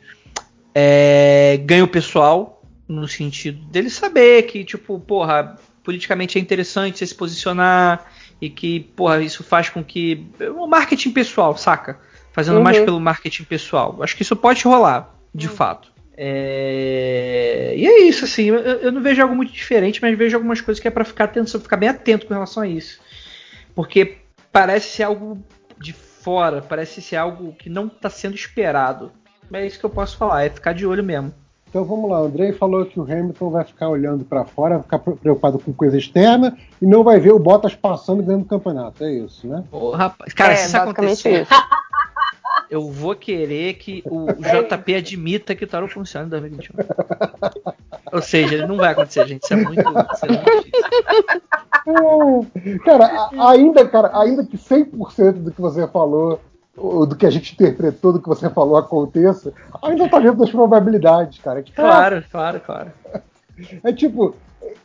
[0.74, 7.14] é, ganho pessoal, no sentido dele saber que, tipo, porra, politicamente é interessante você se
[7.14, 10.26] posicionar e que, porra, isso faz com que.
[10.56, 12.00] O marketing pessoal, saca?
[12.32, 12.64] Fazendo uhum.
[12.64, 14.02] mais pelo marketing pessoal.
[14.02, 15.54] Acho que isso pode rolar, de uhum.
[15.54, 15.91] fato.
[16.24, 17.74] É...
[17.76, 20.80] E é isso, assim, eu, eu, não vejo algo muito diferente, mas vejo algumas coisas
[20.80, 23.02] que é para ficar atento, ficar bem atento com relação a isso.
[23.74, 24.20] Porque
[24.52, 25.40] parece ser algo
[25.80, 29.12] de fora, parece ser algo que não está sendo esperado.
[29.52, 31.34] É isso que eu posso falar, é ficar de olho mesmo.
[31.68, 34.84] Então vamos lá, o Andrei falou que o Hamilton vai ficar olhando para fora, vai
[34.84, 39.04] ficar preocupado com coisa externa e não vai ver o Bottas passando dentro do campeonato,
[39.04, 39.64] é isso, né?
[39.72, 41.54] Ô, rapaz, cara, é, se isso acontecer, isso
[42.72, 46.74] eu vou querer que o JP admita que o tarô funciona em 2021.
[48.14, 49.44] Ou seja, ele não vai acontecer, gente.
[49.44, 50.94] Isso é muito, isso é muito difícil.
[52.86, 56.40] cara, ainda, cara, ainda que 100% do que você falou,
[56.78, 59.52] do que a gente interpretou, do que você falou aconteça,
[59.84, 61.60] ainda tá dentro das probabilidades, cara.
[61.60, 62.94] É tipo, claro, claro, claro.
[63.84, 64.34] É tipo,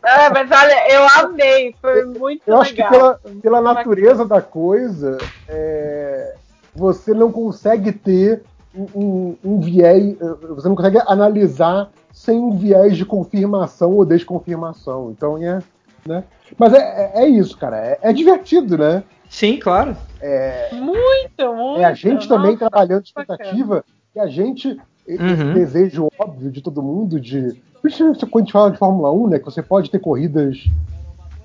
[0.03, 2.57] é, mas olha, eu amei, foi muito eu legal.
[2.57, 6.35] Eu acho que pela, pela natureza da coisa, é,
[6.77, 8.43] você não consegue ter
[8.75, 10.17] um, um, um, viés,
[10.51, 15.11] você não consegue analisar sem um viés de confirmação ou desconfirmação.
[15.11, 15.61] Então é.
[16.07, 16.23] Né?
[16.57, 17.79] Mas é, é, é isso, cara.
[17.79, 19.03] É, é, divertido, né?
[19.29, 19.97] Sim, claro.
[20.21, 21.81] É, muito, muito.
[21.81, 24.69] É a gente também Nossa, trabalhando expectativa e a gente,
[25.09, 25.27] uhum.
[25.27, 27.61] esse desejo óbvio de todo mundo de.
[27.83, 29.39] Principalmente quando a gente fala de Fórmula 1, né?
[29.39, 30.65] Que você pode ter corridas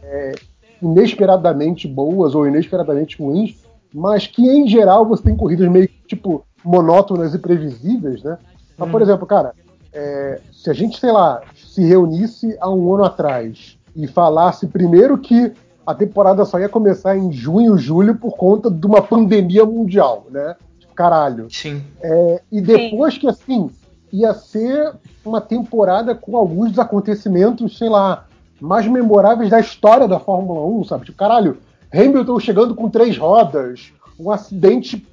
[0.04, 0.34] é,
[0.82, 3.56] inesperadamente boas ou inesperadamente ruins,
[3.94, 8.38] mas que em geral você tem corridas meio tipo monótonas e previsíveis, né?
[8.78, 9.08] Mas, por uhum.
[9.08, 9.54] exemplo, cara,
[9.94, 15.18] é, se a gente, sei lá, se reunisse há um ano atrás e falasse primeiro
[15.18, 15.52] que
[15.86, 20.56] a temporada só ia começar em junho, julho por conta de uma pandemia mundial, né?
[20.80, 21.48] Tipo, caralho.
[21.50, 21.84] Sim.
[22.02, 23.20] É, e depois Sim.
[23.20, 23.70] que assim
[24.12, 24.94] ia ser
[25.26, 28.26] uma temporada com alguns dos acontecimentos, sei lá,
[28.60, 31.06] mais memoráveis da história da Fórmula 1, sabe?
[31.06, 31.58] Tipo, caralho,
[31.94, 35.06] Hamilton chegando com três rodas, um acidente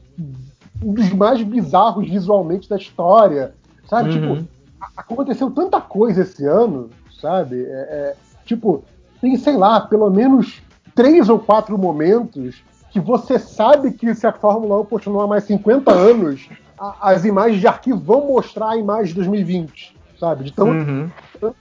[0.82, 3.54] um dos mais bizarros visualmente da história,
[3.88, 4.10] sabe?
[4.10, 4.36] Uhum.
[4.36, 4.48] Tipo,
[4.96, 7.64] aconteceu tanta coisa esse ano, sabe?
[7.64, 8.84] É, é, tipo,
[9.20, 10.62] tem, sei lá, pelo menos
[10.94, 15.92] três ou quatro momentos que você sabe que se a Fórmula 1 continuar mais 50
[15.92, 20.52] anos, a, as imagens de arquivo vão mostrar a imagem de 2020, sabe?
[20.58, 21.10] Uhum.
[21.36, 21.54] Então,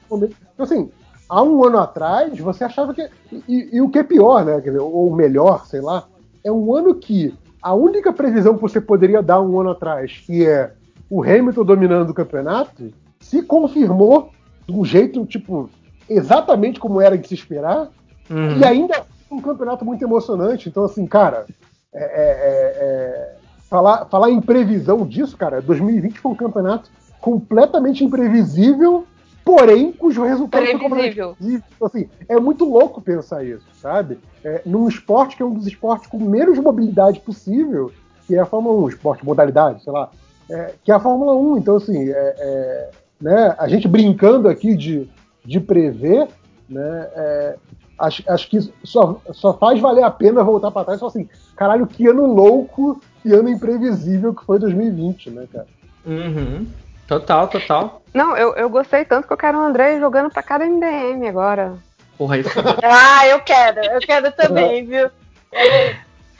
[0.60, 0.90] assim,
[1.30, 3.08] há um ano atrás, você achava que.
[3.48, 4.62] E, e o que é pior, né?
[4.80, 6.06] Ou melhor, sei lá,
[6.44, 10.46] é um ano que a única previsão que você poderia dar um ano atrás, que
[10.46, 10.72] é
[11.10, 14.32] o Hamilton dominando o campeonato, se confirmou
[14.68, 15.70] de um jeito, tipo,
[16.10, 17.90] exatamente como era de se esperar,
[18.30, 18.58] uhum.
[18.58, 20.70] e ainda um campeonato muito emocionante.
[20.70, 21.46] Então, assim, cara,
[21.94, 23.36] é, é, é, é
[23.70, 29.06] falar, falar em previsão disso, cara, 2020 foi um campeonato completamente imprevisível
[29.48, 31.38] porém cujo resultado Previsível.
[31.80, 34.20] foi assim, é muito louco pensar isso, sabe?
[34.44, 37.90] É, num esporte que é um dos esportes com menos mobilidade possível,
[38.28, 40.12] que é a Fórmula 1, esporte modalidade, sei lá,
[40.50, 41.60] é, que é a Fórmula 1.
[41.60, 42.90] Então, assim, é, é,
[43.22, 45.10] né, a gente brincando aqui de,
[45.46, 46.28] de prever,
[46.70, 47.56] né, é,
[47.98, 51.30] acho, acho que só, só faz valer a pena voltar para trás e falar assim,
[51.56, 55.68] caralho, que ano louco, que ano imprevisível que foi 2020, né, cara?
[56.06, 56.68] Uhum.
[57.08, 58.02] Total, total.
[58.14, 61.76] Não, eu, eu gostei tanto que eu quero o André jogando pra cada MDM agora.
[62.18, 62.44] Porra, aí
[62.84, 65.10] Ah, eu quero, eu quero também, viu?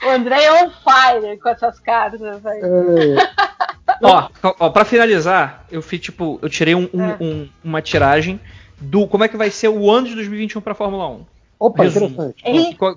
[0.04, 2.60] O André é on fire com essas cartas aí.
[2.60, 3.96] É.
[4.02, 7.16] ó, ó, pra finalizar, eu fiz tipo, eu tirei um, um, é.
[7.20, 8.40] um, uma tiragem
[8.78, 11.26] do como é que vai ser o ano de 2021 pra Fórmula 1.
[11.58, 12.06] Opa, Resumo.
[12.06, 12.42] interessante.
[12.44, 12.96] Eita,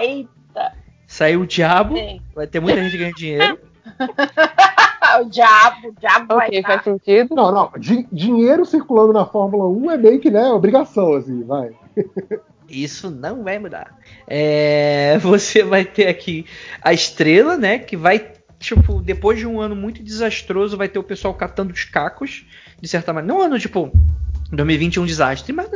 [0.00, 0.72] eita.
[1.06, 1.94] Saiu o Diabo,
[2.34, 3.58] vai ter muita gente ganhando dinheiro.
[5.20, 6.68] o diabo, o diabo vai Ok, dar.
[6.68, 7.34] faz sentido.
[7.34, 7.70] Não, não.
[7.78, 11.70] di- dinheiro circulando na Fórmula 1 é meio que, né, obrigação, assim, vai.
[12.68, 13.98] Isso não vai mudar.
[14.26, 16.46] É, você vai ter aqui
[16.80, 17.78] a estrela, né?
[17.78, 21.84] Que vai, tipo, depois de um ano muito desastroso, vai ter o pessoal catando os
[21.84, 22.46] cacos,
[22.80, 23.34] de certa maneira.
[23.34, 23.90] Não um ano, tipo,
[24.50, 25.68] 2020 um desastre, mas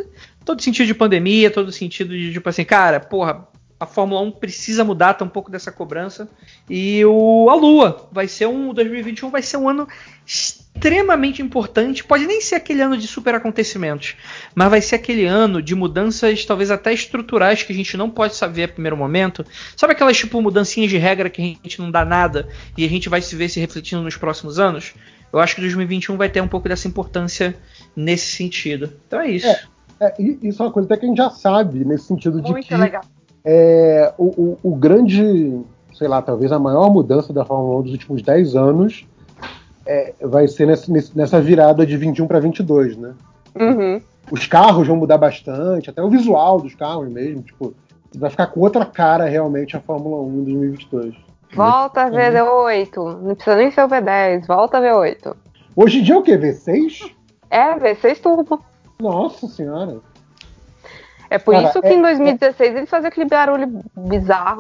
[0.45, 3.47] todo sentido de pandemia, todo sentido de, tipo assim, cara, porra,
[3.79, 6.29] a Fórmula 1 precisa mudar, tá um pouco dessa cobrança.
[6.69, 9.87] E o a Lua vai ser um 2021 vai ser um ano
[10.25, 12.03] extremamente importante.
[12.03, 14.15] Pode nem ser aquele ano de super acontecimentos,
[14.55, 18.35] mas vai ser aquele ano de mudanças, talvez até estruturais que a gente não pode
[18.35, 19.45] saber a primeiro momento.
[19.77, 23.09] Sabe aquelas tipo mudancinhas de regra que a gente não dá nada e a gente
[23.11, 24.95] vai se ver se refletindo nos próximos anos?
[25.31, 27.55] Eu acho que 2021 vai ter um pouco dessa importância
[27.95, 28.93] nesse sentido.
[29.07, 29.47] Então é isso.
[29.47, 29.61] É,
[30.01, 32.67] É, isso é uma coisa até que a gente já sabe, nesse sentido de Muito
[32.67, 33.03] que legal.
[33.47, 35.61] É, o, o- o grande,
[35.95, 39.07] sei lá, talvez a maior mudança da Fórmula 1 dos últimos 10 anos
[39.87, 43.15] é, vai ser nesse- nessa virada de 21 para 22, né?
[43.59, 44.01] Uhum.
[44.33, 47.73] Os carros vão mudar bastante, até o visual dos carros mesmo, tipo,
[48.17, 51.15] vai ficar com outra cara realmente a Fórmula 1 em 2022.
[51.55, 52.97] Volta V8.
[53.23, 54.47] Não precisa nem ser o V10.
[54.49, 55.35] Volta V8.
[55.77, 56.37] Hoje em dia é o quê?
[56.37, 57.13] V6?
[57.49, 58.61] É, V6 Turbo.
[59.01, 59.99] Nossa senhora.
[61.31, 64.59] É por Cara, isso que é- em 2016 ele fazia aquele barulho bizarro.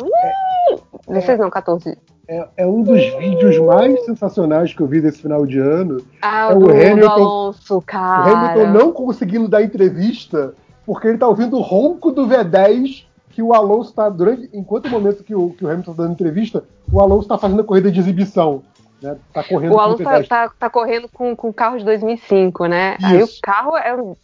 [0.72, 0.80] Uh!
[1.08, 1.96] 16 não, 14.
[2.28, 5.98] É, é um dos vídeos mais sensacionais que eu vi desse final de ano.
[6.20, 8.30] Ah, É o o do Hamilton- Alonso, O cara.
[8.30, 10.52] Hamilton não conseguindo dar entrevista
[10.84, 14.90] porque ele tá ouvindo o ronco do V10 que o Alonso tá durante enquanto o
[14.90, 17.92] momento que o, que o Hamilton tá dando entrevista, o Alonso tá fazendo a corrida
[17.92, 18.62] de exibição,
[19.02, 19.16] né?
[19.32, 20.28] Tá correndo O Alonso tá, V10.
[20.28, 22.96] tá, tá correndo com, com o carro de 2005, né?
[23.02, 23.38] Aí o Isso.
[23.42, 24.16] carro é um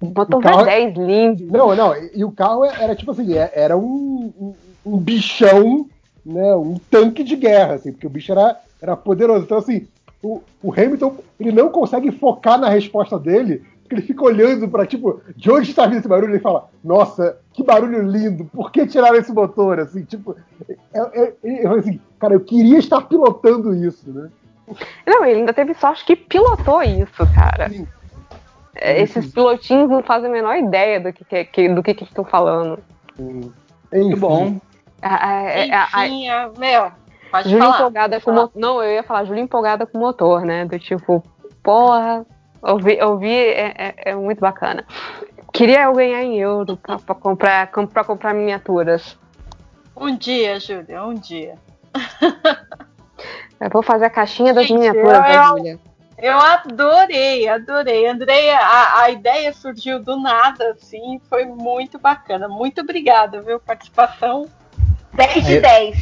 [0.00, 1.52] motor O carro V10 lindo.
[1.52, 4.54] Não, não, e, o carro era tipo assim, é- era um, um,
[4.86, 5.86] um bichão,
[6.24, 6.54] né?
[6.54, 9.44] Um tanque de guerra, assim, porque o bicho era, era poderoso.
[9.44, 9.86] Então, assim,
[10.22, 14.86] o, o Hamilton, ele não consegue focar na resposta dele, porque ele fica olhando pra,
[14.86, 16.32] tipo, de onde está vindo esse barulho?
[16.32, 19.78] Ele fala, nossa, que barulho lindo, por que tiraram esse motor?
[19.80, 20.36] Assim, tipo,
[20.68, 24.30] é, é, é, é, assim, cara, eu queria estar pilotando isso, né?
[25.06, 27.68] Não, ele ainda teve sorte que pilotou isso, cara.
[27.68, 27.86] Sim.
[28.74, 32.04] É, Esses pilotinhos não fazem a menor ideia do que, que- que- do que que
[32.04, 32.78] estão falando.
[33.18, 33.52] Enfim.
[33.92, 34.46] Muito bom.
[34.46, 36.90] Enfim, a- meu,
[37.30, 37.76] pode Júlia falar.
[37.78, 38.48] empolgada pode com falar.
[38.54, 40.64] Não, eu ia falar Júlia empolgada com motor, né?
[40.64, 41.22] Do tipo,
[41.62, 42.24] porra,
[42.62, 44.84] ouvir, ouvir é, é- é muito bacana.
[45.52, 49.16] Queria eu ganhar em euro pra, pra comprar, com- pra comprar miniaturas.
[49.96, 51.54] Um dia, Júlia, um dia.
[53.60, 55.78] Eu vou fazer a caixinha das Gente, miniaturas eu- da Júlia.
[56.18, 58.06] Eu adorei, adorei.
[58.06, 62.46] Andreia, a, a ideia surgiu do nada, assim, foi muito bacana.
[62.48, 63.58] Muito obrigada, viu?
[63.58, 64.46] Participação
[65.12, 65.60] 10 de É.
[65.60, 66.00] 10.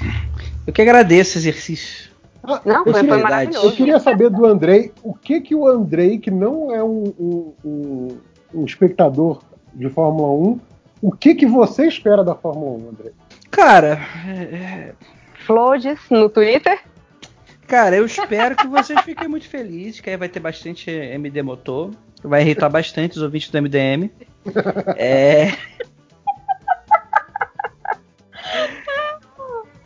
[0.67, 2.11] Eu que agradeço esse exercício.
[2.43, 3.67] Ah, Não, eu foi, foi queria- maravilhoso.
[3.67, 7.55] Eu queria saber do Andrei, o que que o Andrei, que não é um, um-
[7.65, 8.19] um-
[8.55, 9.43] um espectador
[9.75, 10.61] de Fórmula 1,
[11.03, 13.13] o que que você espera da Fórmula 1, Andrei?
[13.51, 14.93] Cara, é-
[15.47, 16.79] Flores no Twitter.
[17.67, 21.91] cara, eu espero que vocês fiquem muito felizes, que aí vai ter bastante MD motor.
[22.23, 24.11] Vai irritar bastante os ouvintes do MDM.
[24.97, 25.53] É.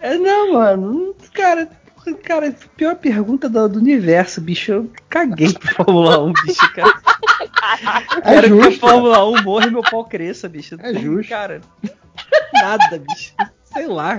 [0.01, 1.15] É, não, mano.
[1.33, 1.69] Cara,
[2.23, 4.73] cara, pior pergunta do, do universo, bicho.
[4.73, 6.95] Eu caguei pro Fórmula 1, bicho, cara.
[8.17, 8.81] É Quero que a justo.
[8.81, 10.77] Fórmula 1 morra e meu pau cresça, bicho.
[10.81, 11.31] É justo.
[11.31, 11.61] Cara,
[12.53, 13.35] nada, bicho.
[13.65, 14.17] Sei lá.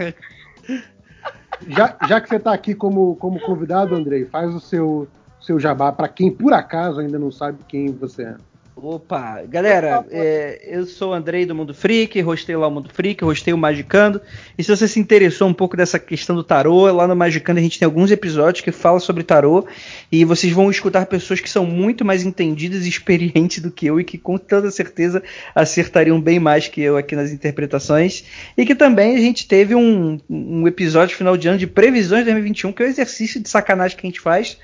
[1.68, 5.08] Já, já que você está aqui como, como convidado, Andrei, faz o seu,
[5.40, 8.36] seu jabá para quem por acaso ainda não sabe quem você é.
[8.78, 13.24] Opa, galera, é, eu sou o Andrei do Mundo Freak, hostei lá o Mundo Freak,
[13.24, 14.22] hostei o Magicando.
[14.58, 17.64] E se você se interessou um pouco dessa questão do tarô, lá no Magicando a
[17.64, 19.66] gente tem alguns episódios que falam sobre tarô.
[20.12, 23.98] E vocês vão escutar pessoas que são muito mais entendidas e experientes do que eu
[23.98, 25.24] e que com toda certeza
[25.56, 28.26] acertariam bem mais que eu aqui nas interpretações.
[28.58, 32.32] E que também a gente teve um, um episódio final de ano de previsões de
[32.32, 34.58] 2021, que é o exercício de sacanagem que a gente faz.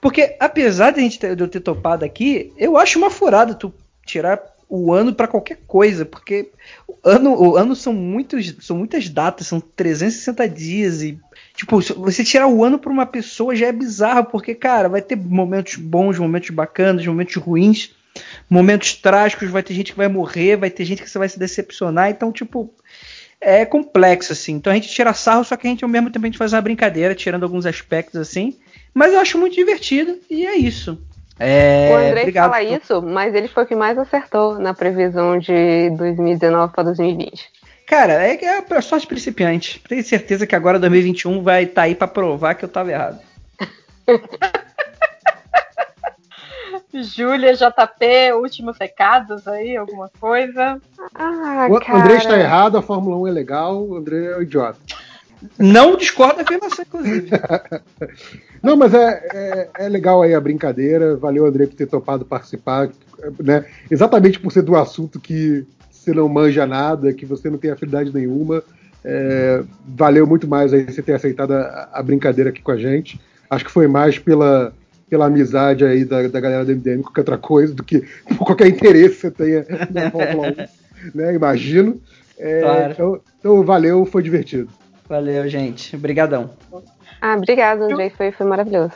[0.00, 3.54] Porque apesar de, a gente ter, de eu ter topado aqui, eu acho uma furada
[3.54, 3.72] tu
[4.04, 6.50] tirar o ano para qualquer coisa, porque
[6.88, 11.18] o ano, o ano são, muitos, são muitas datas, são 360 dias e
[11.54, 15.14] tipo, você tirar o ano para uma pessoa já é bizarro, porque cara, vai ter
[15.14, 17.94] momentos bons, momentos bacanas, momentos ruins,
[18.48, 21.38] momentos trágicos, vai ter gente que vai morrer, vai ter gente que você vai se
[21.38, 22.72] decepcionar, então tipo,
[23.42, 24.54] é complexo, assim.
[24.54, 26.54] Então a gente tira sarro, só que a gente ao mesmo tempo a gente faz
[26.54, 28.56] uma brincadeira, tirando alguns aspectos assim.
[28.94, 30.98] Mas eu acho muito divertido e é isso.
[31.38, 34.74] É, o Andrei obrigado fala por- isso, mas ele foi o que mais acertou na
[34.74, 37.50] previsão de 2019 para 2020.
[37.86, 39.82] Cara, é que é a sorte principiante.
[39.88, 43.20] Tenho certeza que agora 2021 vai estar tá aí pra provar que eu tava errado.
[46.94, 50.80] Júlia, JP, últimos recados aí, alguma coisa?
[51.14, 52.00] Ah, o cara.
[52.00, 54.78] André está errado, a Fórmula 1 é legal, o André é um idiota.
[55.58, 57.30] Não discordo da afirmação, inclusive.
[58.62, 61.16] Não, mas é, é, é, legal aí a brincadeira.
[61.16, 62.88] Valeu, André, por ter topado participar.
[63.42, 63.64] Né?
[63.90, 68.12] Exatamente por ser do assunto que você não manja nada, que você não tem afinidade
[68.12, 68.62] nenhuma.
[69.04, 73.20] É, valeu muito mais aí você ter aceitado a, a, brincadeira aqui com a gente.
[73.50, 74.72] Acho que foi mais pela,
[75.10, 78.04] pela amizade aí da, da galera do MDM qualquer outra coisa, do que
[78.38, 81.34] por qualquer interesse que você tenha na Fórmula 1, né?
[81.34, 82.00] Imagino.
[82.38, 82.92] É, claro.
[82.92, 84.68] então, então, valeu, foi divertido.
[85.12, 85.94] Valeu, gente.
[85.94, 86.48] Obrigadão.
[87.20, 88.08] Ah, obrigado, Andrei.
[88.08, 88.94] Foi, foi maravilhoso.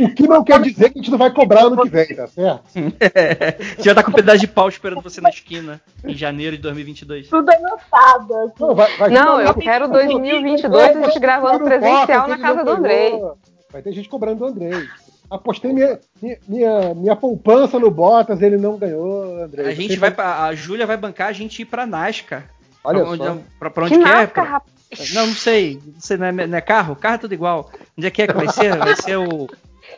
[0.00, 2.26] O que não quer dizer que a gente não vai cobrar ano que vem, tá
[2.26, 2.64] certo?
[2.98, 6.62] É, já tá com um pedaço de pau esperando você na esquina em janeiro de
[6.62, 7.28] 2022.
[7.28, 8.52] Tudo anotado.
[8.58, 13.12] Não, vai, vai não eu quero 2022 a gente gravando presencial na casa do Andrei.
[13.70, 14.88] Vai ter gente cobrando do Andrei.
[15.30, 16.00] Apostei minha,
[16.48, 19.68] minha, minha, poupança no Bottas, ele não ganhou, André.
[19.68, 22.53] A gente vai pra, a Júlia vai bancar a gente ir pra NASCAR.
[22.84, 23.38] Olha pra onde, só.
[23.58, 24.26] Pra, pra onde que, que é?
[24.26, 24.62] Pra...
[25.14, 25.80] Não, não sei.
[25.84, 26.94] Não, sei não, é, não é carro?
[26.94, 27.70] Carro é tudo igual.
[27.96, 28.76] Onde é que é que vai ser?
[28.76, 29.48] Vai ser o.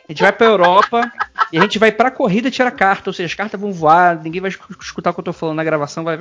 [0.07, 1.11] A gente vai pra Europa
[1.51, 4.41] e a gente vai pra corrida tirar carta, ou seja, as cartas vão voar, ninguém
[4.41, 6.17] vai escutar o que eu tô falando na gravação, vai.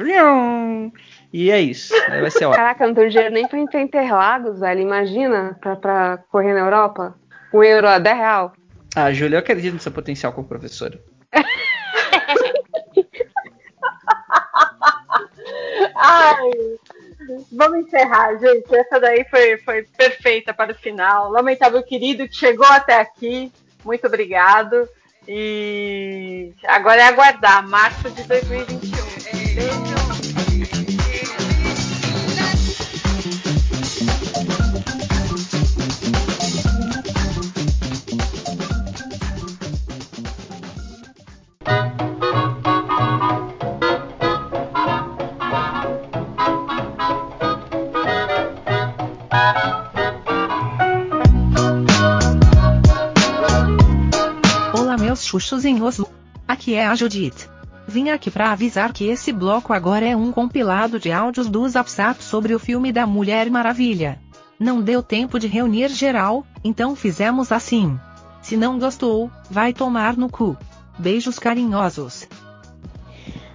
[1.32, 1.94] E é isso.
[2.08, 2.56] Vai ser ótimo.
[2.56, 4.80] Caraca, não tenho dinheiro nem pra ir pra Interlagos, velho.
[4.80, 7.14] Imagina pra, pra correr na Europa.
[7.52, 8.52] Um euro a 10 real.
[8.94, 10.98] Ah, Júlia, eu acredito no seu potencial como professora.
[15.96, 16.50] Ai.
[17.50, 18.74] Vamos encerrar, gente.
[18.74, 21.30] Essa daí foi, foi perfeita para o final.
[21.30, 23.52] Lamentável querido que chegou até aqui.
[23.84, 24.88] Muito obrigado.
[25.26, 29.05] E agora é aguardar março de 2021.
[55.38, 56.00] Chuchuzinhos.
[56.48, 57.48] Aqui é a Judith.
[57.86, 62.22] Vim aqui para avisar que esse bloco agora é um compilado de áudios do WhatsApp
[62.22, 64.18] sobre o filme da Mulher Maravilha.
[64.58, 67.98] Não deu tempo de reunir geral, então fizemos assim.
[68.40, 70.56] Se não gostou, vai tomar no cu.
[70.98, 72.26] Beijos carinhosos.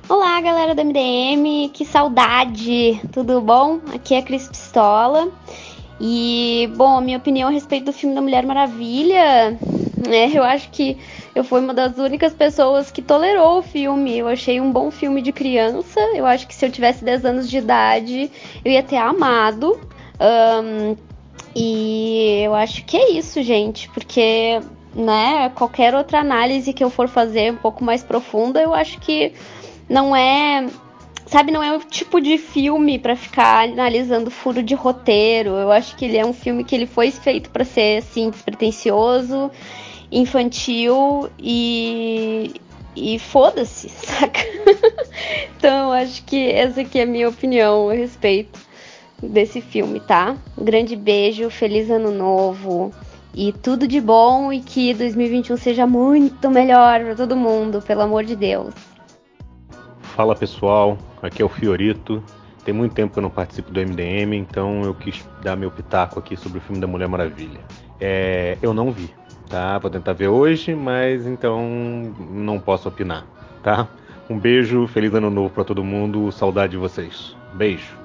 [0.08, 3.02] Olá, galera do MDM, que saudade!
[3.12, 3.80] Tudo bom?
[3.94, 5.30] Aqui é a Cris Pistola.
[6.00, 9.58] E, bom, minha opinião a respeito do filme da Mulher Maravilha,
[10.08, 10.32] né?
[10.34, 10.98] Eu acho que
[11.34, 14.18] eu fui uma das únicas pessoas que tolerou o filme.
[14.18, 16.00] Eu achei um bom filme de criança.
[16.14, 18.32] Eu acho que se eu tivesse 10 anos de idade,
[18.64, 19.80] eu ia ter amado.
[20.20, 20.96] Um,
[21.56, 24.60] e eu acho que é isso, gente, porque
[24.94, 29.34] né, qualquer outra análise que eu for fazer um pouco mais profunda, eu acho que
[29.90, 30.68] não é
[31.26, 35.52] sabe, não é o tipo de filme para ficar analisando furo de roteiro.
[35.52, 39.50] Eu acho que ele é um filme que ele foi feito para ser assim despretensioso
[40.12, 42.54] infantil e,
[42.96, 44.42] e foda-se, saca?
[45.58, 48.60] então, acho que essa aqui é a minha opinião a respeito
[49.22, 50.36] desse filme, tá?
[50.58, 52.92] Um grande beijo, feliz ano novo
[53.34, 58.24] e tudo de bom e que 2021 seja muito melhor para todo mundo, pelo amor
[58.24, 58.74] de Deus.
[60.02, 62.22] Fala pessoal, aqui é o Fiorito.
[62.66, 66.20] Tem muito tempo que eu não participo do MDM, então eu quis dar meu pitaco
[66.20, 67.60] aqui sobre o filme da Mulher Maravilha.
[68.00, 69.10] É, eu não vi,
[69.52, 69.78] tá?
[69.78, 71.62] Vou tentar ver hoje, mas então
[72.32, 73.26] não posso opinar,
[73.62, 73.88] tá?
[74.30, 77.36] Um beijo, feliz ano novo para todo mundo, saudade de vocês.
[77.54, 78.00] Beijo.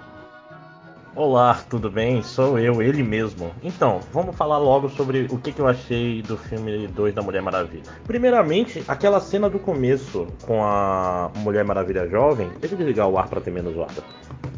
[1.15, 2.23] Olá, tudo bem?
[2.23, 3.51] Sou eu, ele mesmo.
[3.63, 7.41] Então, vamos falar logo sobre o que, que eu achei do filme 2 da Mulher
[7.41, 7.91] Maravilha.
[8.07, 13.29] Primeiramente, aquela cena do começo com a Mulher Maravilha jovem, deixa eu desligar o ar
[13.29, 13.89] para ter menos ar.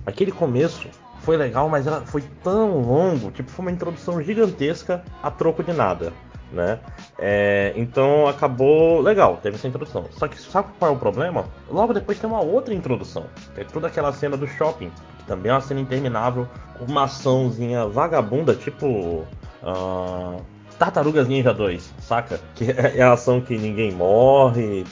[0.04, 0.88] Aquele começo
[1.20, 5.72] foi legal, mas ela foi tão longo, tipo, foi uma introdução gigantesca a troco de
[5.72, 6.12] nada
[6.52, 6.78] né?
[7.18, 10.06] É, então acabou legal, teve essa introdução.
[10.12, 11.44] Só que sabe qual é o problema?
[11.70, 15.54] Logo depois tem uma outra introdução, é toda aquela cena do shopping, que também é
[15.54, 16.46] uma cena interminável,
[16.80, 19.24] uma açãozinha vagabunda, tipo.
[19.62, 20.42] Uh,
[20.78, 22.38] Tartarugas Ninja 2, saca?
[22.54, 24.84] Que é a ação que ninguém morre,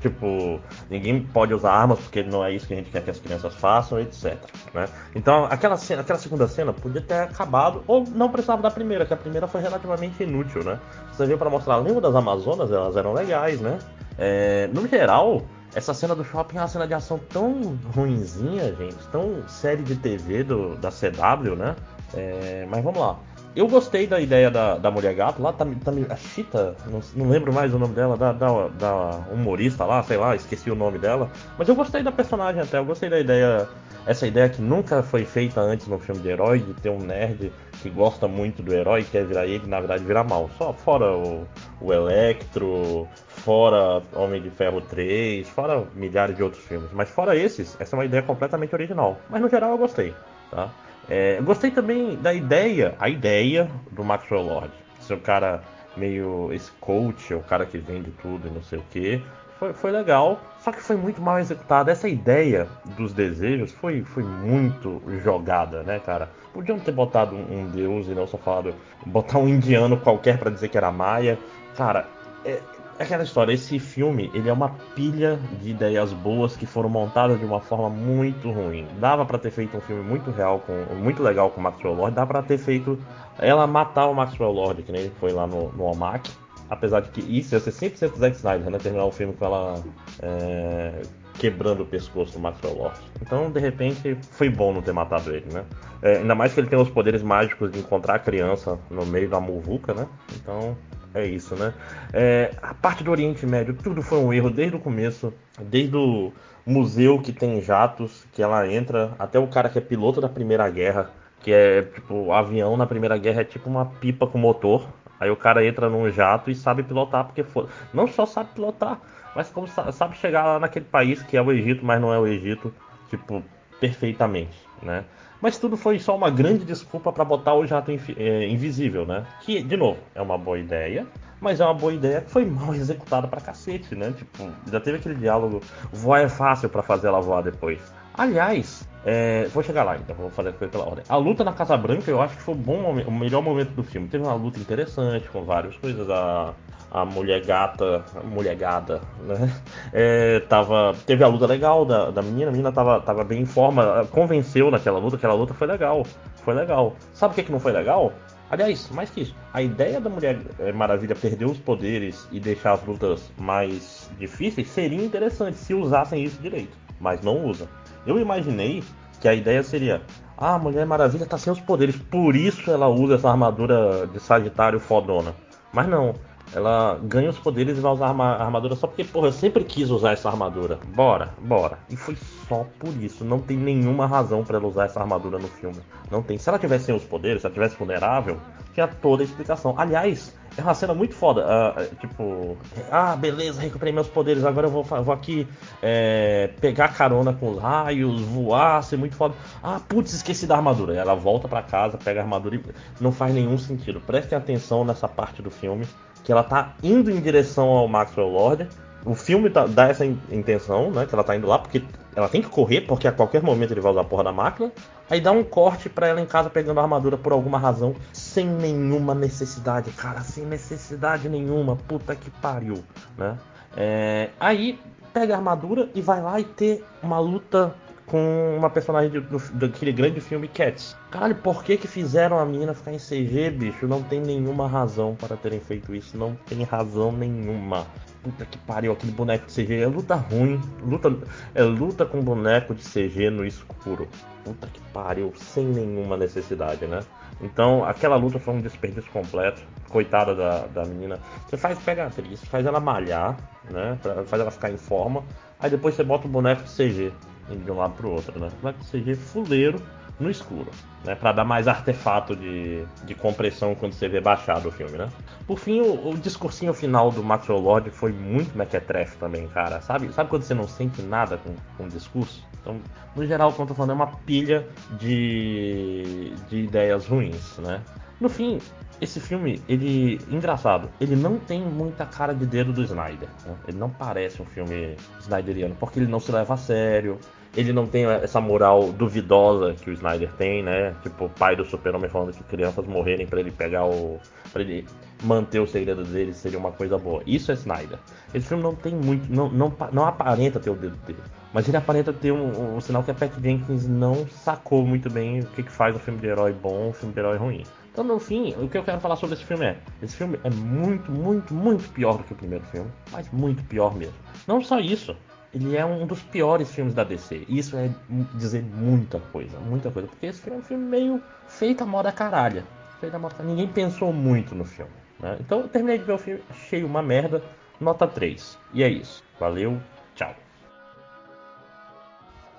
[0.00, 3.20] tipo, ninguém pode usar armas porque não é isso que a gente quer que as
[3.20, 4.36] crianças façam, etc.
[4.72, 4.88] Né?
[5.14, 9.12] Então, aquela, cena, aquela segunda cena podia ter acabado, ou não precisava da primeira, que
[9.12, 10.80] a primeira foi relativamente inútil, né?
[11.12, 13.78] Você viu para mostrar a língua das Amazonas, elas eram legais, né?
[14.18, 15.42] É, no geral,
[15.74, 19.96] essa cena do shopping é uma cena de ação tão ruinzinha, gente, tão série de
[19.96, 21.76] TV do, da CW, né?
[22.14, 23.18] É, mas vamos lá.
[23.56, 27.30] Eu gostei da ideia da, da mulher gato lá, tá, tá, a Chita, não, não,
[27.30, 30.98] lembro mais o nome dela, da, da, da, humorista lá, sei lá, esqueci o nome
[30.98, 31.30] dela.
[31.56, 33.66] Mas eu gostei da personagem até, eu gostei da ideia,
[34.06, 37.50] essa ideia que nunca foi feita antes no filme de herói, de ter um nerd
[37.80, 40.50] que gosta muito do herói, quer virar ele, na verdade virar mal.
[40.58, 41.46] Só fora o,
[41.80, 46.90] o Electro, fora Homem de Ferro 3, fora milhares de outros filmes.
[46.92, 49.18] Mas fora esses, essa é uma ideia completamente original.
[49.30, 50.14] Mas no geral eu gostei,
[50.50, 50.70] tá?
[51.08, 54.72] É, gostei também da ideia, a ideia do Maxwell Lord.
[55.00, 55.62] Ser o cara
[55.96, 59.22] meio esse coach, o cara que vende tudo e não sei o que.
[59.58, 61.90] Foi, foi legal, só que foi muito mal executado.
[61.90, 66.28] Essa ideia dos desejos foi, foi muito jogada, né, cara?
[66.52, 68.74] Podiam ter botado um, um deus e não só falado,
[69.06, 71.38] botar um indiano qualquer para dizer que era maia.
[71.74, 72.06] Cara,
[72.44, 72.60] é, é
[72.98, 77.44] aquela história, esse filme, ele é uma pilha de ideias boas que foram montadas de
[77.44, 78.86] uma forma muito ruim.
[78.98, 82.14] Dava para ter feito um filme muito real, com, muito legal com o Maxwell Lord,
[82.14, 82.98] dava para ter feito
[83.38, 86.30] ela matar o Maxwell Lord, que nem foi lá no, no OMAC.
[86.68, 88.78] Apesar de que isso ia ser 100% Zack Snyder, né?
[88.78, 89.84] Terminar o filme com ela
[90.20, 91.00] é,
[91.38, 92.98] quebrando o pescoço do Maxwell Lord.
[93.22, 95.64] Então, de repente, foi bom não ter matado ele, né?
[96.02, 99.28] É, ainda mais que ele tem os poderes mágicos de encontrar a criança no meio
[99.28, 100.08] da muvuca, né?
[100.34, 100.76] Então,
[101.16, 101.72] é isso, né?
[102.12, 106.32] É, a parte do Oriente Médio, tudo foi um erro desde o começo, desde o
[106.64, 110.68] museu que tem jatos, que ela entra, até o cara que é piloto da Primeira
[110.68, 114.86] Guerra, que é tipo, avião na Primeira Guerra é tipo uma pipa com motor.
[115.18, 117.68] Aí o cara entra num jato e sabe pilotar, porque for...
[117.94, 119.00] não só sabe pilotar,
[119.34, 122.26] mas como sabe chegar lá naquele país que é o Egito, mas não é o
[122.26, 122.72] Egito,
[123.08, 123.42] tipo,
[123.80, 125.04] perfeitamente, né?
[125.40, 129.26] Mas tudo foi só uma grande desculpa para botar o jato é, invisível, né?
[129.42, 131.06] Que, de novo, é uma boa ideia,
[131.40, 134.12] mas é uma boa ideia que foi mal executada pra cacete, né?
[134.16, 135.60] Tipo, já teve aquele diálogo,
[135.92, 137.80] voar é fácil para fazer ela voar depois.
[138.16, 141.04] Aliás, é, vou chegar lá, então vou fazer a coisa pela ordem.
[141.08, 143.70] A luta na Casa Branca eu acho que foi o, bom momento, o melhor momento
[143.70, 144.08] do filme.
[144.08, 146.08] Teve uma luta interessante, com várias coisas.
[146.10, 146.54] A,
[146.90, 149.52] a mulher gata, a mulher gada, né?
[149.92, 153.46] É, tava, teve a luta legal da, da menina, a menina tava, tava bem em
[153.46, 156.04] forma, convenceu naquela luta, aquela luta foi legal,
[156.36, 156.96] foi legal.
[157.12, 158.12] Sabe o que, que não foi legal?
[158.48, 162.74] Aliás, mais que isso, a ideia da Mulher é, Maravilha perder os poderes e deixar
[162.74, 167.68] as lutas mais difíceis seria interessante se usassem isso direito, mas não usa.
[168.06, 168.82] Eu imaginei
[169.20, 170.02] que a ideia seria:
[170.36, 174.20] ah, a Mulher Maravilha tá sem os poderes, por isso ela usa essa armadura de
[174.20, 175.34] Sagitário fodona.
[175.72, 176.14] Mas não,
[176.54, 179.90] ela ganha os poderes e vai usar a armadura só porque, porra, eu sempre quis
[179.90, 180.78] usar essa armadura.
[180.94, 181.78] Bora, bora.
[181.90, 182.16] E foi
[182.48, 183.24] só por isso.
[183.24, 185.80] Não tem nenhuma razão para ela usar essa armadura no filme.
[186.10, 186.38] Não tem.
[186.38, 188.38] Se ela tivesse sem os poderes, se ela tivesse vulnerável,
[188.72, 189.74] tinha toda a explicação.
[189.76, 191.44] Aliás, é uma cena muito foda.
[191.44, 192.56] Uh, tipo,
[192.90, 194.44] ah, beleza, recuperei meus poderes.
[194.44, 195.46] Agora eu vou, vou aqui
[195.82, 199.34] é, pegar carona com os raios, voar, ser muito foda.
[199.62, 200.94] Ah, putz, esqueci da armadura.
[200.94, 202.62] Ela volta para casa, pega a armadura e
[203.00, 204.00] não faz nenhum sentido.
[204.00, 205.86] Prestem atenção nessa parte do filme
[206.24, 208.68] que ela tá indo em direção ao Maxwell Lord.
[209.04, 211.06] O filme tá, dá essa intenção, né?
[211.06, 211.84] Que ela tá indo lá, porque
[212.16, 214.72] ela tem que correr, porque a qualquer momento ele vai usar a porra da máquina.
[215.08, 218.46] Aí dá um corte para ela em casa pegando a armadura por alguma razão, sem
[218.46, 221.76] nenhuma necessidade, cara, sem necessidade nenhuma.
[221.76, 222.82] Puta que pariu,
[223.16, 223.38] né?
[223.76, 224.78] É, aí
[225.12, 227.74] pega a armadura e vai lá e ter uma luta
[228.06, 230.96] com uma personagem do, daquele grande filme Cats.
[231.10, 233.86] Caralho, por que que fizeram a menina ficar em CG, bicho?
[233.86, 236.16] Não tem nenhuma razão para terem feito isso.
[236.16, 237.86] Não tem razão nenhuma.
[238.26, 240.60] Puta que pariu, aquele boneco de CG é luta ruim.
[240.82, 241.16] Luta,
[241.54, 244.08] é luta com boneco de CG no escuro.
[244.44, 247.04] Puta que pariu, sem nenhuma necessidade, né?
[247.40, 249.62] Então, aquela luta foi um desperdício completo.
[249.90, 251.20] Coitada da, da menina.
[251.48, 253.36] Você faz, pega a atriz, faz ela malhar,
[253.70, 253.96] né?
[254.26, 255.22] Faz ela ficar em forma.
[255.60, 257.12] Aí depois você bota o boneco de CG
[257.48, 258.50] de um lado pro outro, né?
[258.60, 259.80] Vai CG fuleiro
[260.18, 260.70] no escuro,
[261.04, 261.14] né?
[261.14, 265.08] Para dar mais artefato de, de compressão quando você vê baixado o filme, né?
[265.46, 269.80] Por fim, o, o discursinho final do Maxwell Lord foi muito mequetrefe também, cara.
[269.80, 272.44] Sabe, sabe quando você não sente nada com, com o discurso?
[272.60, 272.80] Então,
[273.14, 274.66] no geral, como eu tô falando, é uma pilha
[274.98, 277.82] de, de ideias ruins, né?
[278.18, 278.58] No fim,
[279.00, 280.18] esse filme, ele.
[280.30, 283.28] Engraçado, ele não tem muita cara de dedo do Snyder.
[283.44, 283.54] Né?
[283.68, 287.18] Ele não parece um filme Snyderiano, porque ele não se leva a sério.
[287.56, 290.94] Ele não tem essa moral duvidosa que o Snyder tem, né?
[291.02, 294.20] Tipo, o pai do Super-Homem falando que crianças morrerem para ele pegar o.
[294.52, 294.86] para ele
[295.22, 297.22] manter o segredo dele seria uma coisa boa.
[297.26, 297.98] Isso é Snyder.
[298.34, 299.32] Esse filme não tem muito.
[299.32, 301.18] não, não, não aparenta ter o dedo dele.
[301.52, 305.40] Mas ele aparenta ter um, um, sinal que a Pat Jenkins não sacou muito bem
[305.40, 307.64] o que, que faz um filme de herói bom um filme de herói ruim.
[307.90, 310.50] Então, no fim, o que eu quero falar sobre esse filme é: esse filme é
[310.50, 314.12] muito, muito, muito pior do que o primeiro filme, mas muito pior mesmo.
[314.46, 315.16] Não só isso,
[315.56, 317.46] ele é um dos piores filmes da DC.
[317.48, 317.90] Isso é
[318.34, 320.06] dizer muita coisa, muita coisa.
[320.06, 322.62] Porque esse filme é um filme meio feito a moda caralha.
[323.00, 323.54] Feito a moda caralha.
[323.54, 324.92] Ninguém pensou muito no filme.
[325.18, 325.38] Né?
[325.40, 327.42] Então eu terminei de ver o filme, achei uma merda,
[327.80, 328.58] nota 3.
[328.74, 329.24] E é isso.
[329.40, 329.80] Valeu,
[330.14, 330.34] tchau.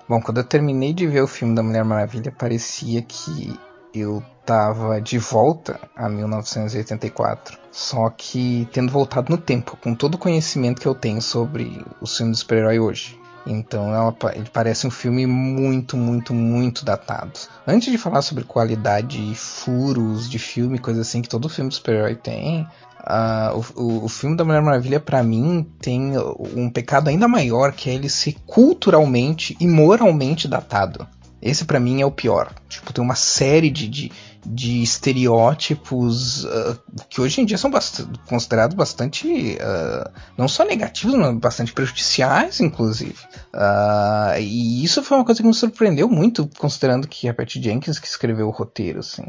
[0.08, 3.56] Bom, quando eu terminei de ver o filme da Mulher Maravilha, parecia que
[3.94, 7.58] eu tava de volta a 1984.
[7.70, 12.16] Só que tendo voltado no tempo, com todo o conhecimento que eu tenho sobre os
[12.16, 13.18] filmes de super-herói hoje.
[13.46, 17.32] Então ela, ele parece um filme muito, muito, muito datado.
[17.66, 21.76] Antes de falar sobre qualidade e furos de filme, coisa assim que todo filme de
[21.76, 22.66] super-herói tem,
[23.00, 26.12] uh, o, o, filme da Mulher Maravilha, para mim, tem
[26.54, 31.06] um pecado ainda maior, que é ele ser culturalmente e moralmente datado.
[31.40, 32.52] Esse para mim é o pior.
[32.68, 34.12] Tipo, tem uma série de, de,
[34.44, 41.14] de estereótipos uh, que hoje em dia são bast considerados bastante, uh, não só negativos,
[41.14, 43.16] mas bastante prejudiciais, inclusive.
[43.54, 47.62] Uh, e isso foi uma coisa que me surpreendeu muito, considerando que é a Patty
[47.62, 48.98] Jenkins que escreveu o roteiro.
[48.98, 49.24] Assim.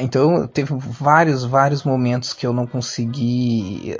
[0.00, 3.94] então, teve vários, vários momentos que eu não consegui.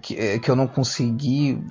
[0.00, 1.62] Que, que, eu não consegui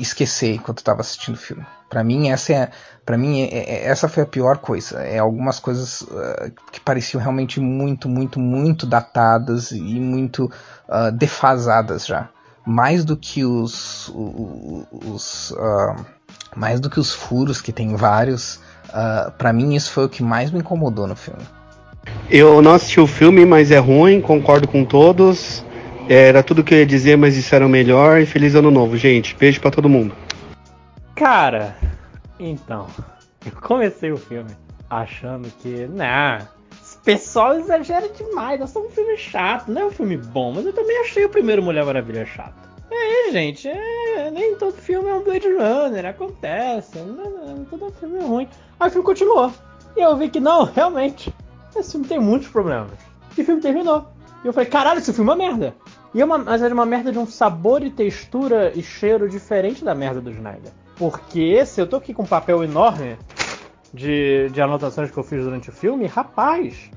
[0.00, 1.66] esquecer enquanto estava assistindo o filme.
[1.88, 2.70] Para mim essa é,
[3.04, 5.00] para mim é, é, essa foi a pior coisa.
[5.00, 10.44] É algumas coisas uh, que pareciam realmente muito, muito, muito datadas e muito
[10.88, 12.28] uh, defasadas já.
[12.64, 16.06] Mais do que os, os, os uh,
[16.54, 18.60] mais do que os furos que tem vários.
[19.38, 21.42] para mim isso foi o que mais me incomodou no filme.
[22.28, 25.64] Eu não assisti o filme, mas é ruim, concordo com todos.
[26.12, 28.20] Era tudo que eu ia dizer, mas disseram melhor.
[28.20, 29.36] E feliz ano novo, gente.
[29.36, 30.12] Beijo para todo mundo.
[31.14, 31.76] Cara,
[32.40, 32.88] então,
[33.46, 34.50] eu comecei o filme
[34.90, 36.48] achando que, nah,
[36.82, 40.66] esse pessoal exagera demais, nós somos um filme chato, não é um filme bom, mas
[40.66, 42.54] eu também achei o primeiro Mulher Maravilha chato.
[42.90, 48.18] É, gente, é, nem todo filme é um Blade Runner, acontece, não, não, todo filme
[48.18, 48.48] é ruim.
[48.80, 49.52] Aí o filme continuou,
[49.96, 51.32] e eu vi que não, realmente,
[51.76, 52.98] esse filme tem muitos problemas.
[53.38, 54.08] E o filme terminou.
[54.42, 55.74] E eu falei, caralho, esse filme é uma merda.
[56.12, 59.84] E é uma, mas era uma merda de um sabor e textura e cheiro diferente
[59.84, 60.72] da merda do Snyder.
[60.96, 63.16] Porque esse, eu tô aqui com um papel enorme
[63.94, 66.90] de, de anotações que eu fiz durante o filme, rapaz,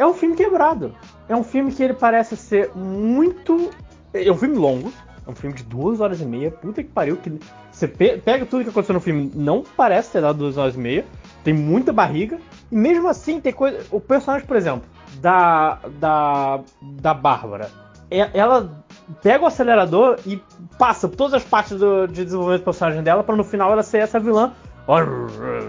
[0.00, 0.94] é um filme quebrado.
[1.28, 3.70] É um filme que ele parece ser muito.
[4.12, 4.90] É um filme longo,
[5.26, 7.18] é um filme de duas horas e meia, puta que pariu.
[7.18, 7.38] Que
[7.70, 11.04] você pega tudo que aconteceu no filme, não parece ter dado duas horas e meia,
[11.44, 12.38] tem muita barriga,
[12.72, 13.84] e mesmo assim tem coisa.
[13.90, 14.82] O personagem, por exemplo,
[15.20, 15.78] da.
[15.98, 16.60] da.
[16.80, 17.70] da Bárbara.
[18.10, 18.84] É, ela
[19.22, 20.42] pega o acelerador e
[20.78, 23.82] passa por todas as partes do, de desenvolvimento do personagem dela para no final ela
[23.82, 24.52] ser essa vilã.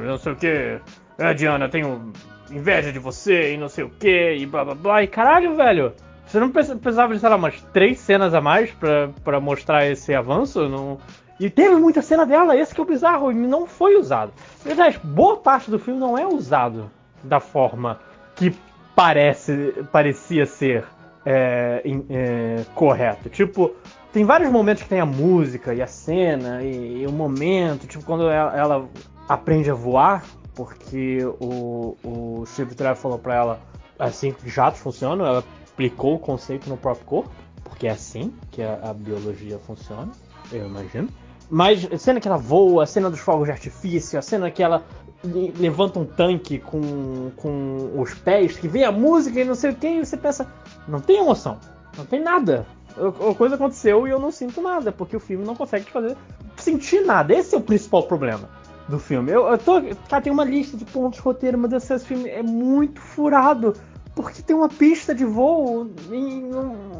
[0.06, 0.80] Não sei o que.
[1.18, 2.12] É, Diana, tenho
[2.50, 5.04] inveja de você e não sei o que e blá blá blá.
[5.04, 5.94] E caralho, velho.
[6.26, 10.70] Você não precisava de, sei lá, umas três cenas a mais para mostrar esse avanço?
[10.70, 10.98] Não...
[11.38, 14.32] E teve muita cena dela, esse que é o bizarro, e não foi usado.
[14.66, 16.90] Aliás, boa parte do filme não é usado
[17.22, 18.00] da forma
[18.36, 18.56] que
[18.96, 20.86] parece, parecia ser
[21.26, 23.30] é, é, correto.
[23.30, 23.72] Tipo,
[24.12, 28.04] tem vários momentos que tem a música e a cena e, e o momento, tipo
[28.04, 28.90] quando ela, ela,
[29.28, 30.24] aprende a voar,
[30.54, 33.60] porque o, o Steve Trevor falou pra ela
[33.98, 37.32] assim que jatos funcionam, ela aplicou o conceito no próprio corpo,
[37.64, 40.12] porque é assim que a, a biologia funciona,
[40.52, 41.08] eu imagino.
[41.50, 44.64] Mas a cena que ela voa, a cena dos fogos de artifício, a cena que
[44.64, 44.84] ela
[45.24, 49.76] levanta um tanque com, com os pés, que vem a música e não sei o
[49.76, 50.48] que, e você pensa,
[50.88, 51.60] não tem emoção,
[51.98, 52.66] não tem nada.
[52.98, 56.18] A coisa aconteceu e eu não sinto nada, porque o filme não consegue fazer
[56.58, 57.34] sentir nada.
[57.34, 58.50] Esse é o principal problema
[58.90, 59.32] do filme.
[59.32, 59.82] Eu, eu tô.
[60.10, 63.74] Cara, tem uma lista de pontos de roteiro, mas esse filme é muito furado.
[64.14, 66.50] Porque tem uma pista de voo em,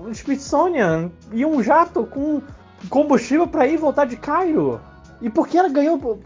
[0.08, 2.42] em Smithsonian e um jato com
[2.90, 4.80] combustível para ir voltar de Cairo.
[5.22, 6.20] E porque ela ganhou.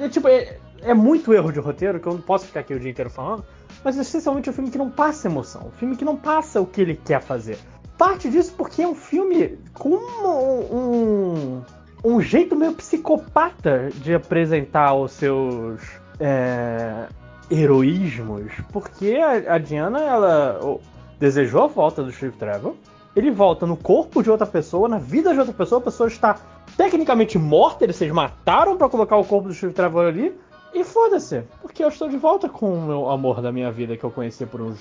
[0.00, 2.80] É, tipo, é, é, muito erro de roteiro, que eu não posso ficar aqui o
[2.80, 3.44] dia inteiro falando.
[3.82, 5.68] Mas essencialmente é um filme que não passa emoção.
[5.68, 7.58] Um filme que não passa o que ele quer fazer.
[7.98, 11.62] Parte disso porque é um filme com um, um,
[12.04, 15.80] um jeito meio psicopata de apresentar os seus
[16.18, 17.06] é,
[17.50, 18.52] heroísmos.
[18.72, 20.78] Porque a, a Diana, ela
[21.18, 22.74] desejou a volta do Steve Trevor
[23.16, 26.36] ele volta no corpo de outra pessoa, na vida de outra pessoa, a pessoa está
[26.76, 30.36] tecnicamente morta, eles mataram para colocar o corpo do Steve Trevor ali,
[30.74, 34.04] e foda-se, porque eu estou de volta com o meu amor da minha vida que
[34.04, 34.78] eu conheci por uns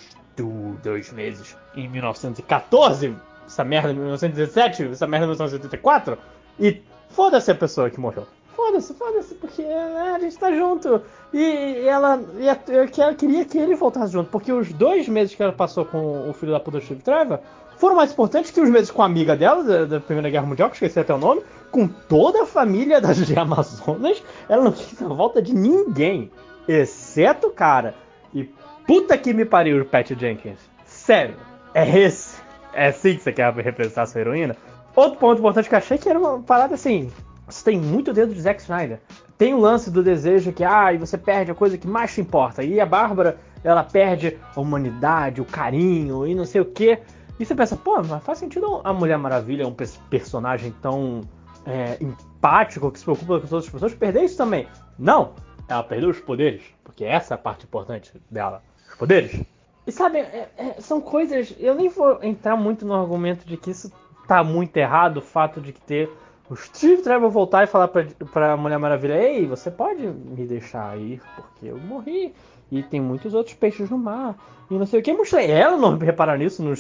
[0.82, 6.18] dois meses em 1914, essa merda em 1917, essa merda em 1984,
[6.60, 8.26] e foda-se a pessoa que morreu.
[8.56, 11.02] foda-se, foda-se, porque é, a gente tá junto.
[11.34, 15.44] E, ela, e a- eu queria que ele voltasse junto, porque os dois meses que
[15.44, 17.40] ela passou com o filho da puta Steve Trevor
[17.84, 20.70] foram mais importantes que os meses com a amiga dela, da, da Primeira Guerra Mundial,
[20.70, 24.24] que esqueci até o nome, com toda a família das Amazonas.
[24.48, 26.32] Ela não quis a volta de ninguém,
[26.66, 27.94] exceto o cara.
[28.34, 28.46] E
[28.88, 30.60] puta que me pariu o Pat Jenkins.
[30.86, 31.36] Sério,
[31.74, 32.42] é esse.
[32.74, 34.56] É assim que você quer representar sua heroína?
[34.96, 37.12] Outro ponto importante que eu achei que era uma parada assim.
[37.50, 39.02] Você tem muito dedo de Zack Snyder.
[39.38, 42.22] Tem o lance do desejo que, ah, e você perde a coisa que mais te
[42.22, 42.64] importa.
[42.64, 47.00] E a Bárbara, ela perde a humanidade, o carinho e não sei o quê.
[47.40, 51.22] E você pensa, pô, mas faz sentido a Mulher Maravilha, um pers- personagem tão
[51.66, 54.68] é, empático, que se preocupa com as outras pessoas, perder isso também.
[55.00, 55.34] Não,
[55.68, 59.42] ela perdeu os poderes, porque essa é a parte importante dela, os poderes.
[59.86, 61.54] E sabe, é- é- são coisas.
[61.60, 63.92] Eu nem vou entrar muito no argumento de que isso
[64.28, 66.10] tá muito errado, o fato de que ter
[66.50, 70.98] o Steve Trevor voltar e falar pra, pra Mulher Maravilha: Ei, você pode me deixar
[70.98, 72.34] ir, porque eu morri.
[72.72, 74.36] E tem muitos outros peixes no mar.
[74.72, 75.12] E não sei o que.
[75.12, 75.52] É.
[75.52, 76.80] Ela não reparar nisso nos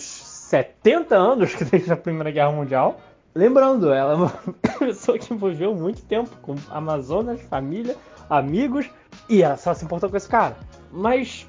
[0.53, 3.01] 70 anos que desde a Primeira Guerra Mundial.
[3.33, 4.33] Lembrando, ela é uma
[4.77, 7.95] pessoa que viveu muito tempo com Amazonas, família,
[8.29, 8.87] amigos,
[9.27, 10.55] e ela só se importou com esse cara.
[10.91, 11.47] Mas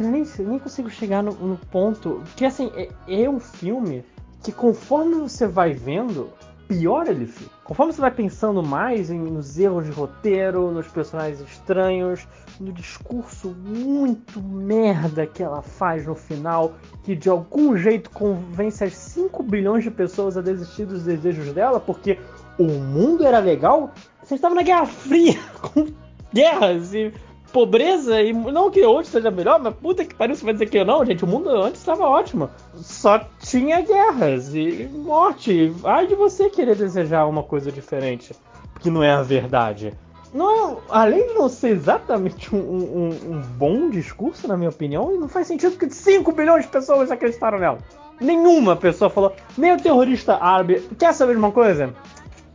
[0.00, 2.22] nem, nem consigo chegar no, no ponto.
[2.34, 2.88] Que assim, é,
[3.24, 4.02] é um filme
[4.42, 6.32] que conforme você vai vendo,
[6.68, 7.50] pior ele fica.
[7.64, 12.26] Conforme você vai pensando mais em, nos erros de roteiro, nos personagens estranhos,
[12.60, 18.94] no discurso muito merda que ela faz no final, que de algum jeito convence as
[18.94, 22.18] 5 bilhões de pessoas a desistir dos desejos dela, porque
[22.58, 25.86] o mundo era legal, você estava na Guerra Fria, com
[26.32, 27.12] guerras e
[27.52, 30.82] pobreza, e não que hoje seja melhor, mas puta que pariu, você vai dizer que
[30.84, 32.50] não, gente, o mundo antes estava ótimo.
[32.74, 35.72] Só tinha guerras e morte.
[35.84, 38.34] Ai de você querer desejar uma coisa diferente,
[38.80, 39.92] que não é a verdade.
[40.34, 45.18] Não é, além de não ser exatamente um, um- um bom discurso, na minha opinião,
[45.18, 47.78] não faz sentido porque 5 bilhões de pessoas acreditaram nela.
[48.20, 50.82] Nenhuma pessoa falou, nem o terrorista árabe.
[50.98, 51.94] Quer saber de uma coisa?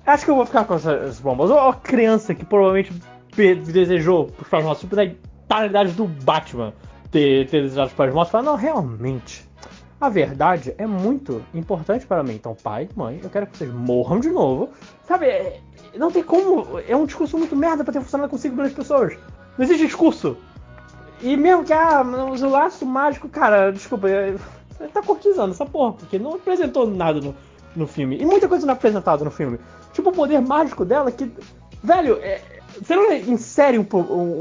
[0.06, 1.50] Acho que eu vou ficar com essas bombas.
[1.50, 2.92] Ou a criança que provavelmente
[3.36, 6.74] desejou os pais mortos, tipo da idade do Batman
[7.10, 9.50] ter, ter desejado os pais mortos, fala, não, realmente.
[10.00, 12.34] A verdade é muito importante para mim.
[12.34, 14.70] Então, pai, mãe, eu quero que vocês morram de novo.
[15.08, 15.60] Sabe, é-
[15.96, 16.80] não tem como.
[16.88, 19.14] É um discurso muito merda pra ter funcionado com 5 milhões de pessoas.
[19.58, 20.38] Não existe discurso.
[21.22, 24.36] E mesmo que, ah, o laço mágico, cara, desculpa, é-
[24.80, 27.36] ele tá cortizando essa porra, porque não apresentou nada no,
[27.76, 28.18] no filme.
[28.20, 29.60] E muita coisa não é apresentada no filme.
[29.94, 31.32] Tipo o poder mágico dela que.
[31.84, 32.42] Velho, é-
[32.82, 33.86] você não insere um,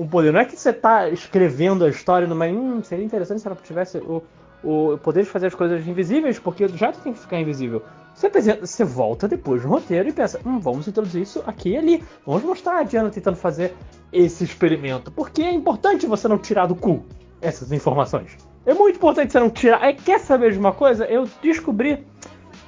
[0.01, 2.47] um poder, não é que você tá escrevendo a história numa.
[2.47, 4.23] Hum, seria interessante se ela tivesse o,
[4.65, 7.83] o poder de fazer as coisas invisíveis, porque já tem que ficar invisível.
[8.15, 11.77] Você, apresenta- você volta depois no roteiro e pensa, hum, vamos introduzir isso aqui e
[11.77, 12.05] ali.
[12.27, 13.75] Vamos mostrar a Diana tentando fazer
[14.13, 15.11] esse experimento.
[15.11, 17.05] Porque é importante você não tirar do cu
[17.41, 18.37] essas informações.
[18.67, 19.83] É muito importante você não tirar.
[19.83, 21.05] É, quer saber de uma coisa?
[21.07, 22.07] Eu descobri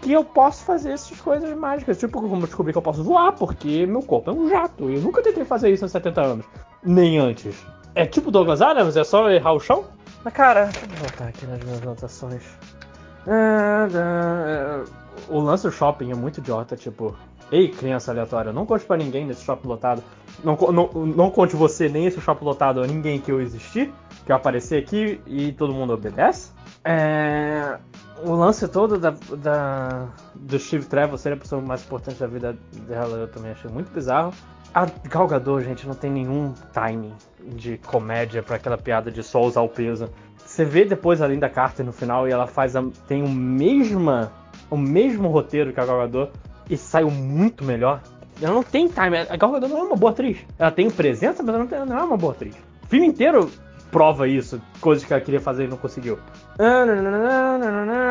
[0.02, 1.96] que eu posso fazer essas coisas mágicas.
[1.98, 4.90] Tipo, como eu descobri que eu posso voar, porque meu corpo é um jato.
[4.90, 6.46] Eu nunca tentei fazer isso nos 70 anos.
[6.82, 7.56] Nem antes.
[7.94, 9.84] É tipo Douglas Adams, é só errar o chão?
[10.24, 12.42] Mas cara, deixa eu voltar aqui nas minhas anotações.
[15.28, 17.16] O lance do shopping é muito idiota, tipo.
[17.50, 20.02] Ei, criança aleatória, não conte pra ninguém nesse shopping lotado.
[20.42, 23.92] Não, não, não conte você nem esse shopping lotado a ninguém que eu existir,
[24.24, 26.50] que eu aparecer aqui e todo mundo obedece.
[26.82, 27.78] É,
[28.24, 32.56] o lance todo da, da- do Steve Trevor ser a pessoa mais importante da vida
[32.86, 34.32] dela, eu também achei muito bizarro.
[34.74, 37.12] A Gal Gadot, gente, não tem nenhum timing
[37.56, 40.08] de comédia pra aquela piada de só usar o peso.
[40.44, 44.32] Você vê depois além da Carter no final e ela faz a, tem o mesma
[44.70, 46.32] o mesmo roteiro que a Gal Gadot
[46.70, 48.00] e saiu muito melhor.
[48.40, 49.18] Ela não tem time.
[49.18, 50.38] A Gal Gadot não é uma boa atriz.
[50.58, 52.54] Ela tem presença, mas ela não, tem- não é uma boa atriz.
[52.82, 53.50] O filme inteiro
[53.92, 56.18] prova isso, coisas que ela queria fazer e não conseguiu.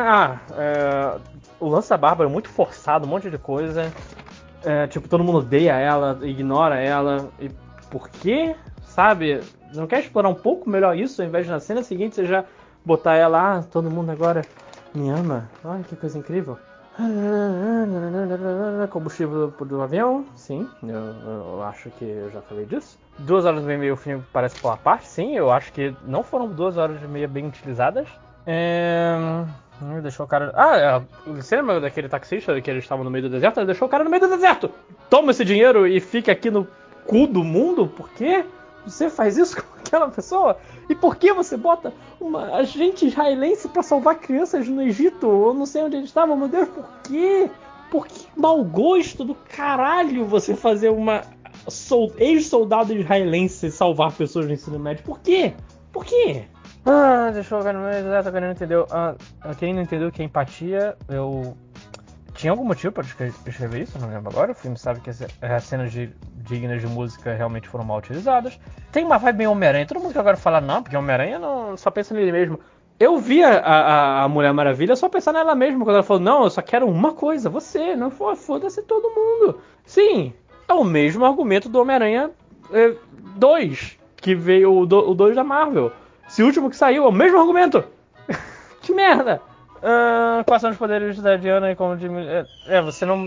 [0.08, 1.18] Ah, é,
[1.58, 3.92] o lance da Bárbara é muito forçado, um monte de coisa.
[4.64, 7.28] É, tipo, todo mundo odeia ela, ignora ela.
[7.40, 7.50] E
[7.90, 8.54] por quê?
[8.84, 9.40] Sabe?
[9.74, 12.44] Não quer explorar um pouco melhor isso, ao invés de na cena seguinte você já
[12.84, 14.42] botar ela, ah, todo mundo agora
[14.94, 15.50] me ama.
[15.64, 16.58] Olha que coisa incrível.
[18.90, 22.98] Combustível do, do avião, sim, eu, eu acho que eu já falei disso.
[23.18, 26.48] Duas horas e meia o filme parece pela parte, sim, eu acho que não foram
[26.48, 28.06] duas horas e meia bem utilizadas.
[28.46, 29.14] É...
[29.80, 30.52] hum, Deixou o cara.
[30.54, 33.58] Ah, é, você lembra daquele taxista que eles estavam no meio do deserto?
[33.58, 34.70] Ele deixou o cara no meio do deserto!
[35.08, 36.66] Toma esse dinheiro e fica aqui no
[37.06, 37.86] cu do mundo?
[37.86, 38.44] Por quê?
[38.86, 40.58] Você faz isso com aquela pessoa?
[40.88, 45.26] E por que você bota uma agente israelense pra salvar crianças no Egito?
[45.26, 47.50] Eu não sei onde eles estavam, meu Deus, por quê?
[47.90, 51.22] Por que mau gosto do caralho você fazer uma
[51.68, 55.04] sol- ex-soldado israelense salvar pessoas no ensino médio.
[55.04, 55.52] Por quê?
[55.92, 56.44] Por quê?
[56.84, 58.86] Ah, deixa eu ver no meu exato, quem não entendeu.
[58.90, 59.14] Ah,
[59.58, 61.56] quem não entendeu que é empatia, eu.
[62.34, 64.52] Tinha algum motivo para escre- escrever isso, não lembro agora.
[64.52, 68.58] O filme sabe que as, as cenas de- dignas de música realmente foram mal utilizadas.
[68.90, 69.86] Tem uma vibe bem Homem-Aranha.
[69.86, 72.58] Todo mundo que agora fala, não, porque Homem-Aranha não só pensa nele mesmo.
[72.98, 76.44] Eu vi a, a, a Mulher Maravilha só pensar nela mesma quando ela falou: Não,
[76.44, 79.60] eu só quero uma coisa, você, não foda-se todo mundo.
[79.84, 80.32] Sim,
[80.68, 82.30] é o mesmo argumento do Homem-Aranha
[83.36, 85.92] 2, que veio o 2 da Marvel.
[86.28, 87.84] Esse último que saiu, é o mesmo argumento.
[88.80, 89.40] que merda!
[89.82, 92.28] Ah, quais são os poderes da Diana e como diminuir.
[92.28, 93.26] É, é, você não.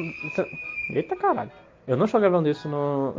[0.90, 1.52] Eita caralho.
[1.88, 3.14] Eu não estou gravando isso no.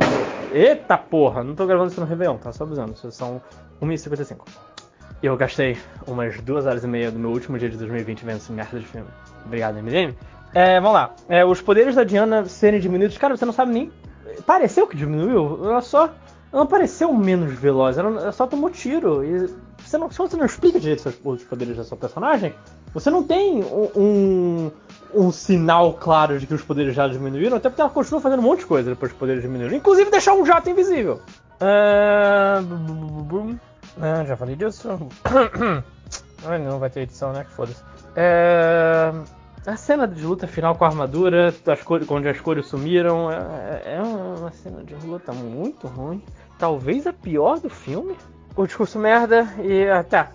[0.51, 1.43] Eita porra!
[1.43, 2.51] Não estou gravando isso no Réveillon, tá?
[2.51, 2.93] Só avisando.
[2.93, 3.41] Isso São
[3.81, 4.39] 1h55.
[5.21, 8.51] Eu gastei umas duas horas e meia do meu último dia de 2020 vendo esse
[8.51, 9.07] merda de filme.
[9.45, 10.15] Obrigado, MDM.
[10.53, 11.11] É, vamos lá.
[11.29, 13.17] É, os poderes da Diana serem diminuídos.
[13.17, 13.91] Cara, você não sabe nem.
[14.45, 15.59] Pareceu que diminuiu.
[15.63, 16.05] Ela só.
[16.51, 17.97] Ela não pareceu menos veloz.
[17.97, 19.23] Ela só tomou tiro.
[19.23, 19.49] E
[19.89, 22.53] você não, se você não explica direito os, poderes da sua personagem,
[22.93, 24.71] você não tem um, um,
[25.13, 27.57] um sinal claro de que os poderes já diminuíram.
[27.57, 29.75] Até porque ela continua fazendo um monte de coisa depois que os poderes diminuíram.
[29.75, 31.21] Inclusive deixar um jato invisível.
[34.01, 34.89] Ah, já falei disso.
[36.45, 37.43] Ai, não vai ter edição, né?
[37.43, 37.81] Que foda-se.
[38.15, 39.11] É...
[39.65, 43.97] A cena de luta final com a armadura, as cores, onde as cores sumiram, é,
[43.97, 46.23] é uma cena de luta muito ruim.
[46.57, 48.15] Talvez a pior do filme.
[48.57, 49.85] O discurso merda e.
[50.09, 50.31] Tá.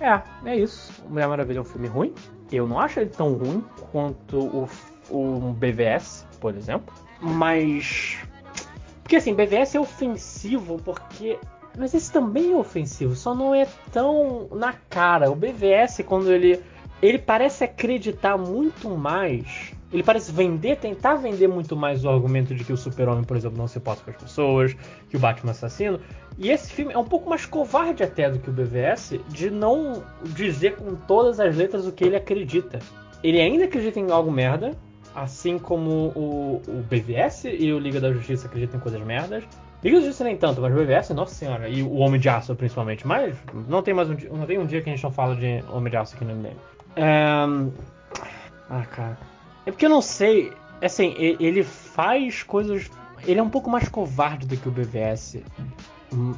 [0.00, 0.90] É, é isso.
[1.06, 2.14] Mulher Maravilha é um filme ruim.
[2.50, 4.68] Eu não acho ele tão ruim quanto o,
[5.10, 6.94] o BVS, por exemplo.
[7.20, 8.16] Mas.
[9.02, 11.38] Porque assim, BVS é ofensivo porque.
[11.76, 15.30] Mas esse também é ofensivo, só não é tão na cara.
[15.30, 16.62] O BVS, quando ele.
[17.02, 19.75] Ele parece acreditar muito mais.
[19.96, 23.56] Ele parece vender, tentar vender muito mais o argumento de que o Super-Homem, por exemplo,
[23.56, 24.76] não se importa com as pessoas,
[25.08, 25.98] que o Batman é assassino.
[26.36, 30.02] E esse filme é um pouco mais covarde até do que o BVS, de não
[30.22, 32.78] dizer com todas as letras o que ele acredita.
[33.24, 34.72] Ele ainda acredita em algo merda,
[35.14, 39.44] assim como o, o BVS e o Liga da Justiça acreditam em coisas merdas.
[39.82, 42.54] Liga da Justiça nem tanto, mas o BVS, nossa senhora, e o Homem de Aço
[42.54, 43.06] principalmente.
[43.06, 43.34] Mas
[43.66, 45.90] não tem mais um não tem um dia que a gente não fala de Homem
[45.90, 46.56] de Aço aqui no MDM.
[46.96, 47.06] É...
[48.68, 49.35] Ah, cara.
[49.66, 50.52] É porque eu não sei.
[50.80, 52.90] Assim, ele faz coisas.
[53.24, 55.38] Ele é um pouco mais covarde do que o BVS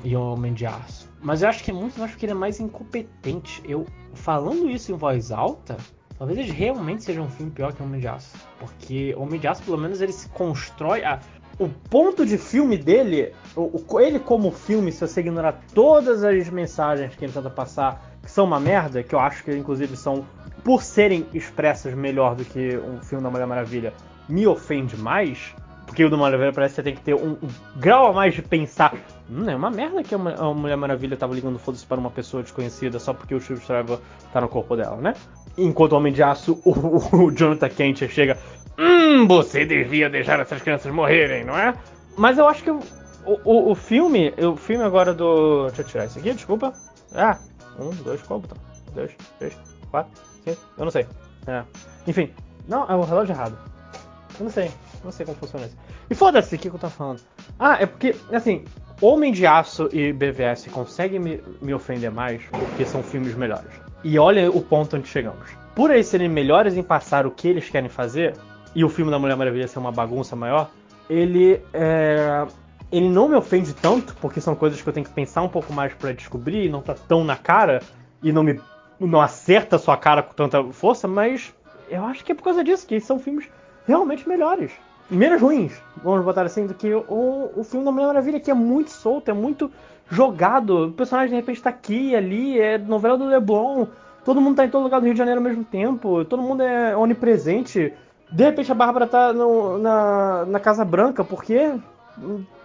[0.04, 1.08] e o Homem de Aço.
[1.20, 3.60] Mas eu acho que é muito mais porque ele é mais incompetente.
[3.64, 5.76] Eu, falando isso em voz alta,
[6.16, 8.36] talvez ele realmente seja um filme pior que o Homem de Aço.
[8.58, 11.04] Porque o Homem de Aço, pelo menos, ele se constrói.
[11.04, 11.20] A,
[11.58, 16.48] o ponto de filme dele, o, o- ele como filme, se você ignorar todas as
[16.48, 20.22] mensagens que ele tenta passar, que são uma merda, que eu acho que inclusive são,
[20.62, 23.94] por serem expressas melhor do que um filme da Mulher Maravilha,
[24.28, 25.54] me ofende mais.
[25.86, 28.34] Porque o do Maravilha parece que você tem que ter um, um grau a mais
[28.34, 28.94] de pensar.
[29.30, 32.98] Hum, é uma merda que a Mulher Maravilha tava ligando foda-se para uma pessoa desconhecida
[32.98, 33.98] só porque o Steve Trevor
[34.30, 35.14] tá no corpo dela, né?
[35.56, 38.36] Enquanto o Homem de Aço, o, o Jonathan Kent chega.
[38.78, 41.72] Hum, você devia deixar essas crianças morrerem, não é?
[42.14, 42.80] Mas eu acho que o,
[43.24, 44.34] o, o filme.
[44.36, 45.68] O filme agora do.
[45.68, 46.74] Deixa eu tirar isso aqui, desculpa.
[47.14, 47.38] Ah,
[47.78, 48.58] um, dois, qual botão?
[48.94, 49.56] Dois, três,
[49.90, 50.10] quatro,
[50.44, 51.06] cinco, eu não sei.
[51.46, 51.62] É.
[52.06, 52.30] Enfim,
[52.66, 53.58] não, é o relógio errado.
[54.38, 54.70] Eu não sei,
[55.04, 55.76] não sei como funciona isso.
[56.10, 57.20] E foda-se, o que, que eu tô falando?
[57.58, 58.64] Ah, é porque, assim,
[59.00, 63.70] Homem de Aço e BVS conseguem me, me ofender mais porque são filmes melhores.
[64.02, 65.50] E olha o ponto onde chegamos.
[65.74, 68.34] Por eles serem melhores em passar o que eles querem fazer,
[68.74, 70.70] e o filme da Mulher Maravilha ser uma bagunça maior,
[71.08, 72.46] ele é.
[72.90, 75.72] Ele não me ofende tanto, porque são coisas que eu tenho que pensar um pouco
[75.72, 77.82] mais pra descobrir, não tá tão na cara,
[78.22, 78.58] e não me.
[78.98, 81.52] não acerta a sua cara com tanta força, mas
[81.90, 83.46] eu acho que é por causa disso, que são filmes
[83.86, 84.72] realmente melhores.
[85.10, 85.72] Menos ruins,
[86.02, 89.30] vamos botar assim, do que o, o filme da Mulher Maravilha, que é muito solto,
[89.30, 89.70] é muito
[90.10, 90.86] jogado.
[90.88, 93.86] O personagem de repente tá aqui, ali, é novela do Leblon,
[94.24, 96.62] todo mundo tá em todo lugar do Rio de Janeiro ao mesmo tempo, todo mundo
[96.62, 97.92] é onipresente.
[98.30, 101.72] De repente a Bárbara tá no- na, na Casa Branca, porque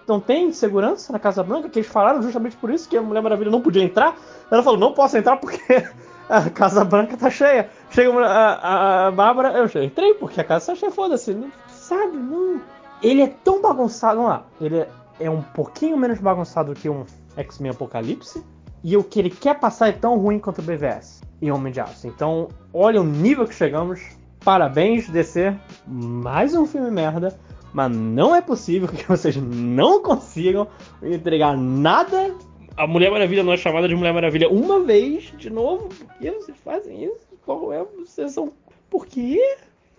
[0.08, 3.22] não tem segurança na Casa Branca, que eles falaram justamente por isso que a Mulher
[3.22, 4.16] Maravilha não podia entrar.
[4.52, 5.62] Ela falou, não posso entrar porque
[6.30, 7.69] a Casa Branca tá cheia.
[7.90, 11.38] Chega a, a, a Bárbara, eu já entrei porque a casa tá cheia, foda-se.
[11.68, 12.62] Sabe, não...
[13.02, 17.06] Ele é tão bagunçado, vamos lá, ele é, é um pouquinho menos bagunçado que um
[17.36, 18.42] X-Men Apocalipse,
[18.84, 21.80] e o que ele quer passar é tão ruim quanto o BVS e Homem de
[21.80, 22.08] Aço.
[22.08, 24.02] Então, olha o nível que chegamos.
[24.44, 25.56] Parabéns, DC.
[25.88, 27.38] Mais um filme merda.
[27.73, 30.67] Mas não é possível que vocês não consigam
[31.01, 32.35] entregar nada.
[32.77, 35.89] A Mulher Maravilha não é chamada de Mulher Maravilha uma vez, de novo.
[35.89, 37.27] Por que vocês fazem isso?
[37.45, 37.83] Qual é?
[37.83, 38.53] Vocês são.
[38.89, 39.39] Por quê?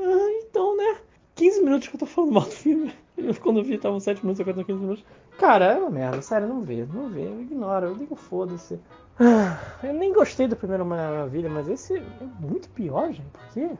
[0.00, 0.96] Ah, então, né?
[1.34, 2.92] 15 minutos que eu tô falando mal do filme.
[3.16, 5.04] Eu, quando vi, tava 7 minutos, 50, 15 minutos.
[5.38, 8.78] Cara, é uma merda, sério, não vê, não vê, eu ignoro, eu digo foda-se.
[9.20, 12.02] Ah, Eu nem gostei do primeiro Maravilha, mas esse é
[12.40, 13.70] muito pior, gente, por quê?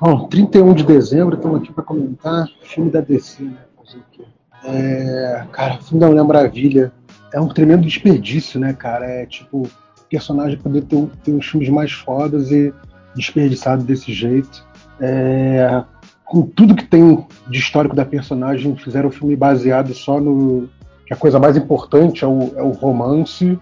[0.00, 3.58] Bom, 31 de dezembro, estamos aqui para comentar filme da DC, né?
[3.76, 4.24] Fazer o?
[4.66, 6.92] É, cara, filme da Mulher Maravilha
[7.32, 9.06] é um tremendo desperdício, né, cara?
[9.06, 9.68] É tipo,
[10.10, 12.72] personagem poder ter, ter uns filmes mais fodas e
[13.14, 14.64] desperdiçado desse jeito.
[15.00, 15.84] É,
[16.24, 20.68] com tudo que tem de histórico da personagem, fizeram um filme baseado só no.
[21.06, 23.58] que a coisa mais importante é o, é o romance.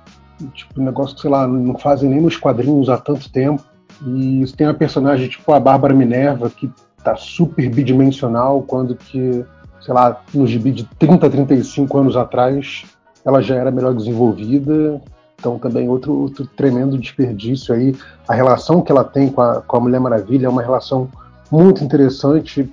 [0.54, 3.62] Tipo, um negócio que, sei lá, não fazem nem nos quadrinhos há tanto tempo.
[4.06, 6.70] E tem uma personagem tipo a Bárbara Minerva, que
[7.02, 9.44] tá super bidimensional, quando que,
[9.80, 12.84] sei lá, no gibi de 30, 35 anos atrás,
[13.24, 15.00] ela já era melhor desenvolvida.
[15.38, 17.96] Então também outro, outro tremendo desperdício aí.
[18.28, 21.08] A relação que ela tem com a, com a Mulher Maravilha é uma relação
[21.50, 22.68] muito interessante,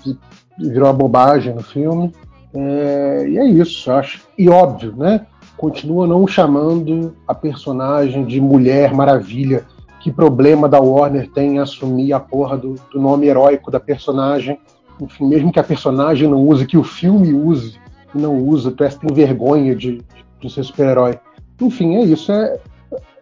[0.58, 2.14] virou uma bobagem no filme.
[2.54, 4.22] É, e é isso, acho.
[4.38, 5.26] E óbvio, né?
[5.58, 9.66] Continua não chamando a personagem de Mulher Maravilha.
[10.00, 14.60] Que problema da Warner tem em assumir a porra do, do nome heróico da personagem?
[15.02, 17.78] Enfim, mesmo que a personagem não use, que o filme use
[18.14, 20.02] não usa, parece que tem vergonha de,
[20.40, 21.20] de ser super-herói.
[21.62, 22.32] Enfim, é isso.
[22.32, 22.60] É,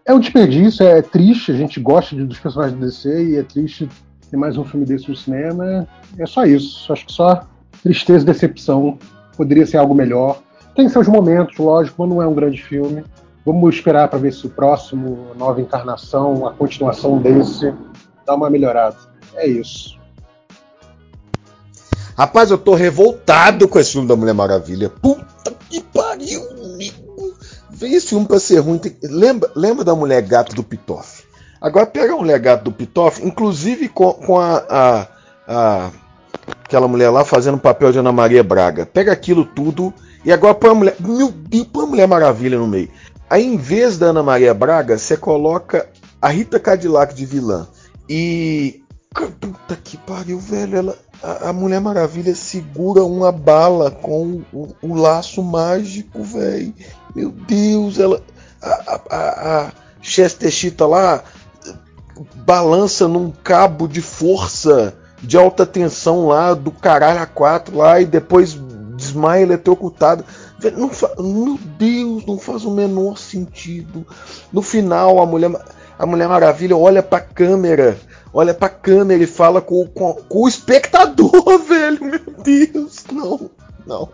[0.06, 1.51] é um desperdício, é triste.
[1.51, 3.90] A gente gosta de- dos personagens do DC e é triste
[4.29, 5.88] ter mais um filme desse no cinema.
[6.17, 6.92] É, é só isso.
[6.92, 7.42] Acho que só
[7.83, 8.97] tristeza e decepção.
[9.35, 10.40] Poderia ser algo melhor.
[10.76, 13.03] Tem seus momentos, lógico, mas não é um grande filme.
[13.47, 17.74] Vamos esperar para ver se o próximo, nova encarnação, a continuação desse,
[18.26, 18.97] dá uma melhorada.
[19.35, 19.97] É isso.
[22.17, 24.90] Rapaz, eu tô revoltado com esse filme da Mulher Maravilha.
[24.90, 27.33] Puta que pariu, amigo.
[27.69, 28.80] Veio esse filme pra ser ruim.
[28.80, 31.24] Tem- Lembra, lembra da mulher gato do Pitoff?
[31.62, 35.08] Agora pega a mulher gato do Pitoff, inclusive com, com a, a-
[35.47, 35.92] a-
[36.65, 38.85] aquela mulher lá fazendo papel de Ana Maria Braga.
[38.85, 39.94] Pega aquilo tudo
[40.26, 40.96] e agora põe a mulher.
[40.99, 42.90] Meu Deus, põe a Mulher Maravilha no meio.
[43.29, 45.90] Aí em vez da Ana Maria Braga, você coloca
[46.22, 47.67] a Rita Cadillac de vilã.
[48.10, 48.83] E.
[49.40, 50.77] Puta que pariu, velho.
[50.77, 56.74] Ela, a, a Mulher Maravilha segura uma bala com o, o laço mágico, velho.
[57.15, 58.22] Meu Deus, ela.
[58.61, 61.24] A, a, a, Chester Cheetah lá
[62.45, 68.06] balança num cabo de força de alta tensão lá do caralho a quatro lá e
[68.06, 68.58] depois
[68.95, 70.24] desmaia eletrocutado.
[70.75, 74.06] Não fa- Meu Deus, não faz o menor sentido.
[74.51, 75.51] No final, a mulher,
[75.97, 77.97] a mulher Maravilha olha pra câmera,
[78.33, 82.03] olha pra câmera e fala com, com, com o espectador, velho.
[82.03, 83.49] Meu Deus, não,
[83.85, 84.09] não.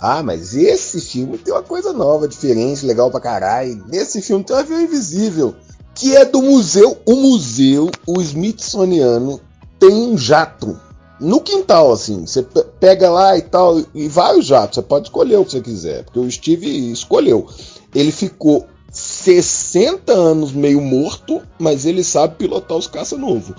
[0.00, 3.84] Ah, mas esse filme tem uma coisa nova, diferente, legal pra caralho.
[3.86, 5.54] Nesse filme tem um avião invisível,
[5.94, 6.98] que é do museu.
[7.06, 9.40] O museu, o Smithsoniano,
[9.78, 10.78] tem um jato
[11.22, 12.26] no quintal, assim.
[12.26, 14.76] Você pe- pega lá e tal, e vários jatos.
[14.76, 17.46] Você pode escolher o que você quiser, porque o Steve escolheu.
[17.94, 23.54] Ele ficou 60 anos meio morto, mas ele sabe pilotar os caça novo.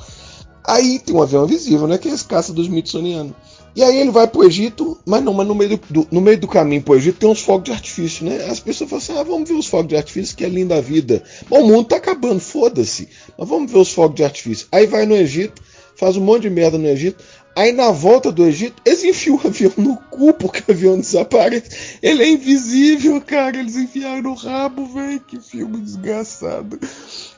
[0.66, 1.98] Aí tem um avião invisível, né?
[1.98, 3.36] Que é esse caça do Smithsoniano.
[3.76, 6.38] E aí ele vai pro Egito, mas não, mas no meio do, do- no meio
[6.40, 8.46] do caminho pro Egito tem uns fogos de artifício, né?
[8.46, 10.82] As pessoas falam assim: ah, vamos ver os fogos de artifício, que é linda a
[10.82, 11.24] vida.
[11.50, 13.10] Mas o mundo tá acabando, foda-se.
[13.38, 14.68] Mas vamos ver os fogos de artifício.
[14.72, 15.62] Aí vai no Egito,
[15.96, 17.24] faz um monte de merda no Egito.
[17.56, 21.98] Aí na volta do Egito, eles enfiam o avião no cu porque o avião desaparece.
[22.02, 23.58] Ele é invisível, cara.
[23.58, 25.20] Eles enfiaram no rabo, velho.
[25.20, 26.80] Que filme desgraçado.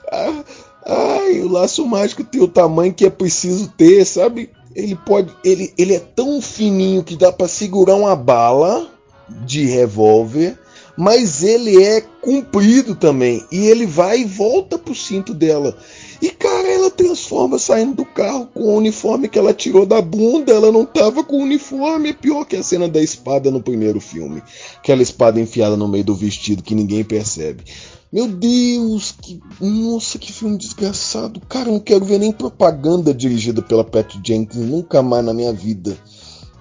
[0.10, 0.44] Ah,
[0.86, 4.50] ai, o laço mágico tem o tamanho que é preciso ter, sabe?
[4.74, 5.34] Ele pode.
[5.44, 8.88] Ele, ele é tão fininho que dá pra segurar uma bala
[9.46, 10.58] de revólver.
[10.98, 13.46] Mas ele é comprido também.
[13.52, 15.78] E ele vai e volta pro cinto dela.
[16.22, 20.52] E cara, ela transforma saindo do carro com o uniforme que ela tirou da bunda.
[20.52, 22.10] Ela não tava com o uniforme.
[22.10, 24.42] É pior que a cena da espada no primeiro filme.
[24.78, 27.64] Aquela espada enfiada no meio do vestido que ninguém percebe.
[28.12, 29.42] Meu Deus, que.
[29.60, 31.42] Nossa, que filme desgraçado.
[31.50, 35.98] Cara, não quero ver nem propaganda dirigida pela Pat Jenkins nunca mais na minha vida.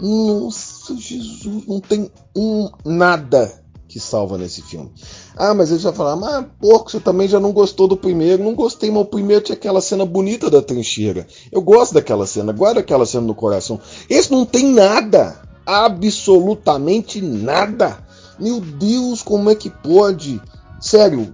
[0.01, 3.64] Nossa, Jesus, não tem um nada
[3.95, 4.91] que salva nesse filme.
[5.37, 8.43] Ah, mas ele já falou, mas porco, você também já não gostou do primeiro.
[8.43, 11.29] Não gostei, mas o primeiro tinha aquela cena bonita da trincheira.
[11.53, 13.79] Eu gosto daquela cena, guarda aquela cena no coração.
[14.11, 17.97] Esse não tem nada, absolutamente nada.
[18.37, 20.43] Meu Deus, como é que pode?
[20.81, 21.33] Sério,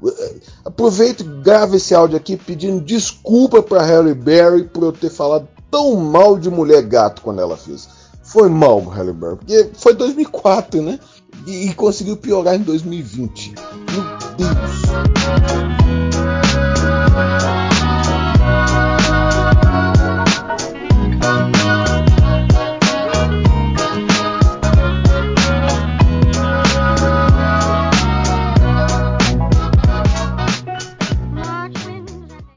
[0.63, 5.49] aproveita e grava esse áudio aqui pedindo desculpa para Halle Berry por eu ter falado
[5.71, 7.89] tão mal de Mulher Gato quando ela fez.
[8.23, 11.01] Foi mal, Halle Berry, porque foi 2004, né?
[11.47, 13.55] e, e conseguiu piorar em 2020.
[13.93, 14.03] Meu
[14.37, 15.80] Deus!